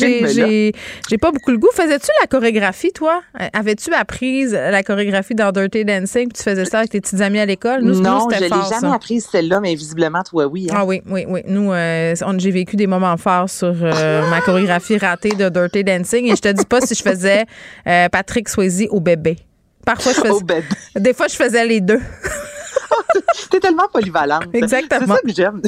j'ai, 1.11 1.19
pas 1.19 1.33
beaucoup 1.33 1.51
le 1.51 1.59
goût. 1.59 1.69
Faisais-tu 1.75 2.07
la 2.23 2.29
chorégraphie, 2.29 2.93
toi? 2.93 3.21
Euh, 3.41 3.47
Avais-tu 3.53 3.93
apprise 3.93 4.53
la 4.53 4.85
chorégraphie 4.85 5.35
dans 5.35 5.51
Dirty 5.51 5.85
Dancing? 5.85 6.29
Puis 6.29 6.39
tu 6.39 6.43
faisais 6.45 6.65
ça 6.67 6.79
avec 6.79 6.91
tes 6.91 7.01
petites 7.01 7.21
amies 7.21 7.41
à 7.41 7.47
l'école? 7.47 7.83
Nous, 7.83 7.95
nous, 7.97 8.01
non, 8.01 8.29
je 8.33 8.39
l'ai 8.41 8.49
jamais 8.49 8.65
ça. 8.81 8.95
apprise 8.95 9.27
celle-là, 9.31 9.59
mais 9.59 9.75
visiblement, 9.75 10.23
toi, 10.23 10.47
oui. 10.47 10.69
hein. 10.71 10.75
Ah 10.79 10.85
oui, 10.85 11.03
oui, 11.11 11.25
oui. 11.29 11.41
Nous, 11.49 11.73
euh, 11.73 12.15
j'ai 12.39 12.51
vécu 12.53 12.77
des 12.77 12.87
moments 12.87 13.17
forts 13.17 13.51
sur 13.51 13.75
euh, 13.83 14.23
ma 14.31 14.41
chorégraphie 14.41 14.99
ratée 14.99 15.31
de 15.31 15.49
Dirty 15.49 15.83
Dancing 15.83 16.31
et 16.31 16.37
je 16.37 16.43
te 16.43 16.53
dis 16.53 16.65
pas 16.65 16.81
si 16.81 16.95
je 16.95 17.03
faisais 17.03 17.45
euh, 17.89 18.09
Patrick 18.09 18.49
Swayze 18.49 18.87
au 18.91 19.01
bébé. 19.01 19.37
Parfois, 19.85 20.13
je 20.13 20.21
faisais. 20.21 20.31
Au 20.31 20.41
bébé. 20.43 20.63
Des 20.95 21.13
fois, 21.13 21.27
je 21.27 21.35
faisais 21.35 21.67
les 21.67 21.81
deux. 21.81 21.99
T'es 23.51 23.61
tellement 23.61 23.89
polyvalente. 23.89 24.55
Exactement. 24.55 25.01
C'est 25.01 25.13
ça 25.13 25.21
que 25.21 25.35
j'aime. 25.35 25.63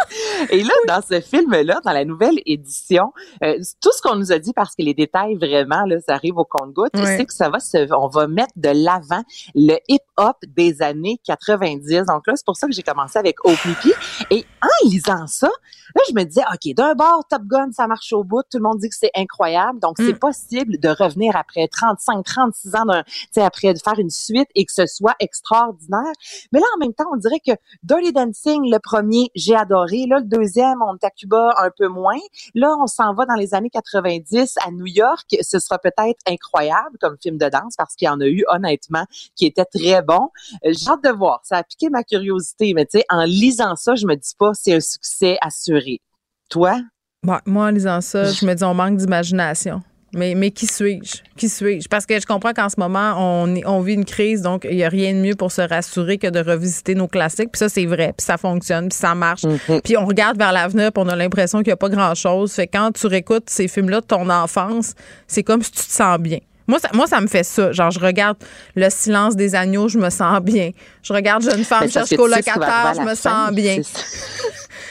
Et 0.50 0.62
là, 0.62 0.72
dans 0.88 1.00
ce 1.02 1.20
film-là, 1.20 1.80
dans 1.84 1.92
la 1.92 2.04
nouvelle 2.04 2.38
édition, 2.46 3.12
euh, 3.42 3.58
tout 3.82 3.90
ce 3.92 4.00
qu'on 4.02 4.16
nous 4.16 4.32
a 4.32 4.38
dit, 4.38 4.52
parce 4.52 4.74
que 4.74 4.82
les 4.82 4.94
détails 4.94 5.34
vraiment, 5.36 5.84
là, 5.86 5.96
ça 6.06 6.14
arrive 6.14 6.36
au 6.38 6.44
compte-goutte, 6.44 6.94
Ouais. 6.96 7.16
c'est 7.16 7.24
que 7.26 7.32
ça 7.32 7.48
va 7.48 7.58
se, 7.60 7.92
on 7.94 8.08
va 8.08 8.26
mettre 8.26 8.52
de 8.56 8.68
l'avant 8.70 9.22
le 9.54 9.76
hip-hop 9.88 10.36
des 10.56 10.82
années 10.82 11.18
90. 11.26 12.04
Donc 12.06 12.26
là, 12.26 12.34
c'est 12.36 12.44
pour 12.46 12.56
ça 12.56 12.66
que 12.66 12.72
j'ai 12.72 12.82
commencé 12.82 13.18
avec 13.18 13.44
OPP. 13.44 13.94
Et 14.30 14.44
en 14.62 14.88
lisant 14.88 15.26
ça, 15.26 15.48
là, 15.48 16.02
je 16.08 16.14
me 16.14 16.24
disais, 16.24 16.42
OK, 16.52 16.74
d'un 16.74 16.94
bord, 16.94 17.24
Top 17.28 17.42
Gun, 17.44 17.70
ça 17.72 17.86
marche 17.86 18.12
au 18.12 18.24
bout. 18.24 18.42
Tout 18.50 18.58
le 18.58 18.64
monde 18.64 18.78
dit 18.78 18.88
que 18.88 18.96
c'est 18.98 19.10
incroyable. 19.16 19.78
Donc, 19.80 19.96
c'est 19.98 20.18
possible 20.18 20.78
de 20.78 20.88
revenir 20.88 21.36
après 21.36 21.68
35, 21.68 22.24
36 22.24 22.74
ans 22.76 22.84
d'un, 22.86 23.02
tu 23.02 23.12
sais, 23.32 23.42
après 23.42 23.72
de 23.72 23.78
faire 23.78 23.98
une 23.98 24.10
suite 24.10 24.48
et 24.54 24.64
que 24.64 24.72
ce 24.72 24.86
soit 24.86 25.14
extraordinaire. 25.20 26.12
Mais 26.52 26.60
là, 26.60 26.66
en 26.76 26.78
même 26.78 26.92
temps, 26.94 27.06
on 27.12 27.16
dirait 27.16 27.40
que 27.46 27.52
Dirty 27.82 28.12
Dancing, 28.12 28.70
le 28.70 28.78
premier, 28.78 29.30
j'ai 29.34 29.54
adoré. 29.54 29.85
Là, 29.86 30.18
le 30.18 30.24
deuxième, 30.24 30.82
on 30.82 30.94
est 30.94 31.04
à 31.04 31.10
Cuba 31.10 31.54
un 31.58 31.70
peu 31.76 31.88
moins. 31.88 32.18
Là, 32.54 32.74
on 32.80 32.86
s'en 32.86 33.14
va 33.14 33.26
dans 33.26 33.34
les 33.34 33.54
années 33.54 33.70
90 33.70 34.54
à 34.66 34.70
New 34.70 34.86
York. 34.86 35.26
Ce 35.40 35.58
sera 35.58 35.78
peut-être 35.78 36.18
incroyable 36.28 36.98
comme 37.00 37.16
film 37.20 37.38
de 37.38 37.48
danse 37.48 37.74
parce 37.76 37.94
qu'il 37.94 38.06
y 38.06 38.08
en 38.08 38.20
a 38.20 38.26
eu, 38.26 38.44
honnêtement, 38.48 39.04
qui 39.34 39.46
était 39.46 39.64
très 39.64 40.02
bon. 40.02 40.30
Euh, 40.64 40.72
J'ai 40.72 40.88
hâte 40.88 41.04
de 41.04 41.10
voir. 41.10 41.40
Ça 41.44 41.58
a 41.58 41.62
piqué 41.62 41.88
ma 41.90 42.02
curiosité. 42.02 42.74
Mais 42.74 42.86
tu 42.86 42.98
sais, 42.98 43.04
en 43.08 43.24
lisant 43.24 43.76
ça, 43.76 43.94
je 43.94 44.06
me 44.06 44.14
dis 44.14 44.34
pas 44.38 44.50
c'est 44.54 44.74
un 44.74 44.80
succès 44.80 45.38
assuré. 45.40 46.00
Toi? 46.48 46.80
Bon, 47.22 47.38
moi, 47.46 47.66
en 47.66 47.70
lisant 47.70 48.00
ça, 48.00 48.24
je 48.32 48.46
me 48.46 48.54
dis, 48.54 48.64
on 48.64 48.74
manque 48.74 48.96
d'imagination. 48.96 49.82
Mais, 50.16 50.34
mais 50.34 50.50
qui 50.50 50.66
suis-je? 50.66 51.22
Qui 51.36 51.48
suis-je? 51.48 51.88
Parce 51.88 52.06
que 52.06 52.18
je 52.18 52.26
comprends 52.26 52.52
qu'en 52.52 52.70
ce 52.70 52.76
moment, 52.78 53.14
on, 53.18 53.80
vit 53.80 53.92
une 53.92 54.06
crise, 54.06 54.40
donc 54.42 54.66
il 54.68 54.76
n'y 54.76 54.84
a 54.84 54.88
rien 54.88 55.12
de 55.12 55.18
mieux 55.18 55.34
pour 55.34 55.52
se 55.52 55.60
rassurer 55.60 56.16
que 56.16 56.26
de 56.26 56.40
revisiter 56.40 56.94
nos 56.94 57.06
classiques. 57.06 57.52
Puis 57.52 57.58
ça, 57.58 57.68
c'est 57.68 57.84
vrai, 57.84 58.14
puis 58.16 58.24
ça 58.24 58.38
fonctionne, 58.38 58.88
puis 58.88 58.98
ça 58.98 59.14
marche. 59.14 59.42
Puis 59.84 59.96
on 59.96 60.06
regarde 60.06 60.38
vers 60.38 60.52
l'avenir, 60.52 60.90
puis 60.90 61.04
on 61.04 61.08
a 61.08 61.16
l'impression 61.16 61.58
qu'il 61.58 61.68
n'y 61.68 61.74
a 61.74 61.76
pas 61.76 61.90
grand-chose. 61.90 62.52
Fait 62.52 62.66
que 62.66 62.78
quand 62.78 62.92
tu 62.92 63.06
réécoutes 63.06 63.50
ces 63.50 63.68
films-là 63.68 64.00
de 64.00 64.06
ton 64.06 64.28
enfance, 64.30 64.94
c'est 65.26 65.42
comme 65.42 65.62
si 65.62 65.70
tu 65.70 65.84
te 65.84 65.92
sens 65.92 66.18
bien. 66.18 66.38
Moi 66.66 66.80
ça, 66.80 66.88
moi, 66.94 67.06
ça 67.06 67.20
me 67.20 67.28
fait 67.28 67.44
ça. 67.44 67.70
Genre, 67.70 67.92
je 67.92 68.00
regarde 68.00 68.38
Le 68.74 68.90
silence 68.90 69.36
des 69.36 69.54
agneaux, 69.54 69.88
je 69.88 69.98
me 69.98 70.10
sens 70.10 70.40
bien. 70.40 70.70
Je 71.02 71.12
regarde 71.12 71.42
Jeune 71.42 71.62
femme 71.62 71.88
cherche 71.88 72.16
colocataire, 72.16 72.94
je 72.96 73.02
me 73.02 73.14
sens 73.14 73.52
bien. 73.52 73.76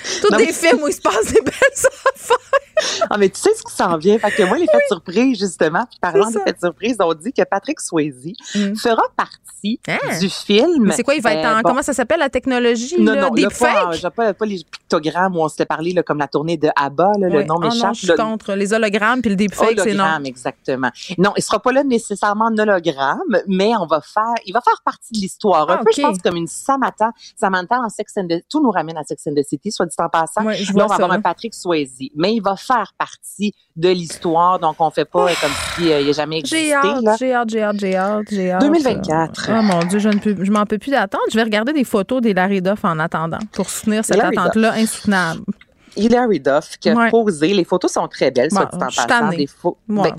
Tous 0.22 0.38
des 0.38 0.54
films 0.54 0.84
où 0.84 0.88
il 0.88 0.94
se 0.94 1.02
passe 1.02 1.26
des 1.26 1.42
belles 1.42 1.54
affaires. 2.16 2.65
ah, 3.10 3.18
mais 3.18 3.30
tu 3.30 3.40
sais 3.40 3.54
ce 3.56 3.64
qui 3.64 3.74
s'en 3.76 3.98
vient? 3.98 4.18
Fait 4.20 4.32
que 4.32 4.44
moi, 4.44 4.58
les 4.58 4.68
fêtes 4.68 4.82
surprises, 4.88 5.40
justement, 5.40 5.86
parlant 6.02 6.28
des 6.30 6.40
fêtes 6.46 6.60
surprises, 6.62 6.98
on 7.00 7.14
dit 7.14 7.32
que 7.34 7.44
Patrick 7.44 7.80
Swayze 7.80 8.34
fera 8.82 9.02
partie 9.16 9.42
Hein? 9.88 10.20
du 10.20 10.30
film. 10.30 10.92
C'est 10.96 11.02
quoi, 11.02 11.16
il 11.16 11.24
va 11.24 11.34
être 11.34 11.44
Euh, 11.48 11.54
en. 11.54 11.62
bon, 11.62 11.70
Comment 11.70 11.82
ça 11.82 11.94
s'appelle 11.94 12.20
la 12.20 12.30
technologie? 12.30 12.98
non, 13.02 13.14
là? 13.14 13.22
non, 13.22 13.34
là, 13.34 13.48
Deepfake? 13.50 14.02
pas, 14.04 14.12
pas, 14.12 14.34
pas 14.36 14.46
les 14.46 14.58
pictogrammes 14.70 15.36
où 15.36 15.40
on 15.42 15.48
s'était 15.48 15.66
parlé, 15.66 15.92
là, 15.92 16.04
comme 16.04 16.20
la 16.20 16.28
tournée 16.28 16.56
de 16.58 16.70
ABBA, 16.76 17.12
là, 17.20 17.30
le 17.30 17.36
Ouais. 17.38 17.46
nom 17.46 17.56
non, 17.60 17.70
m'échappe. 17.70 17.96
je 17.96 18.06
suis 18.06 18.16
contre. 18.16 18.54
Les 18.54 18.74
hologrammes 18.74 19.22
puis 19.22 19.32
le 19.32 19.36
deepfake, 19.36 19.80
c'est 19.80 19.94
non. 19.96 20.04
Hologramme, 20.04 20.26
exactement. 20.28 20.92
Non, 21.18 21.34
il 21.36 21.42
sera 21.42 21.58
pas 21.60 21.72
là 21.72 21.84
nécessairement 21.84 22.46
en 22.46 22.58
hologramme, 22.60 23.18
mais 23.48 23.72
on 23.80 23.88
va 23.88 24.02
faire, 24.02 24.36
il 24.46 24.54
va 24.54 24.62
faire 24.62 24.80
partie 24.86 25.14
de 25.14 25.18
l'histoire. 25.20 25.68
Un 25.68 25.78
Ah, 25.80 25.84
peu, 25.84 25.92
je 25.96 26.02
ok. 26.02 26.08
pense, 26.10 26.18
comme 26.22 26.36
une 26.36 26.48
Samantha. 26.48 27.10
Samantha 27.36 27.78
en 27.80 27.90
Sex 27.90 28.14
and 28.18 28.28
the, 28.28 28.44
tout 28.48 28.62
nous 28.62 28.70
ramène 28.72 28.98
à 28.98 29.04
Sex 29.04 29.26
and 29.28 29.34
the 29.34 29.44
City, 29.48 29.72
soit 29.72 29.88
dit 29.88 29.96
en 29.98 30.10
passant. 30.10 30.42
Je 30.52 30.74
là, 30.74 30.84
on 30.86 30.88
va 30.88 30.88
ça, 30.90 30.94
avoir 30.96 31.12
un 31.12 31.22
Patrick 31.22 31.56
Swayze, 31.56 31.98
mais 32.16 32.36
il 32.36 32.42
va 32.42 32.56
faire 32.66 32.94
partie 32.98 33.54
de 33.76 33.90
l'histoire, 33.90 34.60
donc 34.60 34.76
on 34.80 34.90
fait 34.92 35.06
pas 35.06 35.26
euh, 35.30 35.34
comme 35.42 35.52
si 35.76 35.92
euh, 35.92 36.02
il 36.02 36.10
a 36.10 36.14
jamais 36.14 36.40
existé, 36.40 36.66
J'ai 36.68 36.74
hâte, 36.74 37.04
j'ai 37.20 37.34
hâte, 37.34 37.50
j'ai 37.50 37.62
hâte, 37.64 37.76
j'ai 37.80 37.96
hâte, 37.96 38.26
j'ai 38.30 38.52
hâte. 38.52 38.62
2024. 38.62 39.50
Oh 39.52 39.62
mon 39.62 39.80
Dieu, 39.86 40.00
je 40.00 40.10
ne 40.10 40.18
peux, 40.20 40.36
je 40.44 40.52
m'en 40.52 40.66
peux 40.66 40.78
plus 40.78 40.92
d'attendre. 40.92 41.24
Je 41.32 41.36
vais 41.36 41.44
regarder 41.44 41.74
des 41.74 41.84
photos 41.84 42.22
des 42.22 42.34
Larry 42.34 42.62
Duff 42.62 42.84
en 42.86 43.00
attendant 43.00 43.40
pour 43.52 43.70
soutenir 43.70 44.04
cette 44.06 44.20
attente-là 44.20 44.74
insoutenable. 44.74 45.42
Hilary 45.98 46.40
Duff 46.42 46.78
qui 46.80 46.90
a 46.90 46.94
Ouais. 46.96 47.10
posé. 47.10 47.54
Les 47.54 47.64
photos 47.64 47.92
sont 47.92 48.08
très 48.08 48.30
belles, 48.32 48.52
soit 48.52 48.66
Bon, 48.72 48.78
dit 48.78 48.84
en 49.00 49.06
passant. 49.06 49.30
Des 49.30 49.46
fo- 49.48 49.78
Ouais. 49.88 50.12
Ben, 50.12 50.16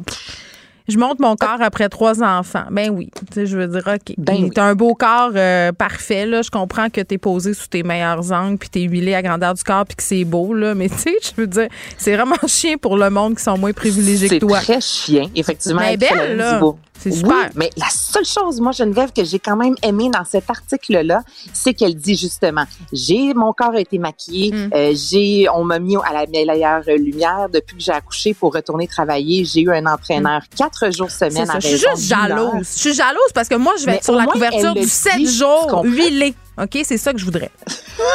Je 0.88 0.98
monte 0.98 1.18
mon 1.18 1.34
corps 1.36 1.60
après 1.60 1.88
trois 1.88 2.22
enfants. 2.22 2.64
Ben 2.70 2.90
oui. 2.90 3.10
Tu 3.14 3.34
sais, 3.34 3.46
je 3.46 3.56
veux 3.58 3.66
dire, 3.66 3.82
OK. 3.86 4.14
Ben 4.18 4.36
oui. 4.40 4.50
T'as 4.54 4.64
un 4.64 4.74
beau 4.74 4.94
corps 4.94 5.32
euh, 5.34 5.72
parfait, 5.72 6.26
là. 6.26 6.42
Je 6.42 6.50
comprends 6.50 6.88
que 6.90 7.00
t'es 7.00 7.18
posé 7.18 7.54
sous 7.54 7.66
tes 7.66 7.82
meilleurs 7.82 8.30
angles, 8.32 8.58
puis 8.58 8.68
t'es 8.68 8.82
huilé 8.82 9.14
à 9.14 9.22
grandeur 9.22 9.54
du 9.54 9.62
corps, 9.64 9.84
puis 9.84 9.96
que 9.96 10.02
c'est 10.02 10.24
beau, 10.24 10.54
là. 10.54 10.74
Mais 10.74 10.88
tu 10.90 10.98
sais, 10.98 11.16
je 11.22 11.40
veux 11.40 11.46
dire, 11.46 11.68
c'est 11.98 12.14
vraiment 12.14 12.36
chien 12.46 12.76
pour 12.76 12.96
le 12.96 13.10
monde 13.10 13.36
qui 13.36 13.42
sont 13.42 13.58
moins 13.58 13.72
privilégiés 13.72 14.28
que 14.28 14.34
C'est 14.34 14.40
toi. 14.40 14.60
très 14.60 14.80
chien, 14.80 15.24
effectivement. 15.34 15.80
Mais 15.80 15.96
fait 15.98 16.14
belle, 16.14 16.36
là. 16.36 16.58
beau. 16.60 16.78
C'est 17.00 17.10
Oui, 17.10 17.16
super. 17.18 17.50
mais 17.54 17.70
la 17.76 17.88
seule 17.90 18.24
chose, 18.24 18.60
moi, 18.60 18.72
Geneviève, 18.72 19.12
que 19.12 19.24
j'ai 19.24 19.38
quand 19.38 19.56
même 19.56 19.74
aimé 19.82 20.10
dans 20.12 20.24
cet 20.24 20.48
article-là, 20.50 21.20
c'est 21.52 21.74
qu'elle 21.74 21.94
dit 21.94 22.16
justement, 22.16 22.64
j'ai, 22.92 23.34
mon 23.34 23.52
corps 23.52 23.74
a 23.74 23.80
été 23.80 23.98
maquillé, 23.98 24.52
Mm. 24.52 24.70
euh, 24.74 24.92
j'ai, 24.94 25.46
on 25.54 25.64
m'a 25.64 25.78
mis 25.78 25.96
à 25.96 26.12
la 26.12 26.26
meilleure 26.26 26.82
lumière 26.98 27.48
depuis 27.52 27.76
que 27.76 27.82
j'ai 27.82 27.92
accouché 27.92 28.34
pour 28.34 28.54
retourner 28.54 28.86
travailler. 28.88 29.44
J'ai 29.44 29.60
eu 29.62 29.70
un 29.72 29.86
entraîneur 29.86 30.42
quatre 30.56 30.90
jours 30.92 31.10
semaine 31.10 31.48
à 31.50 31.60
Je 31.60 31.68
suis 31.68 31.76
juste 31.78 31.98
jalouse. 32.08 32.66
Je 32.74 32.80
suis 32.80 32.94
jalouse 32.94 33.32
parce 33.34 33.48
que 33.48 33.54
moi, 33.56 33.74
je 33.78 33.84
vais 33.86 33.92
Mais 33.92 33.96
être 33.98 34.04
sur 34.04 34.14
la 34.14 34.24
moins, 34.24 34.32
couverture 34.32 34.74
du 34.74 34.80
le 34.80 34.86
7 34.86 35.12
dit, 35.16 35.24
tu 35.24 35.30
jours 35.32 35.82
huilé. 35.84 36.34
OK? 36.60 36.78
C'est 36.84 36.96
ça 36.96 37.12
que 37.12 37.18
je 37.18 37.24
voudrais. 37.24 37.50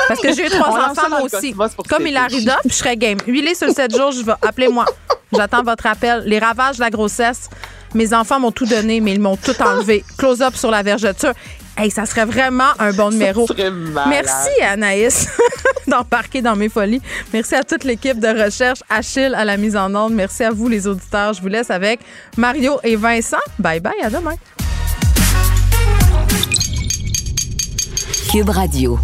Parce 0.08 0.20
que 0.20 0.34
j'ai 0.34 0.46
eu 0.48 0.50
trois 0.50 0.90
enfants, 0.90 1.10
moi 1.10 1.22
aussi. 1.22 1.54
Comme 1.54 1.70
t'aider. 2.00 2.10
Hilary 2.10 2.44
Duff, 2.46 2.60
je 2.66 2.74
serais 2.74 2.98
game. 2.98 3.18
Huilé 3.28 3.54
sur 3.56 3.68
le 3.68 3.74
7 3.74 3.96
jours, 3.96 4.12
je 4.12 4.24
vais. 4.24 4.34
Appelez-moi. 4.42 4.86
J'attends 5.34 5.64
votre 5.64 5.86
appel. 5.86 6.24
Les 6.26 6.40
ravages 6.40 6.78
de 6.78 6.82
la 6.82 6.90
grossesse. 6.90 7.50
Mes 7.94 8.14
enfants 8.14 8.40
m'ont 8.40 8.52
tout 8.52 8.66
donné, 8.66 9.02
mais 9.02 9.14
ils 9.14 9.20
m'ont 9.20 9.38
tout 9.38 9.56
enlevé. 9.62 10.04
Close-up 10.18 10.56
sur 10.56 10.72
la 10.72 10.84
vergeture. 10.84 11.34
Hey, 11.78 11.90
ça 11.90 12.06
serait 12.06 12.26
vraiment 12.26 12.72
un 12.80 12.92
bon 12.92 13.12
numéro. 13.12 13.48
Merci 14.08 14.50
Anaïs 14.62 15.28
d'embarquer 15.88 16.42
dans 16.42 16.56
mes 16.56 16.70
folies. 16.70 17.02
Merci 17.34 17.56
à 17.56 17.64
toute 17.64 17.86
l'équipe 17.86 18.20
de 18.20 18.28
recherche, 18.28 18.80
Achille 18.90 19.34
à 19.34 19.46
la 19.46 19.58
mise 19.58 19.76
en 19.78 19.94
onde. 19.96 20.14
Merci 20.14 20.44
à 20.44 20.52
vous 20.52 20.68
les 20.68 20.86
auditeurs. 20.86 21.34
Je 21.34 21.42
vous 21.42 21.48
laisse 21.48 21.72
avec 21.72 22.02
Mario 22.38 22.80
et 22.84 22.96
Vincent. 22.98 23.38
Bye 23.58 23.80
bye, 23.80 23.94
à 24.04 24.10
demain. 24.10 24.36
Cube 28.32 28.50
Radio. 28.50 29.00